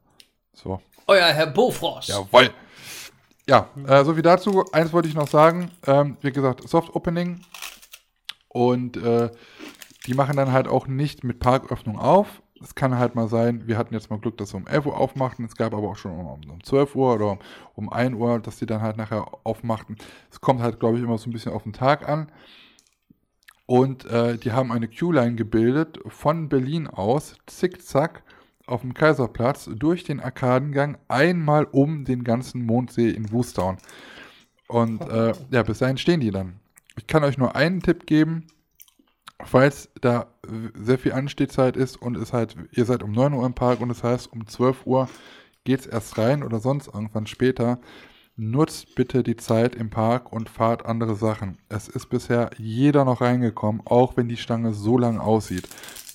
So. 0.53 0.81
Euer 1.07 1.27
Herr 1.27 1.47
Bofrost. 1.47 2.09
Jawoll. 2.09 2.49
Ja, 3.47 3.69
äh, 3.87 4.03
so 4.05 4.13
viel 4.13 4.23
dazu. 4.23 4.63
Eins 4.71 4.93
wollte 4.93 5.09
ich 5.09 5.15
noch 5.15 5.27
sagen. 5.27 5.69
Ähm, 5.85 6.17
wie 6.21 6.31
gesagt, 6.31 6.67
Soft 6.67 6.95
Opening. 6.95 7.41
Und 8.47 8.97
äh, 8.97 9.31
die 10.05 10.13
machen 10.13 10.37
dann 10.37 10.51
halt 10.51 10.67
auch 10.67 10.87
nicht 10.87 11.23
mit 11.23 11.39
Parköffnung 11.39 11.99
auf. 11.99 12.41
Es 12.61 12.75
kann 12.75 12.97
halt 12.97 13.15
mal 13.15 13.27
sein, 13.27 13.67
wir 13.67 13.77
hatten 13.77 13.93
jetzt 13.93 14.09
mal 14.09 14.19
Glück, 14.19 14.37
dass 14.37 14.51
sie 14.51 14.57
um 14.57 14.67
11 14.67 14.85
Uhr 14.85 14.97
aufmachten. 14.97 15.43
Es 15.43 15.57
gab 15.57 15.73
aber 15.73 15.89
auch 15.89 15.97
schon 15.97 16.11
um, 16.11 16.49
um 16.49 16.63
12 16.63 16.95
Uhr 16.95 17.15
oder 17.15 17.31
um, 17.31 17.39
um 17.75 17.89
1 17.91 18.15
Uhr, 18.15 18.39
dass 18.39 18.57
die 18.57 18.65
dann 18.65 18.81
halt 18.81 18.95
nachher 18.95 19.25
aufmachten. 19.43 19.97
Es 20.31 20.39
kommt 20.39 20.61
halt, 20.61 20.79
glaube 20.79 20.97
ich, 20.97 21.03
immer 21.03 21.17
so 21.17 21.29
ein 21.29 21.33
bisschen 21.33 21.51
auf 21.51 21.63
den 21.63 21.73
Tag 21.73 22.07
an. 22.07 22.31
Und 23.65 24.05
äh, 24.05 24.37
die 24.37 24.53
haben 24.53 24.71
eine 24.71 24.87
Q-Line 24.87 25.35
gebildet 25.35 25.99
von 26.07 26.47
Berlin 26.47 26.87
aus, 26.87 27.35
zickzack, 27.47 28.23
auf 28.65 28.81
dem 28.81 28.93
Kaiserplatz 28.93 29.69
durch 29.75 30.03
den 30.03 30.19
Arkadengang 30.19 30.97
einmal 31.07 31.65
um 31.65 32.05
den 32.05 32.23
ganzen 32.23 32.65
Mondsee 32.65 33.09
in 33.09 33.31
Wustown. 33.31 33.77
Und 34.67 35.01
äh, 35.01 35.33
ja, 35.51 35.63
bis 35.63 35.79
dahin 35.79 35.97
stehen 35.97 36.21
die 36.21 36.31
dann. 36.31 36.59
Ich 36.97 37.07
kann 37.07 37.23
euch 37.23 37.37
nur 37.37 37.55
einen 37.55 37.81
Tipp 37.81 38.05
geben, 38.05 38.47
falls 39.43 39.89
da 40.01 40.27
sehr 40.75 40.99
viel 40.99 41.13
Anstehzeit 41.13 41.75
ist 41.77 42.01
und 42.01 42.17
es 42.17 42.33
halt, 42.33 42.55
ihr 42.71 42.85
seid 42.85 43.03
um 43.03 43.11
9 43.11 43.33
Uhr 43.33 43.45
im 43.45 43.53
Park 43.53 43.81
und 43.81 43.89
es 43.89 44.03
heißt, 44.03 44.31
um 44.31 44.47
12 44.47 44.85
Uhr 44.85 45.09
geht 45.63 45.81
es 45.81 45.85
erst 45.87 46.17
rein 46.17 46.43
oder 46.43 46.59
sonst 46.59 46.87
irgendwann 46.87 47.27
später. 47.27 47.79
Nutzt 48.35 48.95
bitte 48.95 49.21
die 49.21 49.35
Zeit 49.35 49.75
im 49.75 49.89
Park 49.89 50.31
und 50.33 50.49
fahrt 50.49 50.85
andere 50.85 51.15
Sachen. 51.15 51.57
Es 51.69 51.87
ist 51.87 52.09
bisher 52.09 52.49
jeder 52.57 53.05
noch 53.05 53.21
reingekommen, 53.21 53.81
auch 53.85 54.17
wenn 54.17 54.27
die 54.27 54.37
Stange 54.37 54.73
so 54.73 54.97
lang 54.97 55.19
aussieht. 55.19 55.69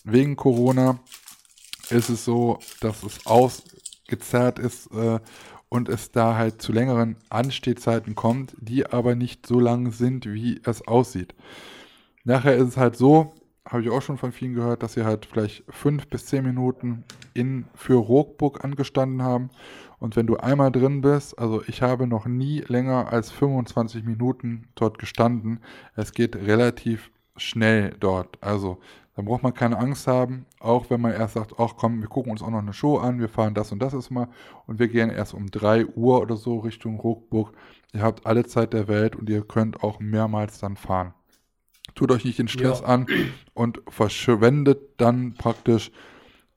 Wegen 0.04 0.36
Corona 0.36 0.98
ist 1.90 2.08
es 2.08 2.24
so, 2.24 2.58
dass 2.80 3.02
es 3.02 3.26
ausgezerrt 3.26 4.58
ist 4.58 4.90
äh, 4.92 5.20
und 5.68 5.88
es 5.88 6.10
da 6.12 6.36
halt 6.36 6.62
zu 6.62 6.72
längeren 6.72 7.16
Anstehzeiten 7.28 8.14
kommt, 8.14 8.54
die 8.58 8.86
aber 8.86 9.14
nicht 9.14 9.46
so 9.46 9.60
lang 9.60 9.92
sind, 9.92 10.26
wie 10.26 10.60
es 10.64 10.86
aussieht. 10.86 11.34
Nachher 12.24 12.56
ist 12.56 12.68
es 12.68 12.76
halt 12.76 12.96
so, 12.96 13.34
habe 13.68 13.82
ich 13.82 13.90
auch 13.90 14.02
schon 14.02 14.18
von 14.18 14.32
vielen 14.32 14.54
gehört, 14.54 14.82
dass 14.82 14.94
sie 14.94 15.04
halt 15.04 15.26
vielleicht 15.26 15.64
fünf 15.68 16.06
bis 16.08 16.26
zehn 16.26 16.44
Minuten 16.44 17.04
in 17.34 17.66
für 17.74 17.94
Rockburg 17.94 18.64
angestanden 18.64 19.22
haben. 19.22 19.50
Und 19.98 20.16
wenn 20.16 20.26
du 20.26 20.36
einmal 20.36 20.72
drin 20.72 21.00
bist, 21.00 21.38
also 21.38 21.62
ich 21.66 21.82
habe 21.82 22.06
noch 22.06 22.26
nie 22.26 22.60
länger 22.60 23.12
als 23.12 23.30
25 23.30 24.04
Minuten 24.04 24.68
dort 24.74 24.98
gestanden. 24.98 25.60
Es 25.96 26.12
geht 26.12 26.36
relativ 26.36 27.10
schnell 27.36 27.94
dort. 28.00 28.38
Also 28.42 28.78
dann 29.18 29.24
braucht 29.24 29.42
man 29.42 29.52
keine 29.52 29.76
Angst 29.78 30.06
haben, 30.06 30.46
auch 30.60 30.90
wenn 30.90 31.00
man 31.00 31.10
erst 31.10 31.34
sagt, 31.34 31.54
ach 31.58 31.74
komm, 31.76 32.00
wir 32.00 32.06
gucken 32.06 32.30
uns 32.30 32.40
auch 32.40 32.50
noch 32.50 32.60
eine 32.60 32.72
Show 32.72 32.98
an, 32.98 33.18
wir 33.18 33.28
fahren 33.28 33.52
das 33.52 33.72
und 33.72 33.80
das 33.80 33.92
ist 33.92 34.10
mal 34.10 34.28
und 34.68 34.78
wir 34.78 34.86
gehen 34.86 35.10
erst 35.10 35.34
um 35.34 35.50
3 35.50 35.86
Uhr 35.86 36.20
oder 36.20 36.36
so 36.36 36.60
Richtung 36.60 37.00
Ruckburg. 37.00 37.52
Ihr 37.92 38.02
habt 38.02 38.26
alle 38.26 38.46
Zeit 38.46 38.74
der 38.74 38.86
Welt 38.86 39.16
und 39.16 39.28
ihr 39.28 39.42
könnt 39.42 39.82
auch 39.82 39.98
mehrmals 39.98 40.60
dann 40.60 40.76
fahren. 40.76 41.14
Tut 41.96 42.12
euch 42.12 42.24
nicht 42.24 42.38
den 42.38 42.46
Stress 42.46 42.78
ja. 42.78 42.86
an 42.86 43.08
und 43.54 43.82
verschwendet 43.88 44.78
dann 44.98 45.34
praktisch 45.34 45.90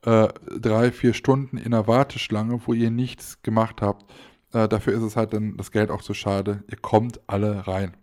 äh, 0.04 0.28
drei, 0.60 0.92
vier 0.92 1.16
Stunden 1.16 1.58
in 1.58 1.72
der 1.72 1.88
Warteschlange, 1.88 2.62
wo 2.68 2.74
ihr 2.74 2.92
nichts 2.92 3.42
gemacht 3.42 3.82
habt. 3.82 4.06
Äh, 4.54 4.68
dafür 4.68 4.94
ist 4.94 5.02
es 5.02 5.16
halt 5.16 5.34
dann 5.34 5.58
das 5.58 5.72
Geld 5.72 5.90
auch 5.90 6.04
zu 6.04 6.14
schade. 6.14 6.64
Ihr 6.70 6.78
kommt 6.78 7.22
alle 7.26 7.66
rein. 7.66 7.98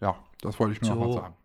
Ja, 0.00 0.14
das 0.42 0.60
wollte 0.60 0.74
ich 0.74 0.80
nur 0.80 0.90
so. 0.90 0.94
noch 0.94 1.06
mal 1.08 1.12
sagen. 1.12 1.37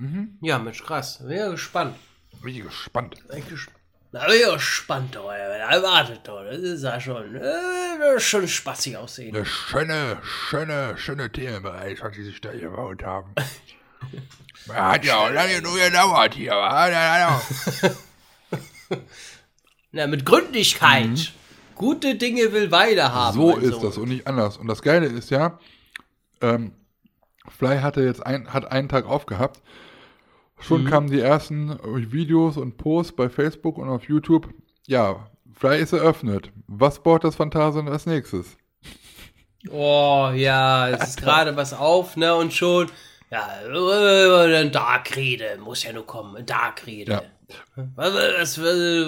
Mhm. 0.00 0.38
Ja, 0.40 0.58
Mensch, 0.58 0.82
krass. 0.82 1.18
Bin 1.18 1.36
ja 1.36 1.50
gespannt. 1.50 1.94
Bin 2.42 2.54
ich 2.54 2.62
gespannt. 2.62 3.16
Bin 3.28 3.46
gespannt. 3.46 3.76
Na, 4.12 4.24
bin 4.26 4.36
ich 4.36 4.52
gespannt, 4.52 5.16
oh, 5.22 5.28
erwartet 5.28 6.20
doch. 6.24 6.42
Das 6.42 6.56
ist 6.56 6.82
ja 6.82 6.98
schon, 6.98 7.36
äh, 7.36 8.18
schon 8.18 8.48
spaßig 8.48 8.96
aussehen. 8.96 9.36
Eine 9.36 9.44
schöne, 9.44 10.18
schöne, 10.22 10.96
schöne 10.96 11.30
Themenbereich, 11.30 12.00
was 12.02 12.14
die 12.14 12.22
sich 12.22 12.40
da 12.40 12.50
gebaut 12.50 13.02
haben. 13.04 13.34
hat 14.72 15.04
ja 15.04 15.18
auch 15.18 15.30
lange 15.30 15.60
nur 15.60 15.78
gedauert 15.78 16.32
hier? 16.34 16.54
Na, 19.92 20.06
mit 20.06 20.24
Gründlichkeit. 20.24 21.08
Mhm. 21.08 21.26
Gute 21.74 22.14
Dinge 22.14 22.54
will 22.54 22.70
weiter 22.70 23.12
haben. 23.12 23.34
So 23.34 23.58
ist 23.58 23.74
so. 23.74 23.82
das 23.82 23.98
und 23.98 24.08
nicht 24.08 24.26
anders. 24.26 24.56
Und 24.56 24.66
das 24.66 24.80
Geile 24.80 25.06
ist 25.06 25.30
ja, 25.30 25.58
ähm, 26.40 26.72
Fly 27.48 27.80
hatte 27.80 28.00
jetzt 28.00 28.24
ein, 28.24 28.50
hat 28.52 28.72
einen 28.72 28.88
Tag 28.88 29.04
aufgehabt 29.04 29.60
Schon 30.60 30.84
mhm. 30.84 30.88
kamen 30.88 31.10
die 31.10 31.20
ersten 31.20 31.78
Videos 32.12 32.56
und 32.56 32.76
Posts 32.76 33.16
bei 33.16 33.28
Facebook 33.28 33.78
und 33.78 33.88
auf 33.88 34.04
YouTube. 34.04 34.48
Ja, 34.86 35.30
Fly 35.52 35.80
ist 35.80 35.92
eröffnet. 35.92 36.52
Was 36.66 37.02
baut 37.02 37.24
das 37.24 37.36
Phantasien 37.36 37.88
als 37.88 38.06
nächstes? 38.06 38.56
Oh, 39.68 40.30
ja, 40.34 40.88
es 40.88 41.10
ist 41.10 41.20
gerade 41.20 41.54
was 41.56 41.74
auf, 41.74 42.16
ne? 42.16 42.34
Und 42.34 42.54
schon, 42.54 42.90
ja, 43.30 43.46
äh, 43.62 44.70
Dark-Rede 44.70 45.58
muss 45.62 45.82
ja 45.84 45.92
nur 45.92 46.06
kommen. 46.06 46.44
Dark-Rede. 46.46 47.12
Ja. 47.12 47.22
Was, 47.96 48.58
was, 48.58 48.58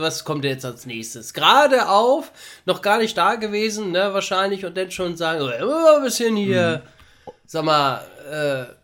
was, 0.01 0.25
kommt 0.25 0.45
jetzt 0.45 0.65
als 0.65 0.85
nächstes? 0.85 1.33
Gerade 1.33 1.89
auf, 1.89 2.33
noch 2.67 2.83
gar 2.83 2.99
nicht 2.99 3.17
da 3.17 3.37
gewesen, 3.37 3.93
ne? 3.93 4.13
Wahrscheinlich, 4.13 4.65
und 4.67 4.77
dann 4.77 4.91
schon 4.91 5.17
sagen, 5.17 5.41
oh, 5.43 5.97
ein 5.97 6.03
bisschen 6.03 6.37
hier, 6.37 6.83
mhm. 6.85 7.31
sag 7.47 7.65
mal, 7.65 8.05
äh, 8.31 8.82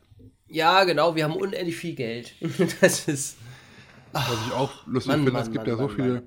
ja, 0.48 0.84
genau, 0.84 1.14
wir 1.14 1.24
haben 1.24 1.36
unendlich 1.36 1.76
viel 1.76 1.94
Geld. 1.94 2.34
das 2.80 3.08
ist. 3.08 3.38
Ach, 4.12 4.30
Was 4.30 4.46
ich 4.46 4.52
auch 4.52 4.86
lustig 4.86 5.12
Mann, 5.12 5.24
finde, 5.24 5.40
es 5.40 5.50
gibt 5.50 5.66
Mann, 5.66 5.66
ja 5.66 5.76
so 5.76 5.86
Mann, 5.86 5.96
viele 5.96 6.26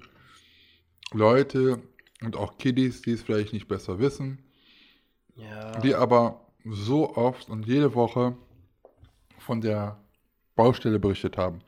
Leute 1.12 1.82
und 2.22 2.36
auch 2.36 2.58
Kiddies, 2.58 3.02
die 3.02 3.12
es 3.12 3.24
vielleicht 3.24 3.54
nicht 3.54 3.68
besser 3.68 4.00
wissen, 4.00 4.40
ja. 5.36 5.80
die 5.80 5.96
aber 5.96 6.46
so 6.66 7.16
oft 7.16 7.50
und 7.50 7.66
jede 7.66 7.96
Woche 7.96 8.36
von 9.40 9.62
der 9.62 10.00
Baustelle 10.56 11.00
berichtet 11.00 11.38
haben. 11.38 11.62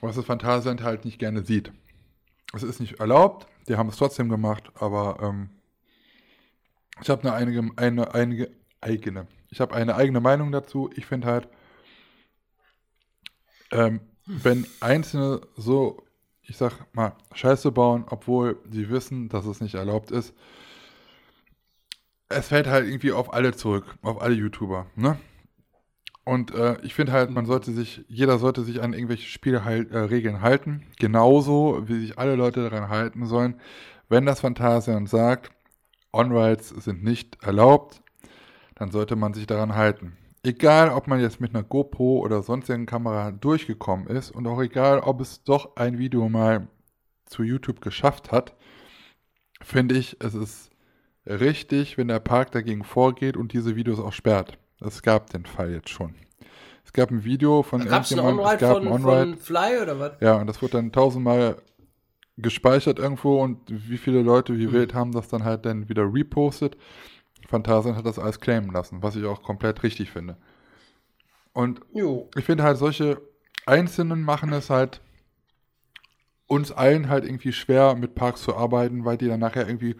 Was 0.00 0.16
das 0.16 0.24
Phantasialand 0.24 0.82
halt 0.82 1.04
nicht 1.04 1.18
gerne 1.18 1.44
sieht. 1.44 1.72
Es 2.52 2.64
ist 2.64 2.80
nicht 2.80 2.98
erlaubt, 2.98 3.46
die 3.68 3.76
haben 3.76 3.88
es 3.88 3.96
trotzdem 3.96 4.28
gemacht, 4.28 4.72
aber 4.74 5.18
ähm, 5.22 5.50
ich 7.00 7.08
habe 7.08 7.32
eine, 7.32 7.70
eine 7.76 8.14
einige 8.14 8.50
eigene 8.80 9.28
ich 9.50 9.60
habe 9.60 9.74
eine 9.74 9.96
eigene 9.96 10.20
Meinung 10.20 10.52
dazu. 10.52 10.90
Ich 10.94 11.06
finde 11.06 11.26
halt, 11.28 11.48
ähm, 13.72 14.00
wenn 14.26 14.66
Einzelne 14.80 15.40
so, 15.56 16.04
ich 16.42 16.56
sag 16.56 16.72
mal, 16.94 17.16
Scheiße 17.34 17.72
bauen, 17.72 18.04
obwohl 18.08 18.58
sie 18.70 18.88
wissen, 18.90 19.28
dass 19.28 19.46
es 19.46 19.60
nicht 19.60 19.74
erlaubt 19.74 20.10
ist, 20.10 20.34
es 22.28 22.48
fällt 22.48 22.68
halt 22.68 22.86
irgendwie 22.86 23.12
auf 23.12 23.32
alle 23.32 23.54
zurück, 23.54 23.96
auf 24.02 24.22
alle 24.22 24.34
YouTuber, 24.34 24.86
ne? 24.94 25.18
Und 26.24 26.54
äh, 26.54 26.80
ich 26.82 26.94
finde 26.94 27.12
halt, 27.12 27.30
man 27.30 27.46
sollte 27.46 27.72
sich, 27.72 28.04
jeder 28.06 28.38
sollte 28.38 28.62
sich 28.62 28.82
an 28.82 28.92
irgendwelche 28.92 29.26
Spielregeln 29.26 30.36
äh, 30.36 30.40
halten, 30.40 30.86
genauso 30.98 31.88
wie 31.88 31.98
sich 31.98 32.18
alle 32.18 32.36
Leute 32.36 32.68
daran 32.68 32.88
halten 32.88 33.26
sollen. 33.26 33.60
Wenn 34.08 34.26
das 34.26 34.40
Phantasian 34.40 35.06
sagt, 35.06 35.50
On-Rides 36.12 36.68
sind 36.68 37.02
nicht 37.02 37.42
erlaubt, 37.42 38.02
dann 38.80 38.90
sollte 38.90 39.14
man 39.14 39.34
sich 39.34 39.46
daran 39.46 39.74
halten. 39.74 40.16
Egal, 40.42 40.88
ob 40.88 41.06
man 41.06 41.20
jetzt 41.20 41.38
mit 41.38 41.54
einer 41.54 41.62
GoPro 41.62 42.20
oder 42.20 42.42
sonstigen 42.42 42.86
Kamera 42.86 43.30
durchgekommen 43.30 44.06
ist 44.06 44.30
und 44.30 44.46
auch 44.46 44.58
egal, 44.60 45.00
ob 45.00 45.20
es 45.20 45.44
doch 45.44 45.76
ein 45.76 45.98
Video 45.98 46.30
mal 46.30 46.66
zu 47.26 47.42
YouTube 47.42 47.82
geschafft 47.82 48.32
hat, 48.32 48.56
finde 49.60 49.98
ich, 49.98 50.16
es 50.20 50.32
ist 50.32 50.70
richtig, 51.26 51.98
wenn 51.98 52.08
der 52.08 52.20
Park 52.20 52.52
dagegen 52.52 52.82
vorgeht 52.82 53.36
und 53.36 53.52
diese 53.52 53.76
Videos 53.76 54.00
auch 54.00 54.14
sperrt. 54.14 54.56
Es 54.80 55.02
gab 55.02 55.28
den 55.28 55.44
Fall 55.44 55.72
jetzt 55.72 55.90
schon. 55.90 56.14
Es 56.82 56.94
gab 56.94 57.10
ein 57.10 57.22
Video 57.22 57.62
von 57.62 57.84
Gab 57.84 58.04
es 58.04 58.12
ein 58.14 58.18
On-Ride 58.18 58.66
von, 58.66 58.88
On 58.88 59.02
von 59.02 59.36
Fly 59.36 59.82
oder 59.82 60.00
was? 60.00 60.12
Ja, 60.20 60.36
und 60.36 60.46
das 60.46 60.62
wurde 60.62 60.72
dann 60.72 60.90
tausendmal 60.90 61.56
gespeichert 62.38 62.98
irgendwo 62.98 63.42
und 63.42 63.60
wie 63.68 63.98
viele 63.98 64.22
Leute 64.22 64.56
wie 64.56 64.68
mhm. 64.68 64.72
wild 64.72 64.94
haben 64.94 65.12
das 65.12 65.28
dann 65.28 65.44
halt 65.44 65.66
dann 65.66 65.90
wieder 65.90 66.10
repostet. 66.10 66.78
Phantasien 67.50 67.96
hat 67.96 68.06
das 68.06 68.20
alles 68.20 68.38
claimen 68.38 68.70
lassen, 68.70 69.02
was 69.02 69.16
ich 69.16 69.24
auch 69.24 69.42
komplett 69.42 69.82
richtig 69.82 70.10
finde. 70.10 70.36
Und 71.52 71.80
jo. 71.92 72.30
ich 72.36 72.44
finde 72.44 72.62
halt, 72.62 72.78
solche 72.78 73.20
Einzelnen 73.66 74.22
machen 74.22 74.52
es 74.52 74.70
halt 74.70 75.00
uns 76.46 76.70
allen 76.70 77.08
halt 77.08 77.24
irgendwie 77.24 77.52
schwer, 77.52 77.96
mit 77.96 78.14
Parks 78.14 78.42
zu 78.42 78.56
arbeiten, 78.56 79.04
weil 79.04 79.16
die 79.16 79.26
dann 79.26 79.40
nachher 79.40 79.66
irgendwie 79.66 79.96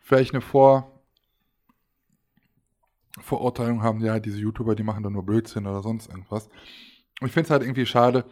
vielleicht 0.00 0.34
eine 0.34 0.40
Vor 0.40 0.88
Vorurteilung 3.20 3.82
haben, 3.82 4.00
ja, 4.02 4.18
diese 4.18 4.38
YouTuber, 4.38 4.74
die 4.74 4.82
machen 4.82 5.02
da 5.02 5.10
nur 5.10 5.24
Blödsinn 5.24 5.66
oder 5.66 5.82
sonst 5.82 6.08
irgendwas. 6.08 6.48
Und 7.20 7.26
ich 7.26 7.32
finde 7.32 7.44
es 7.46 7.50
halt 7.50 7.62
irgendwie 7.62 7.84
schade. 7.86 8.24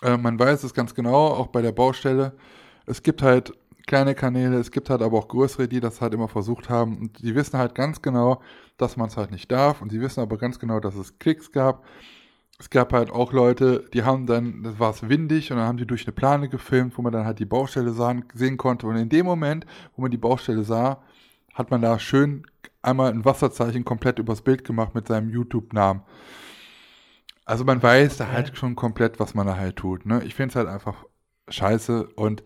Äh, 0.00 0.16
man 0.16 0.38
weiß 0.38 0.62
es 0.62 0.72
ganz 0.72 0.94
genau, 0.94 1.26
auch 1.26 1.48
bei 1.48 1.60
der 1.60 1.72
Baustelle. 1.72 2.36
Es 2.86 3.02
gibt 3.02 3.20
halt 3.20 3.52
kleine 3.90 4.14
Kanäle, 4.14 4.56
es 4.56 4.70
gibt 4.70 4.88
halt 4.88 5.02
aber 5.02 5.18
auch 5.18 5.26
größere, 5.26 5.66
die 5.66 5.80
das 5.80 6.00
halt 6.00 6.14
immer 6.14 6.28
versucht 6.28 6.70
haben. 6.70 6.96
Und 6.96 7.22
die 7.22 7.34
wissen 7.34 7.58
halt 7.58 7.74
ganz 7.74 8.00
genau, 8.00 8.40
dass 8.76 8.96
man 8.96 9.08
es 9.08 9.16
halt 9.16 9.32
nicht 9.32 9.50
darf. 9.50 9.82
Und 9.82 9.90
die 9.90 10.00
wissen 10.00 10.20
aber 10.20 10.38
ganz 10.38 10.60
genau, 10.60 10.78
dass 10.78 10.94
es 10.94 11.18
Klicks 11.18 11.50
gab. 11.50 11.84
Es 12.60 12.70
gab 12.70 12.92
halt 12.92 13.10
auch 13.10 13.32
Leute, 13.32 13.84
die 13.92 14.04
haben 14.04 14.26
dann, 14.26 14.62
das 14.62 14.78
war 14.78 14.90
es 14.92 15.08
windig 15.08 15.50
und 15.50 15.56
dann 15.56 15.66
haben 15.66 15.76
die 15.76 15.88
durch 15.88 16.06
eine 16.06 16.12
Plane 16.12 16.48
gefilmt, 16.48 16.96
wo 16.96 17.02
man 17.02 17.12
dann 17.12 17.24
halt 17.24 17.40
die 17.40 17.46
Baustelle 17.46 17.90
sahen, 17.90 18.26
sehen 18.32 18.58
konnte. 18.58 18.86
Und 18.86 18.94
in 18.94 19.08
dem 19.08 19.26
Moment, 19.26 19.66
wo 19.96 20.02
man 20.02 20.12
die 20.12 20.18
Baustelle 20.18 20.62
sah, 20.62 21.02
hat 21.54 21.72
man 21.72 21.82
da 21.82 21.98
schön 21.98 22.46
einmal 22.82 23.10
ein 23.10 23.24
Wasserzeichen 23.24 23.84
komplett 23.84 24.20
übers 24.20 24.42
Bild 24.42 24.62
gemacht 24.62 24.94
mit 24.94 25.08
seinem 25.08 25.30
YouTube-Namen. 25.30 26.02
Also 27.44 27.64
man 27.64 27.82
weiß 27.82 28.18
da 28.18 28.28
halt 28.30 28.56
schon 28.56 28.76
komplett, 28.76 29.18
was 29.18 29.34
man 29.34 29.48
da 29.48 29.56
halt 29.56 29.74
tut. 29.74 30.06
Ne? 30.06 30.22
Ich 30.22 30.36
finde 30.36 30.50
es 30.50 30.56
halt 30.56 30.68
einfach 30.68 31.06
scheiße. 31.48 32.06
Und 32.14 32.44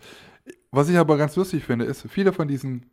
was 0.75 0.89
ich 0.89 0.97
aber 0.97 1.17
ganz 1.17 1.37
lustig 1.37 1.65
finde, 1.65 1.85
ist, 1.85 2.07
viele 2.09 2.33
von 2.33 2.49
diesen, 2.49 2.87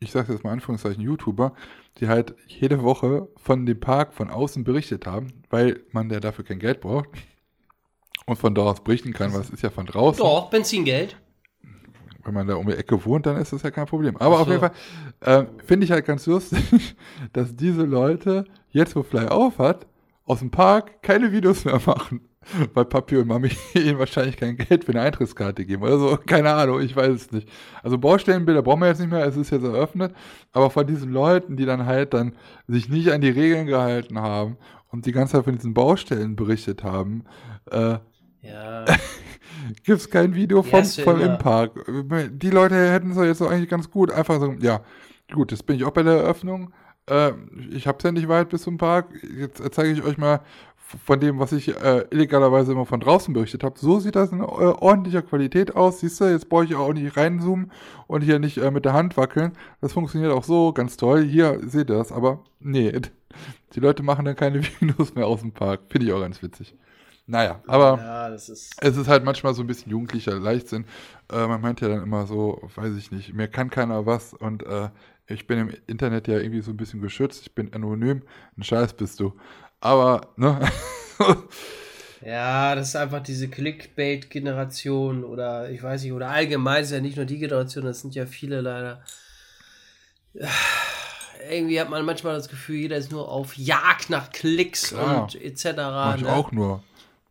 ich 0.00 0.12
sage 0.12 0.32
jetzt 0.32 0.44
mal 0.44 0.52
Anführungszeichen, 0.52 1.02
YouTuber, 1.02 1.54
die 1.98 2.08
halt 2.08 2.34
jede 2.46 2.82
Woche 2.82 3.28
von 3.36 3.66
dem 3.66 3.80
Park 3.80 4.14
von 4.14 4.30
außen 4.30 4.64
berichtet 4.64 5.06
haben, 5.06 5.44
weil 5.50 5.80
man 5.92 6.10
ja 6.10 6.20
dafür 6.20 6.44
kein 6.44 6.58
Geld 6.58 6.80
braucht 6.80 7.08
und 8.26 8.36
von 8.36 8.54
dort 8.54 8.68
aus 8.78 8.84
berichten 8.84 9.12
kann, 9.12 9.32
weil 9.32 9.40
es 9.40 9.50
ist 9.50 9.62
ja 9.62 9.70
von 9.70 9.86
draußen. 9.86 10.18
Doch, 10.18 10.50
Benzingeld 10.50 11.16
wenn 12.24 12.34
man 12.34 12.46
da 12.46 12.54
um 12.54 12.66
die 12.66 12.74
Ecke 12.74 13.04
wohnt, 13.04 13.26
dann 13.26 13.36
ist 13.36 13.52
das 13.52 13.62
ja 13.62 13.70
kein 13.70 13.86
Problem. 13.86 14.16
Aber 14.16 14.36
so. 14.36 14.42
auf 14.42 14.48
jeden 14.48 14.60
Fall 14.60 14.72
äh, 15.20 15.44
finde 15.64 15.84
ich 15.84 15.92
halt 15.92 16.04
ganz 16.04 16.26
lustig, 16.26 16.96
dass 17.32 17.54
diese 17.54 17.82
Leute, 17.82 18.44
jetzt 18.70 18.96
wo 18.96 19.02
Fly 19.02 19.26
auf 19.26 19.58
hat, 19.58 19.86
aus 20.24 20.38
dem 20.38 20.50
Park 20.50 21.02
keine 21.02 21.32
Videos 21.32 21.64
mehr 21.64 21.80
machen. 21.84 22.28
Weil 22.74 22.84
Papi 22.84 23.16
und 23.16 23.28
Mami 23.28 23.50
ihnen 23.74 23.98
wahrscheinlich 23.98 24.36
kein 24.36 24.56
Geld 24.56 24.84
für 24.84 24.92
eine 24.92 25.02
Eintrittskarte 25.02 25.64
geben 25.64 25.82
oder 25.82 25.98
so. 25.98 26.16
Keine 26.26 26.52
Ahnung, 26.52 26.80
ich 26.80 26.94
weiß 26.94 27.10
es 27.12 27.32
nicht. 27.32 27.48
Also 27.82 27.98
Baustellenbilder 27.98 28.62
brauchen 28.62 28.80
wir 28.80 28.88
jetzt 28.88 29.00
nicht 29.00 29.10
mehr, 29.10 29.26
es 29.26 29.36
ist 29.36 29.50
jetzt 29.50 29.64
eröffnet. 29.64 30.14
Aber 30.52 30.70
von 30.70 30.86
diesen 30.86 31.12
Leuten, 31.12 31.56
die 31.56 31.64
dann 31.64 31.86
halt 31.86 32.14
dann 32.14 32.34
sich 32.66 32.88
nicht 32.88 33.10
an 33.10 33.20
die 33.20 33.30
Regeln 33.30 33.66
gehalten 33.66 34.18
haben 34.18 34.56
und 34.90 35.06
die 35.06 35.12
ganze 35.12 35.32
Zeit 35.32 35.44
von 35.44 35.54
diesen 35.54 35.74
Baustellen 35.74 36.36
berichtet 36.36 36.84
haben, 36.84 37.24
äh, 37.70 37.98
ja. 38.42 38.84
gibt 39.84 40.00
es 40.00 40.10
kein 40.10 40.34
Video 40.34 40.62
vom, 40.62 40.84
vom 40.84 41.20
im 41.20 41.38
Park. 41.38 41.72
Die 42.32 42.50
Leute 42.50 42.74
hätten 42.90 43.12
es 43.12 43.16
jetzt 43.16 43.42
eigentlich 43.42 43.70
ganz 43.70 43.90
gut 43.90 44.10
einfach 44.10 44.38
so, 44.40 44.52
ja, 44.60 44.82
gut, 45.32 45.50
jetzt 45.50 45.66
bin 45.66 45.76
ich 45.76 45.84
auch 45.84 45.92
bei 45.92 46.02
der 46.02 46.14
Eröffnung. 46.14 46.72
Äh, 47.08 47.32
ich 47.70 47.86
habe 47.86 47.98
es 47.98 48.04
ja 48.04 48.12
nicht 48.12 48.28
weit 48.28 48.48
bis 48.48 48.62
zum 48.62 48.78
Park. 48.78 49.08
Jetzt 49.22 49.62
zeige 49.72 49.92
ich 49.92 50.02
euch 50.02 50.18
mal 50.18 50.40
von 51.04 51.20
dem, 51.20 51.38
was 51.38 51.52
ich 51.52 51.68
äh, 51.68 52.04
illegalerweise 52.10 52.72
immer 52.72 52.86
von 52.86 53.00
draußen 53.00 53.32
berichtet 53.32 53.64
habe. 53.64 53.78
So 53.78 54.00
sieht 54.00 54.16
das 54.16 54.32
in 54.32 54.40
äh, 54.40 54.42
ordentlicher 54.42 55.22
Qualität 55.22 55.76
aus. 55.76 56.00
Siehst 56.00 56.20
du, 56.20 56.24
jetzt 56.24 56.48
brauche 56.48 56.64
ich 56.64 56.74
auch 56.74 56.92
nicht 56.92 57.16
reinzoomen 57.16 57.70
und 58.06 58.22
hier 58.22 58.38
nicht 58.38 58.58
äh, 58.58 58.70
mit 58.70 58.84
der 58.84 58.92
Hand 58.92 59.16
wackeln. 59.16 59.52
Das 59.80 59.92
funktioniert 59.92 60.32
auch 60.32 60.44
so 60.44 60.72
ganz 60.72 60.96
toll. 60.96 61.22
Hier 61.24 61.60
seht 61.62 61.90
ihr 61.90 61.96
das, 61.96 62.12
aber 62.12 62.40
nee, 62.60 62.92
die 63.74 63.80
Leute 63.80 64.02
machen 64.02 64.24
dann 64.24 64.36
keine 64.36 64.62
Videos 64.80 65.14
mehr 65.14 65.26
aus 65.26 65.40
dem 65.40 65.52
Park. 65.52 65.82
Finde 65.88 66.06
ich 66.06 66.12
auch 66.12 66.20
ganz 66.20 66.42
witzig. 66.42 66.76
Naja, 67.26 67.62
aber 67.66 67.96
ja, 67.96 68.26
ist 68.28 68.50
es 68.50 68.96
ist 68.96 69.08
halt 69.08 69.24
manchmal 69.24 69.54
so 69.54 69.62
ein 69.62 69.66
bisschen 69.66 69.90
jugendlicher 69.90 70.38
Leichtsinn. 70.38 70.84
Äh, 71.32 71.46
man 71.46 71.62
meint 71.62 71.80
ja 71.80 71.88
dann 71.88 72.02
immer 72.02 72.26
so, 72.26 72.60
weiß 72.74 72.94
ich 72.96 73.10
nicht, 73.12 73.32
mir 73.32 73.48
kann 73.48 73.70
keiner 73.70 74.04
was 74.04 74.34
und 74.34 74.62
äh, 74.66 74.90
ich 75.26 75.46
bin 75.46 75.58
im 75.58 75.70
Internet 75.86 76.28
ja 76.28 76.38
irgendwie 76.38 76.60
so 76.60 76.70
ein 76.70 76.76
bisschen 76.76 77.00
geschützt, 77.00 77.42
ich 77.42 77.54
bin 77.54 77.72
anonym, 77.72 78.22
ein 78.58 78.62
Scheiß 78.62 78.92
bist 78.94 79.20
du. 79.20 79.32
Aber, 79.84 80.28
ne? 80.36 80.58
ja, 82.24 82.74
das 82.74 82.88
ist 82.88 82.96
einfach 82.96 83.22
diese 83.22 83.48
Clickbait-Generation 83.48 85.24
oder 85.24 85.68
ich 85.68 85.82
weiß 85.82 86.02
nicht, 86.02 86.12
oder 86.12 86.30
allgemein 86.30 86.82
ist 86.82 86.90
ja 86.90 87.00
nicht 87.00 87.18
nur 87.18 87.26
die 87.26 87.38
Generation, 87.38 87.84
das 87.84 88.00
sind 88.00 88.14
ja 88.14 88.24
viele 88.24 88.62
leider. 88.62 89.04
Irgendwie 91.50 91.78
hat 91.78 91.90
man 91.90 92.02
manchmal 92.06 92.34
das 92.34 92.48
Gefühl, 92.48 92.76
jeder 92.76 92.96
ist 92.96 93.12
nur 93.12 93.28
auf 93.28 93.58
Jagd 93.58 94.08
nach 94.08 94.32
Klicks 94.32 94.88
Klar. 94.88 95.24
und 95.24 95.34
etc. 95.34 95.64
Mach 95.76 96.16
ich 96.16 96.22
ne? 96.22 96.32
auch 96.32 96.50
nur. 96.50 96.82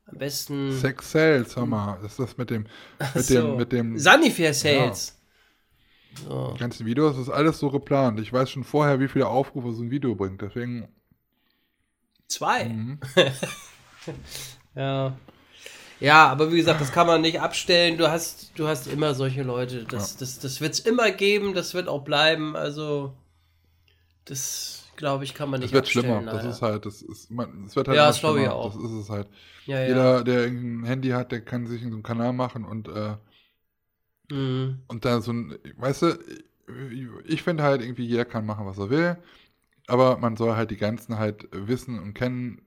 Am 0.05 0.19
besten. 0.19 0.77
Sex 0.77 1.11
Sales, 1.11 1.55
hör 1.55 1.65
mal. 1.65 1.97
Das 2.03 2.11
ist 2.11 2.19
das 2.19 2.37
mit 2.37 2.51
dem. 2.51 2.67
Mit 3.15 3.25
so. 3.25 3.33
dem, 3.33 3.57
mit 3.57 3.71
dem 3.71 3.97
Sanifair 3.97 4.53
Sales. 4.53 5.19
Ja. 6.19 6.29
So. 6.29 6.51
Die 6.53 6.59
ganzen 6.59 6.85
Videos, 6.85 7.15
das 7.15 7.23
ist 7.23 7.33
alles 7.33 7.57
so 7.57 7.71
geplant. 7.71 8.19
Ich 8.19 8.31
weiß 8.31 8.51
schon 8.51 8.63
vorher, 8.63 8.99
wie 8.99 9.07
viele 9.07 9.25
Aufrufe 9.25 9.71
so 9.71 9.81
ein 9.81 9.89
Video 9.89 10.13
bringt. 10.13 10.43
Deswegen. 10.43 10.87
Zwei. 12.27 12.65
Mhm. 12.65 12.99
ja. 14.75 15.15
Ja, 15.99 16.27
aber 16.27 16.51
wie 16.51 16.57
gesagt, 16.57 16.81
das 16.81 16.91
kann 16.91 17.07
man 17.07 17.21
nicht 17.21 17.39
abstellen. 17.39 17.97
Du 17.97 18.09
hast, 18.09 18.51
du 18.55 18.67
hast 18.67 18.87
immer 18.87 19.13
solche 19.13 19.43
Leute. 19.43 19.85
Das, 19.85 20.13
ja. 20.13 20.19
das, 20.19 20.39
das 20.39 20.59
wird 20.59 20.73
es 20.73 20.79
immer 20.81 21.11
geben, 21.11 21.53
das 21.53 21.73
wird 21.73 21.87
auch 21.87 22.03
bleiben. 22.03 22.57
Also, 22.57 23.13
das 24.25 24.83
glaube 24.95 25.23
ich, 25.23 25.33
kann 25.33 25.49
man 25.49 25.59
nicht 25.59 25.73
Das 25.73 25.75
wird 25.75 25.87
schlimmer. 25.87 26.21
Leider. 26.21 26.37
Das 26.37 26.45
ist 26.45 26.61
halt, 26.61 26.85
das 26.85 27.01
ist, 27.01 27.31
man, 27.31 27.63
das 27.63 27.75
wird 27.75 27.87
halt 27.87 27.97
Ja, 27.97 28.07
das 28.07 28.19
glaube 28.19 28.41
ich 28.41 28.49
auch. 28.49 28.73
Das 28.73 28.83
ist 28.83 28.91
es 28.91 29.09
halt. 29.09 29.27
Ja, 29.65 29.79
ja. 29.79 29.87
Jeder, 29.87 30.23
der 30.23 30.43
ein 30.43 30.83
Handy 30.83 31.09
hat, 31.09 31.31
der 31.31 31.41
kann 31.41 31.67
sich 31.67 31.81
in 31.81 31.89
so 31.89 31.95
einen 31.95 32.03
Kanal 32.03 32.33
machen 32.33 32.65
und, 32.65 32.89
äh, 32.89 33.15
mhm. 34.29 34.79
und 34.87 35.05
da 35.05 35.21
so 35.21 35.31
ein, 35.31 35.57
weißt 35.77 36.01
du, 36.01 36.19
ich 37.25 37.43
finde 37.43 37.63
halt 37.63 37.81
irgendwie, 37.81 38.05
jeder 38.05 38.25
kann 38.25 38.45
machen, 38.45 38.65
was 38.65 38.77
er 38.77 38.89
will, 38.89 39.17
aber 39.87 40.17
man 40.17 40.37
soll 40.37 40.55
halt 40.55 40.71
die 40.71 40.77
Grenzen 40.77 41.17
halt 41.19 41.47
wissen 41.51 41.99
und 41.99 42.13
kennen 42.13 42.61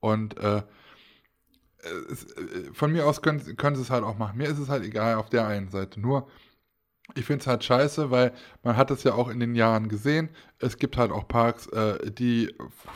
und, 0.00 0.38
äh, 0.38 0.62
es, 2.10 2.24
äh, 2.36 2.72
von 2.72 2.92
mir 2.92 3.06
aus 3.06 3.22
können, 3.22 3.56
können 3.56 3.76
sie 3.76 3.82
es 3.82 3.90
halt 3.90 4.04
auch 4.04 4.18
machen. 4.18 4.38
Mir 4.38 4.48
ist 4.48 4.58
es 4.58 4.68
halt 4.68 4.84
egal 4.84 5.16
auf 5.16 5.30
der 5.30 5.46
einen 5.46 5.70
Seite. 5.70 6.00
Nur, 6.00 6.28
ich 7.16 7.24
finde 7.26 7.42
es 7.42 7.46
halt 7.46 7.64
scheiße, 7.64 8.10
weil 8.10 8.32
man 8.62 8.76
hat 8.76 8.90
es 8.90 9.04
ja 9.04 9.14
auch 9.14 9.28
in 9.28 9.40
den 9.40 9.54
Jahren 9.54 9.88
gesehen. 9.88 10.30
Es 10.58 10.78
gibt 10.78 10.96
halt 10.96 11.12
auch 11.12 11.28
Parks, 11.28 11.66
äh, 11.68 12.10
die 12.12 12.54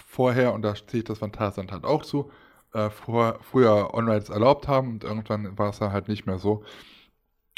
vorher, 0.09 0.55
und 0.55 0.62
da 0.62 0.77
steht 0.77 1.09
das 1.11 1.19
Phantasialand 1.19 1.73
halt 1.73 1.85
auch 1.85 2.05
zu, 2.05 2.31
äh, 2.75 2.91
vor, 2.91 3.41
früher 3.43 3.95
On-Rides 3.95 4.31
erlaubt 4.31 4.69
haben 4.69 4.91
und 4.95 5.05
irgendwann 5.05 5.59
war 5.59 5.71
es 5.71 5.81
halt 5.81 6.09
nicht 6.09 6.27
mehr 6.27 6.39
so. 6.39 6.65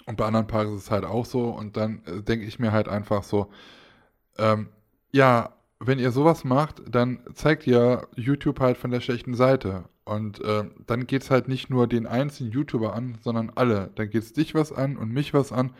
Und 0.07 0.17
bei 0.17 0.27
anderen 0.27 0.47
Parks 0.47 0.71
ist 0.71 0.83
es 0.85 0.91
halt 0.91 1.05
auch 1.05 1.25
so. 1.27 1.49
Und 1.51 1.77
dann 1.77 2.03
äh, 2.07 2.23
denke 2.23 2.47
ich 2.47 2.59
mir 2.59 2.73
halt 2.73 2.89
einfach 2.89 3.23
so, 3.25 3.51
ähm, 4.39 4.71
ja, 5.13 5.55
wenn 5.79 5.99
ihr 5.99 6.11
sowas 6.11 6.45
macht, 6.45 6.83
dann 6.89 7.21
zeigt 7.35 7.67
ihr 7.67 8.09
YouTube 8.17 8.61
halt 8.61 8.77
von 8.79 8.91
der 8.91 9.01
schlechten 9.01 9.35
Seite. 9.35 9.85
Und 10.05 10.43
äh, 10.43 10.65
dann 10.87 11.07
geht 11.07 11.23
es 11.23 11.31
halt 11.31 11.49
nicht 11.49 11.69
nur 11.69 11.87
den 11.87 12.07
einzelnen 12.07 12.53
YouTuber 12.53 12.95
an, 12.95 13.19
sondern 13.23 13.51
alle. 13.55 13.91
Dann 13.97 14.09
geht 14.09 14.23
es 14.23 14.33
dich 14.33 14.55
was 14.55 14.73
an 14.73 14.97
und 14.97 15.13
mich 15.13 15.35
was 15.35 15.53
an. 15.53 15.73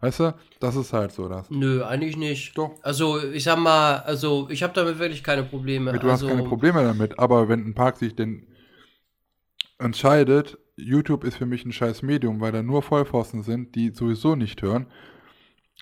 Weißt 0.00 0.20
du, 0.20 0.34
das 0.58 0.74
ist 0.74 0.92
halt 0.92 1.12
so 1.12 1.28
das. 1.28 1.50
Nö, 1.50 1.84
eigentlich 1.84 2.16
nicht. 2.16 2.56
Doch. 2.58 2.72
Also, 2.82 3.22
ich 3.22 3.44
sag 3.44 3.58
mal, 3.58 3.98
also 3.98 4.48
ich 4.50 4.62
habe 4.62 4.72
damit 4.72 4.98
wirklich 4.98 5.22
keine 5.22 5.44
Probleme. 5.44 5.92
Du 5.92 6.10
also, 6.10 6.26
hast 6.26 6.34
keine 6.34 6.48
Probleme 6.48 6.82
damit, 6.82 7.18
aber 7.18 7.48
wenn 7.48 7.64
ein 7.64 7.74
Park 7.74 7.98
sich 7.98 8.16
denn 8.16 8.46
entscheidet, 9.78 10.58
YouTube 10.76 11.24
ist 11.24 11.36
für 11.36 11.46
mich 11.46 11.64
ein 11.64 11.72
scheiß 11.72 12.02
Medium, 12.02 12.40
weil 12.40 12.52
da 12.52 12.62
nur 12.62 12.82
Vollpfosten 12.82 13.42
sind, 13.42 13.74
die 13.74 13.90
sowieso 13.90 14.34
nicht 14.34 14.62
hören, 14.62 14.86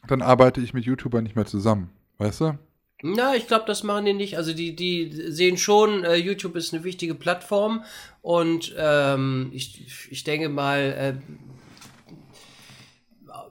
dann 0.06 0.22
arbeite 0.22 0.60
ich 0.60 0.74
mit 0.74 0.84
YouTubern 0.84 1.22
nicht 1.22 1.36
mehr 1.36 1.46
zusammen. 1.46 1.90
Weißt 2.18 2.40
du? 2.40 2.58
Na, 3.02 3.34
ich 3.34 3.46
glaube, 3.46 3.64
das 3.66 3.82
machen 3.82 4.04
die 4.04 4.12
nicht. 4.12 4.36
Also 4.36 4.52
die, 4.52 4.76
die 4.76 5.10
sehen 5.30 5.56
schon, 5.56 6.04
äh, 6.04 6.16
YouTube 6.16 6.56
ist 6.56 6.74
eine 6.74 6.84
wichtige 6.84 7.14
Plattform 7.14 7.84
und 8.22 8.74
ähm, 8.76 9.50
ich, 9.54 10.08
ich 10.10 10.24
denke 10.24 10.48
mal, 10.48 10.78
äh, 10.80 11.14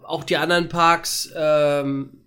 auch 0.03 0.23
die 0.23 0.37
anderen 0.37 0.69
Parks, 0.69 1.31
ähm, 1.35 2.18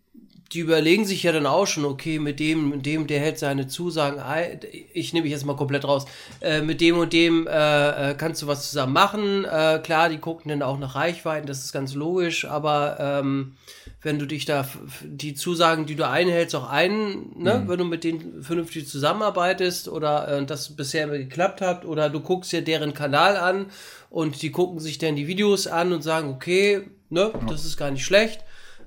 die 0.53 0.61
überlegen 0.61 1.05
sich 1.05 1.23
ja 1.23 1.33
dann 1.33 1.47
auch 1.47 1.67
schon, 1.67 1.85
okay, 1.85 2.19
mit 2.19 2.39
dem, 2.39 2.71
mit 2.71 2.87
dem, 2.87 3.07
der 3.07 3.21
hält 3.21 3.39
seine 3.39 3.69
Zusagen 3.69 4.21
ein, 4.21 4.61
ich 4.93 5.13
nehme 5.13 5.25
mich 5.25 5.33
jetzt 5.33 5.47
mal 5.47 5.57
komplett 5.57 5.85
raus, 5.85 6.05
äh, 6.41 6.61
mit 6.61 6.81
dem 6.81 6.99
und 6.99 7.13
dem 7.13 7.47
äh, 7.47 8.11
äh, 8.11 8.15
kannst 8.15 8.43
du 8.43 8.47
was 8.47 8.69
zusammen 8.69 8.93
machen. 8.93 9.45
Äh, 9.45 9.81
klar, 9.83 10.09
die 10.09 10.19
gucken 10.19 10.51
dann 10.51 10.63
auch 10.63 10.79
nach 10.79 10.95
Reichweiten, 10.95 11.47
das 11.47 11.65
ist 11.65 11.73
ganz 11.73 11.95
logisch, 11.95 12.45
aber 12.45 12.99
ähm, 13.01 13.55
wenn 14.03 14.19
du 14.19 14.27
dich 14.27 14.45
da, 14.45 14.67
die 15.03 15.35
Zusagen, 15.35 15.87
die 15.87 15.95
du 15.95 16.07
einhältst, 16.09 16.55
auch 16.55 16.69
ein, 16.69 17.33
ne, 17.37 17.61
mhm. 17.61 17.69
wenn 17.69 17.79
du 17.79 17.85
mit 17.85 18.05
denen 18.05 18.43
vernünftig 18.43 18.89
zusammenarbeitest 18.89 19.89
oder 19.89 20.29
äh, 20.29 20.45
das 20.45 20.77
bisher 20.77 21.05
immer 21.05 21.19
geklappt 21.19 21.61
hat, 21.61 21.85
oder 21.85 22.11
du 22.11 22.21
guckst 22.21 22.53
dir 22.53 22.63
deren 22.63 22.95
Kanal 22.95 23.37
an 23.37 23.67
und 24.11 24.43
die 24.43 24.51
gucken 24.51 24.81
sich 24.81 24.99
dann 24.99 25.17
die 25.17 25.29
Videos 25.29 25.67
an 25.67 25.93
und 25.93 26.03
sagen, 26.03 26.31
okay, 26.31 26.83
ne, 27.11 27.31
ja. 27.33 27.41
das 27.49 27.65
ist 27.65 27.77
gar 27.77 27.91
nicht 27.91 28.05
schlecht. 28.05 28.45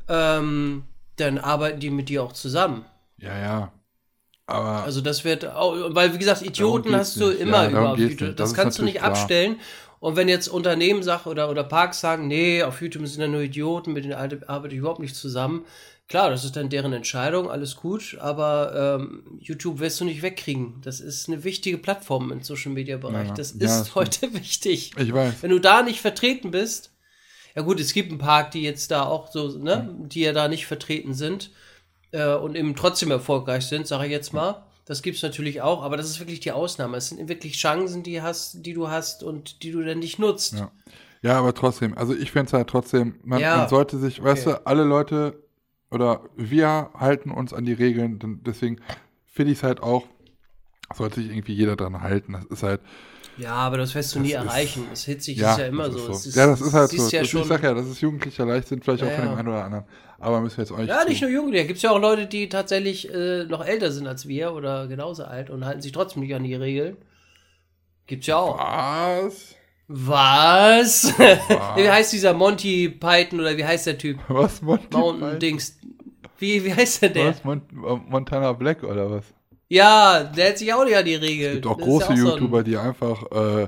Ähm, 0.08 0.84
dann 1.18 1.38
arbeiten 1.38 1.80
die 1.80 1.90
mit 1.90 2.10
dir 2.10 2.24
auch 2.24 2.34
zusammen. 2.34 2.86
Ja, 3.18 3.38
ja. 3.38 3.72
Aber 4.48 4.84
also 4.84 5.02
das 5.02 5.26
wird 5.26 5.46
auch, 5.46 5.74
weil 5.96 6.14
wie 6.14 6.20
gesagt, 6.20 6.44
Idioten 6.44 6.96
hast 6.96 7.20
du 7.20 7.30
nicht. 7.30 7.40
immer 7.40 7.64
ja, 7.64 7.70
über 7.70 7.98
YouTube. 7.98 8.36
Das, 8.36 8.52
das 8.52 8.54
kannst 8.54 8.80
du 8.80 8.84
nicht 8.84 8.98
klar. 8.98 9.10
abstellen. 9.10 9.60
Und 10.00 10.18
wenn 10.18 10.30
jetzt 10.30 10.48
Unternehmen 10.48 11.02
sagen 11.02 11.30
oder, 11.30 11.50
oder 11.50 11.64
Parks 11.64 12.00
sagen, 12.00 12.28
nee, 12.28 12.62
auf 12.62 12.82
YouTube 12.82 13.08
sind 13.08 13.22
ja 13.22 13.28
nur 13.28 13.42
Idioten, 13.42 13.94
mit 13.94 14.04
denen 14.04 14.14
arbeite 14.14 14.76
ich 14.76 14.80
überhaupt 14.80 15.00
nicht 15.00 15.16
zusammen. 15.16 15.66
Klar, 16.08 16.30
das 16.30 16.46
ist 16.46 16.56
dann 16.56 16.70
deren 16.70 16.94
Entscheidung, 16.94 17.50
alles 17.50 17.78
gut, 17.78 18.16
aber 18.20 19.00
ähm, 19.00 19.40
YouTube 19.40 19.80
wirst 19.80 20.00
du 20.00 20.06
nicht 20.06 20.22
wegkriegen. 20.22 20.76
Das 20.84 21.00
ist 21.00 21.28
eine 21.28 21.44
wichtige 21.44 21.80
Plattform 21.80 22.32
im 22.32 22.44
Social 22.44 22.72
Media 22.72 22.98
Bereich. 22.98 23.30
Ja, 23.30 23.34
das 23.34 23.54
ist 23.54 23.88
ja, 23.88 23.96
heute 23.96 24.32
wichtig. 24.36 24.92
Ich 24.96 25.12
weiß. 25.12 25.42
Wenn 25.42 25.50
du 25.50 25.58
da 25.58 25.82
nicht 25.82 26.02
vertreten 26.02 26.52
bist, 26.52 26.92
ja 27.56 27.62
gut, 27.62 27.80
es 27.80 27.94
gibt 27.94 28.12
ein 28.12 28.18
paar, 28.18 28.50
die 28.50 28.62
jetzt 28.62 28.92
da 28.92 29.04
auch 29.04 29.32
so, 29.32 29.58
ne, 29.58 29.96
die 30.08 30.22
ja 30.22 30.34
da 30.34 30.48
nicht 30.48 30.68
vertreten 30.68 31.14
sind 31.14 31.52
äh, 32.12 32.34
und 32.36 32.56
eben 32.56 32.76
trotzdem 32.76 33.12
erfolgreich 33.12 33.66
sind, 33.66 33.88
sage 33.88 34.06
ich 34.06 34.12
jetzt 34.12 34.34
mal. 34.34 34.66
Das 34.86 35.02
gibt 35.02 35.18
es 35.18 35.24
natürlich 35.24 35.62
auch, 35.62 35.82
aber 35.82 35.98
das 35.98 36.10
ist 36.10 36.20
wirklich 36.20 36.42
die 36.42 36.52
Ausnahme. 36.52 36.98
Es 36.98 37.10
sind 37.10 37.28
wirklich 37.28 37.58
Chancen, 37.58 38.04
die, 38.04 38.22
hast, 38.22 38.66
die 38.66 38.74
du 38.74 38.90
hast 38.90 39.24
und 39.24 39.64
die 39.64 39.72
du 39.72 39.84
dann 39.84 40.00
nicht 40.00 40.20
nutzt. 40.20 40.54
Ja, 40.54 40.72
ja 41.22 41.40
aber 41.40 41.54
trotzdem, 41.54 41.98
also 41.98 42.14
ich 42.14 42.32
finde 42.32 42.48
es 42.48 42.54
halt 42.54 42.68
trotzdem, 42.68 43.16
man, 43.24 43.40
ja. 43.40 43.58
man, 43.58 43.70
sollte 43.70 43.98
sich, 43.98 44.20
okay. 44.20 44.30
weißt 44.30 44.46
du, 44.46 44.68
alle 44.68 44.84
Leute 44.84 45.42
oder 45.90 46.22
wir 46.36 46.92
halten 46.94 47.32
uns 47.32 47.54
an 47.54 47.66
die 47.66 47.74
Regeln, 47.74 48.42
deswegen 48.46 48.82
finde 49.26 49.54
ich 49.54 49.60
es 49.60 49.64
halt 49.64 49.82
auch, 49.82 50.04
sollte 50.94 51.22
sich 51.22 51.32
irgendwie 51.32 51.54
jeder 51.54 51.76
dran 51.76 52.02
halten. 52.02 52.34
Das 52.34 52.46
ist 52.46 52.64
halt, 52.64 52.82
ja, 53.38 53.54
aber 53.54 53.78
das 53.78 53.94
wirst 53.96 54.16
du 54.16 54.20
nie 54.20 54.32
erreichen. 54.32 54.86
Das 54.90 55.04
hitzig 55.04 55.38
ja, 55.38 55.54
ist 55.54 55.60
ja 55.60 55.66
immer 55.68 55.92
so. 55.92 56.14
so. 56.14 56.40
ja, 56.40 56.48
das 56.48 56.62
ist 56.62 56.74
halt 56.74 56.90
so. 56.90 57.10
Ja 57.10 57.22
das, 57.22 57.34
ich 57.34 57.46
sag 57.46 57.64
ja, 57.64 57.74
das 57.74 57.88
ist 57.88 58.02
jugendlicher 58.02 58.46
Leichtsinn, 58.46 58.82
vielleicht 58.82 59.04
auch 59.04 59.08
ja, 59.08 59.16
von 59.16 59.26
dem 59.26 59.36
einen 59.36 59.48
oder 59.48 59.64
anderen. 59.64 59.86
Aber 60.20 60.42
müssen 60.42 60.58
wir 60.58 60.64
jetzt 60.64 60.72
euch. 60.72 60.88
Ja, 60.88 61.04
nicht 61.04 61.22
nur 61.22 61.30
Jugendliche. 61.30 61.68
Gibt 61.68 61.78
es 61.78 61.84
ja 61.84 61.92
auch 61.92 62.00
Leute, 62.00 62.28
die 62.28 62.50
tatsächlich 62.50 63.14
äh, 63.14 63.44
noch 63.44 63.66
älter 63.66 63.92
sind 63.92 64.08
als 64.08 64.28
wir 64.28 64.54
oder 64.54 64.88
genauso 64.88 65.26
alt 65.26 65.50
und 65.50 65.66
halten 65.66 65.82
sich 65.82 65.92
trotzdem 65.92 66.24
nicht 66.24 66.34
an 66.34 66.44
die 66.44 66.56
Regeln. 66.56 66.98
Gibt's 68.08 68.28
ja 68.28 68.38
auch. 68.38 68.58
Was? 68.58 69.56
Was? 69.88 71.14
Was? 71.18 71.50
wie 71.76 71.90
heißt 71.90 72.14
dieser 72.14 72.34
Monty 72.34 72.90
Python 72.90 73.40
oder 73.40 73.58
wie 73.58 73.66
heißt 73.66 73.88
der 73.88 73.98
Typ? 73.98 74.20
Was, 74.28 74.62
Monty 74.62 74.88
Mountain 74.92 75.20
Python? 75.20 75.40
Dings. 75.40 75.78
Wie, 76.38 76.64
wie 76.64 76.74
heißt 76.74 77.02
der? 77.04 77.16
Was, 77.16 77.44
Mont 77.44 77.72
Montana 77.72 78.54
Black 78.54 78.84
oder 78.84 79.10
was? 79.12 79.26
Ja, 79.68 80.24
der 80.24 80.46
hält 80.46 80.58
sich 80.60 80.74
auch 80.74 80.86
nicht 80.86 80.96
an 80.96 81.06
die 81.06 81.16
Regeln. 81.16 81.50
Es 81.50 81.54
gibt 81.56 81.68
auch 81.68 81.78
das 81.78 81.86
große 81.86 82.10
auch 82.10 82.18
YouTuber, 82.18 82.58
so 82.60 82.64
die 82.64 82.78
einfach 82.78 83.32
äh, 83.32 83.68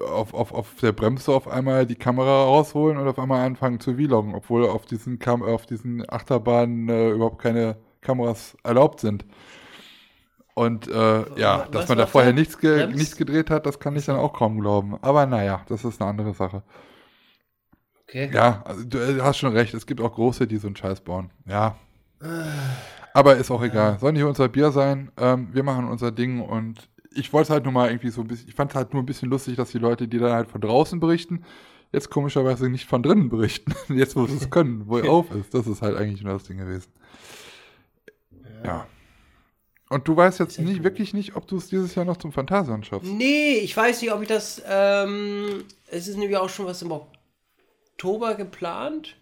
auf, 0.00 0.34
auf, 0.34 0.52
auf 0.52 0.74
der 0.80 0.92
Bremse 0.92 1.32
auf 1.32 1.48
einmal 1.48 1.86
die 1.86 1.94
Kamera 1.94 2.44
rausholen 2.44 2.98
und 2.98 3.08
auf 3.08 3.18
einmal 3.18 3.46
anfangen 3.46 3.80
zu 3.80 3.94
vloggen, 3.94 4.34
obwohl 4.34 4.66
auf 4.66 4.84
diesen, 4.84 5.18
Kam 5.18 5.42
auf 5.42 5.66
diesen 5.66 6.08
Achterbahnen 6.08 6.88
äh, 6.88 7.10
überhaupt 7.10 7.40
keine 7.40 7.76
Kameras 8.00 8.56
erlaubt 8.62 9.00
sind. 9.00 9.24
Und 10.54 10.86
äh, 10.88 11.40
ja, 11.40 11.60
Was 11.60 11.70
dass 11.70 11.88
man 11.88 11.98
da 11.98 12.06
vorher 12.06 12.34
nichts, 12.34 12.58
ge 12.58 12.86
nichts 12.88 13.16
gedreht 13.16 13.48
hat, 13.48 13.64
das 13.64 13.80
kann 13.80 13.96
ich 13.96 14.04
dann 14.04 14.16
auch 14.16 14.34
kaum 14.34 14.60
glauben. 14.60 14.98
Aber 15.00 15.24
naja, 15.24 15.62
das 15.68 15.84
ist 15.84 16.00
eine 16.00 16.10
andere 16.10 16.34
Sache. 16.34 16.62
Okay. 18.02 18.30
Ja, 18.34 18.62
also, 18.66 18.84
du 18.84 18.98
äh, 18.98 19.20
hast 19.22 19.38
schon 19.38 19.54
recht, 19.54 19.72
es 19.72 19.86
gibt 19.86 20.02
auch 20.02 20.12
große, 20.12 20.46
die 20.46 20.58
so 20.58 20.66
einen 20.66 20.76
Scheiß 20.76 21.00
bauen. 21.00 21.30
Ja. 21.46 21.76
Aber 23.14 23.36
ist 23.36 23.50
auch 23.50 23.62
egal. 23.62 23.98
Soll 23.98 24.12
nicht 24.12 24.24
unser 24.24 24.48
Bier 24.48 24.72
sein. 24.72 25.10
Ähm, 25.18 25.48
wir 25.52 25.62
machen 25.62 25.88
unser 25.88 26.10
Ding 26.10 26.40
und 26.40 26.88
ich 27.14 27.32
wollte 27.32 27.44
es 27.44 27.50
halt 27.50 27.64
nur 27.64 27.72
mal 27.72 27.90
irgendwie 27.90 28.08
so 28.10 28.22
ein 28.22 28.28
bisschen, 28.28 28.48
ich 28.48 28.54
fand 28.54 28.70
es 28.70 28.76
halt 28.76 28.92
nur 28.94 29.02
ein 29.02 29.06
bisschen 29.06 29.28
lustig, 29.28 29.56
dass 29.56 29.70
die 29.70 29.78
Leute, 29.78 30.08
die 30.08 30.18
dann 30.18 30.32
halt 30.32 30.48
von 30.48 30.60
draußen 30.60 30.98
berichten, 30.98 31.44
jetzt 31.92 32.10
komischerweise 32.10 32.68
nicht 32.68 32.86
von 32.86 33.02
drinnen 33.02 33.28
berichten. 33.28 33.74
jetzt, 33.94 34.16
wo 34.16 34.26
sie 34.26 34.36
es 34.36 34.50
können, 34.50 34.86
wo 34.86 34.98
er 34.98 35.10
auf 35.10 35.30
ist. 35.34 35.52
Das 35.54 35.66
ist 35.66 35.82
halt 35.82 35.96
eigentlich 35.96 36.22
nur 36.22 36.32
das 36.32 36.44
Ding 36.44 36.58
gewesen. 36.58 36.90
Ja. 38.64 38.66
ja. 38.66 38.86
Und 39.90 40.08
du 40.08 40.16
weißt 40.16 40.40
jetzt 40.40 40.58
nicht, 40.58 40.82
wirklich 40.82 41.12
nicht, 41.12 41.36
ob 41.36 41.46
du 41.46 41.58
es 41.58 41.68
dieses 41.68 41.94
Jahr 41.94 42.06
noch 42.06 42.16
zum 42.16 42.32
Phantasian 42.32 42.82
schaffst. 42.82 43.12
Nee, 43.12 43.58
ich 43.58 43.76
weiß 43.76 44.00
nicht, 44.00 44.10
ob 44.10 44.22
ich 44.22 44.28
das. 44.28 44.62
Ähm, 44.66 45.64
es 45.88 46.08
ist 46.08 46.16
nämlich 46.16 46.38
auch 46.38 46.48
schon 46.48 46.64
was 46.64 46.80
im 46.80 46.92
Oktober 46.92 48.34
geplant. 48.34 49.16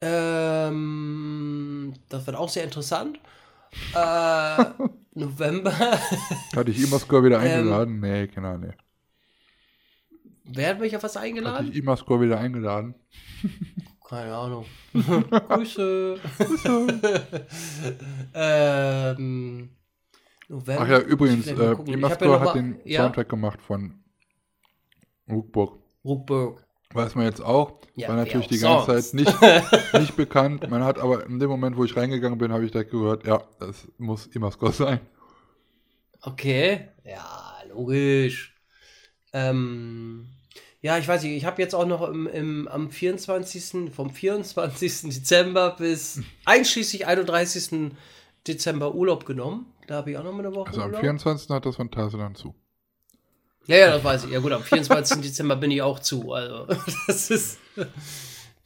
Ähm, 0.00 1.94
das 2.08 2.26
wird 2.26 2.36
auch 2.36 2.48
sehr 2.48 2.64
interessant. 2.64 3.18
Äh, 3.94 4.64
November. 5.14 5.72
Hatte 6.56 6.70
ich 6.70 6.82
Imascore 6.82 7.24
wieder 7.24 7.42
ähm, 7.42 7.50
eingeladen? 7.50 7.94
Ähm, 7.94 8.00
nee, 8.00 8.26
genau, 8.28 8.56
nee. 8.56 8.72
Wer 10.50 10.70
hat 10.70 10.80
mich 10.80 10.96
auf 10.96 11.02
was 11.02 11.16
eingeladen? 11.16 11.58
Hatte 11.58 11.68
ich 11.68 11.76
Imascore 11.76 12.22
wieder 12.22 12.38
eingeladen? 12.38 12.94
Keine 14.08 14.34
Ahnung. 14.34 14.64
Grüße. 14.94 16.18
Grüße. 16.38 17.00
ähm, 18.34 19.68
November. 20.48 20.82
Ach 20.82 20.88
ja, 20.88 21.00
übrigens, 21.00 21.46
äh, 21.46 21.72
Imascore 21.86 22.30
ja 22.30 22.40
hat 22.40 22.54
den 22.54 22.80
ja? 22.84 23.02
Soundtrack 23.02 23.28
gemacht 23.28 23.60
von 23.60 24.02
Ruckburg. 25.28 25.78
Ruckburg. 26.04 26.66
Weiß 26.94 27.14
man 27.14 27.26
jetzt 27.26 27.42
auch. 27.42 27.74
Ja, 27.96 28.08
war 28.08 28.16
natürlich 28.16 28.48
die 28.48 28.58
ganze 28.58 28.86
sonst? 28.86 29.10
Zeit 29.10 29.14
nicht, 29.14 29.92
nicht 30.00 30.16
bekannt. 30.16 30.68
Man 30.70 30.84
hat 30.84 30.98
aber 30.98 31.26
in 31.26 31.38
dem 31.38 31.50
Moment, 31.50 31.76
wo 31.76 31.84
ich 31.84 31.96
reingegangen 31.96 32.38
bin, 32.38 32.52
habe 32.52 32.64
ich 32.64 32.70
direkt 32.70 32.90
gehört, 32.92 33.26
ja, 33.26 33.42
das 33.58 33.88
muss 33.98 34.26
Imascore 34.28 34.72
sein. 34.72 35.00
Okay. 36.22 36.88
Ja, 37.04 37.54
logisch. 37.68 38.54
Ähm, 39.32 40.28
ja, 40.80 40.96
ich 40.98 41.06
weiß 41.06 41.22
nicht, 41.24 41.32
ich 41.36 41.44
habe 41.44 41.60
jetzt 41.60 41.74
auch 41.74 41.86
noch 41.86 42.08
im, 42.08 42.26
im, 42.26 42.68
am 42.68 42.90
24., 42.90 43.92
vom 43.92 44.10
24. 44.10 45.02
Dezember 45.10 45.76
bis 45.76 46.22
einschließlich 46.44 47.06
31. 47.06 47.92
Dezember 48.46 48.94
Urlaub 48.94 49.26
genommen. 49.26 49.72
Da 49.86 49.96
habe 49.96 50.10
ich 50.12 50.16
auch 50.16 50.24
noch 50.24 50.32
mal 50.32 50.46
eine 50.46 50.54
Woche 50.54 50.68
Also 50.68 50.82
am 50.82 50.88
Urlaub. 50.88 51.00
24. 51.00 51.50
hat 51.50 51.66
das 51.66 51.76
Phantasialand 51.76 52.38
zu. 52.38 52.54
Ja, 53.68 53.76
ja, 53.76 53.90
das 53.90 54.02
weiß 54.02 54.24
ich. 54.24 54.30
Ja 54.30 54.40
gut, 54.40 54.50
am 54.50 54.62
24. 54.62 55.20
Dezember 55.22 55.54
bin 55.56 55.70
ich 55.70 55.82
auch 55.82 55.98
zu. 55.98 56.32
Also, 56.32 56.66
das 57.06 57.30
ist. 57.30 57.58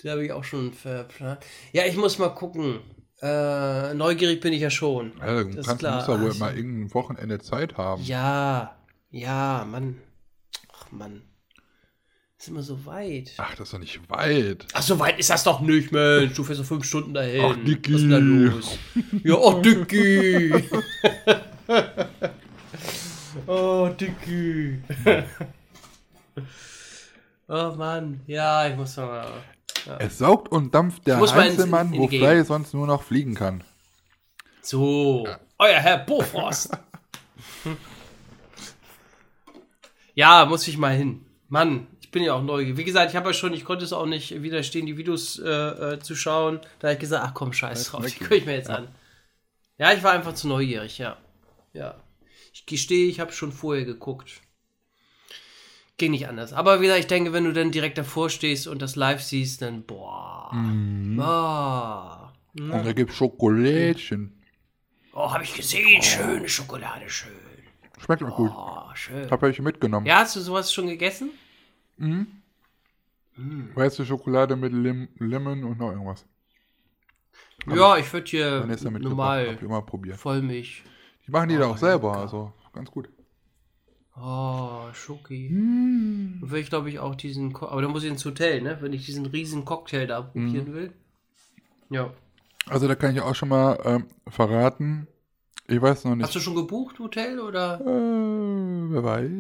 Da 0.03 0.13
habe 0.13 0.25
ich 0.25 0.33
auch 0.33 0.45
schon 0.45 0.73
verplant. 0.73 1.41
Ja, 1.73 1.85
ich 1.87 1.97
muss 1.97 2.19
mal 2.19 2.31
gucken. 2.31 2.81
Äh, 3.21 3.95
neugierig 3.95 4.41
bin 4.41 4.53
ich 4.53 4.61
ja 4.61 4.71
schon. 4.71 5.13
Ja, 5.19 5.35
dann 5.35 5.55
das 5.55 5.67
kannst, 5.67 5.81
klar. 5.81 5.97
musst 5.97 6.09
du 6.09 6.21
wohl 6.21 6.35
mal 6.35 6.57
irgendein 6.57 6.95
Wochenende 6.95 7.39
Zeit 7.41 7.77
haben. 7.77 8.03
Ja, 8.03 8.77
ja, 9.11 9.67
Mann. 9.69 9.99
Ach, 10.73 10.91
Mann. 10.91 11.23
Ist 12.39 12.49
immer 12.49 12.63
so 12.63 12.85
weit. 12.87 13.33
Ach, 13.39 13.55
das 13.55 13.69
ist 13.69 13.75
doch 13.75 13.79
nicht 13.79 14.09
weit. 14.11 14.67
Ach, 14.73 14.83
so 14.83 14.99
weit 14.99 15.19
ist 15.21 15.31
das 15.31 15.45
doch 15.45 15.61
nicht, 15.61 15.93
Mensch. 15.93 16.35
Du 16.35 16.43
fährst 16.43 16.59
so 16.59 16.65
fünf 16.65 16.85
Stunden 16.85 17.15
dahin. 17.15 17.45
Ach, 17.45 17.57
Dicky. 17.65 17.95
Was 17.95 18.01
ist 18.01 18.11
denn 18.11 18.11
da 18.11 18.19
los? 18.19 18.79
Ja, 19.23 19.37
ach, 19.37 19.63
Dicky. 19.63 20.65
Oh, 23.47 23.89
Dicky. 23.99 24.83
oh 27.49 27.73
Mann, 27.77 28.21
ja, 28.27 28.69
ich 28.69 28.77
muss 28.77 28.97
mal. 28.97 29.27
Ja. 29.87 29.97
Es 29.99 30.19
saugt 30.19 30.51
und 30.53 30.75
dampft 30.75 31.07
der 31.07 31.21
Einzelmann, 31.21 31.93
wo 31.93 32.09
Fly 32.09 32.45
sonst 32.45 32.75
nur 32.75 32.87
noch 32.87 33.03
fliegen 33.03 33.35
kann. 33.35 33.65
So, 34.61 35.25
ja. 35.27 35.41
euer 35.59 35.79
Herr 35.81 35.99
Bofrost. 35.99 36.71
ja, 40.15 40.45
muss 40.47 40.69
ich 40.69 40.79
mal 40.79 40.95
hin. 40.95 41.25
Mann, 41.49 41.89
ich 42.01 42.11
bin 42.11 42.23
ja 42.23 42.35
auch 42.35 42.43
neugierig. 42.43 42.77
Wie 42.77 42.85
gesagt, 42.85 43.11
ich 43.11 43.17
habe 43.17 43.31
ja 43.31 43.35
schon, 43.35 43.53
ich 43.55 43.65
konnte 43.65 43.85
es 43.85 43.93
auch 43.93 44.07
nicht 44.07 44.43
widerstehen, 44.43 44.87
die 44.87 44.97
Videos 44.97 45.39
äh, 45.39 45.49
äh, 45.49 45.99
zu 45.99 46.15
schauen. 46.15 46.61
Da 46.79 46.89
habe 46.89 46.95
ich 46.95 47.01
gesagt, 47.01 47.25
ach 47.27 47.35
komm, 47.35 47.53
scheiß 47.53 47.87
drauf, 47.87 48.07
die 48.07 48.19
gucke 48.19 48.37
ich 48.37 48.47
mir 48.47 48.55
jetzt 48.55 48.69
ja. 48.69 48.77
an. 48.77 48.89
Ja, 49.79 49.93
ich 49.93 50.03
war 50.05 50.13
einfach 50.13 50.35
zu 50.35 50.47
neugierig, 50.47 50.99
ja. 50.99 51.17
Ja. 51.73 51.97
Ich 52.63 52.67
gestehe, 52.67 53.09
ich 53.09 53.19
habe 53.19 53.33
schon 53.33 53.51
vorher 53.51 53.85
geguckt. 53.85 54.41
Ging 55.99 56.13
nicht 56.13 56.29
anders. 56.29 56.53
Aber 56.53 56.81
wie 56.81 56.85
gesagt, 56.85 57.01
ich 57.01 57.07
denke, 57.09 57.33
wenn 57.33 57.43
du 57.45 57.53
dann 57.53 57.73
direkt 57.73 57.99
davor 57.99 58.31
stehst 58.31 58.69
und 58.69 58.81
das 58.81 58.95
live 58.95 59.21
siehst, 59.21 59.63
dann 59.63 59.83
boah. 59.83 60.49
Mm. 60.55 61.17
boah. 61.17 62.33
Und 62.55 62.71
da 62.71 62.93
gibt 62.93 63.11
es 63.11 63.17
Schokolädchen. 63.17 64.41
Oh, 65.13 65.33
habe 65.33 65.43
ich 65.43 65.55
gesehen. 65.55 65.99
Oh. 65.99 66.03
Schöne 66.03 66.49
Schokolade, 66.49 67.11
schön. 67.11 67.33
Schmeckt 67.99 68.23
auch 68.23 68.37
gut. 68.37 68.53
Oh, 68.55 68.95
schön. 68.95 69.29
Hab 69.29 69.43
ich 69.43 69.61
mitgenommen. 69.61 70.07
Ja, 70.07 70.21
hast 70.21 70.37
du 70.37 70.41
sowas 70.41 70.73
schon 70.73 70.87
gegessen? 70.87 71.31
Mhm. 71.97 72.29
Mm. 73.37 73.75
Weiße 73.75 74.07
Schokolade 74.07 74.55
mit 74.55 74.73
Lim 74.73 75.09
Lemon 75.19 75.65
und 75.65 75.79
noch 75.81 75.91
irgendwas. 75.91 76.25
Ja, 77.67 77.97
ich 77.97 78.13
würde 78.13 78.31
hier 78.31 78.67
normal 79.01 79.59
immer 79.61 79.83
probiert. 79.83 80.17
Vollmilch. 80.17 80.85
Machen 81.33 81.49
die 81.49 81.57
da 81.57 81.67
Oh, 81.67 81.73
auch 81.73 81.79
selber, 81.79 82.09
lecker. 82.09 82.21
also 82.21 82.53
ganz 82.73 82.91
gut. 82.91 83.09
Oh, 84.17 84.93
Schoki. 84.93 85.49
Dann 85.49 86.51
will 86.51 86.61
ich, 86.61 86.69
glaube 86.69 86.91
ich, 86.91 86.99
auch 86.99 87.15
diesen. 87.15 87.53
Co 87.53 87.69
aber 87.69 87.83
dann 87.83 87.91
muss 87.91 88.05
ich 88.05 88.11
ins 88.11 88.25
Hotel, 88.25 88.61
ne? 88.61 88.79
Wenn 88.81 88.93
ich 88.93 89.07
diesen 89.07 89.27
riesen 89.27 89.65
Cocktail 89.65 90.07
da 90.07 90.21
probieren 90.21 90.69
Mhm. 90.71 90.75
will. 90.75 90.93
Ja. 91.91 92.11
Also 92.69 92.87
da 92.89 92.95
kann 92.95 93.15
ich 93.15 93.21
auch 93.23 93.35
schon 93.35 93.49
mal 93.49 93.79
ähm, 93.85 94.07
verraten. 94.29 95.07
Ich 95.69 95.81
weiß 95.81 96.05
noch 96.05 96.15
nicht. 96.15 96.27
Hast 96.27 96.35
du 96.35 96.41
schon 96.41 96.55
gebucht, 96.55 96.99
Hotel, 96.99 97.41
oder? 97.41 97.81
äh, 97.81 98.93
wer 98.93 99.03
weiß. 99.05 99.31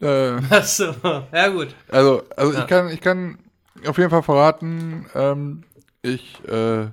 Äh, 0.00 0.40
Achso, 0.54 0.94
ja 1.32 1.48
gut. 1.48 1.74
also, 1.90 2.22
also 2.36 2.52
Ja. 2.52 2.60
ich 2.62 2.66
kann, 2.68 2.88
ich 2.90 3.00
kann 3.00 3.38
auf 3.86 3.98
jeden 3.98 4.10
Fall 4.10 4.22
verraten, 4.22 5.06
ähm, 5.14 5.64
ich, 6.02 6.42
äh, 6.48 6.84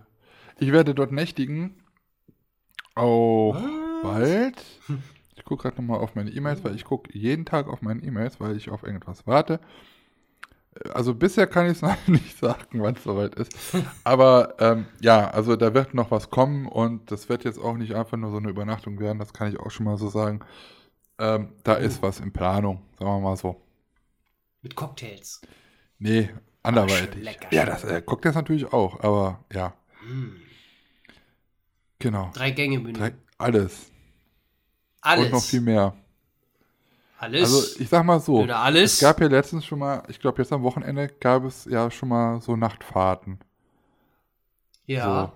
ich 0.60 0.72
werde 0.72 0.94
dort 0.96 1.12
nächtigen. 1.12 1.76
Auch 2.96 3.56
bald. 4.04 4.64
Ich 5.36 5.44
gucke 5.46 5.64
gerade 5.64 5.78
nochmal 5.82 6.00
auf 6.00 6.16
meine 6.16 6.30
E-Mails, 6.32 6.64
weil 6.64 6.76
ich 6.76 6.84
gucke 6.84 7.16
jeden 7.18 7.46
Tag 7.46 7.68
auf 7.68 7.82
meine 7.82 8.02
E-Mails, 8.02 8.40
weil 8.40 8.56
ich 8.56 8.70
auf 8.70 8.84
irgendwas 8.84 9.28
warte. 9.28 9.60
Also 10.94 11.16
bisher 11.16 11.48
kann 11.48 11.66
ich 11.66 11.74
es 11.74 11.82
noch 11.82 12.08
nicht 12.08 12.38
sagen, 12.38 12.82
wann 12.82 12.96
es 12.96 13.04
soweit 13.04 13.36
ist. 13.36 13.52
Aber 14.04 14.56
ähm, 14.60 14.86
ja, 15.02 15.30
also 15.30 15.56
da 15.56 15.74
wird 15.74 15.94
noch 15.94 16.12
was 16.12 16.30
kommen 16.30 16.68
und 16.68 17.12
das 17.12 17.30
wird 17.30 17.44
jetzt 17.44 17.60
auch 17.60 17.76
nicht 17.78 17.96
einfach 17.96 18.18
nur 18.18 18.32
so 18.32 18.38
eine 18.38 18.50
Übernachtung 18.50 19.00
werden, 19.00 19.20
das 19.20 19.34
kann 19.34 19.50
ich 19.50 19.60
auch 19.60 19.72
schon 19.72 19.86
mal 19.86 19.98
so 19.98 20.10
sagen. 20.10 20.42
Ähm, 21.20 21.54
da 21.64 21.74
ist 21.74 22.02
was 22.04 22.20
in 22.20 22.32
Planung, 22.32 22.84
sagen 23.00 23.10
wir 23.12 23.20
mal 23.20 23.38
so. 23.38 23.60
Mit 24.62 24.76
Cocktails. 24.76 25.42
Nee, 25.98 26.30
anderweitig. 26.62 27.24
lecker, 27.24 27.48
ja, 27.52 27.66
das 27.66 27.84
äh, 27.84 28.04
das 28.22 28.36
natürlich 28.36 28.72
auch, 28.72 29.00
aber 29.00 29.44
ja, 29.52 29.74
Mm. 30.08 30.36
genau. 32.00 32.30
Drei 32.34 32.52
Gänge 32.52 32.80
Menü. 32.80 32.94
Drei, 32.94 33.14
alles. 33.38 33.92
Alles. 35.02 35.26
Und 35.26 35.32
noch 35.32 35.44
viel 35.44 35.62
mehr. 35.62 35.96
Alles. 37.20 37.42
Also 37.42 37.82
ich 37.82 37.90
sag 37.90 38.04
mal 38.06 38.20
so, 38.20 38.42
Oder 38.42 38.60
alles. 38.60 38.94
es 38.94 39.00
gab 39.00 39.20
ja 39.20 39.28
letztens 39.28 39.66
schon 39.66 39.80
mal, 39.80 40.04
ich 40.08 40.20
glaube 40.20 40.42
jetzt 40.42 40.54
am 40.54 40.64
Wochenende 40.64 41.08
gab 41.08 41.46
es 41.46 41.66
ja 41.66 41.90
schon 41.90 42.10
mal 42.10 42.42
so 42.42 42.56
Nachtfahrten. 42.56 43.40
ja. 44.86 45.34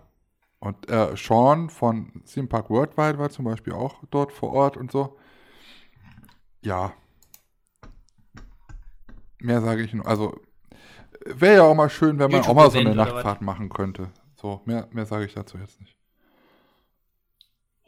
Und 0.59 0.91
äh, 0.91 1.17
Sean 1.17 1.71
von 1.71 2.21
Theme 2.31 2.47
Park 2.47 2.69
Worldwide 2.69 3.17
war 3.17 3.31
zum 3.31 3.45
Beispiel 3.45 3.73
auch 3.73 3.95
dort 4.11 4.31
vor 4.31 4.51
Ort 4.53 4.77
und 4.77 4.91
so. 4.91 5.17
Ja. 6.61 6.93
Mehr 9.39 9.59
sage 9.61 9.81
ich 9.81 9.91
nur. 9.91 10.05
Also 10.05 10.39
wäre 11.25 11.55
ja 11.55 11.63
auch 11.63 11.73
mal 11.73 11.89
schön, 11.89 12.19
wenn 12.19 12.29
man 12.29 12.41
auch 12.41 12.53
mal 12.53 12.69
so 12.69 12.77
eine 12.77 12.93
Nachtfahrt 12.93 13.41
machen 13.41 13.69
könnte. 13.69 14.11
So, 14.35 14.61
mehr, 14.65 14.87
mehr 14.91 15.07
sage 15.07 15.25
ich 15.25 15.33
dazu 15.33 15.57
jetzt 15.57 15.79
nicht. 15.81 15.95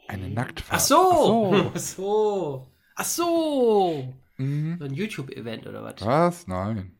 Eine 0.08 0.28
Nacktfahrt. 0.28 0.80
Ach 0.80 0.84
so. 0.84 1.52
Ach 1.54 1.70
Ach 1.74 1.80
so. 1.80 2.66
Ach 2.96 3.04
so. 3.04 4.14
Mhm. 4.36 4.78
So 4.78 4.84
ein 4.84 4.94
YouTube-Event 4.94 5.66
oder 5.66 5.82
was? 5.82 5.94
Was? 6.00 6.46
Nein. 6.46 6.96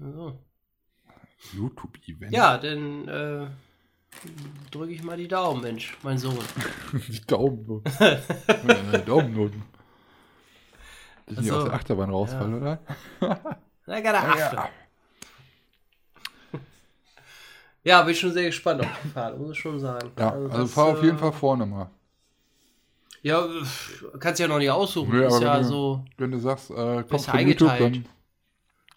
Ach 0.00 0.12
so. 0.12 0.38
YouTube-Event. 1.52 2.32
Ja, 2.32 2.58
dann 2.58 3.08
äh, 3.08 3.46
drücke 4.70 4.92
ich 4.92 5.02
mal 5.02 5.16
die 5.16 5.28
Daumen, 5.28 5.62
Mensch, 5.62 5.96
mein 6.02 6.18
Sohn. 6.18 6.38
Die 7.08 7.20
Daumen. 7.26 7.82
Daumennoten. 9.06 9.62
Die 11.28 11.34
nicht 11.34 11.48
so. 11.48 11.56
aus 11.56 11.64
der 11.64 11.72
Achterbahn 11.74 12.10
rausfallen, 12.10 12.54
oder? 12.54 12.80
Na, 13.86 14.00
gerade 14.00 14.18
achte. 14.18 14.56
Ja, 14.56 14.68
bin 17.82 18.08
ich 18.08 18.20
schon 18.20 18.32
sehr 18.32 18.44
gespannt 18.44 18.80
auf 18.82 18.88
die 19.04 19.08
Fahrt, 19.08 19.38
muss 19.38 19.52
ich 19.52 19.58
schon 19.58 19.78
sagen. 19.80 20.10
Ja, 20.18 20.32
also 20.32 20.48
das, 20.48 20.72
fahr 20.72 20.86
auf 20.86 21.02
jeden 21.02 21.16
äh, 21.16 21.20
Fall 21.20 21.32
vorne 21.32 21.66
mal. 21.66 21.90
Ja, 23.22 23.46
kannst 24.18 24.40
ja 24.40 24.48
noch 24.48 24.58
nicht 24.58 24.70
aussuchen. 24.70 25.10
Nö, 25.12 25.26
ist 25.26 25.40
ja 25.40 25.54
wenn 25.56 25.62
du- 25.62 25.68
so. 25.68 26.04
Wenn 26.16 26.30
du 26.30 26.38
sagst, 26.38 26.70
äh, 26.70 27.04
komm 27.08 27.18
von 27.18 27.40
YouTube, 27.46 27.78
dann. 27.78 28.04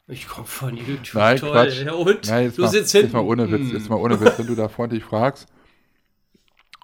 Ich 0.08 0.28
komme 0.28 0.48
von 0.48 0.76
YouTube. 0.76 1.16
Nein, 1.16 1.38
Toll. 1.38 1.52
Quatsch. 1.52 1.84
Ja, 1.84 1.94
und? 1.94 2.28
Nein, 2.28 2.46
jetzt 2.46 2.58
du 2.58 2.62
mal, 2.64 2.68
sitzt 2.70 2.94
jetzt 2.94 3.02
hinten. 3.04 3.18
mal 3.18 3.24
ohne 3.24 3.50
Witz, 3.52 3.72
jetzt 3.72 3.90
mal 3.90 3.96
ohne 3.96 4.20
Witz, 4.20 4.38
wenn 4.38 4.48
du 4.48 4.56
da 4.56 4.68
freundlich 4.68 5.04
fragst, 5.04 5.48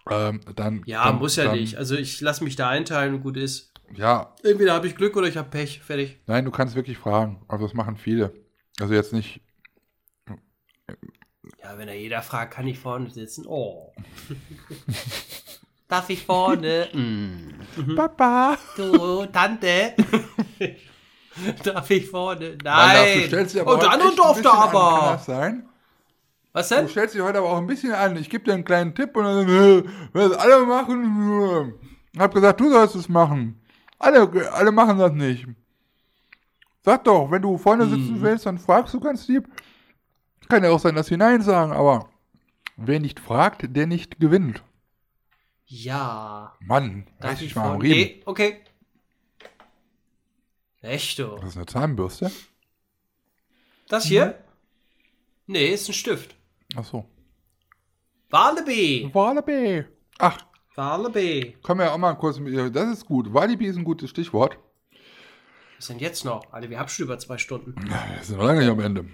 ähm, 0.10 0.40
dann. 0.56 0.84
Ja, 0.86 1.06
dann, 1.06 1.20
muss 1.20 1.36
ja 1.36 1.46
dann, 1.46 1.56
nicht. 1.56 1.78
Also 1.78 1.96
ich 1.96 2.22
lasse 2.22 2.44
mich 2.44 2.56
da 2.56 2.70
einteilen 2.70 3.16
und 3.16 3.22
gut 3.24 3.38
ist. 3.38 3.74
Ja, 3.96 4.36
Entweder 4.44 4.74
habe 4.74 4.88
ich 4.88 4.96
Glück 4.96 5.18
oder 5.18 5.28
ich 5.28 5.36
habe 5.38 5.50
Pech. 5.50 5.82
Fertig. 5.82 6.20
nein, 6.28 6.46
du 6.46 6.52
kannst 6.52 6.76
wirklich 6.76 6.98
fragen. 6.98 7.42
Also 7.48 7.66
das 7.66 7.74
machen 7.74 7.98
viele. 7.98 8.34
Also 8.80 8.94
jetzt 8.94 9.14
nicht. 9.14 9.42
Ja, 11.70 11.78
wenn 11.78 11.86
da 11.86 11.94
jeder 11.94 12.24
fragt, 12.24 12.56
kann 12.56 12.66
ich 12.66 12.80
vorne 12.80 13.12
sitzen? 13.12 13.46
Oh. 13.48 13.94
Darf 15.88 16.10
ich 16.10 16.26
vorne? 16.26 16.88
Mm. 16.94 17.96
Papa! 17.96 18.58
Du, 18.76 19.28
Tante. 19.28 19.94
Darf 21.64 21.90
ich 21.92 22.10
vorne? 22.10 22.58
Nein. 22.64 23.20
du 23.20 23.28
stellst 23.28 23.54
dich 23.54 23.62
aber 23.62 23.76
oh, 23.76 23.78
der 23.78 23.92
andere 23.92 24.16
durfte 24.16 24.52
aber. 24.52 25.20
sein? 25.24 25.70
Was 26.54 26.70
Du 26.70 26.76
denn? 26.76 26.88
stellst 26.90 27.14
dich 27.14 27.22
heute 27.22 27.38
aber 27.38 27.50
auch 27.52 27.58
ein 27.58 27.68
bisschen 27.68 27.94
an. 27.94 28.18
Ich 28.18 28.32
gebe 28.32 28.46
dir 28.46 28.54
einen 28.56 28.66
kleinen 28.66 28.96
Tipp 28.96 29.16
und 29.16 29.24
dann, 29.26 29.48
äh, 29.48 29.84
das 30.14 30.32
alle 30.34 30.66
machen, 30.66 31.74
äh, 32.16 32.20
hab 32.20 32.34
gesagt, 32.34 32.60
du 32.60 32.72
sollst 32.72 32.96
es 32.96 33.08
machen. 33.08 33.62
Alle, 34.00 34.52
alle 34.54 34.72
machen 34.72 34.98
das 34.98 35.12
nicht. 35.12 35.46
Sag 36.84 37.04
doch, 37.04 37.30
wenn 37.30 37.44
du 37.44 37.60
vorne 37.60 37.86
sitzen 37.86 38.16
Mhm. 38.18 38.22
willst, 38.24 38.48
dann 38.48 38.58
fragst 38.58 38.92
du 38.96 39.00
ganz 39.00 39.28
lieb. 39.28 39.48
Kann 40.50 40.64
ja 40.64 40.72
auch 40.72 40.80
sein, 40.80 40.96
dass 40.96 41.08
sie 41.08 41.18
Nein 41.18 41.44
sagen, 41.44 41.72
aber 41.72 42.10
wer 42.76 43.00
nicht 43.00 43.20
fragt, 43.20 43.76
der 43.76 43.86
nicht 43.86 44.20
gewinnt. 44.20 44.64
Ja. 45.68 46.56
Mann, 46.60 47.06
Darf 47.20 47.40
ich 47.40 47.56
mal 47.56 47.74
am? 47.74 47.82
Riemen. 47.82 47.98
Nee, 47.98 48.22
okay. 48.26 48.62
Echt 50.82 51.20
du? 51.20 51.36
Das 51.36 51.50
ist 51.52 51.58
eine 51.58 51.68
Zahnbürste? 51.68 52.32
Das 53.90 54.06
hier? 54.06 54.40
Nee, 55.46 55.68
ist 55.68 55.88
ein 55.88 55.94
Stift. 55.94 56.36
Ach 56.76 56.84
so. 56.84 57.06
Walibi. 58.32 59.10
Walibi. 59.14 59.86
Ach, 60.18 60.38
Walibi. 60.76 61.58
können 61.62 61.80
wir 61.80 61.88
ja 61.88 61.94
auch 61.94 61.98
mal 62.00 62.14
kurz 62.16 62.40
mit. 62.40 62.76
Das 62.76 62.90
ist 62.90 63.06
gut. 63.06 63.32
Walibi 63.34 63.68
ist 63.68 63.76
ein 63.78 63.84
gutes 63.84 64.10
Stichwort. 64.10 64.58
Was 65.78 65.88
denn 65.88 66.00
jetzt 66.00 66.26
noch? 66.26 66.52
Alter, 66.52 66.70
wir 66.72 66.80
haben 66.80 66.90
schon 66.90 67.06
über 67.06 67.20
zwei 67.20 67.38
Stunden. 67.38 67.76
Wir 67.76 68.24
sind 68.24 68.38
noch 68.38 68.46
lange 68.46 68.62
nicht 68.62 68.70
am 68.70 68.80
Ende. 68.80 69.06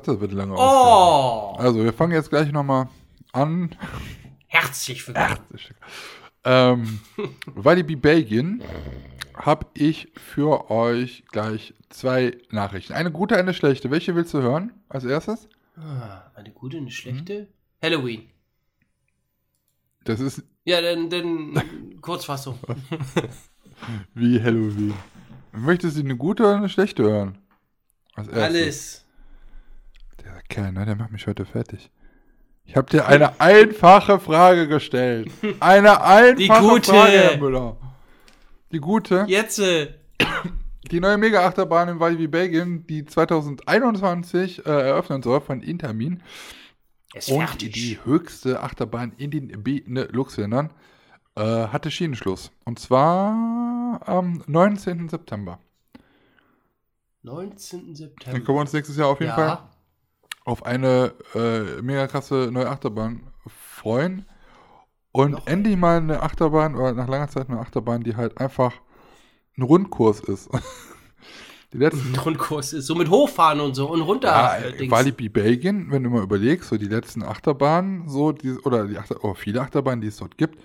Das 0.00 0.20
wird 0.20 0.32
lange 0.32 0.54
Oh! 0.56 1.54
Also, 1.58 1.84
wir 1.84 1.92
fangen 1.92 2.12
jetzt 2.12 2.30
gleich 2.30 2.50
nochmal 2.50 2.88
an. 3.32 3.76
Herzlich 4.46 5.06
willkommen. 5.06 5.38
Ähm, 6.44 7.00
Walibi 7.46 7.96
Belgien 7.96 8.62
habe 9.34 9.66
ich 9.74 10.10
für 10.16 10.70
euch 10.70 11.24
gleich 11.30 11.74
zwei 11.90 12.38
Nachrichten. 12.50 12.94
Eine 12.94 13.12
gute, 13.12 13.36
eine 13.36 13.52
schlechte. 13.52 13.90
Welche 13.90 14.14
willst 14.14 14.32
du 14.32 14.40
hören 14.40 14.72
als 14.88 15.04
erstes? 15.04 15.46
Ah, 15.76 16.22
eine 16.34 16.50
gute, 16.52 16.78
eine 16.78 16.90
schlechte? 16.90 17.42
Mhm. 17.42 17.46
Halloween. 17.82 18.30
Das 20.04 20.20
ist 20.20 20.42
Ja, 20.64 20.80
dann, 20.80 21.10
dann 21.10 21.98
Kurzfassung. 22.00 22.58
wie 24.14 24.42
Halloween. 24.42 24.94
Möchtest 25.52 25.98
du 25.98 26.00
eine 26.00 26.16
gute 26.16 26.44
oder 26.44 26.56
eine 26.56 26.68
schlechte 26.70 27.02
hören? 27.02 27.38
Als 28.14 28.28
erstes. 28.28 28.42
Alles. 28.42 29.01
Kerl, 30.48 30.72
ne, 30.72 30.84
der 30.84 30.96
macht 30.96 31.12
mich 31.12 31.26
heute 31.26 31.44
fertig. 31.44 31.90
Ich 32.64 32.76
habe 32.76 32.88
dir 32.90 33.06
eine 33.06 33.40
einfache 33.40 34.20
Frage 34.20 34.68
gestellt. 34.68 35.30
Eine 35.60 36.00
einfache 36.04 36.34
Die 36.36 36.48
gute. 36.48 36.90
Frage, 36.92 37.12
Herr 37.12 37.36
Müller. 37.38 37.76
Die 38.70 38.78
gute. 38.78 39.24
Jetzt. 39.28 39.58
Äh, 39.58 39.94
Die 40.90 41.00
neue 41.00 41.16
Mega-Achterbahn 41.18 41.88
in 41.88 42.00
Walibi 42.00 42.28
Belgien, 42.28 42.86
die 42.86 43.04
2021 43.04 44.64
äh, 44.66 44.70
eröffnen 44.70 45.22
soll 45.22 45.40
von 45.40 45.60
Intermin. 45.62 46.22
ist 47.14 47.30
Und 47.30 47.46
fertig. 47.48 47.72
die 47.72 47.98
höchste 48.04 48.60
Achterbahn 48.62 49.12
in 49.16 49.30
den 49.30 49.62
Benelux-Ländern 49.62 50.70
äh, 51.36 51.40
hatte 51.42 51.90
Schienenschluss. 51.90 52.52
Und 52.64 52.78
zwar 52.78 54.00
am 54.06 54.42
19. 54.46 55.08
September. 55.08 55.58
19. 57.22 57.86
Dann 57.86 57.94
September. 57.94 58.40
können 58.40 58.56
wir 58.58 58.60
uns 58.60 58.72
nächstes 58.72 58.96
Jahr 58.96 59.08
auf 59.08 59.20
jeden 59.20 59.32
Fall 59.32 59.46
ja. 59.48 59.70
Auf 60.44 60.64
eine 60.64 61.14
äh, 61.34 61.82
mega 61.82 62.06
krasse 62.06 62.50
neue 62.52 62.68
Achterbahn 62.68 63.32
freuen. 63.46 64.26
Und 65.12 65.32
Noch 65.32 65.46
endlich 65.46 65.76
mal 65.76 65.98
eine 65.98 66.22
Achterbahn, 66.22 66.74
oder 66.74 66.94
nach 66.94 67.08
langer 67.08 67.28
Zeit 67.28 67.48
eine 67.48 67.60
Achterbahn, 67.60 68.02
die 68.02 68.16
halt 68.16 68.38
einfach 68.38 68.72
ein 69.58 69.62
Rundkurs 69.62 70.20
ist. 70.20 70.48
die 71.72 71.78
letzten 71.78 72.14
Grundkurs 72.14 72.72
ist 72.72 72.86
so 72.86 72.94
mit 72.94 73.10
Hochfahren 73.10 73.60
und 73.60 73.74
so 73.74 73.90
und 73.90 74.00
runter. 74.00 74.28
Ja, 74.28 74.58
äh. 74.58 74.90
Walibi 74.90 75.28
Belgien, 75.28 75.90
wenn 75.90 76.02
du 76.02 76.10
mal 76.10 76.22
überlegst, 76.22 76.70
so 76.70 76.78
die 76.78 76.86
letzten 76.86 77.22
Achterbahnen, 77.22 78.08
so 78.08 78.32
die, 78.32 78.52
oder 78.60 78.86
die 78.86 78.96
Achter, 78.96 79.22
oh, 79.22 79.34
viele 79.34 79.60
Achterbahnen, 79.60 80.00
die 80.00 80.08
es 80.08 80.16
dort 80.16 80.38
gibt, 80.38 80.58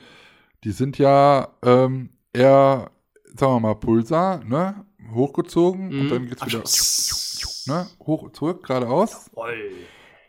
die 0.64 0.72
sind 0.72 0.98
ja 0.98 1.50
ähm, 1.64 2.12
eher, 2.32 2.92
sagen 3.36 3.54
wir 3.54 3.60
mal, 3.60 3.76
Pulsar, 3.76 4.44
ne? 4.46 4.86
Hochgezogen 5.14 5.90
und 5.90 6.04
Mhm. 6.06 6.10
dann 6.10 6.28
geht's 6.28 6.46
wieder 6.46 6.60
Abschluss. 6.60 7.66
ne? 7.68 7.88
hoch 8.06 8.32
zurück, 8.32 8.64
geradeaus. 8.66 9.30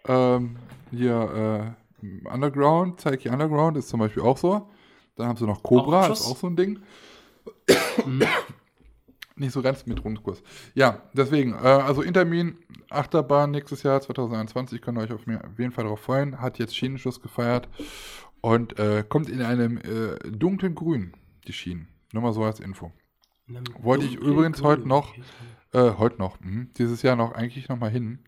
Ähm, 0.06 0.56
hier, 0.90 1.76
Underground, 2.32 3.00
Taiki 3.00 3.28
Underground 3.28 3.76
ist 3.76 3.88
zum 3.88 4.00
Beispiel 4.00 4.22
auch 4.22 4.38
so. 4.38 4.68
Dann 5.16 5.26
haben 5.28 5.36
sie 5.36 5.46
noch 5.46 5.62
Cobra, 5.62 6.06
Auch 6.06 6.12
ist 6.12 6.26
auch 6.26 6.36
so 6.36 6.46
ein 6.46 6.56
Ding. 6.56 6.78
Nicht 9.36 9.52
so 9.52 9.62
ganz 9.62 9.86
mit 9.86 10.04
Rundkurs. 10.04 10.42
Ja, 10.74 11.02
deswegen, 11.12 11.52
äh, 11.52 11.58
also 11.58 12.02
Intermin, 12.02 12.58
Achterbahn 12.90 13.52
nächstes 13.52 13.84
Jahr 13.84 14.00
2021, 14.00 14.82
könnt 14.82 14.98
ihr 14.98 15.02
euch 15.02 15.12
auf, 15.12 15.26
mir, 15.26 15.44
auf 15.44 15.58
jeden 15.58 15.70
Fall 15.70 15.84
darauf 15.84 16.00
freuen. 16.00 16.40
Hat 16.40 16.58
jetzt 16.58 16.76
Schienenschuss 16.76 17.20
gefeiert 17.22 17.68
und 18.40 18.78
äh, 18.80 19.04
kommt 19.08 19.28
in 19.28 19.40
einem 19.42 19.78
äh, 19.78 20.18
dunklen 20.28 20.74
Grün, 20.74 21.12
die 21.46 21.52
Schienen. 21.52 21.88
Nur 22.12 22.24
mal 22.24 22.32
so 22.32 22.42
als 22.42 22.58
Info. 22.58 22.90
Wollte 23.80 24.04
ich 24.04 24.14
übrigens 24.16 24.62
heute 24.62 24.86
noch, 24.88 25.14
äh, 25.72 25.92
heute 25.98 26.18
noch, 26.18 26.38
mh, 26.40 26.66
dieses 26.76 27.02
Jahr 27.02 27.16
noch 27.16 27.32
eigentlich 27.32 27.68
noch 27.68 27.78
mal 27.78 27.90
hin, 27.90 28.18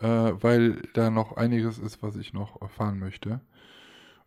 äh, 0.00 0.06
weil 0.06 0.82
da 0.94 1.10
noch 1.10 1.36
einiges 1.36 1.78
ist, 1.78 2.02
was 2.02 2.16
ich 2.16 2.32
noch 2.32 2.60
erfahren 2.60 2.98
möchte. 2.98 3.40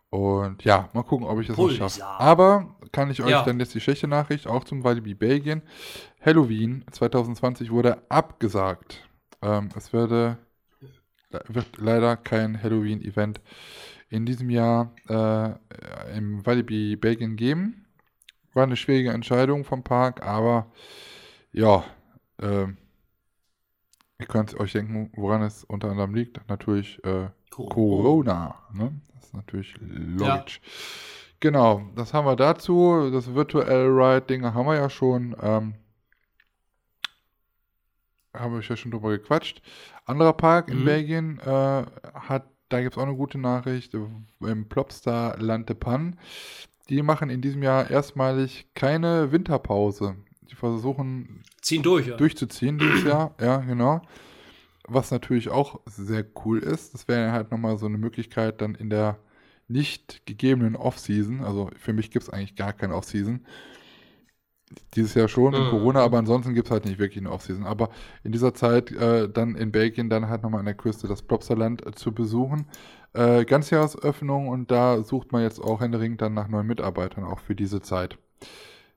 Und 0.09 0.63
ja, 0.63 0.89
mal 0.93 1.03
gucken, 1.03 1.27
ob 1.27 1.39
ich 1.41 1.47
das 1.47 1.57
noch 1.57 1.69
schaffe. 1.77 2.05
Aber 2.05 2.75
kann 2.93 3.09
ich 3.11 3.21
euch 3.21 3.29
Ja. 3.31 3.43
dann 3.43 3.59
jetzt 3.59 3.73
die 3.75 3.81
schlechte 3.81 4.07
Nachricht 4.07 4.47
auch 4.47 4.63
zum 4.63 4.83
Walibi 4.83 5.13
Belgien. 5.15 5.61
Halloween 6.21 6.85
2020 6.91 7.71
wurde 7.71 8.01
abgesagt. 8.09 9.05
Ähm, 9.41 9.69
es 9.75 9.91
werde, 9.91 10.37
wird 11.47 11.77
leider 11.77 12.15
kein 12.15 12.61
Halloween-Event 12.61 13.41
in 14.09 14.25
diesem 14.25 14.49
Jahr 14.49 14.93
äh, 15.09 16.17
im 16.17 16.45
Walibi 16.45 16.95
Belgien 16.95 17.35
geben. 17.35 17.85
War 18.57 18.63
eine 18.63 18.75
schwierige 18.75 19.11
Entscheidung 19.11 19.63
vom 19.65 19.83
Park, 19.83 20.25
aber 20.25 20.71
ja, 21.51 21.83
ähm, 22.41 22.77
ihr 24.19 24.25
könnt 24.25 24.59
euch 24.59 24.71
denken, 24.73 25.11
woran 25.15 25.43
es 25.43 25.63
unter 25.63 25.91
anderem 25.91 26.15
liegt. 26.15 26.41
Natürlich 26.49 27.03
äh, 27.05 27.29
Corona. 27.51 28.55
Ne? 28.73 28.99
Das 29.13 29.25
ist 29.25 29.33
natürlich 29.35 29.75
logisch. 29.79 30.59
Genau, 31.39 31.83
das 31.95 32.15
haben 32.15 32.25
wir 32.25 32.35
dazu. 32.35 33.11
Das 33.11 33.31
Virtual 33.35 33.85
Ride-Ding 33.87 34.43
haben 34.43 34.65
wir 34.65 34.75
ja 34.75 34.89
schon. 34.89 35.35
Ähm, 35.39 35.75
haben 38.33 38.53
wir 38.55 38.61
ja 38.61 38.75
schon 38.75 38.89
drüber 38.91 39.11
gequatscht. 39.11 39.61
Anderer 40.05 40.33
Park 40.33 40.69
in 40.69 40.79
Mhm. 40.81 40.85
Belgien 40.85 41.39
äh, 41.41 41.85
hat, 42.15 42.47
da 42.69 42.81
gibt 42.81 42.93
es 42.93 42.97
auch 42.97 43.05
eine 43.05 43.15
gute 43.15 43.37
Nachricht, 43.37 43.93
im 44.39 44.67
Plopstar 44.67 45.37
Land 45.37 45.69
de 45.69 45.75
Pan. 45.75 46.19
Die 46.89 47.01
machen 47.01 47.29
in 47.29 47.41
diesem 47.41 47.63
Jahr 47.63 47.89
erstmalig 47.89 48.67
keine 48.73 49.31
Winterpause. 49.31 50.15
Die 50.49 50.55
versuchen 50.55 51.43
Ziehen 51.61 51.83
durch, 51.83 52.07
ja. 52.07 52.15
durchzuziehen 52.15 52.77
dieses 52.79 53.03
Jahr. 53.03 53.35
Ja, 53.41 53.57
genau. 53.57 54.01
Was 54.87 55.11
natürlich 55.11 55.49
auch 55.49 55.81
sehr 55.85 56.25
cool 56.45 56.59
ist. 56.59 56.93
Das 56.93 57.07
wäre 57.09 57.33
halt 57.33 57.51
nochmal 57.51 57.77
so 57.77 57.87
eine 57.87 57.97
Möglichkeit, 57.97 58.61
dann 58.61 58.73
in 58.75 58.89
der 58.89 59.17
nicht 59.67 60.25
gegebenen 60.25 60.77
Off-Season, 60.77 61.41
also 61.43 61.69
für 61.77 61.91
mich 61.91 62.09
gibt 62.09 62.23
es 62.23 62.29
eigentlich 62.29 62.55
gar 62.55 62.71
keine 62.71 62.95
Off-Season. 62.95 63.45
Dieses 64.95 65.13
Jahr 65.13 65.27
schon, 65.29 65.53
in 65.53 65.63
Mhm. 65.63 65.69
Corona, 65.69 66.01
aber 66.03 66.17
ansonsten 66.17 66.53
gibt 66.53 66.67
es 66.67 66.71
halt 66.71 66.85
nicht 66.85 66.99
wirklich 66.99 67.19
eine 67.23 67.31
Off-Season. 67.31 67.65
Aber 67.65 67.89
in 68.23 68.31
dieser 68.33 68.53
Zeit 68.53 68.91
äh, 68.91 69.29
dann 69.29 69.55
in 69.55 69.71
Belgien 69.71 70.09
dann 70.09 70.27
halt 70.27 70.43
nochmal 70.43 70.59
an 70.59 70.65
der 70.65 70.75
Küste 70.75 71.07
das 71.07 71.21
Plopsaland 71.21 71.85
äh, 71.85 71.91
zu 71.91 72.13
besuchen. 72.13 72.65
Äh, 73.17 73.45
Ganzjahresöffnung 73.45 74.47
und 74.47 74.69
da 74.69 75.01
sucht 75.01 75.31
man 75.31 75.41
jetzt 75.41 75.59
auch 75.59 75.81
händeringend 75.81 76.21
dann 76.21 76.35
nach 76.35 76.49
neuen 76.49 76.67
Mitarbeitern, 76.67 77.23
auch 77.23 77.39
für 77.39 77.55
diese 77.55 77.81
Zeit. 77.81 78.19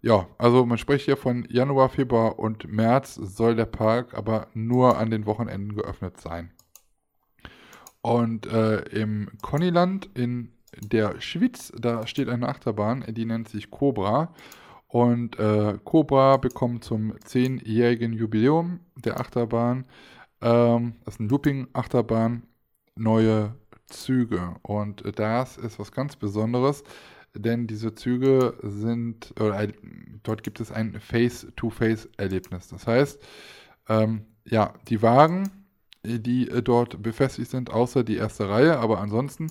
Ja, 0.02 0.26
also 0.36 0.66
man 0.66 0.76
spricht 0.76 1.06
hier 1.06 1.16
von 1.16 1.46
Januar, 1.48 1.88
Februar 1.88 2.38
und 2.38 2.70
März 2.70 3.14
soll 3.14 3.56
der 3.56 3.64
Park 3.64 4.12
aber 4.12 4.48
nur 4.52 4.98
an 4.98 5.10
den 5.10 5.24
Wochenenden 5.24 5.74
geöffnet 5.74 6.20
sein. 6.20 6.52
Und 8.02 8.46
äh, 8.46 8.80
im 8.90 9.30
Connyland 9.40 10.10
in 10.12 10.52
der 10.78 11.18
Schweiz, 11.22 11.72
da 11.78 12.06
steht 12.06 12.28
eine 12.28 12.48
Achterbahn, 12.48 13.04
die 13.08 13.24
nennt 13.24 13.48
sich 13.48 13.70
Cobra. 13.70 14.34
Und 14.86 15.38
äh, 15.38 15.78
Cobra 15.82 16.36
bekommt 16.36 16.84
zum 16.84 17.14
10-jährigen 17.14 18.12
Jubiläum 18.12 18.80
der 18.96 19.18
Achterbahn, 19.18 19.86
ähm, 20.42 20.96
das 21.06 21.14
ist 21.14 21.20
eine 21.20 21.28
Looping-Achterbahn, 21.30 22.42
neue 22.96 23.54
Züge. 23.90 24.56
Und 24.62 25.02
das 25.18 25.56
ist 25.56 25.78
was 25.78 25.92
ganz 25.92 26.16
Besonderes, 26.16 26.82
denn 27.34 27.66
diese 27.66 27.94
Züge 27.94 28.54
sind, 28.62 29.34
oder 29.40 29.68
dort 30.22 30.42
gibt 30.42 30.60
es 30.60 30.72
ein 30.72 30.98
Face-to-Face-Erlebnis. 31.00 32.68
Das 32.68 32.86
heißt, 32.86 33.22
ähm, 33.88 34.26
ja, 34.44 34.74
die 34.88 35.02
Wagen, 35.02 35.50
die 36.02 36.48
äh, 36.48 36.62
dort 36.62 37.02
befestigt 37.02 37.50
sind, 37.50 37.70
außer 37.70 38.04
die 38.04 38.16
erste 38.16 38.48
Reihe, 38.48 38.78
aber 38.78 39.00
ansonsten 39.00 39.48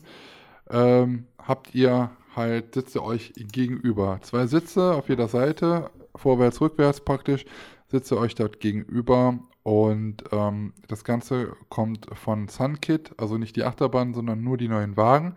ähm, 0.69 1.27
habt 1.37 1.73
ihr 1.73 2.11
halt, 2.35 2.73
sitzt 2.73 2.95
ihr 2.95 3.03
euch 3.03 3.33
gegenüber. 3.35 4.19
Zwei 4.21 4.47
Sitze 4.47 4.93
auf 4.93 5.09
jeder 5.09 5.27
Seite, 5.27 5.89
vorwärts, 6.15 6.61
rückwärts 6.61 7.01
praktisch, 7.01 7.45
sitzt 7.87 8.11
ihr 8.11 8.17
euch 8.17 8.35
dort 8.35 8.59
gegenüber 8.59 9.39
und 9.63 10.23
ähm, 10.31 10.73
das 10.87 11.03
Ganze 11.03 11.55
kommt 11.69 12.07
von 12.13 12.47
Sunkit, 12.47 13.13
also 13.17 13.37
nicht 13.37 13.55
die 13.55 13.63
Achterbahn, 13.63 14.13
sondern 14.13 14.43
nur 14.43 14.57
die 14.57 14.67
neuen 14.67 14.97
Wagen. 14.97 15.35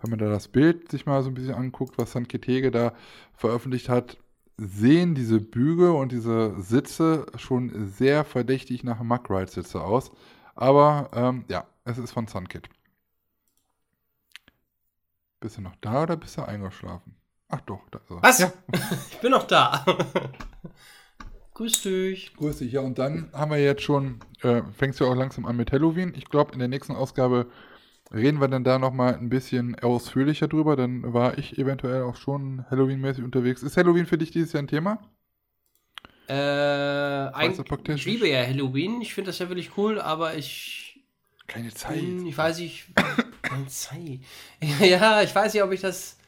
Wenn 0.00 0.10
man 0.10 0.18
da 0.18 0.28
das 0.28 0.48
Bild 0.48 0.90
sich 0.90 1.06
mal 1.06 1.22
so 1.22 1.30
ein 1.30 1.34
bisschen 1.34 1.54
anguckt, 1.54 1.96
was 1.96 2.12
Sunkit 2.12 2.46
Hege 2.46 2.70
da 2.70 2.92
veröffentlicht 3.34 3.88
hat, 3.88 4.18
sehen 4.56 5.14
diese 5.14 5.40
Bügel 5.40 5.90
und 5.90 6.12
diese 6.12 6.60
Sitze 6.60 7.26
schon 7.36 7.86
sehr 7.88 8.24
verdächtig 8.24 8.84
nach 8.84 9.02
Mug 9.02 9.30
Ride 9.30 9.50
Sitze 9.50 9.80
aus. 9.80 10.10
Aber 10.54 11.10
ähm, 11.14 11.44
ja, 11.48 11.66
es 11.84 11.98
ist 11.98 12.12
von 12.12 12.26
Sunkit. 12.26 12.68
Bist 15.40 15.56
du 15.56 15.62
noch 15.62 15.76
da 15.80 16.04
oder 16.04 16.16
bist 16.16 16.36
du 16.36 16.42
eingeschlafen? 16.42 17.16
Ach 17.48 17.60
doch, 17.62 17.80
da 17.90 17.98
ist 17.98 18.10
er. 18.10 18.22
Was? 18.22 18.38
Ja, 18.38 18.52
Ich 19.10 19.18
bin 19.20 19.30
noch 19.32 19.46
da. 19.46 19.84
Grüß 21.62 21.82
dich. 21.82 22.34
grüß 22.34 22.58
dich. 22.58 22.72
Ja, 22.72 22.80
und 22.80 22.98
dann 22.98 23.30
haben 23.32 23.52
wir 23.52 23.58
jetzt 23.62 23.82
schon, 23.82 24.18
äh, 24.42 24.62
fängst 24.76 24.98
du 25.00 25.06
auch 25.06 25.14
langsam 25.14 25.46
an 25.46 25.56
mit 25.56 25.70
Halloween. 25.70 26.12
Ich 26.16 26.24
glaube, 26.24 26.52
in 26.52 26.58
der 26.58 26.66
nächsten 26.66 26.92
Ausgabe 26.92 27.46
reden 28.12 28.40
wir 28.40 28.48
dann 28.48 28.64
da 28.64 28.80
nochmal 28.80 29.14
ein 29.14 29.28
bisschen 29.28 29.78
ausführlicher 29.78 30.48
drüber. 30.48 30.74
Dann 30.74 31.12
war 31.14 31.38
ich 31.38 31.58
eventuell 31.58 32.02
auch 32.02 32.16
schon 32.16 32.64
Halloween-mäßig 32.68 33.22
unterwegs. 33.24 33.62
Ist 33.62 33.76
Halloween 33.76 34.06
für 34.06 34.18
dich 34.18 34.32
dieses 34.32 34.52
Jahr 34.52 34.62
ein 34.64 34.68
Thema? 34.68 34.98
Äh, 36.28 36.34
eigentlich, 36.34 37.88
ich 37.94 38.04
liebe 38.06 38.28
ja 38.28 38.44
Halloween. 38.44 39.00
Ich 39.00 39.14
finde 39.14 39.28
das 39.30 39.38
ja 39.38 39.48
wirklich 39.48 39.76
cool, 39.76 40.00
aber 40.00 40.36
ich 40.36 41.04
Keine 41.46 41.70
bin, 41.88 42.26
ich 42.26 42.36
weiß 42.36 42.58
nicht, 42.58 42.88
keine 43.42 43.66
Zeit. 43.68 44.20
Ja, 44.80 45.22
ich 45.22 45.34
weiß 45.34 45.54
nicht, 45.54 45.62
ob 45.62 45.72
ich 45.72 45.80
das. 45.80 46.18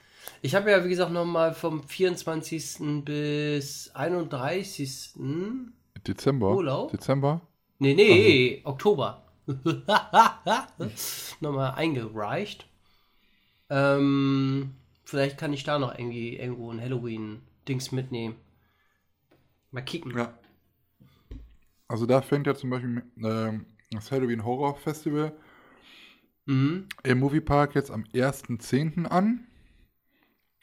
Ich 0.44 0.54
habe 0.54 0.70
ja, 0.70 0.84
wie 0.84 0.90
gesagt, 0.90 1.10
nochmal 1.10 1.54
vom 1.54 1.82
24. 1.82 3.02
bis 3.02 3.90
31. 3.94 5.14
Dezember. 6.06 6.54
Urlaub? 6.54 6.90
Dezember? 6.90 7.40
Nee, 7.78 7.94
nee, 7.94 8.60
Oktober. 8.64 9.24
Nochmal 11.40 11.72
eingereicht. 11.76 12.68
Ähm, 13.70 14.74
vielleicht 15.04 15.38
kann 15.38 15.54
ich 15.54 15.64
da 15.64 15.78
noch 15.78 15.98
irgendwie 15.98 16.36
irgendwo 16.36 16.70
ein 16.70 16.78
Halloween-Dings 16.82 17.92
mitnehmen. 17.92 18.34
Mal 19.70 19.80
kicken. 19.80 20.14
Ja. 20.14 20.34
Also 21.88 22.04
da 22.04 22.20
fängt 22.20 22.46
ja 22.46 22.54
zum 22.54 22.68
Beispiel 22.68 23.02
ähm, 23.16 23.64
das 23.92 24.12
Halloween 24.12 24.44
Horror 24.44 24.76
Festival 24.76 25.32
Mhm. 26.44 26.86
im 27.02 27.18
Moviepark 27.20 27.74
jetzt 27.74 27.90
am 27.90 28.04
1.10. 28.12 29.06
an. 29.06 29.46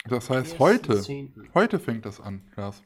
Das 0.08 0.30
heißt, 0.30 0.60
heute, 0.60 1.04
heute 1.54 1.80
fängt 1.80 2.06
das 2.06 2.20
an, 2.20 2.42
Lars. 2.56 2.82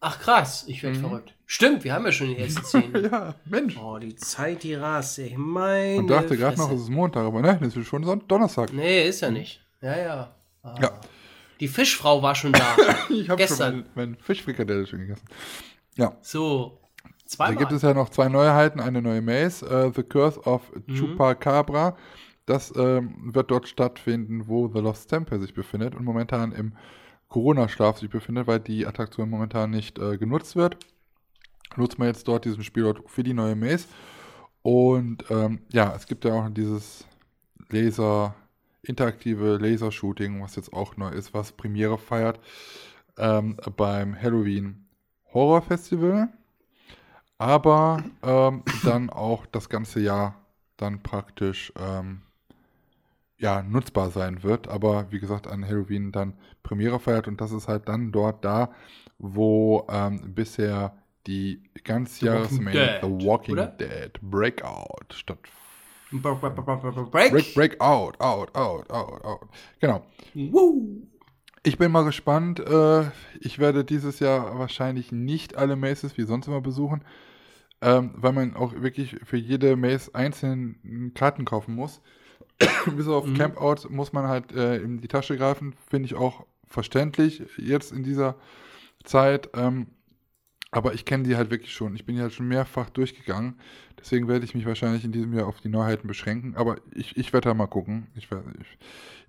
Ach 0.00 0.18
krass, 0.20 0.64
ich 0.66 0.82
werde 0.82 0.98
Mhm. 0.98 1.02
verrückt. 1.02 1.34
Stimmt, 1.46 1.84
wir 1.84 1.94
haben 1.94 2.04
ja 2.04 2.12
schon 2.12 2.28
den 2.28 2.36
ersten 2.36 2.62
Szenen. 2.64 3.04
Ja, 3.10 3.34
Mensch. 3.44 3.76
oh, 3.78 3.98
die 3.98 4.14
Zeit, 4.16 4.62
die 4.62 4.74
rast, 4.74 5.18
ey. 5.18 5.34
Meine 5.36 5.96
Man 5.96 6.06
dachte 6.06 6.36
gerade 6.36 6.58
noch, 6.58 6.70
es 6.72 6.82
ist 6.82 6.88
Montag, 6.90 7.24
aber 7.24 7.40
nein, 7.40 7.62
es 7.62 7.76
ist 7.76 7.86
schon 7.86 8.04
Son- 8.04 8.26
Donnerstag. 8.28 8.72
Nee, 8.72 9.08
ist 9.08 9.20
ja 9.22 9.30
nicht. 9.30 9.62
Ja, 9.80 9.96
ja. 9.96 10.34
Ah. 10.62 10.74
Ja. 10.80 11.00
Die 11.60 11.68
Fischfrau 11.68 12.22
war 12.22 12.34
schon 12.34 12.52
da. 12.52 12.76
Ich 13.10 13.28
habe 13.28 13.38
schon 13.42 13.48
Gestern. 13.48 13.74
mein, 13.94 14.10
mein 14.10 14.16
Fischfrikadelle 14.16 14.86
schon 14.86 15.00
gegessen. 15.00 15.24
Ja, 15.96 16.16
So. 16.22 16.80
da 17.02 17.10
Zweimal. 17.26 17.56
gibt 17.56 17.72
es 17.72 17.82
ja 17.82 17.94
noch 17.94 18.08
zwei 18.10 18.28
Neuheiten. 18.28 18.80
Eine 18.80 19.00
neue 19.00 19.22
Maze, 19.22 19.64
äh, 19.66 19.92
The 19.94 20.02
Curse 20.02 20.40
of 20.42 20.62
Mhm. 20.86 20.94
Chupacabra. 20.96 21.96
Das 22.46 22.72
ähm, 22.76 23.34
wird 23.34 23.50
dort 23.50 23.68
stattfinden, 23.68 24.48
wo 24.48 24.68
The 24.68 24.80
Lost 24.80 25.08
Temple 25.08 25.40
sich 25.40 25.54
befindet 25.54 25.94
und 25.94 26.04
momentan 26.04 26.52
im 26.52 26.74
Corona-Schlaf 27.28 27.98
sich 27.98 28.10
befindet, 28.10 28.46
weil 28.46 28.60
die 28.60 28.86
Attraktion 28.86 29.30
momentan 29.30 29.70
nicht 29.70 29.98
äh, 29.98 30.18
genutzt 30.18 30.54
wird. 30.54 30.76
Nutzt 31.76 31.98
man 31.98 32.08
jetzt 32.08 32.28
dort 32.28 32.44
diesen 32.44 32.62
Spielort 32.62 33.02
für 33.06 33.22
die 33.22 33.34
neue 33.34 33.56
Maze. 33.56 33.86
Und 34.62 35.24
ähm, 35.30 35.60
ja, 35.72 35.94
es 35.96 36.06
gibt 36.06 36.24
ja 36.24 36.34
auch 36.34 36.48
dieses 36.50 37.06
Laser, 37.70 38.34
interaktive 38.82 39.56
Lasershooting, 39.56 40.42
was 40.42 40.56
jetzt 40.56 40.72
auch 40.72 40.96
neu 40.96 41.08
ist, 41.10 41.34
was 41.34 41.52
Premiere 41.52 41.98
feiert 41.98 42.38
ähm, 43.18 43.56
beim 43.76 44.20
Halloween 44.20 44.86
Horror 45.32 45.62
Festival. 45.62 46.28
Aber 47.38 48.04
ähm, 48.22 48.62
dann 48.84 49.10
auch 49.10 49.46
das 49.46 49.68
ganze 49.68 50.00
Jahr 50.00 50.36
dann 50.76 51.02
praktisch 51.02 51.72
ähm, 51.76 52.22
ja, 53.38 53.62
nutzbar 53.62 54.10
sein 54.10 54.42
wird, 54.42 54.68
aber 54.68 55.10
wie 55.10 55.20
gesagt 55.20 55.46
an 55.46 55.66
Halloween 55.66 56.12
dann 56.12 56.34
Premiere 56.62 57.00
feiert 57.00 57.28
und 57.28 57.40
das 57.40 57.52
ist 57.52 57.68
halt 57.68 57.88
dann 57.88 58.12
dort 58.12 58.44
da, 58.44 58.72
wo 59.18 59.86
ähm, 59.90 60.34
bisher 60.34 60.96
die 61.26 61.62
ganzjahresmeldung 61.84 63.20
The 63.20 63.26
Walking 63.26 63.54
oder? 63.54 63.66
Dead 63.66 64.12
Breakout 64.20 65.14
statt 65.14 65.38
Break. 67.10 67.32
Break, 67.32 67.54
Break 67.54 67.80
out, 67.80 68.20
out, 68.20 68.54
out, 68.54 68.90
out, 68.90 69.24
out. 69.24 69.48
Genau. 69.80 70.04
Woo. 70.34 71.08
Ich 71.64 71.78
bin 71.78 71.90
mal 71.90 72.04
gespannt. 72.04 72.60
Äh, 72.60 73.04
ich 73.40 73.58
werde 73.58 73.84
dieses 73.84 74.20
Jahr 74.20 74.58
wahrscheinlich 74.58 75.12
nicht 75.12 75.56
alle 75.56 75.76
Maces 75.76 76.16
wie 76.16 76.24
sonst 76.24 76.46
immer 76.46 76.60
besuchen, 76.60 77.02
ähm, 77.80 78.12
weil 78.16 78.32
man 78.32 78.54
auch 78.54 78.74
wirklich 78.74 79.16
für 79.24 79.38
jede 79.38 79.76
Mace 79.76 80.14
einzeln 80.14 81.12
Karten 81.14 81.44
kaufen 81.44 81.74
muss. 81.74 82.00
Bis 82.96 83.08
auf 83.08 83.26
Mhm. 83.26 83.34
Campout 83.34 83.88
muss 83.88 84.12
man 84.12 84.28
halt 84.28 84.52
äh, 84.52 84.76
in 84.76 85.00
die 85.00 85.08
Tasche 85.08 85.36
greifen, 85.36 85.74
finde 85.88 86.06
ich 86.06 86.14
auch 86.14 86.46
verständlich 86.66 87.42
jetzt 87.56 87.92
in 87.92 88.02
dieser 88.02 88.36
Zeit. 89.04 89.50
Ähm, 89.54 89.86
aber 90.70 90.92
ich 90.92 91.04
kenne 91.04 91.22
die 91.22 91.36
halt 91.36 91.52
wirklich 91.52 91.72
schon. 91.72 91.94
Ich 91.94 92.04
bin 92.04 92.16
die 92.16 92.22
halt 92.22 92.32
schon 92.32 92.48
mehrfach 92.48 92.90
durchgegangen. 92.90 93.60
Deswegen 94.00 94.26
werde 94.26 94.44
ich 94.44 94.56
mich 94.56 94.66
wahrscheinlich 94.66 95.04
in 95.04 95.12
diesem 95.12 95.32
Jahr 95.32 95.46
auf 95.46 95.60
die 95.60 95.68
Neuheiten 95.68 96.08
beschränken. 96.08 96.56
Aber 96.56 96.78
ich, 96.92 97.16
ich 97.16 97.32
werde 97.32 97.48
da 97.48 97.54
mal 97.54 97.68
gucken. 97.68 98.08
Ich, 98.16 98.24
ich, 98.24 98.78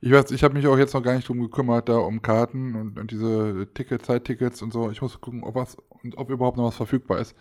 ich, 0.01 0.11
weiß, 0.11 0.31
ich 0.31 0.43
habe 0.43 0.55
mich 0.55 0.65
auch 0.65 0.77
jetzt 0.77 0.95
noch 0.95 1.03
gar 1.03 1.13
nicht 1.13 1.27
drum 1.27 1.39
gekümmert, 1.41 1.87
da 1.87 1.97
um 1.97 2.23
Karten 2.23 2.73
und, 2.73 2.97
und 2.97 3.11
diese 3.11 3.67
Ticket, 3.75 4.03
Zeittickets 4.03 4.63
und 4.63 4.73
so. 4.73 4.89
Ich 4.89 5.03
muss 5.03 5.21
gucken, 5.21 5.43
ob 5.43 5.53
was 5.53 5.77
und 5.89 6.17
ob 6.17 6.31
überhaupt 6.31 6.57
noch 6.57 6.65
was 6.65 6.77
verfügbar 6.77 7.19
ist. 7.19 7.35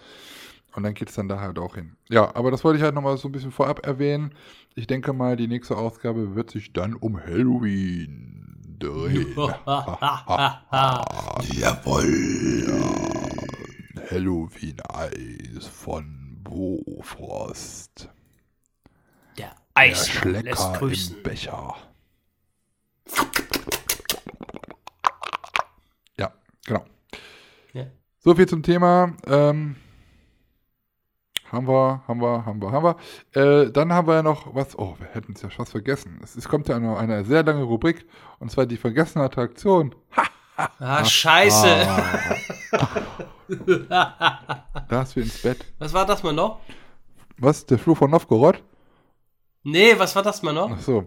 Und 0.74 0.82
dann 0.82 0.94
geht 0.94 1.08
es 1.08 1.14
dann 1.14 1.28
da 1.28 1.40
halt 1.40 1.58
auch 1.58 1.76
hin. 1.76 1.96
Ja, 2.08 2.34
aber 2.34 2.50
das 2.50 2.64
wollte 2.64 2.78
ich 2.78 2.82
halt 2.82 2.94
nochmal 2.94 3.16
so 3.16 3.28
ein 3.28 3.32
bisschen 3.32 3.52
vorab 3.52 3.86
erwähnen. 3.86 4.34
Ich 4.74 4.88
denke 4.88 5.12
mal, 5.12 5.36
die 5.36 5.46
nächste 5.46 5.76
Ausgabe 5.76 6.34
wird 6.34 6.50
sich 6.50 6.72
dann 6.72 6.94
um 6.94 7.20
Halloween 7.20 8.56
drehen. 8.78 9.34
Jawohl. 11.52 12.64
Halloween-Eis 14.10 15.66
von 15.66 16.40
Bofrost. 16.42 18.08
Der 19.38 19.54
Eismann 19.74 20.42
lässt 20.42 20.74
grüßen. 20.74 21.16
im 21.16 21.22
Becher. 21.22 21.74
Ja, 26.18 26.32
genau. 26.66 26.84
Ja. 27.72 27.86
So 28.18 28.34
viel 28.34 28.48
zum 28.48 28.62
Thema. 28.62 29.16
Ähm, 29.26 29.76
haben 31.50 31.68
wir, 31.68 32.02
haben 32.06 32.20
wir, 32.20 32.46
haben 32.46 32.60
wir, 32.62 32.72
haben 32.72 32.84
wir. 32.84 32.96
Äh, 33.64 33.70
dann 33.70 33.92
haben 33.92 34.06
wir 34.08 34.14
ja 34.14 34.22
noch 34.22 34.54
was. 34.54 34.78
Oh, 34.78 34.94
wir 34.98 35.08
hätten 35.08 35.32
es 35.34 35.42
ja 35.42 35.50
fast 35.50 35.72
vergessen. 35.72 36.20
Es, 36.22 36.36
es 36.36 36.48
kommt 36.48 36.68
ja 36.68 36.78
noch 36.78 36.98
eine 36.98 37.24
sehr 37.24 37.42
lange 37.42 37.62
Rubrik 37.62 38.06
und 38.38 38.50
zwar 38.50 38.66
die 38.66 38.76
vergessene 38.76 39.24
Attraktion. 39.24 39.94
Ha! 40.16 40.24
Ah, 40.78 41.04
scheiße. 41.04 41.86
Ah. 42.72 42.88
Da 44.88 45.02
ist 45.02 45.16
wir 45.16 45.22
ins 45.22 45.42
Bett. 45.42 45.66
Was 45.78 45.92
war 45.92 46.06
das 46.06 46.22
mal 46.22 46.32
noch? 46.32 46.60
Was? 47.36 47.66
Der 47.66 47.78
Flur 47.78 47.94
von 47.94 48.10
Novgorod? 48.10 48.62
Nee, 49.62 49.98
was 49.98 50.16
war 50.16 50.22
das 50.22 50.42
mal 50.42 50.52
noch? 50.52 50.70
Ach 50.70 50.80
so. 50.80 51.06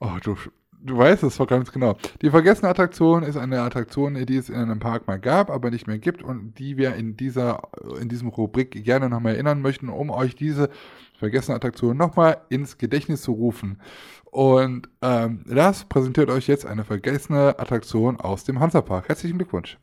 Oh, 0.00 0.16
du, 0.22 0.36
du 0.82 0.96
weißt 0.96 1.22
es 1.22 1.36
doch 1.36 1.46
ganz 1.46 1.72
genau. 1.72 1.96
Die 2.22 2.30
vergessene 2.30 2.68
Attraktion 2.68 3.22
ist 3.22 3.36
eine 3.36 3.60
Attraktion, 3.62 4.14
die 4.26 4.36
es 4.36 4.48
in 4.48 4.56
einem 4.56 4.78
Park 4.78 5.06
mal 5.06 5.18
gab, 5.18 5.50
aber 5.50 5.70
nicht 5.70 5.86
mehr 5.86 5.98
gibt 5.98 6.22
und 6.22 6.54
die 6.58 6.76
wir 6.76 6.94
in 6.94 7.16
dieser, 7.16 7.62
in 8.00 8.08
diesem 8.08 8.28
Rubrik 8.28 8.84
gerne 8.84 9.08
nochmal 9.08 9.34
erinnern 9.34 9.62
möchten, 9.62 9.88
um 9.88 10.10
euch 10.10 10.34
diese 10.34 10.70
vergessene 11.18 11.56
Attraktion 11.56 11.96
nochmal 11.96 12.38
ins 12.48 12.78
Gedächtnis 12.78 13.22
zu 13.22 13.32
rufen. 13.32 13.80
Und 14.24 14.88
ähm, 15.02 15.44
das 15.46 15.84
präsentiert 15.84 16.30
euch 16.30 16.46
jetzt 16.46 16.66
eine 16.66 16.84
vergessene 16.84 17.58
Attraktion 17.58 18.20
aus 18.20 18.44
dem 18.44 18.60
Hansapark. 18.60 19.08
Herzlichen 19.08 19.38
Glückwunsch. 19.38 19.78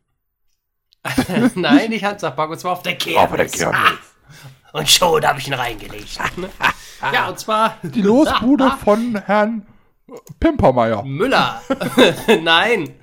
Nein, 1.55 1.89
nicht 1.89 2.05
Hansapark, 2.05 2.51
und 2.51 2.59
zwar 2.59 2.73
auf 2.73 2.83
der 2.83 2.95
Kirmes. 2.95 3.23
Aber 3.23 3.37
der 3.37 3.47
Kirmes. 3.47 4.13
Und 4.73 4.89
schon 4.89 5.25
habe 5.25 5.39
ich 5.39 5.47
ihn 5.47 5.53
reingelegt. 5.53 6.19
ja, 7.13 7.29
und 7.29 7.39
zwar 7.39 7.77
Die 7.83 8.01
Losbude 8.01 8.71
von 8.83 9.21
Herrn 9.25 9.65
Pimpermeier. 10.39 11.03
Müller. 11.03 11.61
Nein. 12.41 12.95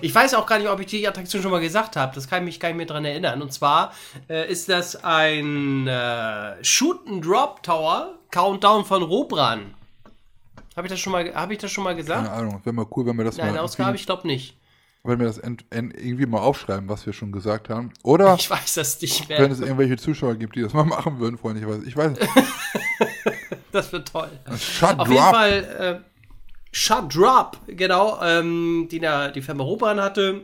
Ich 0.00 0.14
weiß 0.14 0.34
auch 0.34 0.46
gar 0.46 0.58
nicht, 0.58 0.68
ob 0.68 0.80
ich 0.80 0.86
die 0.86 1.06
Attraktion 1.06 1.42
schon 1.42 1.50
mal 1.50 1.60
gesagt 1.60 1.96
habe. 1.96 2.14
Das 2.14 2.28
kann 2.28 2.40
ich 2.40 2.44
mich 2.46 2.60
gar 2.60 2.68
nicht 2.68 2.76
mehr 2.76 2.86
dran 2.86 3.04
erinnern. 3.04 3.40
Und 3.42 3.52
zwar 3.52 3.92
äh, 4.28 4.50
ist 4.50 4.68
das 4.68 5.02
ein 5.04 5.86
äh, 5.86 6.62
Shoot-and-Drop-Tower 6.64 8.14
Countdown 8.30 8.84
von 8.84 9.02
Robran. 9.02 9.74
Habe 10.76 10.88
ich 10.88 10.92
das 10.92 11.00
schon 11.00 11.12
mal, 11.12 11.34
habe 11.34 11.52
ich 11.54 11.58
das 11.58 11.70
schon 11.70 11.84
mal 11.84 11.90
Keine 11.90 12.02
gesagt? 12.02 12.28
Ahnung, 12.30 12.60
wäre 12.64 12.74
mal 12.74 12.86
cool, 12.96 13.06
wenn 13.06 13.16
wir 13.16 13.24
das 13.24 13.36
Nein, 13.38 13.54
mal 13.54 13.60
Ausgabe, 13.60 13.90
irgendwie- 13.90 14.00
ich 14.00 14.06
glaube 14.06 14.26
nicht. 14.26 14.56
wenn 15.04 15.18
wir 15.20 15.26
das 15.26 15.38
irgendwie 15.38 16.26
mal 16.26 16.40
aufschreiben, 16.40 16.88
was 16.88 17.06
wir 17.06 17.12
schon 17.12 17.30
gesagt 17.32 17.70
haben. 17.70 17.92
Oder 18.02 18.34
Ich 18.38 18.50
weiß 18.50 18.74
das 18.74 19.00
nicht 19.00 19.28
wenn 19.28 19.42
mehr. 19.42 19.50
es 19.52 19.60
irgendwelche 19.60 19.96
Zuschauer 19.96 20.34
gibt, 20.34 20.56
die 20.56 20.62
das 20.62 20.74
mal 20.74 20.84
machen 20.84 21.18
würden, 21.20 21.38
freundlicherweise. 21.38 21.86
Ich 21.86 21.96
weiß 21.96 22.10
nicht. 22.10 22.28
Das 23.76 23.92
wird 23.92 24.08
toll. 24.08 24.30
Shut 24.58 24.98
Auf 24.98 25.08
jeden 25.08 25.22
Fall 25.22 26.02
äh, 26.02 26.16
Shut 26.72 27.14
Drop, 27.14 27.58
genau, 27.66 28.20
ähm, 28.22 28.88
die 28.90 29.00
da 29.00 29.28
die 29.28 29.42
Firma 29.42 29.64
Robran 29.64 30.00
hatte. 30.00 30.42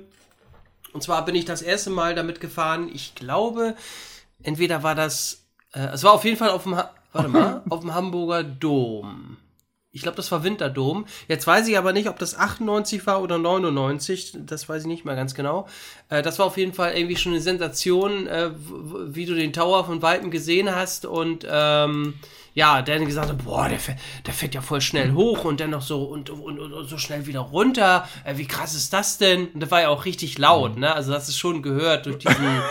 Und 0.93 1.03
zwar 1.03 1.25
bin 1.25 1.35
ich 1.35 1.47
das 1.47 1.63
erste 1.63 1.89
Mal 1.89 2.15
damit 2.15 2.41
gefahren. 2.41 2.91
Ich 2.93 3.15
glaube, 3.15 3.75
entweder 4.43 4.83
war 4.83 4.95
das, 4.95 5.45
äh, 5.73 5.87
es 5.87 6.05
war 6.05 6.13
auf 6.13 6.25
jeden 6.25 6.37
Fall 6.37 6.51
auf 6.51 6.65
dem, 6.65 6.77
ha 6.77 6.91
warte 7.13 7.29
mal, 7.29 7.63
auf 7.71 7.81
dem 7.81 7.95
Hamburger 7.95 8.45
Dom. 8.45 9.39
Ich 9.95 10.01
glaube, 10.01 10.17
das 10.17 10.33
war 10.33 10.43
Winterdom. 10.43 11.05
Jetzt 11.29 11.47
weiß 11.47 11.69
ich 11.69 11.77
aber 11.77 11.93
nicht, 11.93 12.09
ob 12.09 12.19
das 12.19 12.35
98 12.35 13.07
war 13.07 13.21
oder 13.23 13.37
99. 13.37 14.39
Das 14.47 14.67
weiß 14.67 14.83
ich 14.83 14.89
nicht 14.89 15.05
mehr 15.05 15.15
ganz 15.17 15.35
genau. 15.35 15.69
Äh, 16.09 16.23
das 16.23 16.39
war 16.39 16.47
auf 16.47 16.57
jeden 16.57 16.73
Fall 16.73 16.95
irgendwie 16.95 17.17
schon 17.17 17.33
eine 17.33 17.43
Sensation, 17.43 18.27
äh, 18.27 18.53
wie 19.09 19.27
du 19.27 19.35
den 19.35 19.53
Tower 19.53 19.85
von 19.85 20.01
Weitem 20.01 20.31
gesehen 20.31 20.75
hast. 20.75 21.05
Und 21.05 21.47
ähm, 21.47 22.15
ja, 22.55 22.81
dann 22.81 23.05
gesagt 23.05 23.29
hat, 23.29 23.45
boah, 23.45 23.69
der, 23.69 23.79
fährt- 23.79 23.99
der 24.25 24.33
fährt 24.33 24.55
ja 24.55 24.63
voll 24.63 24.81
schnell 24.81 25.13
hoch 25.13 25.45
und 25.45 25.61
dann 25.61 25.69
noch 25.71 25.83
so 25.83 26.05
und, 26.05 26.31
und, 26.31 26.59
und 26.59 26.89
so 26.89 26.97
schnell 26.97 27.27
wieder 27.27 27.41
runter. 27.41 28.09
Äh, 28.25 28.39
wie 28.39 28.47
krass 28.47 28.75
ist 28.75 28.95
das 28.95 29.19
denn? 29.19 29.49
Und 29.49 29.61
das 29.61 29.71
war 29.71 29.83
ja 29.83 29.89
auch 29.91 30.07
richtig 30.07 30.39
laut, 30.39 30.79
ne? 30.79 30.95
Also 30.95 31.13
das 31.13 31.29
ist 31.29 31.37
schon 31.39 31.61
gehört 31.63 32.07
durch 32.07 32.17
diesen. 32.17 32.35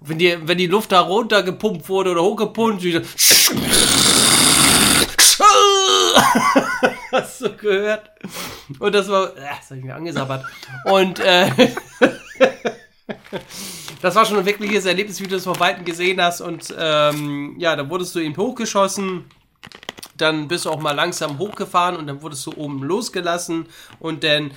wenn 0.00 0.18
die, 0.18 0.36
wenn 0.46 0.58
die 0.58 0.66
Luft 0.66 0.92
da 0.92 1.00
runtergepumpt 1.00 1.88
wurde 1.88 2.10
oder 2.10 2.22
hochgepumpt, 2.22 2.82
wieder. 2.82 3.00
Hast 7.12 7.40
du 7.40 7.56
gehört? 7.56 8.10
Und 8.78 8.94
das 8.94 9.08
war, 9.08 9.36
äh, 9.36 9.40
das 9.40 9.70
habe 9.70 9.78
ich 9.78 9.84
mir 9.84 9.94
angesabbert. 9.94 10.44
Und 10.84 11.20
äh, 11.20 11.50
das 14.02 14.14
war 14.14 14.24
schon 14.24 14.38
ein 14.38 14.46
wirkliches 14.46 14.86
Erlebnis, 14.86 15.20
wie 15.20 15.26
du 15.26 15.36
es 15.36 15.44
von 15.44 15.58
Weitem 15.60 15.84
gesehen 15.84 16.20
hast. 16.20 16.40
Und 16.40 16.74
ähm, 16.78 17.56
ja, 17.58 17.76
da 17.76 17.88
wurdest 17.88 18.14
du 18.14 18.20
eben 18.20 18.36
hochgeschossen. 18.36 19.24
Dann 20.16 20.48
bist 20.48 20.64
du 20.64 20.70
auch 20.70 20.80
mal 20.80 20.92
langsam 20.92 21.38
hochgefahren 21.38 21.96
und 21.96 22.06
dann 22.06 22.22
wurdest 22.22 22.46
du 22.46 22.52
oben 22.56 22.82
losgelassen. 22.82 23.66
Und 23.98 24.24
dann, 24.24 24.52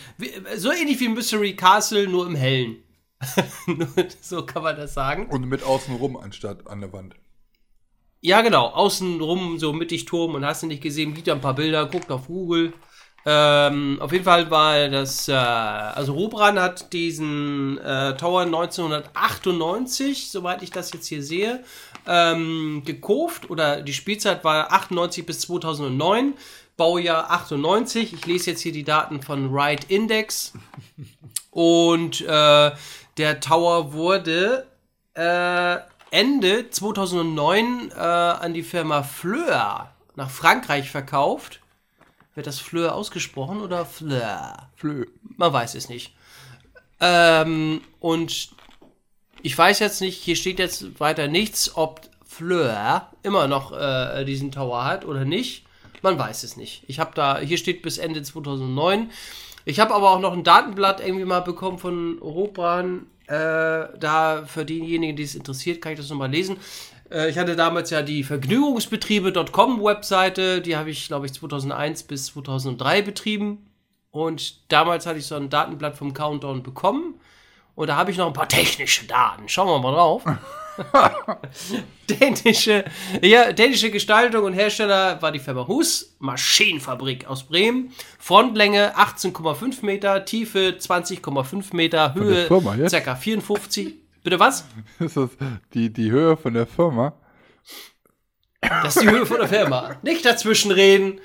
so 0.56 0.72
ähnlich 0.72 1.00
wie 1.02 1.10
Mystery 1.10 1.56
Castle, 1.56 2.08
nur 2.08 2.26
im 2.28 2.36
Hellen. 2.36 2.78
So 4.22 4.46
kann 4.46 4.64
man 4.64 4.78
das 4.78 4.94
sagen. 4.94 5.28
Und 5.28 5.46
mit 5.48 5.64
außenrum 5.64 6.16
anstatt 6.16 6.68
an 6.68 6.80
der 6.80 6.94
Wand. 6.94 7.16
Ja, 8.22 8.42
genau. 8.42 8.68
Außenrum 8.68 9.60
so 9.60 9.72
mittig 9.72 10.06
Turm 10.06 10.36
und 10.36 10.46
hast 10.46 10.64
du 10.64 10.68
nicht 10.68 10.84
gesehen, 10.84 11.14
gibt 11.14 11.28
ja 11.28 11.34
ein 11.34 11.42
paar 11.42 11.56
Bilder, 11.56 11.86
guckt 11.86 12.12
auf 12.12 12.28
Google. 12.28 12.74
Ähm, 13.26 13.98
auf 14.02 14.12
jeden 14.12 14.24
Fall 14.24 14.50
war 14.50 14.88
das, 14.90 15.28
äh, 15.28 15.34
also 15.34 16.14
Robran 16.14 16.60
hat 16.60 16.92
diesen 16.94 17.78
äh, 17.78 18.16
Tower 18.18 18.42
1998, 18.42 20.32
soweit 20.32 20.64
ich 20.64 20.72
das 20.72 20.92
jetzt 20.94 21.08
hier 21.08 21.22
sehe, 21.22 21.64
ähm, 22.08 22.84
gekauft 22.86 23.50
oder 23.50 23.82
die 23.82 23.94
Spielzeit 23.94 24.44
war 24.44 24.72
98 24.72 25.26
bis 25.26 25.42
2009, 25.42 26.34
Baujahr 26.78 27.30
98. 27.30 28.14
Ich 28.14 28.26
lese 28.26 28.52
jetzt 28.52 28.62
hier 28.62 28.72
die 28.72 28.86
Daten 28.86 29.22
von 29.22 29.54
Ride 29.54 29.84
Index 29.90 30.54
und 31.52 32.22
äh, 32.22 32.72
der 33.18 33.40
Tower 33.42 33.94
wurde 33.94 34.66
äh, 35.14 35.78
Ende 36.12 36.70
2009 36.70 37.92
äh, 37.92 38.00
an 38.00 38.54
die 38.54 38.64
Firma 38.64 39.04
Fleur 39.04 39.92
nach 40.16 40.30
Frankreich 40.30 40.90
verkauft. 40.90 41.60
Wird 42.36 42.48
das 42.48 42.60
Fleur 42.60 42.96
ausgesprochen 42.96 43.62
oder 43.62 43.86
Fleur? 43.86 44.70
Flö. 44.76 45.06
Man 45.38 45.54
weiß 45.54 45.76
es 45.76 45.90
nicht. 45.90 46.14
Ähm, 47.00 47.82
und 48.00 48.50
ich 49.42 49.58
weiß 49.58 49.80
jetzt 49.80 50.02
nicht, 50.02 50.18
hier 50.22 50.36
steht 50.36 50.60
jetzt 50.60 51.00
weiter 51.00 51.28
nichts, 51.28 51.76
ob 51.76 52.02
Fleur 52.26 53.10
immer 53.24 53.48
noch 53.48 53.72
äh, 53.72 54.26
diesen 54.26 54.52
Tower 54.52 54.86
hat 54.86 55.06
oder 55.06 55.26
nicht. 55.26 55.66
Man 56.02 56.18
weiß 56.18 56.44
es 56.44 56.58
nicht. 56.58 56.84
Ich 56.88 57.00
habe 57.00 57.12
da, 57.14 57.40
hier 57.40 57.58
steht 57.58 57.82
bis 57.82 57.98
Ende 57.98 58.22
2009. 58.22 59.12
Ich 59.66 59.80
habe 59.80 59.94
aber 59.94 60.12
auch 60.12 60.20
noch 60.20 60.34
ein 60.34 60.44
Datenblatt 60.44 61.02
irgendwie 61.02 61.26
mal 61.26 61.42
bekommen 61.42 61.78
von 61.78 62.18
Robran. 62.20 63.08
Äh, 63.30 63.90
da 64.00 64.44
für 64.48 64.66
diejenigen, 64.66 65.16
die 65.16 65.22
es 65.22 65.36
interessiert, 65.36 65.82
kann 65.82 65.92
ich 65.92 66.00
das 66.00 66.10
nochmal 66.10 66.32
lesen. 66.32 66.58
Äh, 67.12 67.30
ich 67.30 67.38
hatte 67.38 67.56
damals 67.56 67.92
ja 67.92 68.02
die 68.02 68.24
Vergnügungsbetriebe.com 68.24 69.84
Webseite, 69.84 70.62
die 70.62 70.76
habe 70.76 70.90
ich, 70.90 71.08
glaube 71.08 71.28
ich, 71.28 71.34
2001 71.34 72.04
bis 72.04 72.26
2003 72.26 73.04
betrieben. 73.04 73.70
Und 74.10 74.72
damals 74.72 75.06
hatte 75.06 75.20
ich 75.20 75.28
so 75.28 75.36
ein 75.36 75.52
Datenblatt 75.52 75.96
vom 75.96 76.16
Countdown 76.16 76.64
bekommen. 76.64 77.22
Und 77.76 77.88
da 77.88 77.98
habe 77.98 78.10
ich 78.10 78.18
noch 78.18 78.26
ein 78.26 78.34
paar 78.34 78.50
technische 78.50 79.06
Daten. 79.06 79.48
Schauen 79.48 79.68
wir 79.68 79.80
mal 79.80 79.94
drauf. 79.94 80.24
dänische, 82.10 82.86
ja, 83.22 83.52
dänische 83.52 83.92
Gestaltung 83.92 84.46
und 84.46 84.54
Hersteller 84.54 85.22
war 85.22 85.32
die 85.32 85.40
Firma 85.40 85.68
Hus, 85.68 86.16
Maschinenfabrik 86.20 87.28
aus 87.28 87.44
Bremen. 87.44 87.92
Frontlänge 88.18 88.96
18,5 88.98 89.86
Meter, 89.86 90.26
Tiefe 90.26 90.76
20,5 90.80 91.76
Meter, 91.76 92.14
Höhe 92.14 92.48
ca. 92.48 93.16
54. 93.16 93.96
Bitte 94.24 94.40
was? 94.40 94.66
Ist 95.00 95.18
das 95.18 95.30
die, 95.74 95.92
die 95.92 96.12
Höhe 96.12 96.38
von 96.38 96.54
der 96.54 96.68
Firma? 96.68 97.14
Das 98.62 98.96
ist 98.96 99.04
die 99.04 99.10
Höhe 99.10 99.26
von 99.26 99.38
der 99.38 99.48
Firma. 99.48 99.96
Nicht 100.02 100.26
dazwischen 100.26 100.72
reden. 100.72 101.20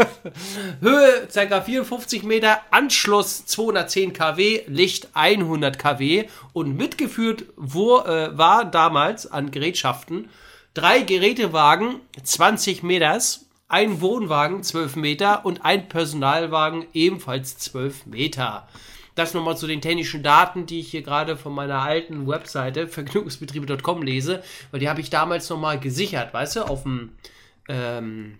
Höhe 0.80 1.28
ca. 1.32 1.60
54 1.60 2.22
Meter, 2.22 2.60
Anschluss 2.70 3.46
210 3.46 4.12
kW, 4.12 4.62
Licht 4.66 5.08
100 5.14 5.78
kW 5.78 6.26
und 6.52 6.76
mitgeführt 6.76 7.44
wo, 7.56 8.00
äh, 8.00 8.36
war 8.36 8.64
damals 8.64 9.30
an 9.30 9.50
Gerätschaften 9.50 10.28
drei 10.74 11.00
Gerätewagen 11.00 12.00
20 12.22 12.82
Meters, 12.82 13.46
ein 13.68 14.00
Wohnwagen 14.00 14.62
12 14.62 14.96
Meter 14.96 15.44
und 15.44 15.64
ein 15.64 15.88
Personalwagen 15.88 16.86
ebenfalls 16.92 17.58
12 17.58 18.06
Meter. 18.06 18.68
Das 19.14 19.34
nochmal 19.34 19.56
zu 19.56 19.66
den 19.66 19.80
technischen 19.80 20.22
Daten, 20.22 20.66
die 20.66 20.80
ich 20.80 20.90
hier 20.90 21.02
gerade 21.02 21.36
von 21.36 21.52
meiner 21.52 21.80
alten 21.80 22.26
Webseite 22.26 22.88
vergnügungsbetriebe.com 22.88 24.02
lese, 24.02 24.42
weil 24.70 24.80
die 24.80 24.88
habe 24.88 25.00
ich 25.00 25.10
damals 25.10 25.48
nochmal 25.48 25.78
gesichert, 25.80 26.32
weißt 26.32 26.56
du, 26.56 26.62
auf 26.62 26.84
dem, 26.84 27.12
ähm, 27.68 28.38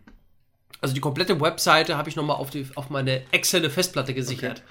also 0.81 0.95
die 0.95 1.01
komplette 1.01 1.41
Webseite 1.41 1.97
habe 1.97 2.09
ich 2.09 2.17
nochmal 2.17 2.37
auf, 2.37 2.51
auf 2.75 2.91
meine 2.91 3.23
externe 3.33 3.71
Festplatte 3.71 4.15
gesichert. 4.15 4.59
Okay. 4.59 4.69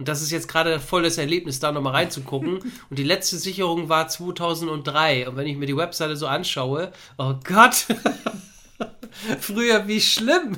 Und 0.00 0.08
das 0.08 0.22
ist 0.22 0.30
jetzt 0.30 0.48
gerade 0.48 0.80
voll 0.80 1.02
das 1.02 1.18
Erlebnis, 1.18 1.60
da 1.60 1.72
nochmal 1.72 1.92
reinzugucken. 1.92 2.58
Und 2.90 2.98
die 2.98 3.04
letzte 3.04 3.36
Sicherung 3.36 3.90
war 3.90 4.08
2003. 4.08 5.28
Und 5.28 5.36
wenn 5.36 5.46
ich 5.46 5.58
mir 5.58 5.66
die 5.66 5.76
Webseite 5.76 6.16
so 6.16 6.26
anschaue, 6.26 6.90
oh 7.18 7.34
Gott, 7.44 7.86
früher 9.40 9.86
wie 9.88 10.00
schlimm 10.00 10.56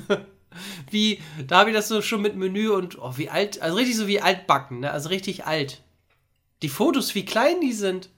wie, 0.90 1.20
da 1.46 1.60
habe 1.60 1.70
ich 1.70 1.76
das 1.76 1.88
so 1.88 2.02
schon 2.02 2.22
mit 2.22 2.36
Menü 2.36 2.68
und 2.70 2.98
oh, 2.98 3.14
wie 3.16 3.28
alt, 3.28 3.60
also 3.62 3.76
richtig 3.76 3.96
so 3.96 4.06
wie 4.06 4.20
altbacken, 4.20 4.80
ne? 4.80 4.90
Also 4.90 5.08
richtig 5.08 5.46
alt. 5.46 5.82
Die 6.62 6.68
Fotos, 6.68 7.14
wie 7.14 7.24
klein 7.24 7.60
die 7.60 7.72
sind. 7.72 8.10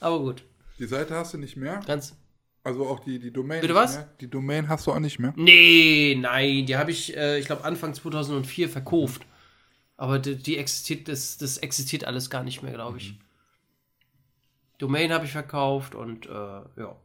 Aber 0.00 0.20
gut. 0.20 0.44
Die 0.78 0.86
Seite 0.86 1.14
hast 1.14 1.34
du 1.34 1.38
nicht 1.38 1.56
mehr? 1.56 1.80
Ganz. 1.86 2.16
Also 2.64 2.86
auch 2.86 3.00
die, 3.00 3.18
die 3.18 3.32
Domain. 3.32 3.60
Bitte 3.60 3.74
was? 3.74 3.94
Mehr? 3.94 4.08
Die 4.20 4.28
Domain 4.28 4.68
hast 4.68 4.86
du 4.86 4.92
auch 4.92 4.98
nicht 4.98 5.18
mehr? 5.18 5.32
Nee, 5.36 6.16
nein, 6.20 6.66
die 6.66 6.76
habe 6.76 6.90
ich, 6.90 7.16
äh, 7.16 7.38
ich 7.38 7.46
glaube, 7.46 7.64
Anfang 7.64 7.94
2004 7.94 8.68
verkauft. 8.68 9.22
Aber 9.96 10.18
die, 10.18 10.36
die, 10.36 10.58
existiert, 10.58 11.08
das, 11.08 11.38
das 11.38 11.58
existiert 11.58 12.04
alles 12.04 12.30
gar 12.30 12.42
nicht 12.42 12.62
mehr, 12.62 12.72
glaube 12.72 12.98
ich. 12.98 13.12
Mhm. 13.12 13.18
Domain 14.78 15.12
habe 15.12 15.24
ich 15.24 15.32
verkauft 15.32 15.94
und 15.94 16.26
äh, 16.26 16.30
ja. 16.30 16.96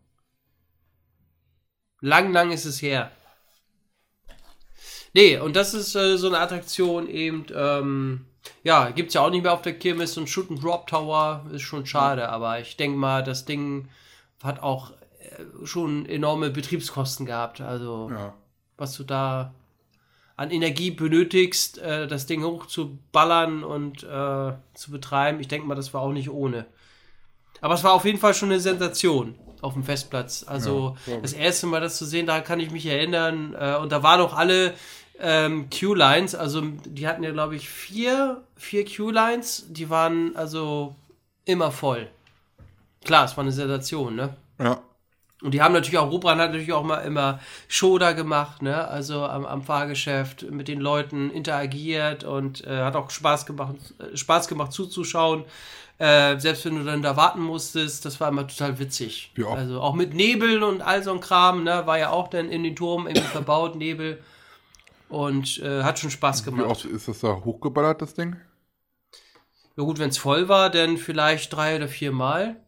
Lang, 2.01 2.31
lang 2.31 2.51
ist 2.51 2.65
es 2.65 2.81
her. 2.81 3.11
Nee, 5.13 5.37
und 5.37 5.55
das 5.55 5.73
ist 5.73 5.95
äh, 5.95 6.17
so 6.17 6.27
eine 6.27 6.39
Attraktion 6.39 7.07
eben, 7.07 7.45
ähm, 7.55 8.25
ja, 8.63 8.89
gibt 8.89 9.09
es 9.09 9.13
ja 9.13 9.21
auch 9.21 9.29
nicht 9.29 9.43
mehr 9.43 9.53
auf 9.53 9.61
der 9.61 9.77
Kirmes, 9.77 10.13
so 10.13 10.21
ein 10.21 10.27
Shoot 10.27 10.49
and 10.49 10.61
Drop 10.61 10.87
Tower, 10.87 11.45
ist 11.51 11.61
schon 11.61 11.85
schade, 11.85 12.29
aber 12.29 12.59
ich 12.59 12.77
denke 12.77 12.97
mal, 12.97 13.23
das 13.23 13.45
Ding 13.45 13.87
hat 14.43 14.61
auch 14.61 14.91
äh, 15.19 15.65
schon 15.65 16.07
enorme 16.07 16.49
Betriebskosten 16.49 17.27
gehabt, 17.27 17.61
also 17.61 18.09
ja. 18.11 18.33
was 18.75 18.97
du 18.97 19.03
da 19.03 19.53
an 20.35 20.49
Energie 20.49 20.89
benötigst, 20.89 21.77
äh, 21.77 22.07
das 22.07 22.25
Ding 22.25 22.43
hochzuballern 22.43 23.63
und 23.63 24.03
äh, 24.03 24.53
zu 24.73 24.91
betreiben, 24.91 25.39
ich 25.39 25.47
denke 25.47 25.67
mal, 25.67 25.75
das 25.75 25.93
war 25.93 26.01
auch 26.01 26.11
nicht 26.11 26.31
ohne. 26.31 26.65
Aber 27.61 27.75
es 27.75 27.83
war 27.83 27.93
auf 27.93 28.03
jeden 28.03 28.19
Fall 28.19 28.33
schon 28.33 28.49
eine 28.49 28.59
Sensation 28.59 29.35
auf 29.61 29.73
dem 29.73 29.83
Festplatz. 29.83 30.43
Also 30.45 30.97
ja, 31.05 31.17
das 31.21 31.31
erste 31.31 31.67
Mal 31.67 31.79
das 31.79 31.97
zu 31.97 32.05
sehen, 32.05 32.27
da 32.27 32.41
kann 32.41 32.59
ich 32.59 32.71
mich 32.71 32.85
erinnern. 32.85 33.55
Äh, 33.57 33.77
und 33.77 33.91
da 33.91 34.03
waren 34.03 34.19
auch 34.19 34.35
alle 34.35 34.73
ähm, 35.19 35.69
Q-Lines, 35.69 36.35
also 36.35 36.61
die 36.61 37.07
hatten 37.07 37.23
ja, 37.23 37.31
glaube 37.31 37.55
ich, 37.55 37.69
vier, 37.69 38.43
vier 38.55 38.85
Q-Lines, 38.85 39.67
die 39.69 39.89
waren 39.89 40.35
also 40.35 40.95
immer 41.45 41.71
voll. 41.71 42.07
Klar, 43.03 43.25
es 43.25 43.37
war 43.37 43.43
eine 43.43 43.51
Sensation, 43.51 44.15
ne? 44.15 44.35
Ja. 44.59 44.81
Und 45.41 45.53
die 45.53 45.61
haben 45.61 45.73
natürlich 45.73 45.97
auch, 45.97 46.09
Rubran 46.09 46.39
hat 46.39 46.51
natürlich 46.51 46.71
auch 46.71 46.85
mal 46.85 46.99
immer 46.99 47.39
Show 47.67 47.97
da 47.97 48.13
gemacht, 48.13 48.61
ne? 48.61 48.87
Also 48.87 49.25
am, 49.25 49.45
am 49.45 49.61
Fahrgeschäft 49.61 50.49
mit 50.49 50.69
den 50.69 50.79
Leuten 50.79 51.29
interagiert 51.29 52.23
und 52.23 52.65
äh, 52.65 52.77
hat 52.77 52.95
auch 52.95 53.09
Spaß 53.09 53.45
gemacht, 53.45 53.75
äh, 53.99 54.15
Spaß 54.15 54.47
gemacht 54.47 54.71
zuzuschauen. 54.71 55.43
Äh, 55.99 56.39
selbst 56.39 56.65
wenn 56.65 56.77
du 56.77 56.85
dann 56.85 57.01
da 57.01 57.17
warten 57.17 57.41
musstest, 57.41 58.05
das 58.05 58.19
war 58.21 58.29
immer 58.29 58.47
total 58.47 58.79
witzig. 58.79 59.31
Ja. 59.37 59.47
Also 59.47 59.81
auch 59.81 59.93
mit 59.93 60.13
Nebel 60.13 60.63
und 60.63 60.81
all 60.81 61.03
so 61.03 61.11
ein 61.11 61.19
Kram, 61.19 61.65
ne? 61.65 61.85
War 61.85 61.99
ja 61.99 62.09
auch 62.09 62.29
dann 62.29 62.49
in 62.49 62.63
den 62.63 62.75
Turm 62.75 63.07
irgendwie 63.07 63.27
verbaut, 63.27 63.75
Nebel. 63.75 64.23
Und 65.13 65.59
äh, 65.59 65.83
hat 65.83 65.99
schon 65.99 66.09
Spaß 66.09 66.43
gemacht. 66.43 66.65
Wie 66.65 66.71
oft 66.71 66.85
ist 66.85 67.07
das 67.07 67.19
da 67.19 67.35
hochgeballert, 67.45 68.01
das 68.01 68.15
Ding? 68.15 68.35
Ja 69.77 69.83
gut, 69.83 69.99
wenn 69.99 70.09
es 70.09 70.17
voll 70.17 70.49
war, 70.49 70.71
dann 70.71 70.97
vielleicht 70.97 71.53
drei 71.53 71.75
oder 71.75 71.87
vier 71.87 72.11
Mal. 72.11 72.65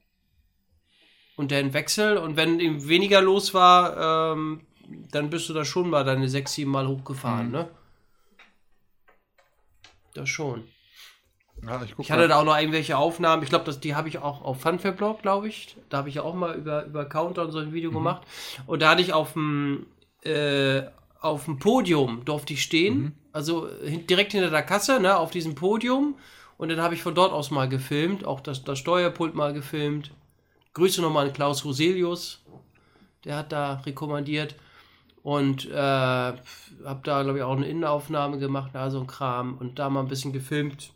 Und 1.38 1.52
dann 1.52 1.74
Wechsel. 1.74 2.18
Und 2.18 2.38
wenn 2.38 2.60
eben 2.60 2.88
weniger 2.88 3.20
los 3.20 3.56
war, 3.56 4.36
ähm, 4.36 4.62
dann 5.12 5.32
bist 5.32 5.50
du 5.50 5.54
da 5.54 5.66
schon 5.66 5.90
mal 5.90 6.04
deine 6.04 6.30
sechs, 6.30 6.54
sieben 6.54 6.70
Mal 6.70 6.88
hochgefahren, 6.88 7.48
mhm. 7.48 7.52
ne? 7.52 7.70
Das 10.14 10.30
schon. 10.30 10.66
Ja, 11.64 11.82
ich, 11.82 11.96
ich, 11.98 12.12
hatte 12.12 12.28
da 12.28 12.40
auch 12.40 12.46
noch 12.46 12.60
irgendwelche 12.60 12.96
Aufnahmen. 12.96 13.42
Ich 13.42 13.50
glaube, 13.50 13.74
die 13.74 13.96
habe 13.96 14.08
ich 14.08 14.20
auch 14.20 14.44
auf 14.44 14.62
Funfair-Blog, 14.62 15.24
glaube 15.24 15.48
ich. 15.48 15.76
Da 15.90 15.98
habe 15.98 16.10
ich 16.10 16.16
ja 16.16 16.22
auch 16.22 16.36
mal 16.36 16.54
über, 16.54 16.86
über 16.86 17.06
Countdown 17.06 17.50
so 17.50 17.58
ein 17.58 17.74
Video 17.74 17.90
mhm. 17.90 17.96
gemacht. 17.96 18.22
Und 18.68 18.84
da 18.84 18.92
hatte 18.92 19.02
ich 19.02 19.14
auf 19.14 19.34
dem 19.34 19.88
äh, 20.22 20.84
auf 21.26 21.46
dem 21.46 21.58
Podium 21.60 22.24
durfte 22.24 22.54
ich 22.54 22.64
stehen, 22.64 22.98
mhm. 22.98 23.12
also 23.32 23.68
direkt 24.10 24.32
hinter 24.32 24.50
der 24.50 24.64
Kasse, 24.64 25.00
ne, 25.00 25.18
auf 25.18 25.32
diesem 25.32 25.56
Podium. 25.56 26.16
Und 26.58 26.70
dann 26.70 26.80
habe 26.80 26.94
ich 26.94 27.02
von 27.02 27.16
dort 27.16 27.34
aus 27.34 27.52
mal 27.52 27.68
gefilmt, 27.68 28.26
auch 28.26 28.40
das, 28.40 28.64
das 28.64 28.80
Steuerpult 28.80 29.36
mal 29.36 29.54
gefilmt. 29.54 30.12
Grüße 30.74 31.02
nochmal 31.02 31.28
an 31.28 31.34
Klaus 31.34 31.66
Roselius, 31.66 32.44
der 33.24 33.38
hat 33.38 33.52
da 33.52 33.82
rekommandiert. 33.86 34.56
Und 35.22 35.66
äh, 35.66 35.74
habe 35.74 37.02
da, 37.02 37.24
glaube 37.24 37.40
ich, 37.40 37.44
auch 37.44 37.56
eine 37.56 37.68
Innenaufnahme 37.68 38.38
gemacht, 38.38 38.72
da 38.74 38.92
so 38.92 39.00
ein 39.00 39.08
Kram. 39.08 39.58
Und 39.58 39.80
da 39.80 39.90
mal 39.90 40.02
ein 40.02 40.08
bisschen 40.08 40.32
gefilmt, 40.32 40.94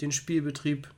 den 0.00 0.10
Spielbetrieb. 0.10 0.88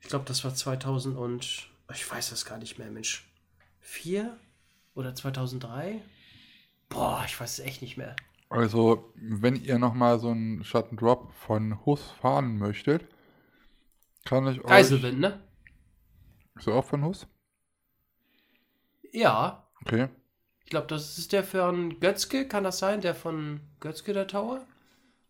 Ich 0.00 0.08
glaube, 0.08 0.24
das 0.26 0.42
war 0.42 0.52
2000 0.52 1.16
und, 1.16 1.68
ich 1.94 2.10
weiß 2.10 2.30
das 2.30 2.44
gar 2.44 2.58
nicht 2.58 2.78
mehr, 2.78 2.90
Mensch. 2.90 3.28
4 3.80 4.36
oder 4.94 5.14
2003? 5.14 6.02
Boah, 6.88 7.22
ich 7.26 7.38
weiß 7.38 7.58
es 7.58 7.64
echt 7.64 7.82
nicht 7.82 7.96
mehr. 7.96 8.16
Also, 8.50 9.12
wenn 9.16 9.56
ihr 9.56 9.78
nochmal 9.78 10.18
so 10.18 10.30
einen 10.30 10.64
Shut 10.64 10.86
Drop 10.92 11.32
von 11.34 11.84
Hus 11.84 12.02
fahren 12.20 12.58
möchtet, 12.58 13.06
kann 14.24 14.46
ich 14.46 14.60
euch. 14.60 14.66
Geiselwind, 14.66 15.20
ne? 15.20 15.40
Ist 16.56 16.66
er 16.66 16.74
auch 16.74 16.84
von 16.84 17.04
Hus? 17.04 17.26
Ja. 19.12 19.66
Okay. 19.82 20.08
Ich 20.64 20.70
glaube, 20.70 20.86
das 20.86 21.18
ist 21.18 21.32
der 21.32 21.44
von 21.44 21.98
Götzke, 22.00 22.46
kann 22.46 22.64
das 22.64 22.78
sein? 22.78 23.00
Der 23.00 23.14
von 23.14 23.60
Götzke, 23.80 24.12
der 24.12 24.26
Tower? 24.26 24.66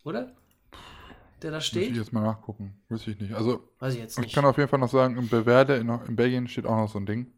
Oder? 0.04 0.32
Der 1.42 1.52
da 1.52 1.60
steht? 1.60 1.90
Muss 1.90 1.92
ich 1.92 2.04
jetzt 2.04 2.12
mal 2.12 2.22
nachgucken. 2.22 2.80
Weiß 2.88 3.06
ich 3.06 3.20
nicht. 3.20 3.34
Also, 3.34 3.68
Weiß 3.78 3.94
ich 3.94 4.00
jetzt 4.00 4.18
nicht. 4.18 4.28
Ich 4.28 4.34
kann 4.34 4.44
auf 4.44 4.56
jeden 4.56 4.68
Fall 4.68 4.80
noch 4.80 4.90
sagen, 4.90 5.16
in 5.16 5.28
Bewerde 5.28 5.76
in, 5.76 5.88
in 5.88 6.16
Belgien 6.16 6.48
steht 6.48 6.66
auch 6.66 6.76
noch 6.76 6.88
so 6.88 6.98
ein 6.98 7.06
Ding. 7.06 7.32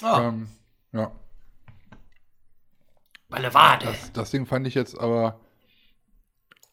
Ah. 0.00 0.28
Ähm, 0.28 0.48
ja. 0.92 1.12
Weil 3.34 3.54
Wade. 3.54 3.86
Das, 3.86 4.12
das 4.12 4.30
Ding 4.30 4.46
fand 4.46 4.66
ich 4.66 4.74
jetzt 4.74 4.98
aber, 4.98 5.40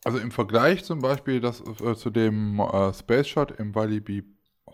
also 0.04 0.20
im 0.20 0.32
Vergleich 0.32 0.84
zum 0.84 1.00
Beispiel 1.00 1.42
das, 1.42 1.62
äh, 1.62 1.96
zu 1.96 2.10
dem 2.10 2.60
äh, 2.60 2.94
Space 2.94 3.28
Shot 3.28 3.52
im 3.52 3.74
Walibi 3.74 4.24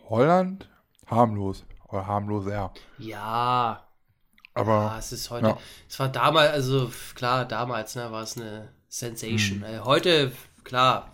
Holland, 0.10 0.70
harmlos. 1.06 1.66
Oder 1.88 2.06
harmloser. 2.06 2.74
Ja. 2.98 3.88
Aber. 4.54 4.74
Ja, 4.74 5.00
es 5.00 5.12
ist 5.12 5.30
heute. 5.30 5.48
Ja. 5.48 5.58
Es 5.88 6.00
war 6.00 6.10
damals, 6.10 6.52
also 6.52 6.92
klar, 7.16 7.46
damals 7.46 7.96
ne, 7.96 8.12
war 8.12 8.24
es 8.24 8.38
eine 8.38 8.70
Sensation. 8.90 9.66
Hm. 9.66 9.86
Heute, 9.86 10.32
klar, 10.64 11.12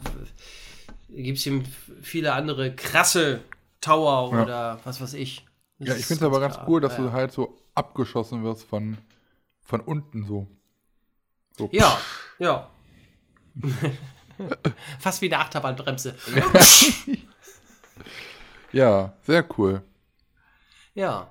gibt 1.10 1.38
es 1.38 1.46
eben 1.46 1.64
viele 2.02 2.34
andere 2.34 2.76
krasse 2.76 3.42
Tower 3.82 4.36
ja. 4.36 4.44
oder 4.44 4.80
was 4.84 5.02
weiß 5.02 5.14
ich. 5.14 5.46
Das 5.78 5.90
ja, 5.90 5.96
ich 5.96 6.06
finde 6.06 6.26
es 6.26 6.28
aber 6.28 6.40
ganz 6.40 6.58
cool, 6.68 6.82
dass 6.82 6.96
du 6.96 7.12
halt 7.12 7.32
so 7.32 7.58
abgeschossen 7.76 8.44
wirst 8.44 8.64
von, 8.64 8.98
von 9.62 9.82
unten 9.82 10.26
so. 10.26 10.48
So. 11.58 11.70
Ja, 11.72 11.98
ja. 12.40 12.70
Fast 15.00 15.22
wie 15.22 15.32
eine 15.32 15.40
Achterbahnbremse. 15.40 16.16
ja, 18.72 19.14
sehr 19.22 19.46
cool. 19.58 19.82
Ja. 20.96 21.30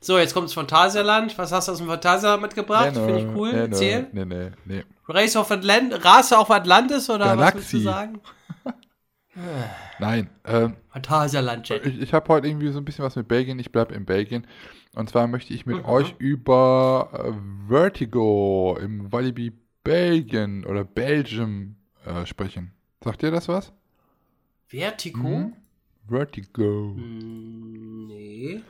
So, 0.00 0.18
jetzt 0.18 0.34
kommt 0.34 0.46
das 0.46 0.54
Phantasialand. 0.54 1.36
Was 1.38 1.52
hast 1.52 1.68
du 1.68 1.72
aus 1.72 1.78
dem 1.78 1.88
Phantasialand 1.88 2.42
mitgebracht? 2.42 2.92
Nee, 2.94 3.04
Finde 3.04 3.18
ich 3.18 3.36
cool. 3.36 3.52
nee, 3.52 3.58
Erzähl. 3.58 4.06
Nee, 4.12 4.24
nee, 4.24 4.50
nee. 4.64 4.84
Race 5.08 5.36
of 5.36 5.50
Atlant 5.50 6.04
Race 6.04 6.32
auf 6.32 6.50
Atlantis 6.50 7.08
oder 7.08 7.36
was 7.36 7.54
willst 7.54 7.72
du 7.72 7.82
Galaxie. 7.82 7.84
sagen? 7.84 8.20
Nein, 9.98 10.30
ähm, 10.44 10.76
Phantasialand, 10.90 11.68
Jet. 11.68 11.86
ich, 11.86 12.00
ich 12.00 12.12
habe 12.12 12.28
heute 12.28 12.48
irgendwie 12.48 12.70
so 12.70 12.78
ein 12.78 12.84
bisschen 12.84 13.04
was 13.04 13.16
mit 13.16 13.28
Belgien. 13.28 13.58
Ich 13.58 13.72
bleibe 13.72 13.94
in 13.94 14.04
Belgien. 14.04 14.46
Und 14.98 15.08
zwar 15.08 15.28
möchte 15.28 15.54
ich 15.54 15.64
mit 15.64 15.76
Mhm. 15.76 15.84
euch 15.84 16.16
über 16.18 17.08
äh, 17.12 17.68
Vertigo 17.72 18.76
im 18.82 19.12
Walibi 19.12 19.52
Belgien 19.84 20.64
oder 20.66 20.82
Belgium 20.82 21.76
äh, 22.04 22.26
sprechen. 22.26 22.72
Sagt 23.04 23.22
ihr 23.22 23.30
das 23.30 23.46
was? 23.46 23.72
Vertigo? 24.66 25.22
Hm? 25.22 25.52
Vertigo. 26.08 26.94
Hm, 26.96 28.08
nee. 28.08 28.60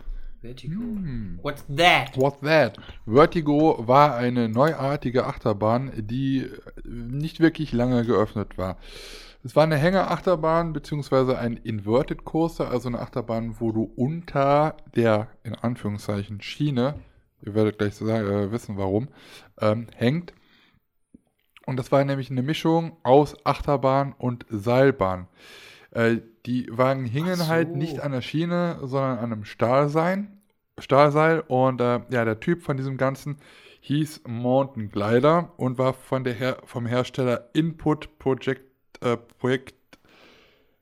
Vertigo. 0.43 0.75
Hm. 0.75 1.39
What's 1.43 1.65
that? 1.75 2.15
What's 2.15 2.41
that? 2.43 2.77
Vertigo 3.07 3.89
war 3.89 4.15
eine 4.15 4.51
neuartige 4.51 5.25
Achterbahn, 5.25 5.91
die 5.97 6.41
äh, 6.41 6.51
nicht 6.85 7.41
wirklich 7.41 7.73
lange 7.73 8.05
geöffnet 8.05 8.59
war. 8.59 8.77
Es 9.45 9.55
war 9.55 9.63
eine 9.63 9.77
Hängeachterbahn 9.77 10.73
beziehungsweise 10.73 11.39
ein 11.39 11.57
Inverted 11.57 12.25
Coaster, 12.25 12.71
also 12.71 12.89
eine 12.89 12.99
Achterbahn, 12.99 13.61
wo 13.61 13.71
du 13.71 13.85
unter 13.95 14.77
der 14.97 15.29
in 15.45 15.55
Anführungszeichen 15.55 16.41
Schiene, 16.41 16.97
ihr 17.43 17.55
werdet 17.55 17.79
gleich 17.79 17.95
sagen, 17.95 18.27
äh, 18.29 18.51
wissen 18.51 18.77
warum, 18.77 19.09
ähm, 19.61 19.87
hängt. 19.95 20.33
Und 21.67 21.77
das 21.79 21.93
war 21.93 22.05
nämlich 22.05 22.31
eine 22.31 22.43
Mischung 22.43 22.97
aus 23.05 23.37
Achterbahn 23.45 24.15
und 24.19 24.45
Seilbahn. 24.49 25.29
Äh, 25.93 26.17
die 26.47 26.67
Wagen 26.71 27.05
hingen 27.05 27.37
so. 27.37 27.47
halt 27.47 27.77
nicht 27.77 28.01
an 28.01 28.13
der 28.13 28.23
Schiene, 28.23 28.79
sondern 28.83 29.19
an 29.19 29.33
einem 29.33 29.45
Stahlseil. 29.45 30.27
Stahlseil 30.79 31.41
und 31.47 31.81
äh, 31.81 32.01
ja, 32.11 32.25
der 32.25 32.41
Typ 32.41 32.63
von 32.63 32.77
diesem 32.77 32.97
Ganzen 32.97 33.37
hieß 33.81 34.23
Mountain 34.27 34.91
Glider 34.91 35.53
und 35.57 35.79
war 35.79 35.95
von 35.95 36.25
der 36.25 36.35
Her 36.35 36.59
vom 36.65 36.87
Hersteller 36.87 37.51
Input 37.53 38.19
Project, 38.19 38.68
äh, 39.01 39.17
Projekt 39.17 39.75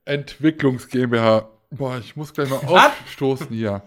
Entwicklungs 0.05 0.89
GmbH. 0.89 1.49
Boah, 1.71 1.99
ich 1.99 2.17
muss 2.17 2.33
gleich 2.33 2.49
mal 2.49 2.61
aufstoßen 2.65 3.49
hier. 3.49 3.83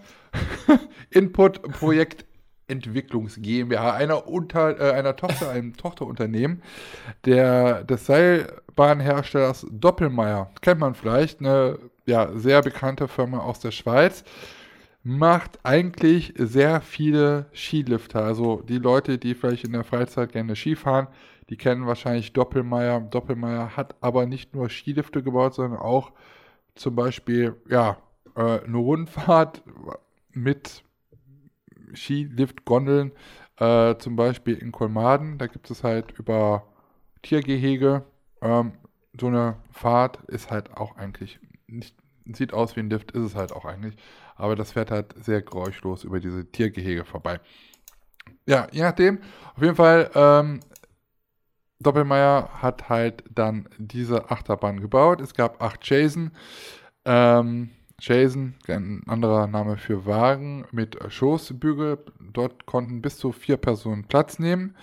Input 1.10 1.62
Projekt 1.62 2.24
Entwicklungs 2.70 3.36
GmbH, 3.36 3.94
einer, 3.94 4.28
unter, 4.28 4.78
äh, 4.80 4.92
einer 4.92 5.16
Tochter, 5.16 5.50
einem 5.50 5.76
Tochterunternehmen 5.76 6.62
der, 7.24 7.84
des 7.84 8.06
Seilbahnherstellers 8.06 9.66
Doppelmayr. 9.70 10.50
Kennt 10.62 10.80
man 10.80 10.94
vielleicht, 10.94 11.40
eine 11.40 11.78
ja, 12.06 12.30
sehr 12.34 12.62
bekannte 12.62 13.08
Firma 13.08 13.38
aus 13.38 13.60
der 13.60 13.72
Schweiz. 13.72 14.24
Macht 15.02 15.58
eigentlich 15.64 16.34
sehr 16.36 16.80
viele 16.80 17.46
Skilifter. 17.54 18.22
Also 18.22 18.62
die 18.68 18.78
Leute, 18.78 19.18
die 19.18 19.34
vielleicht 19.34 19.64
in 19.64 19.72
der 19.72 19.84
Freizeit 19.84 20.32
gerne 20.32 20.54
Ski 20.54 20.76
fahren, 20.76 21.08
die 21.50 21.56
kennen 21.56 21.86
wahrscheinlich 21.86 22.32
Doppelmayr. 22.32 23.00
Doppelmayr 23.00 23.76
hat 23.76 23.96
aber 24.00 24.26
nicht 24.26 24.54
nur 24.54 24.70
Skilifte 24.70 25.22
gebaut, 25.22 25.54
sondern 25.54 25.80
auch 25.80 26.12
zum 26.76 26.94
Beispiel 26.94 27.60
ja, 27.68 27.98
äh, 28.36 28.60
eine 28.60 28.78
Rundfahrt 28.78 29.62
mit 30.32 30.84
Skilift-Gondeln, 31.94 33.12
äh, 33.56 33.96
zum 33.98 34.14
Beispiel 34.14 34.56
in 34.56 34.70
Kolmaden. 34.70 35.38
Da 35.38 35.48
gibt 35.48 35.70
es 35.70 35.82
halt 35.82 36.12
über 36.12 36.66
Tiergehege. 37.22 38.04
Ähm, 38.40 38.72
so 39.20 39.26
eine 39.26 39.56
Fahrt 39.72 40.18
ist 40.28 40.52
halt 40.52 40.76
auch 40.76 40.96
eigentlich 40.96 41.40
nicht, 41.66 41.96
sieht 42.32 42.54
aus 42.54 42.76
wie 42.76 42.80
ein 42.80 42.90
Lift, 42.90 43.10
ist 43.10 43.24
es 43.24 43.34
halt 43.34 43.52
auch 43.52 43.64
eigentlich. 43.64 43.96
Aber 44.36 44.54
das 44.54 44.72
fährt 44.72 44.92
halt 44.92 45.14
sehr 45.22 45.42
geräuschlos 45.42 46.04
über 46.04 46.20
diese 46.20 46.50
Tiergehege 46.50 47.04
vorbei. 47.04 47.40
Ja, 48.46 48.68
je 48.72 48.82
nachdem. 48.82 49.18
Auf 49.54 49.62
jeden 49.62 49.76
Fall, 49.76 50.10
ähm, 50.14 50.60
Doppelmayr 51.80 52.50
hat 52.60 52.88
halt 52.88 53.24
dann 53.34 53.68
diese 53.78 54.30
Achterbahn 54.30 54.80
gebaut. 54.80 55.20
Es 55.20 55.34
gab 55.34 55.62
acht 55.62 55.80
Chasen. 55.80 56.32
Ähm, 57.04 57.70
Chasen, 58.00 58.56
ein 58.66 59.02
anderer 59.06 59.46
Name 59.46 59.76
für 59.76 60.06
Wagen 60.06 60.66
mit 60.72 60.98
Schoßbügel. 61.12 61.98
Dort 62.32 62.66
konnten 62.66 63.02
bis 63.02 63.18
zu 63.18 63.32
vier 63.32 63.56
Personen 63.56 64.04
Platz 64.04 64.38
nehmen. 64.38 64.74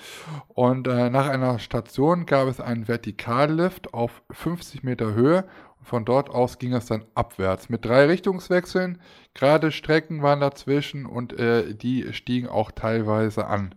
Und 0.47 0.87
äh, 0.87 1.09
nach 1.09 1.27
einer 1.27 1.59
Station 1.59 2.25
gab 2.25 2.47
es 2.47 2.59
einen 2.59 2.87
Vertikallift 2.87 3.93
auf 3.93 4.21
50 4.31 4.83
Meter 4.83 5.13
Höhe. 5.13 5.45
Von 5.81 6.03
dort 6.03 6.29
aus 6.29 6.59
ging 6.59 6.73
es 6.73 6.87
dann 6.87 7.05
abwärts 7.15 7.69
mit 7.69 7.85
drei 7.85 8.05
Richtungswechseln. 8.05 8.99
Gerade 9.33 9.71
Strecken 9.71 10.21
waren 10.21 10.39
dazwischen 10.39 11.05
und 11.05 11.33
äh, 11.39 11.73
die 11.75 12.13
stiegen 12.13 12.49
auch 12.49 12.71
teilweise 12.71 13.47
an. 13.47 13.73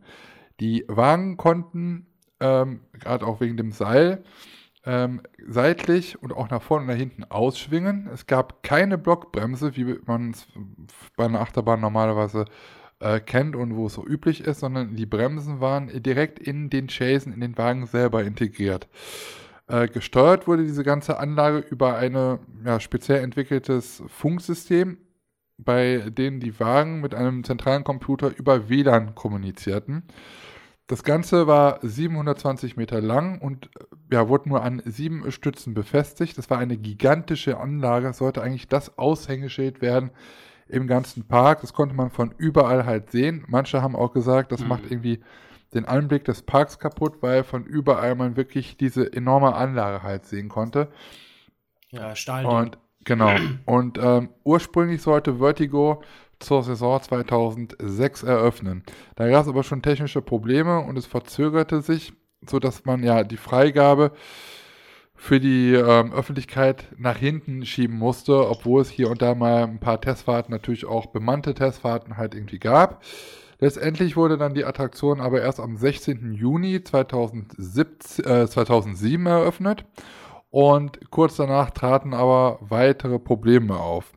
Die 0.59 0.85
Wagen 0.89 1.37
konnten, 1.37 2.07
ähm, 2.41 2.81
gerade 2.93 3.27
auch 3.27 3.41
wegen 3.41 3.57
dem 3.57 3.73
Seil, 3.73 4.23
ähm, 4.85 5.21
seitlich 5.47 6.23
und 6.23 6.33
auch 6.33 6.51
nach 6.51 6.63
vorne 6.63 6.85
und 6.85 6.91
nach 6.91 6.99
hinten 6.99 7.25
ausschwingen. 7.25 8.09
Es 8.13 8.27
gab 8.27 8.63
keine 8.63 8.99
Blockbremse, 8.99 9.77
wie 9.77 9.99
man 10.07 10.31
es 10.31 10.47
bei 11.17 11.27
einer 11.27 11.41
Achterbahn 11.41 11.81
normalerweise 11.81 12.47
äh, 13.01 13.21
kennt 13.21 13.57
und 13.57 13.77
wo 13.77 13.87
es 13.87 13.95
so 13.95 14.07
üblich 14.07 14.43
ist, 14.43 14.61
sondern 14.61 14.97
die 14.97 15.07
Bremsen 15.07 15.61
waren 15.61 15.91
direkt 16.03 16.39
in 16.39 16.71
den 16.71 16.89
Chasen, 16.89 17.33
in 17.33 17.41
den 17.41 17.59
Wagen 17.59 17.87
selber 17.87 18.25
integriert. 18.25 18.89
Äh, 19.67 19.89
gesteuert 19.89 20.47
wurde 20.47 20.65
diese 20.65 20.85
ganze 20.85 21.19
Anlage 21.19 21.59
über 21.59 21.97
ein 21.97 22.39
ja, 22.65 22.81
speziell 22.81 23.23
entwickeltes 23.23 24.03
Funksystem, 24.09 24.99
bei 25.59 26.11
dem 26.11 26.41
die 26.41 26.59
Wagen 26.59 27.01
mit 27.01 27.15
einem 27.15 27.45
zentralen 27.45 27.85
Computer 27.85 28.37
über 28.37 28.69
WLAN 28.69 29.15
kommunizierten. 29.15 30.05
Das 30.91 31.05
Ganze 31.05 31.47
war 31.47 31.79
720 31.83 32.77
Meter 32.77 33.01
lang 33.01 33.41
und 33.41 33.67
äh, 33.67 34.15
ja, 34.15 34.29
wurde 34.29 34.49
nur 34.49 34.65
an 34.65 34.83
sieben 34.85 35.31
Stützen 35.31 35.73
befestigt. 35.73 36.37
Das 36.37 36.51
war 36.51 36.59
eine 36.59 36.77
gigantische 36.77 37.59
Anlage. 37.61 38.09
Es 38.09 38.19
sollte 38.19 38.43
eigentlich 38.43 38.67
das 38.67 38.99
Aushängeschild 38.99 39.83
werden 39.83 40.11
im 40.67 40.89
ganzen 40.89 41.29
Park. 41.29 41.61
Das 41.61 41.75
konnte 41.75 41.95
man 41.95 42.11
von 42.11 42.35
überall 42.39 42.87
halt 42.87 43.13
sehen. 43.13 43.45
Manche 43.47 43.83
haben 43.83 43.95
auch 43.95 44.13
gesagt, 44.13 44.51
das 44.51 44.63
Mhm. 44.63 44.67
macht 44.69 44.83
irgendwie 44.91 45.21
den 45.73 45.85
Anblick 45.85 46.25
des 46.25 46.43
Parks 46.43 46.81
kaputt, 46.81 47.19
weil 47.21 47.45
von 47.45 47.65
überall 47.67 48.17
man 48.17 48.37
wirklich 48.37 48.77
diese 48.77 49.13
enorme 49.13 49.55
Anlage 49.55 50.03
halt 50.03 50.27
sehen 50.27 50.49
konnte. 50.49 50.89
Ja, 51.91 52.17
Stahl. 52.17 52.47
Und 52.47 52.79
genau. 53.05 53.31
Und 53.65 53.97
ähm, 54.03 54.31
ursprünglich 54.43 55.03
sollte 55.03 55.37
Vertigo 55.37 56.03
zur 56.41 56.63
Saison 56.63 57.01
2006 57.01 58.23
eröffnen. 58.23 58.83
Da 59.15 59.29
gab 59.29 59.43
es 59.43 59.49
aber 59.49 59.63
schon 59.63 59.83
technische 59.83 60.23
Probleme 60.23 60.81
und 60.81 60.97
es 60.97 61.07
verzögerte 61.07 61.83
sich, 61.83 62.13
sodass 62.47 62.85
man 62.85 63.03
ja 63.03 63.23
die 63.23 63.37
Freigabe 63.37 64.13
für 65.15 65.39
die 65.39 65.75
ähm, 65.75 66.13
Öffentlichkeit 66.15 66.87
nach 66.97 67.19
hinten 67.19 67.67
schieben 67.67 67.99
musste, 67.99 68.49
obwohl 68.49 68.81
es 68.81 68.89
hier 68.89 69.11
und 69.11 69.21
da 69.21 69.35
mal 69.35 69.65
ein 69.65 69.79
paar 69.79 70.01
Testfahrten, 70.01 70.51
natürlich 70.51 70.87
auch 70.87 71.07
bemannte 71.07 71.53
Testfahrten 71.53 72.17
halt 72.17 72.35
irgendwie 72.35 72.59
gab. 72.59 73.05
Letztendlich 73.59 74.17
wurde 74.17 74.39
dann 74.39 74.55
die 74.55 74.65
Attraktion 74.65 75.21
aber 75.21 75.43
erst 75.43 75.61
am 75.61 75.77
16. 75.77 76.33
Juni 76.33 76.83
2017, 76.83 78.25
äh, 78.25 78.47
2007 78.49 79.27
eröffnet 79.27 79.85
und 80.49 81.11
kurz 81.11 81.37
danach 81.37 81.71
traten 81.71 82.15
aber 82.15 82.59
weitere 82.63 83.19
Probleme 83.19 83.79
auf. 83.79 84.15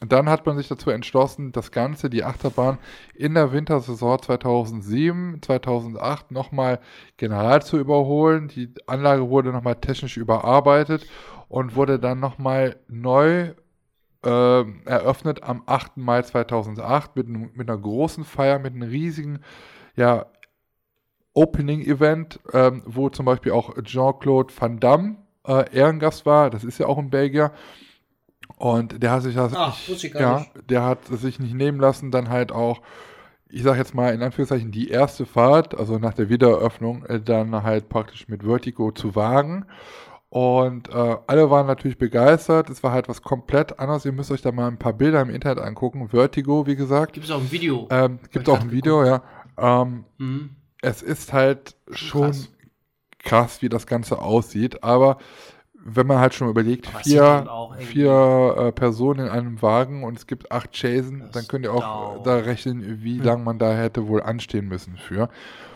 Dann 0.00 0.28
hat 0.28 0.44
man 0.44 0.58
sich 0.58 0.68
dazu 0.68 0.90
entschlossen, 0.90 1.52
das 1.52 1.70
Ganze, 1.70 2.10
die 2.10 2.22
Achterbahn, 2.22 2.76
in 3.14 3.32
der 3.32 3.52
Wintersaison 3.52 4.20
2007, 4.20 5.40
2008 5.40 6.30
nochmal 6.30 6.80
general 7.16 7.62
zu 7.62 7.78
überholen. 7.78 8.48
Die 8.48 8.74
Anlage 8.86 9.30
wurde 9.30 9.52
nochmal 9.52 9.76
technisch 9.76 10.18
überarbeitet 10.18 11.06
und 11.48 11.76
wurde 11.76 11.98
dann 11.98 12.20
nochmal 12.20 12.76
neu 12.88 13.52
äh, 14.22 14.64
eröffnet 14.84 15.42
am 15.42 15.62
8. 15.64 15.96
Mai 15.96 16.20
2008 16.20 17.16
mit, 17.16 17.28
mit 17.28 17.70
einer 17.70 17.78
großen 17.78 18.24
Feier, 18.24 18.58
mit 18.58 18.74
einem 18.74 18.82
riesigen 18.82 19.38
ja, 19.94 20.26
Opening-Event, 21.32 22.40
ähm, 22.52 22.82
wo 22.84 23.08
zum 23.08 23.24
Beispiel 23.24 23.52
auch 23.52 23.74
Jean-Claude 23.82 24.52
Van 24.58 24.78
Damme 24.78 25.16
äh, 25.46 25.74
Ehrengast 25.74 26.26
war. 26.26 26.50
Das 26.50 26.64
ist 26.64 26.78
ja 26.78 26.86
auch 26.86 26.98
ein 26.98 27.08
Belgier. 27.08 27.52
Und 28.56 29.02
der 29.02 29.10
hat 29.10 29.22
sich 29.22 29.34
das, 29.34 29.52
Ach, 29.54 29.76
wusste 29.88 30.06
ich 30.06 30.12
gar 30.14 30.22
ja, 30.22 30.38
nicht. 30.40 30.70
der 30.70 30.82
hat 30.84 31.10
es 31.10 31.20
sich 31.20 31.38
nicht 31.38 31.54
nehmen 31.54 31.78
lassen, 31.78 32.10
dann 32.10 32.30
halt 32.30 32.52
auch, 32.52 32.80
ich 33.48 33.62
sag 33.62 33.76
jetzt 33.76 33.94
mal 33.94 34.14
in 34.14 34.22
Anführungszeichen, 34.22 34.72
die 34.72 34.88
erste 34.88 35.26
Fahrt, 35.26 35.78
also 35.78 35.98
nach 35.98 36.14
der 36.14 36.28
Wiedereröffnung, 36.30 37.04
äh, 37.04 37.20
dann 37.20 37.62
halt 37.62 37.88
praktisch 37.88 38.28
mit 38.28 38.42
Vertigo 38.44 38.92
zu 38.92 39.14
wagen. 39.14 39.66
Und 40.28 40.88
äh, 40.88 41.16
alle 41.26 41.50
waren 41.50 41.66
natürlich 41.66 41.98
begeistert. 41.98 42.68
Es 42.68 42.82
war 42.82 42.92
halt 42.92 43.08
was 43.08 43.22
komplett 43.22 43.78
anderes. 43.78 44.04
Ihr 44.04 44.12
müsst 44.12 44.30
euch 44.32 44.42
da 44.42 44.52
mal 44.52 44.66
ein 44.68 44.78
paar 44.78 44.92
Bilder 44.92 45.20
im 45.22 45.30
Internet 45.30 45.62
angucken. 45.64 46.08
Vertigo, 46.08 46.66
wie 46.66 46.76
gesagt. 46.76 47.12
Gibt 47.12 47.26
es 47.26 47.32
auch 47.32 47.40
ein 47.40 47.52
Video? 47.52 47.86
Ähm, 47.90 48.18
gibt 48.32 48.48
ich 48.48 48.54
auch 48.54 48.60
ein 48.60 48.72
Video, 48.72 49.04
ja. 49.04 49.22
Ähm, 49.56 50.04
Mhm. 50.18 50.50
es 50.82 51.00
ist 51.02 51.32
halt 51.32 51.76
schon 51.90 52.22
krass. 52.32 52.52
krass. 53.18 53.62
wie 53.62 53.68
das 53.68 53.86
Ganze 53.86 54.18
aussieht, 54.18 54.82
aber 54.82 55.18
wenn 55.88 56.06
man 56.06 56.18
halt 56.18 56.34
schon 56.34 56.48
überlegt, 56.48 56.88
Aber 56.88 56.98
vier, 57.04 57.46
irgendwie- 57.46 57.84
vier 57.84 58.54
äh, 58.58 58.72
Personen 58.72 59.26
in 59.26 59.28
einem 59.32 59.62
Wagen 59.62 60.02
und 60.04 60.18
es 60.18 60.26
gibt 60.26 60.50
acht 60.50 60.72
Chasen, 60.72 61.20
Das 61.20 61.30
dann 61.30 61.48
könnt 61.48 61.64
ihr 61.64 61.72
auch 61.72 61.80
dauert. 62.16 62.26
da 62.26 62.36
rechnen, 62.38 63.02
wie 63.02 63.18
lange 63.18 63.44
man 63.44 63.58
da 63.58 63.72
hätte 63.74 64.08
wohl 64.08 64.22
anstehen 64.22 64.68
müssen 64.68 64.96
für. 64.96 65.28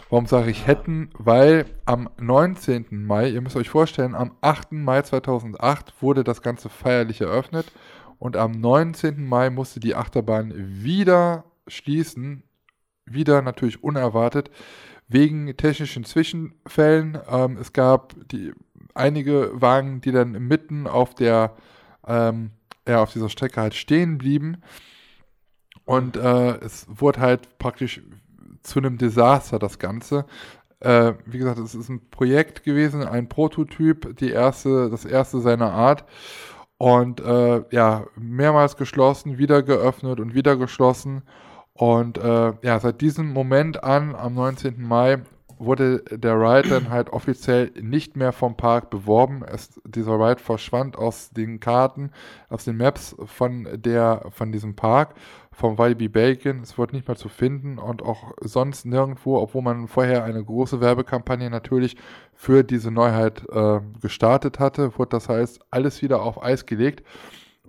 Warum 0.08 0.26
sage 0.26 0.50
ich 0.50 0.66
hätten? 0.66 1.10
Weil 1.16 1.66
am 1.84 2.08
19. 2.20 2.86
Mai, 3.06 3.28
ihr 3.30 3.40
müsst 3.40 3.54
euch 3.56 3.68
vorstellen, 3.70 4.16
am 4.16 4.32
8. 4.40 4.72
Mai 4.72 5.02
2008 5.02 6.02
wurde 6.02 6.24
das 6.24 6.42
Ganze 6.42 6.68
feierlich 6.68 7.20
eröffnet 7.20 7.70
und 8.18 8.36
am 8.36 8.50
19. 8.50 9.24
Mai 9.24 9.50
musste 9.50 9.78
die 9.78 9.94
Achterbahn 9.94 10.52
wieder 10.56 11.44
schließen, 11.68 12.42
wieder 13.06 13.40
natürlich 13.42 13.84
unerwartet, 13.84 14.50
wegen 15.06 15.56
technischen 15.56 16.04
Zwischenfällen. 16.04 17.18
Ähm, 17.30 17.56
es 17.60 17.72
gab 17.72 18.14
die, 18.30 18.52
einige 18.94 19.50
Wagen, 19.54 20.00
die 20.00 20.12
dann 20.12 20.32
mitten 20.32 20.86
auf 20.86 21.14
der 21.14 21.54
ähm, 22.06 22.50
ja, 22.86 23.02
auf 23.02 23.12
dieser 23.12 23.28
Strecke 23.28 23.60
halt 23.60 23.74
stehen 23.74 24.18
blieben. 24.18 24.62
Und 25.84 26.16
äh, 26.16 26.56
es 26.58 26.86
wurde 26.88 27.20
halt 27.20 27.58
praktisch 27.58 28.00
zu 28.62 28.78
einem 28.78 28.98
Desaster, 28.98 29.58
das 29.58 29.78
Ganze. 29.78 30.26
Äh, 30.80 31.14
wie 31.26 31.38
gesagt, 31.38 31.58
es 31.58 31.74
ist 31.74 31.88
ein 31.88 32.10
Projekt 32.10 32.62
gewesen, 32.62 33.02
ein 33.02 33.28
Prototyp, 33.28 34.16
die 34.18 34.30
erste, 34.30 34.90
das 34.90 35.04
erste 35.04 35.40
seiner 35.40 35.72
Art. 35.72 36.04
Und 36.78 37.20
äh, 37.20 37.62
ja, 37.70 38.06
mehrmals 38.16 38.76
geschlossen, 38.76 39.38
wieder 39.38 39.62
geöffnet 39.62 40.20
und 40.20 40.34
wieder 40.34 40.56
geschlossen. 40.56 41.22
Und 41.74 42.18
äh, 42.18 42.52
ja, 42.62 42.80
seit 42.80 43.00
diesem 43.00 43.32
Moment 43.32 43.84
an, 43.84 44.14
am 44.14 44.34
19. 44.34 44.82
Mai, 44.82 45.18
wurde 45.60 46.02
der 46.10 46.34
Ride 46.40 46.68
dann 46.68 46.90
halt 46.90 47.10
offiziell 47.10 47.70
nicht 47.80 48.16
mehr 48.16 48.32
vom 48.32 48.56
Park 48.56 48.90
beworben. 48.90 49.44
Es, 49.46 49.80
dieser 49.84 50.18
Ride 50.18 50.40
verschwand 50.40 50.96
aus 50.96 51.30
den 51.30 51.60
Karten, 51.60 52.10
aus 52.48 52.64
den 52.64 52.78
Maps 52.78 53.14
von, 53.26 53.68
der, 53.72 54.26
von 54.30 54.52
diesem 54.52 54.74
Park, 54.74 55.14
vom 55.52 55.76
Walibi 55.76 56.08
Bacon. 56.08 56.60
Es 56.62 56.78
wurde 56.78 56.96
nicht 56.96 57.06
mehr 57.06 57.16
zu 57.16 57.28
finden 57.28 57.78
und 57.78 58.02
auch 58.02 58.32
sonst 58.40 58.86
nirgendwo, 58.86 59.36
obwohl 59.36 59.62
man 59.62 59.86
vorher 59.86 60.24
eine 60.24 60.42
große 60.42 60.80
Werbekampagne 60.80 61.50
natürlich 61.50 61.96
für 62.34 62.64
diese 62.64 62.90
Neuheit 62.90 63.46
äh, 63.52 63.80
gestartet 64.00 64.58
hatte, 64.58 64.98
wurde 64.98 65.10
das 65.10 65.28
heißt 65.28 65.60
alles 65.70 66.00
wieder 66.00 66.22
auf 66.22 66.42
Eis 66.42 66.64
gelegt. 66.64 67.06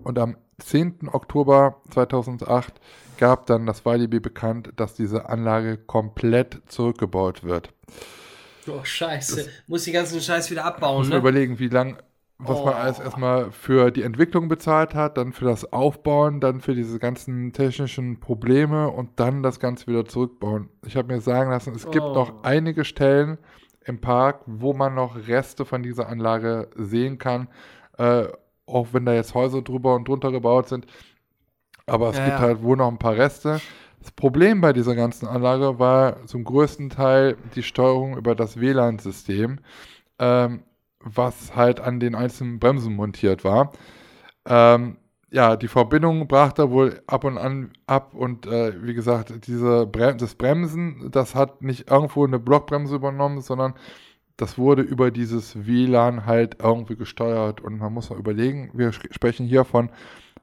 Und 0.03 0.17
am 0.17 0.37
10. 0.65 1.09
Oktober 1.11 1.81
2008 1.91 2.79
gab 3.17 3.45
dann 3.45 3.65
das 3.65 3.85
Walibi 3.85 4.19
bekannt, 4.19 4.71
dass 4.77 4.95
diese 4.95 5.29
Anlage 5.29 5.77
komplett 5.77 6.61
zurückgebaut 6.67 7.43
wird. 7.43 7.73
Oh, 8.67 8.83
scheiße. 8.83 9.47
Muss 9.67 9.83
die 9.83 9.91
ganzen 9.91 10.21
Scheiß 10.21 10.51
wieder 10.51 10.65
abbauen, 10.65 10.97
Muss 10.99 11.07
man 11.09 11.17
ne? 11.17 11.19
überlegen, 11.21 11.59
wie 11.59 11.67
lang, 11.67 11.97
was 12.37 12.57
man 12.63 12.73
Oh. 12.73 12.77
alles 12.77 12.99
erstmal 12.99 13.51
für 13.51 13.91
die 13.91 14.03
Entwicklung 14.03 14.47
bezahlt 14.47 14.93
hat, 14.95 15.17
dann 15.17 15.33
für 15.33 15.45
das 15.45 15.71
Aufbauen, 15.73 16.39
dann 16.39 16.61
für 16.61 16.73
diese 16.75 16.99
ganzen 16.99 17.53
technischen 17.53 18.19
Probleme 18.19 18.89
und 18.89 19.19
dann 19.19 19.43
das 19.43 19.59
Ganze 19.59 19.87
wieder 19.87 20.05
zurückbauen. 20.05 20.69
Ich 20.85 20.95
habe 20.95 21.13
mir 21.13 21.21
sagen 21.21 21.49
lassen, 21.51 21.73
es 21.75 21.89
gibt 21.89 22.05
Oh. 22.05 22.13
noch 22.13 22.43
einige 22.43 22.85
Stellen 22.85 23.37
im 23.85 23.99
Park, 23.99 24.41
wo 24.45 24.73
man 24.73 24.93
noch 24.93 25.27
Reste 25.27 25.65
von 25.65 25.81
dieser 25.83 26.07
Anlage 26.07 26.69
sehen 26.75 27.17
kann, 27.17 27.47
äh, 27.97 28.25
auch 28.71 28.89
wenn 28.93 29.05
da 29.05 29.13
jetzt 29.13 29.35
Häuser 29.35 29.61
drüber 29.61 29.95
und 29.95 30.07
drunter 30.07 30.31
gebaut 30.31 30.69
sind. 30.69 30.87
Aber 31.87 32.09
es 32.09 32.17
Ja, 32.17 32.23
gibt 32.23 32.39
ja. 32.39 32.39
halt 32.39 32.61
wohl 32.63 32.77
noch 32.77 32.87
ein 32.87 32.99
paar 32.99 33.15
Reste. 33.17 33.61
Das 33.99 34.11
Problem 34.11 34.61
bei 34.61 34.73
dieser 34.73 34.95
ganzen 34.95 35.27
Anlage 35.27 35.79
war 35.79 36.25
zum 36.25 36.43
größten 36.43 36.89
Teil 36.89 37.37
die 37.55 37.63
Steuerung 37.63 38.17
über 38.17 38.35
das 38.35 38.59
WLAN-System, 38.59 39.59
ähm, 40.19 40.63
was 40.99 41.55
halt 41.55 41.79
an 41.81 41.99
den 41.99 42.15
einzelnen 42.15 42.59
Bremsen 42.59 42.95
montiert 42.95 43.43
war. 43.43 43.71
Ähm, 44.45 44.97
ja, 45.31 45.55
die 45.57 45.67
Verbindung 45.69 46.27
brach 46.27 46.53
da 46.53 46.71
wohl 46.71 47.01
ab 47.07 47.23
und 47.25 47.37
an 47.37 47.71
ab 47.87 48.13
und 48.15 48.47
äh, 48.47 48.73
wie 48.85 48.93
gesagt, 48.95 49.47
diese 49.47 49.87
Bre 49.87 50.15
das 50.15 50.35
Bremsen, 50.35 51.09
das 51.11 51.35
hat 51.35 51.61
nicht 51.63 51.91
irgendwo 51.91 52.25
eine 52.25 52.39
Blockbremse 52.39 52.95
übernommen, 52.95 53.41
sondern 53.41 53.75
das 54.41 54.57
wurde 54.57 54.81
über 54.81 55.11
dieses 55.11 55.67
WLAN 55.67 56.25
halt 56.25 56.57
irgendwie 56.63 56.95
gesteuert 56.95 57.61
und 57.61 57.77
man 57.77 57.93
muss 57.93 58.09
mal 58.09 58.17
überlegen, 58.17 58.71
wir 58.73 58.91
sprechen 58.91 59.45
hier 59.45 59.65
von 59.65 59.89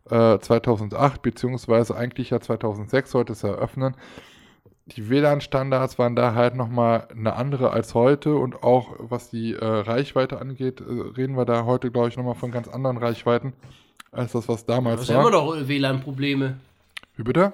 äh, 0.09 0.39
2008, 0.39 1.21
beziehungsweise 1.21 1.97
eigentlich 1.97 2.31
ja 2.31 2.41
2006 2.41 3.11
sollte 3.11 3.33
es 3.33 3.43
eröffnen. 3.43 3.97
Die 4.87 5.11
WLAN-Standards 5.11 5.99
waren 5.99 6.15
da 6.15 6.33
halt 6.35 6.55
nochmal 6.55 7.09
eine 7.11 7.35
andere 7.35 7.71
als 7.73 7.95
heute 7.95 8.37
und 8.37 8.63
auch 8.63 8.95
was 9.01 9.31
die 9.31 9.55
äh, 9.55 9.65
Reichweite 9.65 10.41
angeht, 10.41 10.81
äh, 10.81 10.85
reden 10.85 11.37
wir 11.37 11.45
da 11.45 11.65
heute, 11.65 11.91
glaube 11.91 12.09
ich, 12.09 12.17
nochmal 12.17 12.37
von 12.37 12.53
ganz 12.53 12.69
anderen 12.69 12.99
Reichweiten 12.99 13.53
als 14.13 14.31
das, 14.31 14.47
was 14.49 14.65
Das 14.65 14.77
damals 14.77 15.03
ist 15.03 15.09
ja 15.09 15.17
immer 15.17 15.33
war. 15.33 15.57
noch 15.57 15.69
WLAN-Probleme. 15.69 16.57
Wie 17.17 17.25
bitte? 17.25 17.53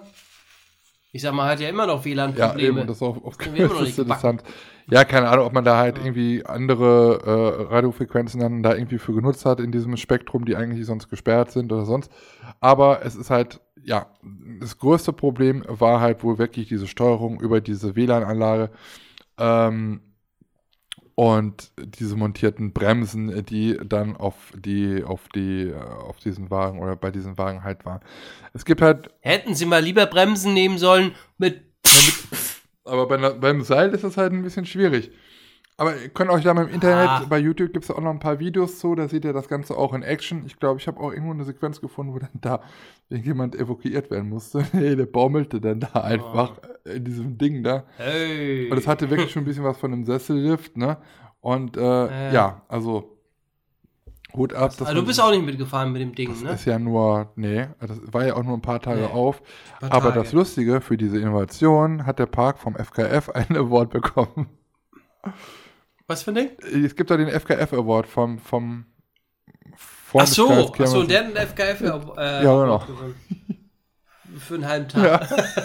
Ich 1.10 1.22
sag 1.22 1.32
mal, 1.32 1.48
hat 1.50 1.60
ja 1.60 1.70
immer 1.70 1.86
noch 1.86 2.04
Ja, 2.04 2.10
eben, 2.12 2.16
WLAN-Probleme. 2.36 2.80
und 2.82 2.86
das 2.90 2.96
ist 2.98 3.02
auch, 3.02 3.16
auch 3.24 3.34
wir 3.52 3.68
das 3.68 3.80
ist 3.88 3.98
interessant. 3.98 4.42
Ja, 4.90 5.04
keine 5.04 5.28
Ahnung, 5.28 5.46
ob 5.46 5.52
man 5.52 5.64
da 5.64 5.78
halt 5.78 5.98
irgendwie 5.98 6.44
andere 6.44 7.20
äh, 7.24 7.72
Radiofrequenzen 7.74 8.40
dann 8.40 8.62
da 8.62 8.74
irgendwie 8.74 8.98
für 8.98 9.14
genutzt 9.14 9.46
hat 9.46 9.60
in 9.60 9.72
diesem 9.72 9.96
Spektrum, 9.96 10.44
die 10.44 10.56
eigentlich 10.56 10.84
sonst 10.84 11.08
gesperrt 11.08 11.52
sind 11.52 11.72
oder 11.72 11.86
sonst. 11.86 12.10
Aber 12.60 13.04
es 13.04 13.16
ist 13.16 13.30
halt, 13.30 13.60
ja, 13.82 14.06
das 14.60 14.78
größte 14.78 15.12
Problem 15.12 15.64
war 15.68 16.00
halt 16.00 16.22
wohl 16.22 16.38
wirklich 16.38 16.68
diese 16.68 16.86
Steuerung 16.86 17.40
über 17.40 17.60
diese 17.60 17.96
WLAN-Anlage 17.96 18.70
ähm, 19.38 20.00
und 21.14 21.70
diese 21.78 22.16
montierten 22.16 22.72
Bremsen, 22.72 23.44
die 23.46 23.78
dann 23.84 24.16
auf 24.16 24.52
die, 24.54 25.02
auf 25.04 25.28
die, 25.34 25.68
äh, 25.68 25.74
auf 25.76 26.18
diesen 26.18 26.50
Wagen 26.50 26.80
oder 26.80 26.96
bei 26.96 27.10
diesen 27.10 27.38
Wagen 27.38 27.64
halt 27.64 27.86
waren. 27.86 28.00
Es 28.52 28.64
gibt 28.64 28.82
halt 28.82 29.10
Hätten 29.20 29.54
sie 29.54 29.66
mal 29.66 29.82
lieber 29.82 30.06
Bremsen 30.06 30.52
nehmen 30.52 30.76
sollen 30.76 31.14
mit. 31.38 31.62
Aber 32.84 33.06
bei, 33.08 33.16
beim 33.30 33.62
Seil 33.62 33.90
ist 33.90 34.04
das 34.04 34.16
halt 34.16 34.32
ein 34.32 34.42
bisschen 34.42 34.66
schwierig. 34.66 35.10
Aber 35.76 35.96
ihr 36.00 36.08
könnt 36.10 36.30
euch 36.30 36.44
da 36.44 36.54
mal 36.54 36.68
im 36.68 36.72
Internet, 36.74 37.08
Ah. 37.08 37.26
bei 37.28 37.38
YouTube 37.38 37.72
gibt 37.72 37.84
es 37.84 37.90
auch 37.90 38.00
noch 38.00 38.10
ein 38.12 38.20
paar 38.20 38.38
Videos 38.38 38.78
zu, 38.78 38.94
da 38.94 39.08
seht 39.08 39.24
ihr 39.24 39.32
das 39.32 39.48
Ganze 39.48 39.76
auch 39.76 39.92
in 39.92 40.02
Action. 40.04 40.44
Ich 40.46 40.60
glaube, 40.60 40.78
ich 40.78 40.86
habe 40.86 41.00
auch 41.00 41.10
irgendwo 41.10 41.32
eine 41.32 41.42
Sequenz 41.42 41.80
gefunden, 41.80 42.14
wo 42.14 42.20
dann 42.20 42.28
da 42.40 42.60
irgendjemand 43.08 43.56
evakuiert 43.56 44.08
werden 44.10 44.28
musste. 44.28 44.64
Nee, 44.72 44.94
der 44.94 45.06
baumelte 45.06 45.60
dann 45.60 45.80
da 45.80 45.88
einfach 46.02 46.52
in 46.84 47.04
diesem 47.04 47.38
Ding 47.38 47.64
da. 47.64 47.82
Hey. 47.96 48.70
Und 48.70 48.78
es 48.78 48.86
hatte 48.86 49.10
wirklich 49.10 49.32
schon 49.32 49.42
ein 49.42 49.46
bisschen 49.46 49.64
was 49.64 49.76
von 49.78 49.92
einem 49.92 50.04
Sessellift, 50.04 50.76
ne? 50.76 50.96
Und 51.40 51.76
äh, 51.76 51.80
Ja. 51.80 52.32
ja, 52.32 52.62
also 52.68 53.13
Hut 54.34 54.52
ab. 54.54 54.70
dass 54.76 54.88
also, 54.88 55.00
du 55.00 55.06
bist 55.06 55.20
auch 55.20 55.30
nicht 55.30 55.44
mitgefahren 55.44 55.92
mit 55.92 56.02
dem 56.02 56.14
Ding, 56.14 56.28
das 56.30 56.42
ne? 56.42 56.50
ist 56.52 56.64
ja 56.64 56.78
nur, 56.78 57.32
nee, 57.36 57.66
das 57.80 58.00
war 58.12 58.26
ja 58.26 58.34
auch 58.36 58.42
nur 58.42 58.56
ein 58.56 58.62
paar 58.62 58.80
Tage 58.80 59.02
Nee, 59.02 59.06
auf. 59.12 59.42
paar 59.80 59.92
Aber 59.92 60.08
Tage. 60.10 60.22
das 60.22 60.32
Lustige 60.32 60.80
für 60.80 60.96
diese 60.96 61.18
Innovation 61.18 62.06
hat 62.06 62.18
der 62.18 62.26
Park 62.26 62.58
vom 62.58 62.74
FKF 62.76 63.28
einen 63.34 63.56
Award 63.56 63.90
bekommen. 63.90 64.48
Was 66.06 66.22
für 66.22 66.32
ein 66.32 66.34
Ding? 66.34 66.50
Es 66.84 66.94
gibt 66.96 67.10
da 67.10 67.16
den 67.16 67.28
FKF 67.28 67.72
Award 67.72 68.06
vom, 68.06 68.38
vom 68.38 68.86
Ach 70.16 70.26
so, 70.26 70.72
ach 70.78 70.86
so, 70.86 71.02
der 71.02 71.24
hat 71.26 71.28
den 71.28 71.36
FKF 71.36 71.80
äh, 72.16 72.44
Ja, 72.44 72.62
genau. 72.62 72.82
Für 74.38 74.54
einen 74.54 74.68
halben 74.68 74.88
Tag. 74.88 75.30
Ja. 75.30 75.44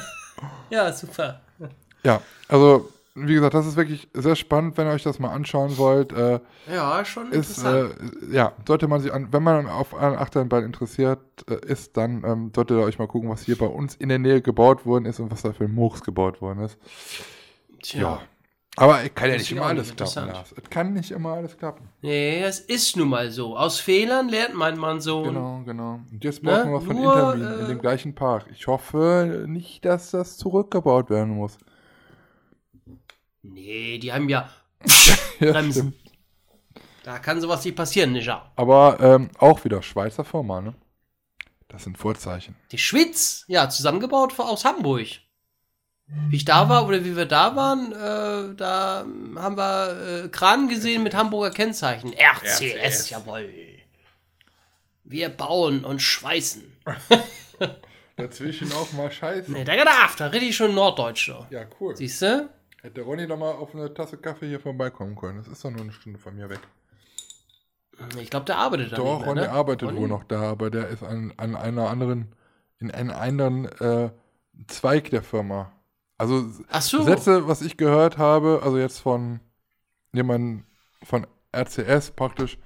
Ja, 0.69 0.93
super. 0.93 1.41
ja, 2.03 2.21
also 2.47 2.89
wie 3.27 3.33
gesagt, 3.33 3.53
das 3.53 3.65
ist 3.65 3.75
wirklich 3.75 4.07
sehr 4.13 4.35
spannend, 4.35 4.77
wenn 4.77 4.87
ihr 4.87 4.93
euch 4.93 5.03
das 5.03 5.19
mal 5.19 5.29
anschauen 5.31 5.77
wollt. 5.77 6.11
Äh, 6.13 6.39
Ja, 6.71 7.03
schon 7.05 7.31
ist, 7.31 7.57
interessant. 7.59 7.95
äh, 8.31 8.35
ja, 8.35 8.53
sollte 8.67 8.87
man 8.87 9.01
sich 9.01 9.13
an, 9.13 9.27
wenn 9.31 9.43
man 9.43 9.67
auf 9.67 9.93
einen 9.95 10.15
Achterbahn 10.17 10.63
interessiert 10.63 11.19
äh, 11.49 11.55
ist, 11.65 11.97
dann 11.97 12.23
ähm, 12.25 12.51
solltet 12.55 12.77
ihr 12.77 12.83
euch 12.83 12.99
mal 12.99 13.07
gucken, 13.07 13.29
was 13.29 13.43
hier 13.43 13.57
bei 13.57 13.65
uns 13.67 13.95
in 13.95 14.09
der 14.09 14.19
Nähe 14.19 14.41
gebaut 14.41 14.85
worden 14.85 15.05
ist 15.05 15.19
und 15.19 15.31
was 15.31 15.41
da 15.41 15.53
für 15.53 15.65
ein 15.65 15.73
Murks 15.73 16.01
gebaut 16.03 16.41
worden 16.41 16.59
ist. 16.63 16.77
Tja. 17.81 18.01
Ja. 18.01 18.21
Aber 18.75 19.03
es 19.03 19.13
kann 19.13 19.29
ja 19.29 19.35
nicht 19.35 19.51
immer 19.51 19.65
alles 19.65 19.93
klappen. 19.93 20.27
Lars. 20.27 20.53
Es 20.55 20.69
kann 20.69 20.93
nicht 20.93 21.11
immer 21.11 21.33
alles 21.33 21.57
klappen. 21.57 21.89
Nee, 22.01 22.41
es 22.43 22.61
ist 22.61 22.95
nun 22.95 23.09
mal 23.09 23.29
so. 23.29 23.57
Aus 23.57 23.77
Fehlern 23.79 24.29
lernt 24.29 24.55
man 24.55 24.77
man 24.77 25.01
so. 25.01 25.23
Genau, 25.23 25.61
genau. 25.65 25.99
Und 26.09 26.23
jetzt 26.23 26.43
Ne? 26.43 26.51
brauchen 26.51 26.71
wir 26.71 26.79
von 26.81 26.95
Nur, 26.95 27.33
Intermin 27.33 27.59
in 27.59 27.65
äh, 27.65 27.67
dem 27.67 27.79
gleichen 27.79 28.15
Park. 28.15 28.45
Ich 28.53 28.67
hoffe 28.67 29.43
nicht, 29.47 29.83
dass 29.83 30.11
das 30.11 30.37
zurückgebaut 30.37 31.09
werden 31.09 31.35
muss. 31.35 31.57
Nee, 33.53 33.97
die 33.97 34.11
haben 34.13 34.29
ja 34.29 34.49
Ja, 35.39 35.51
Bremsen. 35.51 35.93
stimmt. 35.93 35.95
Da 37.03 37.17
kann 37.19 37.41
sowas 37.41 37.63
nicht 37.65 37.75
passieren, 37.75 38.11
nicht 38.11 38.27
wahr? 38.27 38.51
Aber 38.55 38.99
ähm, 38.99 39.29
auch 39.39 39.63
wieder 39.63 39.81
Schweizer 39.81 40.25
Firma, 40.25 40.61
ne? 40.61 40.75
Das 41.67 41.83
sind 41.83 41.97
Vorzeichen. 41.97 42.55
Die 42.71 42.77
Schwitz, 42.77 43.45
ja, 43.47 43.69
zusammengebaut 43.69 44.37
aus 44.39 44.65
Hamburg. 44.65 45.07
Wie 46.27 46.35
ich 46.35 46.45
da 46.45 46.67
war 46.69 46.87
oder 46.87 47.05
wie 47.05 47.15
wir 47.15 47.25
da 47.27 47.55
waren, 47.55 47.91
äh, 47.91 48.55
da 48.55 49.05
haben 49.35 49.57
wir 49.57 50.23
äh, 50.25 50.27
Kran 50.29 50.67
gesehen 50.67 51.03
mit 51.03 51.13
Hamburger 51.13 51.51
Kennzeichen. 51.51 52.13
RCS, 52.13 52.61
RCS. 52.61 53.09
jawohl. 53.11 53.47
Wir 55.03 55.29
bauen 55.29 55.85
und 55.85 56.01
schweißen. 56.01 56.63
Dazwischen 58.15 58.71
auch 58.73 58.91
mal 58.93 59.11
Scheiße. 59.11 59.51
Nee, 59.51 59.63
da 59.63 59.75
gedacht, 59.75 60.19
da 60.19 60.27
rede 60.27 60.45
ich 60.45 60.55
schon 60.55 60.73
Norddeutsch. 60.73 61.31
Ja, 61.51 61.65
cool. 61.79 61.95
Siehst 61.95 62.21
du? 62.23 62.49
Hätte 62.81 63.01
Ronny 63.01 63.27
doch 63.27 63.37
mal 63.37 63.51
auf 63.51 63.75
eine 63.75 63.93
Tasse 63.93 64.17
Kaffee 64.17 64.47
hier 64.47 64.59
vorbeikommen 64.59 65.15
können. 65.15 65.37
Das 65.37 65.47
ist 65.47 65.63
doch 65.65 65.71
nur 65.71 65.81
eine 65.81 65.91
Stunde 65.91 66.19
von 66.19 66.35
mir 66.35 66.49
weg. 66.49 66.61
Ich 68.17 68.29
glaube, 68.29 68.45
der 68.45 68.57
arbeitet 68.57 68.93
da 68.93 68.95
Doch, 68.95 69.25
Ronny 69.25 69.41
ne? 69.41 69.49
arbeitet 69.51 69.89
Ronny? 69.89 69.99
wohl 70.01 70.07
noch 70.07 70.23
da, 70.23 70.43
aber 70.43 70.69
der 70.69 70.87
ist 70.87 71.03
an, 71.03 71.33
an 71.35 71.55
einer 71.55 71.89
anderen, 71.89 72.33
in 72.79 72.91
einem 72.91 73.09
anderen 73.11 73.65
äh, 73.65 74.09
Zweig 74.67 75.09
der 75.09 75.21
Firma. 75.23 75.71
Also 76.17 76.45
so. 76.79 77.03
Sätze, 77.03 77.47
was 77.47 77.61
ich 77.61 77.75
gehört 77.77 78.17
habe, 78.17 78.61
also 78.63 78.77
jetzt 78.77 78.99
von 78.99 79.39
jemandem 80.13 80.63
von 81.03 81.27
RCS 81.55 82.11
praktisch, 82.11 82.57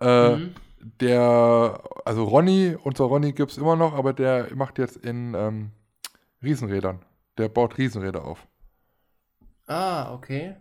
äh, 0.00 0.36
Mhm. 0.36 0.54
der, 1.00 1.82
also 2.04 2.24
Ronny, 2.24 2.76
unser 2.82 3.04
Ronny 3.04 3.32
gibt 3.32 3.52
es 3.52 3.58
immer 3.58 3.76
noch, 3.76 3.94
aber 3.94 4.12
der 4.12 4.54
macht 4.54 4.78
jetzt 4.78 4.96
in 4.98 5.34
ähm, 5.34 5.70
Riesenrädern. 6.42 7.02
Der 7.38 7.48
baut 7.48 7.78
Riesenräder 7.78 8.24
auf. 8.24 8.46
Ah, 9.66 10.12
okay. 10.12 10.56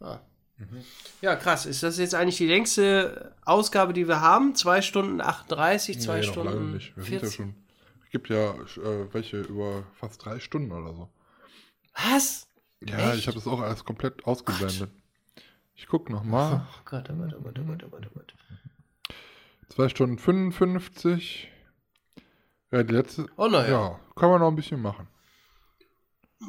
Ah. 0.00 0.20
Mhm. 0.56 0.82
Ja, 1.20 1.36
krass. 1.36 1.66
Ist 1.66 1.82
das 1.82 1.98
jetzt 1.98 2.14
eigentlich 2.14 2.36
die 2.38 2.46
längste 2.46 3.34
Ausgabe, 3.44 3.92
die 3.92 4.08
wir 4.08 4.20
haben? 4.20 4.54
2 4.54 4.82
Stunden 4.82 5.20
38, 5.20 6.00
2 6.00 6.12
Nee, 6.20 6.26
noch 6.26 6.32
Stunden 6.32 6.52
lange 6.52 6.64
nicht. 6.72 6.96
Wir 6.96 7.04
sind 7.04 7.12
ja 7.12 7.18
40. 7.20 7.36
schon, 7.36 7.54
es 8.04 8.10
gibt 8.10 8.28
ja 8.28 8.54
äh, 8.54 9.12
welche 9.14 9.40
über 9.40 9.84
fast 9.94 10.24
drei 10.24 10.40
Stunden 10.40 10.72
oder 10.72 10.94
so. 10.94 11.08
Was? 11.94 12.48
Ja, 12.80 13.10
Echt? 13.10 13.18
ich 13.18 13.26
habe 13.26 13.36
das 13.36 13.46
auch 13.46 13.60
alles 13.60 13.84
komplett 13.84 14.24
ausgeblendet. 14.26 14.90
Ich 15.74 15.86
guck 15.86 16.10
noch 16.10 16.24
mal. 16.24 16.66
Oh 16.72 16.80
Gott, 16.84 17.08
oh 17.10 17.14
Gott, 17.14 17.34
oh 17.36 17.40
Gott, 17.40 17.58
oh 17.58 17.64
Gott, 17.64 17.84
oh 17.84 17.88
Gott, 17.90 18.06
oh 18.06 18.14
Gott. 18.14 18.34
2 19.68 19.88
Stunden 19.90 20.18
55. 20.18 21.52
Ja, 22.72 22.82
die 22.82 22.92
letzte. 22.94 23.26
Oh, 23.36 23.46
naja. 23.46 23.70
Ja, 23.70 24.00
kann 24.16 24.30
man 24.30 24.40
noch 24.40 24.48
ein 24.48 24.56
bisschen 24.56 24.82
machen. 24.82 25.06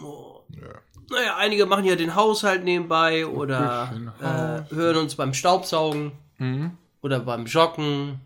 Oh. 0.01 0.43
Ja. 0.49 0.81
Naja, 1.11 1.35
einige 1.37 1.65
machen 1.65 1.85
ja 1.85 1.95
den 1.95 2.15
Haushalt 2.15 2.63
nebenbei 2.63 3.25
oder 3.25 3.91
äh, 4.21 4.73
hören 4.73 4.97
uns 4.97 5.15
beim 5.15 5.33
Staubsaugen 5.33 6.11
Mhm. 6.37 6.77
oder 7.01 7.19
beim 7.19 7.45
Joggen 7.45 8.21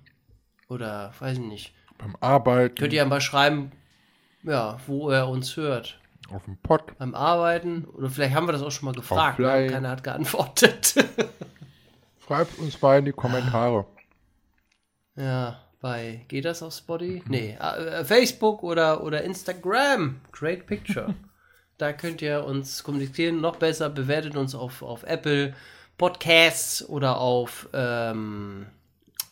oder 0.69 1.13
weiß 1.19 1.37
ich 1.37 1.43
nicht. 1.43 1.73
Beim 1.97 2.15
Arbeiten. 2.19 2.75
Könnt 2.75 2.93
ihr 2.93 2.97
ja 2.97 3.05
mal 3.05 3.21
schreiben, 3.21 3.71
ja, 4.43 4.77
wo 4.87 5.09
er 5.09 5.27
uns 5.29 5.55
hört. 5.57 5.99
auf 6.31 6.43
dem 6.45 6.57
Pott. 6.57 6.97
Beim 6.99 7.15
Arbeiten 7.15 7.85
oder 7.85 8.09
vielleicht 8.09 8.35
haben 8.35 8.47
wir 8.47 8.51
das 8.51 8.61
auch 8.61 8.71
schon 8.71 8.85
mal 8.85 8.93
gefragt. 8.95 9.39
Ne? 9.39 9.67
Keiner 9.67 9.89
hat 9.89 10.03
geantwortet. 10.03 10.93
Schreibt 12.27 12.57
uns 12.59 12.81
mal 12.81 12.99
in 12.99 13.05
die 13.05 13.11
Kommentare. 13.11 13.85
ja, 15.15 15.59
bei, 15.81 16.23
geht 16.29 16.45
das 16.45 16.63
auf 16.63 16.73
Spotify? 16.73 17.21
Nee, 17.27 17.57
äh, 17.59 18.05
Facebook 18.05 18.63
oder, 18.63 19.03
oder 19.03 19.21
Instagram. 19.23 20.21
Great 20.31 20.65
Picture. 20.67 21.13
da 21.83 21.91
könnt 21.91 22.21
ihr 22.21 22.45
uns 22.45 22.81
kommunizieren. 22.83 23.41
Noch 23.41 23.57
besser, 23.57 23.89
bewertet 23.89 24.37
uns 24.37 24.55
auf, 24.55 24.81
auf 24.81 25.03
Apple 25.03 25.53
Podcasts 25.97 26.87
oder 26.87 27.17
auf, 27.19 27.67
ähm, 27.73 28.67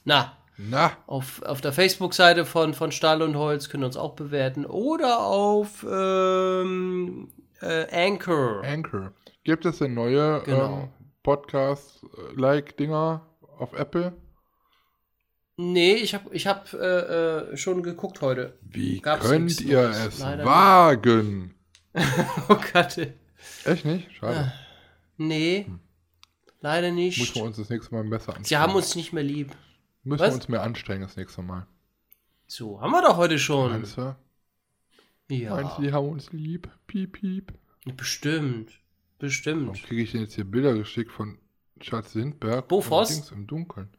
na, 0.04 0.34
Na, 0.58 0.92
auf, 1.08 1.42
auf 1.44 1.62
der 1.62 1.72
Facebook-Seite 1.72 2.44
von, 2.46 2.74
von 2.74 2.92
Stahl 2.92 3.22
und 3.22 3.38
Holz 3.38 3.70
könnt 3.70 3.84
ihr 3.84 3.88
uns 3.88 3.96
auch 3.96 4.16
bewerten. 4.16 4.66
Oder 4.66 5.22
auf 5.22 5.86
ähm, 5.90 7.30
äh, 7.62 7.86
Anchor. 7.90 8.62
Anchor. 8.66 9.14
Gibt 9.46 9.66
es 9.66 9.78
denn 9.78 9.94
neue 9.94 10.42
Genau. 10.44 10.82
ähm, 10.82 10.90
Podcast-like-Dinger 11.24 13.22
auf 13.60 13.72
Apple? 13.74 14.12
Nee, 15.56 15.94
ich 15.94 16.14
habe 16.16 16.34
ich 16.36 16.48
hab, 16.48 16.74
äh, 16.74 16.78
äh, 16.78 17.56
schon 17.56 17.82
geguckt 17.82 18.20
heute. 18.22 18.58
Wie 18.62 19.00
Gab's 19.00 19.26
könnt 19.30 19.62
ihr 19.62 19.90
es 19.90 20.20
Leider 20.20 20.44
nicht. 20.44 21.56
Oh 22.50 22.58
Gott. 22.74 22.98
Echt 23.66 23.86
nicht? 23.86 24.12
Schade. 24.14 24.54
Nee, 25.18 25.68
leider 26.62 26.88
Müssen 26.92 26.96
nicht. 26.96 27.36
wir 27.36 27.44
uns 27.44 27.58
das 27.58 27.70
nächste 27.70 27.94
Mal 27.94 28.04
besser 28.06 28.30
anstrengen. 28.30 28.46
Sie 28.46 28.58
haben 28.58 28.74
uns 28.76 28.96
nicht 28.96 29.14
mehr 29.14 29.24
lieb. 29.24 29.56
Müssen 30.04 30.20
Was? 30.22 30.32
wir 30.32 30.36
uns 30.36 30.50
mehr 30.50 30.64
anstrengen 30.64 31.02
das 31.02 31.16
nächste 31.18 31.42
Mal. 31.42 31.68
So, 32.48 32.82
haben 32.82 32.92
wir 32.92 33.02
doch 33.02 33.18
heute 33.18 33.38
schon. 33.40 33.72
Meinst 33.72 33.98
du? 33.98 34.16
Ja, 35.30 35.56
Meinst 35.56 35.78
du, 35.78 35.82
die 35.84 35.94
haben 35.94 36.10
uns 36.10 36.32
lieb? 36.34 36.70
Piep, 36.88 37.14
piep. 37.14 37.54
bestimmt. 37.96 38.72
Warum 39.20 39.30
Bestimmt. 39.30 39.84
kriege 39.84 40.02
ich 40.02 40.12
denn 40.14 40.22
jetzt 40.22 40.34
hier 40.34 40.46
Bilder 40.46 40.74
geschickt 40.74 41.12
von 41.12 41.38
Schatz 41.80 42.14
Sindberg? 42.14 42.68
Bofors? 42.68 43.32
im 43.32 43.46
Dunkeln. 43.46 43.90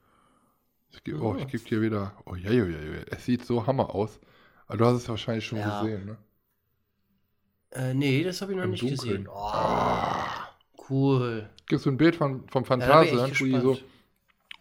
Ich 0.91 1.05
geb, 1.05 1.21
oh, 1.21 1.37
ich 1.37 1.47
gebe 1.47 1.63
dir 1.65 1.81
wieder. 1.81 2.17
Oh, 2.27 2.35
ja, 2.35 2.51
ja, 2.51 2.67
ja, 2.67 2.79
ja. 2.81 3.01
Es 3.07 3.25
sieht 3.25 3.45
so 3.47 3.67
hammer 3.67 3.95
aus. 3.95 4.19
Aber 4.67 4.79
du 4.79 4.85
hast 4.87 4.97
es 4.97 5.09
wahrscheinlich 5.09 5.47
schon 5.47 5.59
Ja. 5.59 5.81
gesehen, 5.81 6.05
ne? 6.07 6.19
Äh, 7.75 7.95
nee, 7.95 8.23
das 8.23 8.41
habe 8.43 8.53
ich 8.53 8.57
noch 8.59 8.65
Im 8.65 8.71
nicht 8.71 8.83
Dunkeln. 8.83 9.25
gesehen. 9.25 9.29
Oh, 9.31 10.83
cool. 10.91 11.49
Gibt 11.67 11.83
so 11.83 11.91
ein 11.91 11.97
Bild 11.97 12.17
von, 12.17 12.47
vom 12.49 12.63
Ja, 12.63 12.67
Phantasialand, 12.67 13.33
echt 13.33 13.41
wo 13.41 13.45
die 13.45 13.61
so 13.61 13.79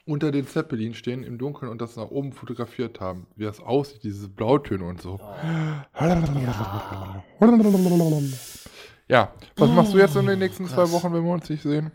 unter 0.06 0.32
den 0.32 0.48
Zeppelin 0.48 0.94
stehen 0.94 1.24
im 1.24 1.38
Dunkeln 1.38 1.70
und 1.72 1.80
das 1.82 1.96
nach 1.96 2.10
oben 2.10 2.34
fotografiert 2.34 3.00
haben. 3.00 3.28
Wie 3.36 3.44
das 3.44 3.60
aussieht, 3.60 4.04
diese 4.04 4.28
Blautöne 4.30 4.86
und 4.86 5.02
so. 5.02 5.20
Ja, 9.08 9.34
was 9.58 9.70
machst 9.70 9.94
du 9.94 9.98
jetzt 9.98 10.16
in 10.16 10.26
den 10.26 10.40
nächsten 10.40 10.68
zwei 10.68 10.76
krass. 10.84 10.92
Wochen, 10.92 11.14
wenn 11.14 11.24
wir 11.24 11.32
uns 11.32 11.50
nicht 11.50 11.64
sehen? 11.64 11.92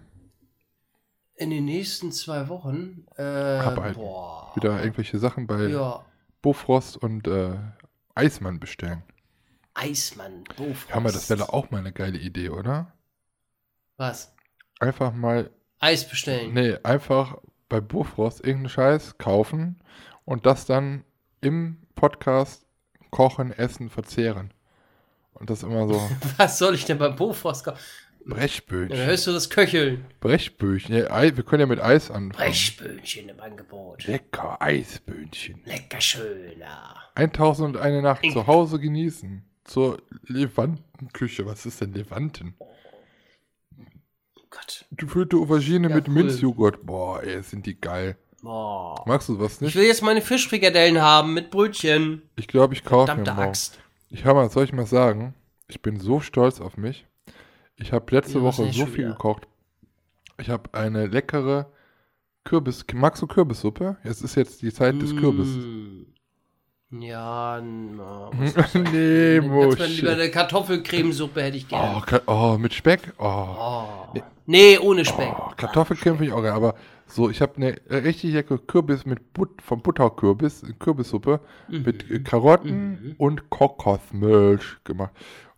In 1.34 1.50
den 1.50 1.64
nächsten 1.64 2.12
zwei 2.12 2.48
Wochen. 2.48 3.06
Äh, 3.16 3.92
boah. 3.94 4.52
Wieder 4.54 4.80
irgendwelche 4.82 5.18
Sachen 5.18 5.46
bei 5.46 5.66
Ja, 5.66 6.04
Bofrost 6.42 6.96
und 6.96 7.26
äh, 7.26 7.54
Eismann 8.14 8.60
bestellen. 8.60 9.02
Eismann, 9.78 10.44
Bofrost. 10.56 10.94
Mal, 11.02 11.12
das 11.12 11.28
wäre 11.30 11.52
auch 11.52 11.70
mal 11.70 11.78
eine 11.78 11.92
geile 11.92 12.18
Idee, 12.18 12.48
oder? 12.48 12.92
Was? 13.98 14.34
Einfach 14.80 15.12
mal, 15.12 15.50
Eis 15.78 16.08
bestellen. 16.08 16.54
nee, 16.54 16.76
einfach 16.82 17.38
bei 17.68 17.80
Bofrost 17.80 18.40
irgendeinen 18.40 18.70
Scheiß 18.70 19.18
kaufen 19.18 19.80
und 20.24 20.46
das 20.46 20.64
dann 20.66 21.04
im 21.40 21.78
Podcast 21.94 22.66
kochen, 23.10 23.52
essen, 23.52 23.90
verzehren. 23.90 24.52
Und 25.34 25.50
das 25.50 25.62
immer 25.62 25.86
so 25.86 26.00
Was 26.38 26.58
soll 26.58 26.74
ich 26.74 26.84
denn 26.86 26.98
beim 26.98 27.14
Bofrost 27.16 27.64
kaufen? 27.64 27.78
Ja, 27.78 28.30
dann 28.30 28.38
Brechböhnchen. 28.38 28.98
hörst 29.06 29.26
du 29.26 29.32
das 29.32 29.50
Köcheln. 29.50 30.04
Brechböhnchen. 30.20 30.96
Ja, 30.96 31.22
wir 31.22 31.44
können 31.44 31.60
ja 31.60 31.66
mit 31.66 31.80
Eis 31.80 32.10
anfangen. 32.10 32.32
Brechböhnchen 32.32 33.28
im 33.28 33.40
Angebot. 33.40 34.04
Lecker 34.06 34.60
Eisböhnchen. 34.60 35.60
Lecker 35.64 36.00
schöner. 36.00 36.96
1001 37.14 38.02
Nacht 38.02 38.24
zu 38.32 38.46
Hause 38.46 38.80
genießen. 38.80 39.44
Zur 39.66 39.98
Levantenküche. 40.26 41.44
Was 41.46 41.66
ist 41.66 41.80
denn 41.80 41.92
Levanten? 41.92 42.54
Oh 42.58 44.42
Gott. 44.50 44.86
Gefüllte 44.92 45.36
Aubergine 45.36 45.88
Ja, 45.88 45.94
mit 45.96 46.08
cool. 46.08 46.14
Minzjoghurt. 46.14 46.84
Boah, 46.86 47.22
ey, 47.22 47.42
sind 47.42 47.66
die 47.66 47.80
geil. 47.80 48.16
Boah. 48.42 49.02
Magst 49.06 49.28
du 49.28 49.38
was 49.40 49.54
Ich 49.54 49.60
nicht? 49.60 49.76
will 49.76 49.84
jetzt 49.84 50.02
meine 50.02 50.20
Fischfrikadellen 50.22 51.00
haben 51.00 51.34
mit 51.34 51.50
Brötchen. 51.50 52.22
Ich 52.36 52.48
glaube, 52.48 52.74
ich 52.74 52.84
kaufe 52.84 53.12
mir 53.14 53.24
morgen. 53.24 53.38
Axt. 53.40 53.78
Ich 54.08 54.24
habe 54.24 54.38
mal, 54.40 54.50
soll 54.50 54.64
ich 54.64 54.72
mal 54.72 54.86
sagen, 54.86 55.34
ich 55.68 55.82
bin 55.82 55.98
so 55.98 56.20
stolz 56.20 56.60
auf 56.60 56.76
mich. 56.76 57.06
Ich 57.76 57.92
habe 57.92 58.14
letzte 58.14 58.38
Ja, 58.38 58.42
Woche 58.44 58.72
so 58.72 58.86
viel 58.86 58.98
wieder? 58.98 59.08
gekocht. 59.10 59.48
Ich 60.38 60.48
habe 60.48 60.72
eine 60.74 61.06
leckere 61.06 61.72
Kürbis. 62.44 62.84
Magst 62.94 63.20
du 63.22 63.26
Kürbissuppe? 63.26 63.96
Es 64.04 64.22
ist 64.22 64.36
jetzt 64.36 64.62
die 64.62 64.72
Zeit 64.72 65.00
des 65.02 65.16
Kürbisses. 65.16 65.56
Mm. 65.64 66.02
Ja, 66.90 67.60
na, 67.60 68.30
nee, 68.74 69.40
mir 69.40 69.74
lieber 69.86 70.12
eine 70.12 70.30
Kartoffelcremesuppe 70.30 71.42
hätte 71.42 71.56
ich 71.56 71.66
Oh, 71.66 71.68
gerne. 71.70 72.00
Ka- 72.06 72.22
oh, 72.26 72.56
mit 72.58 72.72
Speck? 72.74 73.12
Oh. 73.18 73.24
Oh. 73.58 74.20
Nee, 74.46 74.78
ohne 74.78 75.04
Speck. 75.04 75.34
Oh, 75.36 75.50
Kartoffelcreme 75.56 76.16
finde 76.18 76.26
ich 76.30 76.32
auch 76.32 76.42
geil, 76.42 76.52
aber 76.52 76.76
so, 77.08 77.28
ich 77.28 77.40
habe 77.42 77.56
eine 77.56 77.76
richtig 77.90 78.32
leckere 78.34 78.58
Kürbis 78.58 79.04
mit 79.04 79.32
But 79.32 79.60
vom 79.62 79.82
Butterkürbis, 79.82 80.64
Kürbissuppe 80.78 81.40
mit 81.68 82.08
äh, 82.08 82.20
Karotten 82.20 83.16
und 83.18 83.50
Kokosmilch 83.50 84.76
gemacht. 84.84 85.10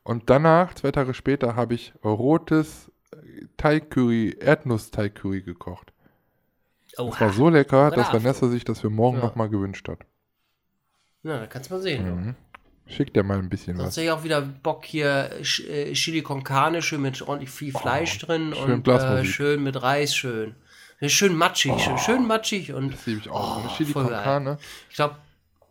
Und 0.02 0.31
danach, 0.31 0.73
zwei 0.74 0.92
Tage 0.92 1.12
später, 1.12 1.55
habe 1.57 1.74
ich 1.74 1.92
rotes 2.02 2.90
äh, 3.12 3.44
Thai-Curry, 3.58 4.39
Erdnuss-Thai-Curry 4.40 5.42
gekocht. 5.42 5.92
Das 6.97 7.20
war 7.20 7.32
so 7.34 7.50
lecker, 7.50 7.90
dass. 7.90 8.12
Vanessa 8.15 8.48
sich 8.48 8.65
das 8.65 8.81
für 8.81 8.90
morgen 8.90 9.18
Ja. 9.18 9.24
nochmal 9.24 9.50
gewünscht 9.50 9.86
hat. 9.89 9.98
Na, 11.22 11.38
da 11.40 11.47
kannst 11.47 11.70
du 11.70 11.74
mal 11.74 11.80
sehen. 11.80 12.05
Mhm. 12.26 12.34
Schick 12.86 13.12
dir 13.12 13.22
mal 13.22 13.38
ein 13.38 13.50
bisschen 13.50 13.76
Sonst 13.76 13.88
was. 13.88 13.97
hätte 13.97 14.06
ich 14.06 14.10
auch 14.12 14.24
wieder 14.24 14.40
Bock 14.40 14.84
hier 14.84 15.30
äh, 15.68 15.92
Chili 15.92 16.22
con 16.22 16.42
Carne, 16.42 16.80
schön 16.80 17.02
mit 17.02 17.20
ordentlich 17.20 17.50
viel 17.50 17.72
Fleisch 17.72 18.18
drin 18.18 18.55
Oh, 18.55 18.64
schön 18.64 18.72
und 18.80 18.88
äh, 18.88 19.24
schön 19.24 19.62
mit 19.62 19.82
Reis, 19.82 20.14
schön. 20.14 20.55
Schön 21.06 21.36
matschig, 21.36 21.78
schön, 21.80 21.98
schön 21.98 22.26
matschig 22.26 22.72
und 22.72 22.92
Das 22.94 23.06
liebe 23.06 23.20
ich 23.20 23.28
auch. 23.30 23.62
Oh, 23.64 23.68
Chili 23.76 23.92
con. 23.92 24.08
Carne. 24.08 24.58
ich 24.88 24.97
glaube, 24.97 25.16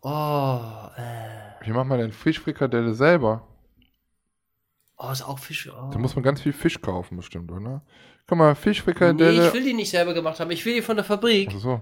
oh, 0.02 0.60
äh, 0.96 1.66
Wie 1.66 1.72
macht 1.72 1.86
man 1.88 1.98
denn 1.98 2.12
Fischfrikadelle 2.12 2.94
selber? 2.94 3.42
oh, 4.96 5.10
ist 5.10 5.22
auch 5.22 5.38
Fisch. 5.38 5.68
Oh. 5.70 5.90
Da 5.92 5.98
muss 5.98 6.14
man 6.16 6.22
ganz 6.22 6.40
viel 6.40 6.52
Fisch 6.52 6.80
kaufen, 6.80 7.16
bestimmt, 7.16 7.50
oder? 7.52 7.82
Guck 8.26 8.38
mal, 8.38 8.50
Nee, 8.50 8.54
Fischfrikadelle. 8.54 9.48
ich 9.48 9.54
will 9.54 9.64
die 9.64 9.74
nicht 9.74 9.90
selber 9.90 10.14
gemacht 10.14 10.38
haben, 10.40 10.50
ich 10.50 10.64
will 10.64 10.74
die 10.74 10.82
von 10.82 10.96
der 10.96 11.04
Fabrik. 11.04 11.50
Ach 11.54 11.58
so. 11.60 11.80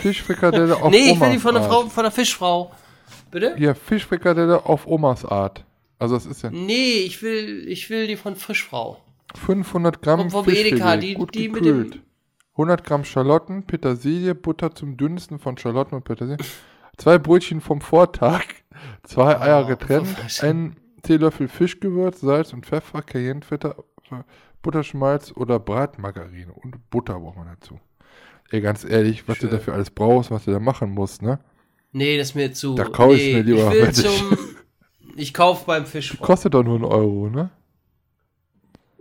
Fischfrikadelle 0.00 0.76
auf 0.82 0.90
nee, 0.90 1.12
ich 1.12 1.20
will 1.20 1.32
die 1.32 1.38
von 1.38 1.54
der. 1.54 1.62
Frau, 1.64 1.82
von 1.88 2.04
der 2.04 2.12
Fischfrau. 2.12 2.72
Bitte? 3.32 3.56
Hier, 3.56 3.74
Fischfrikadelle 3.74 4.64
auf 4.66 4.86
Omas 4.86 5.24
Art. 5.24 5.64
Also 5.98 6.14
das 6.14 6.26
ist 6.26 6.42
ja 6.42 6.50
Nee, 6.50 7.00
ich 7.00 7.20
will, 7.22 7.66
ich 7.68 7.90
will 7.90 8.06
die 8.06 8.16
von 8.16 8.36
Fischfrau. 8.36 9.00
500 9.34 10.00
Gramm 10.02 10.30
Vom- 10.30 10.44
Fischfilet, 10.44 10.72
Edeka, 10.74 10.96
die- 10.96 11.14
gut 11.14 11.34
die 11.34 11.48
mit 11.48 11.62
gekühlt. 11.64 11.94
dem- 11.94 12.02
100 12.56 12.84
Gramm 12.84 13.04
Schalotten, 13.04 13.64
Petersilie, 13.66 14.34
Butter 14.34 14.74
zum 14.74 14.96
Dünsten 14.96 15.38
von 15.38 15.56
Schalotten 15.56 15.96
und 15.96 16.04
Petersilie, 16.04 16.44
zwei 16.98 17.18
Brötchen 17.18 17.60
vom 17.62 17.80
Vortag, 17.80 18.44
zwei 19.04 19.40
Eier 19.40 19.64
getrennt, 19.64 20.08
was? 20.22 20.42
ein 20.44 20.76
Teelöffel 21.02 21.48
Fischgewürz, 21.48 22.20
Salz 22.20 22.52
und 22.52 22.66
Pfeffer, 22.66 23.00
Cayennepfeffer, 23.02 23.76
Butterschmalz 24.60 25.32
oder 25.34 25.58
Bratmargarine 25.58 26.52
und 26.52 26.90
Butter 26.90 27.18
braucht 27.18 27.36
man 27.36 27.46
dazu. 27.46 27.80
Ey, 28.50 28.60
ganz 28.60 28.84
ehrlich, 28.84 29.26
was 29.26 29.38
Schön. 29.38 29.48
du 29.50 29.56
dafür 29.56 29.74
alles 29.74 29.90
brauchst, 29.90 30.30
was 30.30 30.44
du 30.44 30.50
da 30.52 30.60
machen 30.60 30.90
musst, 30.90 31.22
ne? 31.22 31.38
Nee, 31.92 32.16
das 32.18 32.30
ist 32.30 32.34
mir 32.34 32.52
zu. 32.52 32.74
Da 32.74 32.84
kauf 32.84 33.14
ich 33.14 33.20
nee, 33.22 33.34
mir 33.34 33.42
lieber, 33.42 33.68
Ich 33.74 33.80
will 33.80 33.88
ich- 33.90 33.94
zum. 33.96 34.38
Ich 35.14 35.34
kauf 35.34 35.66
beim 35.66 35.84
Fisch. 35.84 36.16
Kostet 36.18 36.54
doch 36.54 36.62
nur 36.62 36.76
einen 36.76 36.86
Euro, 36.86 37.28
ne? 37.28 37.50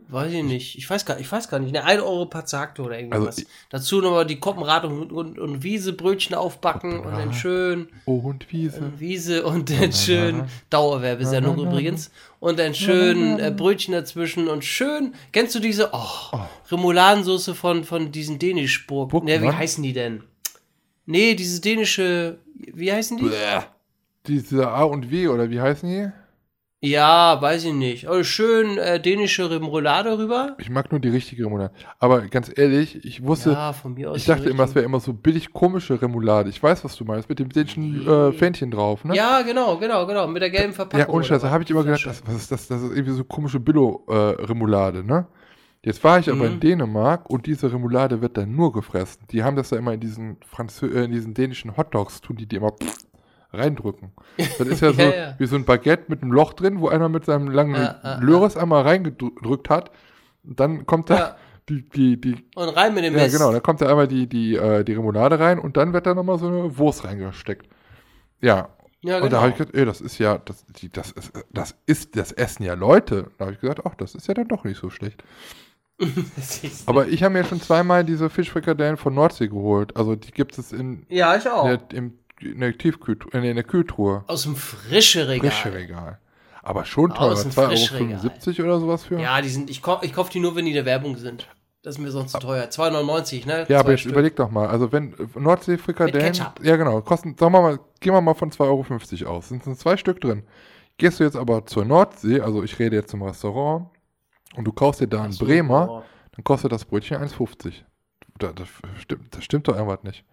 Weiß 0.10 0.34
ich 0.34 0.44
nicht. 0.44 0.78
Ich 0.78 0.90
weiß 0.90 1.06
gar, 1.06 1.18
ich 1.22 1.32
weiß 1.32 1.48
gar 1.48 1.58
nicht. 1.60 1.72
Ne, 1.72 1.86
1 1.86 2.02
Euro 2.02 2.26
Pazzakto 2.26 2.84
oder 2.84 2.98
irgendwas. 2.98 3.28
Also 3.28 3.42
ich- 3.44 3.48
Dazu 3.70 4.02
nochmal 4.02 4.26
die 4.26 4.38
Koppenrad 4.42 4.84
und, 4.84 5.10
und, 5.14 5.40
und 5.40 5.64
Wiesebrötchen 5.64 6.36
aufbacken 6.36 7.00
und 7.00 7.14
dann 7.14 7.34
schön 7.34 7.88
Oh, 8.06 8.18
und 8.18 8.52
Wiese. 8.52 8.80
äh, 8.94 9.00
Wiese 9.00 9.45
und 9.45 9.70
dann 9.70 9.94
schön 9.94 10.44
Dauerwerbesendung 10.70 11.58
übrigens 11.60 12.11
und 12.42 12.60
dann 12.60 12.74
schön 12.76 13.40
äh, 13.40 13.53
Brötchen 13.56 13.94
dazwischen 13.94 14.50
und 14.50 14.66
schön. 14.66 15.14
Kennst 15.32 15.56
du 15.56 15.60
diese 15.60 15.92
oh, 15.94 16.40
Remouladensoße 16.70 17.56
von 17.56 17.86
von 17.86 18.11
diesen 18.11 18.38
Dänischburg? 18.38 19.14
Ne, 19.24 19.42
wie 19.42 19.50
heißen 19.50 19.82
die 19.82 19.94
denn? 19.94 20.24
Nee, 21.05 21.35
diese 21.35 21.61
dänische 21.61 22.39
wie 22.73 22.91
heißen 22.91 23.17
die? 23.17 23.31
Diese 24.27 24.67
A 24.69 24.83
und 24.83 25.09
W, 25.11 25.27
oder 25.30 25.49
wie 25.49 25.59
heißen 25.59 25.89
die? 25.89 26.11
Ja, 26.83 27.39
weiß 27.39 27.65
ich 27.65 27.73
nicht. 27.73 28.07
Also 28.07 28.23
schön 28.23 28.77
äh, 28.80 28.99
dänische 28.99 29.49
Remoulade 29.51 30.17
rüber. 30.17 30.55
Ich 30.59 30.69
mag 30.71 30.91
nur 30.91 30.99
die 30.99 31.09
richtige 31.09 31.45
Remoulade. 31.45 31.71
Aber 31.99 32.21
ganz 32.21 32.51
ehrlich, 32.55 33.05
ich 33.05 33.23
wusste, 33.23 33.51
Ja, 33.51 33.71
von 33.73 33.93
mir 33.93 34.09
aus. 34.09 34.17
ich 34.17 34.25
dachte 34.25 34.49
immer, 34.49 34.63
es 34.63 34.73
wäre 34.73 34.83
immer 34.85 34.99
so 34.99 35.13
billig 35.13 35.53
komische 35.53 36.01
Remoulade. 36.01 36.49
Ich 36.49 36.61
weiß, 36.61 36.83
was 36.83 36.95
du 36.95 37.05
meinst, 37.05 37.30
mit 37.30 37.38
dem 37.38 37.49
dänischen 37.49 38.07
äh, 38.07 38.31
Fähnchen 38.31 38.71
drauf, 38.71 39.03
ne? 39.05 39.15
Ja, 39.15 39.43
genau, 39.43 39.77
genau, 39.77 40.07
genau. 40.07 40.25
Mit 40.27 40.41
der 40.41 40.49
gelben 40.49 40.69
Ja, 40.71 40.75
Verpackung. 40.75 41.13
ohne 41.15 41.23
Scheiß, 41.23 41.43
da 41.43 41.51
habe 41.51 41.63
ich 41.63 41.69
immer 41.69 41.83
gedacht, 41.83 42.03
das, 42.05 42.23
was 42.25 42.35
ist 42.35 42.51
das? 42.51 42.67
Das 42.67 42.81
ist 42.81 42.91
irgendwie 42.95 43.13
so 43.13 43.23
komische 43.25 43.59
Billo-Remoulade, 43.59 45.03
ne? 45.03 45.27
Jetzt 45.84 46.03
war 46.03 46.19
ich 46.19 46.30
aber 46.30 46.45
Mhm. 46.48 46.53
in 46.56 46.60
Dänemark 46.60 47.30
und 47.30 47.48
diese 47.48 47.72
Remoulade 47.72 48.22
wird 48.22 48.38
dann 48.38 48.56
nur 48.56 48.72
gefressen. 48.72 49.24
Die 49.32 49.43
haben 49.43 49.56
das 49.56 49.69
da 49.69 49.77
immer 49.77 49.93
in 49.93 50.00
diesen, 50.00 50.38
Franzö 50.45 50.88
äh, 50.88 51.06
in 51.06 51.11
diesen 51.11 51.34
dänischen 51.34 51.76
Hotdogs, 51.76 52.22
tun 52.22 52.35
die 52.35 52.45
die 52.45 52.58
immer 52.58 52.74
reindrücken. 53.51 54.11
Das 54.38 54.68
ist 54.68 54.82
ja 54.82 54.93
so 54.93 55.01
Ja, 55.01 55.10
ja. 55.16 55.35
wie 55.40 55.45
so 55.48 55.56
ein 55.56 55.66
Baguette 55.66 56.06
mit 56.08 56.22
einem 56.22 56.32
Loch 56.32 56.53
drin, 56.53 56.80
wo 56.80 56.88
einer 56.90 57.10
mit 57.10 57.26
seinem 57.26 57.50
langen 57.50 57.76
Ja, 57.76 58.00
ja, 58.03 58.19
Löres 58.19 58.58
einmal 58.58 58.84
reingedrückt 58.84 59.69
hat. 59.69 59.92
Und 60.43 60.60
dann 60.60 60.85
kommt 60.85 61.10
da 61.10 61.18
Ja. 61.18 61.35
die, 61.69 61.90
die, 61.90 62.22
die, 62.22 62.45
Und 62.56 62.69
rein 62.69 62.93
mit 62.93 63.03
dem 63.03 63.16
ja 63.16 63.24
Mist. 63.24 63.35
genau, 63.35 63.51
da 63.51 63.60
kommt 63.60 63.82
da 63.82 63.90
einmal 63.90 64.08
die, 64.08 64.27
die, 64.27 64.56
äh, 64.56 64.84
die 64.84 64.93
Remoulade 64.93 65.40
rein 65.40 65.58
und 65.60 65.77
dann 65.77 65.93
wird 65.93 66.06
da 66.06 66.14
nochmal 66.14 66.38
so 66.40 66.48
eine 66.48 66.77
Wurst 66.77 67.03
reingesteckt. 67.06 67.68
Ja, 68.40 68.69
Ja, 69.01 69.16
und 69.16 69.24
da 69.24 69.27
genau. 69.27 69.42
habe 69.42 69.50
ich 69.51 69.58
gedacht, 69.58 69.76
ey, 69.76 69.85
das 69.85 70.00
ist 70.00 70.19
ja, 70.19 70.38
das, 70.38 70.64
die, 70.68 70.90
das, 70.90 71.11
ist, 71.11 71.34
das 71.51 71.76
ist, 71.88 72.16
das 72.16 72.32
essen 72.34 72.64
ja 72.64 72.76
Leute. 72.76 73.32
Da 73.40 73.45
habe 73.45 73.53
ich 73.56 73.60
gesagt, 73.61 73.82
ach, 73.85 73.95
das 73.95 74.14
ist 74.14 74.27
ja 74.27 74.35
dann 74.35 74.48
doch 74.48 74.64
nicht 74.64 74.77
so 74.80 74.92
schlecht. 74.92 75.24
Aber 76.85 77.07
ich 77.07 77.23
habe 77.23 77.33
mir 77.33 77.43
schon 77.43 77.61
zweimal 77.61 78.03
diese 78.03 78.30
Fischfrikadellen 78.30 78.97
von 78.97 79.13
Nordsee 79.13 79.47
geholt. 79.47 79.95
Also 79.95 80.15
die 80.15 80.31
gibt 80.31 80.57
es 80.57 80.71
in, 80.71 81.05
ja, 81.09 81.35
ich 81.35 81.47
auch. 81.49 81.65
in, 81.65 81.80
der, 81.89 81.97
im, 81.97 82.13
in 82.41 82.59
der 82.59 82.77
Tiefkühltruhe, 82.77 83.31
in 83.33 83.55
der 83.55 83.63
Kühltruhe. 83.63 84.23
Aus 84.27 84.43
dem 84.43 84.55
frische 84.55 85.27
Regal. 85.27 85.51
Frische 85.51 85.73
Regal. 85.73 86.19
Aber 86.63 86.85
schon 86.85 87.11
Aus 87.11 87.43
teuer, 87.43 87.69
dem 87.69 88.11
2,75 88.11 88.59
Euro 88.59 88.67
oder 88.67 88.80
sowas 88.80 89.03
für. 89.05 89.19
Ja, 89.19 89.41
die 89.41 89.49
sind, 89.49 89.69
ich, 89.69 89.81
kauf, 89.81 90.03
ich 90.03 90.13
kaufe 90.13 90.31
die 90.31 90.39
nur, 90.39 90.55
wenn 90.55 90.65
die 90.65 90.71
in 90.71 90.75
der 90.75 90.85
Werbung 90.85 91.17
sind. 91.17 91.47
Das 91.83 91.95
ist 91.95 92.01
mir 92.01 92.11
sonst 92.11 92.33
zu 92.33 92.39
teuer. 92.39 92.65
2,99, 92.65 93.47
ne? 93.47 93.59
Ja, 93.61 93.65
Zwei 93.65 93.80
aber 93.80 93.91
jetzt 93.91 94.01
Stück. 94.01 94.11
überleg 94.11 94.35
doch 94.35 94.51
mal, 94.51 94.67
also 94.67 94.91
wenn 94.91 95.15
Nordsee-Frikadellen, 95.33 96.27
Mit 96.27 96.38
Ketchup. 96.38 96.63
ja 96.63 96.75
genau, 96.75 97.01
kosten, 97.01 97.35
sagen 97.39 97.53
wir 97.53 97.61
mal, 97.61 97.80
gehen 97.99 98.13
wir 98.13 98.21
mal 98.21 98.35
von 98.35 98.51
2,50 98.51 99.25
Euro, 99.25 99.41
sind 99.41 99.63
sind 99.63 99.80
zwei 99.80 99.97
Stück 99.97 100.21
drin. 100.21 100.43
Gehst 100.97 101.19
du 101.19 101.23
jetzt 101.23 101.35
aber 101.35 101.65
zur 101.65 101.83
Nordsee, 101.83 102.41
also 102.41 102.61
ich 102.61 102.77
rede 102.77 102.95
jetzt 102.97 103.09
zum 103.09 103.23
Restaurant, 103.23 103.88
und 104.55 104.65
du 104.65 104.71
kaufst 104.71 105.01
dir 105.01 105.07
da 105.07 105.23
einen 105.23 105.31
so, 105.31 105.45
Bremer, 105.45 105.89
oh. 105.89 106.03
dann 106.35 106.43
kostet 106.43 106.71
das 106.71 106.85
Brötchen 106.85 107.17
1,50. 107.17 107.73
Da, 108.38 108.51
das, 108.53 108.67
stimmt, 108.99 109.35
das 109.35 109.43
stimmt 109.43 109.67
doch 109.67 109.75
irgendwas 109.75 110.03
nicht. 110.03 110.23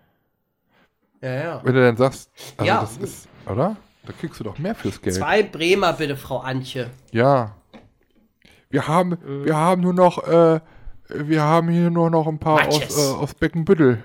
Ja, 1.20 1.34
ja. 1.34 1.60
Wenn 1.64 1.74
du 1.74 1.80
dann 1.82 1.96
sagst, 1.96 2.30
also 2.56 2.68
Ja. 2.68 2.80
das 2.80 2.96
ist, 2.96 3.28
oder? 3.46 3.76
Da 4.06 4.12
kriegst 4.12 4.38
du 4.40 4.44
doch 4.44 4.58
mehr 4.58 4.74
fürs 4.74 5.00
Geld. 5.02 5.16
Zwei 5.16 5.42
Bremer 5.42 5.92
bitte, 5.92 6.16
Frau 6.16 6.38
Antje. 6.38 6.90
Ja. 7.12 7.56
Wir 8.70 8.86
haben, 8.86 9.10
Mhm. 9.10 9.44
wir 9.44 9.56
haben 9.56 9.82
nur 9.82 9.92
noch, 9.94 10.22
äh, 10.26 10.60
wir 11.08 11.42
haben 11.42 11.68
hier 11.68 11.90
nur 11.90 12.10
noch 12.10 12.26
ein 12.26 12.38
paar 12.38 12.66
aus, 12.68 12.96
äh, 12.98 13.12
aus 13.14 13.34
Beckenbüttel. 13.40 14.02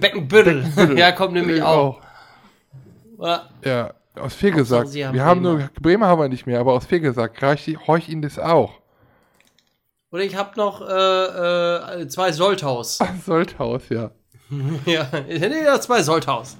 Beckenbüttel. 0.00 0.98
ja, 0.98 1.12
kommt 1.12 1.34
nämlich 1.34 1.58
Ich 1.58 1.62
auch. 1.62 2.00
Ja. 3.64 3.92
Ja, 4.14 4.22
aus 4.22 4.38
Sie 4.38 4.52
haben 4.52 5.14
wir 5.14 5.24
haben 5.24 5.42
Bremer. 5.42 5.58
nur, 5.58 5.70
Bremer 5.80 6.06
haben 6.06 6.20
wir 6.20 6.28
nicht 6.28 6.46
mehr, 6.46 6.60
aber 6.60 6.74
aus 6.74 6.84
Fegesack 6.86 7.40
reicht 7.42 7.66
horch 7.86 8.08
Ihnen 8.08 8.22
das 8.22 8.38
auch. 8.38 8.74
Und 10.10 10.20
ich 10.20 10.36
habe 10.36 10.50
noch 10.56 10.82
äh, 10.86 12.02
äh, 12.02 12.08
zwei 12.08 12.32
Solthaus. 12.32 12.98
Solthaus, 13.24 13.88
ja. 13.88 14.10
ja, 14.84 15.08
ich 15.26 15.40
hätte 15.40 15.56
ja 15.64 15.80
zwei 15.80 16.02
Solthaus. 16.02 16.56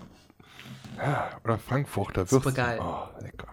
Oder 1.45 1.59
Frankfurter 1.59 2.23
Würstchen. 2.23 2.41
Supergeil. 2.43 2.81
Oh, 2.81 3.21
lecker. 3.23 3.49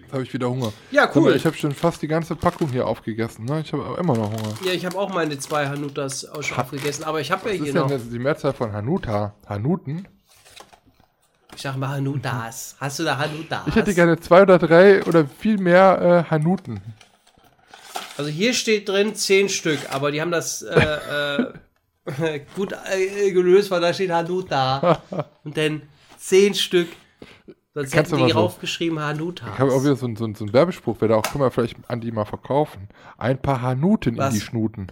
Jetzt 0.00 0.12
habe 0.12 0.22
ich 0.24 0.34
wieder 0.34 0.50
Hunger. 0.50 0.72
Ja, 0.90 1.08
cool. 1.14 1.34
Ich 1.34 1.46
habe 1.46 1.56
schon 1.56 1.72
fast 1.72 2.02
die 2.02 2.08
ganze 2.08 2.36
Packung 2.36 2.68
hier 2.70 2.86
aufgegessen. 2.86 3.44
Ne? 3.46 3.60
Ich 3.60 3.72
habe 3.72 3.84
aber 3.84 3.98
immer 3.98 4.14
noch 4.16 4.30
Hunger. 4.30 4.54
Ja, 4.64 4.72
ich 4.72 4.84
habe 4.84 4.98
auch 4.98 5.12
meine 5.14 5.38
zwei 5.38 5.68
Hanutas 5.68 6.26
auch 6.26 6.42
schon 6.42 6.58
aufgegessen, 6.58 7.04
aber 7.04 7.20
ich 7.20 7.30
habe 7.30 7.48
ja 7.50 7.54
hier 7.54 7.66
ist 7.68 7.74
noch. 7.74 7.88
das- 7.88 8.10
die 8.10 8.18
Mehrzahl 8.18 8.52
von 8.52 8.72
Hanuta? 8.72 9.34
Hanuten? 9.48 10.06
Ich 11.56 11.62
sag 11.62 11.76
mal 11.76 11.88
Hanutas. 11.88 12.76
Hast 12.80 12.98
du 12.98 13.04
da 13.04 13.18
Hanutas? 13.18 13.62
Ich 13.66 13.74
hätte 13.76 13.94
gerne 13.94 14.18
zwei 14.18 14.42
oder 14.42 14.58
drei 14.58 15.02
oder 15.04 15.26
viel 15.26 15.58
mehr 15.58 16.24
äh, 16.26 16.30
Hanuten. 16.30 16.80
Also 18.16 18.30
hier 18.30 18.54
steht 18.54 18.88
drin 18.88 19.14
zehn 19.14 19.48
Stück, 19.48 19.78
aber 19.90 20.10
die 20.12 20.20
haben 20.20 20.30
das 20.30 20.62
äh, 20.62 21.52
äh, 22.06 22.40
gut 22.56 22.72
äh, 22.92 23.32
gelöst, 23.32 23.70
weil 23.70 23.80
da 23.80 23.92
steht 23.92 24.10
Hanuta. 24.10 25.00
Und 25.44 25.56
dann 25.56 25.82
zehn 26.18 26.54
Stück. 26.54 26.88
Sonst 27.72 27.90
Kannst 27.92 28.12
hätten 28.12 28.24
die 28.26 28.32
so- 28.32 28.38
raufgeschrieben 28.38 29.00
Hanutas. 29.00 29.48
Ich 29.54 29.58
habe 29.58 29.72
auch 29.72 29.82
wieder 29.82 29.96
so, 29.96 30.06
einen- 30.06 30.14
so, 30.16 30.32
so 30.34 30.44
einen 30.44 30.52
Werbespruch, 30.52 30.96
wer 31.00 31.08
da 31.08 31.16
auch, 31.16 31.22
können 31.24 31.42
wir 31.42 31.50
vielleicht 31.50 31.76
an 31.88 32.00
die 32.00 32.12
mal 32.12 32.24
verkaufen. 32.24 32.88
Ein 33.18 33.40
paar 33.42 33.62
Hanuten 33.62 34.16
Was? 34.16 34.32
in 34.32 34.38
die 34.40 34.44
Schnuten. 34.46 34.86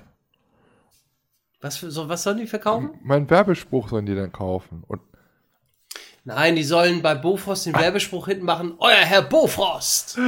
was, 1.61 1.77
für, 1.77 1.91
so, 1.93 2.09
was 2.09 2.25
sollen 2.25 2.39
die 2.39 2.47
verkaufen? 2.49 2.91
Mein 3.05 3.31
Werbespruch 3.31 3.89
sollen 3.89 4.07
die 4.07 4.17
dann 4.17 4.33
kaufen. 4.33 4.83
Und 4.89 5.01
Nein, 6.25 6.57
die 6.57 6.65
sollen 6.65 7.03
bei 7.03 7.15
Bofrost 7.15 7.67
den 7.67 7.75
Werbespruch 7.75 8.29
hinten 8.29 8.45
machen. 8.45 8.75
Euer 8.79 8.97
Herr 8.97 9.23
Bofrost! 9.23 10.19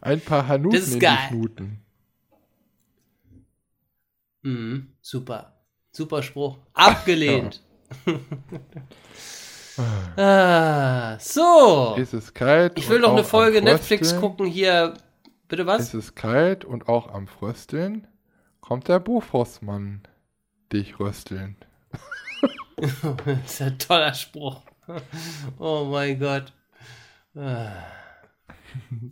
ein 0.00 0.20
paar 0.20 0.46
Hanuten 0.46 0.78
Das 0.78 0.88
ist 0.88 1.00
geil. 1.00 1.30
Mhm, 4.42 4.92
super. 5.00 5.54
Super 5.90 6.22
Spruch. 6.22 6.58
Abgelehnt. 6.74 7.62
ah, 10.16 11.18
so. 11.18 11.94
Ist 11.96 12.12
es 12.12 12.34
kalt? 12.34 12.78
Ich 12.78 12.88
will 12.88 13.00
noch 13.00 13.12
eine 13.12 13.24
Folge 13.24 13.62
Netflix 13.62 14.16
gucken 14.16 14.46
hier. 14.46 14.94
Bitte 15.48 15.66
was? 15.66 15.80
Ist 15.80 15.94
es 15.94 16.14
kalt 16.14 16.64
und 16.64 16.88
auch 16.88 17.12
am 17.12 17.26
Frösteln 17.26 18.06
kommt 18.60 18.88
der 18.88 19.00
Bofrostmann 19.00 20.02
dich 20.72 21.00
rösteln. 21.00 21.56
Das 22.80 23.44
ist 23.44 23.62
ein 23.62 23.78
toller 23.78 24.14
Spruch. 24.14 24.62
Oh 25.58 25.88
mein 25.90 26.18
Gott. 26.18 26.52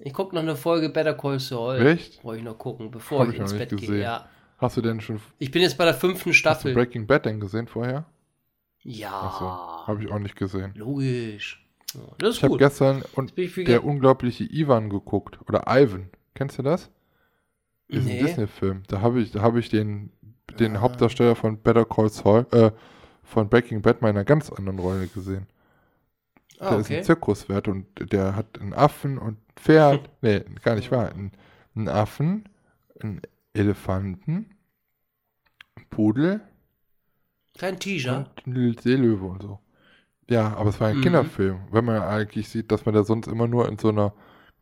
Ich 0.01 0.13
gucke 0.13 0.35
noch 0.35 0.43
eine 0.43 0.57
Folge 0.57 0.89
Better 0.89 1.15
Call 1.15 1.39
Saul. 1.41 1.81
Echt? 1.87 2.23
Wollte 2.25 2.39
ich 2.41 2.45
noch 2.45 2.59
gucken, 2.59 2.91
bevor 2.91 3.21
Hab 3.21 3.29
ich 3.29 3.35
ich 3.35 3.39
noch 3.41 3.45
ins 3.47 3.53
nicht 3.53 3.61
Bett 3.61 3.71
gehe. 3.71 3.81
gesehen. 3.89 4.03
Ja. 4.03 4.29
Hast 4.59 4.77
du 4.77 4.81
denn 4.83 5.01
schon 5.01 5.21
Ich 5.39 5.51
bin 5.51 5.63
jetzt 5.63 5.77
bei 5.77 5.85
der 5.85 5.95
fünften 5.95 6.21
hast 6.21 6.27
du 6.27 6.33
Staffel. 6.33 6.75
Breaking 6.75 7.07
Bad 7.07 7.27
denn 7.27 7.41
gesehen 7.41 7.67
vorher? 7.67 8.07
Ja. 8.83 9.11
Achso, 9.23 9.87
habe 9.89 10.05
ich 10.05 10.11
auch 10.11 10.19
nicht 10.19 10.37
gesehen. 10.37 10.73
Logisch. 10.77 11.63
Das 12.19 12.31
ist 12.31 12.37
Ich 12.39 12.43
habe 12.45 12.57
gestern 12.57 13.03
und 13.15 13.37
der 13.37 13.47
ge- 13.49 13.79
unglaubliche 13.79 14.45
Ivan 14.45 14.91
geguckt. 14.91 15.39
Oder 15.49 15.65
Ivan. 15.67 16.11
Kennst 16.35 16.59
du 16.59 16.63
das? 16.63 16.91
Ist 17.89 18.05
Nee. 18.05 18.19
ein 18.19 18.27
Disney-Film. 18.27 18.83
Da 18.89 19.01
habe 19.01 19.21
ich, 19.21 19.33
da 19.33 19.41
hab 19.43 19.57
ich 19.57 19.69
den, 19.69 20.13
den 20.59 20.77
Ah. 20.77 20.81
Hauptdarsteller 20.81 21.37
von 21.37 21.59
Better 21.63 21.85
Call 21.85 22.09
Saul, 22.11 22.47
äh, 22.53 22.71
von 23.27 23.49
Breaking 23.51 23.83
Bad 23.83 24.03
mal 24.03 24.11
in 24.11 24.17
einer 24.17 24.25
ganz 24.25 24.51
anderen 24.51 24.79
Rolle 24.81 25.09
gesehen. 25.09 25.47
Ah, 26.59 26.71
Der 26.71 26.79
ist 26.79 26.91
ein 26.91 26.99
okay. 26.99 27.03
Zirkuswert 27.03 27.69
und 27.69 27.87
der 28.13 28.37
hat 28.37 28.61
einen 28.61 28.73
Affen 28.75 29.19
und 29.19 29.39
ein 29.39 29.53
Pferd. 29.57 30.11
nee, 30.23 30.41
gar 30.63 30.75
nicht 30.75 30.91
wahr. 30.91 31.11
Einen, 31.11 31.33
einen 31.75 31.89
Affen, 31.89 32.49
einen 33.01 33.21
Elefanten, 33.55 34.55
einen 35.77 35.87
Pudel 35.91 36.41
Kein 37.59 37.79
Teaser. 37.81 38.31
und 38.47 38.47
einen 38.47 38.77
Seelöwe 38.79 39.27
und 39.27 39.43
so. 39.43 39.59
Ja, 40.31 40.55
aber 40.57 40.71
es 40.71 40.81
war 40.81 40.89
ein 40.89 40.99
Mhm. 40.99 41.03
Kinderfilm. 41.03 41.61
Wenn 41.73 41.85
man 41.85 42.03
eigentlich 42.03 42.49
sieht, 42.49 42.73
dass 42.73 42.87
man 42.87 42.95
da 42.95 43.05
sonst 43.05 43.29
immer 43.29 43.49
nur 43.49 43.69
in 43.69 43.79
so 43.79 43.89
einer 43.91 44.15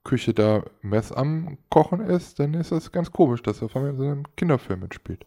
Küche 0.04 0.34
da 0.34 0.64
Mess 0.82 1.12
am 1.12 1.58
Kochen 1.70 2.00
ist, 2.00 2.40
dann 2.40 2.54
ist 2.54 2.72
das 2.72 2.92
ganz 2.92 3.12
komisch, 3.12 3.42
dass 3.42 3.62
er 3.62 3.68
von 3.70 3.96
so 3.96 4.04
einem 4.04 4.24
Kinderfilm 4.36 4.80
mitspielt. 4.80 5.26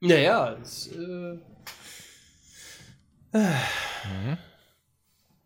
Naja, 0.00 0.56
es, 0.62 0.88
äh, 0.88 1.38
Mhm. 3.32 4.38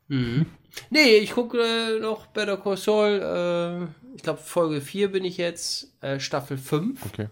Mhm. 0.09 0.47
Nee, 0.91 1.17
ich 1.17 1.33
gucke 1.33 1.59
äh, 1.59 2.01
noch 2.01 2.27
Better 2.27 2.57
Call 2.57 2.77
Saul. 2.77 3.21
Äh, 3.21 4.17
ich 4.17 4.23
glaube, 4.23 4.41
Folge 4.41 4.81
4 4.81 5.11
bin 5.13 5.25
ich 5.25 5.37
jetzt, 5.37 5.93
äh, 6.03 6.21
Staffel 6.21 6.59
5. 6.59 7.05
Okay. 7.07 7.29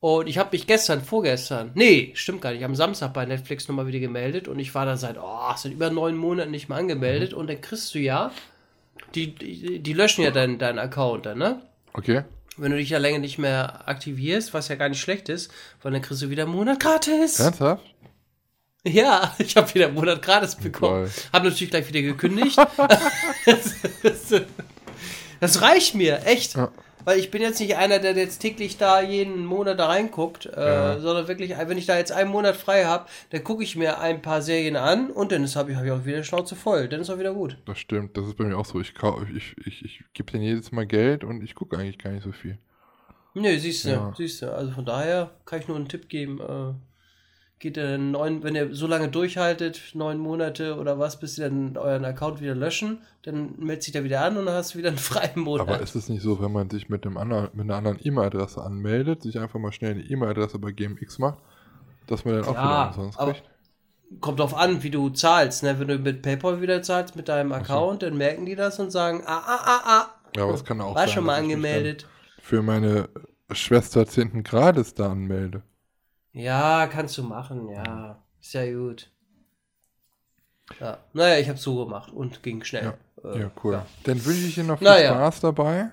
Und 0.00 0.28
ich 0.28 0.38
habe 0.38 0.50
mich 0.52 0.66
gestern, 0.66 1.00
vorgestern, 1.00 1.72
nee, 1.74 2.12
stimmt 2.14 2.42
gar 2.42 2.52
nicht, 2.52 2.64
am 2.64 2.74
Samstag 2.76 3.12
bei 3.12 3.24
Netflix 3.24 3.66
nochmal 3.66 3.86
wieder 3.86 3.98
gemeldet 3.98 4.46
und 4.46 4.58
ich 4.58 4.74
war 4.74 4.84
da 4.84 4.96
seit, 4.96 5.16
oh, 5.18 5.52
seit 5.56 5.72
über 5.72 5.90
neun 5.90 6.16
Monaten 6.16 6.50
nicht 6.50 6.68
mehr 6.68 6.78
angemeldet 6.78 7.32
und 7.32 7.48
dann 7.48 7.60
kriegst 7.60 7.94
du 7.94 7.98
ja, 7.98 8.30
die, 9.14 9.34
die, 9.34 9.80
die 9.80 9.92
löschen 9.94 10.22
ja 10.22 10.30
deinen 10.30 10.58
dein 10.58 10.78
Account 10.78 11.26
dann, 11.26 11.38
ne? 11.38 11.62
Okay. 11.94 12.22
Wenn 12.56 12.70
du 12.70 12.78
dich 12.78 12.90
ja 12.90 12.98
länger 12.98 13.18
nicht 13.18 13.38
mehr 13.38 13.86
aktivierst, 13.86 14.54
was 14.54 14.68
ja 14.68 14.76
gar 14.76 14.88
nicht 14.88 15.00
schlecht 15.00 15.28
ist, 15.28 15.50
weil 15.82 15.92
dann 15.92 16.02
kriegst 16.02 16.22
du 16.22 16.30
wieder 16.30 16.44
einen 16.44 16.52
Monat 16.52 16.80
gratis. 16.80 17.38
Ernsthaft? 17.38 17.84
Ja, 18.84 19.34
ich 19.38 19.56
habe 19.56 19.72
wieder 19.74 19.86
einen 19.86 19.94
Monat 19.94 20.22
gratis 20.22 20.54
bekommen. 20.56 21.10
Hab 21.32 21.44
natürlich 21.44 21.70
gleich 21.70 21.88
wieder 21.88 22.02
gekündigt. 22.02 22.56
das, 23.46 23.74
das, 24.02 24.42
das 25.40 25.60
reicht 25.60 25.94
mir, 25.94 26.24
echt. 26.24 26.56
Ja. 26.56 26.70
Weil 27.06 27.20
ich 27.20 27.30
bin 27.30 27.40
jetzt 27.40 27.60
nicht 27.60 27.76
einer, 27.76 28.00
der 28.00 28.14
jetzt 28.16 28.40
täglich 28.40 28.78
da 28.78 29.00
jeden 29.00 29.46
Monat 29.46 29.78
da 29.78 29.86
reinguckt, 29.86 30.46
äh, 30.46 30.66
Ja. 30.66 30.98
sondern 30.98 31.28
wirklich, 31.28 31.54
wenn 31.56 31.78
ich 31.78 31.86
da 31.86 31.96
jetzt 31.96 32.10
einen 32.10 32.30
Monat 32.30 32.56
frei 32.56 32.84
habe, 32.84 33.06
dann 33.30 33.44
gucke 33.44 33.62
ich 33.62 33.76
mir 33.76 34.00
ein 34.00 34.20
paar 34.22 34.42
Serien 34.42 34.74
an 34.74 35.10
und 35.12 35.30
dann 35.30 35.46
habe 35.54 35.70
ich, 35.70 35.76
hab 35.78 35.84
ich 35.84 35.92
auch 35.92 36.04
wieder 36.04 36.24
Schnauze 36.24 36.56
voll. 36.56 36.88
Dann 36.88 37.00
ist 37.00 37.08
auch 37.08 37.18
wieder 37.20 37.32
gut. 37.32 37.58
Das 37.64 37.78
stimmt, 37.78 38.16
das 38.16 38.26
ist 38.26 38.36
bei 38.36 38.42
mir 38.44 38.58
auch 38.58 38.66
so. 38.66 38.80
Ich, 38.80 38.92
kau- 38.94 39.22
ich, 39.34 39.54
ich, 39.64 39.84
ich 39.84 40.00
gebe 40.14 40.32
denen 40.32 40.42
jedes 40.42 40.72
Mal 40.72 40.84
Geld 40.86 41.22
und 41.22 41.42
ich 41.44 41.54
gucke 41.54 41.78
eigentlich 41.78 41.98
gar 41.98 42.10
nicht 42.10 42.24
so 42.24 42.32
viel. 42.32 42.58
Nö, 43.34 43.56
siehst 43.58 43.84
du, 43.84 43.90
Ja. 43.90 44.12
siehst 44.16 44.42
du. 44.42 44.52
Also 44.52 44.72
von 44.72 44.84
daher 44.84 45.30
kann 45.44 45.60
ich 45.60 45.68
nur 45.68 45.76
einen 45.76 45.88
Tipp 45.88 46.08
geben. 46.08 46.40
Äh, 46.40 46.74
geht 47.58 47.76
ihr 47.76 47.96
neun, 47.96 48.42
wenn 48.42 48.54
ihr 48.54 48.74
so 48.74 48.86
lange 48.86 49.08
durchhaltet, 49.08 49.80
neun 49.94 50.18
Monate 50.18 50.76
oder 50.76 50.98
was, 50.98 51.18
bis 51.18 51.38
ihr 51.38 51.48
dann 51.48 51.76
euren 51.76 52.04
Account 52.04 52.40
wieder 52.40 52.54
löschen, 52.54 52.98
dann 53.22 53.54
meldet 53.58 53.84
sich 53.84 53.94
da 53.94 54.04
wieder 54.04 54.20
an 54.20 54.36
und 54.36 54.46
dann 54.46 54.54
hast 54.54 54.74
du 54.74 54.78
wieder 54.78 54.88
einen 54.88 54.98
freien 54.98 55.40
Monat. 55.40 55.68
Aber 55.68 55.80
ist 55.80 55.94
es 55.94 56.08
nicht 56.08 56.22
so, 56.22 56.40
wenn 56.40 56.52
man 56.52 56.68
sich 56.68 56.88
mit, 56.88 57.06
einem 57.06 57.16
anderen, 57.16 57.48
mit 57.54 57.64
einer 57.64 57.76
anderen 57.76 57.98
E-Mail-Adresse 58.02 58.62
anmeldet, 58.62 59.22
sich 59.22 59.38
einfach 59.38 59.58
mal 59.58 59.72
schnell 59.72 59.92
eine 59.92 60.02
E-Mail-Adresse 60.02 60.58
bei 60.58 60.72
GMX 60.72 61.18
macht, 61.18 61.38
dass 62.06 62.24
man 62.24 62.34
dann 62.34 62.44
auch 62.44 62.52
wieder 62.52 62.88
umsonst 62.88 63.18
kriegt? 63.18 63.42
Kommt 64.20 64.38
drauf 64.38 64.54
an, 64.54 64.84
wie 64.84 64.90
du 64.90 65.08
zahlst. 65.08 65.64
Ne? 65.64 65.80
Wenn 65.80 65.88
du 65.88 65.98
mit 65.98 66.22
PayPal 66.22 66.60
wieder 66.60 66.80
zahlst, 66.82 67.16
mit 67.16 67.28
deinem 67.28 67.52
Account, 67.52 68.04
dann 68.04 68.16
merken 68.16 68.46
die 68.46 68.54
das 68.54 68.78
und 68.78 68.92
sagen, 68.92 69.22
ah, 69.26 69.42
ah, 69.44 69.60
ah, 69.64 69.80
ah. 69.84 70.06
Ja, 70.36 70.44
aber 70.44 70.54
es 70.54 70.64
kann 70.64 70.80
auch 70.80 70.94
War 70.94 71.06
sein, 71.06 71.14
schon 71.14 71.24
mal 71.24 71.40
angemeldet. 71.40 72.06
Für 72.40 72.62
meine 72.62 73.08
Schwester 73.50 74.06
10. 74.06 74.44
Grades 74.44 74.94
da 74.94 75.10
anmelde. 75.10 75.62
Ja, 76.36 76.86
kannst 76.86 77.16
du 77.16 77.22
machen, 77.22 77.70
ja. 77.70 78.22
Ist 78.40 78.52
ja 78.52 78.70
gut. 78.70 79.10
Ja. 80.78 80.98
Naja, 81.14 81.38
ich 81.38 81.48
habe 81.48 81.58
so 81.58 81.82
gemacht 81.84 82.12
und 82.12 82.42
ging 82.42 82.62
schnell. 82.62 82.92
Äh, 83.24 83.40
Ja, 83.40 83.50
cool. 83.64 83.80
Dann 84.04 84.22
wünsche 84.24 84.46
ich 84.46 84.58
Ihnen 84.58 84.66
noch 84.66 84.78
viel 84.78 84.86
Naja. 84.86 85.14
Spaß 85.14 85.40
dabei. 85.40 85.90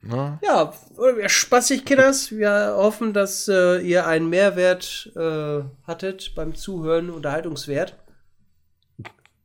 Na, 0.00 0.40
Ja, 0.42 0.72
wir 0.96 1.28
spaßig, 1.28 1.84
Kinders. 1.84 2.32
Wir 2.32 2.74
hoffen, 2.76 3.12
dass 3.12 3.46
äh, 3.46 3.78
ihr 3.78 4.04
einen 4.04 4.28
Mehrwert 4.28 5.12
äh, 5.14 5.62
hattet 5.86 6.34
beim 6.34 6.56
Zuhören, 6.56 7.10
Unterhaltungswert. 7.10 7.96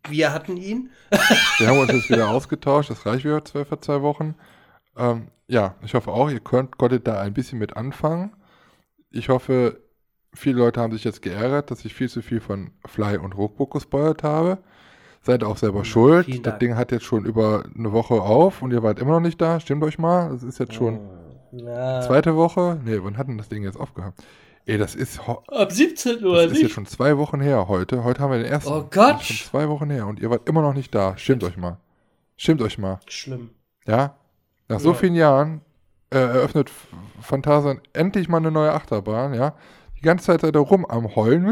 Wir 0.09 0.33
hatten 0.33 0.57
ihn. 0.57 0.89
wir 1.59 1.67
haben 1.67 1.77
uns 1.77 1.91
jetzt 1.91 2.09
wieder 2.09 2.29
ausgetauscht, 2.31 2.89
das 2.89 3.05
reicht 3.05 3.23
wieder 3.23 3.45
zwei, 3.45 3.65
für 3.65 3.79
zwei 3.79 4.01
Wochen. 4.01 4.33
Ähm, 4.97 5.27
ja, 5.47 5.75
ich 5.83 5.93
hoffe 5.93 6.11
auch, 6.11 6.31
ihr 6.31 6.39
könnt, 6.39 6.77
konntet 6.79 7.05
da 7.05 7.21
ein 7.21 7.33
bisschen 7.35 7.59
mit 7.59 7.77
anfangen. 7.77 8.35
Ich 9.11 9.29
hoffe, 9.29 9.81
viele 10.33 10.59
Leute 10.59 10.81
haben 10.81 10.93
sich 10.93 11.03
jetzt 11.03 11.21
geärgert, 11.21 11.71
dass 11.71 11.85
ich 11.85 11.93
viel 11.93 12.09
zu 12.09 12.21
viel 12.21 12.39
von 12.41 12.71
Fly 12.85 13.17
und 13.17 13.35
Rookbook 13.37 13.71
gespoilert 13.73 14.23
habe. 14.23 14.59
Seid 15.21 15.43
auch 15.43 15.57
selber 15.57 15.81
vielen 15.83 15.91
schuld. 15.91 16.45
Das. 16.45 16.59
Ding 16.59 16.75
hat 16.75 16.91
jetzt 16.91 17.05
schon 17.05 17.25
über 17.25 17.63
eine 17.77 17.91
Woche 17.91 18.15
auf 18.15 18.61
und 18.61 18.71
ihr 18.71 18.83
wart 18.83 18.99
immer 18.99 19.11
noch 19.11 19.19
nicht 19.19 19.41
da. 19.41 19.59
Stimmt 19.59 19.83
euch 19.83 19.97
mal. 19.97 20.29
Das 20.29 20.43
ist 20.43 20.59
jetzt 20.59 20.73
schon 20.73 20.99
Ja. 21.51 22.01
zweite 22.01 22.35
Woche. 22.35 22.79
Nee, 22.85 22.99
wann 23.01 23.17
hat 23.17 23.27
denn 23.27 23.37
das 23.37 23.49
Ding 23.49 23.63
jetzt 23.63 23.79
aufgehabt? 23.79 24.21
Ey, 24.65 24.77
das 24.77 24.95
ist, 24.95 25.19
Ab 25.27 25.71
17 25.71 26.15
das 26.15 26.23
oder 26.23 26.43
ist 26.43 26.51
jetzt 26.53 26.63
nicht? 26.63 26.73
schon 26.73 26.85
zwei 26.85 27.17
Wochen 27.17 27.39
her 27.39 27.67
heute. 27.69 28.03
Heute 28.03 28.21
haben 28.21 28.31
wir 28.31 28.37
den 28.39 28.51
ersten. 28.51 28.71
Oh 28.71 28.81
Gott. 28.91 29.15
Das 29.15 29.21
ist 29.21 29.27
schon 29.37 29.51
zwei 29.51 29.69
Wochen 29.69 29.89
her 29.89 30.07
und 30.07 30.19
ihr 30.19 30.29
wart 30.29 30.47
immer 30.47 30.61
noch 30.61 30.73
nicht 30.73 30.93
da. 30.93 31.17
Stimmt 31.17 31.43
euch 31.45 31.55
mal. 31.57 31.77
Stimmt 32.35 32.61
euch 32.61 32.77
mal. 32.77 32.99
Schlimm. 33.07 33.51
Ja? 33.85 34.15
Nach 34.67 34.79
so 34.81 34.89
Ja. 34.89 34.95
vielen 34.95 35.15
Jahren 35.15 35.61
äh, 36.09 36.17
eröffnet 36.17 36.71
Phantasien 37.21 37.81
endlich 37.93 38.29
mal 38.29 38.37
eine 38.37 38.51
neue 38.51 38.73
Achterbahn, 38.73 39.33
ja? 39.33 39.55
Die 39.97 40.01
ganze 40.01 40.25
Zeit 40.25 40.41
seid 40.41 40.55
ihr 40.55 40.59
rum 40.59 40.85
am 40.85 41.15
Heulen. 41.15 41.45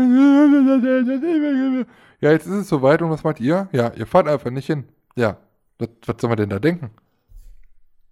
Ja, 2.22 2.32
jetzt 2.32 2.45
ist 2.45 2.53
es 2.53 2.69
soweit 2.69 3.01
und 3.01 3.09
was 3.09 3.24
macht 3.24 3.40
ihr? 3.40 3.67
Ja, 3.72 3.92
ihr 3.95 4.08
fahrt 4.08 4.27
einfach 4.27 4.51
nicht 4.51 4.67
hin. 4.67 4.85
Ja, 5.16 5.38
was, 5.80 5.90
was 6.06 6.16
soll 6.19 6.30
man 6.30 6.38
denn 6.38 6.50
da 6.50 6.59
denken? 6.59 6.92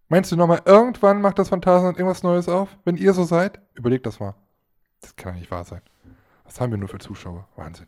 Meinst 0.10 0.32
du 0.32 0.36
nochmal, 0.36 0.62
irgendwann 0.66 1.22
macht 1.22 1.40
das 1.40 1.50
Phantasien 1.50 1.96
irgendwas 1.96 2.24
Neues 2.24 2.50
auf? 2.50 2.70
Wenn 2.84 2.98
ihr 2.98 3.14
so 3.14 3.24
seid? 3.24 3.60
Überlegt 3.74 4.06
das 4.06 4.20
mal. 4.20 4.36
Das 5.02 5.16
kann 5.16 5.34
ja 5.34 5.40
nicht 5.40 5.52
wahr 5.52 5.64
sein. 5.64 5.82
Was 6.44 6.60
haben 6.60 6.72
wir 6.72 6.78
nur 6.78 6.90
für 6.90 7.00
Zuschauer? 7.00 7.48
Wahnsinn. 7.56 7.88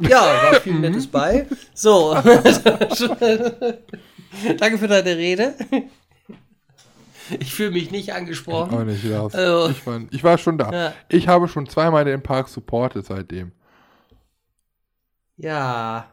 Ja, 0.00 0.20
war 0.20 0.54
viel. 0.60 0.74
Nettes 0.80 1.06
bei. 1.06 1.46
So. 1.74 2.16
Danke 4.58 4.78
für 4.78 4.88
deine 4.88 5.16
Rede. 5.16 5.54
Ich 7.38 7.54
fühle 7.54 7.70
mich 7.70 7.90
nicht 7.90 8.12
Auch 8.12 8.16
angesprochen. 8.16 8.86
nicht, 8.86 9.04
Lars. 9.04 9.34
Also- 9.34 9.70
ich, 9.70 9.86
war, 9.86 10.00
ich 10.10 10.24
war 10.24 10.38
schon 10.38 10.58
da. 10.58 10.72
Ja. 10.72 10.94
Ich 11.08 11.28
habe 11.28 11.48
schon 11.48 11.66
zweimal 11.68 12.04
den 12.04 12.22
Park 12.22 12.48
supportet 12.48 13.06
seitdem. 13.06 13.52
Ja. 15.36 16.12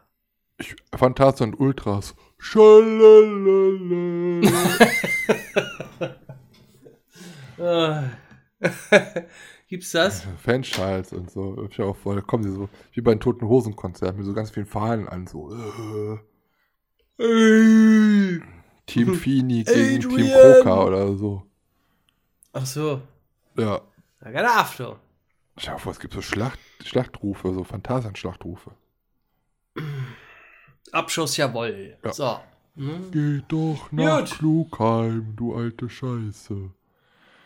Ich, 0.58 0.74
Phantasien 0.96 1.54
und 1.54 1.60
Ultras. 1.60 2.14
Schalalala. 2.38 4.46
Äh. 7.58 8.02
Gibt's 9.68 9.90
das? 9.90 10.26
Fanschals 10.42 11.12
und 11.12 11.30
so. 11.30 11.56
Hab 11.58 11.70
Ich 11.72 11.80
auch 11.82 11.96
voll. 11.96 12.16
Da 12.16 12.22
kommen 12.22 12.42
sie 12.42 12.50
so, 12.52 12.68
wie 12.92 13.02
bei 13.02 13.10
einem 13.12 13.20
Toten 13.20 13.46
Hosen 13.46 13.76
Konzert, 13.76 14.16
mit 14.16 14.24
so 14.24 14.32
ganz 14.32 14.50
vielen 14.50 14.66
Fahnen 14.66 15.08
an. 15.08 15.26
So. 15.26 16.18
Team 17.18 18.42
Fini 18.86 19.64
gegen 19.64 20.00
Team 20.00 20.12
Adrian. 20.12 20.62
Kroka 20.62 20.84
oder 20.84 21.16
so. 21.16 21.42
Ach 22.52 22.66
so. 22.66 23.02
Ja. 23.56 23.80
Na, 24.20 24.30
keine 24.32 24.50
After. 24.50 25.00
Schau 25.56 25.78
vor, 25.78 25.92
es 25.92 25.98
gibt 25.98 26.14
so 26.14 26.22
Schlacht, 26.22 26.58
Schlachtrufe, 26.84 27.52
so 27.52 27.64
Phantasien-Schlachtrufe. 27.64 28.70
Abschuss, 30.92 31.36
jawohl. 31.36 31.96
Ja. 32.04 32.12
So. 32.12 32.38
Hm? 32.76 33.10
Geh 33.10 33.42
doch 33.48 33.90
nach 33.90 34.20
Gut. 34.20 34.30
Klugheim, 34.38 35.34
du 35.34 35.54
alte 35.56 35.90
Scheiße. 35.90 36.70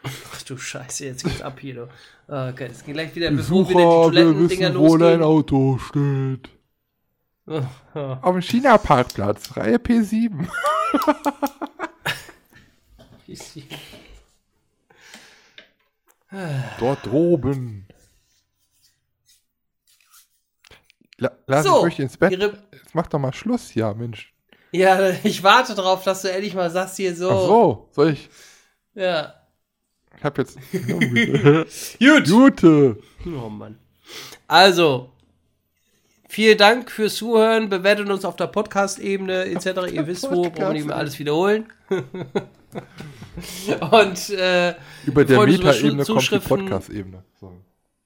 Ach 0.05 0.43
du 0.43 0.59
Scheiße, 0.59 1.07
jetzt 1.07 1.25
geht's 1.25 1.41
ab 1.41 1.59
hier, 1.61 1.75
du. 1.75 1.89
Okay, 2.29 2.69
es 2.71 2.85
geht 2.85 2.95
gleich 2.95 3.15
wieder, 3.15 3.31
bevor 3.31 3.69
wieder 3.69 3.79
Besucher, 3.79 4.11
die 4.11 4.17
wir 4.17 4.25
Toilettendinger 4.35 4.69
wissen, 4.75 4.81
wo 4.81 4.97
dein. 4.99 5.23
Auto 5.23 5.79
steht. 5.79 6.51
Auf 7.95 8.33
dem 8.33 8.43
China-Parkplatz, 8.43 9.57
Reihe 9.57 9.77
P7. 9.77 10.49
Dort 16.79 17.07
droben. 17.07 17.87
La 21.19 21.31
Lass 21.47 21.65
So, 21.65 21.79
ich 21.79 21.85
möchte 21.85 22.03
ins 22.03 22.17
Bett. 22.17 22.33
Jetzt 22.33 22.95
mach 22.95 23.07
doch 23.07 23.19
mal 23.19 23.33
Schluss, 23.33 23.75
ja, 23.75 23.93
Mensch. 23.95 24.33
Ja, 24.73 25.11
ich 25.25 25.43
warte 25.43 25.75
drauf, 25.75 26.05
dass 26.05 26.23
du 26.23 26.31
endlich 26.31 26.55
mal 26.55 26.71
sagst 26.71 26.97
hier 26.97 27.15
so. 27.15 27.31
Ach 27.31 27.47
so, 27.47 27.89
soll 27.93 28.11
ich? 28.11 28.29
Ja. 28.95 29.35
Ich 30.17 30.25
hab 30.25 30.39
jetzt. 30.39 30.59
Gut. 30.73 32.29
Gute. 32.29 33.03
Oh 33.27 33.49
Mann. 33.49 33.79
Also, 34.47 35.12
vielen 36.33 36.57
Dank 36.57 36.91
fürs 36.91 37.17
Zuhören. 37.17 37.69
Bewertet 37.69 38.09
uns 38.09 38.25
auf 38.25 38.37
der 38.37 38.47
Podcast-Ebene 38.47 39.45
etc. 39.45 39.93
Ihr 39.93 40.07
wisst 40.07 40.31
wo, 40.31 40.43
brauchen 40.43 40.57
wir 40.57 40.73
nicht 40.73 40.87
mehr 40.87 40.97
alles 40.97 41.19
wiederholen. 41.19 41.67
Und 43.91 44.31
äh, 44.31 44.75
Über 45.05 45.27
der 45.27 45.45
Meta-Ebene 45.45 46.05
kommt 46.05 46.31
die. 46.31 46.39
Podcast-Ebene. 46.39 47.23
So. 47.39 47.53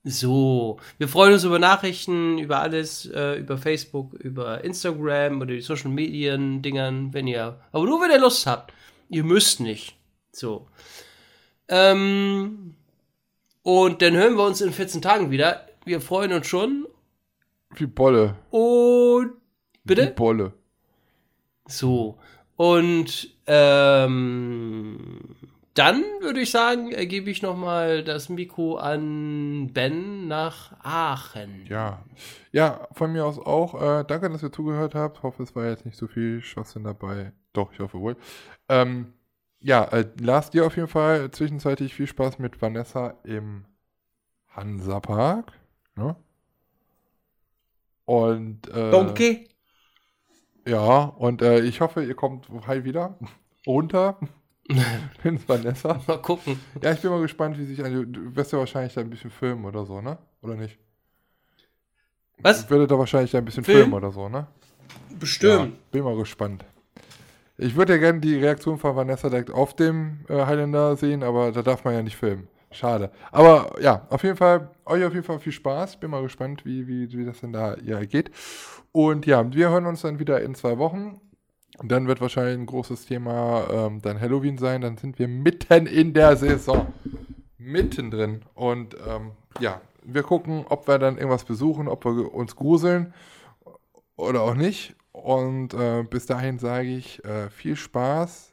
so, 0.03 0.79
wir 0.99 1.07
freuen 1.09 1.35
uns 1.35 1.45
über 1.45 1.61
Nachrichten, 1.61 2.39
über 2.39 2.61
alles, 2.61 3.07
äh, 3.07 3.39
über 3.39 3.59
Facebook, 3.59 4.15
über 4.15 4.65
Instagram 4.65 5.41
oder 5.41 5.55
die 5.55 5.61
Social 5.61 5.91
Medien 5.91 6.63
Dingern, 6.63 7.15
wenn 7.15 7.29
ihr, 7.29 7.61
aber 7.71 7.85
nur 7.85 8.01
wenn 8.01 8.11
ihr 8.11 8.19
Lust 8.19 8.47
habt. 8.47 8.73
Ihr 9.09 9.23
müsst 9.23 9.61
nicht. 9.61 9.95
So. 10.33 10.67
Ähm, 11.69 12.75
und 13.63 14.03
dann 14.03 14.15
hören 14.15 14.37
wir 14.37 14.45
uns 14.45 14.61
in 14.61 14.73
14 14.73 15.01
Tagen 15.01 15.31
wieder. 15.31 15.69
Wir 15.85 16.01
freuen 16.01 16.33
uns 16.33 16.49
schon. 16.49 16.87
Wie 17.77 17.87
Bolle. 17.87 18.37
Und 18.51 19.33
Wie 19.33 19.81
bitte? 19.85 20.07
Bolle. 20.09 20.53
So. 21.67 22.19
Und 22.57 23.37
ähm, 23.47 25.37
dann 25.75 26.03
würde 26.21 26.41
ich 26.41 26.51
sagen, 26.51 26.91
äh, 26.93 27.07
gebe 27.07 27.31
ich 27.31 27.43
nochmal 27.43 28.03
das 28.03 28.31
Mikro 28.31 28.77
an 28.77 29.73
Ben 29.75 30.27
nach 30.27 30.73
Aachen. 30.83 31.67
Ja. 31.69 32.03
Ja, 32.51 32.89
von 32.93 33.13
mir 33.13 33.27
aus 33.27 33.39
auch. 33.39 33.75
Äh, 33.75 34.05
danke, 34.09 34.31
dass 34.31 34.43
ihr 34.43 34.53
zugehört 34.53 34.95
habt. 34.95 35.23
Hoffe, 35.23 35.43
es 35.43 35.55
war 35.55 35.67
jetzt 35.67 35.85
nicht 35.85 35.99
so 35.99 36.07
viel 36.07 36.41
Schwachsinn 36.41 36.85
dabei. 36.85 37.33
Doch, 37.53 37.73
ich 37.73 37.81
hoffe 37.81 38.01
wohl. 38.01 38.17
Ähm, 38.71 39.13
ja, 39.61 39.85
äh, 39.85 40.07
Lars, 40.19 40.51
dir 40.51 40.65
auf 40.67 40.77
jeden 40.77 40.89
Fall 40.89 41.31
zwischenzeitlich 41.31 41.95
viel 41.95 42.07
Spaß 42.07 42.39
mit 42.39 42.63
Vanessa 42.63 43.15
im 43.25 43.67
Hansapark. 44.49 45.53
Ne? 45.95 46.17
Und 48.07 48.69
äh, 48.71 48.91
Danke. 48.91 49.49
ja, 50.67 51.05
und 51.05 51.43
äh, 51.43 51.61
ich 51.61 51.81
hoffe, 51.81 52.05
ihr 52.05 52.15
kommt 52.15 52.49
heil 52.67 52.85
wieder 52.85 53.19
runter 53.67 54.19
ins 55.25 55.49
Vanessa. 55.49 56.01
Mal 56.07 56.21
gucken. 56.23 56.61
Ja, 56.83 56.93
ich 56.93 57.01
bin 57.01 57.11
mal 57.11 57.21
gespannt, 57.23 57.59
wie 57.59 57.65
sich 57.65 57.83
ein. 57.85 58.13
Du 58.13 58.35
wirst 58.37 58.53
ja 58.53 58.59
wahrscheinlich 58.59 58.95
da 58.95 59.01
ein 59.01 59.11
bisschen 59.11 59.31
filmen 59.31 59.65
oder 59.65 59.85
so, 59.87 60.01
ne? 60.01 60.19
Oder 60.43 60.57
nicht? 60.57 60.79
Was? 62.43 62.65
Ich 62.65 62.71
würde 62.71 62.87
da 62.87 62.99
wahrscheinlich 62.99 63.31
da 63.31 63.39
ein 63.39 63.45
bisschen 63.45 63.65
Film? 63.65 63.79
filmen 63.79 63.95
oder 63.95 64.11
so, 64.11 64.29
ne? 64.29 64.47
Bestimmt. 65.09 65.75
Ja, 65.75 65.79
bin 65.91 66.05
mal 66.05 66.17
gespannt. 66.17 66.65
Ich 67.59 67.77
würde 67.77 67.95
ja 67.95 67.99
gerne 67.99 68.21
die 68.21 68.37
Reaktion 68.37 68.79
von 68.79 68.97
Vanessa 68.97 69.29
direkt 69.31 69.51
auf 69.51 69.75
dem 69.77 70.25
äh, 70.29 70.47
Highlander 70.47 70.97
sehen, 70.97 71.23
aber 71.23 71.53
da 71.53 71.63
darf 71.63 71.85
man 71.85 71.95
ja 71.95 72.03
nicht 72.03 72.17
filmen. 72.17 72.49
Schade. 72.71 73.11
Aber 73.33 73.81
ja, 73.81 74.07
auf 74.11 74.23
jeden 74.23 74.37
Fall, 74.37 74.71
euch 74.85 75.05
auf 75.05 75.15
jeden 75.15 75.25
Fall 75.25 75.39
viel 75.39 75.53
Spaß. 75.53 75.99
Bin 75.99 76.11
mal 76.11 76.23
gespannt, 76.23 76.65
wie, 76.65 76.87
wie, 76.87 77.11
wie 77.13 77.25
das 77.25 77.41
denn 77.41 77.53
da 77.53 77.77
ja 77.79 78.05
geht. 78.05 78.31
Und 78.93 79.27
ja, 79.27 79.53
wir 79.53 79.71
hören 79.71 79.87
uns 79.87 80.03
dann 80.03 80.19
wieder 80.19 80.41
in 80.43 80.55
zwei 80.55 80.79
Wochen. 80.79 81.21
Dann 81.83 82.09
wird 82.09 82.21
wahrscheinlich 82.21 82.59
ein 82.59 82.67
großes 82.67 83.07
Thema 83.07 83.69
ähm, 83.71 84.03
dann 84.03 84.21
Halloween 84.21 84.59
sein. 84.59 84.81
Dann 84.81 84.97
sind 84.97 85.19
wir 85.19 85.29
mitten 85.29 85.87
in 85.87 86.15
der 86.15 86.37
Saison. 86.37 86.93
Mittendrin. 87.59 88.43
Und 88.55 88.97
ähm, 89.07 89.33
ja, 89.61 89.81
wir 90.03 90.23
gucken, 90.23 90.65
ob 90.69 90.87
wir 90.89 90.99
dann 90.99 91.17
irgendwas 91.17 91.45
besuchen, 91.45 91.89
ob 91.89 92.05
wir 92.05 92.33
uns 92.33 92.57
gruseln 92.57 93.13
oder 94.17 94.43
auch 94.43 94.55
nicht. 94.55 94.95
Und 95.13 95.75
äh, 95.75 96.03
bis 96.03 96.27
dahin 96.27 96.59
sage 96.59 96.89
ich 96.89 97.25
äh, 97.25 97.51
viel 97.51 97.77
Spaß, 97.77 98.53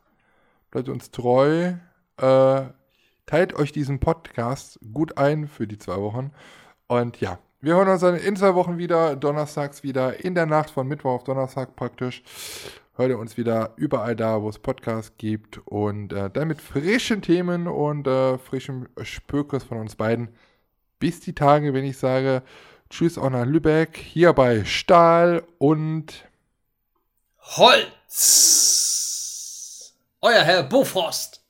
bleibt 0.72 0.90
uns 0.90 1.12
treu, 1.12 1.74
äh, 2.18 2.62
teilt 3.26 3.54
euch 3.54 3.72
diesen 3.72 4.00
Podcast 4.00 4.80
gut 4.94 5.18
ein 5.18 5.48
für 5.48 5.68
die 5.68 5.78
zwei 5.78 5.98
Wochen. 5.98 6.32
Und 6.88 7.20
ja, 7.22 7.40
wir 7.62 7.76
hören 7.76 7.88
uns 7.88 8.02
dann 8.02 8.16
in 8.16 8.36
zwei 8.36 8.56
Wochen 8.56 8.78
wieder, 8.78 9.16
donnerstags 9.16 9.84
wieder, 9.84 10.24
in 10.24 10.36
der 10.36 10.46
Nacht 10.46 10.70
von 10.70 10.88
Mittwoch 10.88 11.12
auf 11.12 11.24
Donnerstag 11.24 11.76
praktisch. 11.76 12.22
Hört 12.96 13.10
ihr 13.10 13.18
uns 13.18 13.38
wieder 13.38 13.72
überall 13.76 14.16
da, 14.16 14.42
wo 14.42 14.50
es 14.50 14.60
Podcasts 14.60 15.14
gibt. 15.18 15.60
Und 15.66 16.14
äh, 16.14 16.30
dann 16.30 16.50
mit 16.50 16.62
frischen 16.62 17.22
Themen 17.22 17.68
und 17.68 18.06
äh, 18.06 18.38
frischem 18.38 18.88
Spökes 19.02 19.64
von 19.64 19.80
uns 19.80 19.96
beiden. 19.96 20.30
Bis 21.00 21.22
die 21.22 21.34
Tage, 21.34 21.74
wenn 21.74 21.86
ich 21.86 21.98
sage, 21.98 22.44
Tschüss 22.90 23.18
auch 23.18 23.32
nach 23.32 23.46
Lübeck, 23.46 23.98
hier 23.98 24.34
bei 24.34 24.66
Stahl 24.66 25.44
und 25.58 26.30
Holz. 27.40 27.94
Euer 30.22 30.44
Herr 30.44 30.62
Bofrost. 30.64 31.43